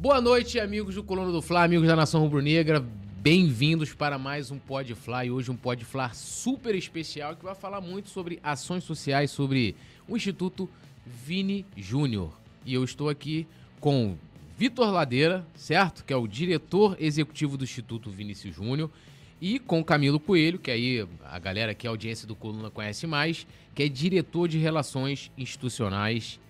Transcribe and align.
Boa 0.00 0.18
noite, 0.18 0.58
amigos 0.58 0.94
do 0.94 1.04
Colono 1.04 1.30
do 1.30 1.42
Fla, 1.42 1.62
amigos 1.62 1.86
da 1.86 1.94
Nação 1.94 2.22
Rubro-Negra. 2.22 2.82
Bem-vindos 3.18 3.92
para 3.92 4.16
mais 4.16 4.50
um 4.50 4.58
Pod 4.58 4.94
Fla 4.94 5.26
e 5.26 5.30
hoje 5.30 5.50
um 5.50 5.56
Pod 5.56 5.84
Fla 5.84 6.10
super 6.14 6.74
especial 6.74 7.36
que 7.36 7.44
vai 7.44 7.54
falar 7.54 7.82
muito 7.82 8.08
sobre 8.08 8.40
ações 8.42 8.82
sociais, 8.82 9.30
sobre 9.30 9.76
o 10.08 10.16
Instituto 10.16 10.66
Vini 11.04 11.66
Júnior. 11.76 12.32
E 12.64 12.72
eu 12.72 12.82
estou 12.82 13.10
aqui 13.10 13.46
com 13.78 14.16
Vitor 14.56 14.90
Ladeira, 14.90 15.46
certo? 15.54 16.02
Que 16.02 16.14
é 16.14 16.16
o 16.16 16.26
diretor 16.26 16.96
executivo 16.98 17.58
do 17.58 17.64
Instituto 17.64 18.08
Vinícius 18.08 18.56
Júnior. 18.56 18.90
E 19.38 19.58
com 19.58 19.84
Camilo 19.84 20.18
Coelho, 20.18 20.58
que 20.58 20.70
aí 20.70 21.06
a 21.22 21.38
galera 21.38 21.74
que 21.74 21.86
é 21.86 21.90
audiência 21.90 22.26
do 22.26 22.34
Coluna 22.34 22.70
conhece 22.70 23.06
mais, 23.06 23.46
que 23.74 23.82
é 23.82 23.88
diretor 23.88 24.48
de 24.48 24.56
relações 24.56 25.30
institucionais. 25.36 26.40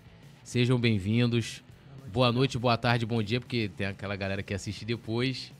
Sejam 0.45 0.79
bem-vindos. 0.79 1.65
Boa 2.13 2.33
noite, 2.33 2.59
boa 2.59 2.77
tarde, 2.77 3.07
bom 3.07 3.23
dia, 3.23 3.39
porque 3.39 3.71
tem 3.77 3.87
aquela 3.87 4.17
galera 4.17 4.43
que 4.43 4.53
assiste 4.53 4.85
depois. 4.85 5.53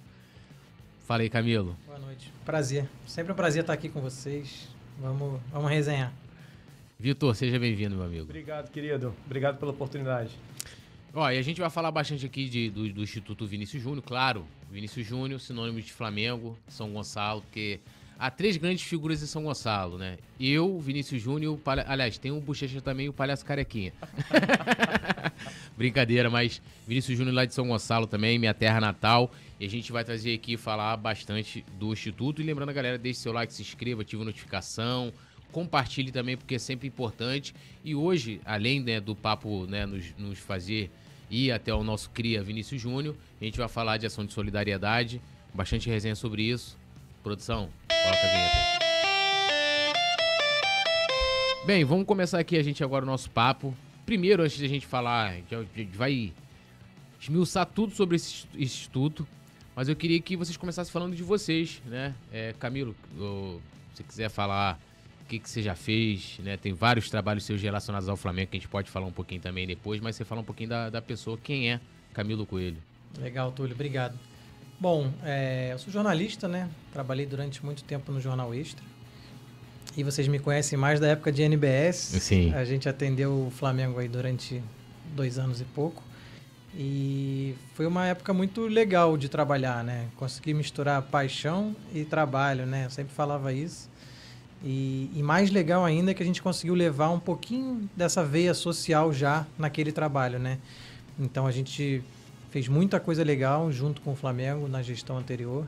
Fala 1.07 1.23
aí, 1.23 1.31
Camilo. 1.31 1.77
Boa 1.87 2.01
noite. 2.01 2.33
Prazer. 2.45 2.89
Sempre 3.07 3.31
um 3.33 3.37
prazer 3.37 3.61
estar 3.61 3.73
aqui 3.73 3.89
com 3.89 4.01
vocês. 4.01 4.69
Vamos, 4.99 5.41
vamos 5.53 5.71
resenhar. 5.71 6.13
Vitor, 6.99 7.37
seja 7.37 7.57
bem-vindo, 7.57 7.95
meu 7.95 8.05
amigo. 8.05 8.25
Obrigado, 8.25 8.69
querido. 8.73 9.15
Obrigado 9.25 9.59
pela 9.59 9.71
oportunidade. 9.71 10.33
Ó, 11.15 11.31
e 11.31 11.39
a 11.39 11.43
gente 11.43 11.61
vai 11.61 11.71
falar 11.71 11.93
bastante 11.93 12.27
aqui 12.27 12.49
de, 12.49 12.69
do, 12.69 12.93
do 12.93 13.03
Instituto 13.05 13.47
Vinícius 13.47 13.81
Júnior, 13.81 14.03
claro. 14.03 14.45
Vinícius 14.69 15.07
Júnior, 15.07 15.39
sinônimo 15.39 15.81
de 15.81 15.93
Flamengo, 15.93 16.59
São 16.67 16.93
Gonçalo, 16.93 17.43
porque 17.43 17.79
há 18.19 18.29
três 18.29 18.57
grandes 18.57 18.83
figuras 18.83 19.23
em 19.23 19.27
São 19.27 19.45
Gonçalo, 19.45 19.99
né? 19.99 20.19
Eu, 20.39 20.81
Vinícius 20.81 21.23
Júnior, 21.23 21.57
palha... 21.59 21.85
aliás, 21.87 22.19
tem 22.19 22.33
o 22.33 22.41
Bochecha 22.41 22.81
também 22.81 23.07
e 23.07 23.09
o 23.09 23.13
Palhaço 23.13 23.45
Carequinha. 23.45 23.93
Brincadeira, 25.81 26.29
mas 26.29 26.61
Vinícius 26.87 27.17
Júnior 27.17 27.35
lá 27.35 27.47
de 27.47 27.55
São 27.55 27.67
Gonçalo 27.67 28.07
também, 28.07 28.39
minha 28.39 28.53
terra 28.53 28.79
natal. 28.83 29.33
E 29.59 29.65
a 29.65 29.69
gente 29.71 29.91
vai 29.91 30.05
trazer 30.05 30.35
aqui 30.35 30.59
falar 30.59 30.95
bastante 30.99 31.65
do 31.79 31.91
Instituto. 31.91 32.43
E 32.43 32.45
lembrando 32.45 32.69
a 32.69 32.73
galera, 32.75 32.99
deixe 32.99 33.21
seu 33.21 33.33
like, 33.33 33.51
se 33.51 33.63
inscreva, 33.63 34.03
ative 34.03 34.21
a 34.21 34.27
notificação 34.27 35.11
compartilhe 35.51 36.13
também, 36.13 36.37
porque 36.37 36.57
é 36.57 36.59
sempre 36.59 36.87
importante. 36.87 37.55
E 37.83 37.95
hoje, 37.95 38.43
além 38.45 38.79
né, 38.79 39.01
do 39.01 39.17
papo 39.17 39.67
né, 39.67 39.87
nos, 39.87 40.15
nos 40.19 40.39
fazer 40.39 40.91
ir 41.31 41.51
até 41.51 41.75
o 41.75 41.83
nosso 41.83 42.11
CRIA 42.11 42.43
Vinícius 42.43 42.79
Júnior, 42.79 43.17
a 43.41 43.45
gente 43.45 43.57
vai 43.57 43.67
falar 43.67 43.97
de 43.97 44.05
ação 44.05 44.27
de 44.27 44.35
solidariedade, 44.35 45.19
bastante 45.55 45.89
resenha 45.89 46.15
sobre 46.15 46.43
isso. 46.43 46.79
Produção, 47.23 47.71
coloca 47.89 48.27
a 48.27 48.31
vinheta 48.31 48.55
aí. 48.55 48.71
Bem, 51.67 51.85
vamos 51.85 52.07
começar 52.07 52.39
aqui 52.39 52.59
a 52.59 52.63
gente 52.63 52.85
agora 52.85 53.03
o 53.03 53.07
nosso 53.07 53.31
papo. 53.31 53.75
Primeiro, 54.11 54.43
antes 54.43 54.59
de 54.59 54.65
a 54.65 54.69
gente 54.69 54.89
falar, 54.89 55.31
a 55.31 55.35
gente 55.79 55.97
vai 55.97 56.33
esmiuçar 57.21 57.65
tudo 57.65 57.95
sobre 57.95 58.17
esse 58.17 58.45
instituto, 58.57 59.25
mas 59.77 59.89
eu 59.89 59.95
queria 59.95 60.21
que 60.21 60.37
vocês 60.37 60.57
começassem 60.57 60.93
falando 60.93 61.15
de 61.15 61.23
vocês, 61.23 61.81
né? 61.87 62.13
É, 62.33 62.53
Camilo, 62.59 62.93
se 63.15 63.99
você 63.99 64.03
quiser 64.03 64.29
falar 64.29 64.81
que, 65.29 65.39
que 65.39 65.49
você 65.49 65.63
já 65.63 65.77
fez, 65.77 66.41
né? 66.41 66.57
Tem 66.57 66.73
vários 66.73 67.09
trabalhos 67.09 67.45
seus 67.45 67.63
relacionados 67.63 68.09
ao 68.09 68.17
Flamengo 68.17 68.51
que 68.51 68.57
a 68.57 68.61
gente 68.61 68.69
pode 68.69 68.91
falar 68.91 69.07
um 69.07 69.13
pouquinho 69.13 69.41
também 69.41 69.65
depois, 69.65 70.01
mas 70.01 70.17
você 70.17 70.25
fala 70.25 70.41
um 70.41 70.45
pouquinho 70.45 70.71
da, 70.71 70.91
da 70.91 71.01
pessoa, 71.01 71.39
quem 71.39 71.71
é 71.71 71.81
Camilo 72.13 72.45
Coelho. 72.45 72.83
Legal, 73.17 73.53
Túlio, 73.53 73.77
obrigado. 73.77 74.19
Bom, 74.81 75.13
é, 75.23 75.69
eu 75.73 75.79
sou 75.79 75.93
jornalista, 75.93 76.49
né? 76.49 76.69
Trabalhei 76.93 77.27
durante 77.27 77.65
muito 77.65 77.85
tempo 77.85 78.11
no 78.11 78.21
Jornal 78.21 78.53
Extra. 78.53 78.85
E 79.97 80.05
vocês 80.05 80.29
me 80.29 80.39
conhecem 80.39 80.79
mais 80.79 81.01
da 81.01 81.09
época 81.09 81.33
de 81.33 81.43
NBS. 81.43 81.97
Sim. 81.97 82.55
A 82.55 82.65
gente 82.65 82.89
atendeu 82.89 83.47
o 83.47 83.51
Flamengo 83.51 83.99
aí 83.99 84.09
durante 84.09 84.63
dois 85.15 85.39
anos 85.39 85.61
e 85.61 85.65
pouco. 85.65 86.03
E 86.75 87.55
foi 87.75 87.87
uma 87.87 88.07
época 88.07 88.33
muito 88.33 88.63
legal 88.63 89.17
de 89.17 89.29
trabalhar, 89.29 89.83
né? 89.83 90.07
Consegui 90.17 90.55
misturar 90.55 91.03
paixão 91.03 91.75
e 91.93 92.05
trabalho, 92.05 92.65
né? 92.65 92.87
Eu 92.87 92.91
sempre 92.91 93.13
falava 93.13 93.53
isso. 93.53 93.91
E, 94.63 95.11
e, 95.15 95.23
mais 95.23 95.51
legal 95.51 95.85
ainda 95.85 96.11
é 96.11 96.15
que 96.15 96.23
a 96.23 96.27
gente 96.27 96.43
conseguiu 96.43 96.75
levar 96.75 97.09
um 97.11 97.19
pouquinho 97.19 97.89
dessa 97.97 98.23
veia 98.23 98.53
social 98.53 99.11
já 99.13 99.47
naquele 99.59 99.91
trabalho, 99.91 100.39
né? 100.39 100.59
Então 101.19 101.47
a 101.47 101.51
gente 101.51 102.03
fez 102.51 102.69
muita 102.69 103.01
coisa 103.01 103.25
legal 103.25 103.73
junto 103.73 104.03
com 104.03 104.13
o 104.13 104.17
Flamengo 104.17 104.69
na 104.69 104.83
gestão 104.83 105.17
anterior. 105.17 105.67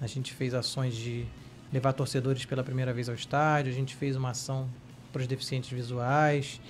A 0.00 0.06
gente 0.06 0.34
fez 0.34 0.54
ações 0.54 0.94
de 0.94 1.24
levar 1.72 1.92
torcedores 1.92 2.44
pela 2.44 2.62
primeira 2.62 2.92
vez 2.92 3.08
ao 3.08 3.14
estádio, 3.14 3.72
a 3.72 3.74
gente 3.74 3.96
fez 3.96 4.16
uma 4.16 4.30
ação 4.30 4.68
para 5.12 5.22
os 5.22 5.26
deficientes 5.26 5.70
visuais, 5.70 6.60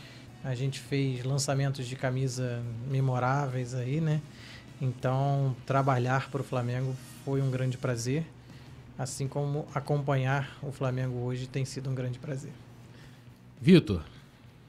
a 0.45 0.55
gente 0.55 0.81
fez 0.81 1.25
lançamentos 1.25 1.87
de 1.87 1.97
camisa 1.97 2.63
memoráveis 2.89 3.75
aí, 3.75 4.01
né? 4.01 4.21
Então, 4.81 5.55
trabalhar 5.67 6.31
para 6.31 6.41
o 6.41 6.45
Flamengo 6.45 6.95
foi 7.25 7.41
um 7.41 7.51
grande 7.51 7.79
prazer 7.79 8.25
assim 8.99 9.27
como 9.27 9.67
acompanhar 9.75 10.57
o 10.63 10.71
Flamengo 10.71 11.19
hoje 11.19 11.47
tem 11.47 11.65
sido 11.65 11.91
um 11.91 11.95
grande 11.95 12.19
prazer. 12.19 12.53
Vitor, 13.61 14.03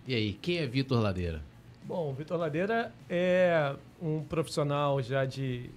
e 0.08 0.14
aí, 0.14 0.34
quem 0.34 0.58
é 0.58 0.68
Vitor 0.68 1.02
Ladeira? 1.02 1.42
Bom, 1.84 2.14
Vitor 2.14 2.38
Ladeira 2.38 2.94
é 3.10 3.76
um 4.02 4.24
profissional 4.24 5.02
já 5.02 5.26
de 5.26 5.70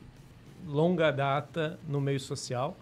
longa 0.66 1.10
data 1.10 1.78
no 1.88 2.00
meio 2.00 2.20
social. 2.20 2.76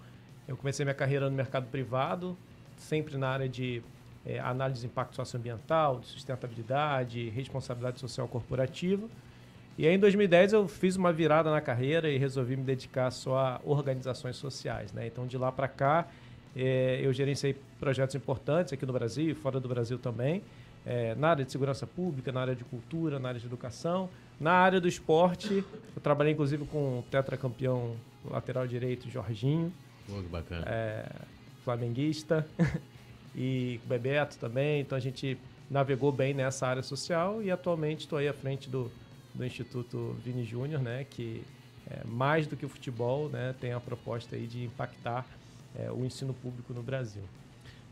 Eu 0.46 0.56
comecei 0.56 0.84
minha 0.84 0.94
carreira 0.94 1.28
no 1.30 1.36
mercado 1.36 1.66
privado, 1.66 2.36
sempre 2.76 3.16
na 3.16 3.28
área 3.28 3.48
de 3.48 3.82
é, 4.26 4.38
análise 4.38 4.80
de 4.80 4.86
impacto 4.86 5.16
socioambiental, 5.16 6.00
de 6.00 6.06
sustentabilidade, 6.06 7.30
responsabilidade 7.30 8.00
social 8.00 8.28
corporativa. 8.28 9.06
E 9.76 9.86
aí, 9.86 9.94
em 9.94 9.98
2010, 9.98 10.52
eu 10.52 10.68
fiz 10.68 10.96
uma 10.96 11.12
virada 11.12 11.50
na 11.50 11.60
carreira 11.60 12.08
e 12.08 12.16
resolvi 12.16 12.56
me 12.56 12.62
dedicar 12.62 13.10
só 13.10 13.36
a 13.36 13.60
organizações 13.64 14.36
sociais. 14.36 14.92
Né? 14.92 15.06
Então, 15.06 15.26
de 15.26 15.36
lá 15.36 15.50
para 15.50 15.66
cá, 15.66 16.06
é, 16.54 17.00
eu 17.02 17.12
gerenciei 17.12 17.56
projetos 17.80 18.14
importantes 18.14 18.72
aqui 18.72 18.86
no 18.86 18.92
Brasil 18.92 19.30
e 19.30 19.34
fora 19.34 19.58
do 19.58 19.68
Brasil 19.68 19.98
também, 19.98 20.42
é, 20.86 21.14
na 21.16 21.30
área 21.30 21.44
de 21.44 21.50
segurança 21.50 21.86
pública, 21.86 22.30
na 22.30 22.42
área 22.42 22.54
de 22.54 22.62
cultura, 22.64 23.18
na 23.18 23.28
área 23.28 23.40
de 23.40 23.46
educação. 23.46 24.08
Na 24.38 24.52
área 24.52 24.80
do 24.80 24.86
esporte, 24.86 25.64
eu 25.94 26.02
trabalhei 26.02 26.32
inclusive 26.32 26.64
com 26.66 27.00
o 27.00 27.04
tetracampeão 27.10 27.96
lateral 28.24 28.66
direito, 28.66 29.10
Jorginho. 29.10 29.72
Pô, 30.06 30.22
que 30.22 30.28
bacana. 30.28 30.64
É, 30.66 31.06
flamenguista. 31.64 32.46
e 33.34 33.80
Bebeto 33.86 34.38
também. 34.38 34.80
Então, 34.80 34.96
a 34.96 35.00
gente 35.00 35.38
navegou 35.70 36.12
bem 36.12 36.34
nessa 36.34 36.66
área 36.66 36.82
social 36.82 37.42
e 37.42 37.50
atualmente 37.50 38.00
estou 38.00 38.18
aí 38.18 38.28
à 38.28 38.34
frente 38.34 38.68
do 38.68 38.90
do 39.34 39.44
Instituto 39.44 40.16
Vini 40.24 40.44
Júnior, 40.44 40.80
né, 40.80 41.04
que 41.10 41.42
é, 41.90 42.04
mais 42.04 42.46
do 42.46 42.56
que 42.56 42.64
o 42.64 42.68
futebol, 42.68 43.28
né, 43.28 43.54
tem 43.60 43.72
a 43.72 43.80
proposta 43.80 44.36
aí 44.36 44.46
de 44.46 44.64
impactar 44.64 45.26
é, 45.76 45.90
o 45.90 46.04
ensino 46.04 46.32
público 46.32 46.72
no 46.72 46.82
Brasil. 46.82 47.22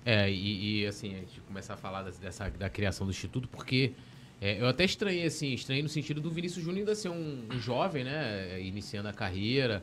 É, 0.05 0.31
e, 0.31 0.83
e, 0.83 0.87
assim, 0.87 1.15
a 1.15 1.19
gente 1.19 1.41
começar 1.41 1.75
a 1.75 1.77
falar 1.77 2.03
dessa, 2.03 2.49
da 2.51 2.71
criação 2.71 3.07
do 3.07 3.11
Instituto, 3.11 3.49
porque 3.49 3.93
é, 4.41 4.61
eu 4.61 4.67
até 4.67 4.85
estranhei, 4.85 5.27
assim, 5.27 5.53
estranhei 5.53 5.83
no 5.83 5.89
sentido 5.89 6.21
do 6.21 6.31
Vinícius 6.31 6.65
Júnior 6.65 6.81
ainda 6.81 6.95
ser 6.95 7.09
um, 7.09 7.47
um, 7.53 7.59
jovem, 7.59 8.05
né, 8.05 8.61
iniciando 8.61 9.09
a 9.09 9.13
carreira, 9.13 9.83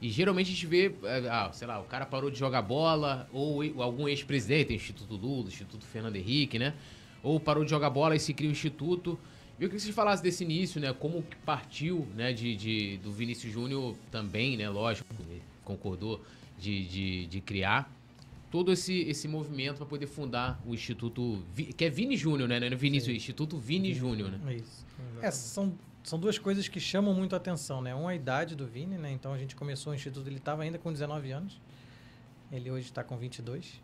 e 0.00 0.10
geralmente 0.10 0.48
a 0.48 0.50
gente 0.50 0.66
vê, 0.66 0.94
é, 1.04 1.28
ah, 1.28 1.50
sei 1.52 1.66
lá, 1.66 1.80
o 1.80 1.84
cara 1.84 2.04
parou 2.04 2.30
de 2.30 2.38
jogar 2.38 2.62
bola, 2.62 3.28
ou 3.32 3.62
algum 3.82 4.08
ex-presidente, 4.08 4.74
Instituto 4.74 5.14
Lula, 5.14 5.48
Instituto 5.48 5.86
Fernando 5.86 6.16
Henrique, 6.16 6.58
né, 6.58 6.74
ou 7.22 7.40
parou 7.40 7.64
de 7.64 7.70
jogar 7.70 7.90
bola 7.90 8.14
e 8.14 8.20
se 8.20 8.34
cria 8.34 8.48
um 8.48 8.52
instituto, 8.52 9.18
eu 9.58 9.68
queria 9.68 9.76
que 9.76 9.80
você 9.80 9.92
falasse 9.92 10.22
desse 10.22 10.44
início, 10.44 10.78
né? 10.78 10.92
Como 10.92 11.24
partiu, 11.44 12.06
né, 12.14 12.30
de, 12.30 12.54
de 12.54 12.98
do 12.98 13.10
Vinícius 13.10 13.50
Júnior 13.50 13.96
também, 14.10 14.54
né? 14.54 14.68
Lógico, 14.68 15.08
concordou 15.64 16.22
de, 16.58 16.84
de, 16.84 17.26
de 17.26 17.40
criar 17.40 17.90
todo 18.50 18.70
esse, 18.70 19.00
esse 19.00 19.26
movimento 19.26 19.78
para 19.78 19.86
poder 19.86 20.06
fundar 20.06 20.60
o 20.66 20.74
Instituto, 20.74 21.42
que 21.74 21.84
é 21.86 21.88
Vini 21.88 22.18
Júnior, 22.18 22.48
né? 22.48 22.60
Não 22.60 22.66
é 22.66 22.74
Vinícius, 22.74 23.12
Sim. 23.12 23.16
Instituto 23.16 23.56
Vini 23.56 23.94
Júnior, 23.94 24.30
né? 24.30 24.40
É 24.46 24.56
isso. 24.56 24.86
É, 25.22 25.30
são, 25.30 25.72
são 26.06 26.20
duas 26.20 26.38
coisas 26.38 26.68
que 26.68 26.78
chamam 26.78 27.12
muito 27.12 27.34
a 27.34 27.36
atenção, 27.36 27.82
né? 27.82 27.92
Uma, 27.92 28.10
a 28.10 28.14
idade 28.14 28.54
do 28.54 28.64
Vini, 28.64 28.96
né? 28.96 29.10
Então 29.10 29.32
a 29.32 29.38
gente 29.38 29.56
começou 29.56 29.92
o 29.92 29.96
Instituto, 29.96 30.28
ele 30.28 30.36
estava 30.36 30.62
ainda 30.62 30.78
com 30.78 30.92
19 30.92 31.32
anos. 31.32 31.60
Ele 32.52 32.70
hoje 32.70 32.86
está 32.86 33.02
com 33.02 33.16
22. 33.16 33.82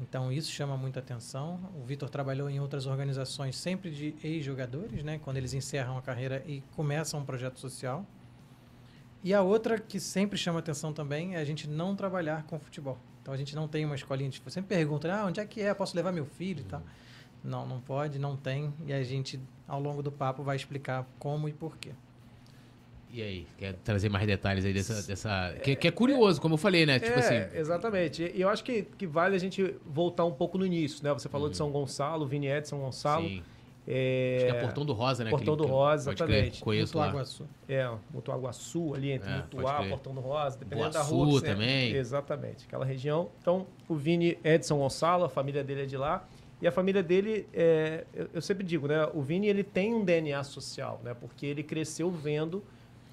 Então 0.00 0.30
isso 0.30 0.52
chama 0.52 0.76
muita 0.76 1.00
atenção. 1.00 1.58
O 1.74 1.84
Vitor 1.84 2.08
trabalhou 2.08 2.48
em 2.48 2.60
outras 2.60 2.86
organizações 2.86 3.56
sempre 3.56 3.90
de 3.90 4.14
ex-jogadores, 4.22 5.02
né? 5.02 5.18
Quando 5.18 5.36
eles 5.36 5.52
encerram 5.52 5.98
a 5.98 6.02
carreira 6.02 6.44
e 6.46 6.62
começam 6.76 7.18
um 7.18 7.24
projeto 7.24 7.58
social. 7.58 8.06
E 9.24 9.34
a 9.34 9.42
outra 9.42 9.80
que 9.80 9.98
sempre 9.98 10.38
chama 10.38 10.60
atenção 10.60 10.92
também 10.92 11.34
é 11.34 11.38
a 11.38 11.44
gente 11.44 11.68
não 11.68 11.96
trabalhar 11.96 12.44
com 12.44 12.56
futebol. 12.60 12.96
Então 13.20 13.34
a 13.34 13.36
gente 13.36 13.56
não 13.56 13.66
tem 13.66 13.84
uma 13.84 13.96
escolinha. 13.96 14.30
Tipo, 14.30 14.48
sempre 14.48 14.76
pergunta, 14.76 15.12
ah, 15.12 15.26
onde 15.26 15.40
é 15.40 15.44
que 15.44 15.60
é? 15.60 15.74
Posso 15.74 15.96
levar 15.96 16.12
meu 16.12 16.24
filho 16.24 16.60
e 16.60 16.64
tal? 16.64 16.84
Não, 17.42 17.66
não 17.66 17.80
pode, 17.80 18.18
não 18.18 18.36
tem. 18.36 18.72
E 18.86 18.92
a 18.92 19.02
gente, 19.02 19.40
ao 19.66 19.80
longo 19.80 20.02
do 20.02 20.10
papo, 20.10 20.42
vai 20.42 20.56
explicar 20.56 21.06
como 21.18 21.48
e 21.48 21.52
por 21.52 21.76
quê. 21.76 21.90
E 23.10 23.22
aí, 23.22 23.46
quer 23.56 23.72
trazer 23.84 24.10
mais 24.10 24.26
detalhes 24.26 24.64
aí 24.64 24.72
dessa. 24.74 25.02
dessa 25.06 25.54
que, 25.62 25.74
que 25.74 25.88
é 25.88 25.90
curioso, 25.90 26.40
como 26.40 26.54
eu 26.54 26.58
falei, 26.58 26.84
né? 26.84 26.98
Tipo 26.98 27.18
é, 27.18 27.18
assim. 27.18 27.56
Exatamente. 27.58 28.32
E 28.34 28.40
eu 28.40 28.48
acho 28.48 28.62
que, 28.62 28.82
que 28.82 29.06
vale 29.06 29.34
a 29.34 29.38
gente 29.38 29.74
voltar 29.86 30.26
um 30.26 30.32
pouco 30.32 30.58
no 30.58 30.66
início, 30.66 31.02
né? 31.02 31.12
Você 31.14 31.28
falou 31.28 31.48
de 31.48 31.54
uhum. 31.54 31.56
São 31.56 31.70
Gonçalo, 31.70 32.26
Viniette 32.26 32.68
São 32.68 32.80
Gonçalo. 32.80 33.26
Sim. 33.26 33.42
É... 33.90 34.36
Acho 34.36 34.44
que 34.44 34.58
é 34.58 34.60
Portão 34.60 34.84
do 34.84 34.92
Rosa, 34.92 35.24
né? 35.24 35.30
Portão 35.30 35.54
Aquele 35.54 35.66
do 35.66 35.72
que- 35.72 35.78
Rosa, 35.78 36.10
pode 36.10 36.22
crer, 36.22 36.30
exatamente. 36.34 36.62
Conheço 36.62 36.98
lá. 36.98 37.06
Mutuaguaçu. 37.06 37.46
É, 37.66 37.90
Mutuaguaçu, 38.12 38.94
ali 38.94 39.12
entre 39.12 39.30
É, 39.30 39.36
Mutuá. 39.38 39.88
Portão 39.88 40.14
do 40.14 40.20
Rosa, 40.20 40.58
dependendo 40.58 40.90
da 40.90 40.98
Boaçu 40.98 41.14
rua. 41.14 41.26
que 41.26 41.32
você- 41.32 41.46
também. 41.46 41.94
Exatamente, 41.94 42.66
aquela 42.66 42.84
região. 42.84 43.30
Então, 43.40 43.66
o 43.88 43.94
Vini 43.94 44.36
é 44.44 44.58
de 44.58 44.66
São 44.66 44.78
Gonçalo, 44.78 45.24
a 45.24 45.28
família 45.30 45.64
dele 45.64 45.84
é 45.84 45.86
de 45.86 45.96
lá. 45.96 46.28
E 46.60 46.66
a 46.66 46.72
família 46.72 47.02
dele, 47.02 47.46
é, 47.52 48.04
eu, 48.12 48.28
eu 48.34 48.42
sempre 48.42 48.64
digo, 48.64 48.88
né? 48.88 49.08
O 49.14 49.22
Vini 49.22 49.46
ele 49.46 49.62
tem 49.62 49.94
um 49.94 50.04
DNA 50.04 50.42
social, 50.44 51.00
né? 51.04 51.14
Porque 51.14 51.46
ele 51.46 51.62
cresceu 51.62 52.10
vendo 52.10 52.64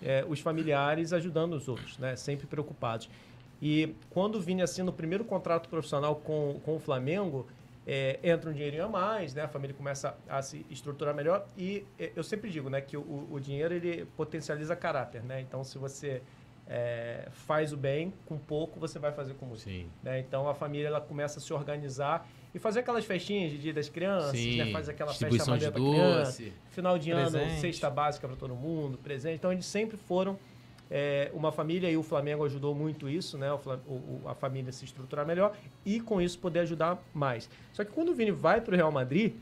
é, 0.01 0.25
os 0.27 0.39
familiares 0.39 1.13
ajudando 1.13 1.53
os 1.53 1.68
outros, 1.68 1.97
né? 2.00 2.15
Sempre 2.15 2.47
preocupados. 2.47 3.09
E 3.62 3.95
quando 4.09 4.36
o 4.36 4.42
Vini 4.42 4.62
assina 4.62 4.89
o 4.89 4.94
primeiro 4.94 5.24
contrato 5.24 5.69
profissional 5.69 6.15
com, 6.15 6.59
com 6.65 6.75
o 6.75 6.80
Flamengo, 6.80 7.47
é, 7.88 8.19
entra 8.24 8.50
um 8.50 8.53
dinheirinho 8.53 8.86
a 8.86 8.89
mais, 8.89 9.36
né? 9.36 9.44
A 9.44 9.48
família 9.48 9.75
começa 9.75 10.18
a 10.27 10.41
se 10.41 10.65
estruturar 10.69 11.13
melhor. 11.13 11.48
E 11.56 11.86
é, 12.00 12.12
eu 12.15 12.24
sempre 12.24 12.50
digo, 12.50 12.69
né? 12.69 12.81
Que 12.81 12.98
o, 12.98 13.27
o 13.31 13.39
dinheiro 13.39 13.75
ele 13.75 14.06
potencializa 14.18 14.75
caráter, 14.75 15.24
né? 15.24 15.39
Então, 15.39 15.63
se 15.63 15.77
você 15.77 16.21
é, 16.68 17.27
faz 17.31 17.71
o 17.71 17.77
bem 17.77 18.12
com 18.25 18.38
pouco, 18.38 18.80
você 18.80 18.98
vai 18.98 19.12
fazer 19.12 19.36
com 19.36 19.45
muito. 19.45 19.62
Sim. 19.62 19.88
né? 20.01 20.19
Então, 20.19 20.50
a 20.50 20.56
família 20.56 20.88
ela 20.88 21.01
começa 21.01 21.38
a 21.38 21.41
se 21.41 21.53
organizar 21.53 22.27
e 22.56 22.60
fazer 22.60 22.80
aquelas 22.80 23.04
festinhas 23.04 23.52
de 23.52 23.57
dia 23.57 23.74
das 23.74 23.90
crianças, 23.90 24.31
Sim. 24.31 24.57
né? 24.57 24.72
Faz 24.72 24.88
aquela 24.88 25.13
festa 25.13 25.46
maneira 25.52 25.72
pra 25.74 25.81
criança. 25.81 26.44
Final 26.69 26.98
de 26.98 27.12
ano, 27.12 27.30
Presente. 27.30 27.60
cesta 27.60 27.90
básica 27.90 28.25
para 28.28 28.38
todo 28.38 28.56
mundo, 28.56 28.98
presente. 28.98 29.36
Então, 29.36 29.52
eles 29.52 29.66
sempre 29.66 29.98
foram 29.98 30.40
é, 30.90 31.30
uma 31.34 31.52
família 31.52 31.90
e 31.92 31.98
o 31.98 32.04
Flamengo 32.04 32.46
ajudou 32.46 32.74
muito 32.74 33.10
isso, 33.10 33.38
né? 33.38 33.52
O, 33.52 33.57
o- 33.88 34.22
a 34.25 34.34
família 34.34 34.72
se 34.72 34.86
estruturar 34.86 35.25
melhor 35.25 35.54
e 35.86 36.00
com 36.00 36.22
isso 36.22 36.40
poder 36.40 36.60
ajudar 36.60 37.04
mais. 37.13 37.50
Só 37.74 37.84
que 37.84 37.92
quando 37.92 38.10
o 38.10 38.13
Vini 38.16 38.31
vai 38.31 38.62
para 38.62 38.74
o 38.74 38.78
Real 38.78 38.92
Madrid, 38.92 39.34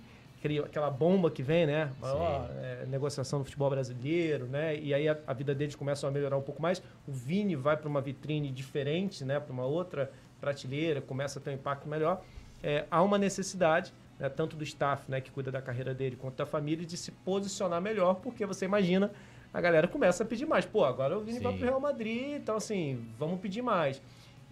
aquela 0.66 0.90
bomba 0.90 1.30
que 1.30 1.44
vem, 1.44 1.68
né? 1.68 1.92
Maior, 2.02 2.50
é, 2.64 2.86
negociação 2.88 3.40
do 3.40 3.46
futebol 3.46 3.70
brasileiro, 3.70 4.46
né? 4.48 4.76
E 4.78 4.92
aí 4.94 5.08
a, 5.08 5.16
a 5.28 5.34
vida 5.34 5.54
deles 5.54 5.76
começa 5.76 6.08
a 6.08 6.12
melhorar 6.12 6.36
um 6.38 6.42
pouco 6.42 6.62
mais. 6.62 6.82
O 7.08 7.12
Vini 7.12 7.56
vai 7.56 7.78
para 7.78 7.88
uma 7.88 8.02
vitrine 8.02 8.50
diferente, 8.50 9.24
né? 9.24 9.40
Para 9.40 9.54
uma 9.54 9.66
outra 9.66 10.12
prateleira, 10.42 11.00
começa 11.00 11.38
a 11.40 11.42
ter 11.42 11.52
um 11.52 11.54
impacto 11.54 11.88
melhor. 11.88 12.24
É, 12.64 12.86
há 12.90 13.04
uma 13.04 13.18
necessidade, 13.18 13.94
né, 14.18 14.30
tanto 14.30 14.56
do 14.56 14.64
staff, 14.64 15.04
né, 15.12 15.20
que 15.20 15.30
cuida 15.30 15.52
da 15.52 15.62
carreira 15.62 15.94
dele, 15.94 16.16
quanto 16.16 16.38
da 16.38 16.46
família, 16.46 16.86
de 16.86 16.96
se 16.98 17.12
posicionar 17.12 17.82
melhor, 17.82 18.16
porque 18.16 18.46
você 18.46 18.66
imagina 18.66 19.12
a 19.54 19.62
galera 19.62 19.88
começa 19.88 20.24
a 20.24 20.26
pedir 20.26 20.48
mais. 20.48 20.66
Pô, 20.66 20.84
agora 20.84 21.18
o 21.18 21.22
Vini 21.22 21.40
vai 21.40 21.52
Sim. 21.52 21.60
pro 21.60 21.68
Real 21.68 21.80
Madrid, 21.80 22.38
então 22.42 22.56
assim, 22.56 23.06
vamos 23.20 23.40
pedir 23.40 23.62
mais. 23.62 24.02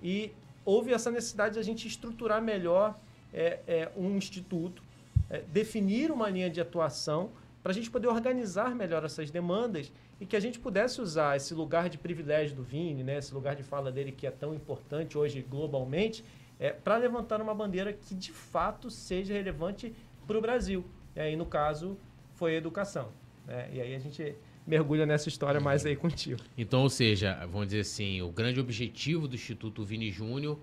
E 0.01 0.31
houve 0.63 0.93
essa 0.93 1.09
necessidade 1.09 1.55
de 1.55 1.59
a 1.59 1.63
gente 1.63 1.87
estruturar 1.87 2.39
melhor 2.39 2.95
é, 3.33 3.59
é, 3.67 3.91
um 3.97 4.15
instituto, 4.15 4.83
é, 5.29 5.41
definir 5.41 6.11
uma 6.11 6.29
linha 6.29 6.49
de 6.49 6.61
atuação 6.61 7.31
para 7.63 7.71
a 7.71 7.73
gente 7.73 7.89
poder 7.89 8.07
organizar 8.07 8.75
melhor 8.75 9.03
essas 9.03 9.31
demandas 9.31 9.91
e 10.19 10.25
que 10.25 10.35
a 10.35 10.39
gente 10.39 10.59
pudesse 10.59 11.01
usar 11.01 11.35
esse 11.35 11.53
lugar 11.53 11.89
de 11.89 11.97
privilégio 11.97 12.55
do 12.55 12.63
Vini, 12.63 13.03
né, 13.03 13.17
esse 13.17 13.33
lugar 13.33 13.55
de 13.55 13.63
fala 13.63 13.91
dele 13.91 14.11
que 14.11 14.27
é 14.27 14.31
tão 14.31 14.53
importante 14.53 15.17
hoje 15.17 15.41
globalmente, 15.41 16.23
é, 16.61 16.69
para 16.71 16.95
levantar 16.97 17.41
uma 17.41 17.55
bandeira 17.55 17.91
que 17.91 18.13
de 18.13 18.31
fato 18.31 18.89
seja 18.91 19.33
relevante 19.33 19.93
para 20.27 20.37
o 20.37 20.41
Brasil. 20.41 20.85
E 21.15 21.35
no 21.35 21.45
caso, 21.45 21.97
foi 22.35 22.53
a 22.53 22.57
educação. 22.57 23.09
né? 23.47 23.67
E 23.73 23.81
aí 23.81 23.95
a 23.95 23.99
gente 23.99 24.35
mergulha 24.65 25.05
nessa 25.07 25.27
história 25.27 25.59
mais 25.59 25.83
aí 25.85 25.95
contigo. 25.95 26.39
Então, 26.55 26.83
ou 26.83 26.89
seja, 26.89 27.33
vamos 27.47 27.67
dizer 27.67 27.79
assim, 27.81 28.21
o 28.21 28.29
grande 28.29 28.59
objetivo 28.59 29.27
do 29.27 29.35
Instituto 29.35 29.83
Vini 29.83 30.11
Júnior 30.11 30.59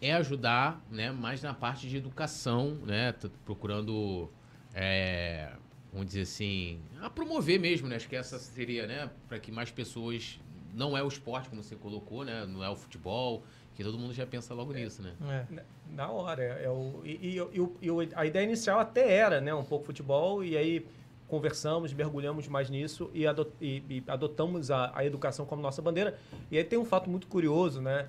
é 0.00 0.14
ajudar, 0.14 0.82
né, 0.90 1.12
mais 1.12 1.42
na 1.42 1.52
parte 1.52 1.86
de 1.88 1.98
educação, 1.98 2.78
né, 2.86 3.14
procurando, 3.44 4.30
é, 4.74 5.52
vamos 5.92 6.06
dizer 6.06 6.22
assim, 6.22 6.80
a 7.00 7.10
promover 7.10 7.60
mesmo, 7.60 7.86
né, 7.86 7.96
acho 7.96 8.08
que 8.08 8.16
essa 8.16 8.38
seria, 8.38 8.86
né, 8.86 9.10
para 9.28 9.38
que 9.38 9.52
mais 9.52 9.70
pessoas, 9.70 10.40
não 10.74 10.96
é 10.96 11.02
o 11.02 11.08
esporte 11.08 11.48
como 11.48 11.62
você 11.62 11.76
colocou, 11.76 12.24
né, 12.24 12.44
não 12.46 12.64
é 12.64 12.68
o 12.68 12.76
futebol, 12.76 13.44
que 13.74 13.82
todo 13.84 13.98
mundo 13.98 14.12
já 14.14 14.26
pensa 14.26 14.54
logo 14.54 14.72
nisso, 14.72 15.02
né. 15.02 15.12
É. 15.22 15.54
Na- 15.54 15.62
Na 16.06 16.10
hora. 16.10 16.42
É, 16.42 16.64
é 16.64 16.70
o, 16.70 17.00
e, 17.04 17.38
e- 17.38 17.60
e 17.82 17.88
e 17.88 18.08
a 18.14 18.24
ideia 18.26 18.44
inicial 18.44 18.78
até 18.80 19.12
era 19.12 19.40
né, 19.40 19.54
um 19.54 19.64
pouco 19.64 19.84
futebol, 19.84 20.42
e 20.44 20.56
aí 20.56 20.86
conversamos, 21.28 21.92
mergulhamos 21.92 22.46
mais 22.48 22.68
nisso 22.70 23.10
e, 23.14 23.26
ado- 23.26 23.50
e- 23.60 23.82
e 23.88 24.04
adotamos 24.06 24.70
a, 24.70 24.92
a 24.94 25.04
educação 25.04 25.44
como 25.46 25.60
nossa 25.62 25.80
bandeira. 25.82 26.16
E 26.50 26.58
aí 26.58 26.64
tem 26.64 26.78
um 26.78 26.84
fato 26.84 27.08
muito 27.10 27.26
curioso, 27.26 27.80
né? 27.80 28.06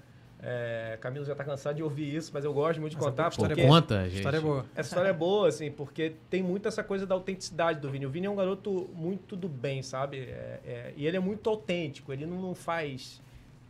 É, 0.48 0.98
Camilo 1.02 1.26
já 1.26 1.32
está 1.32 1.44
cansado 1.44 1.76
de 1.78 1.82
ouvir 1.82 2.14
isso, 2.14 2.30
mas 2.34 2.44
eu 2.46 2.54
gosto 2.54 2.80
muito 2.80 2.92
de 2.92 2.98
Mas 2.98 3.06
é 3.06 3.10
contar, 3.10 3.30
história 3.30 3.56
porque 3.56 3.68
conta, 3.68 4.00
A 4.02 4.04
gente. 4.04 4.18
história 4.18 4.38
é 4.38 4.42
boa. 4.42 4.66
essa 4.76 4.90
história 4.90 5.10
é 5.10 5.14
boa, 5.14 5.48
assim, 5.48 5.72
porque 5.72 6.14
tem 6.30 6.44
muito 6.44 6.68
essa 6.68 6.84
coisa 6.84 7.06
da 7.08 7.16
autenticidade 7.16 7.80
do 7.80 7.90
Vini. 7.90 8.06
O 8.06 8.10
Vini 8.10 8.28
é 8.28 8.30
um 8.30 8.36
garoto 8.36 8.88
muito 8.94 9.36
do 9.36 9.48
bem, 9.50 9.82
sabe? 9.82 10.18
É- 10.20 10.60
é- 10.66 10.94
e 10.96 11.08
ele 11.08 11.18
é 11.18 11.20
muito 11.20 11.50
autêntico, 11.50 12.12
ele 12.14 12.26
não, 12.28 12.40
não 12.40 12.54
faz. 12.54 13.22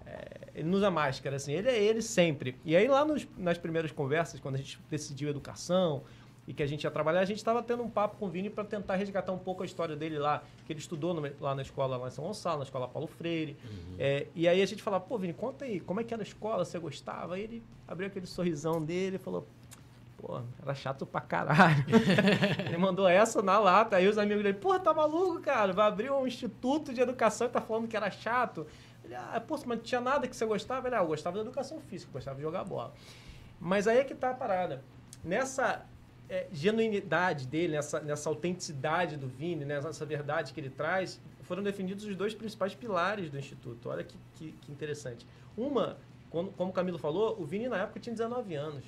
É, 0.06 0.50
ele 0.56 0.68
não 0.70 0.78
usa 0.78 0.90
máscara, 0.92 1.36
assim, 1.36 1.54
ele 1.54 1.70
é 1.70 1.82
ele 1.84 2.02
sempre. 2.02 2.56
E 2.64 2.76
aí, 2.76 2.88
lá 2.88 3.04
nos- 3.06 3.28
nas 3.38 3.58
primeiras 3.58 3.92
conversas, 3.92 4.40
quando 4.40 4.56
a 4.56 4.58
gente 4.58 4.80
decidiu 4.90 5.30
educação 5.30 6.04
e 6.48 6.54
que 6.54 6.62
a 6.62 6.68
gente 6.68 6.84
ia 6.84 6.92
trabalhar, 6.92 7.22
a 7.22 7.26
gente 7.26 7.38
estava 7.38 7.64
tendo 7.64 7.82
um 7.82 7.90
papo 7.90 8.18
com 8.18 8.28
o 8.28 8.30
Vini 8.30 8.52
para 8.52 8.64
tentar 8.64 8.96
resgatar 8.98 9.32
um 9.32 9.38
pouco 9.40 9.64
a 9.64 9.66
história 9.66 9.96
dele 9.96 10.20
lá, 10.20 10.44
que 10.68 10.72
ele 10.74 10.80
estudou 10.80 11.14
no- 11.14 11.28
lá 11.42 11.56
na 11.56 11.64
escola 11.64 11.98
lá 11.98 12.08
em 12.08 12.12
São 12.12 12.24
Gonçalo, 12.26 12.60
na 12.60 12.64
escola 12.66 12.88
Paulo 12.88 13.08
Freire. 13.08 13.58
É, 13.98 14.28
e 14.36 14.48
aí 14.48 14.62
a 14.62 14.66
gente 14.66 14.84
falava, 14.84 15.04
pô, 15.04 15.18
Vini, 15.18 15.34
conta 15.34 15.66
aí, 15.66 15.80
como 15.80 16.00
é 16.00 16.04
que 16.04 16.14
era 16.14 16.22
a 16.22 16.26
escola, 16.26 16.64
você 16.64 16.78
gostava? 16.78 17.34
Aí 17.36 17.42
ele 17.44 17.64
abriu 17.88 18.08
aquele 18.08 18.28
sorrisão 18.28 18.80
dele 18.84 19.16
e 19.16 19.20
falou, 19.20 19.48
pô, 20.18 20.40
era 20.62 20.76
chato 20.76 21.04
pra 21.04 21.20
caralho. 21.20 21.84
ele 22.68 22.78
mandou 22.78 23.08
essa 23.08 23.42
na 23.42 23.58
lata, 23.58 23.96
aí 23.96 24.08
os 24.08 24.18
amigos 24.20 24.44
dele, 24.44 24.58
pô, 24.58 24.78
tá 24.80 24.94
maluco, 24.94 25.42
cara, 25.42 25.74
vai 25.74 25.88
abrir 25.88 26.12
um 26.12 26.28
instituto 26.28 26.94
de 26.94 27.02
educação 27.02 27.48
e 27.48 27.50
tá 27.50 27.60
falando 27.60 27.88
que 27.88 27.98
era 27.98 28.12
chato. 28.12 28.68
Ele, 29.06 29.16
ah, 29.16 29.42
pô, 29.46 29.56
mas 29.66 29.66
não 29.66 29.78
tinha 29.78 30.02
nada 30.02 30.28
que 30.28 30.36
você 30.36 30.46
gostava? 30.46 30.88
Ele, 30.88 30.96
ah, 30.96 31.00
eu 31.00 31.08
gostava 31.08 31.38
da 31.38 31.44
educação 31.44 31.80
física, 31.80 32.12
gostava 32.12 32.36
de 32.38 32.42
jogar 32.42 32.64
bola. 32.64 32.94
Mas 33.60 33.88
aí 33.88 34.00
é 34.00 34.04
que 34.04 34.14
tá 34.16 34.32
a 34.32 34.34
parada. 34.34 34.84
Nessa 35.24 35.86
é, 36.30 36.48
genuinidade 36.52 37.48
dele, 37.48 37.74
nessa, 37.74 38.00
nessa 38.00 38.30
autenticidade 38.30 39.16
do 39.18 39.28
Vini, 39.28 39.64
né, 39.66 39.80
nessa 39.82 40.06
verdade 40.06 40.54
que 40.54 40.60
ele 40.60 40.70
traz, 40.70 41.22
foram 41.44 41.62
definidos 41.64 42.04
os 42.06 42.16
dois 42.16 42.34
principais 42.34 42.74
pilares 42.76 43.30
do 43.30 43.38
Instituto. 43.38 43.90
Olha 43.90 44.04
que, 44.04 44.18
que, 44.34 44.52
que 44.54 44.72
interessante. 44.72 45.26
Uma, 45.56 45.98
quando- 46.30 46.52
como 46.52 46.72
o 46.72 46.74
Camilo 46.74 46.98
falou, 46.98 47.40
o 47.40 47.46
Vini 47.46 47.68
na 47.70 47.78
época 47.78 48.00
tinha 48.00 48.14
19 48.14 48.56
anos. 48.56 48.84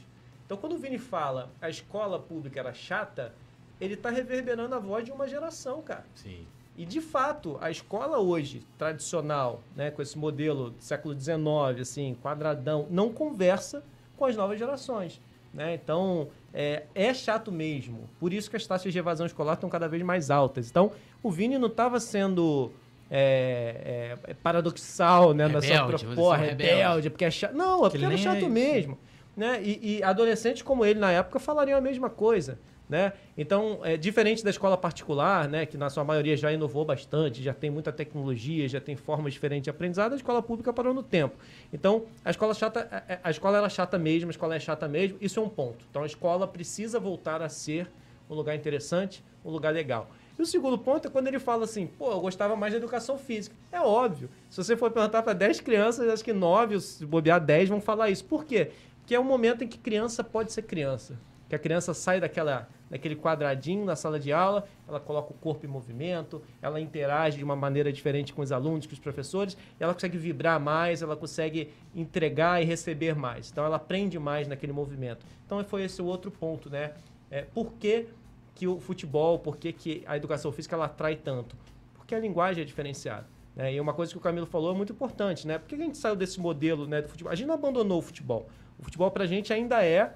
Então, 0.45 0.57
quando 0.57 0.73
o 0.73 0.77
Vini 0.77 0.97
fala 0.97 1.51
a 1.61 1.69
escola 1.69 2.19
pública 2.19 2.59
era 2.59 2.73
chata, 2.73 3.33
ele 3.79 3.93
está 3.93 4.09
reverberando 4.09 4.73
a 4.73 4.79
voz 4.79 5.05
de 5.05 5.11
uma 5.11 5.27
geração, 5.27 5.81
cara. 5.81 6.05
Sim. 6.15 6.47
E 6.77 6.85
de 6.85 7.01
fato, 7.01 7.57
a 7.59 7.71
escola 7.71 8.19
hoje, 8.19 8.63
tradicional, 8.77 9.63
né, 9.75 9.89
com 9.89 10.01
esse 10.01 10.15
modelo 10.17 10.69
do 10.69 10.81
século 10.81 11.19
XIX, 11.19 11.81
assim, 11.81 12.15
quadradão, 12.21 12.85
não 12.91 13.11
conversa 13.11 13.83
com 14.15 14.25
as 14.25 14.35
novas 14.35 14.59
gerações. 14.59 15.19
Né? 15.51 15.73
Então, 15.73 16.27
é, 16.53 16.83
é 16.93 17.13
chato 17.15 17.51
mesmo. 17.51 18.07
Por 18.19 18.31
isso 18.31 18.47
que 18.47 18.55
as 18.55 18.67
taxas 18.67 18.93
de 18.93 18.99
evasão 18.99 19.25
escolar 19.25 19.53
estão 19.53 19.69
cada 19.69 19.87
vez 19.87 20.03
mais 20.03 20.29
altas. 20.29 20.69
Então, 20.69 20.91
o 21.23 21.31
Vini 21.31 21.57
não 21.57 21.67
estava 21.67 21.99
sendo 21.99 22.71
é, 23.09 24.15
é, 24.27 24.33
paradoxal 24.35 25.33
né, 25.33 25.47
na 25.47 25.61
sua 25.61 25.69
Rebelde, 25.69 25.77
vamos 25.79 26.01
dizer 26.01 26.13
proposta, 26.13 26.35
assim, 26.35 26.49
rebelde, 26.51 26.75
rebelde. 26.75 27.09
porque 27.09 27.25
é 27.25 27.31
chato. 27.31 27.53
Não, 27.55 27.79
é 27.79 27.89
Que 27.89 27.89
porque 27.91 28.05
era 28.05 28.13
é 28.13 28.17
chato 28.17 28.37
isso. 28.37 28.49
mesmo. 28.49 28.97
Né? 29.35 29.61
E, 29.63 29.97
e 29.97 30.03
adolescentes 30.03 30.61
como 30.61 30.85
ele 30.85 30.99
na 30.99 31.11
época 31.11 31.39
falariam 31.39 31.77
a 31.77 31.81
mesma 31.81 32.09
coisa. 32.09 32.59
Né? 32.89 33.11
Então, 33.37 33.81
é 33.83 33.97
diferente 33.97 34.41
da 34.45 34.49
escola 34.49 34.77
particular, 34.77 35.49
né, 35.49 35.65
que 35.65 35.75
na 35.75 35.89
sua 35.89 36.05
maioria 36.05 36.37
já 36.37 36.53
inovou 36.53 36.85
bastante, 36.85 37.43
já 37.43 37.53
tem 37.53 37.69
muita 37.69 37.91
tecnologia, 37.91 38.65
já 38.69 38.79
tem 38.79 38.95
formas 38.95 39.33
diferentes 39.33 39.65
de 39.65 39.69
aprendizado, 39.69 40.13
a 40.13 40.15
escola 40.15 40.41
pública 40.41 40.71
parou 40.71 40.93
no 40.93 41.03
tempo. 41.03 41.35
Então, 41.73 42.05
a 42.23 42.29
escola 42.29 42.53
chata, 42.53 42.87
a- 42.89 43.13
a- 43.15 43.19
a 43.25 43.29
escola 43.29 43.57
era 43.57 43.67
chata 43.67 43.97
mesmo, 43.99 44.29
a 44.29 44.31
escola 44.31 44.55
é 44.55 44.59
chata 44.59 44.87
mesmo, 44.87 45.17
isso 45.19 45.37
é 45.37 45.43
um 45.43 45.49
ponto. 45.49 45.85
Então, 45.89 46.01
a 46.01 46.05
escola 46.05 46.47
precisa 46.47 46.97
voltar 46.97 47.41
a 47.41 47.49
ser 47.49 47.91
um 48.29 48.33
lugar 48.33 48.55
interessante, 48.55 49.21
um 49.43 49.51
lugar 49.51 49.73
legal. 49.73 50.09
E 50.39 50.41
o 50.41 50.45
segundo 50.45 50.77
ponto 50.77 51.07
é 51.09 51.11
quando 51.11 51.27
ele 51.27 51.39
fala 51.39 51.65
assim, 51.65 51.87
pô, 51.87 52.11
eu 52.11 52.21
gostava 52.21 52.55
mais 52.55 52.71
da 52.71 52.77
educação 52.77 53.17
física. 53.17 53.53
É 53.69 53.81
óbvio. 53.81 54.29
Se 54.49 54.63
você 54.63 54.77
for 54.77 54.91
perguntar 54.91 55.23
para 55.23 55.33
10 55.33 55.59
crianças, 55.59 56.07
acho 56.07 56.23
que 56.23 56.31
9, 56.31 56.79
se 56.79 57.05
bobear 57.05 57.41
10, 57.43 57.67
vão 57.67 57.81
falar 57.81 58.09
isso. 58.11 58.23
Por 58.23 58.45
quê? 58.45 58.71
Porque 58.99 59.15
é 59.15 59.19
um 59.19 59.23
momento 59.25 59.63
em 59.63 59.67
que 59.67 59.77
criança 59.77 60.23
pode 60.23 60.53
ser 60.53 60.61
criança. 60.61 61.19
Que 61.49 61.55
a 61.55 61.59
criança 61.59 61.93
sai 61.93 62.19
daquela, 62.19 62.67
daquele 62.89 63.15
quadradinho 63.15 63.85
na 63.85 63.95
sala 63.95 64.19
de 64.19 64.31
aula, 64.31 64.67
ela 64.87 64.99
coloca 64.99 65.31
o 65.31 65.35
corpo 65.35 65.65
em 65.65 65.69
movimento, 65.69 66.41
ela 66.61 66.79
interage 66.79 67.37
de 67.37 67.43
uma 67.43 67.55
maneira 67.55 67.91
diferente 67.91 68.33
com 68.33 68.41
os 68.41 68.51
alunos, 68.51 68.85
com 68.85 68.93
os 68.93 68.99
professores, 68.99 69.57
ela 69.79 69.93
consegue 69.93 70.17
vibrar 70.17 70.59
mais, 70.59 71.01
ela 71.01 71.15
consegue 71.15 71.71
entregar 71.95 72.61
e 72.61 72.65
receber 72.65 73.15
mais. 73.15 73.51
Então 73.51 73.65
ela 73.65 73.77
aprende 73.77 74.17
mais 74.17 74.47
naquele 74.47 74.71
movimento. 74.71 75.25
Então 75.45 75.63
foi 75.63 75.83
esse 75.83 76.01
o 76.01 76.05
outro 76.05 76.31
ponto, 76.31 76.69
né? 76.69 76.93
É, 77.29 77.41
por 77.41 77.73
que, 77.73 78.07
que 78.55 78.67
o 78.67 78.79
futebol, 78.79 79.39
por 79.39 79.57
que, 79.57 79.71
que 79.73 80.03
a 80.07 80.15
educação 80.15 80.51
física 80.51 80.75
ela 80.75 80.85
atrai 80.85 81.15
tanto? 81.15 81.55
Porque 81.93 82.15
a 82.15 82.19
linguagem 82.19 82.61
é 82.61 82.65
diferenciada. 82.65 83.27
Né? 83.55 83.73
E 83.73 83.81
uma 83.81 83.93
coisa 83.93 84.11
que 84.11 84.17
o 84.17 84.21
Camilo 84.21 84.45
falou 84.45 84.71
é 84.71 84.77
muito 84.77 84.93
importante, 84.93 85.47
né? 85.47 85.57
Por 85.57 85.67
que 85.67 85.75
a 85.75 85.79
gente 85.79 85.97
saiu 85.97 86.15
desse 86.15 86.39
modelo 86.39 86.87
né, 86.87 87.01
do 87.01 87.09
futebol? 87.09 87.31
A 87.31 87.35
gente 87.35 87.47
não 87.47 87.55
abandonou 87.55 87.97
o 87.97 88.01
futebol. 88.01 88.47
O 88.79 88.83
futebol 88.83 89.09
pra 89.09 89.25
gente 89.25 89.51
ainda 89.51 89.83
é 89.83 90.13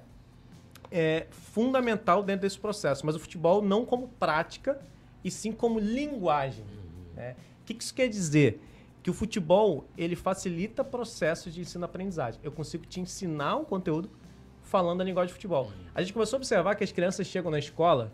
é 0.92 1.26
fundamental 1.30 2.22
dentro 2.22 2.42
desse 2.42 2.58
processo, 2.58 3.04
mas 3.06 3.16
o 3.16 3.18
futebol 3.18 3.62
não 3.62 3.84
como 3.84 4.08
prática, 4.08 4.80
e 5.24 5.30
sim 5.30 5.52
como 5.52 5.78
linguagem. 5.78 6.64
Né? 7.14 7.36
O 7.60 7.64
que 7.64 7.82
isso 7.82 7.94
quer 7.94 8.08
dizer? 8.08 8.60
Que 9.02 9.10
o 9.10 9.14
futebol 9.14 9.84
ele 9.96 10.14
facilita 10.14 10.84
processos 10.84 11.54
de 11.54 11.60
ensino-aprendizagem. 11.60 12.40
Eu 12.42 12.52
consigo 12.52 12.84
te 12.86 13.00
ensinar 13.00 13.56
um 13.56 13.64
conteúdo 13.64 14.10
falando 14.60 15.00
a 15.00 15.04
linguagem 15.04 15.28
de 15.28 15.34
futebol. 15.34 15.72
A 15.94 16.02
gente 16.02 16.12
começou 16.12 16.36
a 16.36 16.38
observar 16.38 16.74
que 16.76 16.84
as 16.84 16.92
crianças 16.92 17.26
chegam 17.26 17.50
na 17.50 17.58
escola 17.58 18.12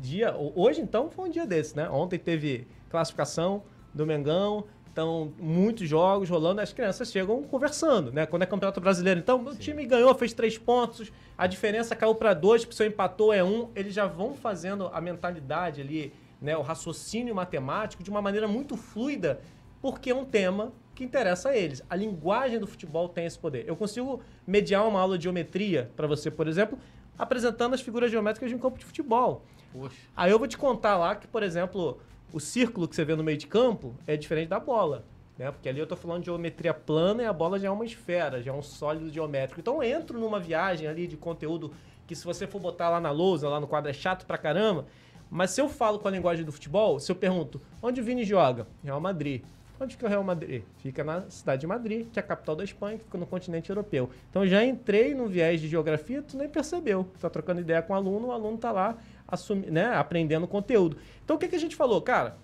dia 0.00 0.36
hoje 0.54 0.80
então 0.80 1.10
foi 1.10 1.28
um 1.28 1.32
dia 1.32 1.46
desse, 1.46 1.76
né? 1.76 1.88
Ontem 1.90 2.18
teve 2.18 2.68
classificação 2.88 3.64
do 3.92 4.06
Mengão, 4.06 4.64
então, 4.92 5.32
muitos 5.38 5.88
jogos 5.88 6.28
rolando, 6.28 6.60
as 6.60 6.70
crianças 6.70 7.10
chegam 7.10 7.42
conversando, 7.44 8.12
né? 8.12 8.26
Quando 8.26 8.42
é 8.42 8.46
campeonato 8.46 8.78
brasileiro, 8.78 9.18
então, 9.18 9.42
o 9.42 9.56
time 9.56 9.86
ganhou, 9.86 10.14
fez 10.14 10.34
três 10.34 10.58
pontos, 10.58 11.10
a 11.36 11.46
diferença 11.46 11.96
caiu 11.96 12.14
para 12.14 12.34
dois, 12.34 12.62
porque 12.62 12.76
se 12.76 12.86
empatou 12.86 13.32
é 13.32 13.42
um, 13.42 13.70
eles 13.74 13.94
já 13.94 14.04
vão 14.04 14.34
fazendo 14.34 14.88
a 14.92 15.00
mentalidade 15.00 15.80
ali, 15.80 16.12
né? 16.40 16.54
O 16.58 16.60
raciocínio 16.60 17.34
matemático 17.34 18.02
de 18.02 18.10
uma 18.10 18.20
maneira 18.20 18.46
muito 18.46 18.76
fluida, 18.76 19.40
porque 19.80 20.10
é 20.10 20.14
um 20.14 20.26
tema 20.26 20.70
que 20.94 21.02
interessa 21.02 21.48
a 21.48 21.56
eles. 21.56 21.82
A 21.88 21.96
linguagem 21.96 22.58
do 22.58 22.66
futebol 22.66 23.08
tem 23.08 23.24
esse 23.24 23.38
poder. 23.38 23.64
Eu 23.66 23.74
consigo 23.74 24.20
mediar 24.46 24.86
uma 24.86 25.00
aula 25.00 25.16
de 25.16 25.24
geometria 25.24 25.90
para 25.96 26.06
você, 26.06 26.30
por 26.30 26.46
exemplo, 26.46 26.78
apresentando 27.18 27.72
as 27.72 27.80
figuras 27.80 28.10
geométricas 28.10 28.50
de 28.50 28.54
um 28.54 28.58
campo 28.58 28.78
de 28.78 28.84
futebol. 28.84 29.42
Poxa. 29.72 29.96
Aí 30.14 30.30
eu 30.30 30.38
vou 30.38 30.46
te 30.46 30.58
contar 30.58 30.98
lá 30.98 31.16
que, 31.16 31.26
por 31.26 31.42
exemplo, 31.42 31.98
o 32.32 32.40
círculo 32.40 32.88
que 32.88 32.96
você 32.96 33.04
vê 33.04 33.14
no 33.14 33.22
meio 33.22 33.38
de 33.38 33.46
campo 33.46 33.94
é 34.06 34.16
diferente 34.16 34.48
da 34.48 34.58
bola. 34.58 35.04
Né? 35.38 35.50
Porque 35.50 35.68
ali 35.68 35.78
eu 35.78 35.84
estou 35.84 35.96
falando 35.96 36.20
de 36.20 36.26
geometria 36.26 36.74
plana 36.74 37.22
e 37.22 37.26
a 37.26 37.32
bola 37.32 37.58
já 37.58 37.68
é 37.68 37.70
uma 37.70 37.84
esfera, 37.84 38.42
já 38.42 38.52
é 38.52 38.54
um 38.54 38.62
sólido 38.62 39.10
geométrico. 39.10 39.60
Então 39.60 39.82
eu 39.82 39.98
entro 39.98 40.18
numa 40.18 40.40
viagem 40.40 40.86
ali 40.86 41.06
de 41.06 41.16
conteúdo 41.16 41.72
que 42.06 42.14
se 42.14 42.24
você 42.24 42.46
for 42.46 42.60
botar 42.60 42.90
lá 42.90 43.00
na 43.00 43.10
lousa, 43.10 43.48
lá 43.48 43.60
no 43.60 43.66
quadro, 43.66 43.90
é 43.90 43.94
chato 43.94 44.26
pra 44.26 44.36
caramba. 44.36 44.86
Mas 45.30 45.50
se 45.50 45.60
eu 45.60 45.68
falo 45.68 45.98
com 45.98 46.08
a 46.08 46.10
linguagem 46.10 46.44
do 46.44 46.52
futebol, 46.52 47.00
se 47.00 47.10
eu 47.10 47.16
pergunto, 47.16 47.60
onde 47.82 48.00
o 48.00 48.04
Vini 48.04 48.24
joga? 48.24 48.66
Real 48.84 49.00
Madrid. 49.00 49.42
Onde 49.80 49.94
fica 49.94 50.06
o 50.06 50.08
Real 50.08 50.22
Madrid? 50.22 50.62
Fica 50.78 51.02
na 51.02 51.22
cidade 51.28 51.62
de 51.62 51.66
Madrid, 51.66 52.06
que 52.12 52.18
é 52.18 52.22
a 52.22 52.24
capital 52.24 52.54
da 52.54 52.62
Espanha, 52.62 52.98
que 52.98 53.04
fica 53.04 53.18
no 53.18 53.26
continente 53.26 53.70
europeu. 53.70 54.10
Então 54.30 54.46
já 54.46 54.64
entrei 54.64 55.14
no 55.14 55.26
viés 55.26 55.60
de 55.60 55.68
geografia, 55.68 56.22
tu 56.22 56.36
nem 56.36 56.48
percebeu. 56.48 57.08
Tá 57.18 57.28
trocando 57.28 57.60
ideia 57.60 57.82
com 57.82 57.92
o 57.92 57.96
aluno, 57.96 58.28
o 58.28 58.32
aluno 58.32 58.58
tá 58.58 58.70
lá 58.70 58.96
assumi, 59.32 59.70
né, 59.70 59.86
aprendendo 59.96 60.46
conteúdo. 60.46 60.98
Então 61.24 61.36
o 61.36 61.38
que, 61.38 61.48
que 61.48 61.56
a 61.56 61.58
gente 61.58 61.74
falou? 61.74 62.00
Cara, 62.02 62.36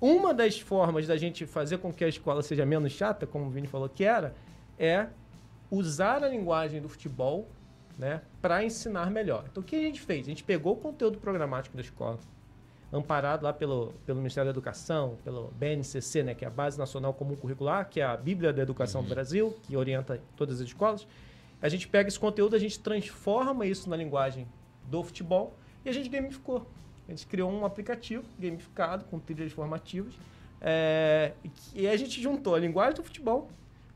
uma 0.00 0.34
das 0.34 0.60
formas 0.60 1.06
da 1.06 1.16
gente 1.16 1.46
fazer 1.46 1.78
com 1.78 1.90
que 1.92 2.04
a 2.04 2.08
escola 2.08 2.42
seja 2.42 2.66
menos 2.66 2.92
chata, 2.92 3.26
como 3.26 3.46
o 3.46 3.50
Vini 3.50 3.66
falou 3.66 3.88
que 3.88 4.04
era, 4.04 4.34
é 4.78 5.06
usar 5.70 6.22
a 6.22 6.28
linguagem 6.28 6.80
do 6.82 6.88
futebol 6.88 7.48
né, 7.98 8.20
para 8.42 8.62
ensinar 8.62 9.10
melhor. 9.10 9.46
Então 9.50 9.62
o 9.62 9.66
que 9.66 9.74
a 9.74 9.80
gente 9.80 10.02
fez? 10.02 10.26
A 10.26 10.28
gente 10.28 10.44
pegou 10.44 10.74
o 10.74 10.76
conteúdo 10.76 11.18
programático 11.18 11.74
da 11.74 11.82
escola, 11.82 12.18
amparado 12.92 13.44
lá 13.44 13.54
pelo, 13.54 13.94
pelo 14.04 14.18
Ministério 14.18 14.46
da 14.46 14.52
Educação, 14.52 15.16
pelo 15.24 15.50
BNCC, 15.58 16.22
né, 16.22 16.34
que 16.34 16.44
é 16.44 16.48
a 16.48 16.50
Base 16.50 16.78
Nacional 16.78 17.14
Comum 17.14 17.34
Curricular, 17.34 17.88
que 17.88 18.00
é 18.00 18.04
a 18.04 18.16
Bíblia 18.16 18.52
da 18.52 18.62
Educação 18.62 19.00
uhum. 19.00 19.06
do 19.06 19.14
Brasil, 19.14 19.56
que 19.62 19.74
orienta 19.74 20.20
todas 20.36 20.60
as 20.60 20.66
escolas. 20.66 21.06
A 21.62 21.70
gente 21.70 21.88
pega 21.88 22.06
esse 22.06 22.20
conteúdo, 22.20 22.54
a 22.54 22.58
gente 22.58 22.78
transforma 22.78 23.64
isso 23.64 23.88
na 23.88 23.96
linguagem 23.96 24.46
do 24.84 25.02
futebol 25.02 25.56
e 25.86 25.88
a 25.88 25.92
gente 25.92 26.08
gamificou. 26.08 26.66
A 27.06 27.12
gente 27.12 27.26
criou 27.26 27.50
um 27.50 27.64
aplicativo 27.64 28.24
gamificado 28.38 29.04
com 29.04 29.18
trilhas 29.18 29.52
formativas 29.52 30.12
é, 30.60 31.32
e 31.74 31.86
a 31.86 31.96
gente 31.96 32.20
juntou 32.20 32.54
a 32.56 32.58
linguagem 32.58 32.96
do 32.96 33.04
futebol 33.04 33.48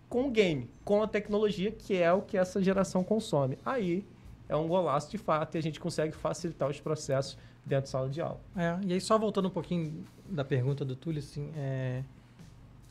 com 0.09 0.29
o 0.29 0.31
game, 0.31 0.71
com 0.85 1.03
a 1.03 1.09
tecnologia, 1.09 1.73
que 1.73 1.97
é 1.97 2.13
o 2.13 2.23
que 2.23 2.39
essa 2.39 2.63
geração 2.63 3.03
consome. 3.03 3.59
Aí 3.67 4.05
é 4.49 4.55
um 4.55 4.69
golaço 4.69 5.11
de 5.11 5.19
fato 5.19 5.57
e 5.57 5.59
a 5.59 5.63
gente 5.63 5.81
consegue 5.81 6.15
facilitar 6.15 6.69
os 6.69 6.81
processos 6.81 7.37
dentro 7.67 7.87
da 7.87 7.91
sala 7.91 8.09
de 8.09 8.21
aula. 8.21 8.41
É, 8.57 8.79
e 8.87 8.93
aí, 8.93 9.01
só 9.01 9.19
voltando 9.19 9.49
um 9.49 9.51
pouquinho 9.51 10.05
da 10.29 10.45
pergunta 10.45 10.85
do 10.85 10.95
Túlio, 10.95 11.19
assim, 11.19 11.51
é, 11.57 12.03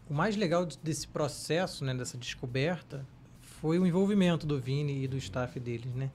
o 0.10 0.14
mais 0.14 0.36
legal 0.36 0.66
desse 0.84 1.08
processo, 1.08 1.84
né, 1.86 1.94
dessa 1.94 2.18
descoberta, 2.18 3.06
foi 3.42 3.80
o 3.80 3.86
envolvimento 3.86 4.48
do 4.48 4.60
Vini 4.60 5.04
e 5.04 5.08
do 5.08 5.18
staff 5.18 5.60
deles, 5.60 5.94
né? 5.94 6.10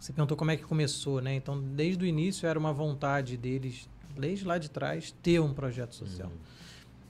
Você 0.00 0.14
perguntou 0.14 0.34
como 0.34 0.50
é 0.50 0.56
que 0.56 0.62
começou, 0.62 1.20
né? 1.20 1.34
Então, 1.34 1.60
desde 1.60 2.02
o 2.02 2.06
início 2.06 2.48
era 2.48 2.58
uma 2.58 2.72
vontade 2.72 3.36
deles, 3.36 3.86
desde 4.18 4.46
lá 4.46 4.56
de 4.56 4.70
trás, 4.70 5.14
ter 5.22 5.38
um 5.40 5.52
projeto 5.52 5.94
social. 5.94 6.30
Uhum. 6.30 6.38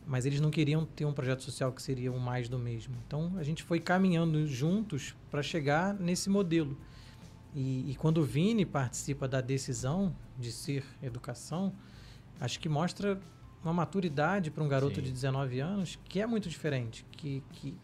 Mas 0.09 0.26
eles 0.26 0.40
não 0.40 0.50
queriam 0.50 0.85
ter 0.85 1.04
um 1.04 1.12
projeto 1.12 1.44
social 1.44 1.70
que 1.70 1.80
seria 1.80 2.11
um 2.11 2.18
mais 2.18 2.49
do 2.49 2.59
mesmo. 2.59 2.97
Então, 3.06 3.32
a 3.37 3.44
gente 3.44 3.62
foi 3.62 3.78
caminhando 3.78 4.44
juntos 4.44 5.14
para 5.30 5.40
chegar 5.40 5.94
nesse 5.94 6.28
modelo. 6.28 6.76
E, 7.54 7.92
e, 7.92 7.94
quando 7.94 8.18
o 8.18 8.25
Vini 8.25 8.66
participa 8.66 9.28
da 9.28 9.40
decisão 9.40 10.14
de 10.37 10.50
ser 10.50 10.85
educação, 11.00 11.73
acho 12.40 12.59
que 12.59 12.68
mostra 12.68 13.20
uma 13.62 13.73
maturidade 13.73 14.50
para 14.50 14.64
um 14.64 14.68
garoto 14.68 14.97
Sim. 14.97 15.02
de 15.02 15.12
19 15.12 15.61
anos 15.61 15.99
que 16.04 16.20
é 16.20 16.26
muito 16.26 16.49
diferente, 16.49 17.04
que, 17.12 17.42
que, 17.52 17.78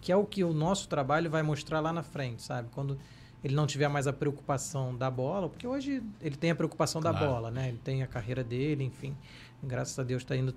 que 0.00 0.10
é 0.10 0.16
o 0.16 0.24
que 0.24 0.42
o 0.42 0.52
nosso 0.52 0.88
trabalho 0.88 1.30
vai 1.30 1.42
mostrar 1.42 1.78
lá 1.78 1.92
na 1.92 2.02
frente, 2.02 2.42
sabe? 2.42 2.68
Quando 2.72 2.98
ele 3.42 3.54
não 3.54 3.66
tiver 3.66 3.88
mais 3.88 4.06
a 4.06 4.12
preocupação 4.12 4.96
da 4.96 5.10
bola, 5.10 5.48
porque 5.48 5.66
hoje 5.66 6.02
ele 6.20 6.36
tem 6.36 6.50
a 6.50 6.54
preocupação 6.54 7.00
claro. 7.00 7.18
da 7.18 7.26
bola, 7.26 7.50
né? 7.50 7.68
Ele 7.68 7.80
tem 7.82 8.02
a 8.02 8.06
carreira 8.06 8.44
dele, 8.44 8.84
enfim. 8.84 9.16
Graças 9.62 9.98
a 9.98 10.02
Deus 10.02 10.22
está 10.22 10.36
indo 10.36 10.54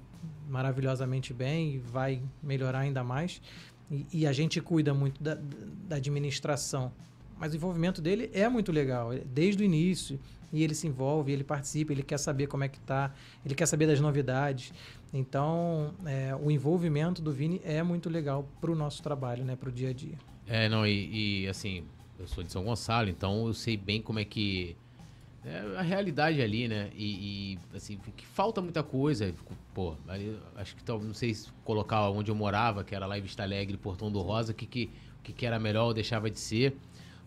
maravilhosamente 0.48 1.34
bem 1.34 1.76
e 1.76 1.78
vai 1.78 2.22
melhorar 2.42 2.80
ainda 2.80 3.04
mais. 3.04 3.42
E, 3.92 4.06
e 4.12 4.28
a 4.28 4.34
gente 4.34 4.60
cuida 4.62 4.94
muito 4.94 5.22
da, 5.22 5.38
da 5.88 5.98
administração 5.98 6.92
mas 7.44 7.52
o 7.52 7.58
envolvimento 7.58 8.02
dele 8.02 8.30
é 8.34 8.48
muito 8.48 8.72
legal, 8.72 9.10
desde 9.26 9.64
o 9.64 9.66
início. 9.66 10.18
E 10.54 10.64
ele 10.64 10.74
se 10.74 10.88
envolve, 10.88 11.32
ele 11.32 11.44
participa, 11.44 11.92
ele 11.92 12.02
quer 12.02 12.18
saber 12.18 12.48
como 12.48 12.64
é 12.64 12.70
que 12.70 12.80
tá, 12.80 13.12
ele 13.44 13.54
quer 13.54 13.66
saber 13.66 13.86
das 13.86 14.00
novidades. 14.00 14.72
Então, 15.12 15.94
é, 16.06 16.34
o 16.36 16.50
envolvimento 16.50 17.22
do 17.22 17.34
Vini 17.34 17.60
é 17.66 17.84
muito 17.84 18.10
legal 18.10 18.48
para 18.62 18.72
o 18.72 18.76
nosso 18.76 19.04
trabalho, 19.04 19.44
né, 19.44 19.58
para 19.58 19.68
o 19.68 19.72
dia 19.72 19.90
a 19.90 19.94
dia. 19.94 20.18
É, 20.48 20.70
não, 20.70 20.88
e, 20.88 21.44
e, 21.44 21.48
assim, 21.50 21.84
eu 22.20 22.28
sou 22.28 22.44
de 22.44 22.52
São 22.52 22.64
Gonçalo, 22.64 23.10
então 23.10 23.48
eu 23.48 23.54
sei 23.54 23.76
bem 23.78 24.02
como 24.02 24.20
é 24.20 24.26
que 24.26 24.76
é 25.46 25.78
a 25.78 25.82
realidade 25.82 26.42
ali, 26.42 26.70
né? 26.70 26.90
E, 26.96 27.54
e, 27.54 27.76
assim, 27.76 28.00
que 28.16 28.26
falta 28.26 28.62
muita 28.62 28.82
coisa. 28.82 29.34
Pô, 29.74 29.96
acho 30.56 30.76
que 30.76 30.90
não 30.90 31.14
sei 31.14 31.34
se 31.34 31.50
colocar 31.66 32.10
onde 32.10 32.32
eu 32.32 32.36
morava, 32.36 32.84
que 32.84 32.96
era 32.96 33.06
lá 33.06 33.18
em 33.18 33.22
Vista 33.22 33.44
Alegre, 33.44 33.76
Portão 33.76 34.10
do 34.10 34.22
Rosa, 34.22 34.54
que, 34.54 34.66
que, 34.66 34.90
que 35.22 35.46
era 35.46 35.60
melhor 35.60 35.88
ou 35.88 35.94
deixava 35.94 36.30
de 36.30 36.40
ser. 36.40 36.78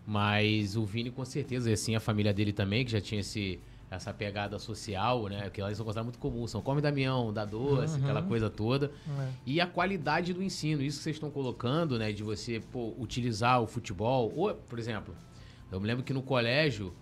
Mas 0.05 0.75
o 0.75 0.83
Vini, 0.83 1.11
com 1.11 1.23
certeza, 1.25 1.69
e 1.69 1.73
assim 1.73 1.95
a 1.95 1.99
família 1.99 2.33
dele 2.33 2.53
também, 2.53 2.83
que 2.83 2.91
já 2.91 3.01
tinha 3.01 3.21
esse, 3.21 3.59
essa 3.89 4.13
pegada 4.13 4.59
social, 4.59 5.27
né? 5.27 5.49
Que 5.49 5.61
em 5.61 5.75
São 5.75 5.89
é 5.89 6.03
muito 6.03 6.19
comum. 6.19 6.45
São 6.45 6.61
come 6.61 6.81
Damião, 6.81 7.31
dá 7.31 7.45
doce, 7.45 7.97
uhum. 7.97 8.03
aquela 8.03 8.21
coisa 8.21 8.49
toda. 8.49 8.91
É. 9.19 9.29
E 9.45 9.61
a 9.61 9.67
qualidade 9.67 10.33
do 10.33 10.43
ensino, 10.43 10.81
isso 10.81 10.97
que 10.97 11.03
vocês 11.03 11.15
estão 11.15 11.31
colocando, 11.31 11.97
né? 11.97 12.11
De 12.11 12.23
você 12.23 12.61
pô, 12.71 12.93
utilizar 12.97 13.61
o 13.61 13.67
futebol. 13.67 14.31
Ou, 14.35 14.53
por 14.53 14.77
exemplo, 14.77 15.15
eu 15.71 15.79
me 15.79 15.87
lembro 15.87 16.03
que 16.03 16.13
no 16.13 16.21
colégio, 16.21 16.93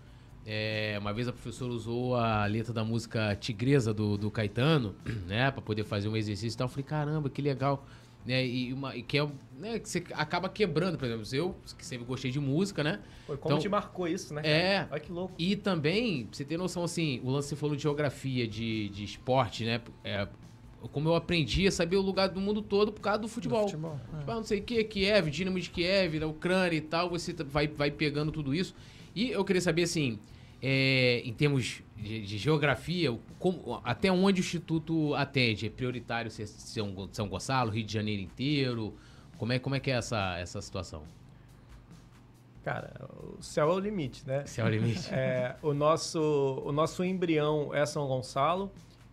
é, 0.46 0.96
uma 1.00 1.12
vez 1.12 1.28
a 1.28 1.34
professora 1.34 1.72
usou 1.72 2.16
a 2.16 2.46
letra 2.46 2.72
da 2.72 2.84
música 2.84 3.36
Tigresa 3.36 3.92
do, 3.92 4.16
do 4.16 4.30
Caetano, 4.30 4.94
né? 5.26 5.50
Pra 5.50 5.62
poder 5.62 5.84
fazer 5.84 6.08
um 6.08 6.16
exercício 6.16 6.56
e 6.56 6.58
tal. 6.58 6.66
Eu 6.66 6.70
falei, 6.70 6.86
caramba, 6.86 7.30
que 7.32 7.42
legal 7.42 7.84
né? 8.26 8.46
E, 8.46 8.74
uma, 8.74 8.96
e 8.96 9.02
que 9.02 9.18
é 9.18 9.28
né, 9.58 9.80
que 9.80 9.88
você 9.88 10.04
acaba 10.14 10.50
quebrando, 10.50 10.98
por 10.98 11.06
exemplo, 11.06 11.26
eu 11.34 11.56
que 11.78 11.86
sempre 11.86 12.06
gostei 12.06 12.32
de 12.32 12.40
música, 12.40 12.84
né? 12.84 13.00
Foi 13.26 13.38
como 13.38 13.54
então, 13.54 13.62
te 13.62 13.70
marcou 13.70 14.08
isso, 14.08 14.34
né? 14.34 14.42
É. 14.44 14.88
Olha 14.92 15.00
que 15.00 15.12
louco. 15.12 15.34
E 15.38 15.56
também, 15.56 16.28
você 16.32 16.44
ter 16.44 16.58
noção 16.58 16.84
assim, 16.84 17.22
o 17.24 17.30
lance 17.30 17.50
você 17.50 17.56
falou 17.56 17.76
de 17.76 17.84
geografia, 17.84 18.48
de, 18.48 18.90
de 18.90 19.04
esporte, 19.04 19.64
né? 19.64 19.82
É, 20.04 20.28
como 20.92 21.10
eu 21.10 21.16
aprendi 21.16 21.68
a 21.68 21.72
saber 21.72 21.98
o 21.98 22.02
lugar 22.02 22.30
do 22.30 22.40
mundo 22.40 22.62
todo 22.62 22.92
por 22.92 23.02
causa 23.02 23.20
do 23.20 23.28
futebol. 23.28 23.66
Do 23.66 23.72
futebol 23.72 24.00
é. 24.14 24.20
tipo, 24.20 24.32
ah, 24.32 24.36
não 24.36 24.44
sei 24.44 24.60
o 24.60 24.64
que, 24.64 24.84
Kiev, 24.84 25.30
Dinamo 25.30 25.60
de 25.60 25.70
Kiev, 25.70 26.20
da 26.20 26.28
Ucrânia 26.28 26.78
e 26.78 26.82
tal, 26.82 27.10
você 27.10 27.34
vai, 27.34 27.68
vai 27.68 27.92
pegando 27.92 28.32
tudo 28.32 28.54
isso. 28.54 28.76
E 29.16 29.32
eu 29.32 29.44
queria 29.46 29.62
saber 29.62 29.84
assim, 29.84 30.20
é, 30.68 31.22
em 31.24 31.32
termos 31.32 31.84
de, 31.96 32.26
de 32.26 32.38
geografia, 32.40 33.16
como, 33.38 33.80
até 33.84 34.12
onde 34.12 34.40
o 34.40 34.44
Instituto 34.44 35.14
atende? 35.14 35.68
É 35.68 35.70
prioritário 35.70 36.32
ser 36.32 36.48
São, 36.48 37.08
São 37.12 37.30
Gonçalo, 37.30 37.70
Rio 37.70 37.86
de 37.86 37.94
Janeiro 37.94 38.24
inteiro? 38.24 38.96
Como 39.38 39.54
é, 39.54 39.60
como 39.60 39.76
é 39.76 39.80
que 39.80 39.92
é 39.92 39.94
essa, 39.94 40.40
essa 40.40 40.60
situação? 40.64 41.04
Cara, 42.64 42.92
o 43.38 43.44
céu 43.44 43.70
é 43.70 43.74
o 43.76 43.80
limite, 43.80 44.26
né? 44.26 44.44
Céu 44.48 44.66
é 44.66 44.70
o 44.70 44.72
limite. 44.72 45.14
É, 45.14 45.56
o, 45.62 45.72
nosso, 45.72 46.20
o 46.66 46.72
nosso 46.72 47.04
embrião 47.04 47.72
é 47.72 47.86
São 47.86 48.08
Gonçalo. 48.08 48.72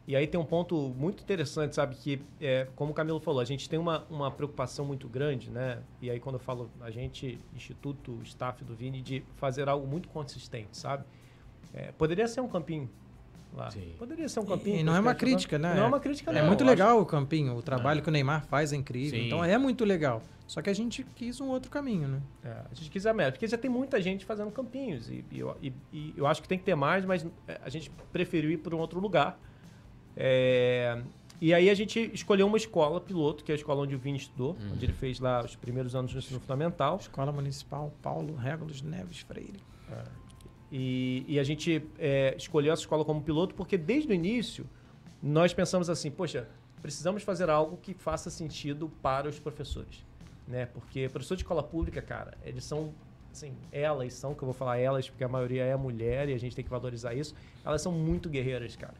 E 0.08 0.16
aí 0.16 0.26
tem 0.26 0.40
um 0.40 0.46
ponto 0.46 0.94
muito 0.96 1.22
interessante, 1.22 1.74
sabe? 1.74 1.96
Que, 1.96 2.22
é, 2.40 2.66
como 2.74 2.92
o 2.92 2.94
Camilo 2.94 3.20
falou, 3.20 3.42
a 3.42 3.44
gente 3.44 3.68
tem 3.68 3.78
uma, 3.78 4.06
uma 4.08 4.30
preocupação 4.30 4.86
muito 4.86 5.06
grande, 5.06 5.50
né? 5.50 5.82
E 6.00 6.10
aí 6.10 6.18
quando 6.18 6.36
eu 6.36 6.40
falo 6.40 6.70
a 6.80 6.90
gente, 6.90 7.38
Instituto, 7.54 8.18
staff 8.24 8.64
do 8.64 8.74
Vini, 8.74 9.02
de 9.02 9.22
fazer 9.36 9.68
algo 9.68 9.86
muito 9.86 10.08
consistente, 10.08 10.78
sabe? 10.78 11.04
É, 11.74 11.92
poderia 11.92 12.26
ser 12.28 12.40
um 12.40 12.48
campinho 12.48 12.88
lá. 13.54 13.70
Sim. 13.70 13.92
Poderia 13.98 14.28
ser 14.28 14.40
um 14.40 14.46
campinho. 14.46 14.76
E 14.76 14.78
com 14.80 14.84
não 14.86 14.96
é 14.96 15.00
uma 15.00 15.14
crítica, 15.14 15.56
jogando. 15.56 15.70
né? 15.72 15.76
Não 15.78 15.84
é 15.84 15.88
uma 15.88 16.00
crítica, 16.00 16.30
É 16.30 16.34
não. 16.40 16.46
muito 16.48 16.60
Eu 16.62 16.66
acho- 16.66 16.70
legal 16.70 17.00
o 17.00 17.06
campinho, 17.06 17.56
o 17.56 17.62
trabalho 17.62 18.02
que 18.02 18.08
o 18.08 18.12
Neymar 18.12 18.44
faz 18.46 18.72
é 18.72 18.76
incrível. 18.76 19.18
Sim. 19.18 19.26
Então 19.26 19.44
é 19.44 19.56
muito 19.58 19.84
legal. 19.84 20.22
Só 20.46 20.60
que 20.60 20.68
a 20.68 20.74
gente 20.74 21.02
quis 21.14 21.40
um 21.40 21.48
outro 21.48 21.70
caminho, 21.70 22.08
né? 22.08 22.20
É, 22.44 22.48
a 22.70 22.74
gente 22.74 22.90
quis 22.90 23.06
a 23.06 23.14
meta, 23.14 23.32
porque 23.32 23.46
já 23.46 23.56
tem 23.56 23.70
muita 23.70 24.02
gente 24.02 24.24
fazendo 24.24 24.50
campinhos. 24.50 25.08
E, 25.08 25.24
e 25.30 25.38
eu, 25.40 25.56
e- 25.62 25.72
e 25.92 26.14
eu 26.16 26.26
acho 26.26 26.42
que 26.42 26.48
tem 26.48 26.58
que 26.58 26.64
ter 26.64 26.74
mais, 26.74 27.04
mas 27.06 27.26
é, 27.48 27.58
a 27.64 27.70
gente 27.70 27.90
preferiu 28.12 28.50
ir 28.50 28.58
para 28.58 28.74
um 28.76 28.78
outro 28.78 29.00
lugar. 29.00 29.38
É, 30.14 31.00
e 31.40 31.54
aí 31.54 31.70
a 31.70 31.74
gente 31.74 32.10
escolheu 32.12 32.46
uma 32.46 32.56
escola 32.56 33.00
piloto, 33.00 33.42
que 33.44 33.50
é 33.50 33.54
a 33.54 33.56
escola 33.56 33.80
onde 33.82 33.94
o 33.94 33.98
Vini 33.98 34.18
estudou, 34.18 34.50
Uhum. 34.60 34.72
onde 34.74 34.84
ele 34.84 34.92
fez 34.92 35.18
lá 35.20 35.42
os 35.42 35.56
primeiros 35.56 35.94
anos 35.94 36.12
do 36.12 36.18
ensino 36.18 36.38
fundamental. 36.40 36.98
Escola 36.98 37.32
Municipal 37.32 37.90
Paulo 38.02 38.34
Régulos 38.36 38.82
Neves 38.82 39.20
Freire. 39.20 39.58
E, 40.74 41.26
e 41.28 41.38
a 41.38 41.44
gente 41.44 41.86
é, 41.98 42.34
escolheu 42.34 42.72
essa 42.72 42.80
escola 42.80 43.04
como 43.04 43.20
piloto 43.20 43.54
porque 43.54 43.76
desde 43.76 44.10
o 44.10 44.14
início 44.14 44.66
nós 45.22 45.52
pensamos 45.52 45.90
assim, 45.90 46.10
poxa, 46.10 46.48
precisamos 46.80 47.22
fazer 47.22 47.50
algo 47.50 47.76
que 47.76 47.92
faça 47.92 48.30
sentido 48.30 48.90
para 49.02 49.28
os 49.28 49.38
professores, 49.38 50.02
né? 50.48 50.64
Porque 50.64 51.10
professor 51.10 51.36
de 51.36 51.42
escola 51.42 51.62
pública, 51.62 52.00
cara, 52.00 52.38
eles 52.42 52.64
são 52.64 52.94
assim, 53.30 53.54
elas 53.70 54.14
são, 54.14 54.34
que 54.34 54.42
eu 54.42 54.46
vou 54.46 54.54
falar 54.54 54.78
elas 54.78 55.08
porque 55.10 55.22
a 55.22 55.28
maioria 55.28 55.62
é 55.64 55.76
mulher 55.76 56.30
e 56.30 56.32
a 56.32 56.38
gente 56.38 56.56
tem 56.56 56.64
que 56.64 56.70
valorizar 56.70 57.12
isso. 57.12 57.34
Elas 57.62 57.82
são 57.82 57.92
muito 57.92 58.30
guerreiras, 58.30 58.74
cara. 58.74 58.94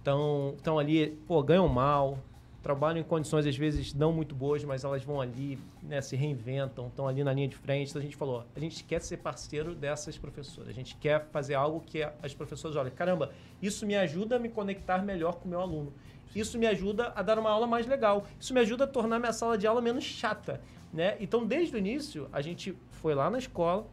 Então, 0.00 0.54
estão 0.56 0.78
ali, 0.78 1.10
pô, 1.26 1.42
ganham 1.42 1.68
mal, 1.68 2.18
trabalham 2.62 3.00
em 3.00 3.04
condições 3.04 3.46
às 3.46 3.56
vezes 3.56 3.94
não 3.94 4.12
muito 4.12 4.34
boas, 4.34 4.64
mas 4.64 4.84
elas 4.84 5.02
vão 5.04 5.20
ali, 5.20 5.58
né, 5.82 6.00
se 6.00 6.16
reinventam, 6.16 6.88
estão 6.88 7.06
ali 7.06 7.22
na 7.22 7.32
linha 7.32 7.48
de 7.48 7.56
frente. 7.56 7.90
Então 7.90 8.00
a 8.00 8.04
gente 8.04 8.16
falou, 8.16 8.44
a 8.54 8.60
gente 8.60 8.82
quer 8.84 9.00
ser 9.00 9.18
parceiro 9.18 9.74
dessas 9.74 10.18
professoras, 10.18 10.68
a 10.68 10.72
gente 10.72 10.96
quer 10.96 11.26
fazer 11.30 11.54
algo 11.54 11.80
que 11.80 12.02
as 12.22 12.34
professoras 12.34 12.76
olhem, 12.76 12.92
caramba, 12.92 13.32
isso 13.62 13.86
me 13.86 13.96
ajuda 13.96 14.36
a 14.36 14.38
me 14.38 14.48
conectar 14.48 15.02
melhor 15.02 15.36
com 15.36 15.46
o 15.46 15.48
meu 15.48 15.60
aluno. 15.60 15.92
Isso 16.34 16.58
me 16.58 16.66
ajuda 16.66 17.12
a 17.16 17.22
dar 17.22 17.38
uma 17.38 17.50
aula 17.50 17.66
mais 17.66 17.86
legal. 17.86 18.26
Isso 18.38 18.52
me 18.52 18.60
ajuda 18.60 18.84
a 18.84 18.86
tornar 18.86 19.18
minha 19.18 19.32
sala 19.32 19.56
de 19.56 19.66
aula 19.66 19.80
menos 19.80 20.04
chata, 20.04 20.60
né? 20.92 21.16
Então, 21.20 21.46
desde 21.46 21.74
o 21.74 21.78
início, 21.78 22.28
a 22.32 22.42
gente 22.42 22.76
foi 22.90 23.14
lá 23.14 23.30
na 23.30 23.38
escola, 23.38 23.86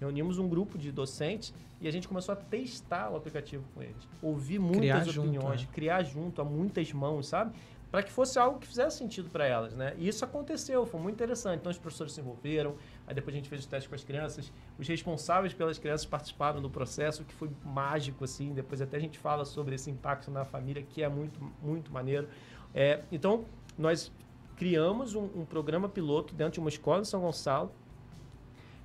reunimos 0.00 0.38
um 0.38 0.48
grupo 0.48 0.78
de 0.78 0.90
docentes 0.90 1.52
e 1.80 1.88
a 1.88 1.90
gente 1.90 2.08
começou 2.08 2.32
a 2.32 2.36
testar 2.36 3.10
o 3.10 3.16
aplicativo 3.16 3.64
com 3.74 3.82
eles. 3.82 4.08
Ouvir 4.22 4.58
muitas 4.58 4.80
Criar 4.80 5.04
junto, 5.04 5.28
opiniões, 5.28 5.60
né? 5.62 5.68
criar 5.72 6.02
junto 6.02 6.40
a 6.40 6.44
muitas 6.44 6.92
mãos, 6.92 7.26
sabe? 7.26 7.52
Para 7.92 8.02
que 8.02 8.10
fosse 8.10 8.38
algo 8.38 8.58
que 8.58 8.66
fizesse 8.66 8.96
sentido 8.96 9.28
para 9.28 9.44
elas, 9.46 9.74
né? 9.74 9.94
E 9.98 10.08
isso 10.08 10.24
aconteceu, 10.24 10.86
foi 10.86 10.98
muito 10.98 11.14
interessante. 11.14 11.60
Então 11.60 11.70
os 11.70 11.76
professores 11.76 12.14
se 12.14 12.20
envolveram, 12.22 12.74
aí 13.06 13.14
depois 13.14 13.34
a 13.34 13.36
gente 13.36 13.50
fez 13.50 13.66
o 13.66 13.68
teste 13.68 13.86
com 13.86 13.94
as 13.94 14.02
crianças, 14.02 14.50
os 14.78 14.88
responsáveis 14.88 15.52
pelas 15.52 15.78
crianças 15.78 16.06
participaram 16.06 16.62
do 16.62 16.70
processo, 16.70 17.22
que 17.22 17.34
foi 17.34 17.50
mágico, 17.62 18.24
assim. 18.24 18.54
Depois 18.54 18.80
até 18.80 18.96
a 18.96 19.00
gente 19.00 19.18
fala 19.18 19.44
sobre 19.44 19.74
esse 19.74 19.90
impacto 19.90 20.30
na 20.30 20.42
família, 20.42 20.82
que 20.82 21.02
é 21.02 21.08
muito, 21.08 21.38
muito 21.62 21.92
maneiro. 21.92 22.28
É, 22.74 23.02
então, 23.12 23.44
nós 23.76 24.10
criamos 24.56 25.14
um, 25.14 25.24
um 25.24 25.44
programa 25.44 25.86
piloto 25.86 26.34
dentro 26.34 26.54
de 26.54 26.60
uma 26.60 26.70
escola 26.70 27.02
em 27.02 27.04
São 27.04 27.20
Gonçalo, 27.20 27.70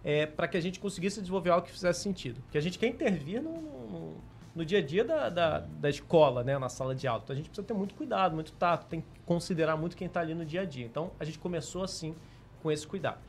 é, 0.03 0.25
para 0.25 0.49
que 0.49 0.57
a 0.57 0.61
gente 0.61 0.81
conseguisse 0.81 1.21
desenvolver 1.21 1.51
algo 1.51 1.65
que 1.65 1.71
fizesse 1.71 2.01
sentido. 2.01 2.41
Porque 2.41 2.57
a 2.57 2.61
gente 2.61 2.77
quer 2.77 2.87
intervir 2.87 3.41
no, 3.41 3.53
no, 3.53 4.17
no 4.57 4.65
dia 4.65 4.79
a 4.79 4.81
dia 4.81 5.05
da, 5.05 5.29
da, 5.29 5.59
da 5.59 5.89
escola, 5.89 6.43
né, 6.43 6.57
na 6.57 6.67
sala 6.67 6.95
de 6.95 7.07
aula. 7.07 7.21
Então 7.23 7.33
a 7.33 7.37
gente 7.37 7.47
precisa 7.47 7.65
ter 7.65 7.75
muito 7.75 7.93
cuidado, 7.93 8.33
muito 8.33 8.51
tato, 8.53 8.87
tem 8.87 9.01
que 9.01 9.07
considerar 9.25 9.77
muito 9.77 9.95
quem 9.95 10.07
está 10.07 10.19
ali 10.19 10.33
no 10.33 10.43
dia 10.43 10.61
a 10.61 10.65
dia. 10.65 10.85
Então 10.85 11.11
a 11.19 11.23
gente 11.23 11.37
começou 11.37 11.83
assim, 11.83 12.15
com 12.61 12.71
esse 12.71 12.85
cuidado. 12.85 13.19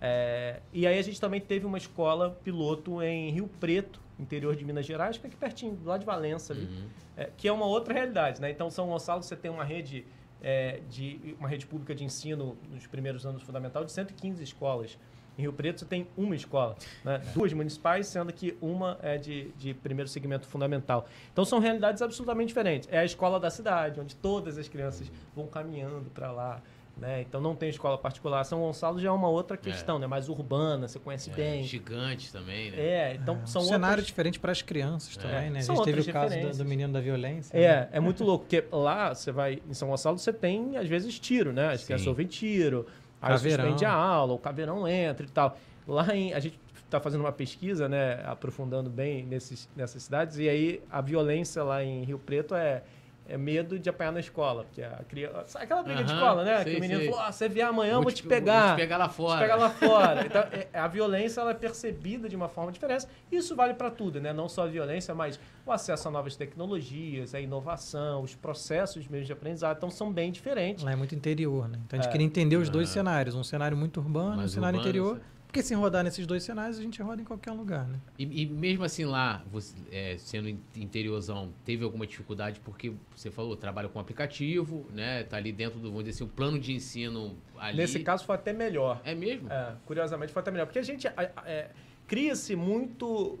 É, 0.00 0.60
e 0.72 0.86
aí 0.86 0.98
a 0.98 1.02
gente 1.02 1.18
também 1.18 1.40
teve 1.40 1.64
uma 1.64 1.78
escola 1.78 2.38
piloto 2.44 3.02
em 3.02 3.30
Rio 3.30 3.48
Preto, 3.58 3.98
interior 4.18 4.54
de 4.54 4.62
Minas 4.64 4.84
Gerais, 4.84 5.16
que 5.16 5.26
é 5.26 5.28
aqui 5.28 5.36
pertinho, 5.36 5.78
lá 5.84 5.96
de 5.96 6.04
Valença 6.04 6.52
ali, 6.52 6.66
Uhum. 6.66 6.88
é, 7.16 7.30
que 7.36 7.48
é 7.48 7.52
uma 7.52 7.64
outra 7.64 7.94
realidade, 7.94 8.40
né? 8.40 8.50
Então 8.50 8.70
São 8.70 8.86
Gonçalo 8.86 9.22
você 9.22 9.34
tem 9.34 9.50
uma 9.50 9.64
rede 9.64 10.04
é, 10.42 10.80
de 10.90 11.34
uma 11.40 11.48
rede 11.48 11.66
pública 11.66 11.94
de 11.94 12.04
ensino 12.04 12.58
nos 12.70 12.86
primeiros 12.86 13.24
anos 13.24 13.42
fundamental 13.42 13.82
de 13.84 13.90
115 13.90 14.42
escolas. 14.44 14.98
Em 15.38 15.42
Rio 15.42 15.52
Preto 15.52 15.80
você 15.80 15.84
tem 15.86 16.06
uma 16.16 16.34
escola, 16.36 16.76
né? 17.04 17.20
duas 17.34 17.52
municipais, 17.52 18.06
sendo 18.06 18.32
que 18.32 18.56
uma 18.60 18.98
é 19.02 19.18
de, 19.18 19.50
de 19.58 19.74
primeiro 19.74 20.08
segmento 20.08 20.46
fundamental. 20.46 21.06
Então 21.32 21.44
são 21.44 21.58
realidades 21.58 22.02
absolutamente 22.02 22.48
diferentes. 22.48 22.88
É 22.92 22.98
a 22.98 23.04
escola 23.04 23.40
da 23.40 23.50
cidade, 23.50 24.00
onde 24.00 24.14
todas 24.16 24.56
as 24.58 24.68
crianças 24.68 25.10
vão 25.34 25.46
caminhando 25.46 26.10
para 26.10 26.30
lá. 26.30 26.62
Né? 26.96 27.22
Então 27.22 27.40
não 27.40 27.56
tem 27.56 27.68
escola 27.68 27.98
particular. 27.98 28.44
São 28.44 28.60
Gonçalo 28.60 29.00
já 29.00 29.08
é 29.08 29.10
uma 29.10 29.28
outra 29.28 29.56
questão, 29.56 29.98
né? 29.98 30.06
mais 30.06 30.28
urbana, 30.28 30.86
você 30.86 31.00
conhece 31.00 31.28
É, 31.28 31.34
bem. 31.34 31.64
gigantes 31.64 32.30
também, 32.30 32.70
né? 32.70 32.76
É, 32.78 33.14
então 33.20 33.40
É, 33.42 33.46
são 33.46 33.62
um 33.62 33.64
cenário 33.64 33.94
outras... 33.94 34.06
diferente 34.06 34.38
para 34.38 34.52
as 34.52 34.62
crianças 34.62 35.16
também, 35.16 35.50
né? 35.50 35.58
A 35.58 35.62
São 35.62 35.74
gente 35.74 35.84
teve 35.86 36.02
o 36.08 36.12
caso 36.12 36.38
do, 36.38 36.56
do 36.58 36.64
menino 36.64 36.92
da 36.92 37.00
violência. 37.00 37.58
né? 37.58 37.64
É, 37.64 37.88
é 37.96 37.98
muito 37.98 38.22
louco, 38.22 38.44
porque 38.48 38.64
lá 38.70 39.12
você 39.12 39.32
vai 39.32 39.60
em 39.68 39.74
São 39.74 39.88
Gonçalo, 39.88 40.16
você 40.16 40.32
tem, 40.32 40.76
às 40.76 40.86
vezes, 40.88 41.18
tiro, 41.18 41.52
né? 41.52 41.72
As 41.72 41.80
Sim. 41.80 41.86
crianças 41.86 42.06
ouvem 42.06 42.28
tiro, 42.28 42.86
aí 43.24 43.32
Caveirão. 43.32 43.64
suspende 43.64 43.84
a 43.84 43.92
aula, 43.92 44.32
o 44.34 44.38
caveirão 44.38 44.86
entra 44.88 45.26
e 45.26 45.28
tal. 45.28 45.56
Lá 45.86 46.14
em. 46.14 46.32
A 46.32 46.40
gente 46.40 46.58
está 46.84 47.00
fazendo 47.00 47.20
uma 47.22 47.32
pesquisa, 47.32 47.88
né? 47.88 48.22
Aprofundando 48.24 48.88
bem 48.88 49.24
nesses, 49.24 49.68
nessas 49.74 50.02
cidades, 50.02 50.38
e 50.38 50.48
aí 50.48 50.82
a 50.90 51.00
violência 51.00 51.62
lá 51.62 51.82
em 51.82 52.04
Rio 52.04 52.18
Preto 52.18 52.54
é. 52.54 52.82
É 53.26 53.38
medo 53.38 53.78
de 53.78 53.88
apanhar 53.88 54.12
na 54.12 54.20
escola, 54.20 54.64
porque 54.64 54.82
a 54.82 55.02
criança. 55.08 55.44
sabe 55.46 55.64
Aquela 55.64 55.82
briga 55.82 56.04
de 56.04 56.12
Aham, 56.12 56.20
escola, 56.20 56.44
né? 56.44 56.62
sei, 56.62 56.72
que 56.74 56.78
o 56.78 56.80
menino 56.82 57.00
sei. 57.00 57.08
falou: 57.08 57.24
ah, 57.24 57.32
você 57.32 57.48
vier 57.48 57.66
amanhã, 57.66 57.94
eu 57.94 58.02
vou 58.02 58.12
te 58.12 58.22
Vou 58.22 58.28
pegar. 58.28 58.74
te 58.74 58.80
pegar 58.80 58.98
lá 58.98 59.08
Te 59.08 59.14
fora. 59.14 59.40
pegar 59.40 59.56
lá 59.56 59.70
fora. 59.70 60.26
Então, 60.26 60.42
é- 60.52 60.68
a 60.78 60.86
violência 60.86 61.40
ela 61.40 61.52
é 61.52 61.54
percebida 61.54 62.28
de 62.28 62.36
uma 62.36 62.48
forma 62.50 62.70
diferente. 62.70 63.06
Isso 63.32 63.56
vale 63.56 63.72
para 63.72 63.90
tudo, 63.90 64.20
né? 64.20 64.32
Não 64.34 64.46
só 64.46 64.64
a 64.64 64.66
violência, 64.66 65.14
mas 65.14 65.40
o 65.64 65.72
acesso 65.72 66.06
a 66.06 66.10
novas 66.10 66.36
tecnologias, 66.36 67.34
a 67.34 67.40
inovação, 67.40 68.22
os 68.22 68.34
processos 68.34 69.08
mesmo 69.08 69.24
de 69.26 69.32
aprendizado. 69.32 69.76
Então, 69.78 69.90
são 69.90 70.12
bem 70.12 70.30
diferentes. 70.30 70.84
Lá 70.84 70.92
é 70.92 70.96
muito 70.96 71.14
interior, 71.14 71.66
né? 71.68 71.78
Então 71.86 71.98
a 71.98 72.02
gente 72.02 72.08
É. 72.10 72.12
queria 72.12 72.26
entender 72.26 72.56
os 72.56 72.68
dois 72.68 72.90
Ah. 72.90 72.92
cenários. 72.92 73.34
Um 73.34 73.42
cenário 73.44 73.76
muito 73.76 74.00
urbano, 74.00 74.32
um 74.32 74.36
Mais 74.36 74.50
cenário 74.50 74.78
urbano, 74.78 74.88
interior. 74.98 75.20
Porque 75.54 75.62
se 75.62 75.72
rodar 75.72 76.02
nesses 76.02 76.26
dois 76.26 76.42
cenários, 76.42 76.80
a 76.80 76.82
gente 76.82 77.00
roda 77.00 77.22
em 77.22 77.24
qualquer 77.24 77.52
lugar, 77.52 77.86
né? 77.86 78.00
E, 78.18 78.42
e 78.42 78.46
mesmo 78.46 78.82
assim 78.82 79.04
lá, 79.04 79.40
você, 79.52 79.72
é, 79.92 80.16
sendo 80.18 80.48
in- 80.48 80.58
interiorzão, 80.74 81.52
teve 81.64 81.84
alguma 81.84 82.04
dificuldade 82.04 82.58
porque 82.58 82.92
você 83.14 83.30
falou, 83.30 83.56
trabalha 83.56 83.88
com 83.88 84.00
aplicativo, 84.00 84.84
né? 84.92 85.22
Tá 85.22 85.36
ali 85.36 85.52
dentro 85.52 85.78
do, 85.78 85.90
vamos 85.90 86.02
dizer 86.06 86.16
assim, 86.16 86.24
o 86.24 86.34
plano 86.34 86.58
de 86.58 86.72
ensino 86.72 87.36
ali. 87.56 87.76
Nesse 87.76 88.00
caso, 88.00 88.24
foi 88.24 88.34
até 88.34 88.52
melhor. 88.52 89.00
É 89.04 89.14
mesmo? 89.14 89.48
É, 89.48 89.76
curiosamente, 89.86 90.32
foi 90.32 90.42
até 90.42 90.50
melhor. 90.50 90.66
Porque 90.66 90.80
a 90.80 90.82
gente 90.82 91.06
é, 91.06 91.70
cria-se 92.08 92.56
muito. 92.56 93.38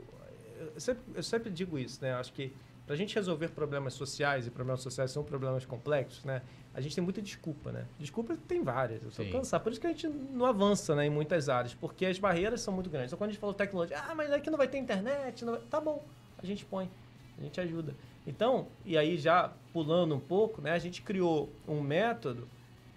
Eu 0.72 0.80
sempre, 0.80 1.02
eu 1.16 1.22
sempre 1.24 1.50
digo 1.50 1.76
isso, 1.76 1.98
né? 2.00 2.12
Acho 2.14 2.32
que 2.32 2.52
para 2.86 2.94
a 2.94 2.96
gente 2.96 3.12
resolver 3.16 3.48
problemas 3.48 3.94
sociais, 3.94 4.46
e 4.46 4.50
problemas 4.50 4.82
sociais 4.82 5.10
são 5.10 5.24
problemas 5.24 5.64
complexos, 5.66 6.22
né? 6.24 6.42
A 6.74 6.80
gente 6.80 6.94
tem 6.94 7.04
muita 7.04 7.22
desculpa, 7.22 7.70
né? 7.70 7.86
Desculpa 7.98 8.36
tem 8.48 8.62
várias. 8.62 9.02
Eu 9.02 9.10
Sim. 9.10 9.30
cansado. 9.30 9.62
Por 9.62 9.70
isso 9.70 9.80
que 9.80 9.86
a 9.86 9.90
gente 9.90 10.08
não 10.08 10.44
avança 10.44 10.94
né, 10.96 11.06
em 11.06 11.10
muitas 11.10 11.48
áreas, 11.48 11.72
porque 11.72 12.04
as 12.04 12.18
barreiras 12.18 12.60
são 12.60 12.74
muito 12.74 12.90
grandes. 12.90 13.10
Então, 13.10 13.18
quando 13.18 13.30
a 13.30 13.32
gente 13.32 13.40
falou 13.40 13.54
tecnologia, 13.54 13.96
ah, 13.98 14.14
mas 14.14 14.32
aqui 14.32 14.50
não 14.50 14.58
vai 14.58 14.66
ter 14.66 14.78
internet. 14.78 15.44
Não 15.44 15.52
vai... 15.52 15.62
Tá 15.62 15.80
bom, 15.80 16.04
a 16.42 16.44
gente 16.44 16.64
põe, 16.64 16.90
a 17.38 17.42
gente 17.42 17.60
ajuda. 17.60 17.94
Então, 18.26 18.66
e 18.84 18.98
aí 18.98 19.16
já 19.16 19.52
pulando 19.72 20.16
um 20.16 20.20
pouco, 20.20 20.60
né? 20.60 20.72
A 20.72 20.78
gente 20.78 21.00
criou 21.00 21.48
um 21.68 21.80
método 21.80 22.48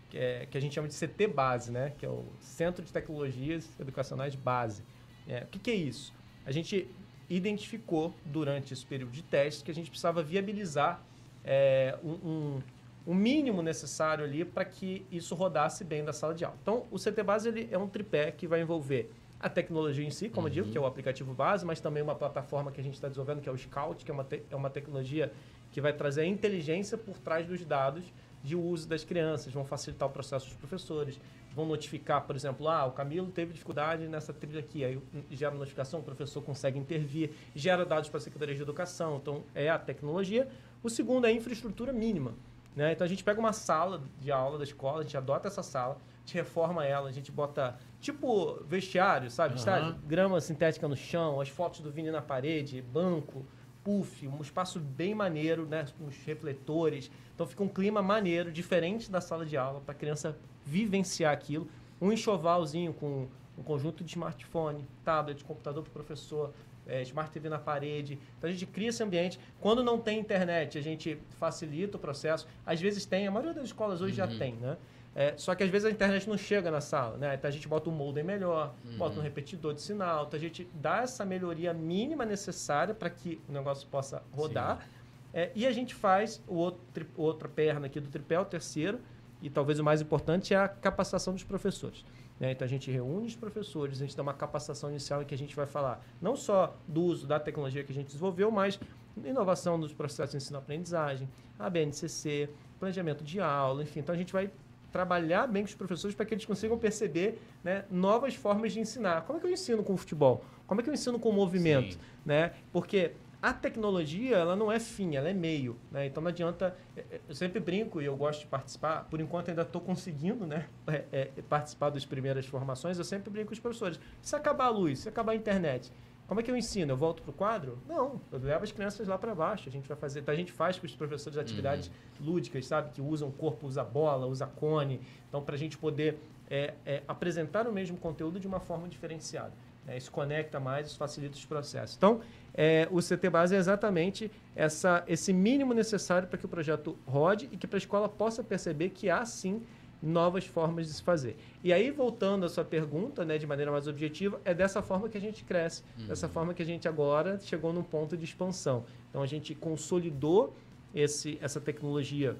que, 0.09 0.17
é, 0.17 0.47
que 0.47 0.57
a 0.57 0.61
gente 0.61 0.73
chama 0.73 0.87
de 0.87 0.95
CT 0.95 1.27
Base, 1.27 1.71
né? 1.71 1.93
Que 1.99 2.05
é 2.05 2.09
o 2.09 2.25
Centro 2.39 2.83
de 2.83 2.91
Tecnologias 2.91 3.69
Educacionais 3.79 4.33
Base. 4.35 4.83
É, 5.27 5.43
o 5.43 5.47
que, 5.47 5.59
que 5.59 5.69
é 5.69 5.75
isso? 5.75 6.13
A 6.45 6.51
gente 6.51 6.89
identificou 7.29 8.13
durante 8.25 8.73
esse 8.73 8.85
período 8.85 9.11
de 9.11 9.21
teste 9.21 9.63
que 9.63 9.69
a 9.69 9.73
gente 9.73 9.89
precisava 9.89 10.23
viabilizar 10.23 11.01
é, 11.43 11.97
um, 12.03 12.11
um, 12.11 12.61
um 13.07 13.15
mínimo 13.15 13.61
necessário 13.61 14.23
ali 14.25 14.43
para 14.43 14.65
que 14.65 15.05
isso 15.09 15.33
rodasse 15.33 15.83
bem 15.85 16.03
da 16.03 16.11
sala 16.11 16.35
de 16.35 16.43
aula. 16.43 16.57
Então, 16.61 16.85
o 16.91 16.97
CT 16.99 17.23
Base 17.23 17.47
ele 17.47 17.67
é 17.71 17.77
um 17.77 17.87
tripé 17.87 18.31
que 18.31 18.45
vai 18.45 18.61
envolver 18.61 19.09
a 19.39 19.47
tecnologia 19.47 20.05
em 20.05 20.09
si, 20.11 20.27
como 20.29 20.47
eu 20.47 20.51
digo, 20.51 20.67
que 20.69 20.77
é 20.77 20.81
o 20.81 20.85
aplicativo 20.85 21.33
base, 21.33 21.65
mas 21.65 21.79
também 21.79 22.03
uma 22.03 22.15
plataforma 22.15 22.71
que 22.71 22.81
a 22.81 22.83
gente 22.83 22.95
está 22.95 23.07
desenvolvendo, 23.07 23.39
que 23.41 23.47
é 23.47 23.51
o 23.51 23.57
Scout, 23.57 24.03
que 24.03 24.11
é 24.11 24.13
uma, 24.13 24.23
te- 24.23 24.43
é 24.51 24.55
uma 24.55 24.69
tecnologia 24.69 25.31
que 25.71 25.79
vai 25.79 25.93
trazer 25.93 26.21
a 26.21 26.25
inteligência 26.25 26.97
por 26.97 27.17
trás 27.19 27.45
dos 27.47 27.63
dados 27.63 28.03
de 28.43 28.55
uso 28.55 28.87
das 28.89 29.03
crianças, 29.03 29.53
vão 29.53 29.63
facilitar 29.63 30.07
o 30.09 30.11
processo 30.11 30.47
dos 30.47 30.55
professores, 30.55 31.19
vão 31.53 31.65
notificar, 31.65 32.21
por 32.25 32.35
exemplo, 32.35 32.67
ah, 32.67 32.85
o 32.85 32.91
Camilo 32.91 33.27
teve 33.31 33.53
dificuldade 33.53 34.07
nessa 34.07 34.33
trilha 34.33 34.59
aqui, 34.59 34.83
aí 34.83 34.99
gera 35.29 35.53
notificação, 35.55 35.99
o 35.99 36.03
professor 36.03 36.41
consegue 36.41 36.77
intervir, 36.79 37.31
gera 37.55 37.85
dados 37.85 38.09
para 38.09 38.17
a 38.17 38.21
Secretaria 38.21 38.55
de 38.55 38.61
Educação, 38.61 39.17
então 39.21 39.43
é 39.53 39.69
a 39.69 39.77
tecnologia. 39.77 40.47
O 40.83 40.89
segundo 40.89 41.25
é 41.25 41.29
a 41.29 41.31
infraestrutura 41.31 41.93
mínima. 41.93 42.33
Né? 42.77 42.91
Então 42.91 43.03
a 43.03 43.07
gente 43.07 43.23
pega 43.23 43.39
uma 43.39 43.53
sala 43.53 44.03
de 44.19 44.31
aula 44.31 44.59
da 44.59 44.63
escola, 44.63 44.99
a 44.99 45.01
gente 45.01 45.17
adota 45.17 45.47
essa 45.47 45.63
sala, 45.63 45.95
a 45.95 46.19
gente 46.19 46.35
reforma 46.35 46.85
ela, 46.85 47.09
a 47.09 47.11
gente 47.11 47.31
bota 47.31 47.75
tipo 47.99 48.63
vestiário, 48.65 49.31
sabe? 49.31 49.55
Estádio, 49.55 49.95
grama 50.05 50.39
sintética 50.39 50.87
no 50.87 50.95
chão, 50.95 51.41
as 51.41 51.49
fotos 51.49 51.79
do 51.79 51.89
Vini 51.91 52.11
na 52.11 52.21
parede, 52.21 52.79
banco, 52.79 53.43
puff, 53.83 54.27
um 54.27 54.39
espaço 54.41 54.79
bem 54.79 55.15
maneiro, 55.15 55.65
né? 55.65 55.87
Com 55.97 56.05
os 56.05 56.15
refletores. 56.17 57.09
Então 57.33 57.47
fica 57.47 57.63
um 57.63 57.67
clima 57.67 57.99
maneiro, 57.99 58.51
diferente 58.51 59.09
da 59.09 59.19
sala 59.19 59.43
de 59.43 59.57
aula, 59.57 59.81
para 59.81 59.93
a 59.93 59.97
criança 59.97 60.37
vivenciar 60.63 61.33
aquilo. 61.33 61.67
Um 61.99 62.11
enxovalzinho 62.11 62.93
com 62.93 63.27
um 63.57 63.63
conjunto 63.63 64.03
de 64.03 64.11
smartphone, 64.11 64.87
tablet, 65.03 65.43
computador 65.43 65.81
para 65.81 65.89
o 65.89 65.93
professor, 65.93 66.53
é, 66.87 67.01
Smart 67.03 67.31
TV 67.31 67.49
na 67.49 67.59
parede. 67.59 68.19
Então 68.37 68.49
a 68.49 68.53
gente 68.53 68.65
cria 68.65 68.89
esse 68.89 69.03
ambiente. 69.03 69.39
Quando 69.59 69.83
não 69.83 69.99
tem 69.99 70.19
internet, 70.19 70.77
a 70.77 70.81
gente 70.81 71.17
facilita 71.39 71.97
o 71.97 71.99
processo. 71.99 72.47
Às 72.65 72.79
vezes 72.81 73.05
tem, 73.05 73.27
a 73.27 73.31
maioria 73.31 73.53
das 73.53 73.65
escolas 73.65 74.01
hoje 74.01 74.19
Uhum. 74.21 74.27
já 74.29 74.37
tem, 74.37 74.53
né? 74.55 74.77
É, 75.15 75.33
só 75.35 75.55
que 75.55 75.63
às 75.63 75.69
vezes 75.69 75.85
a 75.87 75.89
internet 75.91 76.29
não 76.29 76.37
chega 76.37 76.69
na 76.69 76.79
sala, 76.79 77.17
né? 77.17 77.33
Então 77.33 77.47
a 77.47 77.51
gente 77.51 77.67
bota 77.67 77.89
um 77.89 77.93
modem 77.93 78.23
melhor, 78.23 78.73
Uhum. 78.85 78.97
bota 78.97 79.19
um 79.19 79.23
repetidor 79.23 79.73
de 79.73 79.81
sinal, 79.81 80.25
então 80.27 80.37
a 80.37 80.41
gente 80.41 80.67
dá 80.75 81.01
essa 81.01 81.25
melhoria 81.25 81.73
mínima 81.73 82.23
necessária 82.23 82.93
para 82.93 83.09
que 83.09 83.41
o 83.49 83.51
negócio 83.51 83.87
possa 83.87 84.21
rodar. 84.31 84.87
É, 85.33 85.51
e 85.55 85.65
a 85.65 85.71
gente 85.71 85.93
faz 85.95 86.41
o 86.47 86.55
outro, 86.55 87.05
outra 87.17 87.49
perna 87.49 87.87
aqui 87.87 87.99
do 87.99 88.09
tripé, 88.09 88.39
o 88.39 88.45
terceiro, 88.45 88.99
e 89.41 89.49
talvez 89.49 89.79
o 89.79 89.83
mais 89.83 90.01
importante 90.01 90.53
é 90.53 90.57
a 90.57 90.67
capacitação 90.67 91.33
dos 91.33 91.43
professores. 91.43 92.05
Né? 92.39 92.51
Então 92.51 92.65
a 92.65 92.69
gente 92.69 92.91
reúne 92.91 93.27
os 93.27 93.35
professores, 93.35 94.01
a 94.01 94.05
gente 94.05 94.15
dá 94.15 94.23
uma 94.23 94.33
capacitação 94.33 94.89
inicial 94.89 95.21
em 95.21 95.25
que 95.25 95.33
a 95.33 95.37
gente 95.37 95.55
vai 95.55 95.65
falar 95.65 96.05
não 96.21 96.35
só 96.35 96.77
do 96.87 97.01
uso 97.03 97.27
da 97.27 97.39
tecnologia 97.39 97.83
que 97.83 97.91
a 97.91 97.95
gente 97.95 98.07
desenvolveu, 98.07 98.51
mas 98.51 98.79
inovação 99.25 99.79
dos 99.79 99.93
processos 99.93 100.31
de 100.31 100.37
ensino-aprendizagem, 100.37 101.27
a 101.57 101.69
BNCC, 101.69 102.49
planejamento 102.79 103.23
de 103.23 103.39
aula, 103.39 103.83
enfim. 103.83 103.99
Então 103.99 104.13
a 104.13 104.17
gente 104.17 104.31
vai 104.31 104.51
trabalhar 104.91 105.47
bem 105.47 105.63
com 105.63 105.69
os 105.69 105.75
professores 105.75 106.15
para 106.15 106.25
que 106.25 106.33
eles 106.33 106.45
consigam 106.45 106.77
perceber 106.77 107.39
né, 107.63 107.85
novas 107.89 108.35
formas 108.35 108.73
de 108.73 108.79
ensinar. 108.79 109.23
Como 109.23 109.37
é 109.37 109.41
que 109.41 109.47
eu 109.47 109.51
ensino 109.51 109.83
com 109.83 109.93
o 109.93 109.97
futebol? 109.97 110.43
Como 110.65 110.79
é 110.79 110.83
que 110.83 110.89
eu 110.89 110.93
ensino 110.93 111.19
com 111.19 111.29
o 111.29 111.33
movimento? 111.33 111.93
Sim. 111.93 111.99
né? 112.25 112.53
Porque 112.71 113.11
a 113.47 113.53
tecnologia, 113.53 114.35
ela 114.35 114.57
não 114.57 114.69
é 114.69 114.77
fim, 114.77 115.15
ela 115.15 115.29
é 115.29 115.33
meio, 115.33 115.77
né? 115.89 116.05
Então 116.05 116.21
não 116.21 116.27
adianta, 116.27 116.75
é, 116.97 116.99
é, 117.11 117.21
eu 117.29 117.33
sempre 117.33 117.61
brinco 117.61 118.01
e 118.01 118.05
eu 118.05 118.13
gosto 118.17 118.41
de 118.41 118.47
participar, 118.47 119.05
por 119.09 119.21
enquanto 119.21 119.47
ainda 119.47 119.61
estou 119.61 119.79
conseguindo, 119.79 120.45
né, 120.45 120.67
é, 120.85 121.05
é, 121.13 121.41
participar 121.47 121.89
das 121.89 122.03
primeiras 122.03 122.45
formações, 122.45 122.97
eu 122.97 123.05
sempre 123.05 123.29
brinco 123.29 123.47
com 123.47 123.53
os 123.53 123.59
professores. 123.59 123.97
Se 124.21 124.35
acabar 124.35 124.65
a 124.65 124.69
luz, 124.69 124.99
se 124.99 125.07
acabar 125.07 125.31
a 125.31 125.35
internet, 125.35 125.93
como 126.27 126.41
é 126.41 126.43
que 126.43 126.51
eu 126.51 126.57
ensino? 126.57 126.91
Eu 126.91 126.97
volto 126.97 127.23
pro 127.23 127.31
quadro? 127.31 127.79
Não, 127.87 128.19
eu 128.33 128.39
levo 128.39 128.65
as 128.65 128.71
crianças 128.73 129.07
lá 129.07 129.17
para 129.17 129.33
baixo. 129.33 129.69
A 129.69 129.71
gente 129.71 129.87
vai 129.87 129.95
fazer, 129.95 130.19
então 130.19 130.33
a 130.33 130.37
gente 130.37 130.51
faz 130.51 130.77
com 130.77 130.85
os 130.85 130.93
professores 130.93 131.37
atividades 131.37 131.89
lúdicas, 132.19 132.65
sabe, 132.65 132.91
que 132.91 133.01
usam 133.01 133.31
corpo, 133.31 133.65
usa 133.65 133.81
bola, 133.81 134.27
usa 134.27 134.45
cone, 134.45 134.99
então 135.29 135.41
para 135.41 135.55
a 135.55 135.57
gente 135.57 135.77
poder 135.77 136.19
é, 136.49 136.73
é, 136.85 137.01
apresentar 137.07 137.65
o 137.65 137.71
mesmo 137.71 137.97
conteúdo 137.97 138.41
de 138.41 138.47
uma 138.47 138.59
forma 138.59 138.89
diferenciada. 138.89 139.53
Né? 139.87 139.97
Isso 139.97 140.11
conecta 140.11 140.59
mais, 140.59 140.87
isso 140.87 140.97
facilita 140.97 141.35
os 141.35 141.45
processos. 141.45 141.95
Então, 141.95 142.19
é, 142.57 142.87
o 142.89 142.99
CT 142.99 143.29
Base 143.29 143.55
é 143.55 143.59
exatamente 143.59 144.31
essa, 144.55 145.03
esse 145.07 145.31
mínimo 145.31 145.75
necessário 145.75 146.27
para 146.27 146.39
que 146.39 146.45
o 146.45 146.49
projeto 146.49 146.97
rode 147.05 147.47
e 147.51 147.57
que 147.57 147.67
para 147.67 147.77
a 147.77 147.79
escola 147.79 148.09
possa 148.09 148.43
perceber 148.43 148.89
que 148.89 149.11
há 149.11 149.23
sim 149.23 149.61
novas 150.01 150.45
formas 150.45 150.87
de 150.87 150.93
se 150.93 151.03
fazer. 151.03 151.37
E 151.63 151.71
aí, 151.71 151.91
voltando 151.91 152.45
à 152.45 152.49
sua 152.49 152.63
pergunta, 152.63 153.23
né, 153.23 153.37
de 153.37 153.45
maneira 153.45 153.71
mais 153.71 153.87
objetiva, 153.87 154.41
é 154.43 154.53
dessa 154.53 154.81
forma 154.81 155.07
que 155.07 155.17
a 155.17 155.21
gente 155.21 155.43
cresce, 155.43 155.83
dessa 156.07 156.27
forma 156.27 156.53
que 156.53 156.61
a 156.61 156.65
gente 156.65 156.87
agora 156.87 157.39
chegou 157.39 157.71
num 157.73 157.83
ponto 157.83 158.17
de 158.17 158.23
expansão. 158.23 158.85
Então, 159.09 159.21
a 159.21 159.27
gente 159.27 159.53
consolidou 159.55 160.55
esse, 160.93 161.37
essa 161.41 161.59
tecnologia 161.59 162.35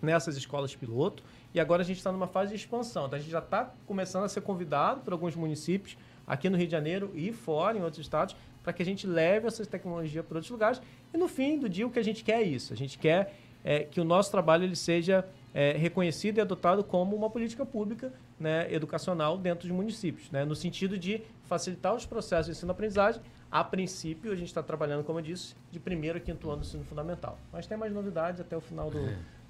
nessas 0.00 0.36
escolas 0.36 0.74
piloto 0.74 1.22
e 1.52 1.58
agora 1.58 1.82
a 1.82 1.84
gente 1.84 1.98
está 1.98 2.12
numa 2.12 2.26
fase 2.26 2.50
de 2.50 2.56
expansão. 2.56 3.06
Então, 3.06 3.16
a 3.16 3.20
gente 3.20 3.30
já 3.30 3.40
está 3.40 3.72
começando 3.86 4.24
a 4.24 4.28
ser 4.28 4.40
convidado 4.40 5.00
por 5.00 5.12
alguns 5.12 5.34
municípios 5.34 5.96
aqui 6.26 6.50
no 6.50 6.56
Rio 6.56 6.66
de 6.66 6.72
Janeiro 6.72 7.10
e 7.14 7.32
fora, 7.32 7.76
em 7.78 7.82
outros 7.82 8.00
estados, 8.00 8.36
para 8.68 8.74
que 8.74 8.82
a 8.82 8.84
gente 8.84 9.06
leve 9.06 9.46
essa 9.46 9.64
tecnologia 9.64 10.22
para 10.22 10.36
outros 10.36 10.50
lugares. 10.50 10.82
E 11.12 11.16
no 11.16 11.26
fim 11.26 11.58
do 11.58 11.70
dia, 11.70 11.86
o 11.86 11.90
que 11.90 11.98
a 11.98 12.04
gente 12.04 12.22
quer 12.22 12.42
é 12.42 12.42
isso. 12.42 12.70
A 12.70 12.76
gente 12.76 12.98
quer 12.98 13.34
é, 13.64 13.80
que 13.80 13.98
o 13.98 14.04
nosso 14.04 14.30
trabalho 14.30 14.64
ele 14.64 14.76
seja 14.76 15.26
é, 15.54 15.72
reconhecido 15.72 16.36
e 16.36 16.40
adotado 16.42 16.84
como 16.84 17.16
uma 17.16 17.30
política 17.30 17.64
pública 17.64 18.12
né, 18.38 18.70
educacional 18.70 19.38
dentro 19.38 19.66
dos 19.66 19.74
municípios, 19.74 20.30
né, 20.30 20.44
no 20.44 20.54
sentido 20.54 20.98
de 20.98 21.22
facilitar 21.44 21.94
os 21.94 22.04
processos 22.04 22.44
de 22.44 22.52
ensino-aprendizagem. 22.52 23.22
A 23.50 23.64
princípio, 23.64 24.30
a 24.30 24.36
gente 24.36 24.48
está 24.48 24.62
trabalhando, 24.62 25.02
como 25.02 25.18
eu 25.18 25.22
disse, 25.22 25.54
de 25.72 25.80
primeiro 25.80 26.18
a 26.18 26.20
quinto 26.20 26.50
ano 26.50 26.60
do 26.60 26.66
ensino 26.66 26.84
fundamental. 26.84 27.38
Mas 27.50 27.66
tem 27.66 27.78
mais 27.78 27.90
novidades 27.90 28.38
até 28.38 28.54
o 28.54 28.60
final 28.60 28.90
do, 28.90 29.00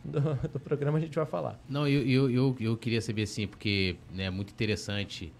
do, 0.04 0.34
do 0.48 0.60
programa, 0.60 0.96
a 0.96 1.00
gente 1.00 1.16
vai 1.16 1.26
falar. 1.26 1.58
Não, 1.68 1.88
eu, 1.88 2.06
eu, 2.06 2.30
eu, 2.30 2.56
eu 2.60 2.76
queria 2.76 3.00
saber 3.00 3.22
assim, 3.22 3.48
porque 3.48 3.96
né, 4.12 4.26
é 4.26 4.30
muito 4.30 4.52
interessante. 4.52 5.32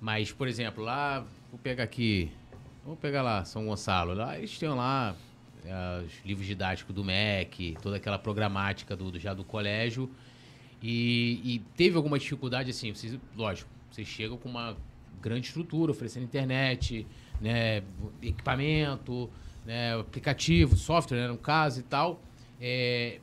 Mas, 0.00 0.32
por 0.32 0.48
exemplo, 0.48 0.82
lá, 0.82 1.24
vou 1.50 1.60
pegar 1.62 1.84
aqui, 1.84 2.32
vou 2.84 2.96
pegar 2.96 3.22
lá 3.22 3.44
São 3.44 3.66
Gonçalo, 3.66 4.14
lá 4.14 4.38
eles 4.38 4.58
têm 4.58 4.68
lá 4.70 5.14
é, 5.64 6.02
os 6.04 6.12
livros 6.24 6.46
didáticos 6.46 6.94
do 6.94 7.04
MEC, 7.04 7.76
toda 7.82 7.96
aquela 7.96 8.18
programática 8.18 8.96
do, 8.96 9.10
do- 9.10 9.18
já 9.18 9.34
do 9.34 9.44
colégio. 9.44 10.10
E, 10.82 11.40
e 11.44 11.58
teve 11.76 11.96
alguma 11.96 12.18
dificuldade, 12.18 12.70
assim, 12.70 12.92
vocês, 12.94 13.18
lógico, 13.36 13.68
vocês 13.90 14.08
chegam 14.08 14.38
com 14.38 14.48
uma 14.48 14.76
grande 15.20 15.46
estrutura, 15.48 15.92
oferecendo 15.92 16.24
internet, 16.24 17.06
né, 17.40 17.82
equipamento, 18.22 19.28
né, 19.66 19.94
aplicativo, 20.00 20.74
software, 20.76 21.18
né, 21.20 21.28
no 21.28 21.36
caso 21.36 21.80
e 21.80 21.82
tal. 21.82 22.22
É, 22.58 23.18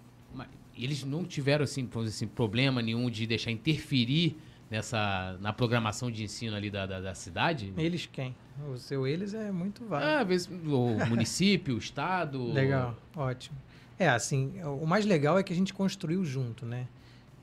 eles 0.78 1.04
não 1.04 1.24
tiveram 1.26 1.64
assim, 1.64 1.88
vamos 1.92 2.10
assim, 2.10 2.28
problema 2.28 2.80
nenhum 2.84 3.10
de 3.10 3.26
deixar 3.26 3.50
interferir 3.50 4.38
nessa 4.70 5.38
na 5.40 5.54
programação 5.54 6.12
de 6.12 6.24
ensino 6.24 6.56
ali 6.56 6.70
da, 6.70 6.86
da, 6.86 7.00
da 7.00 7.14
cidade? 7.16 7.74
Eles 7.78 8.06
quem? 8.06 8.36
O 8.70 8.78
seu 8.78 9.06
eles 9.06 9.34
é 9.34 9.52
muito 9.52 9.86
válido. 9.86 10.12
Ah, 10.12 10.20
às 10.22 10.28
vezes 10.28 10.48
o 10.48 11.08
município, 11.08 11.76
o 11.76 11.78
estado. 11.78 12.52
Legal, 12.52 12.96
ótimo. 13.16 13.58
É, 14.00 14.10
assim, 14.10 14.62
o 14.64 14.86
mais 14.86 15.06
legal 15.06 15.40
é 15.40 15.44
que 15.44 15.52
a 15.52 15.56
gente 15.56 15.74
construiu 15.74 16.24
junto, 16.24 16.66
né? 16.66 16.88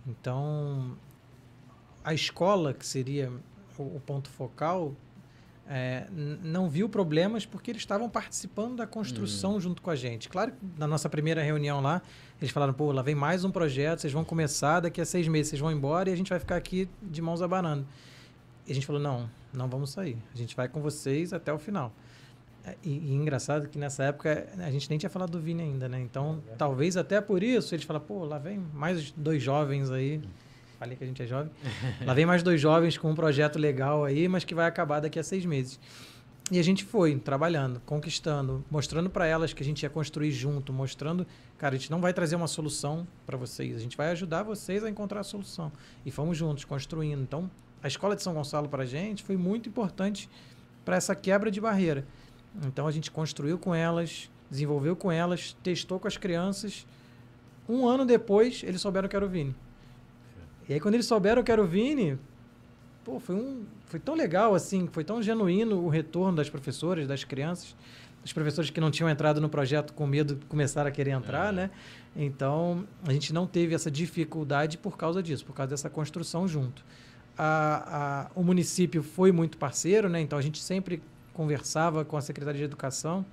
Então, 0.06 0.96
a 2.04 2.14
escola, 2.14 2.72
que 2.72 2.86
seria 2.86 3.32
o, 3.78 3.82
o 3.82 4.02
ponto 4.04 4.28
focal, 4.28 4.94
é, 5.68 6.06
não 6.42 6.68
viu 6.68 6.88
problemas 6.88 7.46
porque 7.46 7.70
eles 7.70 7.82
estavam 7.82 8.08
participando 8.08 8.76
da 8.76 8.86
construção 8.86 9.60
junto 9.60 9.80
com 9.80 9.90
a 9.90 9.96
gente. 9.96 10.28
Claro 10.28 10.52
que 10.52 10.58
na 10.78 10.86
nossa 10.86 11.08
primeira 11.08 11.42
reunião 11.42 11.80
lá, 11.80 12.02
eles 12.40 12.50
falaram, 12.52 12.74
pô, 12.74 12.92
lá 12.92 13.02
vem 13.02 13.14
mais 13.14 13.44
um 13.44 13.50
projeto, 13.50 14.00
vocês 14.00 14.12
vão 14.12 14.24
começar, 14.24 14.80
daqui 14.80 15.00
a 15.00 15.06
seis 15.06 15.26
meses 15.26 15.50
vocês 15.50 15.60
vão 15.60 15.72
embora 15.72 16.10
e 16.10 16.12
a 16.12 16.16
gente 16.16 16.28
vai 16.28 16.38
ficar 16.38 16.56
aqui 16.56 16.88
de 17.02 17.22
mãos 17.22 17.40
abanando. 17.40 17.86
E 18.66 18.72
a 18.72 18.74
gente 18.74 18.86
falou, 18.86 19.00
não, 19.00 19.28
não 19.52 19.68
vamos 19.68 19.90
sair. 19.90 20.16
A 20.34 20.36
gente 20.36 20.54
vai 20.54 20.68
com 20.68 20.80
vocês 20.80 21.32
até 21.32 21.52
o 21.52 21.58
final. 21.58 21.92
É, 22.64 22.76
E, 22.82 22.90
e 22.90 23.14
engraçado 23.14 23.68
que 23.68 23.78
nessa 23.78 24.04
época 24.04 24.46
a 24.58 24.70
gente 24.70 24.88
nem 24.88 24.98
tinha 24.98 25.10
falado 25.10 25.30
do 25.30 25.40
Vini 25.40 25.62
ainda, 25.62 25.88
né? 25.88 26.00
Então, 26.00 26.42
talvez 26.58 26.96
até 26.96 27.20
por 27.20 27.42
isso 27.42 27.74
eles 27.74 27.84
falam, 27.84 28.02
pô, 28.02 28.24
lá 28.24 28.38
vem 28.38 28.58
mais 28.72 29.10
dois 29.12 29.42
jovens 29.42 29.90
aí. 29.90 30.20
Falei 30.84 30.98
que 30.98 31.04
a 31.04 31.06
gente 31.06 31.22
é 31.22 31.26
jovem. 31.26 31.50
lá 32.04 32.12
vem 32.12 32.26
mais 32.26 32.42
dois 32.42 32.60
jovens 32.60 32.98
com 32.98 33.10
um 33.10 33.14
projeto 33.14 33.58
legal 33.58 34.04
aí, 34.04 34.28
mas 34.28 34.44
que 34.44 34.54
vai 34.54 34.66
acabar 34.66 35.00
daqui 35.00 35.18
a 35.18 35.22
seis 35.22 35.46
meses. 35.46 35.80
E 36.50 36.58
a 36.58 36.62
gente 36.62 36.84
foi 36.84 37.16
trabalhando, 37.18 37.80
conquistando, 37.86 38.62
mostrando 38.70 39.08
para 39.08 39.26
elas 39.26 39.54
que 39.54 39.62
a 39.62 39.64
gente 39.64 39.82
ia 39.82 39.88
construir 39.88 40.30
junto, 40.30 40.74
mostrando, 40.74 41.26
cara, 41.56 41.74
a 41.74 41.78
gente 41.78 41.90
não 41.90 42.02
vai 42.02 42.12
trazer 42.12 42.36
uma 42.36 42.46
solução 42.46 43.08
para 43.24 43.34
vocês, 43.38 43.74
a 43.76 43.78
gente 43.78 43.96
vai 43.96 44.10
ajudar 44.10 44.42
vocês 44.42 44.84
a 44.84 44.90
encontrar 44.90 45.20
a 45.20 45.22
solução. 45.22 45.72
E 46.04 46.10
fomos 46.10 46.36
juntos 46.36 46.66
construindo. 46.66 47.22
Então, 47.22 47.50
a 47.82 47.88
escola 47.88 48.14
de 48.14 48.22
São 48.22 48.34
Gonçalo 48.34 48.68
para 48.68 48.82
a 48.82 48.86
gente 48.86 49.22
foi 49.22 49.38
muito 49.38 49.70
importante 49.70 50.28
para 50.84 50.96
essa 50.96 51.14
quebra 51.14 51.50
de 51.50 51.62
barreira. 51.62 52.06
Então 52.66 52.86
a 52.86 52.92
gente 52.92 53.10
construiu 53.10 53.58
com 53.58 53.74
elas, 53.74 54.30
desenvolveu 54.50 54.94
com 54.94 55.10
elas, 55.10 55.56
testou 55.62 55.98
com 55.98 56.06
as 56.06 56.18
crianças. 56.18 56.86
Um 57.66 57.88
ano 57.88 58.04
depois, 58.04 58.62
eles 58.62 58.82
souberam 58.82 59.08
que 59.08 59.16
era 59.16 59.24
o 59.24 59.28
Vini. 59.30 59.56
E 60.68 60.74
aí, 60.74 60.80
quando 60.80 60.94
eles 60.94 61.06
souberam 61.06 61.42
que 61.42 61.52
era 61.52 61.62
o 61.62 61.66
Vini, 61.66 62.18
pô, 63.04 63.20
foi, 63.20 63.34
um, 63.34 63.64
foi 63.86 64.00
tão 64.00 64.14
legal, 64.14 64.54
assim, 64.54 64.88
foi 64.90 65.04
tão 65.04 65.22
genuíno 65.22 65.76
o 65.84 65.88
retorno 65.88 66.36
das 66.36 66.48
professoras, 66.48 67.06
das 67.06 67.22
crianças. 67.22 67.76
Os 68.24 68.32
professores 68.32 68.70
que 68.70 68.80
não 68.80 68.90
tinham 68.90 69.10
entrado 69.10 69.40
no 69.40 69.50
projeto 69.50 69.92
com 69.92 70.06
medo 70.06 70.40
começaram 70.48 70.88
a 70.88 70.90
querer 70.90 71.10
entrar, 71.10 71.52
né? 71.52 71.70
Então, 72.16 72.86
a 73.06 73.12
gente 73.12 73.34
não 73.34 73.46
teve 73.46 73.74
essa 73.74 73.90
dificuldade 73.90 74.78
por 74.78 74.96
causa 74.96 75.22
disso, 75.22 75.44
por 75.44 75.54
causa 75.54 75.70
dessa 75.70 75.90
construção 75.90 76.48
junto. 76.48 76.82
A, 77.36 78.28
a, 78.28 78.30
o 78.34 78.42
município 78.42 79.02
foi 79.02 79.30
muito 79.30 79.58
parceiro, 79.58 80.08
né? 80.08 80.20
Então, 80.22 80.38
a 80.38 80.42
gente 80.42 80.62
sempre 80.62 81.02
conversava 81.34 82.04
com 82.04 82.16
a 82.16 82.22
Secretaria 82.22 82.58
de 82.58 82.64
Educação. 82.64 83.26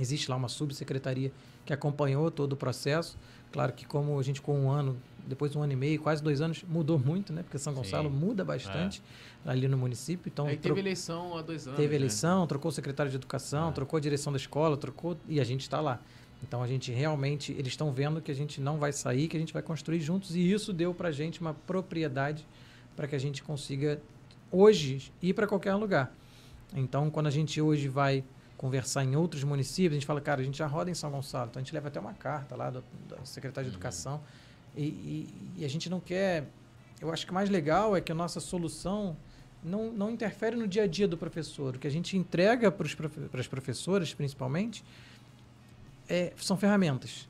Existe 0.00 0.28
lá 0.28 0.36
uma 0.36 0.48
subsecretaria 0.48 1.30
que 1.66 1.72
acompanhou 1.74 2.30
todo 2.30 2.54
o 2.54 2.56
processo. 2.56 3.18
Claro 3.52 3.72
que 3.72 3.84
como 3.84 4.18
a 4.18 4.22
gente 4.22 4.40
com 4.40 4.58
um 4.58 4.70
ano, 4.70 4.96
depois 5.26 5.52
de 5.52 5.58
um 5.58 5.62
ano 5.62 5.72
e 5.72 5.76
meio, 5.76 6.00
quase 6.00 6.22
dois 6.22 6.40
anos, 6.40 6.62
mudou 6.68 6.98
muito, 6.98 7.32
né? 7.32 7.42
Porque 7.42 7.58
São 7.58 7.72
Sim. 7.74 7.80
Gonçalo 7.80 8.08
muda 8.08 8.44
bastante 8.44 9.02
ali 9.44 9.66
no 9.68 9.76
município. 9.76 10.30
Então, 10.32 10.46
Aí 10.46 10.56
tro- 10.56 10.70
teve 10.74 10.80
eleição 10.80 11.36
há 11.36 11.42
dois 11.42 11.66
anos. 11.66 11.76
teve 11.76 11.90
né? 11.90 11.96
eleição, 11.96 12.46
trocou 12.46 12.68
o 12.70 12.72
secretário 12.72 13.10
de 13.10 13.16
educação, 13.16 13.68
É. 13.68 13.72
trocou 13.72 13.96
a 13.96 14.00
direção 14.00 14.32
da 14.32 14.36
escola, 14.36 14.76
trocou 14.76 15.16
e 15.28 15.40
a 15.40 15.44
gente 15.44 15.62
está 15.62 15.80
lá. 15.80 16.00
Então 16.42 16.62
a 16.62 16.66
gente 16.66 16.92
realmente, 16.92 17.52
eles 17.52 17.68
estão 17.72 17.90
vendo 17.92 18.20
que 18.20 18.30
a 18.30 18.34
gente 18.34 18.60
não 18.60 18.76
vai 18.78 18.92
sair, 18.92 19.26
que 19.26 19.36
a 19.36 19.40
gente 19.40 19.52
vai 19.52 19.62
construir 19.62 20.00
juntos 20.00 20.36
e 20.36 20.52
isso 20.52 20.72
deu 20.72 20.92
para 20.94 21.08
a 21.08 21.12
gente 21.12 21.40
uma 21.40 21.54
propriedade 21.54 22.46
para 22.94 23.06
que 23.08 23.16
a 23.16 23.18
gente 23.18 23.42
consiga 23.42 24.00
hoje 24.52 25.10
ir 25.22 25.32
para 25.32 25.46
qualquer 25.46 25.74
lugar. 25.74 26.14
Então 26.74 27.10
quando 27.10 27.26
a 27.26 27.30
gente 27.30 27.60
hoje 27.60 27.88
vai 27.88 28.22
conversar 28.56 29.04
em 29.04 29.16
outros 29.16 29.44
municípios, 29.44 29.92
a 29.92 29.94
gente 29.94 30.06
fala, 30.06 30.20
cara, 30.20 30.40
a 30.40 30.44
gente 30.44 30.56
já 30.58 30.66
roda 30.66 30.90
em 30.90 30.94
São 30.94 31.10
Gonçalo, 31.10 31.48
então 31.50 31.60
a 31.60 31.62
gente 31.64 31.74
leva 31.74 31.88
até 31.88 32.00
uma 32.00 32.14
carta 32.14 32.56
lá 32.56 32.70
do, 32.70 32.82
da 33.08 33.16
secretária 33.24 33.68
de 33.68 33.74
Uhum. 33.76 33.80
educação 33.80 34.20
e, 34.76 34.82
e- 34.84 35.34
e 35.58 35.64
a 35.64 35.68
gente 35.68 35.88
não 35.90 36.00
quer. 36.00 36.44
Eu 37.00 37.12
acho 37.12 37.24
que 37.26 37.30
o 37.32 37.34
mais 37.34 37.50
legal 37.50 37.94
é 37.96 38.00
que 38.00 38.10
a 38.10 38.14
nossa 38.14 38.40
solução 38.40 39.16
não, 39.62 39.90
não 39.92 40.10
interfere 40.10 40.56
no 40.56 40.66
dia 40.66 40.84
a 40.84 40.86
dia 40.86 41.06
do 41.06 41.16
professor. 41.18 41.76
O 41.76 41.78
que 41.78 41.86
a 41.86 41.90
gente 41.90 42.16
entrega 42.16 42.70
para 42.70 42.86
as 43.40 43.46
professoras, 43.48 44.14
principalmente, 44.14 44.82
é, 46.08 46.32
são 46.36 46.56
ferramentas. 46.56 47.28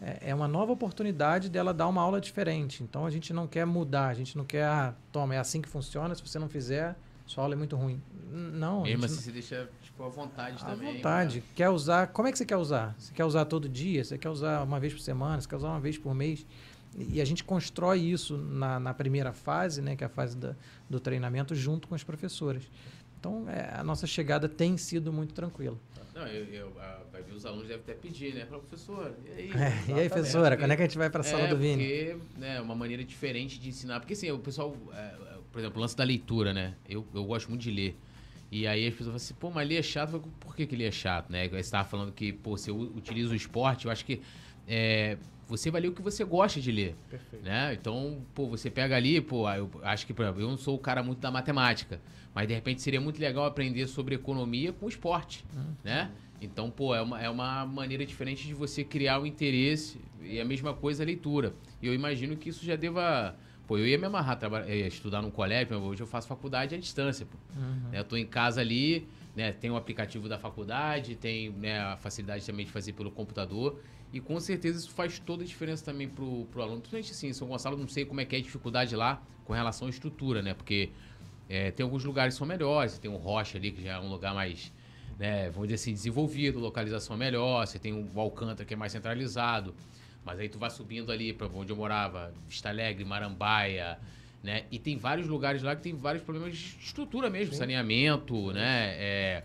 É, 0.00 0.30
é 0.30 0.34
uma 0.34 0.48
nova 0.48 0.72
oportunidade 0.72 1.48
dela 1.48 1.72
dar 1.72 1.86
uma 1.88 2.02
aula 2.02 2.20
diferente. 2.20 2.82
Então 2.82 3.06
a 3.06 3.10
gente 3.10 3.32
não 3.32 3.46
quer 3.46 3.64
mudar, 3.64 4.08
a 4.08 4.14
gente 4.14 4.36
não 4.36 4.44
quer, 4.44 4.64
ah, 4.64 4.94
toma, 5.12 5.34
é 5.34 5.38
assim 5.38 5.60
que 5.62 5.68
funciona, 5.68 6.14
se 6.14 6.22
você 6.22 6.38
não 6.38 6.48
fizer, 6.48 6.96
sua 7.26 7.44
aula 7.44 7.54
é 7.54 7.56
muito 7.56 7.76
ruim. 7.76 8.02
Não. 8.30 8.82
Mesmo 8.82 9.04
assim, 9.04 9.14
não... 9.14 9.22
você 9.22 9.32
deixa 9.32 9.68
tipo, 9.94 10.02
à 10.02 10.08
vontade 10.08 10.62
à 10.62 10.66
também. 10.66 10.88
À 10.88 10.92
vontade. 10.94 11.40
Pra... 11.40 11.50
Quer 11.54 11.68
usar. 11.70 12.08
Como 12.08 12.28
é 12.28 12.32
que 12.32 12.38
você 12.38 12.44
quer 12.44 12.56
usar? 12.56 12.94
Você 12.98 13.12
quer 13.14 13.24
usar 13.24 13.44
todo 13.44 13.68
dia? 13.68 14.04
Você 14.04 14.18
quer 14.18 14.28
usar 14.28 14.62
uma 14.62 14.80
vez 14.80 14.92
por 14.92 15.00
semana? 15.00 15.40
Você 15.40 15.48
quer 15.48 15.56
usar 15.56 15.68
uma 15.68 15.80
vez 15.80 15.96
por 15.96 16.14
mês? 16.14 16.44
E 16.96 17.20
a 17.20 17.24
gente 17.24 17.42
constrói 17.42 18.00
isso 18.00 18.36
na, 18.36 18.78
na 18.78 18.94
primeira 18.94 19.32
fase, 19.32 19.82
né, 19.82 19.96
que 19.96 20.04
é 20.04 20.06
a 20.06 20.10
fase 20.10 20.36
da, 20.36 20.54
do 20.88 21.00
treinamento, 21.00 21.52
junto 21.52 21.88
com 21.88 21.94
as 21.96 22.04
professoras. 22.04 22.70
Então, 23.18 23.48
é, 23.48 23.74
a 23.74 23.82
nossa 23.82 24.06
chegada 24.06 24.48
tem 24.48 24.76
sido 24.76 25.12
muito 25.12 25.34
tranquila. 25.34 25.76
Não, 26.14 26.24
eu, 26.28 26.44
eu, 26.44 26.72
a, 26.80 27.00
vai 27.10 27.20
ver 27.22 27.32
os 27.32 27.44
alunos 27.44 27.66
devem 27.66 27.82
até 27.82 27.94
pedir, 27.94 28.32
né? 28.32 28.44
Para 28.44 28.58
professora. 28.58 29.12
E 29.26 29.30
aí, 29.32 29.50
é, 29.50 29.90
e 29.90 30.00
aí 30.00 30.08
professora, 30.08 30.56
quando 30.56 30.70
é 30.70 30.76
que 30.76 30.82
a 30.82 30.84
gente 30.84 30.96
vai 30.96 31.10
para 31.10 31.22
a 31.22 31.24
sala 31.24 31.42
é, 31.42 31.48
do 31.48 31.56
Vini? 31.56 31.82
Porque 31.82 32.16
né, 32.38 32.58
é 32.58 32.60
uma 32.60 32.76
maneira 32.76 33.02
diferente 33.02 33.58
de 33.58 33.70
ensinar. 33.70 33.98
Porque 33.98 34.12
assim, 34.12 34.30
o 34.30 34.38
pessoal, 34.38 34.76
é, 34.92 35.14
por 35.50 35.58
exemplo, 35.58 35.78
o 35.78 35.80
lance 35.80 35.96
da 35.96 36.04
leitura, 36.04 36.52
né? 36.52 36.76
Eu, 36.88 37.04
eu 37.12 37.24
gosto 37.24 37.48
muito 37.48 37.62
de 37.62 37.72
ler. 37.72 37.96
E 38.54 38.68
aí 38.68 38.86
as 38.86 38.94
pessoas 38.94 39.06
falam 39.06 39.16
assim, 39.16 39.34
pô, 39.34 39.50
mas 39.50 39.68
ler 39.68 39.80
é 39.80 39.82
chato. 39.82 40.20
Por 40.38 40.54
que, 40.54 40.64
que 40.64 40.76
ler 40.76 40.84
é 40.84 40.90
chato, 40.92 41.28
né? 41.28 41.48
Você 41.48 41.56
estava 41.56 41.88
falando 41.88 42.12
que, 42.12 42.32
pô, 42.32 42.56
você 42.56 42.70
utiliza 42.70 43.32
o 43.32 43.34
esporte, 43.34 43.86
eu 43.86 43.90
acho 43.90 44.04
que 44.04 44.22
é, 44.68 45.18
você 45.48 45.72
vai 45.72 45.80
ler 45.80 45.88
o 45.88 45.92
que 45.92 46.00
você 46.00 46.22
gosta 46.22 46.60
de 46.60 46.70
ler. 46.70 46.94
Perfeito. 47.10 47.44
Né? 47.44 47.74
Então, 47.74 48.24
pô, 48.32 48.46
você 48.46 48.70
pega 48.70 48.94
ali, 48.94 49.20
pô, 49.20 49.50
eu 49.50 49.68
acho 49.82 50.06
que, 50.06 50.14
por 50.14 50.22
exemplo, 50.22 50.40
eu 50.40 50.48
não 50.48 50.56
sou 50.56 50.76
o 50.76 50.78
cara 50.78 51.02
muito 51.02 51.18
da 51.18 51.32
matemática, 51.32 52.00
mas 52.32 52.46
de 52.46 52.54
repente 52.54 52.80
seria 52.80 53.00
muito 53.00 53.20
legal 53.20 53.44
aprender 53.44 53.88
sobre 53.88 54.14
economia 54.14 54.72
com 54.72 54.88
esporte, 54.88 55.44
uhum. 55.52 55.74
né? 55.82 56.12
Então, 56.40 56.70
pô, 56.70 56.94
é 56.94 57.02
uma, 57.02 57.20
é 57.20 57.28
uma 57.28 57.66
maneira 57.66 58.06
diferente 58.06 58.46
de 58.46 58.54
você 58.54 58.84
criar 58.84 59.18
o 59.18 59.26
interesse 59.26 60.00
e 60.22 60.40
a 60.40 60.44
mesma 60.44 60.72
coisa 60.72 61.02
a 61.02 61.06
leitura. 61.06 61.52
E 61.82 61.88
eu 61.88 61.92
imagino 61.92 62.36
que 62.36 62.50
isso 62.50 62.64
já 62.64 62.76
deva... 62.76 63.34
Pô, 63.66 63.78
eu 63.78 63.86
ia 63.86 63.98
me 63.98 64.06
amarrar, 64.06 64.38
trabalhar, 64.38 64.68
eh, 64.68 64.86
estudar 64.86 65.22
num 65.22 65.30
colégio, 65.30 65.76
hoje 65.78 66.02
eu 66.02 66.06
faço 66.06 66.28
faculdade 66.28 66.74
à 66.74 66.78
distância, 66.78 67.26
pô. 67.26 67.38
Uhum. 67.56 67.90
Né? 67.90 68.00
Eu 68.00 68.04
tô 68.04 68.16
em 68.16 68.26
casa 68.26 68.60
ali, 68.60 69.08
né? 69.34 69.52
Tem 69.52 69.70
o 69.70 69.76
aplicativo 69.76 70.28
da 70.28 70.38
faculdade, 70.38 71.16
tem 71.16 71.50
né, 71.50 71.80
a 71.80 71.96
facilidade 71.96 72.44
também 72.44 72.66
de 72.66 72.72
fazer 72.72 72.92
pelo 72.92 73.10
computador. 73.10 73.80
E 74.12 74.20
com 74.20 74.38
certeza 74.38 74.78
isso 74.78 74.90
faz 74.90 75.18
toda 75.18 75.42
a 75.42 75.46
diferença 75.46 75.84
também 75.84 76.08
pro, 76.08 76.46
pro 76.52 76.62
aluno. 76.62 76.78
Principalmente 76.78 77.10
assim, 77.10 77.32
São 77.32 77.48
Gonçalo, 77.48 77.76
não 77.76 77.88
sei 77.88 78.04
como 78.04 78.20
é 78.20 78.24
que 78.24 78.36
é 78.36 78.38
a 78.38 78.42
dificuldade 78.42 78.94
lá 78.94 79.22
com 79.44 79.52
relação 79.52 79.88
à 79.88 79.90
estrutura, 79.90 80.42
né? 80.42 80.54
Porque 80.54 80.90
é, 81.48 81.70
tem 81.70 81.84
alguns 81.84 82.04
lugares 82.04 82.34
que 82.34 82.38
são 82.38 82.46
melhores, 82.46 82.92
você 82.92 83.00
tem 83.00 83.10
o 83.10 83.16
Rocha 83.16 83.58
ali, 83.58 83.72
que 83.72 83.82
já 83.82 83.94
é 83.94 84.00
um 84.00 84.08
lugar 84.08 84.34
mais, 84.34 84.72
né, 85.18 85.50
vamos 85.50 85.68
dizer 85.68 85.74
assim, 85.74 85.92
desenvolvido, 85.92 86.58
localização 86.58 87.16
melhor, 87.16 87.66
você 87.66 87.78
tem 87.78 87.92
o 87.92 88.20
Alcântara, 88.20 88.64
que 88.64 88.74
é 88.74 88.76
mais 88.76 88.92
centralizado. 88.92 89.74
Mas 90.24 90.40
aí 90.40 90.48
tu 90.48 90.58
vai 90.58 90.70
subindo 90.70 91.12
ali 91.12 91.32
para 91.32 91.46
onde 91.48 91.70
eu 91.70 91.76
morava, 91.76 92.32
Vista 92.48 92.68
Alegre, 92.68 93.04
Marambaia, 93.04 93.98
né? 94.42 94.64
E 94.70 94.78
tem 94.78 94.96
vários 94.96 95.26
lugares 95.26 95.62
lá 95.62 95.76
que 95.76 95.82
tem 95.82 95.94
vários 95.94 96.22
problemas 96.22 96.56
de 96.56 96.76
estrutura 96.80 97.28
mesmo, 97.28 97.52
Sim. 97.52 97.58
saneamento, 97.58 98.52
né? 98.52 98.94
É, 98.96 99.44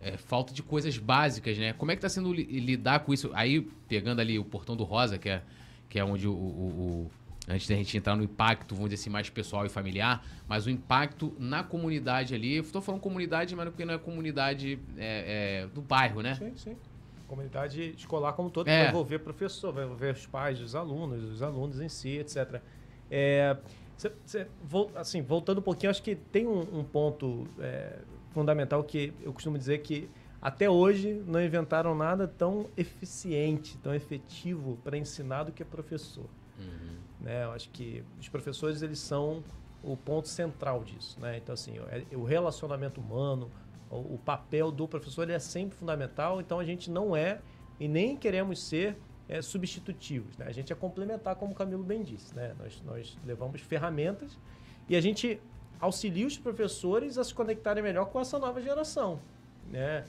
é, 0.00 0.16
falta 0.16 0.52
de 0.52 0.62
coisas 0.62 0.96
básicas, 0.98 1.56
né? 1.58 1.72
Como 1.72 1.90
é 1.90 1.94
que 1.94 1.98
está 1.98 2.08
sendo 2.08 2.32
lidar 2.32 3.00
com 3.00 3.12
isso? 3.12 3.30
Aí, 3.34 3.60
pegando 3.88 4.20
ali 4.20 4.38
o 4.38 4.44
Portão 4.44 4.76
do 4.76 4.84
Rosa, 4.84 5.18
que 5.18 5.28
é, 5.28 5.42
que 5.88 5.98
é 5.98 6.04
onde 6.04 6.26
o, 6.26 6.32
o, 6.32 6.36
o 6.36 7.10
antes 7.48 7.66
da 7.66 7.74
gente 7.74 7.96
entrar 7.96 8.16
no 8.16 8.22
impacto, 8.22 8.74
vamos 8.74 8.90
dizer 8.90 9.02
assim, 9.02 9.10
mais 9.10 9.28
pessoal 9.28 9.66
e 9.66 9.68
familiar, 9.68 10.24
mas 10.48 10.66
o 10.66 10.70
impacto 10.70 11.34
na 11.38 11.62
comunidade 11.62 12.34
ali, 12.34 12.56
estou 12.56 12.80
falando 12.80 13.00
comunidade, 13.00 13.54
mas 13.56 13.68
porque 13.68 13.84
não 13.84 13.94
é 13.94 13.98
comunidade 13.98 14.78
é, 14.96 15.64
é, 15.64 15.66
do 15.66 15.82
bairro, 15.82 16.22
né? 16.22 16.34
Sim, 16.34 16.52
sim. 16.56 16.76
Comunidade 17.30 17.94
escolar 17.96 18.32
como 18.32 18.50
todo, 18.50 18.66
é. 18.66 18.80
vai 18.80 18.88
envolver 18.88 19.20
professor, 19.20 19.72
vai 19.72 19.84
envolver 19.84 20.12
os 20.12 20.26
pais, 20.26 20.60
os 20.60 20.74
alunos, 20.74 21.22
os 21.22 21.42
alunos 21.42 21.80
em 21.80 21.88
si, 21.88 22.18
etc. 22.18 22.60
É, 23.08 23.56
cê, 23.96 24.10
cê, 24.26 24.46
assim, 24.96 25.22
voltando 25.22 25.58
um 25.58 25.62
pouquinho, 25.62 25.90
acho 25.90 26.02
que 26.02 26.16
tem 26.16 26.48
um, 26.48 26.80
um 26.80 26.82
ponto 26.82 27.46
é, 27.60 28.00
fundamental 28.32 28.82
que 28.82 29.14
eu 29.22 29.32
costumo 29.32 29.56
dizer 29.56 29.78
que 29.78 30.10
até 30.42 30.68
hoje 30.68 31.22
não 31.24 31.40
inventaram 31.40 31.94
nada 31.94 32.26
tão 32.26 32.66
eficiente, 32.76 33.78
tão 33.78 33.94
efetivo 33.94 34.76
para 34.82 34.98
ensinar 34.98 35.44
do 35.44 35.52
que 35.52 35.64
professor. 35.64 36.26
Uhum. 36.58 36.96
Né? 37.20 37.44
Eu 37.44 37.52
acho 37.52 37.70
que 37.70 38.02
os 38.18 38.28
professores 38.28 38.82
eles 38.82 38.98
são 38.98 39.44
o 39.84 39.96
ponto 39.96 40.26
central 40.26 40.82
disso. 40.82 41.20
Né? 41.20 41.36
Então, 41.36 41.52
assim, 41.52 41.78
é, 41.78 42.04
o 42.16 42.24
relacionamento 42.24 43.00
humano, 43.00 43.48
o, 43.90 44.18
papel 44.18 44.70
do 44.70 44.86
professor 44.86 45.24
ele 45.24 45.32
é 45.32 45.38
sempre 45.38 45.76
fundamental. 45.76 46.40
Então, 46.40 46.60
a 46.60 46.64
gente 46.64 46.90
não 46.90 47.16
é 47.16 47.40
e 47.78 47.88
nem 47.88 48.16
queremos 48.16 48.62
ser 48.62 48.96
é, 49.28 49.42
substitutivos. 49.42 50.36
Né? 50.36 50.46
A 50.48 50.52
gente 50.52 50.72
é 50.72 50.76
complementar, 50.76 51.34
como 51.36 51.52
o 51.52 51.54
Camilo 51.54 51.82
bem 51.82 52.02
disse. 52.02 52.34
Né? 52.34 52.54
Nós, 52.58 52.82
nós 52.84 53.18
levamos 53.24 53.60
ferramentas 53.60 54.38
e 54.88 54.96
a 54.96 55.00
gente 55.00 55.40
auxilia 55.80 56.26
os 56.26 56.38
professores 56.38 57.16
a 57.16 57.24
se 57.24 57.34
conectarem 57.34 57.82
melhor 57.82 58.06
com 58.06 58.20
essa 58.20 58.38
nova 58.38 58.60
geração, 58.60 59.18
né? 59.70 60.04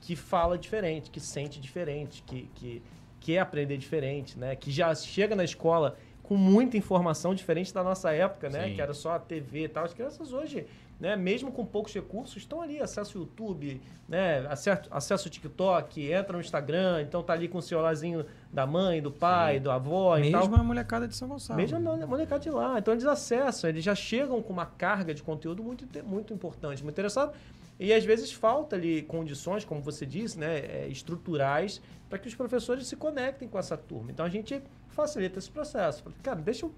Que 0.00 0.14
fala 0.14 0.56
diferente, 0.56 1.10
que 1.10 1.18
sente 1.18 1.58
diferente, 1.58 2.22
que, 2.22 2.48
que 2.54 2.82
quer 3.18 3.40
aprender 3.40 3.76
diferente, 3.76 4.38
né? 4.38 4.54
Que 4.54 4.70
já 4.70 4.94
chega 4.94 5.34
na 5.34 5.42
escola 5.42 5.96
com 6.22 6.36
muita 6.36 6.76
informação 6.76 7.34
diferente 7.34 7.74
da 7.74 7.82
nossa 7.82 8.12
época, 8.12 8.48
né? 8.48 8.68
Sim. 8.68 8.74
Que 8.74 8.80
era 8.80 8.94
só 8.94 9.12
a 9.12 9.18
TV 9.18 9.64
e 9.64 9.68
tal. 9.68 9.84
As 9.84 9.94
crianças 9.94 10.32
hoje, 10.32 10.66
né? 10.98 11.14
Mesmo 11.16 11.52
com 11.52 11.64
poucos 11.64 11.92
recursos, 11.92 12.36
estão 12.36 12.60
ali, 12.60 12.80
acesso 12.80 13.18
YouTube, 13.18 13.80
né? 14.08 14.46
Acesso, 14.48 14.82
acesso 14.90 15.30
TikTok, 15.30 16.10
entra 16.10 16.32
no 16.32 16.40
Instagram, 16.40 17.02
então 17.02 17.22
tá 17.22 17.32
ali 17.32 17.48
com 17.48 17.58
o 17.58 17.62
celularzinho 17.62 18.24
da 18.52 18.66
mãe, 18.66 19.02
do 19.02 19.10
pai, 19.10 19.56
Sim. 19.56 19.62
do 19.62 19.70
avó 19.70 20.16
Mesmo 20.16 20.28
e 20.28 20.32
tal. 20.32 20.40
Mesmo 20.42 20.56
a 20.56 20.64
molecada 20.64 21.06
de 21.06 21.14
São 21.14 21.28
Gonçalo. 21.28 21.60
Mesmo 21.60 21.76
a 21.76 22.06
molecada 22.06 22.42
de 22.42 22.50
lá. 22.50 22.78
Então 22.78 22.94
eles 22.94 23.04
acessam, 23.04 23.68
eles 23.68 23.84
já 23.84 23.94
chegam 23.94 24.42
com 24.42 24.52
uma 24.52 24.66
carga 24.66 25.12
de 25.12 25.22
conteúdo 25.22 25.62
muito, 25.62 25.86
muito 26.04 26.32
importante, 26.32 26.82
muito 26.82 26.94
interessado. 26.94 27.32
E 27.78 27.92
às 27.92 28.04
vezes 28.04 28.32
falta 28.32 28.74
ali 28.74 29.02
condições, 29.02 29.64
como 29.64 29.82
você 29.82 30.06
disse, 30.06 30.38
né, 30.38 30.60
é, 30.60 30.88
estruturais, 30.88 31.82
para 32.08 32.18
que 32.18 32.26
os 32.26 32.34
professores 32.34 32.86
se 32.86 32.96
conectem 32.96 33.46
com 33.46 33.58
essa 33.58 33.76
turma. 33.76 34.10
Então 34.10 34.24
a 34.24 34.30
gente 34.30 34.62
facilita 34.88 35.38
esse 35.38 35.50
processo. 35.50 36.02
Cara, 36.22 36.40
deixa 36.40 36.64
eu 36.64 36.72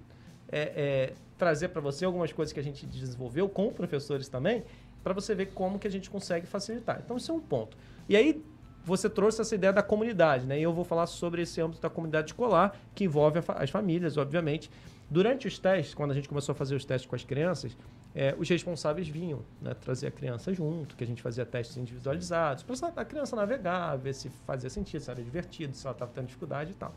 é, 0.51 0.61
é, 0.61 1.13
trazer 1.39 1.69
para 1.69 1.81
você 1.81 2.05
algumas 2.05 2.33
coisas 2.33 2.53
que 2.53 2.61
a 2.61 2.63
gente 2.63 2.85
desenvolveu 2.85 3.49
com 3.49 3.73
professores 3.73 4.29
também, 4.29 4.65
para 5.03 5.15
você 5.15 5.35
ver 5.35 5.47
como 5.47 5.79
que 5.79 5.87
a 5.87 5.91
gente 5.91 6.11
consegue 6.11 6.47
facilitar. 6.47 7.01
Então, 7.05 7.17
isso 7.17 7.31
é 7.31 7.35
um 7.35 7.41
ponto. 7.41 7.77
E 8.09 8.17
aí, 8.17 8.45
você 8.85 9.09
trouxe 9.09 9.41
essa 9.41 9.55
ideia 9.55 9.73
da 9.73 9.83
comunidade, 9.83 10.47
né? 10.47 10.59
E 10.59 10.63
eu 10.63 10.73
vou 10.73 10.85
falar 10.85 11.07
sobre 11.07 11.43
esse 11.43 11.61
âmbito 11.61 11.81
da 11.81 11.91
comunidade 11.91 12.31
escolar, 12.31 12.75
que 12.95 13.05
envolve 13.05 13.41
as 13.49 13.71
famílias, 13.71 14.17
obviamente. 14.17 14.71
Durante 15.11 15.47
os 15.47 15.59
testes, 15.59 15.95
quando 15.95 16.11
a 16.11 16.15
gente 16.15 16.29
começou 16.29 16.53
a 16.53 16.57
fazer 16.57 16.75
os 16.75 16.85
testes 16.85 17.09
com 17.09 17.17
as 17.17 17.25
crianças, 17.25 17.77
é, 18.15 18.35
os 18.39 18.49
responsáveis 18.49 19.09
vinham 19.09 19.43
né, 19.61 19.75
trazer 19.75 20.09
a 20.09 20.11
criança 20.11 20.53
junto, 20.53 20.97
que 20.97 21.05
a 21.05 21.07
gente 21.07 21.23
fazia 21.23 21.47
testes 21.47 21.77
individualizados, 21.77 22.63
para 22.63 23.03
a 23.03 23.05
criança 23.05 23.35
navegar, 23.37 23.97
ver 23.97 24.15
se 24.15 24.29
fazia 24.47 24.69
sentido, 24.69 25.01
se 25.01 25.11
era 25.11 25.23
divertido, 25.23 25.75
se 25.75 25.87
ela 25.87 25.95
estava 25.95 26.11
tendo 26.15 26.27
dificuldade 26.27 26.73
e 26.73 26.75
tal. 26.75 26.95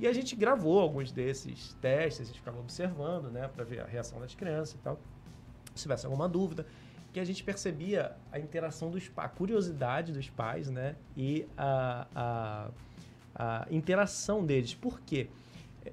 E 0.00 0.08
a 0.08 0.14
gente 0.14 0.34
gravou 0.34 0.80
alguns 0.80 1.12
desses 1.12 1.74
testes, 1.74 2.22
a 2.22 2.24
gente 2.24 2.38
ficava 2.38 2.58
observando, 2.58 3.30
né, 3.30 3.46
para 3.48 3.62
ver 3.64 3.80
a 3.80 3.84
reação 3.84 4.18
das 4.18 4.34
crianças 4.34 4.74
e 4.74 4.78
tal. 4.78 4.98
Se 5.74 5.82
tivesse 5.82 6.06
alguma 6.06 6.26
dúvida, 6.26 6.66
que 7.12 7.20
a 7.20 7.24
gente 7.24 7.44
percebia 7.44 8.16
a 8.32 8.38
interação 8.38 8.90
dos 8.90 9.08
pais, 9.08 9.30
a 9.30 9.34
curiosidade 9.34 10.10
dos 10.10 10.30
pais, 10.30 10.70
né, 10.70 10.96
e 11.14 11.46
a, 11.54 12.06
a, 12.14 12.70
a 13.34 13.66
interação 13.70 14.44
deles. 14.44 14.74
Por 14.74 15.02
quê? 15.02 15.28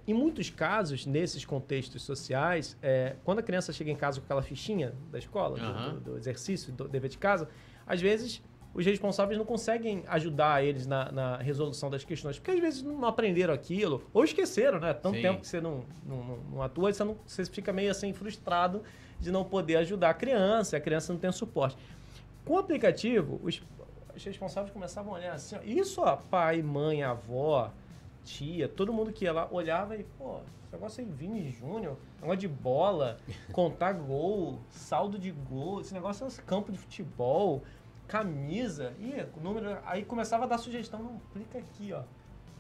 Em 0.08 0.13
muitos 0.13 0.50
casos, 0.50 1.06
nesses 1.06 1.43
contextos 1.43 2.02
sociais, 2.04 2.78
é, 2.82 3.17
quando 3.26 3.39
a 3.39 3.43
criança 3.43 3.74
chega 3.74 3.91
em 3.91 3.96
casa 3.96 4.22
com 4.22 4.26
aquela 4.26 4.41
fichinha 4.41 4.93
da 5.12 5.20
escola, 5.20 5.60
uhum. 5.60 5.93
do, 5.96 6.00
do, 6.12 6.17
exercício, 6.17 6.72
do 6.72 6.88
dever 6.88 7.10
de 7.10 7.17
casa, 7.17 7.50
às 7.86 8.00
vezes 8.00 8.41
os 8.77 8.85
responsáveis 8.85 9.39
não 9.39 9.45
conseguem 9.45 10.03
ajudar 10.07 10.63
eles 10.63 10.85
na, 10.85 11.11
na, 11.11 11.37
resolução 11.37 11.89
das 11.89 12.03
questões, 12.03 12.37
porque 12.37 12.51
às 12.51 12.59
vezes 12.59 12.83
não 12.83 13.03
aprenderam 13.05 13.51
aquilo, 13.51 14.03
ou 14.13 14.23
esqueceram, 14.23 14.79
né? 14.79 14.93
Tanto 14.93 15.15
Sim. 15.15 15.23
tempo 15.23 15.41
que 15.41 15.47
você 15.47 15.59
não, 15.59 15.83
não, 16.05 16.23
não, 16.23 16.37
não 16.51 16.61
atua, 16.61 16.93
você, 16.93 17.03
não, 17.03 17.17
você 17.25 17.43
fica 17.45 17.73
meio 17.73 17.89
assim 17.89 18.13
frustrado 18.13 18.83
de 19.19 19.31
não 19.31 19.43
poder 19.43 19.77
ajudar 19.77 20.11
a 20.11 20.13
criança, 20.13 20.77
a 20.77 20.79
criança 20.79 21.11
não 21.11 21.19
tem 21.19 21.31
suporte. 21.31 21.75
Com 22.45 22.53
o 22.53 22.57
aplicativo, 22.59 23.41
os, 23.43 23.59
os 24.15 24.23
responsáveis 24.23 24.71
começavam 24.71 25.15
a 25.15 25.17
olhar 25.17 25.33
assim, 25.33 25.55
ó, 25.55 25.59
isso, 25.63 25.99
ó, 26.01 26.15
pai, 26.15 26.61
mãe, 26.61 27.01
avó, 27.01 27.73
tia, 28.23 28.67
todo 28.67 28.93
mundo 28.93 29.11
que 29.11 29.25
ia 29.25 29.33
lá 29.33 29.47
olhava 29.51 29.97
e, 29.97 30.03
pô, 30.03 30.37
esse 30.67 30.71
negócio 30.71 31.03
aí, 31.03 31.09
Vini 31.09 31.49
Júnior, 31.49 31.97
negócio 32.21 32.41
de 32.41 32.47
bola, 32.47 33.17
contar 33.51 33.93
gol, 33.93 34.59
saldo 34.69 35.17
de 35.17 35.31
gol, 35.31 35.81
esse 35.81 35.95
negócio 35.95 36.27
é 36.27 36.29
campo 36.45 36.71
de 36.71 36.77
futebol, 36.77 37.63
camisa, 38.08 38.93
e 39.00 39.13
o 39.38 39.41
número. 39.41 39.78
Aí 39.86 40.04
começava 40.04 40.46
a 40.46 40.48
dar 40.48 40.58
sugestão, 40.58 41.02
não, 41.02 41.22
clica 41.34 41.60
aqui, 41.60 41.93
ó. 41.93 42.04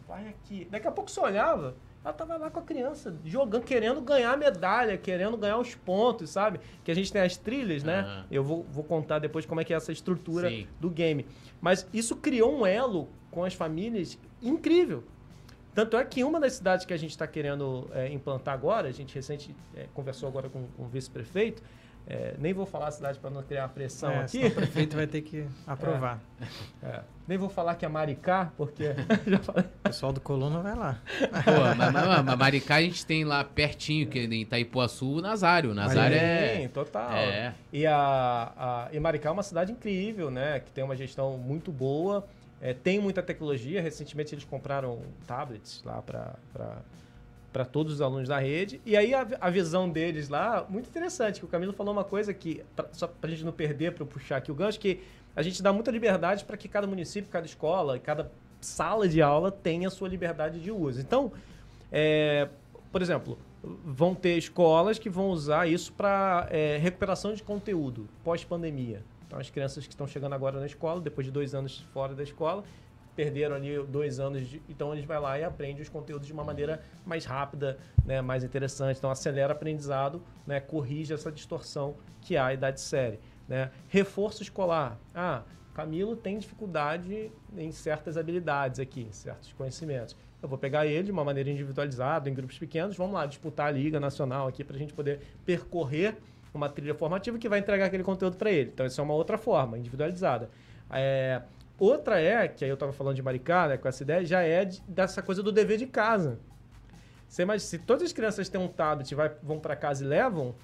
Vai 0.07 0.27
aqui. 0.27 0.67
Daqui 0.69 0.87
a 0.87 0.91
pouco 0.91 1.11
você 1.11 1.19
olhava, 1.19 1.75
Ela 2.03 2.13
tava 2.13 2.37
lá 2.37 2.49
com 2.49 2.59
a 2.59 2.63
criança, 2.63 3.13
jogando, 3.25 3.63
querendo 3.63 3.99
ganhar 3.99 4.31
a 4.31 4.37
medalha, 4.37 4.97
querendo 4.97 5.35
ganhar 5.35 5.57
os 5.57 5.75
pontos, 5.75 6.29
sabe? 6.29 6.61
Que 6.83 6.91
a 6.91 6.95
gente 6.95 7.11
tem 7.11 7.21
as 7.21 7.35
trilhas, 7.35 7.83
né? 7.83 7.99
Aham. 7.99 8.25
Eu 8.31 8.43
vou, 8.43 8.63
vou 8.63 8.83
contar 8.83 9.19
depois 9.19 9.45
como 9.45 9.59
é 9.59 9.65
que 9.65 9.73
é 9.73 9.75
essa 9.75 9.91
estrutura 9.91 10.49
Sim. 10.49 10.67
do 10.79 10.89
game. 10.89 11.25
Mas 11.59 11.85
isso 11.93 12.15
criou 12.15 12.57
um 12.57 12.65
elo 12.65 13.09
com 13.29 13.43
as 13.43 13.53
famílias 13.53 14.17
incrível. 14.41 15.03
Tanto 15.75 15.97
é 15.97 16.05
que 16.05 16.23
uma 16.23 16.39
das 16.39 16.53
cidades 16.53 16.85
que 16.85 16.93
a 16.93 16.97
gente 16.97 17.11
está 17.11 17.27
querendo 17.27 17.89
é, 17.93 18.07
implantar 18.11 18.53
agora, 18.53 18.87
a 18.87 18.91
gente 18.91 19.13
recente 19.13 19.53
é, 19.75 19.87
conversou 19.93 20.29
agora 20.29 20.47
com, 20.49 20.65
com 20.77 20.83
o 20.83 20.87
vice-prefeito, 20.87 21.61
é, 22.09 22.35
nem 22.39 22.53
vou 22.53 22.65
falar 22.65 22.87
a 22.87 22.91
cidade 22.91 23.19
para 23.19 23.29
não 23.29 23.43
criar 23.43 23.67
pressão 23.67 24.11
É, 24.11 24.19
aqui. 24.21 24.45
o 24.45 24.51
prefeito 24.51 24.95
vai 24.95 25.05
ter 25.05 25.21
que 25.21 25.45
aprovar. 25.67 26.19
É, 26.81 27.01
nem 27.27 27.37
vou 27.37 27.49
falar 27.49 27.75
que 27.75 27.83
é 27.85 27.89
Maricá, 27.89 28.49
porque 28.55 28.95
já 29.27 29.39
falei. 29.39 29.65
O 29.65 29.89
pessoal 29.89 30.13
do 30.13 30.21
Coluna 30.21 30.61
vai 30.61 30.73
lá. 30.73 31.01
Pô, 31.19 31.75
mas, 31.77 31.91
mas, 31.91 32.23
mas 32.23 32.37
Maricá 32.37 32.75
a 32.75 32.81
gente 32.81 33.05
tem 33.05 33.25
lá 33.25 33.43
pertinho, 33.43 34.07
que 34.07 34.19
é 34.19 34.23
em 34.23 34.41
Itaipuaçu, 34.43 35.17
o 35.17 35.21
Nazário. 35.21 35.71
O 35.71 35.73
Nazário 35.73 36.17
Sim, 36.17 36.63
é. 36.63 36.69
total. 36.73 37.11
É. 37.11 37.53
E, 37.73 37.85
a, 37.85 38.53
a, 38.55 38.89
e 38.93 38.99
Maricá 39.01 39.27
é 39.27 39.31
uma 39.33 39.43
cidade 39.43 39.73
incrível, 39.73 40.31
né? 40.31 40.61
Que 40.61 40.71
tem 40.71 40.85
uma 40.85 40.95
gestão 40.95 41.37
muito 41.37 41.73
boa, 41.73 42.25
é, 42.61 42.73
tem 42.73 42.99
muita 43.01 43.21
tecnologia. 43.21 43.81
Recentemente 43.81 44.33
eles 44.33 44.45
compraram 44.45 45.01
tablets 45.27 45.83
lá 45.83 46.01
para 46.01 46.35
todos 47.65 47.93
os 47.93 48.01
alunos 48.01 48.27
da 48.27 48.39
rede. 48.39 48.81
E 48.85 48.95
aí 48.95 49.13
a, 49.13 49.27
a 49.39 49.49
visão 49.49 49.89
deles 49.89 50.29
lá, 50.29 50.65
muito 50.69 50.89
interessante, 50.89 51.39
que 51.39 51.45
o 51.45 51.49
Camilo 51.49 51.73
falou 51.73 51.93
uma 51.93 52.03
coisa 52.03 52.33
que, 52.33 52.63
pra, 52.75 52.87
só 52.91 53.07
para 53.07 53.27
a 53.27 53.31
gente 53.31 53.43
não 53.43 53.51
perder, 53.51 53.93
para 53.93 54.05
puxar 54.05 54.37
aqui 54.37 54.51
o 54.51 54.55
gancho, 54.55 54.79
que 54.79 55.01
a 55.35 55.41
gente 55.41 55.61
dá 55.61 55.71
muita 55.71 55.91
liberdade 55.91 56.43
para 56.45 56.57
que 56.57 56.67
cada 56.67 56.87
município, 56.87 57.29
cada 57.29 57.45
escola, 57.45 57.99
cada 57.99 58.31
sala 58.59 59.07
de 59.07 59.21
aula 59.21 59.51
tenha 59.51 59.87
a 59.87 59.91
sua 59.91 60.09
liberdade 60.09 60.59
de 60.59 60.71
uso. 60.71 60.99
Então, 60.99 61.31
é, 61.91 62.49
por 62.91 63.01
exemplo, 63.01 63.37
vão 63.85 64.15
ter 64.15 64.37
escolas 64.37 64.97
que 64.97 65.09
vão 65.09 65.29
usar 65.29 65.67
isso 65.67 65.93
para 65.93 66.47
recuperação 66.79 67.33
de 67.33 67.43
conteúdo 67.43 68.07
pós-pandemia. 68.23 69.03
Então, 69.27 69.39
as 69.39 69.49
crianças 69.49 69.85
que 69.85 69.93
estão 69.93 70.07
chegando 70.07 70.33
agora 70.33 70.59
na 70.59 70.65
escola, 70.65 71.01
depois 71.01 71.25
de 71.25 71.31
dois 71.31 71.53
anos 71.53 71.79
fora 71.93 72.15
da 72.15 72.23
escola, 72.23 72.63
perderam 73.17 73.55
ali 73.55 73.83
dois 73.83 74.19
anos, 74.19 74.47
de, 74.47 74.61
então 74.69 74.93
eles 74.93 75.03
vai 75.03 75.19
lá 75.19 75.39
e 75.39 75.43
aprende 75.43 75.81
os 75.81 75.89
conteúdos 75.89 76.27
de 76.27 76.33
uma 76.33 76.43
maneira 76.43 76.83
mais 77.03 77.25
rápida, 77.25 77.79
né, 78.05 78.21
mais 78.21 78.43
interessante. 78.43 78.97
Então, 78.99 79.09
acelera 79.09 79.53
aprendizado, 79.53 80.21
né, 80.45 80.59
corrige 80.59 81.11
essa 81.13 81.31
distorção 81.31 81.95
que 82.21 82.37
há 82.37 82.45
a 82.45 82.53
idade 82.53 82.79
série. 82.79 83.19
Né? 83.47 83.71
Reforço 83.87 84.43
escolar. 84.43 84.99
Ah, 85.15 85.41
Camilo 85.73 86.15
tem 86.15 86.37
dificuldade 86.37 87.31
em 87.57 87.71
certas 87.71 88.17
habilidades 88.17 88.79
aqui, 88.79 89.07
certos 89.09 89.51
conhecimentos. 89.53 90.15
Eu 90.39 90.47
vou 90.47 90.57
pegar 90.57 90.85
ele 90.85 91.05
de 91.05 91.11
uma 91.11 91.23
maneira 91.23 91.49
individualizada, 91.49 92.29
em 92.29 92.33
grupos 92.35 92.59
pequenos, 92.59 92.95
vamos 92.95 93.15
lá 93.15 93.25
disputar 93.25 93.67
a 93.67 93.71
Liga 93.71 93.99
Nacional 93.99 94.47
aqui 94.47 94.63
para 94.63 94.75
a 94.75 94.79
gente 94.79 94.93
poder 94.93 95.21
percorrer 95.43 96.15
uma 96.53 96.69
trilha 96.69 96.93
formativa 96.93 97.37
que 97.39 97.49
vai 97.49 97.59
entregar 97.59 97.85
aquele 97.85 98.03
conteúdo 98.03 98.37
para 98.37 98.51
ele. 98.51 98.69
Então, 98.71 98.85
isso 98.85 99.01
é 99.01 99.03
uma 99.03 99.15
outra 99.15 99.39
forma, 99.39 99.77
individualizada. 99.77 100.49
É, 100.91 101.41
outra 101.77 102.19
é, 102.19 102.47
que 102.47 102.63
aí 102.63 102.69
eu 102.69 102.75
estava 102.75 102.91
falando 102.91 103.15
de 103.15 103.21
Maricá, 103.21 103.67
né, 103.67 103.77
com 103.77 103.87
essa 103.87 104.03
ideia, 104.03 104.25
já 104.25 104.41
é 104.41 104.65
de, 104.65 104.81
dessa 104.87 105.21
coisa 105.21 105.43
do 105.43 105.51
dever 105.51 105.77
de 105.77 105.87
casa. 105.87 106.39
Você 107.27 107.41
imagina, 107.41 107.67
se 107.67 107.77
todas 107.79 108.03
as 108.03 108.13
crianças 108.13 108.47
têm 108.49 108.59
um 108.59 108.67
tablet 108.67 109.11
e 109.11 109.15
vão 109.43 109.59
para 109.59 109.75
casa 109.75 110.03
e 110.03 110.07
levam, 110.07 110.55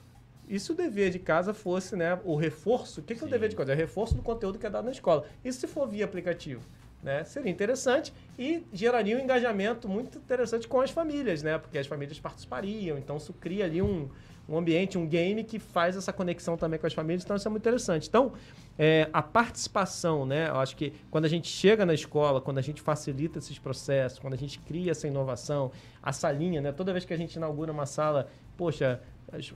e 0.47 0.59
se 0.59 0.71
o 0.71 0.75
dever 0.75 1.09
de 1.09 1.19
casa 1.19 1.53
fosse 1.53 1.95
né, 1.95 2.19
o 2.23 2.35
reforço? 2.35 3.01
O 3.01 3.03
que, 3.03 3.15
que 3.15 3.23
é 3.23 3.27
o 3.27 3.29
dever 3.29 3.49
de 3.49 3.55
casa? 3.55 3.71
É 3.71 3.75
o 3.75 3.77
reforço 3.77 4.15
do 4.15 4.21
conteúdo 4.21 4.59
que 4.59 4.65
é 4.65 4.69
dado 4.69 4.85
na 4.85 4.91
escola. 4.91 5.25
E 5.43 5.51
se 5.51 5.67
for 5.67 5.87
via 5.87 6.05
aplicativo? 6.05 6.61
Né? 7.01 7.23
Seria 7.25 7.51
interessante 7.51 8.13
e 8.39 8.65
geraria 8.71 9.17
um 9.17 9.19
engajamento 9.19 9.89
muito 9.89 10.17
interessante 10.17 10.67
com 10.69 10.79
as 10.79 10.89
famílias, 10.89 11.43
né? 11.43 11.57
Porque 11.57 11.77
as 11.77 11.85
famílias 11.85 12.17
participariam, 12.17 12.97
então 12.97 13.17
isso 13.17 13.33
cria 13.33 13.65
ali 13.65 13.81
um, 13.81 14.09
um 14.47 14.57
ambiente, 14.57 14.97
um 14.97 15.05
game 15.05 15.43
que 15.43 15.59
faz 15.59 15.97
essa 15.97 16.13
conexão 16.13 16.55
também 16.55 16.79
com 16.79 16.87
as 16.87 16.93
famílias, 16.93 17.23
então 17.23 17.35
isso 17.35 17.45
é 17.45 17.51
muito 17.51 17.61
interessante. 17.61 18.07
Então, 18.07 18.31
é, 18.77 19.09
a 19.13 19.21
participação, 19.21 20.25
né? 20.25 20.49
Eu 20.49 20.59
acho 20.59 20.75
que 20.75 20.93
quando 21.11 21.25
a 21.25 21.27
gente 21.27 21.47
chega 21.47 21.85
na 21.85 21.93
escola, 21.93 22.41
quando 22.41 22.57
a 22.57 22.61
gente 22.61 22.81
facilita 22.81 23.39
esses 23.39 23.59
processos, 23.59 24.19
quando 24.19 24.33
a 24.33 24.37
gente 24.37 24.59
cria 24.59 24.91
essa 24.91 25.07
inovação, 25.07 25.71
a 26.01 26.11
salinha, 26.11 26.61
né? 26.61 26.71
Toda 26.71 26.91
vez 26.91 27.05
que 27.05 27.13
a 27.13 27.17
gente 27.17 27.35
inaugura 27.35 27.71
uma 27.71 27.85
sala, 27.85 28.27
poxa, 28.57 29.01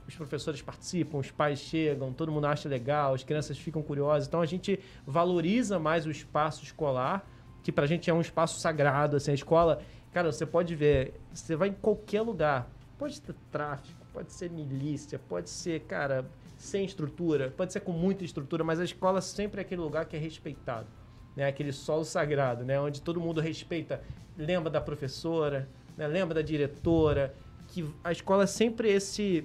os 0.06 0.14
professores 0.16 0.62
participam, 0.62 1.18
os 1.18 1.30
pais 1.30 1.58
chegam, 1.58 2.12
todo 2.12 2.32
mundo 2.32 2.46
acha 2.46 2.68
legal, 2.68 3.14
as 3.14 3.24
crianças 3.24 3.58
ficam 3.58 3.82
curiosas. 3.82 4.28
Então 4.28 4.40
a 4.40 4.46
gente 4.46 4.78
valoriza 5.06 5.78
mais 5.78 6.06
o 6.06 6.10
espaço 6.10 6.62
escolar, 6.64 7.26
que 7.62 7.72
pra 7.72 7.86
gente 7.86 8.08
é 8.08 8.14
um 8.14 8.20
espaço 8.20 8.60
sagrado, 8.60 9.16
assim, 9.16 9.30
a 9.30 9.34
escola, 9.34 9.80
cara, 10.12 10.30
você 10.30 10.46
pode 10.46 10.74
ver, 10.74 11.14
você 11.32 11.54
vai 11.54 11.68
em 11.68 11.74
qualquer 11.74 12.22
lugar, 12.22 12.70
pode 12.98 13.20
ter 13.20 13.34
tráfico, 13.50 14.06
pode 14.12 14.32
ser 14.32 14.50
milícia, 14.50 15.18
pode 15.18 15.50
ser, 15.50 15.80
cara, 15.80 16.24
sem 16.58 16.84
estrutura, 16.84 17.54
pode 17.56 17.72
ser 17.72 17.80
com 17.80 17.92
muita 17.92 18.24
estrutura, 18.24 18.64
mas 18.64 18.80
a 18.80 18.84
escola 18.84 19.20
sempre 19.20 19.60
é 19.60 19.62
aquele 19.62 19.80
lugar 19.80 20.06
que 20.06 20.16
é 20.16 20.18
respeitado, 20.18 20.88
né? 21.36 21.46
Aquele 21.46 21.72
solo 21.72 22.04
sagrado, 22.04 22.64
né? 22.64 22.78
Onde 22.80 23.00
todo 23.00 23.20
mundo 23.20 23.40
respeita, 23.40 24.02
lembra 24.36 24.68
da 24.68 24.80
professora, 24.80 25.68
né? 25.96 26.06
lembra 26.08 26.34
da 26.34 26.42
diretora, 26.42 27.32
que 27.68 27.88
a 28.02 28.10
escola 28.10 28.42
é 28.42 28.46
sempre 28.46 28.90
esse 28.90 29.44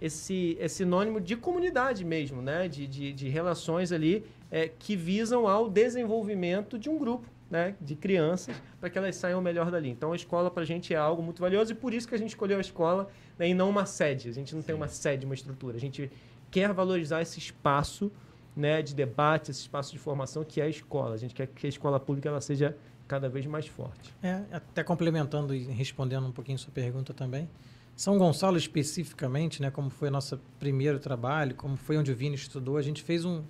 esse 0.00 0.56
é 0.60 0.66
sinônimo 0.66 1.20
de 1.20 1.36
comunidade 1.36 2.04
mesmo, 2.04 2.40
né? 2.40 2.68
De, 2.68 2.86
de, 2.86 3.12
de 3.12 3.28
relações 3.28 3.90
ali 3.90 4.24
é, 4.50 4.68
que 4.68 4.94
visam 4.94 5.48
ao 5.48 5.68
desenvolvimento 5.68 6.78
de 6.78 6.88
um 6.88 6.98
grupo, 6.98 7.26
né? 7.50 7.74
De 7.80 7.96
crianças, 7.96 8.54
para 8.78 8.88
que 8.88 8.96
elas 8.96 9.16
saiam 9.16 9.40
melhor 9.40 9.72
dali. 9.72 9.88
Então 9.88 10.12
a 10.12 10.16
escola 10.16 10.50
para 10.50 10.62
a 10.62 10.66
gente 10.66 10.94
é 10.94 10.96
algo 10.96 11.20
muito 11.22 11.40
valioso 11.40 11.72
e 11.72 11.74
por 11.74 11.92
isso 11.92 12.06
que 12.06 12.14
a 12.14 12.18
gente 12.18 12.30
escolheu 12.30 12.58
a 12.58 12.60
escola 12.60 13.08
né, 13.36 13.48
e 13.48 13.54
não 13.54 13.70
uma 13.70 13.86
sede. 13.86 14.28
A 14.28 14.32
gente 14.32 14.54
não 14.54 14.62
tem 14.62 14.74
uma 14.74 14.88
sede, 14.88 15.24
uma 15.24 15.34
estrutura. 15.34 15.76
A 15.76 15.80
gente 15.80 16.10
quer 16.54 16.72
valorizar 16.72 17.20
esse 17.20 17.36
espaço 17.40 18.12
né, 18.54 18.80
de 18.80 18.94
debate, 18.94 19.50
esse 19.50 19.62
espaço 19.62 19.90
de 19.90 19.98
formação 19.98 20.44
que 20.44 20.60
é 20.60 20.64
a 20.64 20.68
escola. 20.68 21.16
A 21.16 21.18
gente 21.18 21.34
quer 21.34 21.48
que 21.48 21.66
a 21.66 21.68
escola 21.68 21.98
pública 21.98 22.28
ela 22.28 22.40
seja 22.40 22.76
cada 23.08 23.28
vez 23.28 23.44
mais 23.44 23.66
forte. 23.66 24.14
É, 24.22 24.40
até 24.52 24.84
complementando 24.84 25.52
e 25.52 25.64
respondendo 25.64 26.28
um 26.28 26.30
pouquinho 26.30 26.56
sua 26.56 26.70
pergunta 26.70 27.12
também. 27.12 27.50
São 27.96 28.16
Gonçalo 28.18 28.56
especificamente, 28.56 29.60
né, 29.60 29.68
como 29.68 29.90
foi 29.90 30.10
nosso 30.10 30.40
primeiro 30.60 31.00
trabalho, 31.00 31.56
como 31.56 31.76
foi 31.76 31.98
onde 31.98 32.12
o 32.12 32.14
Vini 32.14 32.36
estudou, 32.36 32.76
a 32.76 32.82
gente 32.82 33.02
fez 33.02 33.24
um, 33.24 33.42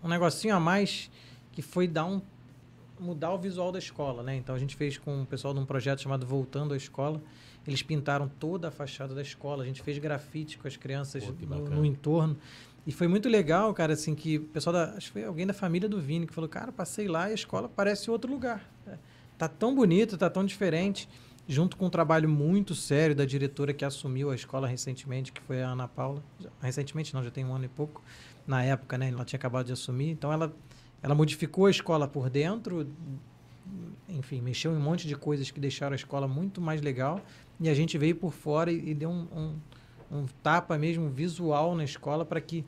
um 0.00 0.08
negocinho 0.08 0.54
a 0.54 0.60
mais 0.60 1.10
que 1.50 1.60
foi 1.60 1.88
dar 1.88 2.04
um 2.04 2.22
mudar 3.00 3.32
o 3.32 3.38
visual 3.38 3.72
da 3.72 3.78
escola, 3.80 4.22
né? 4.22 4.36
Então 4.36 4.54
a 4.54 4.58
gente 4.58 4.74
fez 4.76 4.96
com 4.96 5.22
o 5.22 5.26
pessoal 5.26 5.52
de 5.52 5.60
um 5.60 5.66
projeto 5.66 6.00
chamado 6.00 6.24
Voltando 6.24 6.72
à 6.72 6.76
Escola. 6.76 7.20
Eles 7.66 7.82
pintaram 7.82 8.28
toda 8.28 8.68
a 8.68 8.70
fachada 8.70 9.14
da 9.14 9.22
escola, 9.22 9.62
a 9.64 9.66
gente 9.66 9.82
fez 9.82 9.98
grafite 9.98 10.58
com 10.58 10.68
as 10.68 10.76
crianças 10.76 11.24
Pô, 11.24 11.32
no, 11.46 11.70
no 11.70 11.84
entorno. 11.84 12.36
E 12.86 12.92
foi 12.92 13.08
muito 13.08 13.28
legal, 13.28 13.74
cara, 13.74 13.94
assim, 13.94 14.14
que 14.14 14.38
o 14.38 14.44
pessoal 14.44 14.72
da. 14.72 14.84
Acho 14.92 15.08
que 15.08 15.12
foi 15.14 15.24
alguém 15.24 15.46
da 15.46 15.52
família 15.52 15.88
do 15.88 16.00
Vini 16.00 16.26
que 16.26 16.32
falou, 16.32 16.48
cara, 16.48 16.70
passei 16.70 17.08
lá 17.08 17.28
e 17.28 17.32
a 17.32 17.34
escola 17.34 17.68
parece 17.68 18.10
outro 18.10 18.30
lugar. 18.30 18.64
É, 18.86 18.96
Tá 19.38 19.48
tão 19.48 19.74
bonito, 19.74 20.16
tá 20.16 20.30
tão 20.30 20.44
diferente. 20.44 21.08
Junto 21.48 21.76
com 21.76 21.86
um 21.86 21.90
trabalho 21.90 22.28
muito 22.28 22.74
sério 22.74 23.14
da 23.14 23.24
diretora 23.24 23.72
que 23.72 23.84
assumiu 23.84 24.30
a 24.30 24.34
escola 24.34 24.66
recentemente, 24.66 25.30
que 25.30 25.40
foi 25.42 25.62
a 25.62 25.68
Ana 25.68 25.86
Paula. 25.86 26.22
Recentemente 26.60 27.14
não, 27.14 27.22
já 27.22 27.30
tem 27.30 27.44
um 27.44 27.54
ano 27.54 27.66
e 27.66 27.68
pouco. 27.68 28.02
Na 28.46 28.64
época, 28.64 28.98
né? 28.98 29.10
Ela 29.10 29.24
tinha 29.24 29.38
acabado 29.38 29.66
de 29.66 29.72
assumir. 29.72 30.10
Então 30.10 30.32
ela, 30.32 30.52
ela 31.02 31.14
modificou 31.14 31.66
a 31.66 31.70
escola 31.70 32.08
por 32.08 32.28
dentro, 32.30 32.88
enfim, 34.08 34.40
mexeu 34.40 34.72
em 34.72 34.76
um 34.76 34.80
monte 34.80 35.06
de 35.06 35.14
coisas 35.14 35.50
que 35.50 35.60
deixaram 35.60 35.92
a 35.92 35.96
escola 35.96 36.26
muito 36.26 36.60
mais 36.60 36.80
legal. 36.80 37.20
E 37.60 37.68
a 37.68 37.74
gente 37.74 37.96
veio 37.96 38.14
por 38.16 38.32
fora 38.32 38.70
e, 38.70 38.90
e 38.90 38.94
deu 38.94 39.08
um, 39.10 39.26
um, 40.10 40.18
um 40.18 40.26
tapa 40.42 40.76
mesmo 40.76 41.08
visual 41.08 41.74
na 41.74 41.84
escola 41.84 42.24
para 42.24 42.40
que 42.40 42.64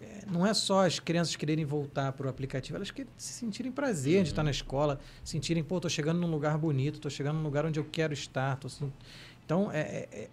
eh, 0.00 0.24
não 0.30 0.46
é 0.46 0.54
só 0.54 0.86
as 0.86 0.98
crianças 1.00 1.34
quererem 1.36 1.64
voltar 1.64 2.12
para 2.12 2.26
o 2.26 2.30
aplicativo, 2.30 2.76
elas 2.76 2.90
que 2.90 3.06
se 3.16 3.32
sentirem 3.32 3.72
prazer 3.72 4.22
de 4.22 4.30
estar 4.30 4.42
na 4.42 4.50
escola, 4.50 5.00
sentirem, 5.24 5.62
pô, 5.62 5.80
tô 5.80 5.88
chegando 5.88 6.20
num 6.20 6.30
lugar 6.30 6.56
bonito, 6.56 7.00
tô 7.00 7.10
chegando 7.10 7.36
num 7.36 7.42
lugar 7.42 7.66
onde 7.66 7.80
eu 7.80 7.84
quero 7.84 8.12
estar. 8.12 8.58
Assim... 8.64 8.92
Então, 9.44 9.70
é, 9.72 9.80
é- 9.80 10.08
é- 10.12 10.28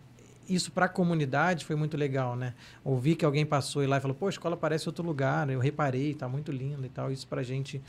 isso 0.47 0.71
para 0.71 0.86
a 0.88 0.89
comunidade 0.89 1.63
foi 1.63 1.75
muito 1.75 1.95
legal, 1.95 2.36
né? 2.36 2.56
Ouvir 2.84 3.15
que 3.15 3.23
alguém 3.23 3.45
passou 3.45 3.84
e 3.84 3.88
lá 3.88 3.97
e 3.97 4.02
falou, 4.02 4.15
pô, 4.15 4.25
a 4.25 4.30
escola 4.30 4.58
parece 4.58 4.89
outro 4.89 5.06
lugar, 5.06 5.47
eu 5.49 5.60
reparei, 5.60 6.15
tá 6.15 6.28
muito 6.28 6.52
lindo 6.52 6.84
e 6.86 6.89
tal. 6.89 7.12
Isso 7.12 7.28
para 7.28 7.41
a 7.41 7.43
gente 7.43 7.80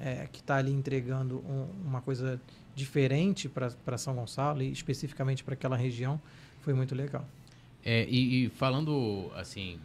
é, 0.00 0.26
que 0.30 0.40
está 0.40 0.56
ali 0.56 0.72
entregando 0.72 1.38
um- 1.38 1.68
uma 1.86 2.00
coisa 2.00 2.40
diferente 2.74 3.48
para 3.48 3.98
São 3.98 4.14
Gonçalo 4.14 4.62
e 4.62 4.70
especificamente 4.70 5.42
para 5.42 5.54
aquela 5.54 5.76
região, 5.76 6.20
foi 6.60 6.72
muito 6.74 6.94
legal. 6.94 7.26
É, 7.84 8.06
e, 8.08 8.44
e 8.44 8.48
falando 8.50 9.30
assim, 9.34 9.78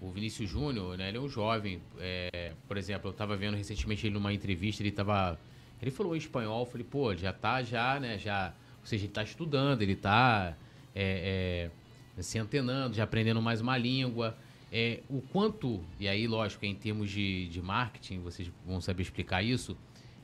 o 0.00 0.10
Vinícius 0.10 0.48
Júnior, 0.48 0.96
né, 0.96 1.08
ele 1.08 1.18
é 1.18 1.20
um 1.20 1.28
jovem. 1.28 1.80
é, 1.98 2.52
por 2.68 2.76
exemplo, 2.76 3.08
eu 3.08 3.12
estava 3.12 3.36
vendo 3.36 3.56
recentemente 3.56 4.06
ele 4.06 4.14
numa 4.14 4.32
entrevista, 4.32 4.82
ele 4.82 4.90
tava. 4.92 5.38
Ele 5.80 5.90
falou 5.90 6.14
em 6.14 6.18
espanhol, 6.18 6.60
eu 6.60 6.66
falei, 6.66 6.86
pô, 6.88 7.14
já 7.14 7.32
tá 7.32 7.62
já, 7.62 8.00
né? 8.00 8.18
Já, 8.18 8.52
ou 8.80 8.86
seja, 8.86 9.04
ele 9.04 9.12
tá 9.12 9.22
estudando, 9.22 9.82
ele 9.82 9.94
tá 9.96 10.56
é, 10.94 11.70
é, 12.16 12.22
se 12.22 12.38
antenando, 12.38 12.94
já 12.94 13.04
aprendendo 13.04 13.42
mais 13.42 13.60
uma 13.60 13.76
língua. 13.76 14.36
É, 14.78 15.00
o 15.08 15.20
quanto, 15.32 15.66
e 15.98 16.06
aí, 16.06 16.26
lógico, 16.26 16.64
em 16.66 16.74
termos 16.74 17.08
de, 17.10 17.48
de 17.48 17.62
marketing, 17.62 18.20
vocês 18.20 18.50
vão 18.66 18.80
saber 18.80 19.02
explicar 19.02 19.42
isso, 19.42 19.76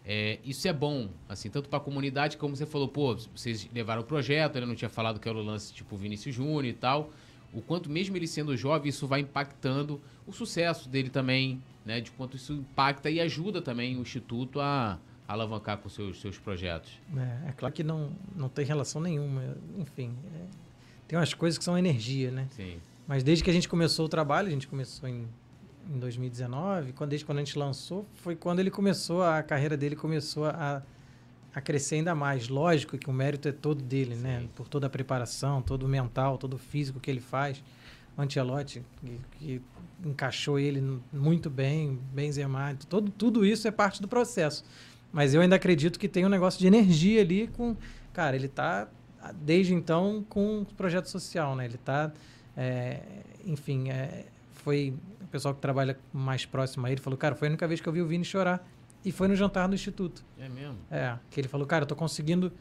É, 0.04 0.40
isso 0.44 0.66
é 0.66 0.72
bom, 0.72 1.08
assim, 1.28 1.48
tanto 1.48 1.68
para 1.68 1.78
a 1.78 1.80
comunidade, 1.88 2.36
como 2.36 2.56
você 2.56 2.66
falou, 2.66 2.88
pô, 2.88 3.14
vocês 3.36 3.68
levaram 3.72 4.02
o 4.02 4.04
projeto, 4.04 4.56
ele 4.56 4.66
não 4.66 4.74
tinha 4.74 4.88
falado 4.88 5.20
que 5.20 5.28
era 5.28 5.38
o 5.38 5.42
lance 5.42 5.72
tipo 5.72 5.96
Vinícius 5.96 6.34
Júnior 6.34 6.64
e 6.64 6.72
tal. 6.72 7.10
O 7.52 7.60
quanto, 7.62 7.88
mesmo 7.88 8.16
ele 8.16 8.26
sendo 8.26 8.56
jovem, 8.56 8.88
isso 8.88 9.06
vai 9.06 9.20
impactando 9.20 10.00
o 10.26 10.32
sucesso 10.32 10.88
dele 10.88 11.08
também, 11.08 11.62
né? 11.84 12.00
De 12.00 12.10
quanto 12.10 12.36
isso 12.36 12.52
impacta 12.52 13.08
e 13.10 13.20
ajuda 13.20 13.62
também 13.62 13.96
o 13.96 14.00
Instituto 14.00 14.58
a, 14.60 14.98
a 15.28 15.32
alavancar 15.32 15.78
com 15.78 15.88
seus, 15.88 16.20
seus 16.20 16.36
projetos. 16.36 16.90
É, 17.16 17.50
é, 17.50 17.52
claro 17.52 17.72
que 17.72 17.84
não, 17.84 18.10
não 18.34 18.48
tem 18.48 18.64
relação 18.64 19.00
nenhuma. 19.00 19.56
Enfim, 19.78 20.10
é, 20.34 20.46
tem 21.06 21.16
umas 21.18 21.32
coisas 21.32 21.58
que 21.58 21.64
são 21.64 21.78
energia, 21.78 22.30
né? 22.32 22.48
Sim. 22.50 22.80
Mas 23.06 23.22
desde 23.22 23.42
que 23.42 23.50
a 23.50 23.52
gente 23.52 23.68
começou 23.68 24.06
o 24.06 24.08
trabalho, 24.08 24.48
a 24.48 24.50
gente 24.50 24.68
começou 24.68 25.08
em 25.08 25.26
em 25.90 25.98
2019, 25.98 26.92
quando, 26.92 27.10
desde 27.10 27.24
quando 27.24 27.38
a 27.38 27.40
gente 27.44 27.58
lançou, 27.58 28.06
foi 28.14 28.36
quando 28.36 28.60
ele 28.60 28.70
começou, 28.70 29.22
a 29.22 29.42
carreira 29.42 29.76
dele 29.76 29.96
começou 29.96 30.46
a, 30.46 30.82
a 31.54 31.60
crescer 31.60 31.96
ainda 31.96 32.14
mais. 32.14 32.48
Lógico 32.48 32.96
que 32.96 33.08
o 33.08 33.12
mérito 33.12 33.48
é 33.48 33.52
todo 33.52 33.82
dele, 33.82 34.14
né? 34.14 34.38
Sim. 34.38 34.44
né? 34.44 34.48
Por 34.54 34.68
toda 34.68 34.86
a 34.86 34.90
preparação, 34.90 35.60
todo 35.60 35.84
o 35.84 35.88
mental, 35.88 36.38
todo 36.38 36.54
o 36.54 36.58
físico 36.58 37.00
que 37.00 37.10
ele 37.10 37.20
faz. 37.20 37.62
O 38.16 38.22
Ancelotti, 38.22 38.82
que, 39.00 39.20
que 39.38 39.62
encaixou 40.04 40.58
ele 40.58 41.00
muito 41.12 41.48
bem, 41.48 41.98
Benzema, 42.12 42.76
todo, 42.88 43.10
tudo 43.10 43.44
isso 43.44 43.66
é 43.66 43.70
parte 43.70 44.02
do 44.02 44.08
processo. 44.08 44.64
Mas 45.10 45.34
eu 45.34 45.40
ainda 45.40 45.56
acredito 45.56 45.98
que 45.98 46.08
tem 46.08 46.24
um 46.24 46.28
negócio 46.28 46.58
de 46.60 46.66
energia 46.66 47.20
ali 47.20 47.46
com... 47.48 47.76
Cara, 48.12 48.36
ele 48.36 48.46
está 48.46 48.88
desde 49.40 49.72
então 49.72 50.24
com 50.28 50.60
um 50.60 50.64
projeto 50.64 51.06
social, 51.06 51.56
né? 51.56 51.64
Ele 51.64 51.74
está... 51.74 52.12
É, 52.56 53.00
enfim, 53.44 53.90
é, 53.90 54.26
foi 54.52 54.94
o 55.20 55.26
pessoal 55.26 55.54
que 55.54 55.60
trabalha 55.60 55.98
mais 56.12 56.44
próximo 56.44 56.86
a 56.86 56.92
ele 56.92 57.00
falou, 57.00 57.16
cara, 57.16 57.34
foi 57.34 57.48
a 57.48 57.50
única 57.50 57.66
vez 57.66 57.80
que 57.80 57.88
eu 57.88 57.92
vi 57.92 58.02
o 58.02 58.06
Vini 58.06 58.24
chorar. 58.24 58.66
E 59.04 59.10
foi 59.10 59.26
no 59.26 59.34
jantar 59.34 59.68
do 59.68 59.74
Instituto. 59.74 60.24
É 60.38 60.48
mesmo? 60.48 60.78
É, 60.90 61.18
que 61.28 61.40
ele 61.40 61.48
falou, 61.48 61.66
cara, 61.66 61.82
eu 61.82 61.88
tô 61.88 61.96
conseguindo 61.96 62.52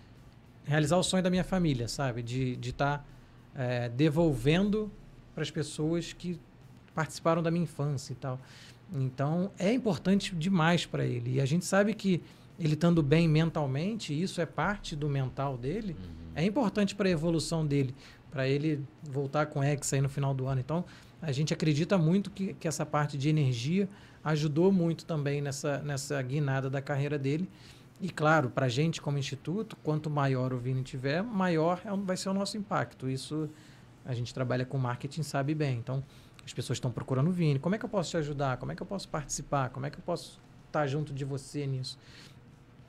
realizar 0.63 0.97
o 0.97 1.03
sonho 1.03 1.21
da 1.21 1.29
minha 1.29 1.43
família, 1.43 1.87
sabe? 1.87 2.23
De 2.23 2.57
estar 2.61 2.97
tá, 2.99 3.05
é, 3.53 3.89
devolvendo 3.89 4.91
para 5.35 5.43
as 5.43 5.51
pessoas 5.51 6.13
que 6.13 6.39
participaram 6.95 7.43
da 7.43 7.51
minha 7.51 7.63
infância 7.63 8.13
e 8.13 8.15
tal. 8.15 8.39
Então, 8.91 9.51
é 9.57 9.71
importante 9.71 10.35
demais 10.35 10.85
para 10.85 11.05
ele. 11.05 11.35
E 11.35 11.41
a 11.41 11.45
gente 11.45 11.65
sabe 11.65 11.93
que 11.93 12.21
ele 12.59 12.73
estando 12.73 13.01
bem 13.01 13.27
mentalmente, 13.27 14.19
isso 14.19 14.41
é 14.41 14.45
parte 14.45 14.95
do 14.95 15.09
mental 15.09 15.57
dele, 15.57 15.95
uhum. 15.97 16.31
é 16.35 16.45
importante 16.45 16.93
para 16.93 17.07
a 17.07 17.11
evolução 17.11 17.65
dele, 17.65 17.95
para 18.32 18.47
ele 18.47 18.84
voltar 19.03 19.45
com 19.47 19.61
X 19.61 19.93
aí 19.93 20.01
no 20.01 20.09
final 20.09 20.34
do 20.34 20.47
ano. 20.47 20.61
Então, 20.61 20.86
a 21.21 21.32
gente 21.32 21.53
acredita 21.53 21.97
muito 21.97 22.32
que, 22.32 22.53
que 22.53 22.67
essa 22.67 22.86
parte 22.86 23.17
de 23.17 23.29
energia 23.29 23.88
ajudou 24.23 24.71
muito 24.71 25.05
também 25.05 25.41
nessa, 25.41 25.79
nessa 25.79 26.21
guinada 26.21 26.69
da 26.69 26.82
carreira 26.82 27.19
dele. 27.19 27.49
E 27.99 28.09
claro, 28.09 28.49
para 28.49 28.65
a 28.65 28.69
gente 28.69 28.99
como 28.99 29.17
instituto, 29.17 29.75
quanto 29.84 30.09
maior 30.09 30.53
o 30.53 30.57
Vini 30.57 30.82
tiver, 30.82 31.21
maior 31.21 31.82
é, 31.86 31.95
vai 31.95 32.17
ser 32.17 32.29
o 32.29 32.34
nosso 32.34 32.57
impacto. 32.57 33.07
Isso 33.07 33.47
a 34.03 34.13
gente 34.15 34.34
trabalha 34.34 34.65
com 34.65 34.77
marketing, 34.77 35.21
sabe 35.21 35.53
bem. 35.53 35.77
Então, 35.77 36.03
as 36.43 36.51
pessoas 36.51 36.77
estão 36.77 36.91
procurando 36.91 37.27
o 37.27 37.32
Vini. 37.32 37.59
Como 37.59 37.75
é 37.75 37.77
que 37.77 37.86
eu 37.86 37.89
posso 37.89 38.09
te 38.09 38.17
ajudar? 38.17 38.57
Como 38.57 38.71
é 38.71 38.75
que 38.75 38.82
eu 38.82 38.88
posso 38.88 39.07
participar? 39.07 39.69
Como 39.69 39.86
é 39.86 39.91
que 39.91 39.99
eu 39.99 40.03
posso 40.03 40.41
estar 40.65 40.88
junto 40.88 41.13
de 41.13 41.23
você 41.23 41.67
nisso? 41.67 41.99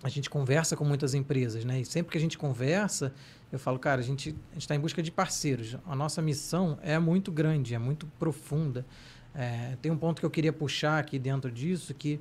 A 0.02 0.08
gente 0.08 0.30
conversa 0.30 0.76
com 0.76 0.84
muitas 0.84 1.12
empresas, 1.12 1.64
né? 1.64 1.80
E 1.80 1.84
sempre 1.84 2.12
que 2.12 2.18
a 2.18 2.20
gente 2.20 2.38
conversa, 2.38 3.12
eu 3.52 3.58
falo, 3.58 3.78
cara, 3.78 4.00
a 4.00 4.04
gente 4.04 4.34
está 4.56 4.74
em 4.74 4.80
busca 4.80 5.02
de 5.02 5.10
parceiros. 5.10 5.76
A 5.86 5.94
nossa 5.94 6.22
missão 6.22 6.78
é 6.82 6.98
muito 6.98 7.30
grande, 7.30 7.74
é 7.74 7.78
muito 7.78 8.06
profunda. 8.18 8.86
É, 9.34 9.76
tem 9.82 9.92
um 9.92 9.96
ponto 9.96 10.20
que 10.20 10.26
eu 10.26 10.30
queria 10.30 10.52
puxar 10.52 10.98
aqui 10.98 11.18
dentro 11.18 11.50
disso, 11.50 11.92
que 11.92 12.18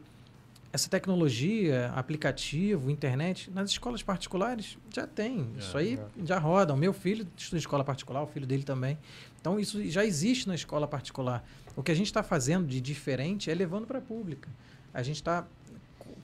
essa 0.74 0.90
tecnologia, 0.90 1.92
aplicativo, 1.96 2.90
internet, 2.90 3.50
nas 3.52 3.70
escolas 3.70 4.04
particulares 4.04 4.78
já 4.94 5.08
tem. 5.08 5.50
É, 5.56 5.60
isso 5.60 5.78
aí 5.78 5.96
é. 5.96 6.26
já 6.26 6.38
roda. 6.38 6.74
O 6.74 6.78
meu 6.78 6.94
filho 6.94 7.26
estuda 7.38 7.58
em 7.58 7.60
escola 7.60 7.84
particular, 7.84 8.22
o 8.24 8.28
filho 8.28 8.46
dele 8.46 8.64
também. 8.64 8.98
Então, 9.40 9.60
isso 9.60 9.82
já 9.90 10.06
existe 10.06 10.48
na 10.48 10.56
escola 10.56 10.88
particular. 10.88 11.44
O 11.76 11.82
que 11.84 11.92
a 11.92 11.96
gente 11.96 12.08
está 12.08 12.24
fazendo 12.24 12.68
de 12.68 12.82
diferente 12.82 13.50
é 13.50 13.54
levando 13.54 13.88
para 13.88 14.00
a 14.00 14.02
pública. 14.02 14.50
A 14.94 15.02
gente 15.02 15.16
está 15.16 15.48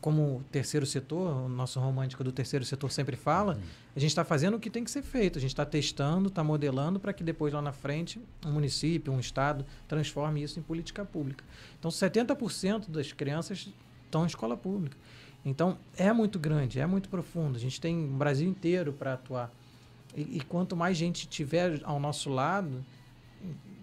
como 0.01 0.43
terceiro 0.51 0.85
setor, 0.85 1.45
o 1.45 1.49
nosso 1.49 1.79
romântico 1.79 2.23
do 2.23 2.31
terceiro 2.31 2.63
setor 2.63 2.91
sempre 2.91 3.15
fala, 3.15 3.55
uhum. 3.55 3.61
a 3.95 3.99
gente 3.99 4.09
está 4.09 4.23
fazendo 4.23 4.55
o 4.55 4.59
que 4.59 4.69
tem 4.69 4.83
que 4.83 4.91
ser 4.91 5.01
feito. 5.01 5.37
A 5.37 5.41
gente 5.41 5.51
está 5.51 5.65
testando, 5.65 6.27
está 6.29 6.43
modelando 6.43 6.99
para 6.99 7.13
que 7.13 7.23
depois 7.23 7.53
lá 7.53 7.61
na 7.61 7.71
frente 7.71 8.19
um 8.45 8.51
município, 8.51 9.11
um 9.11 9.19
estado 9.19 9.65
transforme 9.87 10.41
isso 10.43 10.59
em 10.59 10.61
política 10.61 11.03
pública. 11.03 11.43
Então, 11.79 11.89
70% 11.89 12.89
das 12.89 13.11
crianças 13.11 13.69
estão 14.05 14.23
em 14.23 14.27
escola 14.27 14.55
pública. 14.55 14.97
Então, 15.45 15.77
é 15.97 16.11
muito 16.11 16.37
grande, 16.37 16.79
é 16.79 16.85
muito 16.85 17.09
profundo. 17.09 17.55
A 17.55 17.59
gente 17.59 17.79
tem 17.79 18.05
o 18.05 18.17
Brasil 18.17 18.47
inteiro 18.47 18.93
para 18.93 19.13
atuar. 19.13 19.51
E, 20.15 20.37
e 20.37 20.41
quanto 20.41 20.75
mais 20.75 20.97
gente 20.97 21.27
tiver 21.27 21.81
ao 21.83 21.99
nosso 21.99 22.29
lado, 22.29 22.83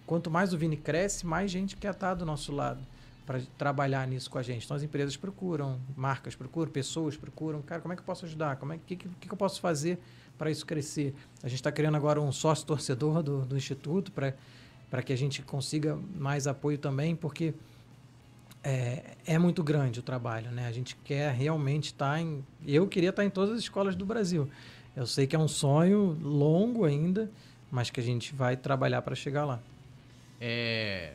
quanto 0.06 0.30
mais 0.30 0.52
o 0.52 0.58
Vini 0.58 0.76
cresce, 0.76 1.26
mais 1.26 1.50
gente 1.50 1.76
quer 1.76 1.92
estar 1.92 2.14
do 2.14 2.24
nosso 2.24 2.52
lado 2.52 2.80
para 3.26 3.40
trabalhar 3.56 4.06
nisso 4.06 4.30
com 4.30 4.38
a 4.38 4.42
gente. 4.42 4.64
Então 4.64 4.76
as 4.76 4.82
empresas 4.82 5.16
procuram, 5.16 5.80
marcas 5.96 6.34
procuram, 6.34 6.70
pessoas 6.70 7.16
procuram. 7.16 7.62
Cara, 7.62 7.80
como 7.80 7.92
é 7.92 7.96
que 7.96 8.02
eu 8.02 8.06
posso 8.06 8.24
ajudar? 8.26 8.56
Como 8.56 8.72
é 8.72 8.78
que, 8.78 8.96
que, 8.96 9.08
que 9.08 9.32
eu 9.32 9.36
posso 9.36 9.60
fazer 9.60 9.98
para 10.36 10.50
isso 10.50 10.66
crescer? 10.66 11.14
A 11.42 11.48
gente 11.48 11.60
está 11.60 11.72
criando 11.72 11.96
agora 11.96 12.20
um 12.20 12.32
sócio 12.32 12.66
torcedor 12.66 13.22
do, 13.22 13.44
do 13.44 13.56
instituto 13.56 14.12
para 14.12 15.02
que 15.02 15.12
a 15.12 15.16
gente 15.16 15.42
consiga 15.42 15.98
mais 16.14 16.46
apoio 16.46 16.78
também, 16.78 17.16
porque 17.16 17.54
é, 18.62 19.16
é 19.26 19.38
muito 19.38 19.62
grande 19.62 20.00
o 20.00 20.02
trabalho, 20.02 20.50
né? 20.50 20.66
A 20.66 20.72
gente 20.72 20.96
quer 20.96 21.32
realmente 21.32 21.86
estar 21.86 22.12
tá 22.12 22.20
em. 22.20 22.44
Eu 22.66 22.86
queria 22.86 23.10
estar 23.10 23.22
tá 23.22 23.26
em 23.26 23.30
todas 23.30 23.54
as 23.54 23.60
escolas 23.60 23.94
do 23.94 24.04
Brasil. 24.06 24.48
Eu 24.96 25.06
sei 25.06 25.26
que 25.26 25.34
é 25.34 25.38
um 25.38 25.48
sonho 25.48 26.16
longo 26.22 26.84
ainda, 26.84 27.30
mas 27.70 27.90
que 27.90 28.00
a 28.00 28.02
gente 28.02 28.34
vai 28.34 28.56
trabalhar 28.56 29.02
para 29.02 29.14
chegar 29.14 29.44
lá. 29.44 29.60
É, 30.40 31.14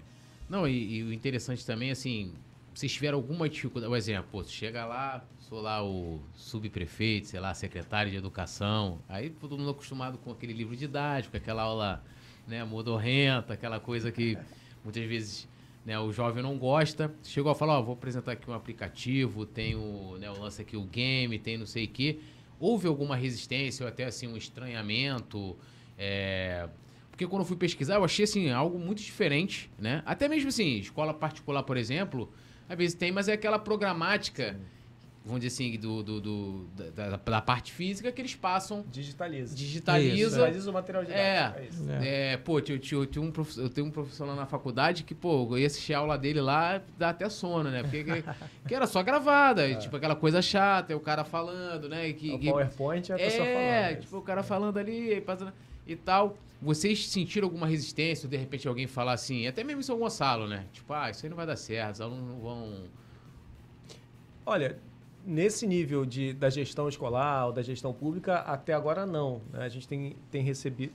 não, 0.49 0.67
e, 0.67 0.97
e, 0.97 1.03
o 1.03 1.13
interessante 1.13 1.65
também, 1.65 1.91
assim, 1.91 2.33
vocês 2.73 2.91
tiveram 2.91 3.17
alguma 3.17 3.47
dificuldade, 3.47 3.89
por 3.89 3.97
exemplo, 3.97 4.27
pô, 4.31 4.43
chega 4.43 4.85
lá, 4.85 5.23
sou 5.39 5.61
lá 5.61 5.83
o 5.83 6.19
subprefeito, 6.33 7.27
sei 7.27 7.39
lá, 7.39 7.53
secretário 7.53 8.11
de 8.11 8.17
educação, 8.17 8.99
aí 9.07 9.29
todo 9.29 9.57
mundo 9.57 9.69
acostumado 9.69 10.17
com 10.17 10.31
aquele 10.31 10.53
livro 10.53 10.75
didático, 10.75 11.37
aquela 11.37 11.63
aula, 11.63 12.03
né, 12.47 12.63
modorrenta, 12.63 13.53
aquela 13.53 13.79
coisa 13.79 14.11
que 14.11 14.37
muitas 14.83 15.03
vezes 15.03 15.47
né, 15.85 15.99
o 15.99 16.11
jovem 16.11 16.43
não 16.43 16.57
gosta. 16.57 17.13
Chegou 17.23 17.51
a 17.51 17.55
falar, 17.55 17.79
ó, 17.79 17.81
vou 17.81 17.93
apresentar 17.93 18.33
aqui 18.33 18.49
um 18.49 18.53
aplicativo, 18.53 19.45
tem 19.45 19.75
o, 19.75 20.17
né, 20.19 20.29
o 20.29 20.39
lance 20.39 20.61
aqui, 20.61 20.77
o 20.77 20.83
game, 20.83 21.37
tem 21.39 21.57
não 21.57 21.65
sei 21.65 21.85
o 21.85 21.89
quê. 21.89 22.19
Houve 22.59 22.87
alguma 22.87 23.15
resistência 23.15 23.83
ou 23.83 23.89
até 23.89 24.05
assim 24.05 24.27
um 24.27 24.35
estranhamento? 24.35 25.55
É, 25.97 26.67
porque 27.19 27.27
quando 27.27 27.41
eu 27.41 27.45
fui 27.45 27.57
pesquisar, 27.57 27.95
eu 27.95 28.05
achei 28.05 28.23
assim, 28.23 28.49
algo 28.49 28.79
muito 28.79 29.01
diferente, 29.01 29.69
né? 29.77 30.01
Até 30.05 30.29
mesmo 30.29 30.47
assim, 30.47 30.77
escola 30.77 31.13
particular, 31.13 31.63
por 31.63 31.75
exemplo, 31.75 32.31
às 32.69 32.77
vezes 32.77 32.95
tem, 32.95 33.11
mas 33.11 33.27
é 33.27 33.33
aquela 33.33 33.59
programática, 33.59 34.53
Sim. 34.53 34.59
vamos 35.25 35.41
dizer 35.41 35.53
assim, 35.53 35.77
do, 35.77 36.01
do, 36.01 36.21
do 36.21 36.67
da, 36.95 37.17
da, 37.17 37.41
parte 37.41 37.73
física 37.73 38.09
que 38.09 38.21
eles 38.21 38.35
passam. 38.35 38.85
Digitaliza. 38.89 39.53
Digitaliza. 39.53 40.15
Digitaliza 40.15 40.69
o 40.71 40.73
material 40.73 41.03
didático. 41.03 41.59
É, 41.59 41.61
é, 41.61 41.67
isso. 41.67 41.91
é. 41.91 42.31
é 42.31 42.37
pô, 42.37 42.59
eu, 42.59 42.65
eu, 42.69 43.09
eu, 43.13 43.21
um 43.21 43.33
eu 43.57 43.69
tenho 43.69 43.87
um 43.87 43.91
professor 43.91 44.25
lá 44.25 44.33
na 44.33 44.45
faculdade 44.45 45.03
que, 45.03 45.13
pô, 45.13 45.45
eu 45.51 45.59
ia 45.59 45.67
assistir 45.67 45.93
a 45.93 45.97
aula 45.97 46.17
dele 46.17 46.39
lá, 46.39 46.81
dá 46.97 47.09
até 47.09 47.27
sono, 47.27 47.69
né? 47.69 47.83
Porque 47.83 48.05
que, 48.05 48.23
que 48.65 48.73
era 48.73 48.87
só 48.87 49.03
gravada, 49.03 49.69
é. 49.69 49.75
tipo 49.75 49.97
aquela 49.97 50.15
coisa 50.15 50.41
chata, 50.41 50.95
o 50.95 51.01
cara 51.01 51.25
falando, 51.25 51.89
né? 51.89 52.13
Que, 52.13 52.31
o 52.31 52.39
PowerPoint 52.39 53.11
é 53.11 53.15
a 53.15 53.17
pessoa 53.17 53.45
é, 53.45 53.53
falando. 53.53 53.67
É, 53.67 53.95
tipo, 53.95 54.17
o 54.17 54.21
cara 54.21 54.41
falando 54.41 54.77
ali, 54.77 55.19
passando 55.19 55.51
e 55.91 55.95
tal. 55.95 56.37
Vocês 56.61 57.07
sentiram 57.07 57.47
alguma 57.47 57.65
resistência, 57.65 58.27
ou 58.27 58.29
de 58.29 58.37
repente 58.37 58.67
alguém 58.67 58.85
falar 58.85 59.13
assim, 59.13 59.47
até 59.47 59.63
mesmo 59.63 59.79
em 59.79 59.83
São 59.83 59.97
Gonçalo, 59.97 60.45
né? 60.45 60.65
Tipo, 60.73 60.93
ah, 60.93 61.09
isso 61.09 61.25
aí 61.25 61.29
não 61.29 61.37
vai 61.37 61.45
dar 61.45 61.55
certo, 61.55 61.95
os 61.95 62.01
alunos 62.01 62.27
não 62.27 62.39
vão. 62.39 62.83
Olha, 64.45 64.77
nesse 65.25 65.65
nível 65.65 66.05
de, 66.05 66.33
da 66.33 66.49
gestão 66.49 66.89
escolar 66.89 67.47
ou 67.47 67.53
da 67.53 67.61
gestão 67.61 67.93
pública, 67.93 68.39
até 68.39 68.73
agora 68.73 69.05
não. 69.05 69.41
Né? 69.53 69.63
A 69.63 69.69
gente 69.69 69.87
tem, 69.87 70.15
tem 70.29 70.43
recebido. 70.43 70.93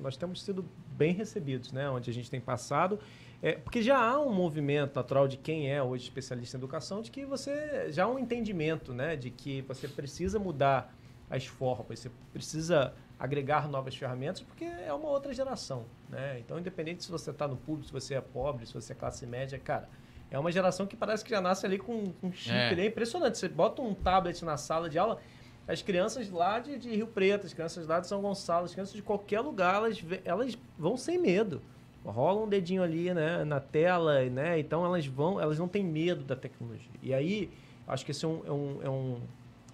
Nós 0.00 0.16
temos 0.16 0.42
sido 0.42 0.64
bem 0.96 1.12
recebidos, 1.12 1.72
né? 1.72 1.88
Onde 1.90 2.10
a 2.10 2.14
gente 2.14 2.30
tem 2.30 2.40
passado. 2.40 2.98
É, 3.40 3.52
porque 3.52 3.80
já 3.80 3.98
há 3.98 4.18
um 4.20 4.32
movimento 4.32 4.96
natural 4.96 5.28
de 5.28 5.36
quem 5.36 5.70
é 5.70 5.80
hoje 5.80 6.04
especialista 6.04 6.56
em 6.56 6.58
educação, 6.58 7.00
de 7.00 7.10
que 7.10 7.24
você 7.24 7.86
já 7.92 8.04
há 8.04 8.08
um 8.08 8.18
entendimento, 8.18 8.92
né? 8.92 9.14
De 9.14 9.30
que 9.30 9.62
você 9.62 9.86
precisa 9.86 10.38
mudar 10.38 10.92
as 11.30 11.46
formas, 11.46 12.00
você 12.00 12.10
precisa 12.32 12.94
agregar 13.18 13.68
novas 13.68 13.96
ferramentas, 13.96 14.42
porque 14.42 14.64
é 14.64 14.92
uma 14.92 15.08
outra 15.08 15.32
geração, 15.32 15.84
né? 16.08 16.38
Então, 16.38 16.58
independente 16.58 17.04
se 17.04 17.10
você 17.10 17.30
está 17.30 17.48
no 17.48 17.56
público, 17.56 17.86
se 17.86 17.92
você 17.92 18.14
é 18.14 18.20
pobre, 18.20 18.66
se 18.66 18.74
você 18.74 18.92
é 18.92 18.96
classe 18.96 19.26
média, 19.26 19.58
cara, 19.58 19.88
é 20.30 20.38
uma 20.38 20.52
geração 20.52 20.86
que 20.86 20.96
parece 20.96 21.24
que 21.24 21.30
já 21.30 21.40
nasce 21.40 21.66
ali 21.66 21.78
com 21.78 22.12
um 22.22 22.32
chip, 22.32 22.54
é. 22.54 22.80
é 22.80 22.86
impressionante. 22.86 23.38
Você 23.38 23.48
bota 23.48 23.82
um 23.82 23.94
tablet 23.94 24.44
na 24.44 24.56
sala 24.56 24.88
de 24.88 24.98
aula, 24.98 25.18
as 25.66 25.82
crianças 25.82 26.30
lá 26.30 26.60
de, 26.60 26.78
de 26.78 26.90
Rio 26.90 27.06
Preto, 27.06 27.46
as 27.46 27.52
crianças 27.52 27.86
lá 27.86 28.00
de 28.00 28.06
São 28.06 28.22
Gonçalo, 28.22 28.66
as 28.66 28.72
crianças 28.72 28.94
de 28.94 29.02
qualquer 29.02 29.40
lugar, 29.40 29.74
elas, 29.76 30.04
elas 30.24 30.58
vão 30.78 30.96
sem 30.96 31.18
medo. 31.18 31.60
Rola 32.04 32.42
um 32.42 32.48
dedinho 32.48 32.82
ali, 32.82 33.12
né, 33.12 33.44
na 33.44 33.60
tela, 33.60 34.24
né? 34.24 34.58
Então 34.58 34.84
elas 34.84 35.04
vão, 35.06 35.40
elas 35.40 35.58
não 35.58 35.68
têm 35.68 35.84
medo 35.84 36.24
da 36.24 36.36
tecnologia. 36.36 36.88
E 37.02 37.12
aí 37.12 37.50
Acho 37.88 38.04
que 38.04 38.10
esse 38.10 38.24
é 38.24 38.28
um, 38.28 38.42
é 38.44 38.52
um, 38.52 38.82
é 38.82 38.90
um, 38.90 39.20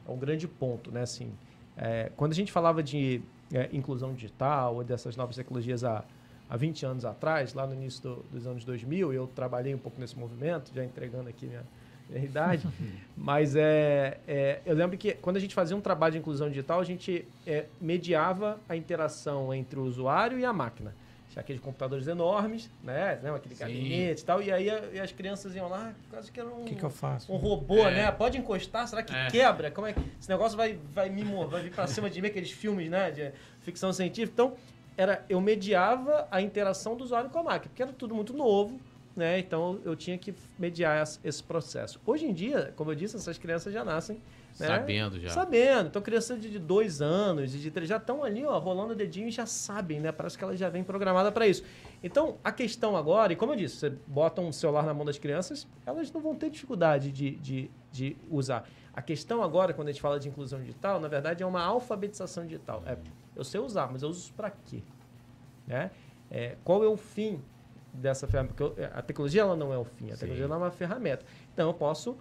é 0.06 0.10
um 0.12 0.16
grande 0.16 0.46
ponto, 0.46 0.92
né? 0.92 1.02
Assim, 1.02 1.32
é, 1.76 2.12
quando 2.16 2.30
a 2.30 2.34
gente 2.34 2.52
falava 2.52 2.80
de 2.80 3.20
é, 3.52 3.68
inclusão 3.72 4.14
digital 4.14 4.76
ou 4.76 4.84
dessas 4.84 5.16
novas 5.16 5.36
tecnologias 5.36 5.84
há, 5.84 6.04
há 6.48 6.56
20 6.56 6.86
anos 6.86 7.04
atrás, 7.04 7.54
lá 7.54 7.66
no 7.66 7.74
início 7.74 8.02
do, 8.02 8.24
dos 8.32 8.46
anos 8.46 8.64
2000, 8.64 9.12
eu 9.12 9.26
trabalhei 9.26 9.74
um 9.74 9.78
pouco 9.78 10.00
nesse 10.00 10.18
movimento, 10.18 10.70
já 10.74 10.84
entregando 10.84 11.28
aqui 11.28 11.46
minha, 11.46 11.64
minha 12.08 12.24
idade, 12.24 12.66
mas 13.16 13.56
é, 13.56 14.18
é, 14.26 14.60
eu 14.64 14.74
lembro 14.74 14.96
que 14.96 15.14
quando 15.14 15.36
a 15.36 15.40
gente 15.40 15.54
fazia 15.54 15.76
um 15.76 15.80
trabalho 15.80 16.12
de 16.12 16.18
inclusão 16.18 16.48
digital, 16.48 16.80
a 16.80 16.84
gente 16.84 17.26
é, 17.46 17.66
mediava 17.80 18.58
a 18.68 18.76
interação 18.76 19.52
entre 19.52 19.78
o 19.78 19.84
usuário 19.84 20.38
e 20.38 20.44
a 20.44 20.52
máquina 20.52 20.94
aqueles 21.36 21.60
computadores 21.60 22.06
enormes, 22.06 22.70
né? 22.82 23.18
aquele 23.34 23.54
Sim. 23.54 23.60
gabinete 23.60 24.22
e 24.22 24.24
tal. 24.24 24.42
E 24.42 24.52
aí 24.52 24.68
e 24.92 25.00
as 25.00 25.12
crianças 25.12 25.54
iam 25.54 25.68
lá, 25.68 25.94
quase 26.10 26.30
que 26.30 26.40
era 26.40 26.48
um, 26.48 26.64
que 26.64 26.74
que 26.74 26.84
eu 26.84 26.90
faço? 26.90 27.32
um 27.32 27.36
robô, 27.36 27.78
é. 27.78 27.94
né? 27.94 28.12
Pode 28.12 28.38
encostar, 28.38 28.86
será 28.86 29.02
que 29.02 29.14
é. 29.14 29.30
quebra? 29.30 29.70
Como 29.70 29.86
é 29.86 29.92
que 29.92 30.00
esse 30.20 30.28
negócio 30.28 30.56
vai, 30.56 30.78
vai 30.92 31.10
me 31.10 31.24
vai 31.46 31.62
vir 31.62 31.72
para 31.72 31.86
cima 31.86 32.08
de 32.08 32.20
mim, 32.20 32.28
aqueles 32.28 32.50
filmes, 32.50 32.88
né? 32.90 33.10
De 33.10 33.32
ficção 33.60 33.92
científica. 33.92 34.32
Então, 34.32 34.56
era, 34.96 35.24
eu 35.28 35.40
mediava 35.40 36.28
a 36.30 36.40
interação 36.40 36.96
do 36.96 37.04
usuário 37.04 37.30
com 37.30 37.38
a 37.38 37.42
máquina, 37.42 37.68
porque 37.68 37.82
era 37.82 37.92
tudo 37.92 38.14
muito 38.14 38.32
novo, 38.32 38.78
né? 39.16 39.38
Então 39.38 39.80
eu 39.84 39.96
tinha 39.96 40.16
que 40.18 40.34
mediar 40.58 41.02
esse 41.24 41.42
processo. 41.42 42.00
Hoje 42.06 42.26
em 42.26 42.32
dia, 42.32 42.72
como 42.76 42.90
eu 42.90 42.94
disse, 42.94 43.16
essas 43.16 43.38
crianças 43.38 43.72
já 43.72 43.84
nascem 43.84 44.20
né? 44.58 44.66
Sabendo 44.66 45.20
já. 45.20 45.30
Sabendo. 45.30 45.88
Então, 45.88 46.00
crianças 46.00 46.40
de 46.40 46.58
dois 46.58 47.02
anos, 47.02 47.50
de 47.50 47.70
três, 47.70 47.88
já 47.88 47.96
estão 47.96 48.22
ali, 48.22 48.44
ó, 48.44 48.58
rolando 48.58 48.92
o 48.92 48.96
dedinho 48.96 49.28
e 49.28 49.30
já 49.30 49.46
sabem, 49.46 50.00
né? 50.00 50.12
Parece 50.12 50.38
que 50.38 50.44
elas 50.44 50.58
já 50.58 50.68
vêm 50.68 50.84
programada 50.84 51.32
para 51.32 51.46
isso. 51.46 51.64
Então, 52.02 52.38
a 52.44 52.52
questão 52.52 52.96
agora, 52.96 53.32
e 53.32 53.36
como 53.36 53.52
eu 53.52 53.56
disse, 53.56 53.76
você 53.76 53.90
bota 54.06 54.40
um 54.40 54.52
celular 54.52 54.84
na 54.84 54.94
mão 54.94 55.04
das 55.04 55.18
crianças, 55.18 55.66
elas 55.84 56.12
não 56.12 56.20
vão 56.20 56.34
ter 56.34 56.50
dificuldade 56.50 57.10
de, 57.10 57.32
de, 57.32 57.70
de 57.90 58.16
usar. 58.30 58.68
A 58.92 59.02
questão 59.02 59.42
agora, 59.42 59.74
quando 59.74 59.88
a 59.88 59.92
gente 59.92 60.00
fala 60.00 60.20
de 60.20 60.28
inclusão 60.28 60.60
digital, 60.60 61.00
na 61.00 61.08
verdade 61.08 61.42
é 61.42 61.46
uma 61.46 61.62
alfabetização 61.62 62.46
digital. 62.46 62.82
É, 62.86 62.96
eu 63.34 63.42
sei 63.42 63.60
usar, 63.60 63.90
mas 63.90 64.02
eu 64.02 64.08
uso 64.08 64.32
para 64.34 64.50
quê? 64.50 64.82
Né? 65.66 65.90
É, 66.30 66.56
qual 66.62 66.84
é 66.84 66.86
o 66.86 66.96
fim 66.96 67.42
dessa 67.92 68.28
ferramenta? 68.28 68.54
Porque 68.54 68.80
eu, 68.80 68.88
a 68.94 69.02
tecnologia 69.02 69.42
ela 69.42 69.56
não 69.56 69.72
é 69.72 69.78
o 69.78 69.84
fim, 69.84 70.12
a 70.12 70.14
tecnologia 70.14 70.44
é 70.44 70.48
uma 70.48 70.70
ferramenta. 70.70 71.26
Então, 71.52 71.68
eu 71.68 71.74
posso 71.74 72.16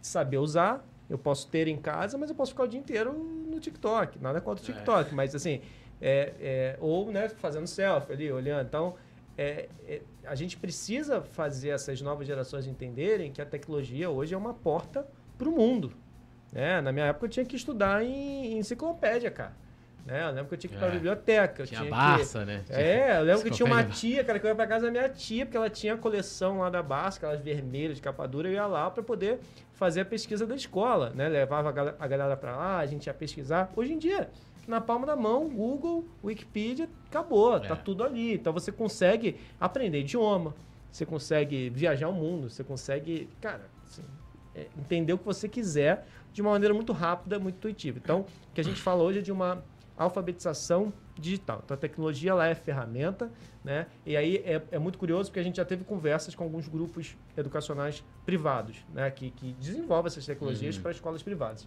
saber 0.00 0.38
usar, 0.38 0.84
eu 1.08 1.18
posso 1.18 1.48
ter 1.48 1.68
em 1.68 1.76
casa, 1.76 2.16
mas 2.16 2.30
eu 2.30 2.36
posso 2.36 2.52
ficar 2.52 2.64
o 2.64 2.68
dia 2.68 2.80
inteiro 2.80 3.12
no 3.12 3.60
TikTok. 3.60 4.18
Nada 4.20 4.40
contra 4.40 4.64
o 4.64 4.70
é. 4.70 4.72
TikTok, 4.72 5.10
é. 5.10 5.14
mas 5.14 5.34
assim, 5.34 5.60
é, 6.00 6.32
é, 6.40 6.76
ou 6.80 7.10
né, 7.10 7.28
fazendo 7.28 7.66
selfie 7.66 8.12
ali, 8.12 8.32
olhando. 8.32 8.66
Então, 8.66 8.94
é, 9.36 9.68
é, 9.86 10.02
a 10.24 10.34
gente 10.34 10.56
precisa 10.56 11.20
fazer 11.20 11.70
essas 11.70 12.00
novas 12.00 12.26
gerações 12.26 12.66
entenderem 12.66 13.32
que 13.32 13.42
a 13.42 13.46
tecnologia 13.46 14.08
hoje 14.08 14.34
é 14.34 14.36
uma 14.36 14.54
porta 14.54 15.06
para 15.36 15.48
o 15.48 15.52
mundo. 15.52 15.92
Né? 16.52 16.80
Na 16.80 16.92
minha 16.92 17.06
época 17.06 17.26
eu 17.26 17.30
tinha 17.30 17.44
que 17.44 17.56
estudar 17.56 18.04
em, 18.04 18.54
em 18.54 18.58
enciclopédia, 18.58 19.30
cara. 19.30 19.52
Né? 20.06 20.22
Eu 20.22 20.28
lembro 20.28 20.48
que 20.48 20.54
eu 20.54 20.58
tinha 20.58 20.70
que 20.70 20.76
ir 20.76 20.78
pra 20.78 20.88
é. 20.88 20.90
biblioteca. 20.90 21.66
Tinha, 21.66 21.80
tinha 21.80 21.90
Barça, 21.90 22.40
que... 22.40 22.44
né? 22.44 22.64
É, 22.68 23.18
eu 23.18 23.22
lembro 23.24 23.42
que 23.42 23.50
tinha 23.50 23.66
uma 23.66 23.82
tia, 23.84 24.22
cara, 24.22 24.38
que 24.38 24.46
eu 24.46 24.50
ia 24.50 24.54
pra 24.54 24.66
casa 24.66 24.86
da 24.86 24.90
minha 24.90 25.08
tia, 25.08 25.46
porque 25.46 25.56
ela 25.56 25.70
tinha 25.70 25.94
a 25.94 25.98
coleção 25.98 26.58
lá 26.58 26.68
da 26.68 26.82
Barça, 26.82 27.18
aquelas 27.18 27.40
vermelhas 27.40 27.96
de 27.96 28.02
capa 28.02 28.26
dura, 28.28 28.48
eu 28.48 28.52
ia 28.52 28.66
lá 28.66 28.90
para 28.90 29.02
poder 29.02 29.40
fazer 29.74 30.00
a 30.00 30.04
pesquisa 30.04 30.46
da 30.46 30.54
escola, 30.54 31.10
né? 31.10 31.28
Levava 31.28 31.68
a 31.68 32.06
galera 32.06 32.36
para 32.36 32.56
lá, 32.56 32.78
a 32.78 32.86
gente 32.86 33.06
ia 33.06 33.14
pesquisar. 33.14 33.72
Hoje 33.76 33.92
em 33.92 33.98
dia, 33.98 34.30
na 34.66 34.80
palma 34.80 35.06
da 35.06 35.16
mão, 35.16 35.48
Google, 35.48 36.04
Wikipedia, 36.22 36.88
acabou, 37.06 37.56
é. 37.56 37.60
tá 37.60 37.76
tudo 37.76 38.04
ali. 38.04 38.34
Então 38.34 38.52
você 38.52 38.72
consegue 38.72 39.36
aprender 39.60 40.00
idioma, 40.00 40.54
você 40.90 41.04
consegue 41.04 41.70
viajar 41.70 42.08
o 42.08 42.12
mundo, 42.12 42.48
você 42.48 42.62
consegue, 42.62 43.28
cara, 43.40 43.68
assim, 43.84 44.02
é, 44.54 44.68
entender 44.78 45.12
o 45.12 45.18
que 45.18 45.24
você 45.24 45.48
quiser 45.48 46.06
de 46.32 46.40
uma 46.40 46.52
maneira 46.52 46.72
muito 46.72 46.92
rápida, 46.92 47.38
muito 47.38 47.56
intuitiva. 47.56 47.98
Então, 48.02 48.20
o 48.20 48.54
que 48.54 48.60
a 48.60 48.64
gente 48.64 48.80
fala 48.80 49.02
hoje 49.02 49.18
é 49.18 49.22
de 49.22 49.32
uma 49.32 49.62
alfabetização 49.96 50.92
digital. 51.16 51.62
Então, 51.64 51.76
a 51.76 51.78
tecnologia 51.78 52.30
ela 52.30 52.46
é 52.46 52.54
ferramenta, 52.54 53.30
né? 53.62 53.86
E 54.04 54.16
aí 54.16 54.36
é, 54.38 54.62
é, 54.72 54.78
muito 54.78 54.98
curioso 54.98 55.30
porque 55.30 55.40
a 55.40 55.42
gente 55.42 55.56
já 55.56 55.64
teve 55.64 55.84
conversas 55.84 56.34
com 56.34 56.42
alguns 56.42 56.68
grupos 56.68 57.16
educacionais 57.36 58.04
privados, 58.24 58.84
né? 58.92 59.10
Que, 59.10 59.30
que 59.30 59.52
desenvolvem 59.54 60.06
essas 60.08 60.24
tecnologias 60.24 60.76
uhum. 60.76 60.82
para 60.82 60.90
escolas 60.90 61.22
privadas. 61.22 61.66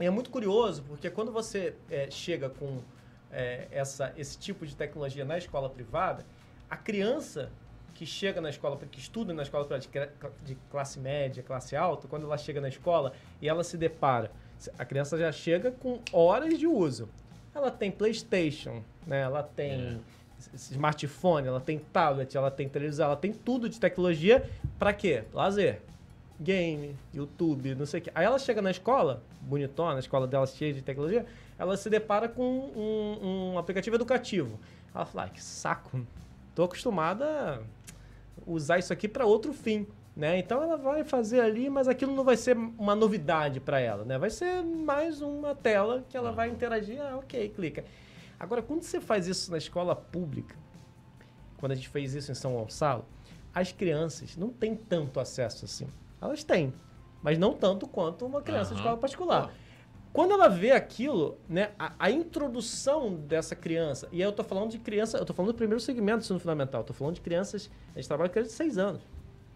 É. 0.00 0.06
É 0.06 0.10
muito 0.10 0.30
curioso 0.30 0.82
porque 0.86 1.08
quando 1.08 1.32
você 1.32 1.74
é, 1.90 2.10
chega 2.10 2.50
com 2.50 2.82
é, 3.30 3.66
essa, 3.70 4.12
esse 4.16 4.38
tipo 4.38 4.66
de 4.66 4.76
tecnologia 4.76 5.24
na 5.24 5.38
escola 5.38 5.70
privada, 5.70 6.26
a 6.68 6.76
criança 6.76 7.50
que 7.94 8.04
chega 8.04 8.40
na 8.42 8.50
escola, 8.50 8.76
que 8.76 8.98
estuda 8.98 9.32
na 9.32 9.42
escola 9.42 9.64
privada 9.64 10.12
de 10.44 10.54
classe 10.70 11.00
média, 11.00 11.42
classe 11.42 11.74
alta, 11.74 12.06
quando 12.06 12.24
ela 12.24 12.36
chega 12.36 12.60
na 12.60 12.68
escola 12.68 13.14
e 13.40 13.48
ela 13.48 13.64
se 13.64 13.78
depara 13.78 14.30
a 14.78 14.84
criança 14.84 15.16
já 15.18 15.30
chega 15.30 15.70
com 15.70 16.00
horas 16.12 16.58
de 16.58 16.66
uso. 16.66 17.08
Ela 17.54 17.70
tem 17.70 17.90
PlayStation, 17.90 18.82
né? 19.06 19.22
Ela 19.22 19.42
tem 19.42 19.72
é. 19.72 19.98
Smartphone, 20.54 21.46
ela 21.46 21.60
tem 21.60 21.78
tablet, 21.78 22.36
ela 22.36 22.50
tem 22.50 22.68
televisão, 22.68 23.06
ela 23.06 23.16
tem 23.16 23.32
tudo 23.32 23.68
de 23.68 23.80
tecnologia 23.80 24.48
para 24.78 24.92
quê? 24.92 25.24
Lazer. 25.32 25.80
Game, 26.38 26.94
YouTube, 27.14 27.74
não 27.74 27.86
sei 27.86 28.00
o 28.00 28.02
quê. 28.02 28.10
Aí 28.14 28.24
ela 28.24 28.38
chega 28.38 28.60
na 28.60 28.70
escola, 28.70 29.22
bonitona, 29.40 29.96
a 29.96 29.98
escola 29.98 30.26
dela 30.26 30.46
cheia 30.46 30.74
de 30.74 30.82
tecnologia, 30.82 31.24
ela 31.58 31.76
se 31.78 31.88
depara 31.88 32.28
com 32.28 32.42
um, 32.42 33.52
um 33.54 33.58
aplicativo 33.58 33.96
educativo. 33.96 34.58
Ela 34.94 35.06
fala, 35.06 35.26
ah, 35.26 35.28
que 35.30 35.42
saco, 35.42 36.06
tô 36.54 36.64
acostumada 36.64 37.24
a 37.26 37.60
usar 38.46 38.78
isso 38.78 38.92
aqui 38.92 39.08
para 39.08 39.24
outro 39.24 39.52
fim. 39.54 39.86
Né? 40.16 40.38
Então 40.38 40.62
ela 40.62 40.78
vai 40.78 41.04
fazer 41.04 41.40
ali, 41.40 41.68
mas 41.68 41.86
aquilo 41.88 42.14
não 42.14 42.24
vai 42.24 42.38
ser 42.38 42.56
uma 42.56 42.94
novidade 42.94 43.60
para 43.60 43.78
ela, 43.80 44.02
né? 44.02 44.16
Vai 44.16 44.30
ser 44.30 44.62
mais 44.62 45.20
uma 45.20 45.54
tela 45.54 46.02
que 46.08 46.16
ela 46.16 46.32
vai 46.32 46.48
interagir, 46.48 46.98
ah, 47.02 47.18
ok, 47.18 47.50
clica. 47.50 47.84
Agora, 48.38 48.62
quando 48.62 48.82
você 48.82 49.00
faz 49.00 49.26
isso 49.26 49.50
na 49.50 49.58
escola 49.58 49.94
pública, 49.94 50.54
quando 51.56 51.72
a 51.72 51.74
gente 51.74 51.88
fez 51.88 52.14
isso 52.14 52.30
em 52.30 52.34
São 52.34 52.54
Gonçalo, 52.54 53.04
as 53.54 53.72
crianças 53.72 54.36
não 54.36 54.50
têm 54.50 54.76
tanto 54.76 55.18
acesso 55.18 55.64
assim. 55.64 55.86
Elas 56.20 56.44
têm, 56.44 56.72
mas 57.22 57.38
não 57.38 57.54
tanto 57.54 57.86
quanto 57.86 58.26
uma 58.26 58.42
criança 58.42 58.70
uhum. 58.70 58.76
de 58.76 58.80
escola 58.80 58.96
particular. 58.98 59.54
Quando 60.12 60.32
ela 60.32 60.48
vê 60.48 60.72
aquilo, 60.72 61.38
né, 61.48 61.72
a, 61.78 61.92
a, 61.98 62.10
introdução 62.10 63.14
dessa 63.14 63.54
criança, 63.54 64.08
e 64.12 64.16
aí 64.16 64.22
eu 64.22 64.32
tô 64.32 64.42
falando 64.42 64.70
de 64.70 64.78
criança, 64.78 65.18
eu 65.18 65.24
tô 65.26 65.34
falando 65.34 65.52
do 65.52 65.56
primeiro 65.56 65.80
segmento 65.80 66.18
do 66.18 66.22
ensino 66.22 66.38
fundamental, 66.38 66.80
eu 66.80 66.86
tô 66.86 66.94
falando 66.94 67.14
de 67.14 67.20
crianças, 67.20 67.70
a 67.94 67.98
gente 67.98 68.08
trabalha 68.08 68.28
com 68.28 68.34
crianças 68.34 68.52
de 68.52 68.56
6 68.56 68.78
anos 68.78 69.02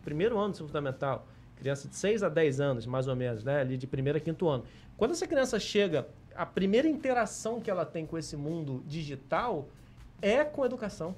primeiro 0.02 0.38
ano 0.38 0.48
do 0.48 0.52
ensino 0.52 0.68
fundamental, 0.68 1.26
criança 1.56 1.88
de 1.88 1.96
6 1.96 2.22
a 2.22 2.28
10 2.28 2.60
anos, 2.60 2.86
mais 2.86 3.06
ou 3.06 3.14
menos, 3.14 3.44
né? 3.44 3.60
Ali 3.60 3.76
de 3.76 3.86
primeiro 3.86 4.18
a 4.18 4.20
quinto 4.20 4.48
ano. 4.48 4.64
Quando 4.96 5.12
essa 5.12 5.26
criança 5.26 5.58
chega, 5.58 6.08
a 6.34 6.46
primeira 6.46 6.88
interação 6.88 7.60
que 7.60 7.70
ela 7.70 7.84
tem 7.84 8.06
com 8.06 8.16
esse 8.16 8.36
mundo 8.36 8.82
digital 8.86 9.68
é 10.22 10.44
com 10.44 10.64
educação. 10.64 11.14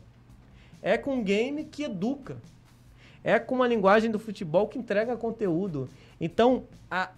É 0.80 0.98
com 0.98 1.16
um 1.16 1.24
game 1.24 1.64
que 1.64 1.84
educa. 1.84 2.36
É 3.22 3.38
com 3.38 3.54
uma 3.54 3.68
linguagem 3.68 4.10
do 4.10 4.18
futebol 4.18 4.66
que 4.66 4.78
entrega 4.78 5.16
conteúdo. 5.16 5.88
Então, 6.20 6.64
a, 6.90 7.10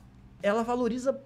ela 0.42 0.62
valoriza 0.62 1.18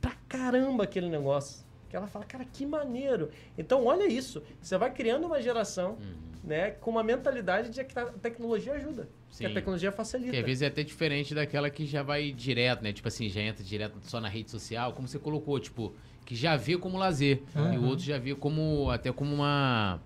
pra 0.00 0.12
caramba 0.28 0.84
aquele 0.84 1.08
negócio. 1.08 1.64
Que 1.88 1.96
ela 1.96 2.08
fala, 2.08 2.24
cara, 2.24 2.44
que 2.44 2.66
maneiro. 2.66 3.30
Então, 3.56 3.84
olha 3.84 4.06
isso. 4.06 4.42
Você 4.60 4.76
vai 4.76 4.92
criando 4.92 5.26
uma 5.26 5.40
geração 5.40 5.92
uhum. 5.92 6.14
Né, 6.46 6.70
com 6.70 6.92
uma 6.92 7.02
mentalidade 7.02 7.70
de 7.70 7.84
que 7.84 7.98
a 7.98 8.04
tecnologia 8.06 8.74
ajuda. 8.74 9.08
Sim. 9.30 9.44
Que 9.44 9.50
a 9.50 9.54
tecnologia 9.54 9.90
facilita. 9.90 10.30
Que 10.30 10.38
às 10.38 10.44
vezes 10.44 10.62
é 10.62 10.66
até 10.66 10.84
diferente 10.84 11.34
daquela 11.34 11.68
que 11.68 11.84
já 11.84 12.04
vai 12.04 12.30
direto, 12.30 12.82
né? 12.82 12.92
Tipo 12.92 13.08
assim, 13.08 13.28
já 13.28 13.40
entra 13.40 13.64
direto 13.64 13.98
só 14.04 14.20
na 14.20 14.28
rede 14.28 14.50
social, 14.50 14.92
como 14.92 15.08
você 15.08 15.18
colocou, 15.18 15.58
tipo, 15.58 15.92
que 16.24 16.36
já 16.36 16.56
vê 16.56 16.78
como 16.78 16.96
lazer. 16.96 17.42
Uhum. 17.54 17.74
E 17.74 17.78
o 17.78 17.84
outro 17.84 18.04
já 18.04 18.16
vê 18.16 18.32
como 18.36 18.88
até 18.90 19.12
como 19.12 19.34
uma 19.34 20.00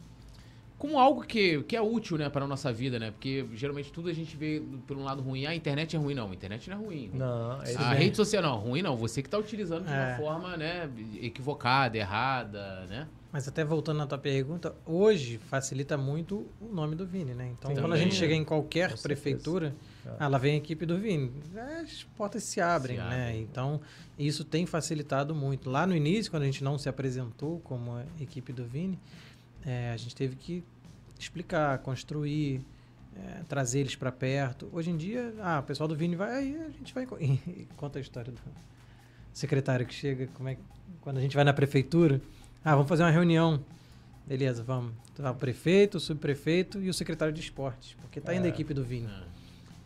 como 0.79 0.99
algo 0.99 1.21
que, 1.21 1.63
que 1.65 1.77
é 1.77 1.83
útil, 1.83 2.17
né, 2.17 2.31
para 2.31 2.47
a 2.47 2.49
nossa 2.49 2.73
vida, 2.73 2.99
né? 2.99 3.11
Porque 3.11 3.45
geralmente 3.53 3.93
tudo 3.93 4.09
a 4.09 4.15
gente 4.15 4.35
vê 4.35 4.63
pelo 4.87 5.05
lado 5.05 5.21
ruim. 5.21 5.45
Ah, 5.45 5.51
a 5.51 5.55
internet 5.55 5.95
é 5.95 5.99
ruim, 5.99 6.15
não. 6.15 6.31
A 6.31 6.33
internet 6.33 6.71
não 6.71 6.79
é 6.79 6.81
ruim. 6.81 7.11
Não, 7.13 7.63
é 7.63 7.77
A 7.77 7.93
rede 7.93 8.17
social 8.17 8.43
não, 8.43 8.57
ruim 8.57 8.81
não. 8.81 8.97
Você 8.97 9.21
que 9.21 9.29
está 9.29 9.37
utilizando 9.37 9.85
de 9.85 9.93
uma 9.93 10.13
é. 10.13 10.17
forma, 10.17 10.57
né, 10.57 10.89
equivocada, 11.21 11.99
errada, 11.99 12.87
né? 12.89 13.07
Mas 13.33 13.47
até 13.47 13.65
voltando 13.65 13.99
na 13.99 14.07
tua 14.07 14.19
pergunta, 14.19 14.75
hoje 14.85 15.39
facilita 15.39 15.97
muito 15.97 16.49
o 16.61 16.67
nome 16.67 16.97
do 16.97 17.07
Vini, 17.07 17.33
né? 17.33 17.49
Então, 17.53 17.71
Sim, 17.71 17.77
quando 17.77 17.93
também. 17.93 18.01
a 18.01 18.03
gente 18.03 18.17
chega 18.17 18.35
em 18.35 18.45
qualquer 18.45 18.93
Com 18.93 19.03
prefeitura, 19.03 19.73
é. 20.05 20.17
ela 20.19 20.37
vem 20.37 20.55
a 20.55 20.57
equipe 20.57 20.85
do 20.85 20.99
Vini. 20.99 21.33
As 21.81 22.03
portas 22.17 22.43
se 22.43 22.61
abrem, 22.61 22.97
se 22.97 23.03
né? 23.03 23.29
Abre. 23.29 23.41
Então, 23.41 23.81
isso 24.19 24.45
tem 24.45 24.67
facilitado 24.67 25.33
muito. 25.33 25.71
Lá 25.71 25.87
no 25.87 25.95
início, 25.95 26.29
quando 26.29 26.43
a 26.43 26.47
gente 26.47 26.65
não 26.65 26.77
se 26.77 26.89
apresentou 26.89 27.61
como 27.61 28.03
equipe 28.21 28.53
do 28.53 28.65
Vini, 28.65 28.99
é, 29.65 29.93
a 29.93 29.97
gente 29.97 30.17
teve 30.17 30.35
que 30.35 30.65
explicar, 31.17 31.79
construir, 31.79 32.61
é, 33.15 33.43
trazer 33.49 33.81
eles 33.81 33.95
para 33.95 34.11
perto. 34.11 34.69
Hoje 34.73 34.91
em 34.91 34.97
dia, 34.97 35.33
ah, 35.41 35.61
o 35.61 35.63
pessoal 35.63 35.89
do 35.89 35.95
Vini 35.95 36.17
vai, 36.17 36.33
aí 36.33 36.57
a 36.57 36.71
gente 36.71 36.93
vai 36.93 37.07
conta 37.77 38.01
a 38.01 38.03
história 38.03 38.33
do 38.33 38.41
secretário 39.33 39.87
que 39.87 39.95
chega, 39.95 40.27
como 40.35 40.49
é 40.49 40.57
quando 41.01 41.19
a 41.19 41.21
gente 41.21 41.35
vai 41.35 41.45
na 41.45 41.53
prefeitura, 41.53 42.21
ah, 42.65 42.75
vamos 42.75 42.89
fazer 42.89 43.03
uma 43.03 43.11
reunião. 43.11 43.61
Beleza, 44.27 44.63
vamos. 44.63 44.93
Tá, 45.15 45.31
o 45.31 45.35
prefeito, 45.35 45.97
o 45.97 46.01
subprefeito 46.01 46.81
e 46.81 46.89
o 46.89 46.95
secretário 46.95 47.33
de 47.33 47.41
esportes, 47.41 47.97
porque 48.01 48.21
tá 48.21 48.35
indo 48.35 48.45
a 48.45 48.47
é. 48.47 48.51
equipe 48.51 48.73
do 48.73 48.85
Vini. 48.85 49.07
É. 49.07 49.31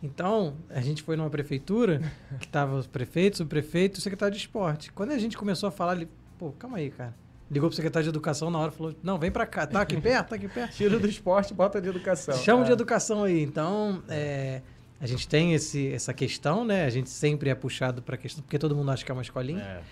Então, 0.03 0.55
a 0.68 0.81
gente 0.81 1.03
foi 1.03 1.16
numa 1.16 1.31
prefeitura 1.31 2.01
que 2.39 2.47
tava 2.47 2.77
os 2.77 2.87
prefeitos, 2.87 3.41
o 3.41 3.47
prefeito 3.47 3.97
e 3.97 3.99
o 3.99 4.03
secretário 4.03 4.35
de 4.35 4.41
esporte. 4.41 4.93
Quando 4.93 5.12
a 5.12 5.18
gente 5.18 5.37
começou 5.37 5.68
a 5.68 5.72
falar, 5.72 5.97
ele, 5.97 6.09
pô, 6.39 6.53
calma 6.53 6.77
aí, 6.77 6.91
cara. 6.91 7.14
Ligou 7.51 7.68
pro 7.68 7.77
secretário 7.77 8.05
de 8.05 8.09
educação 8.09 8.51
na 8.51 8.59
hora 8.59 8.72
e 8.72 8.77
falou: 8.77 8.95
Não, 9.03 9.18
vem 9.18 9.31
pra 9.31 9.47
cá, 9.47 9.66
tá 9.66 9.81
aqui 9.81 9.97
perto, 10.01 10.29
tá 10.31 10.37
aqui 10.37 10.49
perto. 10.49 10.72
Tira 10.75 10.99
do 10.99 11.07
esporte, 11.07 11.53
bota 11.55 11.81
de 11.81 11.89
educação. 11.89 12.37
Chama 12.37 12.62
É. 12.62 12.66
de 12.66 12.72
educação 12.72 13.25
aí. 13.25 13.43
Então, 13.43 14.03
é, 14.09 14.62
a 15.01 15.07
gente 15.07 15.29
tem 15.29 15.53
esse, 15.53 15.93
essa 15.93 16.12
questão, 16.14 16.64
né? 16.64 16.85
A 16.85 16.91
gente 16.91 17.11
sempre 17.11 17.51
é 17.51 17.55
puxado 17.55 18.03
pra 18.03 18.16
questão, 18.16 18.43
porque 18.43 18.59
todo 18.59 18.75
mundo 18.75 18.91
acha 18.91 19.05
que 19.05 19.11
é 19.11 19.14
uma 19.14 19.22
escolinha. 19.22 19.62
É. 19.62 19.83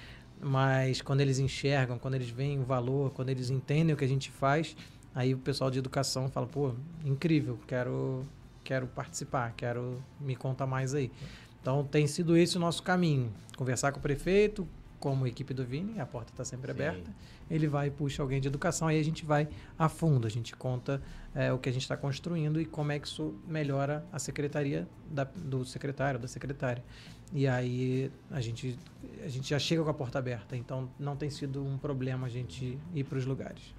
Mas 0.44 1.00
quando 1.00 1.20
eles 1.20 1.38
enxergam, 1.38 1.98
quando 1.98 2.14
eles 2.14 2.28
veem 2.28 2.58
o 2.60 2.64
valor, 2.64 3.12
quando 3.12 3.28
eles 3.28 3.48
entendem 3.48 3.94
o 3.94 3.96
que 3.96 4.04
a 4.04 4.08
gente 4.08 4.30
faz, 4.30 4.76
aí 5.14 5.32
o 5.32 5.38
pessoal 5.38 5.70
de 5.70 5.78
educação 5.78 6.28
fala, 6.28 6.46
pô, 6.48 6.72
incrível, 7.04 7.58
quero, 7.66 8.22
quero 8.64 8.88
participar, 8.88 9.52
quero 9.56 10.02
me 10.20 10.34
contar 10.34 10.66
mais 10.66 10.94
aí. 10.94 11.12
Então 11.60 11.84
tem 11.84 12.08
sido 12.08 12.36
esse 12.36 12.56
o 12.56 12.60
nosso 12.60 12.82
caminho. 12.82 13.32
Conversar 13.56 13.92
com 13.92 14.00
o 14.00 14.02
prefeito, 14.02 14.66
como 14.98 15.26
equipe 15.28 15.54
do 15.54 15.64
Vini, 15.64 16.00
a 16.00 16.06
porta 16.06 16.32
está 16.32 16.44
sempre 16.44 16.66
Sim. 16.72 16.78
aberta. 16.78 17.10
Ele 17.48 17.68
vai 17.68 17.86
e 17.88 17.90
puxa 17.90 18.20
alguém 18.22 18.40
de 18.40 18.48
educação, 18.48 18.88
aí 18.88 18.98
a 18.98 19.04
gente 19.04 19.24
vai 19.24 19.48
a 19.78 19.88
fundo, 19.88 20.26
a 20.26 20.30
gente 20.30 20.56
conta 20.56 21.00
é, 21.34 21.52
o 21.52 21.58
que 21.58 21.68
a 21.68 21.72
gente 21.72 21.82
está 21.82 21.96
construindo 21.96 22.60
e 22.60 22.64
como 22.64 22.90
é 22.90 22.98
que 22.98 23.06
isso 23.06 23.34
melhora 23.46 24.04
a 24.12 24.18
secretaria 24.18 24.88
da- 25.10 25.24
do 25.36 25.64
secretário, 25.64 26.18
da 26.18 26.26
secretária. 26.28 26.82
E 27.34 27.46
aí 27.46 28.10
a 28.30 28.40
gente, 28.40 28.78
a 29.24 29.28
gente 29.28 29.48
já 29.48 29.58
chega 29.58 29.82
com 29.82 29.90
a 29.90 29.94
porta 29.94 30.18
aberta, 30.18 30.56
então 30.56 30.88
não 30.98 31.16
tem 31.16 31.30
sido 31.30 31.64
um 31.64 31.78
problema 31.78 32.26
a 32.26 32.30
gente 32.30 32.78
ir 32.94 33.04
para 33.04 33.16
os 33.18 33.24
lugares. 33.24 33.74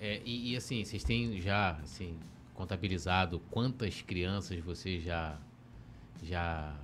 É, 0.00 0.20
e, 0.24 0.52
e, 0.52 0.56
assim, 0.56 0.84
vocês 0.84 1.04
têm 1.04 1.40
já 1.40 1.72
assim, 1.82 2.16
contabilizado 2.54 3.40
quantas 3.50 4.00
crianças 4.02 4.58
vocês 4.60 5.02
já, 5.04 5.38
já, 6.22 6.74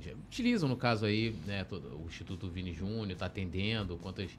já 0.00 0.12
utilizam, 0.12 0.68
no 0.68 0.76
caso 0.76 1.04
aí, 1.06 1.34
né, 1.46 1.64
todo- 1.64 1.96
o 2.02 2.06
Instituto 2.06 2.48
Vini 2.48 2.72
Júnior 2.72 3.10
está 3.10 3.26
atendendo, 3.26 3.96
quantas. 3.98 4.30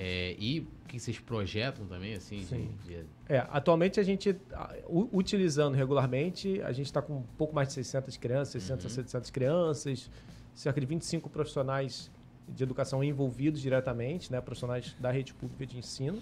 é, 0.00 0.36
e 0.38 0.60
o 0.60 0.66
que 0.86 0.98
vocês 1.00 1.18
projetam 1.18 1.84
também, 1.86 2.14
assim, 2.14 2.38
de- 2.38 2.44
Sim. 2.46 2.70
de, 2.86 3.04
É, 3.28 3.38
atualmente 3.50 3.98
a 3.98 4.02
gente, 4.04 4.34
a- 4.52 4.74
utilizando 5.12 5.74
regularmente, 5.74 6.62
a 6.62 6.70
gente 6.72 6.86
está 6.86 7.02
com 7.02 7.16
um 7.18 7.22
pouco 7.36 7.52
mais 7.54 7.68
de 7.68 7.74
600 7.74 8.16
crianças, 8.16 8.62
600 8.62 8.84
a 8.84 8.88
Uhum. 8.88 8.94
700 8.94 9.30
crianças, 9.30 10.10
cerca 10.54 10.80
de 10.80 10.86
25 10.86 11.28
profissionais 11.30 12.10
de 12.48 12.62
educação 12.62 13.04
envolvidos 13.04 13.60
diretamente, 13.60 14.32
né, 14.32 14.40
profissionais 14.40 14.94
da 14.98 15.10
rede 15.10 15.34
pública 15.34 15.66
de 15.66 15.78
ensino. 15.78 16.18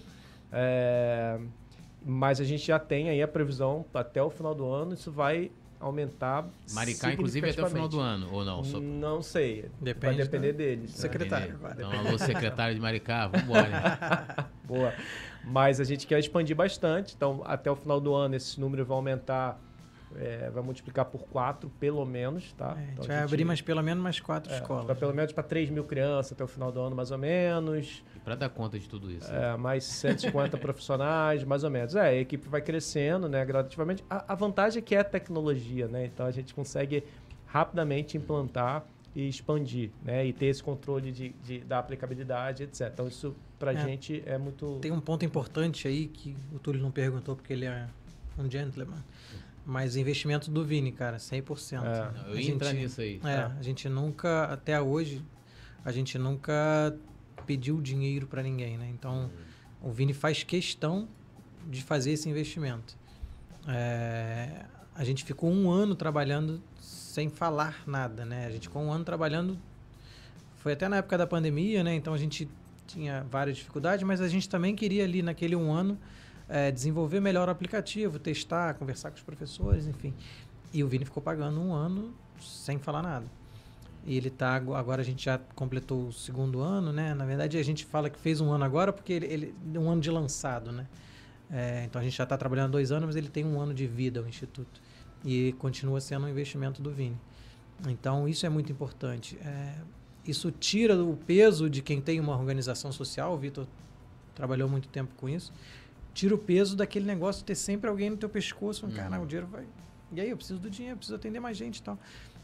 É, 0.51 1.39
mas 2.05 2.39
a 2.39 2.43
gente 2.43 2.65
já 2.65 2.79
tem 2.79 3.09
aí 3.09 3.21
a 3.21 3.27
previsão 3.27 3.85
até 3.93 4.21
o 4.21 4.29
final 4.29 4.53
do 4.55 4.65
ano, 4.65 4.93
isso 4.93 5.11
vai 5.11 5.51
aumentar 5.79 6.43
Maricá, 6.73 7.13
inclusive, 7.13 7.49
até 7.49 7.61
o 7.61 7.67
final 7.69 7.87
do 7.87 7.99
ano, 7.99 8.29
ou 8.33 8.43
não? 8.43 8.63
Só, 8.63 8.79
Não 8.79 9.21
sei, 9.21 9.65
Depende 9.79 10.15
vai 10.17 10.25
depender 10.25 10.51
do- 10.53 10.57
deles. 10.57 10.91
né? 10.95 11.01
secretário 11.01 11.53
agora. 11.53 11.75
Então, 11.77 11.91
alô, 11.91 12.17
secretário 12.17 12.73
de 12.75 12.81
Maricá, 12.81 13.27
vambora. 13.27 13.67
hein? 13.67 14.45
Boa. 14.65 14.93
Mas 15.43 15.79
a 15.79 15.83
gente 15.83 16.07
quer 16.07 16.19
expandir 16.19 16.55
bastante. 16.55 17.13
Então, 17.15 17.41
até 17.45 17.69
o 17.71 17.75
final 17.75 18.01
do 18.01 18.13
ano, 18.15 18.35
esse 18.35 18.59
número 18.59 18.83
vai 18.85 18.95
aumentar, 18.97 19.59
é, 20.15 20.49
vai 20.49 20.63
multiplicar 20.63 21.05
por 21.05 21.21
quatro, 21.27 21.69
pelo 21.79 22.05
menos, 22.05 22.53
tá? 22.53 22.69
É, 22.69 22.71
a 22.71 22.75
gente 22.85 22.91
Então, 22.93 23.05
vai 23.07 23.23
abrir 23.23 23.43
mais 23.45 23.61
pelo 23.61 23.81
menos 23.83 24.01
mais 24.03 24.19
quatro 24.19 24.51
é, 24.51 24.55
escolas. 24.57 24.85
vai 24.85 24.95
pelo 24.95 25.13
menos 25.13 25.31
para 25.33 25.43
3 25.43 25.69
mil 25.69 25.83
crianças 25.83 26.31
até 26.31 26.43
o 26.43 26.47
final 26.47 26.71
do 26.71 26.79
ano, 26.79 26.95
mais 26.95 27.11
ou 27.11 27.17
menos. 27.17 28.03
E 28.15 28.19
pra 28.19 28.35
dar 28.35 28.49
conta 28.49 28.79
de 28.79 28.87
tudo 28.87 29.11
isso. 29.11 29.31
É, 29.31 29.55
mais 29.57 29.83
150 29.83 30.55
profissionais, 30.59 31.43
mais 31.43 31.63
ou 31.63 31.69
menos. 31.69 31.95
É, 31.95 32.01
a 32.09 32.15
equipe 32.15 32.47
vai 32.47 32.61
crescendo, 32.61 33.27
né, 33.27 33.43
gradativamente. 33.45 34.03
A, 34.09 34.33
a 34.33 34.35
vantagem 34.35 34.79
é 34.79 34.81
que 34.81 34.95
é 34.95 35.03
tecnologia, 35.03 35.87
né? 35.87 36.05
Então, 36.05 36.25
a 36.25 36.31
gente 36.31 36.53
consegue 36.53 37.03
rapidamente 37.45 38.17
implantar 38.17 38.85
e 39.15 39.27
expandir, 39.27 39.89
né? 40.03 40.25
E 40.25 40.33
ter 40.33 40.45
esse 40.47 40.61
controle 40.61 41.11
de, 41.11 41.29
de- 41.43 41.59
da 41.61 41.79
aplicabilidade, 41.79 42.63
etc. 42.63 42.89
Então, 42.93 43.07
isso 43.07 43.35
pra 43.57 43.73
É. 43.73 43.77
gente 43.77 44.21
é 44.25 44.37
muito... 44.37 44.77
Tem 44.79 44.91
um 44.91 44.99
ponto 44.99 45.25
importante 45.25 45.87
aí 45.87 46.07
que 46.07 46.37
o 46.53 46.59
Túlio 46.59 46.81
não 46.81 46.91
perguntou 46.91 47.35
porque 47.35 47.51
ele 47.53 47.65
é 47.65 47.87
um 48.37 48.49
gentleman. 48.49 49.03
Mas 49.69 49.97
investimento 49.97 50.49
do 50.49 50.63
Vini, 50.63 50.93
cara, 50.93 51.17
100%. 51.17 51.83
É. 51.83 52.11
Não, 52.21 52.27
eu 52.29 52.37
A 52.37 52.41
ia 52.41 52.51
entrar 52.51 52.69
gente- 52.71 52.83
nisso 52.83 53.01
aí. 53.01 53.19
É, 53.25 53.51
a 53.59 53.61
gente 53.61 53.89
nunca, 53.89 54.45
até 54.45 54.79
hoje, 54.81 55.21
a 55.83 55.91
gente 55.91 56.17
nunca 56.17 56.95
pediu 57.45 57.81
dinheiro 57.81 58.27
para 58.27 58.41
ninguém, 58.41 58.77
né? 58.77 58.89
Então, 58.89 59.29
o 59.81 59.91
Vini 59.91 60.13
faz 60.13 60.41
questão 60.41 61.09
de 61.69 61.83
fazer 61.83 62.11
esse 62.11 62.29
investimento. 62.29 62.95
É, 63.67 64.63
a 64.95 65.03
gente 65.03 65.25
ficou 65.25 65.51
um 65.51 65.69
ano 65.69 65.95
trabalhando 65.95 66.61
sem 66.79 67.27
falar 67.29 67.83
nada, 67.85 68.23
né? 68.23 68.45
A 68.45 68.51
gente 68.51 68.69
ficou 68.69 68.81
um 68.81 68.91
ano 68.91 69.03
trabalhando, 69.03 69.59
foi 70.59 70.71
até 70.73 70.87
na 70.87 70.97
época 70.97 71.17
da 71.17 71.27
pandemia, 71.27 71.83
né? 71.83 71.93
Então 71.93 72.13
a 72.13 72.17
gente 72.17 72.47
tinha 72.85 73.25
várias 73.29 73.57
dificuldades, 73.57 74.03
mas 74.05 74.21
a 74.21 74.29
gente 74.29 74.47
também 74.47 74.73
queria 74.75 75.03
ali 75.03 75.21
naquele 75.21 75.57
um 75.57 75.71
ano 75.73 75.99
é, 76.49 76.71
desenvolver 76.71 77.19
melhor 77.19 77.47
o 77.47 77.51
aplicativo, 77.51 78.19
testar, 78.19 78.73
conversar 78.75 79.11
com 79.11 79.17
os 79.17 79.23
professores, 79.23 79.87
enfim. 79.87 80.13
E 80.73 80.83
o 80.83 80.87
Vini 80.87 81.05
ficou 81.05 81.21
pagando 81.21 81.59
um 81.59 81.73
ano 81.73 82.13
sem 82.39 82.77
falar 82.77 83.01
nada. 83.01 83.25
E 84.05 84.15
ele 84.15 84.29
tá 84.29 84.55
ago- 84.55 84.73
agora 84.73 85.01
a 85.01 85.05
gente 85.05 85.25
já 85.25 85.37
completou 85.55 86.07
o 86.07 86.13
segundo 86.13 86.61
ano, 86.61 86.93
né? 86.93 87.13
Na 87.13 87.25
verdade 87.25 87.57
a 87.57 87.63
gente 87.63 87.83
fala 87.85 88.09
que 88.09 88.17
fez 88.19 88.39
um 88.39 88.51
ano 88.51 88.63
agora 88.63 88.93
porque 88.93 89.11
ele, 89.11 89.25
ele 89.25 89.55
um 89.77 89.89
ano 89.89 89.99
de 90.01 90.09
lançado, 90.09 90.71
né? 90.71 90.87
É, 91.51 91.83
então 91.85 91.99
a 91.99 92.03
gente 92.03 92.15
já 92.15 92.23
está 92.23 92.37
trabalhando 92.37 92.71
dois 92.71 92.91
anos, 92.91 93.05
mas 93.07 93.15
ele 93.15 93.29
tem 93.29 93.45
um 93.45 93.59
ano 93.59 93.73
de 93.73 93.87
vida 93.87 94.21
o 94.21 94.27
instituto 94.27 94.81
e 95.25 95.53
continua 95.59 95.99
sendo 95.99 96.25
um 96.25 96.29
investimento 96.29 96.81
do 96.81 96.91
Vini. 96.91 97.17
Então 97.87 98.27
isso 98.27 98.45
é 98.45 98.49
muito 98.49 98.71
importante. 98.71 99.37
É, 99.43 99.73
isso 100.25 100.51
tira 100.51 101.01
o 101.03 101.15
peso 101.17 101.69
de 101.69 101.81
quem 101.81 102.01
tem 102.01 102.19
uma 102.19 102.37
organização 102.37 102.91
social. 102.91 103.33
O 103.33 103.37
Vitor 103.37 103.65
trabalhou 104.35 104.69
muito 104.69 104.87
tempo 104.89 105.13
com 105.17 105.27
isso. 105.27 105.51
Tira 106.17 106.33
o 106.33 106.37
peso 106.39 106.75
daquele 106.75 107.05
negócio 107.05 107.41
de 107.41 107.45
ter 107.45 107.53
sempre 107.53 107.87
alguém 107.87 108.09
no 108.09 108.17
teu 108.17 108.27
pescoço, 108.27 108.81
falando, 108.81 108.97
Uhum. 108.97 109.03
cara, 109.03 109.21
o 109.21 109.25
dinheiro 109.27 109.45
vai. 109.45 109.67
E 110.11 110.19
aí, 110.19 110.27
eu 110.31 110.35
preciso 110.35 110.59
do 110.59 110.67
dinheiro, 110.67 110.93
eu 110.95 110.97
preciso 110.97 111.15
atender 111.15 111.39
mais 111.39 111.55
gente 111.55 111.77
e 111.77 111.83
tal. 111.83 111.99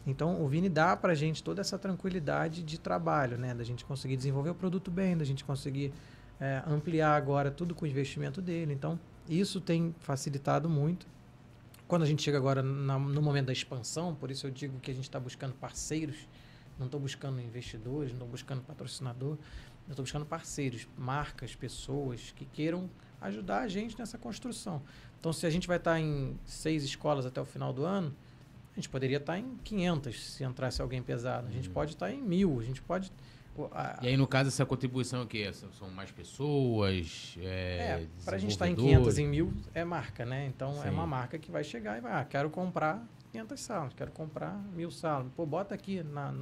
Então, 0.05 0.39
o 0.43 0.47
Vini 0.47 0.69
dá 0.69 0.95
pra 0.95 1.15
gente 1.15 1.41
toda 1.41 1.59
essa 1.59 1.75
tranquilidade 1.79 2.61
de 2.61 2.77
trabalho, 2.79 3.35
né? 3.35 3.55
Da 3.55 3.63
gente 3.63 3.83
conseguir 3.83 4.15
desenvolver 4.15 4.51
o 4.51 4.53
produto 4.53 4.91
bem, 4.91 5.17
da 5.17 5.25
gente 5.25 5.43
conseguir 5.43 5.91
é, 6.39 6.61
ampliar 6.67 7.15
agora 7.15 7.49
tudo 7.49 7.73
com 7.73 7.85
o 7.85 7.87
investimento 7.87 8.41
dele. 8.43 8.73
Então, 8.73 8.99
isso 9.27 9.59
tem 9.59 9.95
facilitado 10.01 10.69
muito. 10.69 11.07
Quando 11.87 12.03
a 12.03 12.05
gente 12.05 12.21
chega 12.21 12.37
agora 12.37 12.61
na- 12.61 12.99
no 12.99 13.21
momento 13.23 13.45
da 13.47 13.53
expansão, 13.53 14.13
por 14.13 14.29
isso 14.29 14.45
eu 14.45 14.51
digo 14.51 14.77
que 14.81 14.91
a 14.91 14.93
gente 14.93 15.05
está 15.05 15.19
buscando 15.19 15.53
parceiros, 15.55 16.27
não 16.77 16.85
estou 16.87 16.99
buscando 16.99 17.39
investidores, 17.41 18.09
não 18.11 18.17
estou 18.17 18.27
buscando 18.27 18.61
patrocinador, 18.61 19.37
eu 19.87 19.91
estou 19.91 20.03
buscando 20.03 20.25
parceiros, 20.25 20.87
marcas, 20.97 21.55
pessoas 21.55 22.33
que 22.35 22.45
queiram 22.45 22.89
ajudar 23.23 23.59
a 23.61 23.67
gente 23.67 23.97
nessa 23.97 24.17
construção. 24.17 24.81
Então, 25.19 25.31
se 25.33 25.45
a 25.45 25.49
gente 25.49 25.67
vai 25.67 25.77
estar 25.77 25.99
em 25.99 26.37
seis 26.45 26.83
escolas 26.83 27.25
até 27.25 27.39
o 27.41 27.45
final 27.45 27.71
do 27.73 27.85
ano, 27.85 28.13
a 28.71 28.75
gente 28.75 28.89
poderia 28.89 29.17
estar 29.17 29.37
em 29.39 29.55
500 29.63 30.31
se 30.31 30.43
entrasse 30.43 30.81
alguém 30.81 31.01
pesado. 31.01 31.47
A 31.47 31.51
gente 31.51 31.67
Uhum. 31.67 31.73
pode 31.73 31.91
estar 31.91 32.11
em 32.11 32.21
mil, 32.21 32.59
a 32.59 32.63
gente 32.63 32.81
pode... 32.81 33.11
a- 33.71 33.99
E 34.01 34.07
aí, 34.07 34.17
no 34.17 34.27
caso, 34.27 34.49
essa 34.49 34.65
contribuição 34.65 35.21
é 35.21 35.23
o 35.23 35.27
quê? 35.27 35.51
São- 35.53 35.71
São 35.73 35.89
mais 35.91 36.11
pessoas? 36.11 37.35
É, 37.39 38.01
É, 38.03 38.07
para 38.25 38.35
a 38.35 38.39
gente 38.39 38.51
estar 38.51 38.67
em 38.67 38.75
desenvolvedores? 38.75 39.15
500 39.15 39.19
em 39.19 39.27
mil 39.27 39.53
é 39.73 39.83
marca, 39.85 40.25
né? 40.25 40.45
Então 40.47 40.71
é 40.83 40.87
Sim. 40.87 40.93
uma 40.93 41.05
marca 41.07 41.37
que 41.37 41.51
vai 41.51 41.63
chegar 41.63 41.97
e 41.97 42.01
vai, 42.01 42.11
ah, 42.13 42.25
quero 42.25 42.49
comprar 42.49 43.05
500 43.31 43.59
salas, 43.61 43.93
quero 43.93 44.11
comprar 44.11 44.57
mil 44.75 44.91
salas. 44.91 45.27
Pô, 45.35 45.45
bota 45.45 45.73
aqui 45.75 46.03
na, 46.03 46.33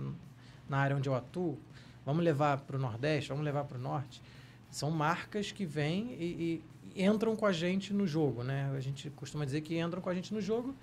na 0.70 0.78
área 0.78 0.96
onde 0.96 1.08
eu 1.10 1.16
atuo, 1.16 1.60
vamos 2.06 2.24
levar 2.24 2.58
para 2.62 2.76
o 2.78 2.80
Nordeste, 2.80 3.30
vamos 3.30 3.44
levar 3.46 3.66
para 3.66 3.78
o 3.78 3.82
Norte. 3.82 4.22
São 4.70 4.90
marcas 4.90 5.52
que 5.52 5.66
vêm 5.66 6.14
e, 6.14 6.24
e 6.24 6.64
entram 6.96 7.36
com 7.36 7.46
a 7.46 7.52
gente 7.52 7.94
no 7.94 8.06
jogo, 8.08 8.44
né? 8.44 8.72
A 8.76 8.80
gente 8.80 9.10
costuma 9.12 9.46
dizer 9.46 9.62
que 9.62 9.80
entram 9.80 10.02
com 10.02 10.10
a 10.10 10.14
gente 10.14 10.34
no 10.34 10.42
jogo, 10.42 10.76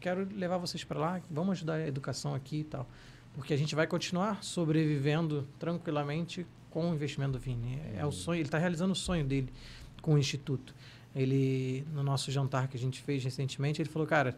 quero 0.00 0.28
levar 0.34 0.58
vocês 0.58 0.84
para 0.84 0.98
lá, 0.98 1.20
vamos 1.30 1.52
ajudar 1.52 1.74
a 1.74 1.86
educação 1.86 2.34
aqui 2.34 2.60
e 2.60 2.64
tal. 2.64 2.86
Porque 3.34 3.54
a 3.54 3.56
gente 3.56 3.74
vai 3.74 3.86
continuar 3.86 4.42
sobrevivendo 4.42 5.46
tranquilamente 5.58 6.46
com 6.70 6.90
o 6.90 6.94
investimento 6.94 7.32
do 7.32 7.38
Vini. 7.38 7.80
É 7.96 8.04
o 8.04 8.12
sonho, 8.12 8.38
ele 8.38 8.48
está 8.48 8.58
realizando 8.58 8.92
o 8.92 8.96
sonho 8.96 9.24
dele 9.24 9.52
com 10.00 10.14
o 10.14 10.18
Instituto. 10.18 10.74
Ele, 11.14 11.86
no 11.92 12.02
nosso 12.02 12.30
jantar 12.30 12.68
que 12.68 12.76
a 12.76 12.80
gente 12.80 13.00
fez 13.00 13.22
recentemente, 13.22 13.80
ele 13.80 13.88
falou, 13.88 14.08
cara, 14.08 14.36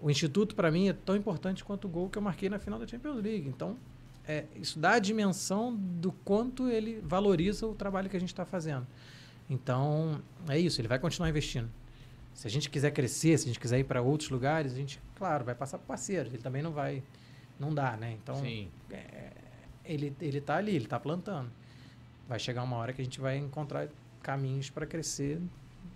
o 0.00 0.10
Instituto 0.10 0.54
para 0.54 0.70
mim 0.70 0.88
é 0.88 0.92
tão 0.92 1.16
importante 1.16 1.64
quanto 1.64 1.86
o 1.86 1.88
gol 1.88 2.08
que 2.08 2.18
eu 2.18 2.22
marquei 2.22 2.48
na 2.48 2.58
final 2.58 2.78
da 2.78 2.86
Champions 2.86 3.22
League. 3.22 3.48
Então, 3.48 3.76
é, 4.26 4.44
isso 4.56 4.78
dá 4.78 4.92
a 4.92 4.98
dimensão 4.98 5.74
do 5.74 6.12
quanto 6.12 6.68
ele 6.68 7.00
valoriza 7.02 7.66
o 7.66 7.74
trabalho 7.74 8.10
que 8.10 8.16
a 8.16 8.20
gente 8.20 8.32
está 8.32 8.44
fazendo. 8.44 8.86
Então, 9.48 10.20
é 10.48 10.58
isso, 10.58 10.80
ele 10.80 10.88
vai 10.88 10.98
continuar 10.98 11.28
investindo. 11.28 11.70
Se 12.34 12.46
a 12.46 12.50
gente 12.50 12.68
quiser 12.68 12.90
crescer, 12.90 13.38
se 13.38 13.44
a 13.44 13.48
gente 13.48 13.60
quiser 13.60 13.78
ir 13.78 13.84
para 13.84 14.02
outros 14.02 14.28
lugares, 14.28 14.72
a 14.72 14.76
gente, 14.76 15.00
claro, 15.16 15.44
vai 15.44 15.54
passar 15.54 15.78
por 15.78 15.86
parceiros. 15.86 16.32
Ele 16.32 16.42
também 16.42 16.62
não 16.62 16.72
vai, 16.72 17.02
não 17.58 17.72
dá, 17.72 17.96
né? 17.96 18.12
Então, 18.12 18.44
é, 18.44 19.32
ele 19.84 20.14
ele 20.20 20.38
está 20.38 20.56
ali, 20.56 20.74
ele 20.74 20.84
está 20.84 21.00
plantando. 21.00 21.50
Vai 22.28 22.38
chegar 22.38 22.62
uma 22.62 22.76
hora 22.76 22.92
que 22.92 23.00
a 23.00 23.04
gente 23.04 23.20
vai 23.20 23.38
encontrar 23.38 23.88
caminhos 24.22 24.68
para 24.68 24.84
crescer 24.84 25.40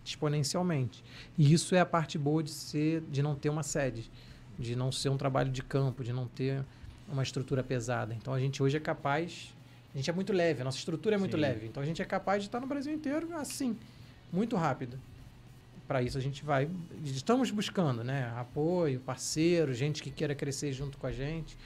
exponencialmente. 0.05 1.05
E 1.37 1.53
isso 1.53 1.75
é 1.75 1.81
a 1.81 1.87
parte 1.87 2.17
boa 2.17 2.43
de 2.43 2.51
ser, 2.51 3.03
de 3.03 3.23
não 3.23 3.35
ter 3.35 3.51
uma 3.51 3.63
sede, 3.63 4.11
de 4.59 4.75
não 4.75 4.91
ser 4.91 5.09
um 5.09 5.17
trabalho 5.17 5.51
de 5.51 5.63
campo, 5.63 6.03
de 6.03 6.13
não 6.13 6.27
ter 6.27 6.65
uma 7.09 7.23
estrutura 7.23 7.63
pesada. 7.63 8.15
Então 8.15 8.33
a 8.33 8.41
gente 8.41 8.63
hoje 8.63 8.77
é 8.77 8.81
capaz, 8.81 9.55
a 9.95 9.97
gente 9.97 10.09
é 10.09 10.13
muito 10.13 10.33
leve, 10.33 10.61
a 10.61 10.65
nossa 10.65 10.79
estrutura 10.79 11.17
é 11.17 11.19
muito 11.19 11.37
Sim. 11.37 11.43
leve. 11.43 11.67
Então 11.67 11.83
a 11.83 11.87
gente 11.87 12.01
é 12.01 12.05
capaz 12.05 12.43
de 12.43 12.49
estar 12.49 12.61
no 12.61 12.67
Brasil 12.67 12.93
inteiro 12.93 13.35
assim, 13.37 13.77
muito 14.33 14.57
rápido. 14.57 14.99
Para 15.89 16.03
isso 16.03 16.17
a 16.17 16.21
gente 16.21 16.45
vai, 16.45 16.69
estamos 17.05 17.51
buscando, 17.51 18.05
né, 18.05 18.33
apoio, 18.37 19.01
parceiro, 19.01 19.75
gente 19.75 20.03
que 20.03 20.11
queira 20.11 20.35
crescer 20.35 20.73
junto 20.73 20.97
com 20.97 21.07
a 21.07 21.13
gente. 21.13 21.57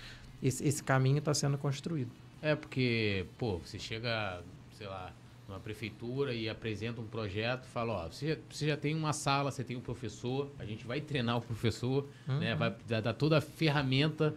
Esse, 0.43 0.67
esse 0.67 0.83
caminho 0.83 1.19
está 1.19 1.35
sendo 1.35 1.59
construído. 1.59 2.11
É, 2.41 2.55
porque, 2.55 3.27
pô, 3.39 3.59
você 3.59 3.79
chega, 3.79 4.43
sei 4.77 4.87
lá, 4.87 5.13
numa 5.49 5.61
prefeitura 5.61 6.35
e 6.35 6.49
apresenta 6.49 7.01
um 7.01 7.07
projeto, 7.07 7.67
fala, 7.67 7.93
ó, 7.93 8.09
você 8.09 8.29
já, 8.29 8.37
você 8.51 8.67
já 8.69 8.77
tem 8.77 8.95
uma 8.95 9.13
sala, 9.13 9.51
você 9.51 9.63
tem 9.63 9.77
um 9.77 9.81
professor, 9.81 10.51
a 10.59 10.65
gente 10.65 10.87
vai 10.87 11.01
treinar 11.01 11.37
o 11.37 11.41
professor, 11.41 12.09
né? 12.27 12.53
Uhum. 12.53 12.59
Vai 12.59 12.77
dar, 12.89 13.01
dar 13.03 13.15
toda 13.15 13.39
a 13.39 13.41
ferramenta. 13.41 14.35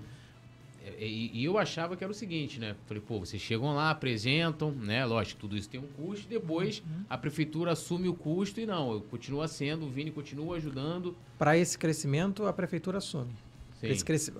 E, 0.99 1.29
e 1.41 1.45
eu 1.45 1.57
achava 1.59 1.95
que 1.95 2.03
era 2.03 2.09
o 2.11 2.15
seguinte, 2.15 2.59
né? 2.59 2.75
Falei, 2.87 3.03
pô, 3.05 3.19
vocês 3.19 3.39
chegam 3.41 3.75
lá, 3.75 3.91
apresentam, 3.91 4.71
né? 4.71 5.05
Lógico, 5.05 5.39
tudo 5.41 5.55
isso 5.55 5.69
tem 5.69 5.79
um 5.79 5.87
custo, 5.87 6.27
depois 6.27 6.79
Uhum. 6.79 7.03
a 7.09 7.17
prefeitura 7.17 7.71
assume 7.73 8.07
o 8.07 8.15
custo 8.15 8.59
e 8.59 8.65
não, 8.65 8.99
continua 9.01 9.47
sendo, 9.47 9.85
o 9.85 9.89
Vini 9.89 10.09
continua 10.11 10.57
ajudando. 10.57 11.15
Para 11.37 11.55
esse 11.57 11.77
crescimento, 11.77 12.45
a 12.47 12.53
prefeitura 12.53 12.97
assume. 12.97 13.31
Sim, 13.79 13.87
Esse 13.89 14.03
cresci- 14.03 14.33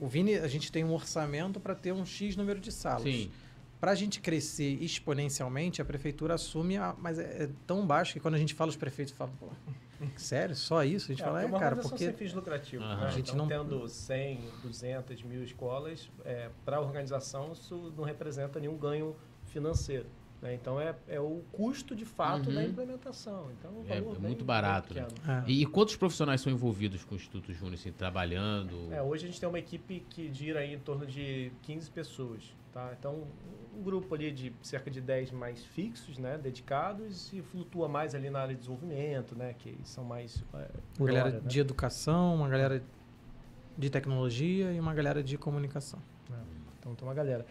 O 0.00 0.08
Vini, 0.08 0.34
a 0.34 0.48
gente 0.48 0.72
tem 0.72 0.82
um 0.84 0.92
orçamento 0.92 1.60
para 1.60 1.74
ter 1.74 1.92
um 1.92 2.04
X 2.04 2.34
número 2.36 2.58
de 2.60 2.72
salas. 2.72 3.02
sim, 3.04 3.30
Para 3.80 3.92
a 3.92 3.94
gente 3.94 4.20
crescer 4.20 4.82
exponencialmente, 4.82 5.80
a 5.80 5.84
prefeitura 5.84 6.34
assume, 6.34 6.76
a, 6.78 6.96
mas 6.98 7.18
é, 7.18 7.44
é 7.44 7.48
tão 7.66 7.86
baixo 7.86 8.12
que 8.14 8.20
quando 8.20 8.34
a 8.34 8.38
gente 8.38 8.54
fala, 8.54 8.70
os 8.70 8.76
prefeitos 8.76 9.14
falam, 9.14 9.32
pô, 9.38 9.46
sério, 10.16 10.54
só 10.54 10.82
isso? 10.84 11.06
A 11.10 11.14
gente 11.14 11.22
fala, 11.24 11.42
é, 11.42 11.46
uma 11.46 11.58
cara, 11.58 11.74
organização 11.76 11.90
porque 11.90 12.04
sem 12.04 12.14
fins 12.14 12.32
lucrativos. 12.34 12.86
Aham. 12.86 13.00
né? 13.00 13.06
A 13.06 13.10
gente 13.10 13.32
então, 13.32 13.46
não- 13.46 13.48
tendo 13.48 13.88
100, 13.88 14.40
200 14.62 15.22
mil 15.22 15.42
escolas, 15.42 16.10
para 16.64 16.76
a 16.76 16.80
organização 16.80 17.52
isso 17.52 17.92
não 17.96 18.04
representa 18.04 18.58
nenhum 18.60 18.76
ganho 18.76 19.16
financeiro. 19.46 20.06
Né? 20.42 20.54
Então, 20.54 20.80
é, 20.80 20.94
é 21.08 21.20
o 21.20 21.42
custo 21.52 21.94
de 21.94 22.04
fato 22.04 22.48
Uhum. 22.48 22.54
da 22.54 22.64
implementação. 22.64 23.50
Então, 23.52 23.70
um 23.80 23.84
É- 23.84 24.00
valor 24.00 24.16
é 24.16 24.18
bem- 24.18 24.28
muito 24.30 24.44
barato, 24.44 24.94
né? 24.94 25.06
é, 25.26 25.50
E, 25.50 25.62
e 25.62 25.66
quantos 25.66 25.96
profissionais 25.96 26.40
são 26.40 26.52
envolvidos 26.52 27.04
com 27.04 27.14
o 27.14 27.16
Instituto 27.16 27.52
Júnior, 27.52 27.74
assim, 27.74 27.92
trabalhando? 27.92 28.92
É, 28.92 29.02
hoje 29.02 29.24
a 29.24 29.28
gente 29.28 29.40
tem 29.40 29.48
uma 29.48 29.58
equipe 29.58 30.00
que 30.10 30.32
gira 30.32 30.60
aí 30.60 30.74
em 30.74 30.78
torno 30.78 31.06
de 31.06 31.50
15 31.62 31.90
pessoas, 31.90 32.54
tá? 32.72 32.94
Então, 32.98 33.26
um 33.76 33.82
grupo 33.82 34.14
ali 34.14 34.30
de 34.32 34.52
cerca 34.62 34.90
de 34.90 35.00
10 35.00 35.30
mais 35.30 35.64
fixos, 35.64 36.18
né, 36.18 36.38
dedicados 36.38 37.32
e 37.32 37.42
flutua 37.42 37.88
mais 37.88 38.14
ali 38.14 38.30
na 38.30 38.40
área 38.40 38.54
de 38.54 38.60
desenvolvimento, 38.60 39.36
né, 39.36 39.54
que 39.58 39.76
são 39.84 40.04
mais 40.04 40.42
é, 40.54 40.68
uma 40.98 41.06
galera 41.06 41.28
hora, 41.28 41.40
né? 41.40 41.48
de 41.48 41.60
educação, 41.60 42.34
uma 42.36 42.48
galera 42.48 42.82
de 43.76 43.90
tecnologia 43.90 44.72
e 44.72 44.80
uma 44.80 44.94
galera 44.94 45.22
de 45.22 45.36
comunicação. 45.36 46.00
Então 46.78 46.94
tem 46.94 47.06
uma 47.06 47.12
galera. 47.14 47.44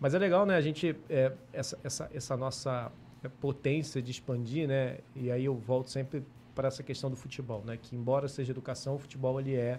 Mas 0.00 0.14
é 0.14 0.18
legal, 0.18 0.46
né, 0.46 0.56
a 0.56 0.60
gente 0.62 0.96
é, 1.10 1.30
essa, 1.52 1.78
essa, 1.84 2.10
essa 2.14 2.36
nossa 2.36 2.90
é, 3.22 3.28
potência 3.28 4.00
de 4.00 4.10
expandir, 4.10 4.66
né? 4.66 4.98
E 5.14 5.30
aí 5.30 5.44
eu 5.44 5.54
volto 5.54 5.90
sempre 5.90 6.24
para 6.54 6.68
essa 6.68 6.82
questão 6.82 7.10
do 7.10 7.16
futebol, 7.16 7.62
né? 7.66 7.78
Que 7.80 7.94
embora 7.94 8.26
seja 8.26 8.50
educação, 8.50 8.94
o 8.94 8.98
futebol 8.98 9.38
ele 9.38 9.54
é, 9.54 9.78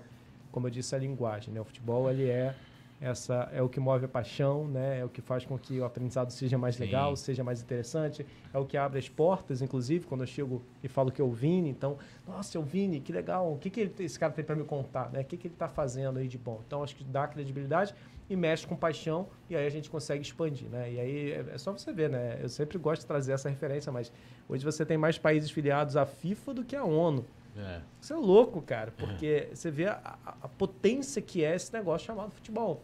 como 0.52 0.68
eu 0.68 0.72
disse, 0.72 0.96
a 0.96 1.00
linguagem, 1.00 1.52
né? 1.52 1.60
O 1.60 1.66
futebol 1.66 2.10
ele 2.10 2.30
é 2.30 2.56
essa 3.02 3.50
é 3.52 3.62
o 3.64 3.68
que 3.68 3.80
move 3.80 4.06
a 4.06 4.08
paixão, 4.08 4.68
né? 4.68 5.00
É 5.00 5.06
o 5.06 5.10
que 5.10 5.22
faz 5.22 5.44
com 5.44 5.58
que 5.58 5.80
o 5.80 5.84
aprendizado 5.84 6.30
seja 6.32 6.56
mais 6.58 6.76
Sim. 6.76 6.84
legal, 6.84 7.16
seja 7.16 7.44
mais 7.44 7.60
interessante, 7.62 8.24
é 8.54 8.58
o 8.60 8.66
que 8.66 8.78
abre 8.78 9.00
as 9.00 9.10
portas, 9.10 9.62
inclusive, 9.62 10.06
quando 10.06 10.22
eu 10.22 10.28
chego 10.28 10.64
e 10.84 10.88
falo 10.88 11.12
que 11.12 11.20
é 11.20 11.24
o 11.24 11.32
Vini, 11.32 11.70
então, 11.70 11.98
nossa, 12.28 12.58
é 12.58 12.62
o 12.62 12.64
Vini, 12.64 13.02
que 13.02 13.12
legal, 13.12 13.52
o 13.54 13.58
que, 13.58 13.72
que 13.72 13.80
ele- 13.82 13.96
esse 14.00 14.20
cara 14.20 14.32
tem 14.32 14.46
para 14.46 14.56
me 14.56 14.64
contar, 14.64 15.12
né? 15.12 15.22
O 15.22 15.26
que, 15.26 15.36
que 15.36 15.48
ele 15.48 15.56
está 15.56 15.68
fazendo 15.68 16.20
aí 16.20 16.28
de 16.28 16.38
bom? 16.38 16.62
Então, 16.66 16.84
acho 16.84 16.96
que 16.96 17.04
dá 17.04 17.28
credibilidade 17.28 17.96
e 18.30 18.36
mexe 18.36 18.68
com 18.68 18.76
paixão 18.76 19.28
e 19.50 19.56
aí 19.56 19.66
a 19.66 19.70
gente 19.70 19.90
consegue 19.90 20.22
expandir, 20.22 20.70
né? 20.70 20.92
E 20.94 21.00
aí 21.00 21.32
é 21.32 21.46
é 21.54 21.58
só 21.58 21.72
você 21.72 21.92
ver, 21.92 22.10
né? 22.10 22.40
Eu 22.42 22.50
sempre 22.50 22.78
gosto 22.78 23.02
de 23.02 23.08
trazer 23.08 23.34
essa 23.34 23.50
referência, 23.50 23.92
mas 23.92 24.12
hoje 24.48 24.64
você 24.64 24.86
tem 24.86 24.98
mais 24.98 25.18
países 25.18 25.50
filiados 25.50 25.98
à 25.98 26.06
FIFA 26.06 26.54
do 26.54 26.64
que 26.64 26.76
à 26.76 26.84
ONU. 26.86 27.26
É. 27.58 27.82
Isso 28.00 28.14
é 28.14 28.16
louco, 28.16 28.62
cara, 28.62 28.92
porque 28.98 29.50
você 29.54 29.70
vê 29.70 29.88
a, 29.88 30.18
a- 30.26 30.36
a 30.44 30.48
potência 30.48 31.22
que 31.22 31.44
é 31.44 31.56
esse 31.56 31.72
negócio 31.74 32.08
chamado 32.08 32.32
futebol. 32.32 32.82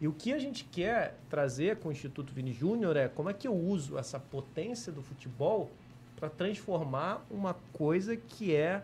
E 0.00 0.08
o 0.08 0.12
que 0.12 0.32
a 0.32 0.38
gente 0.38 0.64
quer 0.64 1.16
trazer 1.28 1.76
com 1.76 1.88
o 1.88 1.92
Instituto 1.92 2.32
Vini 2.32 2.52
Júnior 2.52 2.96
é 2.96 3.08
como 3.08 3.28
é 3.30 3.34
que 3.34 3.46
eu 3.48 3.54
uso 3.54 3.98
essa 3.98 4.18
potência 4.18 4.90
do 4.92 5.02
futebol 5.02 5.70
para 6.16 6.28
transformar 6.28 7.24
uma 7.30 7.54
coisa 7.72 8.16
que 8.16 8.54
é, 8.54 8.82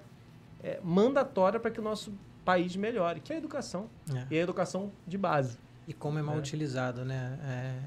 é 0.63 0.79
mandatória 0.83 1.59
para 1.61 1.71
que 1.71 1.81
o 1.81 1.83
nosso 1.83 2.13
país 2.45 2.77
melhore, 2.77 3.21
que 3.21 3.33
é 3.33 3.37
a 3.37 3.39
educação. 3.39 3.89
É. 4.15 4.27
E 4.31 4.39
a 4.39 4.43
educação 4.43 4.91
de 5.07 5.19
base. 5.19 5.59
E 5.89 5.93
como 5.93 6.19
é 6.19 6.23
mal 6.23 6.37
É. 6.37 6.39
utilizado, 6.39 7.05
né? 7.05 7.39
É, 7.45 7.79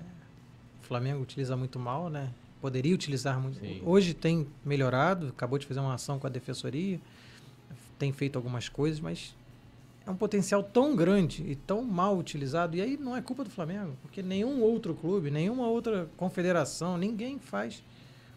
o 0.82 0.86
Flamengo 0.86 1.22
utiliza 1.22 1.56
muito 1.58 1.80
mal, 1.80 2.10
né? 2.10 2.30
Poderia 2.62 2.94
utilizar 2.94 3.40
muito. 3.40 3.60
Sim. 3.60 3.82
Hoje 3.86 4.14
tem 4.14 4.48
melhorado, 4.66 5.28
acabou 5.30 5.58
de 5.58 5.66
fazer 5.66 5.80
uma 5.80 5.94
ação 5.94 6.20
com 6.20 6.28
a 6.28 6.30
defensoria, 6.30 7.00
tem 8.00 8.12
feito 8.12 8.38
algumas 8.38 8.68
coisas, 8.70 9.00
mas 9.00 9.36
é 10.08 10.10
um 10.10 10.16
potencial 10.16 10.64
tão 10.64 10.96
grande 10.96 11.44
e 11.44 11.56
tão 11.56 11.84
mal 11.84 12.18
utilizado. 12.18 12.76
E 12.76 12.82
aí 12.82 12.98
não 12.98 13.16
é 13.16 13.22
culpa 13.22 13.44
do 13.44 13.50
Flamengo, 13.52 13.96
porque 14.02 14.24
nenhum 14.24 14.62
outro 14.62 14.96
clube, 14.96 15.30
nenhuma 15.30 15.68
outra 15.68 16.10
confederação, 16.18 16.98
ninguém 16.98 17.38
faz, 17.38 17.84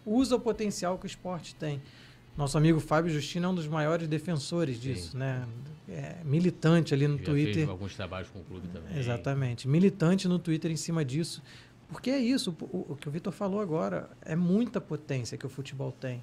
usa 0.05 0.37
o 0.37 0.41
potencial 0.41 0.99
que 0.99 1.07
o 1.07 1.07
esporte 1.07 1.55
tem. 1.55 1.81
Nosso 2.37 2.59
amigo 2.59 2.81
Fábio 2.81 3.11
Justino 3.11 3.47
é 3.47 3.49
um 3.49 3.55
dos 3.55 3.69
maiores 3.69 4.09
defensores 4.09 4.77
Sim. 4.77 4.83
disso, 4.83 5.17
né? 5.17 5.47
É 5.89 6.17
militante 6.25 6.95
ali 6.95 7.07
no 7.07 7.19
Já 7.19 7.25
Twitter. 7.25 7.55
fez 7.55 7.69
alguns 7.69 7.95
trabalhos 7.95 8.29
com 8.31 8.41
o 8.41 8.45
clube 8.45 8.69
também. 8.69 8.99
Exatamente. 8.99 9.69
Militante 9.69 10.27
no 10.27 10.39
Twitter 10.39 10.71
em 10.71 10.77
cima 10.77 11.05
disso. 11.05 11.43
Porque 11.89 12.09
é 12.09 12.19
isso, 12.19 12.57
o, 12.61 12.93
o 12.93 12.97
que 12.97 13.07
o 13.07 13.13
Vitor 13.13 13.33
falou 13.33 13.61
agora, 13.61 14.09
é 14.23 14.35
muita 14.35 14.81
potência 14.81 15.37
que 15.37 15.45
o 15.45 15.49
futebol 15.51 15.93
tem. 15.93 16.23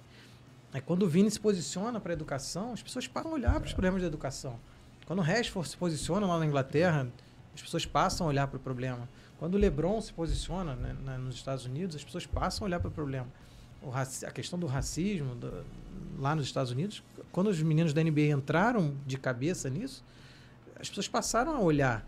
É 0.74 0.80
quando 0.80 1.04
o 1.04 1.08
Vini 1.08 1.30
se 1.32 1.40
posiciona 1.40 2.00
para 2.00 2.12
a 2.12 2.16
educação, 2.16 2.74
as 2.74 2.82
pessoas 2.84 3.08
param 3.08 3.32
a 3.32 3.34
olhar 3.34 3.54
para 3.60 3.66
os 3.68 3.74
problemas 3.74 4.02
da 4.02 4.08
educação. 4.08 4.60
Quando 5.06 5.20
o 5.20 5.22
Rashford 5.24 5.68
se 5.68 5.78
posiciona 5.78 6.28
lá 6.28 6.38
na 6.38 6.46
Inglaterra, 6.46 7.08
as 7.56 7.62
pessoas 7.62 7.86
passam 7.86 8.28
a 8.28 8.30
olhar 8.30 8.48
para 8.48 8.58
o 8.58 8.60
problema. 8.60 9.10
Quando 9.40 9.56
o 9.56 9.58
LeBron 9.58 10.00
se 10.02 10.14
posiciona 10.14 10.76
né, 10.76 10.96
na- 11.04 11.18
nos 11.18 11.36
Estados 11.36 11.66
Unidos, 11.66 11.96
as 11.96 12.04
pessoas 12.04 12.26
passam 12.28 12.66
a 12.66 12.68
olhar 12.68 12.80
para 12.80 12.90
o 12.90 12.92
problema. 12.92 13.28
O 13.82 13.90
a 13.92 14.32
questão 14.32 14.60
do 14.60 14.68
racismo 14.68 15.34
do- 15.36 15.64
lá 16.20 16.36
nos 16.36 16.46
Estados 16.46 16.72
Unidos, 16.72 17.02
quando 17.32 17.48
os 17.48 17.60
meninos 17.62 17.94
da 17.94 18.02
NBA 18.04 18.32
entraram 18.36 18.94
de 19.08 19.18
cabeça 19.18 19.70
nisso, 19.70 20.04
as 20.80 20.88
pessoas 20.90 21.08
passaram 21.08 21.56
a 21.56 21.60
olhar. 21.60 22.06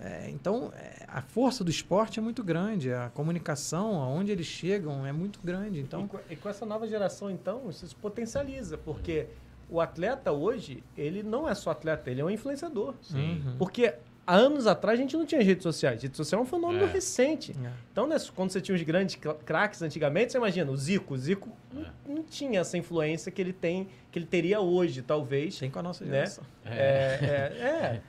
É, 0.00 0.30
então, 0.30 0.72
é, 0.76 1.04
a 1.08 1.20
força 1.20 1.64
do 1.64 1.70
esporte 1.70 2.18
é 2.18 2.22
muito 2.22 2.44
grande, 2.44 2.92
a 2.92 3.10
comunicação, 3.10 4.00
aonde 4.00 4.30
eles 4.30 4.46
chegam, 4.46 5.04
é 5.04 5.12
muito 5.12 5.40
grande. 5.42 5.78
E, 5.78 5.82
Então, 5.82 6.06
com, 6.06 6.18
e 6.30 6.36
com 6.36 6.48
essa 6.48 6.64
nova 6.64 6.86
geração, 6.86 7.30
então, 7.30 7.68
isso 7.68 7.86
se 7.86 7.94
potencializa, 7.96 8.78
porque 8.78 9.26
o 9.68 9.80
atleta 9.80 10.32
hoje, 10.32 10.82
ele 10.96 11.22
não 11.22 11.48
é 11.48 11.54
só 11.54 11.70
atleta, 11.70 12.10
ele 12.10 12.20
é 12.20 12.24
um 12.24 12.30
influenciador. 12.30 12.94
Sim. 13.02 13.42
Uhum. 13.44 13.56
Porque 13.58 13.94
há 14.28 14.34
anos 14.36 14.66
atrás 14.66 14.98
a 14.98 15.02
gente 15.02 15.16
não 15.16 15.24
tinha 15.24 15.42
redes 15.42 15.62
sociais. 15.62 16.02
Rede 16.02 16.16
social 16.16 16.40
é 16.40 16.44
um 16.44 16.46
fenômeno 16.46 16.84
É. 16.84 16.86
recente. 16.86 17.52
É. 17.64 17.70
Então, 17.90 18.06
né, 18.06 18.16
quando 18.36 18.50
você 18.50 18.60
tinha 18.60 18.74
os 18.76 18.82
grandes 18.82 19.16
cra- 19.16 19.34
craques 19.34 19.80
antigamente, 19.82 20.32
você 20.32 20.38
imagina, 20.38 20.70
o 20.70 20.76
Zico. 20.76 21.14
O 21.14 21.18
Zico 21.18 21.48
não, 21.72 21.82
É. 21.82 21.86
não 22.06 22.22
tinha 22.22 22.60
essa 22.60 22.76
influência 22.76 23.32
que 23.32 23.40
ele 23.40 23.52
tem, 23.52 23.88
que 24.12 24.18
ele 24.18 24.26
teria 24.26 24.60
hoje, 24.60 25.00
talvez. 25.02 25.58
tem 25.58 25.70
com 25.70 25.78
a 25.78 25.82
nossa 25.82 26.04
Né? 26.04 26.10
geração. 26.16 26.44
É, 26.64 26.72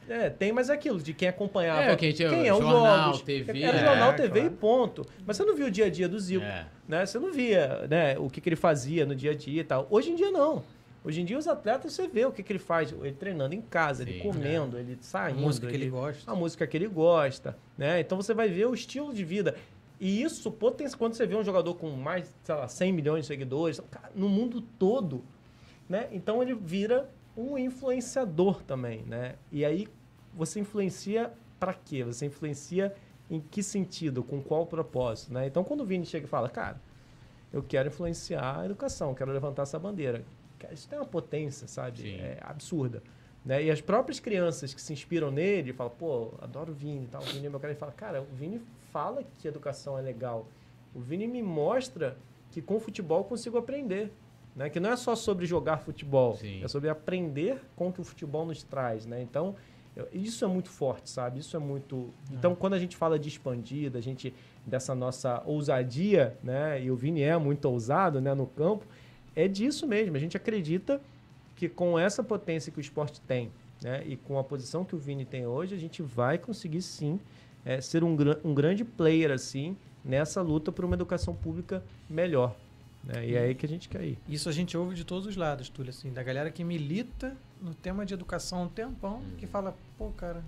é, 0.09 0.13
é, 0.13 0.25
é, 0.25 0.29
tem 0.29 0.51
mais 0.51 0.69
aquilo 0.69 0.99
de 1.01 1.13
quem 1.13 1.27
acompanhava. 1.29 1.81
É, 1.83 1.95
que 1.95 2.05
a 2.05 2.09
gente- 2.09 2.27
quem 2.27 2.47
é 2.47 2.53
os 2.53 2.59
jornal, 2.59 3.03
jogos. 3.05 3.21
TV, 3.21 3.61
Era 3.63 3.77
é, 3.77 3.85
jornal, 3.85 4.13
TV 4.13 4.39
claro. 4.41 4.47
e 4.47 4.49
ponto. 4.57 5.05
Mas 5.25 5.37
você 5.37 5.45
não 5.45 5.55
viu 5.55 5.67
o 5.67 5.71
dia 5.71 5.85
a 5.85 5.89
dia 5.89 6.09
do 6.09 6.19
Zico 6.19 6.43
É. 6.43 6.65
né? 6.87 7.05
Você 7.05 7.17
não 7.17 7.31
via 7.31 7.87
né, 7.89 8.17
o 8.19 8.29
que, 8.29 8.41
que 8.41 8.49
ele 8.49 8.55
fazia 8.57 9.05
no 9.05 9.15
dia 9.15 9.31
a 9.31 9.35
dia 9.35 9.61
e 9.61 9.63
tal. 9.63 9.87
Hoje 9.89 10.11
em 10.11 10.15
dia, 10.15 10.29
não. 10.31 10.63
Hoje 11.03 11.21
em 11.21 11.25
dia, 11.25 11.37
os 11.37 11.47
atletas, 11.47 11.93
você 11.93 12.07
vê 12.07 12.25
o 12.25 12.31
que, 12.31 12.43
que 12.43 12.51
ele 12.51 12.59
faz. 12.59 12.91
Ele 12.91 13.13
treinando 13.13 13.55
em 13.55 13.61
casa, 13.61 14.03
ele 14.03 14.13
Sim, 14.13 14.19
comendo, 14.19 14.77
ele 14.77 14.93
A 14.99 15.03
saindo. 15.03 15.39
música 15.39 15.67
que 15.67 15.73
ele 15.75 15.83
ele- 15.85 15.91
gosta. 15.91 16.29
a 16.31 16.35
música 16.35 16.67
que 16.67 16.75
ele 16.77 16.87
gosta, 16.87 17.57
né? 17.77 17.99
Então 18.01 18.17
você 18.21 18.33
vai 18.33 18.49
ver 18.49 18.65
o 18.67 18.73
estilo 18.73 19.13
de 19.13 19.23
vida. 19.23 19.55
E 19.99 20.21
isso, 20.21 20.51
quando 20.97 21.13
você 21.13 21.25
vê 21.25 21.35
um 21.35 21.43
jogador 21.43 21.75
com 21.75 21.89
mais, 21.91 22.33
sei 22.43 22.55
lá, 22.55 22.67
100 22.67 22.93
milhões 22.93 23.21
de 23.21 23.27
seguidores, 23.27 23.81
no 24.15 24.29
mundo 24.29 24.61
todo, 24.61 25.23
né? 25.87 26.07
Então 26.11 26.41
ele 26.41 26.53
vira 26.53 27.09
um 27.35 27.57
influenciador 27.57 28.61
também, 28.63 29.03
né? 29.03 29.35
E 29.51 29.63
aí 29.65 29.87
você 30.33 30.59
influencia 30.59 31.31
para 31.59 31.73
quê? 31.73 32.03
Você 32.03 32.25
influencia 32.25 32.93
em 33.29 33.39
que 33.39 33.61
sentido, 33.63 34.23
com 34.23 34.41
qual 34.41 34.65
propósito, 34.65 35.33
né? 35.33 35.47
Então 35.47 35.63
quando 35.63 35.81
o 35.81 35.85
Vini 35.85 36.05
chega 36.05 36.25
e 36.25 36.29
fala, 36.29 36.49
cara, 36.49 36.79
eu 37.51 37.61
quero 37.63 37.87
influenciar 37.89 38.59
a 38.61 38.65
educação, 38.65 39.13
quero 39.13 39.31
levantar 39.31 39.63
essa 39.63 39.79
bandeira. 39.79 40.23
Isso 40.71 40.87
tem 40.87 40.99
uma 40.99 41.05
potência, 41.05 41.67
sabe? 41.67 42.01
Sim. 42.01 42.15
É 42.15 42.37
absurda. 42.41 43.01
Né? 43.45 43.63
E 43.63 43.71
as 43.71 43.81
próprias 43.81 44.19
crianças 44.19 44.73
que 44.73 44.81
se 44.81 44.91
inspiram 44.91 45.31
nele, 45.31 45.71
falam, 45.73 45.93
pô, 45.97 46.33
adoro 46.41 46.71
o 46.71 46.75
Vini, 46.75 47.07
tal, 47.07 47.21
o 47.21 47.25
Vini 47.25 47.47
é 47.47 47.49
meu 47.49 47.59
cara, 47.59 47.73
e 47.73 47.75
fala, 47.75 47.91
cara, 47.91 48.21
o 48.21 48.35
Vini 48.35 48.61
fala 48.91 49.23
que 49.39 49.47
educação 49.47 49.97
é 49.97 50.01
legal. 50.01 50.47
O 50.93 50.99
Vini 50.99 51.27
me 51.27 51.41
mostra 51.41 52.17
que 52.51 52.61
com 52.61 52.75
o 52.75 52.79
futebol 52.79 53.19
eu 53.19 53.23
consigo 53.23 53.57
aprender. 53.57 54.11
Né? 54.55 54.69
Que 54.69 54.79
não 54.79 54.89
é 54.89 54.97
só 54.97 55.15
sobre 55.15 55.45
jogar 55.45 55.77
futebol, 55.77 56.35
Sim. 56.35 56.63
é 56.63 56.67
sobre 56.67 56.89
aprender 56.89 57.61
com 57.75 57.89
o 57.89 57.93
que 57.93 58.01
o 58.01 58.03
futebol 58.03 58.45
nos 58.45 58.61
traz. 58.63 59.05
Né? 59.05 59.21
Então, 59.21 59.55
Isso 60.13 60.45
é 60.45 60.47
muito 60.47 60.69
forte, 60.69 61.09
sabe? 61.09 61.39
Isso 61.39 61.55
é 61.55 61.59
muito. 61.59 62.09
Então, 62.31 62.55
quando 62.55 62.73
a 62.73 62.79
gente 62.79 62.95
fala 62.95 63.17
de 63.17 63.27
expandir, 63.27 63.91
da 63.91 63.99
gente 63.99 64.33
dessa 64.65 64.93
nossa 64.95 65.41
ousadia, 65.45 66.37
né? 66.43 66.81
E 66.81 66.91
o 66.91 66.95
Vini 66.95 67.21
é 67.21 67.37
muito 67.37 67.65
ousado, 67.65 68.21
né? 68.21 68.33
No 68.33 68.47
campo, 68.47 68.85
é 69.35 69.47
disso 69.47 69.87
mesmo. 69.87 70.15
A 70.15 70.19
gente 70.19 70.37
acredita 70.37 71.01
que 71.55 71.67
com 71.67 71.97
essa 71.97 72.23
potência 72.23 72.71
que 72.71 72.77
o 72.77 72.81
esporte 72.81 73.19
tem, 73.21 73.51
né? 73.81 74.03
E 74.05 74.15
com 74.15 74.37
a 74.39 74.43
posição 74.43 74.83
que 74.83 74.95
o 74.95 74.99
Vini 74.99 75.25
tem 75.25 75.45
hoje, 75.45 75.75
a 75.75 75.77
gente 75.77 76.01
vai 76.01 76.37
conseguir 76.37 76.81
sim 76.81 77.19
é, 77.65 77.81
ser 77.81 78.03
um, 78.03 78.15
um 78.43 78.53
grande 78.53 78.83
player 78.83 79.31
assim 79.31 79.75
nessa 80.03 80.41
luta 80.41 80.71
por 80.71 80.85
uma 80.85 80.95
educação 80.95 81.35
pública 81.35 81.83
melhor. 82.09 82.55
Né? 83.03 83.27
E 83.27 83.35
é 83.35 83.39
aí 83.39 83.55
que 83.55 83.65
a 83.65 83.69
gente 83.69 83.87
quer 83.87 84.03
ir. 84.03 84.17
Isso 84.27 84.49
a 84.49 84.51
gente 84.51 84.75
ouve 84.77 84.95
de 84.95 85.03
todos 85.03 85.27
os 85.27 85.35
lados, 85.35 85.69
Túlio, 85.69 85.89
assim, 85.89 86.11
da 86.11 86.23
galera 86.23 86.51
que 86.51 86.63
milita 86.63 87.35
no 87.61 87.73
tema 87.73 88.05
de 88.05 88.13
educação 88.13 88.59
há 88.59 88.61
um 88.63 88.69
tempão, 88.69 89.21
que 89.37 89.45
uhum. 89.45 89.51
fala, 89.51 89.75
pô, 89.97 90.09
cara, 90.11 90.43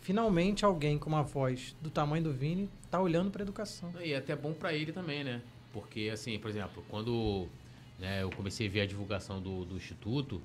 finalmente 0.00 0.64
alguém 0.64 0.98
com 0.98 1.08
uma 1.08 1.22
voz 1.22 1.76
do 1.80 1.90
tamanho 1.90 2.24
do 2.24 2.32
Vini 2.32 2.68
tá 2.90 3.00
olhando 3.00 3.30
para 3.30 3.42
educação. 3.42 3.92
E 4.00 4.12
é 4.12 4.16
até 4.16 4.34
bom 4.34 4.52
para 4.52 4.72
ele 4.72 4.92
também, 4.92 5.22
né? 5.22 5.40
Porque, 5.72 6.10
assim, 6.12 6.38
por 6.38 6.50
exemplo, 6.50 6.84
quando 6.88 7.46
né, 7.98 8.22
eu 8.22 8.30
comecei 8.30 8.66
a 8.66 8.70
ver 8.70 8.80
a 8.82 8.86
divulgação 8.86 9.40
do, 9.40 9.64
do 9.64 9.76
Instituto, 9.76 10.40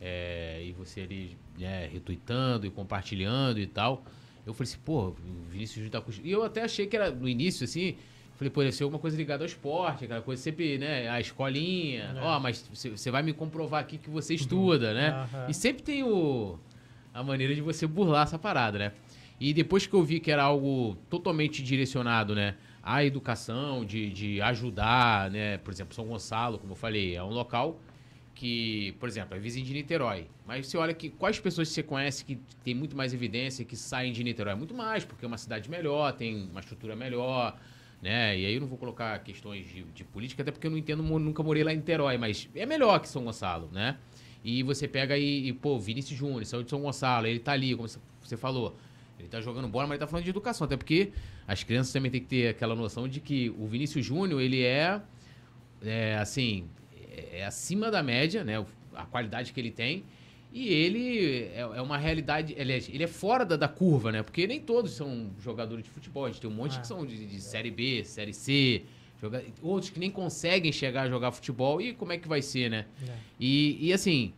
é, 0.00 0.62
e 0.64 0.72
você 0.72 1.02
ali 1.02 1.36
né, 1.58 1.88
retweetando 1.92 2.66
e 2.66 2.70
compartilhando 2.70 3.58
e 3.58 3.66
tal, 3.66 4.04
eu 4.46 4.54
falei 4.54 4.70
assim, 4.70 4.80
pô, 4.84 5.08
o 5.08 5.16
Vinícius 5.50 5.84
Júnior 5.84 5.90
tá 5.90 6.00
com... 6.00 6.10
E 6.22 6.30
eu 6.30 6.42
até 6.42 6.62
achei 6.62 6.86
que 6.86 6.96
era, 6.96 7.10
no 7.10 7.28
início, 7.28 7.64
assim, 7.64 7.96
falei, 8.38 8.50
pô, 8.50 8.60
deve 8.60 8.72
ser 8.72 8.84
alguma 8.84 9.00
coisa 9.00 9.16
ligada 9.16 9.42
ao 9.42 9.46
esporte, 9.46 10.04
aquela 10.04 10.22
coisa 10.22 10.40
sempre, 10.40 10.78
né, 10.78 11.08
a 11.08 11.20
escolinha, 11.20 12.14
é. 12.16 12.20
ó, 12.20 12.34
é. 12.34 12.36
oh, 12.36 12.40
mas 12.40 12.68
você 12.72 13.10
vai 13.10 13.22
me 13.22 13.32
comprovar 13.32 13.80
aqui 13.80 13.98
que 13.98 14.08
você 14.08 14.34
estuda, 14.34 14.94
né? 14.94 15.26
Uhum. 15.32 15.50
E 15.50 15.54
sempre 15.54 15.82
tem 15.82 16.04
o, 16.04 16.58
a 17.12 17.22
maneira 17.22 17.54
de 17.54 17.60
você 17.60 17.86
burlar 17.86 18.22
essa 18.22 18.38
parada, 18.38 18.78
né? 18.78 18.92
E 19.40 19.52
depois 19.52 19.86
que 19.86 19.94
eu 19.94 20.02
vi 20.02 20.20
que 20.20 20.30
era 20.30 20.42
algo 20.44 20.96
totalmente 21.10 21.62
direcionado, 21.62 22.34
né, 22.34 22.54
à 22.88 23.04
educação, 23.04 23.84
de, 23.84 24.08
de 24.08 24.40
ajudar, 24.40 25.30
né, 25.30 25.58
por 25.58 25.70
exemplo, 25.70 25.94
São 25.94 26.06
Gonçalo, 26.06 26.58
como 26.58 26.72
eu 26.72 26.76
falei, 26.76 27.14
é 27.14 27.22
um 27.22 27.28
local 27.28 27.78
que, 28.34 28.94
por 28.98 29.06
exemplo, 29.06 29.36
é 29.36 29.38
vizinho 29.38 29.66
de 29.66 29.74
Niterói. 29.74 30.26
Mas 30.46 30.66
você 30.66 30.78
olha 30.78 30.94
que 30.94 31.10
quais 31.10 31.38
pessoas 31.38 31.68
você 31.68 31.82
conhece 31.82 32.24
que 32.24 32.40
tem 32.64 32.74
muito 32.74 32.96
mais 32.96 33.12
evidência 33.12 33.62
que 33.62 33.76
saem 33.76 34.10
de 34.10 34.24
Niterói? 34.24 34.54
Muito 34.54 34.72
mais, 34.72 35.04
porque 35.04 35.22
é 35.22 35.28
uma 35.28 35.36
cidade 35.36 35.68
melhor, 35.68 36.12
tem 36.14 36.48
uma 36.50 36.60
estrutura 36.60 36.96
melhor, 36.96 37.58
né? 38.00 38.38
E 38.38 38.46
aí 38.46 38.54
eu 38.54 38.60
não 38.62 38.68
vou 38.68 38.78
colocar 38.78 39.18
questões 39.18 39.68
de, 39.68 39.82
de 39.82 40.04
política, 40.04 40.40
até 40.40 40.50
porque 40.50 40.66
eu 40.66 40.70
não 40.70 40.78
entendo, 40.78 41.02
nunca 41.02 41.42
morei 41.42 41.62
lá 41.62 41.74
em 41.74 41.76
Niterói, 41.76 42.16
mas 42.16 42.48
é 42.54 42.64
melhor 42.64 43.00
que 43.00 43.08
São 43.08 43.22
Gonçalo, 43.22 43.68
né? 43.70 43.98
E 44.42 44.62
você 44.62 44.88
pega 44.88 45.18
e, 45.18 45.48
e 45.48 45.52
pô, 45.52 45.78
Vinícius 45.78 46.18
Júnior, 46.18 46.46
saiu 46.46 46.62
de 46.62 46.70
São 46.70 46.80
Gonçalo, 46.80 47.26
ele 47.26 47.40
tá 47.40 47.52
ali, 47.52 47.76
como 47.76 47.86
você 47.86 48.36
falou. 48.38 48.74
Ele 49.18 49.28
tá 49.28 49.40
jogando 49.40 49.68
bola, 49.68 49.86
mas 49.86 49.96
ele 49.96 50.00
tá 50.00 50.06
falando 50.06 50.24
de 50.24 50.30
educação, 50.30 50.64
até 50.64 50.76
porque 50.76 51.12
as 51.46 51.62
crianças 51.64 51.92
também 51.92 52.10
têm 52.10 52.20
que 52.20 52.26
ter 52.26 52.48
aquela 52.48 52.74
noção 52.74 53.08
de 53.08 53.20
que 53.20 53.50
o 53.58 53.66
Vinícius 53.66 54.04
Júnior, 54.04 54.40
ele 54.40 54.62
é, 54.62 55.00
é 55.82 56.16
assim, 56.16 56.68
é, 56.94 57.40
é 57.40 57.46
acima 57.46 57.90
da 57.90 58.02
média, 58.02 58.44
né? 58.44 58.64
A 58.94 59.04
qualidade 59.06 59.52
que 59.52 59.60
ele 59.60 59.70
tem. 59.70 60.04
E 60.52 60.68
ele 60.68 61.50
é, 61.54 61.60
é 61.60 61.82
uma 61.82 61.98
realidade. 61.98 62.54
Ele 62.56 62.72
é, 62.72 62.76
ele 62.76 63.04
é 63.04 63.06
fora 63.06 63.44
da, 63.44 63.56
da, 63.56 63.68
curva, 63.68 64.10
né? 64.10 64.22
Porque 64.22 64.46
nem 64.46 64.60
todos 64.60 64.92
são 64.92 65.30
jogadores 65.40 65.84
de 65.84 65.90
futebol. 65.90 66.24
A 66.24 66.28
gente 66.28 66.40
tem 66.40 66.50
um 66.50 66.54
monte 66.54 66.76
ah. 66.78 66.80
que 66.80 66.86
são 66.86 67.04
de, 67.04 67.26
de, 67.26 67.40
Série 67.40 67.70
B, 67.70 68.02
Série 68.04 68.32
C. 68.32 68.82
Joga, 69.20 69.44
outros 69.60 69.90
que 69.90 69.98
nem 69.98 70.10
conseguem 70.10 70.72
chegar 70.72 71.02
a 71.02 71.08
jogar 71.08 71.32
futebol. 71.32 71.80
E 71.80 71.92
como 71.92 72.12
é 72.12 72.18
que 72.18 72.26
vai 72.26 72.40
ser, 72.40 72.70
né? 72.70 72.86
É. 73.06 73.12
E, 73.38 73.88
e 73.88 73.92
assim, 73.92 74.32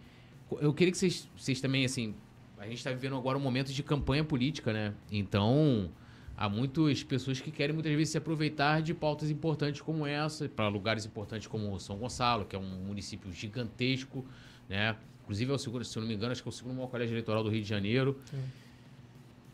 eu 0.60 0.74
queria 0.74 0.90
que 0.90 0.98
vocês, 0.98 1.28
vocês 1.36 1.60
também, 1.60 1.84
assim. 1.84 2.14
A 2.60 2.66
gente 2.66 2.76
está 2.76 2.90
vivendo 2.90 3.16
agora 3.16 3.38
um 3.38 3.40
momento 3.40 3.72
de 3.72 3.82
campanha 3.82 4.22
política, 4.22 4.70
né? 4.70 4.92
Então, 5.10 5.90
há 6.36 6.46
muitas 6.46 7.02
pessoas 7.02 7.40
que 7.40 7.50
querem 7.50 7.72
muitas 7.72 7.90
vezes 7.92 8.10
se 8.10 8.18
aproveitar 8.18 8.82
de 8.82 8.92
pautas 8.92 9.30
importantes 9.30 9.80
como 9.80 10.06
essa, 10.06 10.46
para 10.46 10.68
lugares 10.68 11.06
importantes 11.06 11.46
como 11.46 11.80
São 11.80 11.96
Gonçalo, 11.96 12.44
que 12.44 12.54
é 12.54 12.58
um 12.58 12.84
município 12.84 13.32
gigantesco, 13.32 14.26
né? 14.68 14.94
Inclusive, 15.22 15.50
é 15.50 15.54
o 15.54 15.58
segundo, 15.58 15.84
se 15.86 15.96
eu 15.96 16.02
não 16.02 16.08
me 16.08 16.14
engano, 16.14 16.32
acho 16.32 16.42
que 16.42 16.48
é 16.48 16.50
o 16.50 16.52
segundo 16.52 16.74
maior 16.74 16.88
colégio 16.88 17.14
eleitoral 17.14 17.42
do 17.42 17.48
Rio 17.48 17.62
de 17.62 17.68
Janeiro. 17.68 18.18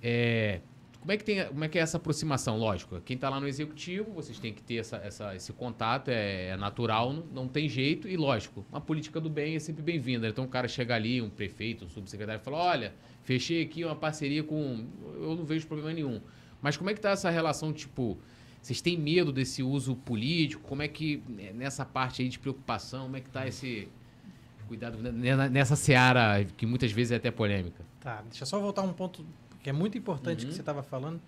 É, 0.03 0.61
como, 1.07 1.13
é 1.13 1.17
que 1.17 1.23
tem, 1.23 1.47
como 1.47 1.65
é 1.65 1.69
que 1.69 1.79
é 1.79 1.83
essa 1.83 1.99
aproximação? 1.99 2.59
Lógico, 2.59 3.01
quem 3.01 3.15
está 3.15 3.29
lá 3.29 3.39
no 3.39 3.47
executivo, 3.47 4.11
vocês 4.11 4.41
têm 4.41 4.53
que 4.53 4.61
ter 4.61 4.79
essa, 4.79 4.97
essa 4.97 5.37
esse 5.37 5.53
contato, 5.53 6.09
é, 6.09 6.49
é 6.49 6.57
natural, 6.57 7.13
não, 7.13 7.23
não, 7.33 7.49
tem 7.49 7.69
jeito. 7.69 8.09
E, 8.09 8.17
lógico, 8.17 8.67
uma 8.69 8.81
política 8.81 9.21
do 9.21 9.31
bem 9.31 9.55
é 9.55 9.61
sempre 9.61 9.85
bem-vinda. 9.85 10.27
Então, 10.27 10.45
o 10.45 10.49
cara 10.49 10.67
chega 10.67 10.97
ali, 10.97 11.23
um 11.23 11.31
prefeito, 11.31 11.85
um 11.85 11.89
subsecretário, 11.89 12.41
e 12.41 12.45
fala: 12.45 12.57
olha, 12.57 12.93
fechei 13.23 13.63
aqui 13.63 13.85
uma 13.85 13.95
parceria 13.95 14.43
com. 14.43 14.85
Eu 15.15 15.37
não 15.37 15.45
vejo 15.45 15.65
problema 15.69 15.93
nenhum. 15.93 16.21
Mas 16.61 16.77
como 16.77 16.91
é 16.91 16.95
que 16.95 17.01
tá 17.01 17.11
essa 17.11 17.31
relação, 17.31 17.73
tipo, 17.73 18.19
vocês 18.61 18.81
têm 18.81 18.99
medo 18.99 19.31
desse 19.31 19.63
uso 19.63 19.95
político? 19.95 20.65
Como 20.67 20.83
é 20.83 20.89
que, 20.89 21.23
né, 21.29 21.53
nessa 21.53 21.85
parte 21.85 22.21
aí 22.21 22.29
de 22.29 22.41
preocupação, 22.41 23.05
como 23.05 23.17
é 23.17 23.21
que 23.21 23.31
tá 23.31 23.47
esse 23.47 23.87
cuidado 24.67 24.99
nessa 24.99 25.77
seara 25.77 26.45
que 26.57 26.67
muitas 26.67 26.91
vezes 26.91 27.13
é 27.13 27.17
até 27.17 27.31
polêmica? 27.31 27.85
Tá, 28.01 28.23
deixa 28.23 28.43
eu 28.43 28.47
só 28.49 28.59
voltar 28.59 28.83
um 28.83 28.93
ponto 28.93 29.25
que 29.67 29.71
é 29.71 29.73
muito 29.73 29.99
importante 29.99 30.45
uhum. 30.45 30.49
que 30.49 30.55
você 30.55 30.63
estava 30.63 30.81
falando, 30.81 31.21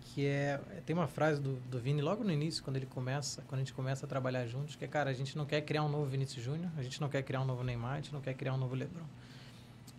que 0.00 0.24
é, 0.24 0.60
tem 0.86 0.94
uma 0.94 1.08
frase 1.08 1.40
do, 1.42 1.56
do 1.68 1.80
Vini 1.80 2.00
logo 2.00 2.22
no 2.22 2.30
início, 2.30 2.62
quando 2.62 2.76
ele 2.76 2.86
começa, 2.86 3.42
quando 3.48 3.54
a 3.60 3.64
gente 3.64 3.72
começa 3.72 4.06
a 4.06 4.08
trabalhar 4.08 4.46
juntos, 4.46 4.76
que 4.76 4.84
é, 4.84 4.86
cara, 4.86 5.10
a 5.10 5.12
gente 5.12 5.36
não 5.36 5.44
quer 5.44 5.62
criar 5.62 5.82
um 5.82 5.88
novo 5.88 6.04
Vinícius 6.06 6.44
Júnior, 6.44 6.70
a 6.76 6.84
gente 6.84 7.00
não 7.00 7.08
quer 7.08 7.20
criar 7.24 7.40
um 7.40 7.44
novo 7.44 7.64
Neymar, 7.64 7.94
a 7.94 7.96
gente 7.96 8.12
não 8.12 8.20
quer 8.20 8.34
criar 8.34 8.54
um 8.54 8.56
novo 8.56 8.76
LeBron. 8.76 9.02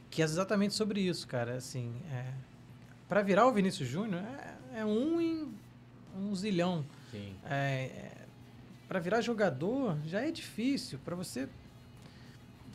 Que 0.09 0.21
é 0.21 0.23
exatamente 0.23 0.73
sobre 0.73 1.01
isso, 1.01 1.27
cara, 1.27 1.57
assim, 1.57 1.93
é, 2.09 2.31
para 3.09 3.21
virar 3.21 3.45
o 3.45 3.51
Vinícius 3.51 3.89
Júnior 3.89 4.23
é, 4.23 4.79
é, 4.79 4.85
um 4.85 5.19
em 5.19 5.53
um 6.17 6.33
zilhão. 6.33 6.85
Sim. 7.11 7.35
É, 7.43 7.55
é, 7.93 8.11
para 8.87 9.01
virar 9.01 9.19
jogador 9.19 9.97
já 10.05 10.21
é 10.21 10.31
difícil. 10.31 10.97
Para 11.03 11.13
você, 11.13 11.49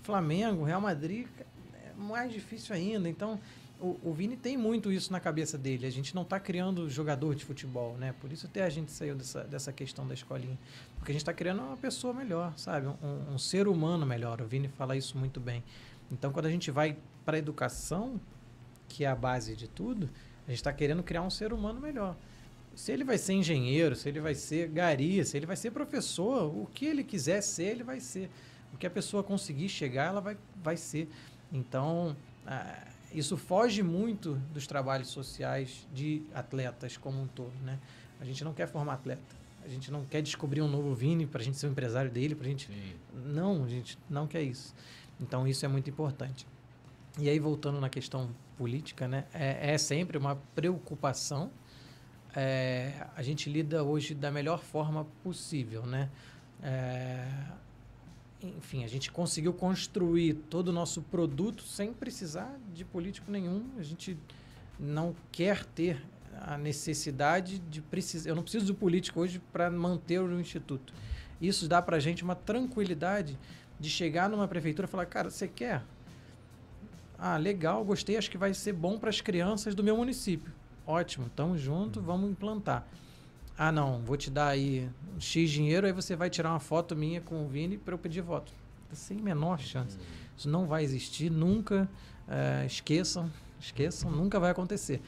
Flamengo, 0.03 0.63
Real 0.63 0.83
Madrid, 0.83 1.27
é 1.73 1.93
mais 1.97 2.31
difícil 2.31 2.77
ainda. 2.77 3.09
Então, 3.09 3.41
o, 3.85 4.01
o 4.03 4.15
Vini 4.15 4.35
tem 4.35 4.57
muito 4.57 4.91
isso 4.91 5.13
na 5.13 5.21
cabeça 5.21 5.59
dele. 5.59 5.87
A 5.87 5.91
gente 5.91 6.15
não 6.15 6.23
está 6.23 6.41
criando 6.41 6.89
jogador 6.89 7.35
de 7.35 7.45
futebol, 7.45 7.97
né? 7.99 8.15
Por 8.19 8.33
isso 8.33 8.47
até 8.47 8.65
a 8.65 8.71
gente 8.71 8.91
saiu 8.91 9.15
dessa, 9.15 9.45
dessa 9.45 9.73
questão 9.73 10.09
da 10.09 10.15
escolinha. 10.15 10.59
Porque 10.97 11.13
a 11.13 11.15
gente 11.15 11.21
está 11.21 11.35
criando 11.35 11.61
uma 11.63 11.77
pessoa 11.77 12.15
melhor, 12.15 12.57
sabe? 12.57 12.87
Um, 12.87 13.35
um 13.35 13.39
ser 13.39 13.69
humano 13.69 14.07
melhor. 14.07 14.41
O 14.41 14.47
Vini 14.47 14.69
fala 14.69 14.97
isso 14.97 15.19
muito 15.19 15.39
bem. 15.39 15.63
Então, 16.11 16.33
quando 16.33 16.47
a 16.47 16.51
gente 16.51 16.71
vai 16.71 16.97
para 17.27 17.37
a 17.37 17.39
educação, 17.39 18.19
que 18.89 19.05
é 19.05 19.09
a 19.09 19.15
base 19.15 19.55
de 19.55 19.69
tudo, 19.69 20.09
a 20.47 20.51
gente 20.51 20.61
está 20.61 20.73
querendo 20.73 21.03
criar 21.03 21.23
um 21.23 21.31
ser 21.31 21.53
humano 21.53 21.79
melhor. 21.79 22.17
Se 22.75 22.91
ele 22.91 23.05
vai 23.05 23.19
ser 23.19 23.35
engenheiro, 23.35 23.95
se 23.95 24.09
ele 24.09 24.21
vai 24.21 24.35
ser 24.35 24.69
gari, 24.69 25.23
se 25.27 25.37
ele 25.37 25.47
vai 25.47 25.57
ser 25.57 25.71
professor, 25.73 26.45
o 26.45 26.67
que 26.73 26.87
ele 26.87 27.05
quiser 27.05 27.43
ser, 27.43 27.65
ele 27.65 27.85
vai 27.85 28.01
ser. 28.01 28.31
O 28.73 28.79
que 28.79 28.87
a 28.87 28.91
pessoa 28.91 29.23
conseguir 29.23 29.69
chegar, 29.69 30.07
ela 30.07 30.21
vai, 30.21 30.37
vai 30.63 30.77
ser. 30.77 31.09
Então, 31.53 32.17
isso 33.15 33.37
foge 33.37 33.83
muito 33.83 34.35
dos 34.53 34.67
trabalhos 34.67 35.09
sociais 35.09 35.87
de 35.95 36.23
atletas 36.35 36.97
como 36.97 37.23
um 37.23 37.27
todo, 37.27 37.55
né? 37.63 37.79
A 38.21 38.25
gente 38.25 38.43
não 38.45 38.53
quer 38.53 38.67
formar 38.67 38.95
atleta. 38.95 39.23
A 39.65 39.69
gente 39.69 39.91
não 39.91 40.05
quer 40.05 40.21
descobrir 40.21 40.61
um 40.61 40.69
novo 40.69 40.95
Vini 40.95 41.27
para 41.27 41.41
a 41.41 41.45
gente 41.45 41.57
ser 41.57 41.67
o 41.67 41.71
empresário 41.71 42.11
dele, 42.11 42.35
para 42.35 42.47
a 42.47 42.51
gente... 42.51 42.67
Sim. 42.67 42.95
Não, 43.27 43.65
a 43.65 43.69
gente 43.69 43.99
não 44.11 44.27
quer 44.27 44.43
isso. 44.43 44.75
Então, 45.21 45.47
isso 45.47 45.65
é 45.65 45.69
muito 45.69 45.89
importante. 45.89 46.47
E 47.19 47.29
aí, 47.29 47.39
voltando 47.39 47.81
na 47.81 47.89
questão 47.89 48.29
política, 48.59 49.09
né, 49.09 49.25
é, 49.33 49.73
é 49.73 49.79
sempre 49.79 50.19
uma 50.19 50.37
preocupação. 50.55 51.51
É, 52.37 53.07
a 53.17 53.23
gente 53.23 53.49
lida 53.49 53.83
hoje 53.83 54.15
da 54.15 54.31
melhor 54.31 54.59
forma 54.59 55.07
possível, 55.23 55.87
né? 55.87 56.11
É, 56.63 57.27
enfim, 58.57 58.85
a 58.85 58.87
gente 58.87 59.11
conseguiu 59.11 59.53
construir 59.53 60.35
todo 60.51 60.69
o 60.69 60.73
nosso 60.73 61.03
produto 61.03 61.63
sem 61.63 61.93
precisar 61.93 62.59
de 62.73 62.85
político 62.85 63.31
nenhum. 63.31 63.65
A 63.79 63.83
gente 63.83 64.19
não 64.79 65.15
quer 65.33 65.65
ter 65.65 66.05
a 66.41 66.59
necessidade 66.59 67.59
de 67.59 67.81
precisar. 67.81 68.31
Eu 68.31 68.35
não 68.35 68.43
preciso 68.43 68.67
do 68.67 68.75
político 68.75 69.21
hoje 69.21 69.41
para 69.53 69.71
manter 69.71 70.21
o 70.21 70.41
instituto. 70.41 70.93
Isso 71.41 71.69
dá 71.69 71.81
para 71.81 71.97
a 71.97 72.01
gente 72.01 72.23
uma 72.23 72.35
tranquilidade 72.35 73.39
de 73.79 73.89
chegar 73.89 74.29
numa 74.29 74.49
prefeitura 74.49 74.87
e 74.87 74.91
falar: 74.91 75.07
cara, 75.07 75.31
você 75.31 75.49
quer? 75.49 75.83
Ah, 77.19 77.37
legal, 77.37 77.85
gostei, 77.85 78.17
acho 78.17 78.31
que 78.31 78.39
vai 78.39 78.53
ser 78.53 78.73
bom 78.73 78.99
para 78.99 79.11
as 79.11 79.21
crianças 79.21 79.75
do 79.75 79.83
meu 79.83 79.97
município. 79.97 80.53
Ótimo, 80.87 81.27
estamos 81.27 81.61
junto, 81.61 82.01
vamos 82.01 82.31
implantar. 82.31 82.87
Ah, 83.57 83.71
não, 83.71 84.01
vou 84.01 84.17
te 84.17 84.31
dar 84.31 84.49
aí 84.49 84.91
um 85.17 85.21
X 85.21 85.51
dinheiro, 85.51 85.87
aí 85.87 85.93
você 85.93 86.17
vai 86.17 86.29
tirar 86.29 86.51
uma 86.51 86.61
foto 86.61 86.97
minha 86.97 87.21
com 87.21 87.45
o 87.45 87.49
Vini 87.49 87.79
para 87.79 87.95
eu 87.95 87.99
pedir 87.99 88.21
voto. 88.21 88.53
Sem 88.93 89.17
menor 89.17 89.59
chance. 89.61 89.99
Isso 90.37 90.49
não 90.49 90.67
vai 90.67 90.83
existir, 90.83 91.31
nunca. 91.31 91.89
É, 92.29 92.65
esqueçam, 92.67 93.31
esqueçam, 93.61 94.11
nunca 94.11 94.41
vai 94.41 94.51
acontecer. 94.51 95.01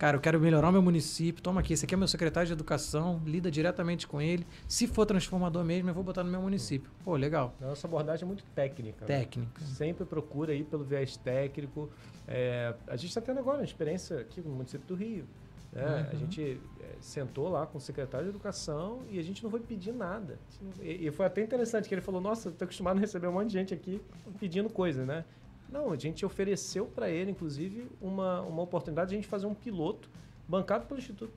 Cara, 0.00 0.16
eu 0.16 0.20
quero 0.20 0.40
melhorar 0.40 0.70
o 0.70 0.72
meu 0.72 0.80
município. 0.80 1.42
Toma 1.42 1.60
aqui, 1.60 1.74
esse 1.74 1.84
aqui 1.84 1.92
é 1.94 1.96
meu 1.96 2.08
secretário 2.08 2.46
de 2.46 2.54
educação, 2.54 3.20
lida 3.26 3.50
diretamente 3.50 4.06
com 4.06 4.18
ele. 4.18 4.46
Se 4.66 4.86
for 4.86 5.04
transformador 5.04 5.62
mesmo, 5.62 5.90
eu 5.90 5.94
vou 5.94 6.02
botar 6.02 6.24
no 6.24 6.30
meu 6.30 6.40
município. 6.40 6.90
Pô, 7.04 7.16
legal. 7.16 7.54
Nossa 7.60 7.86
abordagem 7.86 8.24
é 8.24 8.26
muito 8.26 8.42
técnica. 8.54 9.04
Técnica. 9.04 9.60
Né? 9.60 9.66
Sempre 9.74 10.06
procura 10.06 10.54
ir 10.54 10.64
pelo 10.64 10.84
viés 10.84 11.18
técnico. 11.18 11.90
É, 12.26 12.74
a 12.86 12.96
gente 12.96 13.08
está 13.08 13.20
tendo 13.20 13.40
agora 13.40 13.58
uma 13.58 13.64
experiência 13.64 14.20
aqui 14.20 14.40
no 14.40 14.54
município 14.54 14.86
do 14.86 14.94
Rio. 14.94 15.26
Né? 15.72 15.84
Uhum. 15.84 16.10
A 16.10 16.14
gente 16.14 16.60
é, 16.80 16.96
sentou 17.00 17.48
lá 17.48 17.66
com 17.66 17.78
o 17.78 17.80
secretário 17.80 18.26
de 18.26 18.30
educação 18.30 19.02
e 19.08 19.18
a 19.18 19.22
gente 19.22 19.42
não 19.42 19.50
foi 19.50 19.60
pedir 19.60 19.92
nada. 19.92 20.38
E, 20.80 21.06
e 21.06 21.10
foi 21.10 21.26
até 21.26 21.42
interessante 21.42 21.88
que 21.88 21.94
ele 21.94 22.00
falou: 22.00 22.20
Nossa, 22.20 22.48
estou 22.48 22.64
acostumado 22.64 22.96
a 22.96 23.00
receber 23.00 23.28
um 23.28 23.32
monte 23.32 23.48
de 23.48 23.52
gente 23.54 23.74
aqui 23.74 24.00
pedindo 24.38 24.68
coisa, 24.68 25.04
né? 25.04 25.24
Não, 25.70 25.92
a 25.92 25.96
gente 25.96 26.26
ofereceu 26.26 26.86
para 26.86 27.08
ele, 27.08 27.30
inclusive, 27.30 27.88
uma, 28.00 28.42
uma 28.42 28.62
oportunidade 28.62 29.10
de 29.10 29.14
a 29.14 29.18
gente 29.18 29.28
fazer 29.28 29.46
um 29.46 29.54
piloto 29.54 30.10
bancado 30.48 30.86
pelo 30.86 30.98
Instituto. 30.98 31.32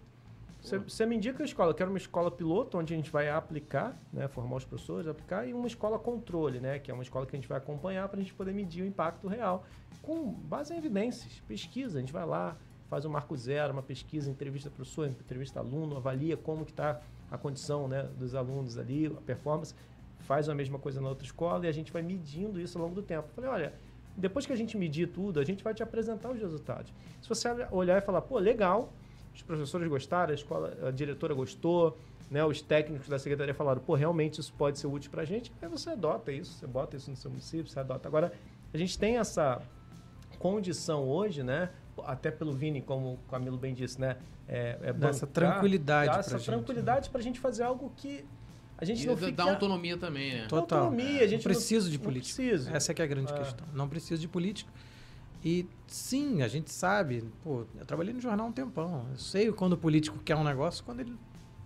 Você 0.63 1.05
me 1.05 1.17
indica 1.17 1.43
a 1.43 1.45
escola. 1.45 1.71
Eu 1.71 1.75
quero 1.75 1.89
uma 1.89 1.97
escola 1.97 2.31
piloto, 2.31 2.77
onde 2.77 2.93
a 2.93 2.97
gente 2.97 3.11
vai 3.11 3.29
aplicar, 3.29 3.99
né, 4.13 4.29
formar 4.29 4.55
os 4.55 4.65
professores, 4.65 5.07
aplicar, 5.07 5.45
e 5.45 5.53
uma 5.53 5.67
escola 5.67 5.99
controle, 5.99 6.61
né, 6.61 6.79
que 6.79 6.89
é 6.89 6.93
uma 6.93 7.03
escola 7.03 7.25
que 7.25 7.35
a 7.35 7.39
gente 7.39 7.49
vai 7.49 7.57
acompanhar 7.57 8.07
para 8.07 8.17
a 8.17 8.21
gente 8.21 8.33
poder 8.33 8.53
medir 8.53 8.81
o 8.81 8.85
impacto 8.85 9.27
real, 9.27 9.65
com 10.01 10.31
base 10.31 10.73
em 10.73 10.77
evidências, 10.77 11.41
pesquisa. 11.45 11.97
A 11.97 12.01
gente 12.01 12.13
vai 12.13 12.25
lá, 12.25 12.57
faz 12.89 13.05
um 13.05 13.09
marco 13.09 13.35
zero, 13.35 13.73
uma 13.73 13.83
pesquisa, 13.83 14.29
entrevista 14.29 14.69
professor, 14.69 15.07
entrevista 15.07 15.59
aluno, 15.59 15.97
avalia 15.97 16.37
como 16.37 16.65
que 16.65 16.71
está 16.71 17.01
a 17.31 17.37
condição 17.37 17.87
né, 17.87 18.03
dos 18.17 18.35
alunos 18.35 18.77
ali, 18.77 19.07
a 19.07 19.21
performance, 19.21 19.73
faz 20.19 20.47
a 20.47 20.55
mesma 20.55 20.77
coisa 20.79 21.01
na 21.01 21.09
outra 21.09 21.25
escola 21.25 21.65
e 21.65 21.69
a 21.69 21.71
gente 21.71 21.91
vai 21.91 22.01
medindo 22.01 22.59
isso 22.59 22.77
ao 22.77 22.83
longo 22.83 22.95
do 22.95 23.01
tempo. 23.01 23.27
Eu 23.29 23.33
falei, 23.33 23.49
olha, 23.49 23.73
depois 24.15 24.45
que 24.45 24.53
a 24.53 24.55
gente 24.55 24.77
medir 24.77 25.07
tudo, 25.09 25.39
a 25.39 25.43
gente 25.43 25.63
vai 25.63 25.73
te 25.73 25.81
apresentar 25.81 26.29
os 26.29 26.39
resultados. 26.39 26.93
Se 27.21 27.27
você 27.27 27.49
olhar 27.71 27.97
e 27.97 28.01
falar, 28.01 28.21
pô, 28.21 28.37
legal, 28.37 28.93
os 29.33 29.41
professores 29.41 29.87
gostaram, 29.87 30.31
a 30.31 30.35
escola, 30.35 30.77
a 30.87 30.91
diretora 30.91 31.33
gostou, 31.33 31.97
né, 32.29 32.45
os 32.45 32.61
técnicos 32.61 33.07
da 33.07 33.17
secretaria 33.17 33.53
falaram, 33.53 33.81
pô, 33.81 33.95
realmente 33.95 34.39
isso 34.39 34.53
pode 34.53 34.79
ser 34.79 34.87
útil 34.87 35.09
para 35.09 35.23
a 35.23 35.25
gente, 35.25 35.51
aí 35.61 35.67
você 35.67 35.89
adota 35.89 36.31
isso, 36.31 36.53
você 36.53 36.67
bota 36.67 36.95
isso 36.95 37.09
no 37.09 37.15
seu 37.15 37.31
município, 37.31 37.67
você 37.67 37.79
adota. 37.79 38.07
Agora, 38.07 38.31
a 38.73 38.77
gente 38.77 38.97
tem 38.97 39.17
essa 39.17 39.61
condição 40.39 41.07
hoje, 41.07 41.43
né, 41.43 41.69
até 42.05 42.31
pelo 42.31 42.53
Vini, 42.53 42.81
como 42.81 43.13
o 43.13 43.17
Camilo 43.29 43.57
bem 43.57 43.73
disse, 43.73 43.99
né, 43.99 44.17
é, 44.47 44.77
é 44.81 44.93
bancar, 44.93 45.09
essa 45.09 45.27
tranquilidade 45.27 46.19
essa 46.19 46.39
tranquilidade 46.39 47.09
para 47.09 47.19
a 47.19 47.23
gente 47.23 47.39
fazer 47.39 47.63
algo 47.63 47.91
que 47.95 48.25
a 48.77 48.85
gente 48.85 49.03
e 49.03 49.07
não 49.07 49.15
fica... 49.15 49.31
dá 49.31 49.43
autonomia 49.43 49.97
também, 49.97 50.33
né? 50.33 50.47
Total. 50.47 50.85
Autonomia, 50.85 51.23
a 51.23 51.27
gente 51.27 51.45
não 51.45 51.53
preciso 51.53 51.85
não, 51.85 51.91
de 51.91 51.99
política. 51.99 52.35
Preciso. 52.35 52.69
Essa 52.75 52.91
é 52.91 52.95
que 52.95 53.01
é 53.01 53.05
a 53.05 53.07
grande 53.07 53.31
é. 53.31 53.37
questão. 53.37 53.65
Não 53.73 53.87
preciso 53.87 54.19
de 54.19 54.27
política. 54.27 54.69
E 55.43 55.65
sim, 55.87 56.41
a 56.41 56.47
gente 56.47 56.71
sabe. 56.71 57.23
Pô, 57.43 57.65
eu 57.79 57.85
trabalhei 57.85 58.13
no 58.13 58.19
jornal 58.19 58.47
um 58.47 58.51
tempão. 58.51 59.05
Eu 59.11 59.17
sei 59.17 59.51
quando 59.51 59.73
o 59.73 59.77
político 59.77 60.17
quer 60.19 60.35
um 60.35 60.43
negócio, 60.43 60.83
quando 60.83 61.01
ele, 61.01 61.15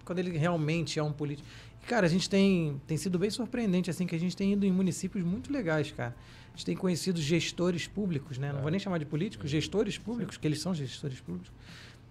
quando 0.03 0.19
ele 0.19 0.38
realmente 0.38 0.99
é 0.99 1.03
um 1.03 1.11
político. 1.11 1.47
E, 1.82 1.86
cara, 1.88 2.05
a 2.05 2.09
gente 2.09 2.30
tem, 2.30 2.82
tem 2.86 2.97
sido 2.97 3.17
bem 3.17 3.30
surpreendente, 3.30 3.89
assim, 3.89 4.05
que 4.05 4.15
a 4.15 4.19
gente 4.19 4.36
tem 4.36 4.53
ido 4.53 4.65
em 4.65 4.71
municípios 4.71 5.23
muito 5.23 5.51
legais, 5.51 5.91
cara. 5.91 6.15
A 6.58 6.60
gente 6.60 6.66
tem 6.66 6.76
conhecido 6.76 7.22
gestores 7.22 7.86
públicos, 7.86 8.39
né? 8.39 8.51
Não 8.51 8.60
é. 8.60 8.62
vou 8.64 8.72
nem 8.72 8.80
chamar 8.80 8.97
de 8.97 9.05
políticos, 9.05 9.47
gestores 9.47 9.95
públicos, 9.95 10.36
sim. 10.36 10.41
que 10.41 10.47
eles 10.47 10.60
são 10.60 10.74
gestores 10.74 11.20
públicos. 11.20 11.51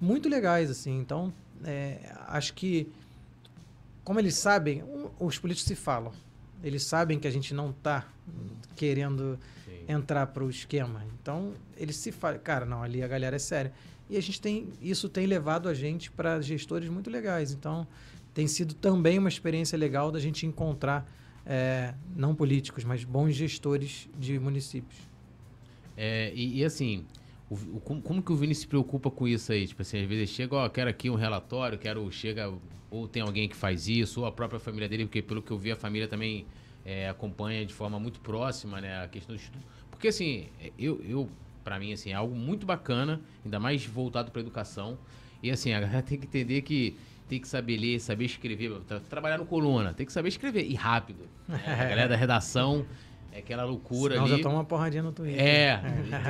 Muito 0.01 0.29
legais, 0.29 0.71
assim. 0.71 0.97
Então, 0.97 1.35
é, 1.65 2.15
acho 2.29 2.55
que 2.55 2.89
como 4.07 4.21
eles 4.21 4.37
sabem, 4.37 4.85
os 5.19 5.37
políticos 5.37 5.67
se 5.67 5.75
falam. 5.75 6.13
Eles 6.63 6.85
sabem 6.85 7.19
que 7.19 7.27
a 7.27 7.31
gente 7.31 7.53
não 7.53 7.71
está 7.71 8.07
querendo 8.77 9.37
Sim. 9.65 9.85
entrar 9.89 10.29
para 10.29 10.45
o 10.45 10.49
esquema. 10.49 11.05
Então, 11.21 11.55
eles 11.77 11.97
se 11.97 12.13
falam, 12.13 12.39
cara, 12.39 12.65
não, 12.65 12.85
ali 12.85 13.03
a 13.03 13.09
galera 13.09 13.35
é 13.35 13.39
séria. 13.41 13.73
E 14.09 14.17
a 14.17 14.23
gente 14.23 14.41
tem, 14.41 14.69
isso 14.81 15.09
tem 15.09 15.27
levado 15.27 15.69
a 15.69 15.75
gente 15.75 16.09
para 16.09 16.41
gestores 16.41 16.89
muito 16.89 17.11
legais. 17.11 17.51
Então, 17.51 17.85
tem 18.33 18.47
sido 18.47 18.75
também 18.75 19.19
uma 19.19 19.29
experiência 19.29 19.77
legal 19.77 20.13
da 20.13 20.21
gente 20.21 20.47
encontrar, 20.47 21.05
é, 21.47 21.95
não 22.15 22.35
políticos, 22.35 22.85
mas 22.85 23.05
bons 23.05 23.35
gestores 23.35 24.09
de 24.19 24.39
municípios. 24.39 24.99
É, 25.97 26.33
e, 26.35 26.59
e, 26.59 26.65
assim, 26.65 27.07
o, 27.49 27.55
o, 27.55 27.81
como, 27.81 28.03
como, 28.03 28.23
que 28.23 28.33
o 28.33 28.37
Vini 28.37 28.55
se 28.55 28.67
preocupa 28.67 29.11
com 29.11 29.27
isso 29.27 29.53
aí? 29.53 29.67
Tipo 29.67 29.83
assim, 29.83 30.03
às 30.03 30.09
vezes 30.09 30.29
chega, 30.29 30.57
ó, 30.57 30.69
quero 30.69 30.91
aqui 30.91 31.09
um 31.09 31.15
relatório, 31.15 31.79
quero, 31.79 32.11
chega 32.11 32.53
ou 32.91 33.09
tem 33.09 33.23
alguém 33.23 33.49
que 33.49 33.57
faz 33.57 33.89
isso, 33.89 34.21
ou 34.21 34.27
a 34.27 34.33
própria 34.33 34.61
família 34.61 34.89
dele, 34.89 35.07
porque 35.07 35.23
pelo 35.23 35.43
que 35.43 35.51
eu 35.51 35.59
vi, 35.59 35.73
a 35.73 35.77
família 35.77 36.07
também 36.07 36.47
é, 36.85 37.09
acompanha 37.09 37.65
de 37.65 37.73
forma 37.73 37.99
muito 37.99 38.21
próxima, 38.21 38.81
né, 38.81 39.03
a 39.03 39.09
questão 39.09 39.35
do 39.35 39.41
estudo. 39.41 39.65
Porque, 39.91 40.09
assim, 40.09 40.49
eu, 40.79 41.03
eu 41.03 41.29
para 41.65 41.81
mim, 41.81 41.93
assim, 41.93 42.11
é 42.11 42.15
algo 42.15 42.35
muito 42.37 42.65
bacana, 42.65 43.21
ainda 43.45 43.59
mais 43.59 43.85
voltado 43.85 44.31
para 44.31 44.41
educação. 44.41 44.97
E, 45.43 45.51
assim, 45.51 45.73
a 45.73 45.81
galera 45.81 46.01
tem 46.01 46.17
que 46.17 46.27
entender 46.27 46.63
que 46.63 46.97
tem 47.29 47.41
que 47.41 47.49
saber 47.49 47.77
ler, 47.77 48.01
saber 48.01 48.25
escrever, 48.25 48.81
tra 48.81 49.01
trabalhar 49.01 49.39
no 49.39 49.47
coluna, 49.47 49.93
tem 49.93 50.07
que 50.07 50.13
saber 50.13 50.29
escrever, 50.29 50.65
e 50.65 50.75
rápido. 50.75 51.29
Né? 51.49 51.63
A 51.67 51.85
galera 51.85 52.09
da 52.09 52.17
redação 52.17 52.87
é 53.33 53.39
aquela 53.39 53.65
loucura 53.65 54.15
Senão 54.15 54.27
ali. 54.27 54.37
já 54.37 54.43
toma 54.43 54.57
uma 54.57 54.65
porradinha 54.65 55.03
no 55.03 55.13
Twitter. 55.13 55.41
É, 55.41 55.81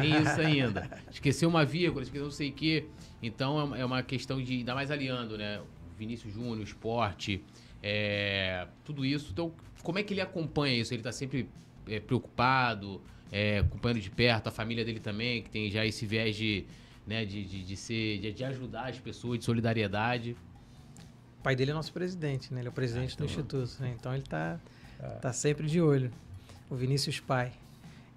tem 0.01 0.23
isso 0.23 0.41
ainda. 0.41 0.91
Esqueceu 1.11 1.49
uma 1.49 1.65
vírgula, 1.65 2.03
esqueceu 2.03 2.25
não 2.25 2.33
sei 2.33 2.51
o 2.51 2.53
quê. 2.53 2.87
Então 3.23 3.75
é, 3.75 3.81
é 3.81 3.85
uma 3.85 4.03
questão 4.03 4.43
de, 4.43 4.55
ainda 4.55 4.75
mais 4.75 4.91
aliando, 4.91 5.39
né? 5.39 5.61
Vinícius 5.97 6.35
Júnior, 6.35 6.63
esporte, 6.63 7.43
é, 7.83 8.67
tudo 8.85 9.05
isso. 9.05 9.31
Então, 9.33 9.53
como 9.83 9.99
é 9.99 10.03
que 10.03 10.13
ele 10.13 10.21
acompanha 10.21 10.81
isso? 10.81 10.93
Ele 10.93 11.01
está 11.01 11.13
sempre 11.13 11.49
é, 11.89 12.01
preocupado, 12.01 13.01
é, 13.31 13.59
acompanhando 13.59 14.01
de 14.01 14.11
perto, 14.11 14.49
a 14.49 14.51
família 14.51 14.85
dele 14.85 15.01
também, 15.01 15.43
que 15.43 15.51
tem 15.51 15.71
já 15.71 15.87
esse 15.87 16.05
viés 16.05 16.37
de, 16.37 16.65
né, 17.07 17.25
de, 17.25 17.45
de, 17.45 17.65
de 17.65 17.77
ser, 17.77 18.19
de, 18.19 18.33
de, 18.33 18.45
ajudar 18.45 18.89
as 18.89 18.99
pessoas, 18.99 19.39
de 19.39 19.45
solidariedade. 19.45 20.37
O 21.47 21.49
pai 21.49 21.55
dele 21.55 21.71
é 21.71 21.75
nosso 21.75 21.93
presidente, 21.93 22.53
né? 22.53 22.61
Ele 22.61 22.67
é 22.67 22.71
o 22.71 22.73
presidente 22.73 23.11
ah, 23.11 23.15
então, 23.15 23.25
do 23.25 23.31
instituto, 23.31 23.77
né? 23.81 23.95
Então 23.97 24.13
ele 24.13 24.25
está 24.25 24.59
ah. 24.99 25.07
tá 25.23 25.33
sempre 25.33 25.69
de 25.69 25.81
olho. 25.81 26.11
O 26.69 26.75
Vinícius 26.75 27.21
Pai. 27.21 27.53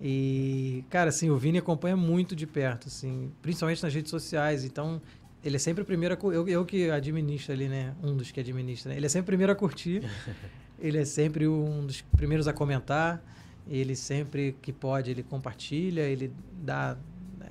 E, 0.01 0.83
cara, 0.89 1.09
assim, 1.09 1.29
o 1.29 1.37
Vini 1.37 1.59
acompanha 1.59 1.95
muito 1.95 2.35
de 2.35 2.47
perto, 2.47 2.87
assim, 2.87 3.31
principalmente 3.39 3.83
nas 3.83 3.93
redes 3.93 4.09
sociais. 4.09 4.65
Então, 4.65 4.99
ele 5.43 5.57
é 5.57 5.59
sempre 5.59 5.83
o 5.83 5.85
primeiro 5.85 6.15
a 6.15 6.33
eu, 6.33 6.49
eu 6.49 6.65
que 6.65 6.89
administro 6.89 7.53
ali, 7.53 7.69
né? 7.69 7.93
Um 8.01 8.17
dos 8.17 8.31
que 8.31 8.39
administra. 8.39 8.89
Né? 8.89 8.97
Ele 8.97 9.05
é 9.05 9.09
sempre 9.09 9.25
o 9.25 9.27
primeiro 9.27 9.53
a 9.53 9.55
curtir. 9.55 10.01
ele 10.81 10.97
é 10.97 11.05
sempre 11.05 11.47
um 11.47 11.85
dos 11.85 12.01
primeiros 12.01 12.47
a 12.47 12.53
comentar. 12.53 13.23
Ele 13.67 13.95
sempre 13.95 14.55
que 14.59 14.73
pode, 14.73 15.11
ele 15.11 15.21
compartilha, 15.21 16.01
ele 16.01 16.33
dá 16.63 16.97
né, 17.37 17.47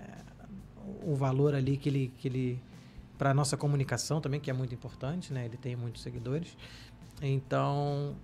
o 1.05 1.15
valor 1.15 1.55
ali 1.55 1.77
que 1.77 1.89
ele, 1.89 2.13
que 2.19 2.27
ele 2.27 2.61
para 3.19 3.35
nossa 3.35 3.57
comunicação 3.57 4.21
também, 4.21 4.39
que 4.39 4.49
é 4.49 4.55
muito 4.55 4.73
importante, 4.73 5.33
né? 5.33 5.45
Ele 5.45 5.57
tem 5.57 5.75
muitos 5.75 6.03
seguidores. 6.03 6.57
Então, 7.21 8.17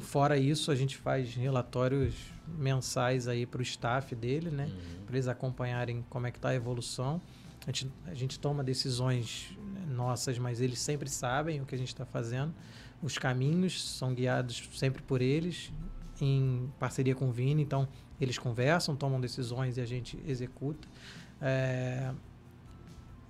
fora 0.00 0.36
isso, 0.36 0.72
a 0.72 0.74
gente 0.74 0.96
faz 0.96 1.34
relatórios 1.34 2.14
mensais 2.46 3.28
aí 3.28 3.46
para 3.46 3.60
o 3.60 3.62
staff 3.62 4.14
dele, 4.16 4.50
né? 4.50 4.64
Uhum. 4.64 5.04
Para 5.06 5.16
eles 5.16 5.28
acompanharem 5.28 6.04
como 6.10 6.26
é 6.26 6.32
que 6.32 6.38
está 6.38 6.48
a 6.48 6.54
evolução. 6.54 7.22
A 7.64 7.70
gente, 7.70 7.92
a 8.06 8.14
gente 8.14 8.40
toma 8.40 8.64
decisões 8.64 9.56
nossas, 9.88 10.38
mas 10.38 10.60
eles 10.60 10.80
sempre 10.80 11.08
sabem 11.08 11.60
o 11.60 11.66
que 11.66 11.74
a 11.74 11.78
gente 11.78 11.88
está 11.88 12.04
fazendo. 12.04 12.52
Os 13.00 13.16
caminhos 13.16 13.84
são 13.84 14.14
guiados 14.14 14.68
sempre 14.74 15.02
por 15.02 15.22
eles, 15.22 15.72
em 16.20 16.68
parceria 16.78 17.14
com 17.14 17.28
o 17.28 17.32
Vini. 17.32 17.62
Então, 17.62 17.86
eles 18.20 18.36
conversam, 18.36 18.96
tomam 18.96 19.20
decisões 19.20 19.76
e 19.76 19.80
a 19.80 19.86
gente 19.86 20.18
executa. 20.26 20.88
É, 21.40 22.12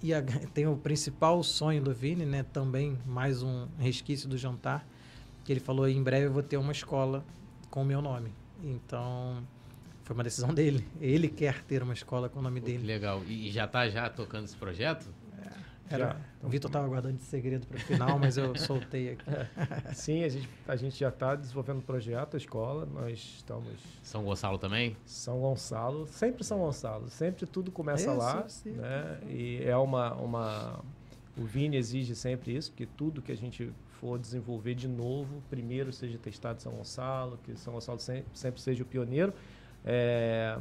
e 0.03 0.15
a, 0.15 0.23
tem 0.55 0.67
o 0.67 0.77
principal 0.77 1.43
sonho 1.43 1.83
do 1.83 1.93
Vini, 1.93 2.25
né? 2.25 2.45
Também 2.53 2.99
mais 3.07 3.43
um 3.43 3.67
resquício 3.79 4.29
do 4.29 4.37
jantar, 4.39 4.87
que 5.45 5.53
ele 5.53 5.61
falou: 5.61 5.89
em 5.89 6.03
breve 6.03 6.27
eu 6.27 6.33
vou 6.33 6.43
ter 6.43 6.57
uma 6.57 6.73
escola 6.73 7.25
com 7.71 7.83
o 7.83 7.85
meu 7.85 8.01
nome. 8.01 8.31
Então, 8.63 9.43
foi 10.05 10.15
uma 10.15 10.25
decisão 10.25 10.53
dele. 10.53 10.87
Ele 11.01 11.29
quer 11.29 11.63
ter 11.65 11.83
uma 11.83 11.93
escola 11.93 12.29
com 12.29 12.41
o 12.41 12.43
nome 12.43 12.61
Pô, 12.61 12.67
dele. 12.67 12.87
legal. 12.87 13.23
E 13.27 13.51
já 13.51 13.67
está 13.67 13.89
já 13.89 14.09
tocando 14.09 14.45
esse 14.47 14.57
projeto? 14.57 15.07
Era, 15.91 16.21
o 16.43 16.49
Vitor 16.49 16.69
estava 16.69 16.87
guardando 16.87 17.17
de 17.17 17.23
segredo 17.23 17.67
para 17.67 17.77
o 17.77 17.81
final, 17.81 18.19
mas 18.19 18.37
eu 18.37 18.55
soltei 18.59 19.13
aqui. 19.13 19.25
Sim, 19.95 20.25
a 20.25 20.29
gente, 20.29 20.49
a 20.67 20.77
gente 20.77 20.99
já 20.99 21.09
está 21.09 21.35
desenvolvendo 21.35 21.79
o 21.79 21.83
projeto, 21.83 22.35
a 22.35 22.37
escola. 22.37 22.87
Nós 22.87 23.19
estamos. 23.19 23.73
São 24.03 24.25
Gonçalo 24.25 24.59
também? 24.59 24.97
São 25.07 25.41
Gonçalo, 25.41 26.07
sempre 26.07 26.45
São 26.45 26.59
Gonçalo. 26.59 27.09
Sempre 27.09 27.47
tudo 27.47 27.71
começa 27.71 28.11
isso, 28.11 28.19
lá. 28.19 28.49
Sim. 28.49 28.73
Né? 28.73 29.21
E 29.29 29.63
é 29.65 29.77
uma, 29.77 30.15
uma. 30.15 30.85
O 31.37 31.45
Vini 31.45 31.77
exige 31.77 32.15
sempre 32.15 32.55
isso, 32.55 32.73
que 32.73 32.85
tudo 32.85 33.23
que 33.23 33.33
a 33.33 33.37
gente 33.37 33.73
for 34.01 34.19
desenvolver 34.19 34.75
de 34.75 34.89
novo, 34.89 35.43
primeiro 35.49 35.93
seja 35.93 36.19
testado 36.19 36.59
em 36.59 36.63
São 36.63 36.73
Gonçalo, 36.73 37.39
que 37.45 37.57
São 37.57 37.73
Gonçalo 37.73 37.99
sempre, 37.99 38.27
sempre 38.35 38.61
seja 38.61 38.83
o 38.83 38.87
pioneiro. 38.87 39.33
É, 39.85 40.59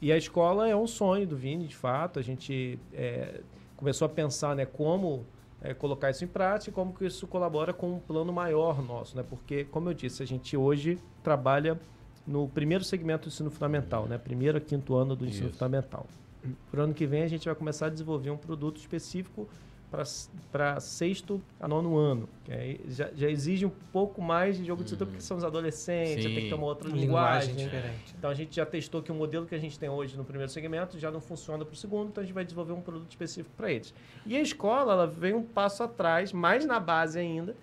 e 0.00 0.10
a 0.10 0.16
escola 0.16 0.68
é 0.68 0.74
um 0.74 0.86
sonho 0.86 1.26
do 1.26 1.36
Vini, 1.36 1.66
de 1.66 1.76
fato. 1.76 2.18
A 2.18 2.22
gente 2.22 2.78
é, 2.92 3.40
começou 3.80 4.04
a 4.06 4.08
pensar 4.08 4.54
né, 4.54 4.66
como 4.66 5.24
é, 5.62 5.74
colocar 5.74 6.10
isso 6.10 6.22
em 6.22 6.28
prática 6.28 6.70
e 6.70 6.72
como 6.72 6.94
que 6.94 7.06
isso 7.06 7.26
colabora 7.26 7.72
com 7.72 7.94
um 7.94 7.98
plano 7.98 8.32
maior 8.32 8.82
nosso. 8.82 9.16
Né? 9.16 9.24
Porque, 9.28 9.64
como 9.64 9.88
eu 9.88 9.94
disse, 9.94 10.22
a 10.22 10.26
gente 10.26 10.56
hoje 10.56 10.98
trabalha 11.24 11.80
no 12.26 12.46
primeiro 12.46 12.84
segmento 12.84 13.22
do 13.22 13.32
ensino 13.32 13.50
fundamental, 13.50 14.06
né? 14.06 14.18
primeiro 14.18 14.58
a 14.58 14.60
quinto 14.60 14.94
ano 14.94 15.16
do 15.16 15.26
ensino 15.26 15.48
isso. 15.48 15.54
fundamental. 15.54 16.06
Para 16.70 16.80
o 16.80 16.84
ano 16.84 16.94
que 16.94 17.06
vem, 17.06 17.22
a 17.22 17.28
gente 17.28 17.46
vai 17.46 17.54
começar 17.54 17.86
a 17.86 17.88
desenvolver 17.88 18.30
um 18.30 18.36
produto 18.36 18.76
específico 18.76 19.48
para 19.90 20.78
sexto 20.78 21.42
a 21.58 21.66
nono 21.66 21.96
ano. 21.96 22.28
Que 22.44 22.80
já, 22.88 23.10
já, 23.14 23.28
exige 23.28 23.66
um 23.66 23.72
pouco 23.92 24.22
mais 24.22 24.56
de 24.56 24.64
jogo 24.64 24.84
de 24.84 24.90
cintura, 24.90 25.10
porque 25.10 25.22
são 25.22 25.36
os 25.36 25.44
adolescentes, 25.44 26.24
tem 26.24 26.34
que 26.34 26.48
ter 26.48 26.54
uma 26.54 26.66
outra 26.66 26.88
linguagem. 26.88 27.54
linguagem 27.54 27.56
diferente. 27.56 28.14
Então 28.16 28.30
a 28.30 28.34
gente 28.34 28.54
já 28.54 28.64
testou 28.64 29.02
que 29.02 29.10
o 29.10 29.14
modelo 29.14 29.46
que 29.46 29.54
a 29.54 29.58
gente 29.58 29.78
tem 29.78 29.88
hoje 29.88 30.16
no 30.16 30.24
primeiro 30.24 30.50
segmento 30.50 30.98
já 30.98 31.10
não 31.10 31.20
funciona 31.20 31.64
para 31.64 31.72
o 31.72 31.76
segundo, 31.76 32.10
então 32.10 32.22
a 32.22 32.24
gente 32.24 32.34
vai 32.34 32.44
desenvolver 32.44 32.72
um 32.72 32.80
produto 32.80 33.10
específico 33.10 33.54
para 33.56 33.70
eles. 33.72 33.92
E 34.24 34.36
a 34.36 34.40
escola, 34.40 34.92
ela 34.92 35.06
vem 35.06 35.34
um 35.34 35.42
passo 35.42 35.82
atrás, 35.82 36.32
mais 36.32 36.64
na 36.64 36.78
base 36.78 37.18
ainda, 37.18 37.56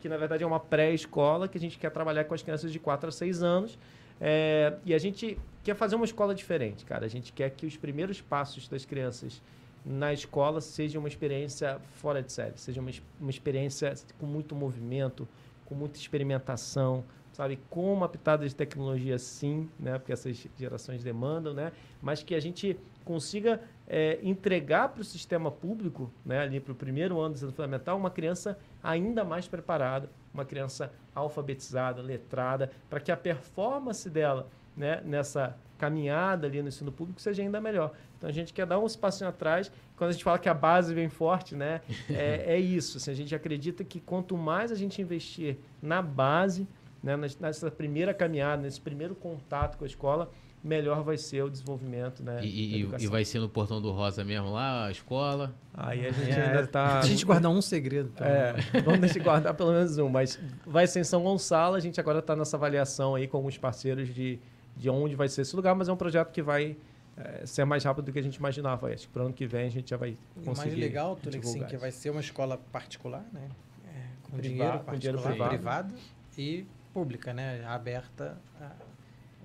que 0.00 0.08
na 0.08 0.18
verdade 0.18 0.44
é 0.44 0.46
uma 0.46 0.60
pré-escola, 0.60 1.48
que 1.48 1.56
a 1.56 1.60
gente 1.60 1.78
quer 1.78 1.90
trabalhar 1.90 2.24
com 2.24 2.34
as 2.34 2.42
crianças 2.42 2.70
de 2.70 2.78
4 2.78 3.08
a 3.08 3.12
6 3.12 3.42
anos. 3.42 3.78
É, 4.20 4.74
e 4.84 4.92
a 4.92 4.98
gente 4.98 5.38
quer 5.64 5.74
fazer 5.74 5.96
uma 5.96 6.04
escola 6.04 6.34
diferente, 6.34 6.84
cara. 6.84 7.06
A 7.06 7.08
gente 7.08 7.32
quer 7.32 7.50
que 7.50 7.64
os 7.64 7.76
primeiros 7.76 8.20
passos 8.20 8.68
das 8.68 8.84
crianças 8.84 9.40
na 9.84 10.12
escola 10.12 10.60
seja 10.60 10.98
uma 10.98 11.08
experiência 11.08 11.80
fora 11.92 12.22
de 12.22 12.32
série, 12.32 12.56
seja 12.56 12.80
uma, 12.80 12.90
uma 13.20 13.30
experiência 13.30 13.92
com 14.18 14.26
muito 14.26 14.54
movimento, 14.54 15.26
com 15.64 15.74
muita 15.74 15.98
experimentação, 15.98 17.04
sabe, 17.32 17.58
com 17.70 17.92
uma 17.92 18.08
pitada 18.08 18.46
de 18.46 18.54
tecnologia 18.54 19.18
sim, 19.18 19.68
né, 19.78 19.98
porque 19.98 20.12
essas 20.12 20.46
gerações 20.58 21.02
demandam, 21.02 21.54
né, 21.54 21.72
mas 22.02 22.22
que 22.22 22.34
a 22.34 22.40
gente 22.40 22.78
consiga 23.04 23.60
é, 23.86 24.18
entregar 24.22 24.90
para 24.90 25.00
o 25.00 25.04
sistema 25.04 25.50
público, 25.50 26.12
né, 26.24 26.40
ali 26.40 26.60
para 26.60 26.72
o 26.72 26.74
primeiro 26.74 27.18
ano 27.18 27.30
do 27.30 27.36
ensino 27.36 27.52
fundamental, 27.52 27.96
uma 27.96 28.10
criança 28.10 28.58
ainda 28.82 29.24
mais 29.24 29.48
preparada, 29.48 30.10
uma 30.34 30.44
criança 30.44 30.92
alfabetizada, 31.14 32.02
letrada, 32.02 32.70
para 32.88 33.00
que 33.00 33.10
a 33.10 33.16
performance 33.16 34.08
dela 34.10 34.48
né, 34.76 35.00
nessa 35.04 35.56
caminhada 35.80 36.46
ali 36.46 36.60
no 36.60 36.68
ensino 36.68 36.92
público 36.92 37.18
seja 37.18 37.42
ainda 37.42 37.58
melhor. 37.58 37.92
Então 38.18 38.28
a 38.28 38.32
gente 38.32 38.52
quer 38.52 38.66
dar 38.66 38.78
um 38.78 38.84
espacinho 38.84 39.30
atrás. 39.30 39.72
Quando 39.96 40.10
a 40.10 40.12
gente 40.12 40.22
fala 40.22 40.38
que 40.38 40.48
a 40.48 40.52
base 40.52 40.92
vem 40.92 41.08
forte, 41.08 41.56
né, 41.56 41.80
é, 42.10 42.54
é 42.54 42.60
isso. 42.60 42.98
Assim, 42.98 43.10
a 43.10 43.14
gente 43.14 43.34
acredita 43.34 43.82
que 43.82 43.98
quanto 43.98 44.36
mais 44.36 44.70
a 44.70 44.74
gente 44.74 45.00
investir 45.00 45.56
na 45.80 46.02
base, 46.02 46.68
né, 47.02 47.16
nessa 47.16 47.70
primeira 47.70 48.12
caminhada, 48.12 48.60
nesse 48.60 48.78
primeiro 48.78 49.14
contato 49.14 49.78
com 49.78 49.84
a 49.84 49.86
escola, 49.86 50.30
melhor 50.62 51.02
vai 51.02 51.16
ser 51.16 51.42
o 51.42 51.48
desenvolvimento, 51.48 52.22
né? 52.22 52.40
E, 52.44 52.82
e, 52.82 53.06
vai 53.06 53.24
ser 53.24 53.38
no 53.38 53.48
Portão 53.48 53.80
do 53.80 53.90
Rosa 53.90 54.22
mesmo 54.22 54.52
lá, 54.52 54.84
a 54.84 54.90
escola? 54.90 55.54
Aí 55.72 56.06
a 56.06 56.10
gente 56.10 56.30
é, 56.30 56.46
ainda 56.46 56.66
tá... 56.66 56.98
A 56.98 57.06
gente 57.06 57.24
guardar 57.24 57.50
um 57.50 57.62
segredo. 57.62 58.12
É, 58.20 58.54
vamos 58.84 59.00
deixar 59.00 59.20
guardar 59.20 59.54
pelo 59.54 59.72
menos 59.72 59.96
um, 59.96 60.10
mas 60.10 60.38
vai 60.66 60.86
ser 60.86 61.00
em 61.00 61.04
São 61.04 61.22
Gonçalo, 61.22 61.74
a 61.74 61.80
gente 61.80 61.98
agora 61.98 62.18
está 62.18 62.36
nessa 62.36 62.58
avaliação 62.58 63.14
aí 63.14 63.26
com 63.26 63.38
alguns 63.38 63.56
parceiros 63.56 64.14
de 64.14 64.38
de 64.80 64.88
onde 64.88 65.14
vai 65.14 65.28
ser 65.28 65.42
esse 65.42 65.54
lugar, 65.54 65.74
mas 65.74 65.88
é 65.88 65.92
um 65.92 65.96
projeto 65.96 66.32
que 66.32 66.40
vai 66.40 66.74
é, 67.16 67.44
ser 67.44 67.66
mais 67.66 67.84
rápido 67.84 68.06
do 68.06 68.12
que 68.12 68.18
a 68.18 68.22
gente 68.22 68.36
imaginava. 68.36 68.88
Acho 68.88 69.06
que 69.06 69.12
para 69.12 69.22
o 69.22 69.26
ano 69.26 69.34
que 69.34 69.46
vem 69.46 69.66
a 69.66 69.70
gente 69.70 69.90
já 69.90 69.96
vai 69.98 70.16
conseguir. 70.36 70.50
O 70.50 70.56
mais 70.56 70.74
legal, 70.74 71.16
Túlio, 71.16 71.44
sim, 71.44 71.64
que 71.66 71.76
vai 71.76 71.92
ser 71.92 72.08
uma 72.08 72.20
escola 72.20 72.56
particular, 72.72 73.24
né? 73.30 73.48
É, 73.86 74.06
com, 74.22 74.38
Priva, 74.38 74.54
dinheiro 74.54 74.78
com 74.80 74.96
dinheiro 74.96 75.22
privado. 75.22 75.48
privado 75.50 75.94
e 76.38 76.66
pública, 76.94 77.34
né? 77.34 77.62
Aberta. 77.66 78.38
A, 78.58 78.70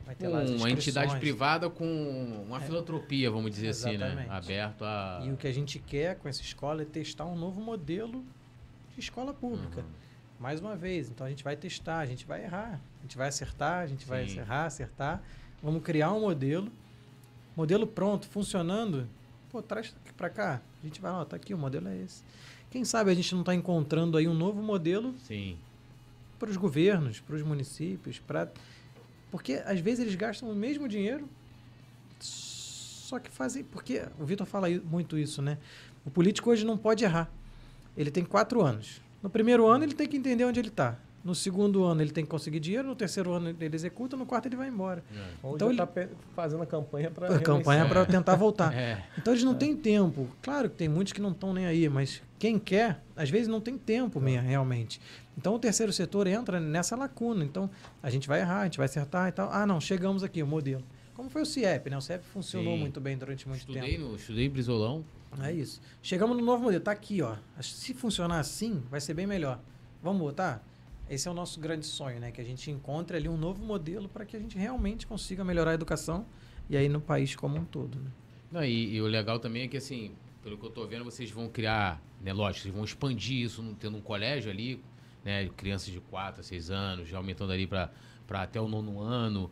vai 0.05 0.15
ter 0.15 0.29
um, 0.29 0.31
lá 0.31 0.41
uma 0.43 0.69
entidade 0.69 1.17
privada 1.19 1.69
com 1.69 1.85
uma 2.47 2.57
é, 2.57 2.61
filantropia, 2.61 3.29
vamos 3.29 3.51
dizer 3.51 3.67
exatamente. 3.67 4.03
assim, 4.03 4.15
né? 4.15 4.27
Aberto 4.29 4.85
a. 4.85 5.21
E 5.25 5.31
o 5.31 5.35
que 5.35 5.47
a 5.47 5.53
gente 5.53 5.79
quer 5.79 6.15
com 6.15 6.29
essa 6.29 6.41
escola 6.41 6.81
é 6.81 6.85
testar 6.85 7.25
um 7.25 7.35
novo 7.35 7.59
modelo 7.59 8.23
de 8.93 9.01
escola 9.01 9.33
pública. 9.33 9.81
Uhum 9.81 10.04
mais 10.39 10.59
uma 10.59 10.75
vez. 10.75 11.09
Então 11.09 11.25
a 11.25 11.29
gente 11.29 11.43
vai 11.43 11.55
testar, 11.55 11.99
a 11.99 12.05
gente 12.05 12.25
vai 12.25 12.43
errar, 12.43 12.79
a 12.99 13.01
gente 13.01 13.17
vai 13.17 13.27
acertar, 13.27 13.83
a 13.83 13.87
gente 13.87 14.03
Sim. 14.03 14.09
vai 14.09 14.29
errar, 14.29 14.65
acertar. 14.65 15.21
Vamos 15.61 15.83
criar 15.83 16.11
um 16.11 16.21
modelo, 16.21 16.71
modelo 17.55 17.87
pronto, 17.87 18.27
funcionando. 18.27 19.07
Pô, 19.49 19.61
traz 19.61 19.95
para 20.17 20.29
cá. 20.29 20.61
A 20.81 20.85
gente 20.85 21.01
vai, 21.01 21.11
ó, 21.11 21.23
tá 21.25 21.35
aqui, 21.35 21.53
o 21.53 21.57
modelo 21.57 21.87
é 21.87 21.97
esse. 21.97 22.23
Quem 22.69 22.83
sabe 22.83 23.09
a 23.11 23.13
gente 23.13 23.33
não 23.33 23.41
está 23.41 23.55
encontrando 23.55 24.17
aí 24.17 24.27
um 24.27 24.33
novo 24.33 24.61
modelo 24.61 25.15
para 26.37 26.49
os 26.49 26.57
governos, 26.57 27.19
para 27.21 27.35
os 27.35 27.41
municípios, 27.41 28.19
para 28.19 28.49
porque 29.31 29.61
às 29.65 29.79
vezes 29.79 29.99
eles 29.99 30.15
gastam 30.15 30.49
o 30.49 30.55
mesmo 30.55 30.87
dinheiro, 30.87 31.27
só 32.19 33.19
que 33.19 33.29
fazem 33.29 33.63
porque 33.63 34.03
o 34.19 34.25
Vitor 34.25 34.47
fala 34.47 34.69
muito 34.69 35.17
isso, 35.17 35.41
né? 35.41 35.57
O 36.05 36.11
político 36.11 36.49
hoje 36.49 36.65
não 36.65 36.77
pode 36.77 37.03
errar. 37.03 37.29
Ele 37.97 38.11
tem 38.11 38.23
quatro 38.23 38.61
anos. 38.61 39.01
No 39.25 39.29
primeiro 39.31 39.65
ano 39.65 39.83
ele 39.83 39.95
tem 39.95 40.07
que 40.07 40.15
entender 40.15 40.45
onde 40.45 40.59
ele 40.59 40.67
está. 40.67 40.99
No 41.23 41.33
segundo 41.33 41.83
ano 41.83 41.99
ele 41.99 42.11
tem 42.11 42.23
que 42.23 42.29
conseguir 42.29 42.59
dinheiro, 42.59 42.87
no 42.87 42.95
terceiro 42.95 43.33
ano 43.33 43.49
ele 43.59 43.75
executa, 43.75 44.15
no 44.15 44.23
quarto 44.23 44.47
ele 44.47 44.55
vai 44.55 44.67
embora. 44.67 45.03
É. 45.11 45.49
Então 45.55 45.71
ele 45.71 45.81
está 45.81 46.07
fazendo 46.35 46.61
a 46.61 46.65
campanha 46.67 47.09
para 47.09 47.35
a 47.35 47.39
campanha 47.39 47.87
para 47.87 48.05
tentar 48.05 48.35
voltar. 48.35 48.71
É. 48.77 49.03
Então 49.17 49.33
eles 49.33 49.43
não 49.43 49.53
é. 49.53 49.55
têm 49.55 49.75
tempo. 49.75 50.27
Claro 50.43 50.69
que 50.69 50.75
tem 50.75 50.87
muitos 50.87 51.11
que 51.11 51.19
não 51.19 51.31
estão 51.31 51.55
nem 51.55 51.65
aí, 51.65 51.89
mas 51.89 52.21
quem 52.37 52.59
quer, 52.59 53.01
às 53.15 53.31
vezes 53.31 53.47
não 53.47 53.59
tem 53.59 53.79
tempo 53.79 54.21
mesmo, 54.21 54.47
realmente. 54.47 55.01
Então 55.35 55.55
o 55.55 55.59
terceiro 55.59 55.91
setor 55.91 56.27
entra 56.27 56.59
nessa 56.59 56.95
lacuna. 56.95 57.43
Então 57.43 57.67
a 58.03 58.11
gente 58.11 58.27
vai 58.27 58.41
errar, 58.41 58.59
a 58.59 58.63
gente 58.65 58.77
vai 58.77 58.85
acertar 58.85 59.27
e 59.27 59.31
tal. 59.31 59.49
Ah, 59.51 59.65
não, 59.65 59.81
chegamos 59.81 60.21
aqui, 60.21 60.43
o 60.43 60.47
modelo. 60.47 60.83
Como 61.15 61.31
foi 61.31 61.41
o 61.41 61.45
CIEP, 61.47 61.89
né? 61.89 61.97
O 61.97 62.01
CIEP 62.01 62.23
funcionou 62.25 62.75
Sim. 62.75 62.79
muito 62.79 63.01
bem 63.01 63.17
durante 63.17 63.47
muito 63.47 63.61
estudei 63.61 63.81
tempo. 63.81 64.09
No, 64.09 64.15
estudei 64.15 64.45
em 64.45 64.49
Brisolão. 64.51 65.03
É 65.41 65.51
isso. 65.51 65.81
Chegamos 66.01 66.37
no 66.37 66.43
novo 66.43 66.63
modelo. 66.63 66.83
Tá 66.83 66.91
aqui, 66.91 67.21
ó. 67.21 67.35
Se 67.61 67.93
funcionar 67.93 68.39
assim, 68.39 68.83
vai 68.89 69.01
ser 69.01 69.13
bem 69.13 69.27
melhor. 69.27 69.59
Vamos 70.01 70.21
botar? 70.21 70.63
Esse 71.09 71.27
é 71.27 71.31
o 71.31 71.33
nosso 71.33 71.59
grande 71.59 71.85
sonho, 71.85 72.19
né? 72.19 72.31
Que 72.31 72.41
a 72.41 72.43
gente 72.43 72.69
encontre 72.71 73.17
ali 73.17 73.29
um 73.29 73.37
novo 73.37 73.63
modelo 73.63 74.09
para 74.09 74.25
que 74.25 74.35
a 74.35 74.39
gente 74.39 74.57
realmente 74.57 75.05
consiga 75.05 75.43
melhorar 75.43 75.71
a 75.71 75.73
educação 75.73 76.25
e 76.69 76.75
aí 76.75 76.89
no 76.89 76.99
país 76.99 77.35
como 77.35 77.57
um 77.57 77.65
todo. 77.65 77.99
Né? 77.99 78.11
Não, 78.51 78.63
e, 78.63 78.95
e, 78.95 79.01
o 79.01 79.05
legal 79.05 79.39
também 79.39 79.63
é 79.63 79.67
que, 79.67 79.77
assim, 79.77 80.13
pelo 80.41 80.57
que 80.57 80.65
eu 80.65 80.69
estou 80.69 80.87
vendo, 80.87 81.03
vocês 81.03 81.29
vão 81.29 81.47
criar, 81.47 82.01
né? 82.21 82.33
Lógico, 82.33 82.63
vocês 82.63 82.73
vão 82.73 82.83
expandir 82.83 83.45
isso 83.45 83.63
tendo 83.79 83.97
um 83.97 84.01
colégio 84.01 84.49
ali, 84.49 84.81
né? 85.23 85.47
Crianças 85.55 85.93
de 85.93 85.99
4 85.99 86.41
a 86.41 86.43
6 86.43 86.71
anos, 86.71 87.07
já 87.07 87.17
aumentando 87.17 87.51
ali 87.51 87.67
para 87.67 87.91
até 88.29 88.59
o 88.59 88.67
nono 88.67 88.99
ano. 88.99 89.51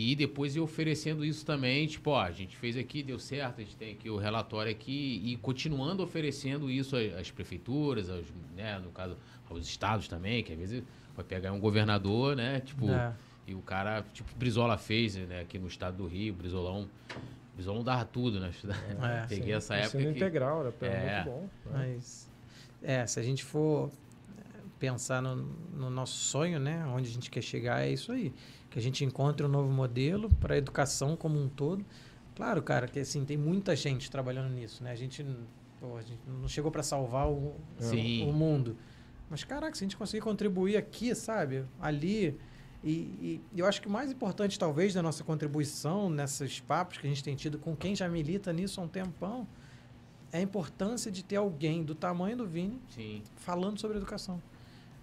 E 0.00 0.14
depois 0.14 0.54
ir 0.54 0.60
oferecendo 0.60 1.24
isso 1.24 1.44
também, 1.44 1.84
tipo, 1.88 2.10
ó, 2.10 2.22
a 2.22 2.30
gente 2.30 2.56
fez 2.56 2.76
aqui, 2.76 3.02
deu 3.02 3.18
certo, 3.18 3.60
a 3.60 3.64
gente 3.64 3.76
tem 3.76 3.94
aqui 3.94 4.08
o 4.08 4.16
relatório 4.16 4.70
aqui, 4.70 5.20
e 5.24 5.36
continuando 5.38 6.04
oferecendo 6.04 6.70
isso 6.70 6.94
às, 6.96 7.32
prefeituras, 7.32 8.08
aos, 8.08 8.24
né, 8.56 8.78
no 8.78 8.92
caso, 8.92 9.16
aos 9.50 9.66
estados 9.66 10.06
também, 10.06 10.44
que 10.44 10.52
às 10.52 10.58
vezes 10.58 10.84
vai 11.16 11.24
pegar 11.24 11.50
um 11.50 11.58
governador, 11.58 12.36
né, 12.36 12.60
tipo, 12.60 12.88
é. 12.88 13.12
e 13.44 13.56
o 13.56 13.60
cara, 13.60 14.04
tipo, 14.12 14.30
Brizola 14.36 14.78
fez, 14.78 15.16
né, 15.16 15.40
aqui 15.40 15.58
no 15.58 15.66
estado 15.66 15.96
do 15.96 16.06
Rio, 16.06 16.32
Brizolão, 16.32 16.88
Brizolão 17.56 17.82
dava 17.82 18.04
tudo, 18.04 18.38
né, 18.38 18.52
é, 19.02 19.26
peguei 19.26 19.46
sim. 19.46 19.52
essa 19.54 19.74
época 19.74 19.98
que, 19.98 20.08
integral, 20.10 20.60
era 20.60 20.92
é, 20.92 21.14
muito 21.14 21.24
bom. 21.24 21.48
Né? 21.72 21.72
Mas, 21.72 22.30
é, 22.84 23.04
se 23.04 23.18
a 23.18 23.22
gente 23.24 23.42
for 23.42 23.90
pensar 24.78 25.20
no, 25.20 25.36
no 25.36 25.90
nosso 25.90 26.16
sonho, 26.16 26.58
né, 26.58 26.86
onde 26.86 27.08
a 27.08 27.12
gente 27.12 27.30
quer 27.30 27.42
chegar, 27.42 27.82
é 27.82 27.90
isso 27.90 28.12
aí 28.12 28.32
que 28.70 28.78
a 28.78 28.82
gente 28.82 29.04
encontre 29.04 29.44
um 29.44 29.48
novo 29.48 29.70
modelo 29.70 30.28
para 30.36 30.54
a 30.54 30.58
educação 30.58 31.16
como 31.16 31.40
um 31.40 31.48
todo. 31.48 31.84
Claro, 32.34 32.62
cara, 32.62 32.86
que 32.86 33.00
assim, 33.00 33.24
tem 33.24 33.36
muita 33.36 33.74
gente 33.74 34.10
trabalhando 34.10 34.52
nisso, 34.52 34.84
né? 34.84 34.92
A 34.92 34.96
gente, 34.96 35.24
pô, 35.80 35.96
a 35.96 36.02
gente 36.02 36.20
não 36.26 36.48
chegou 36.48 36.70
para 36.70 36.82
salvar 36.82 37.28
o, 37.28 37.56
o, 37.80 38.32
mundo. 38.32 38.76
Mas, 39.28 39.42
caraca, 39.42 39.74
se 39.74 39.82
a 39.82 39.86
gente 39.86 39.96
conseguir 39.96 40.22
contribuir 40.22 40.76
aqui, 40.76 41.14
sabe? 41.14 41.64
Ali. 41.80 42.38
E, 42.84 42.90
e, 43.20 43.42
eu 43.56 43.66
acho 43.66 43.82
que 43.82 43.88
o 43.88 43.90
mais 43.90 44.12
importante, 44.12 44.56
talvez, 44.56 44.94
da 44.94 45.02
nossa 45.02 45.24
contribuição 45.24 46.08
nesses 46.08 46.60
papos 46.60 46.98
que 46.98 47.06
a 47.06 47.10
gente 47.10 47.24
tem 47.24 47.34
tido 47.34 47.58
com 47.58 47.74
quem 47.74 47.96
já 47.96 48.08
milita 48.08 48.52
nisso 48.52 48.80
há 48.80 48.84
um 48.84 48.88
tempão, 48.88 49.48
é 50.30 50.38
a 50.38 50.40
importância 50.40 51.10
de 51.10 51.24
ter 51.24 51.36
alguém 51.36 51.82
do 51.82 51.94
tamanho 51.94 52.36
do 52.36 52.46
Vini 52.46 52.80
Sim. 52.88 53.24
falando 53.34 53.80
sobre 53.80 53.96
educação. 53.96 54.40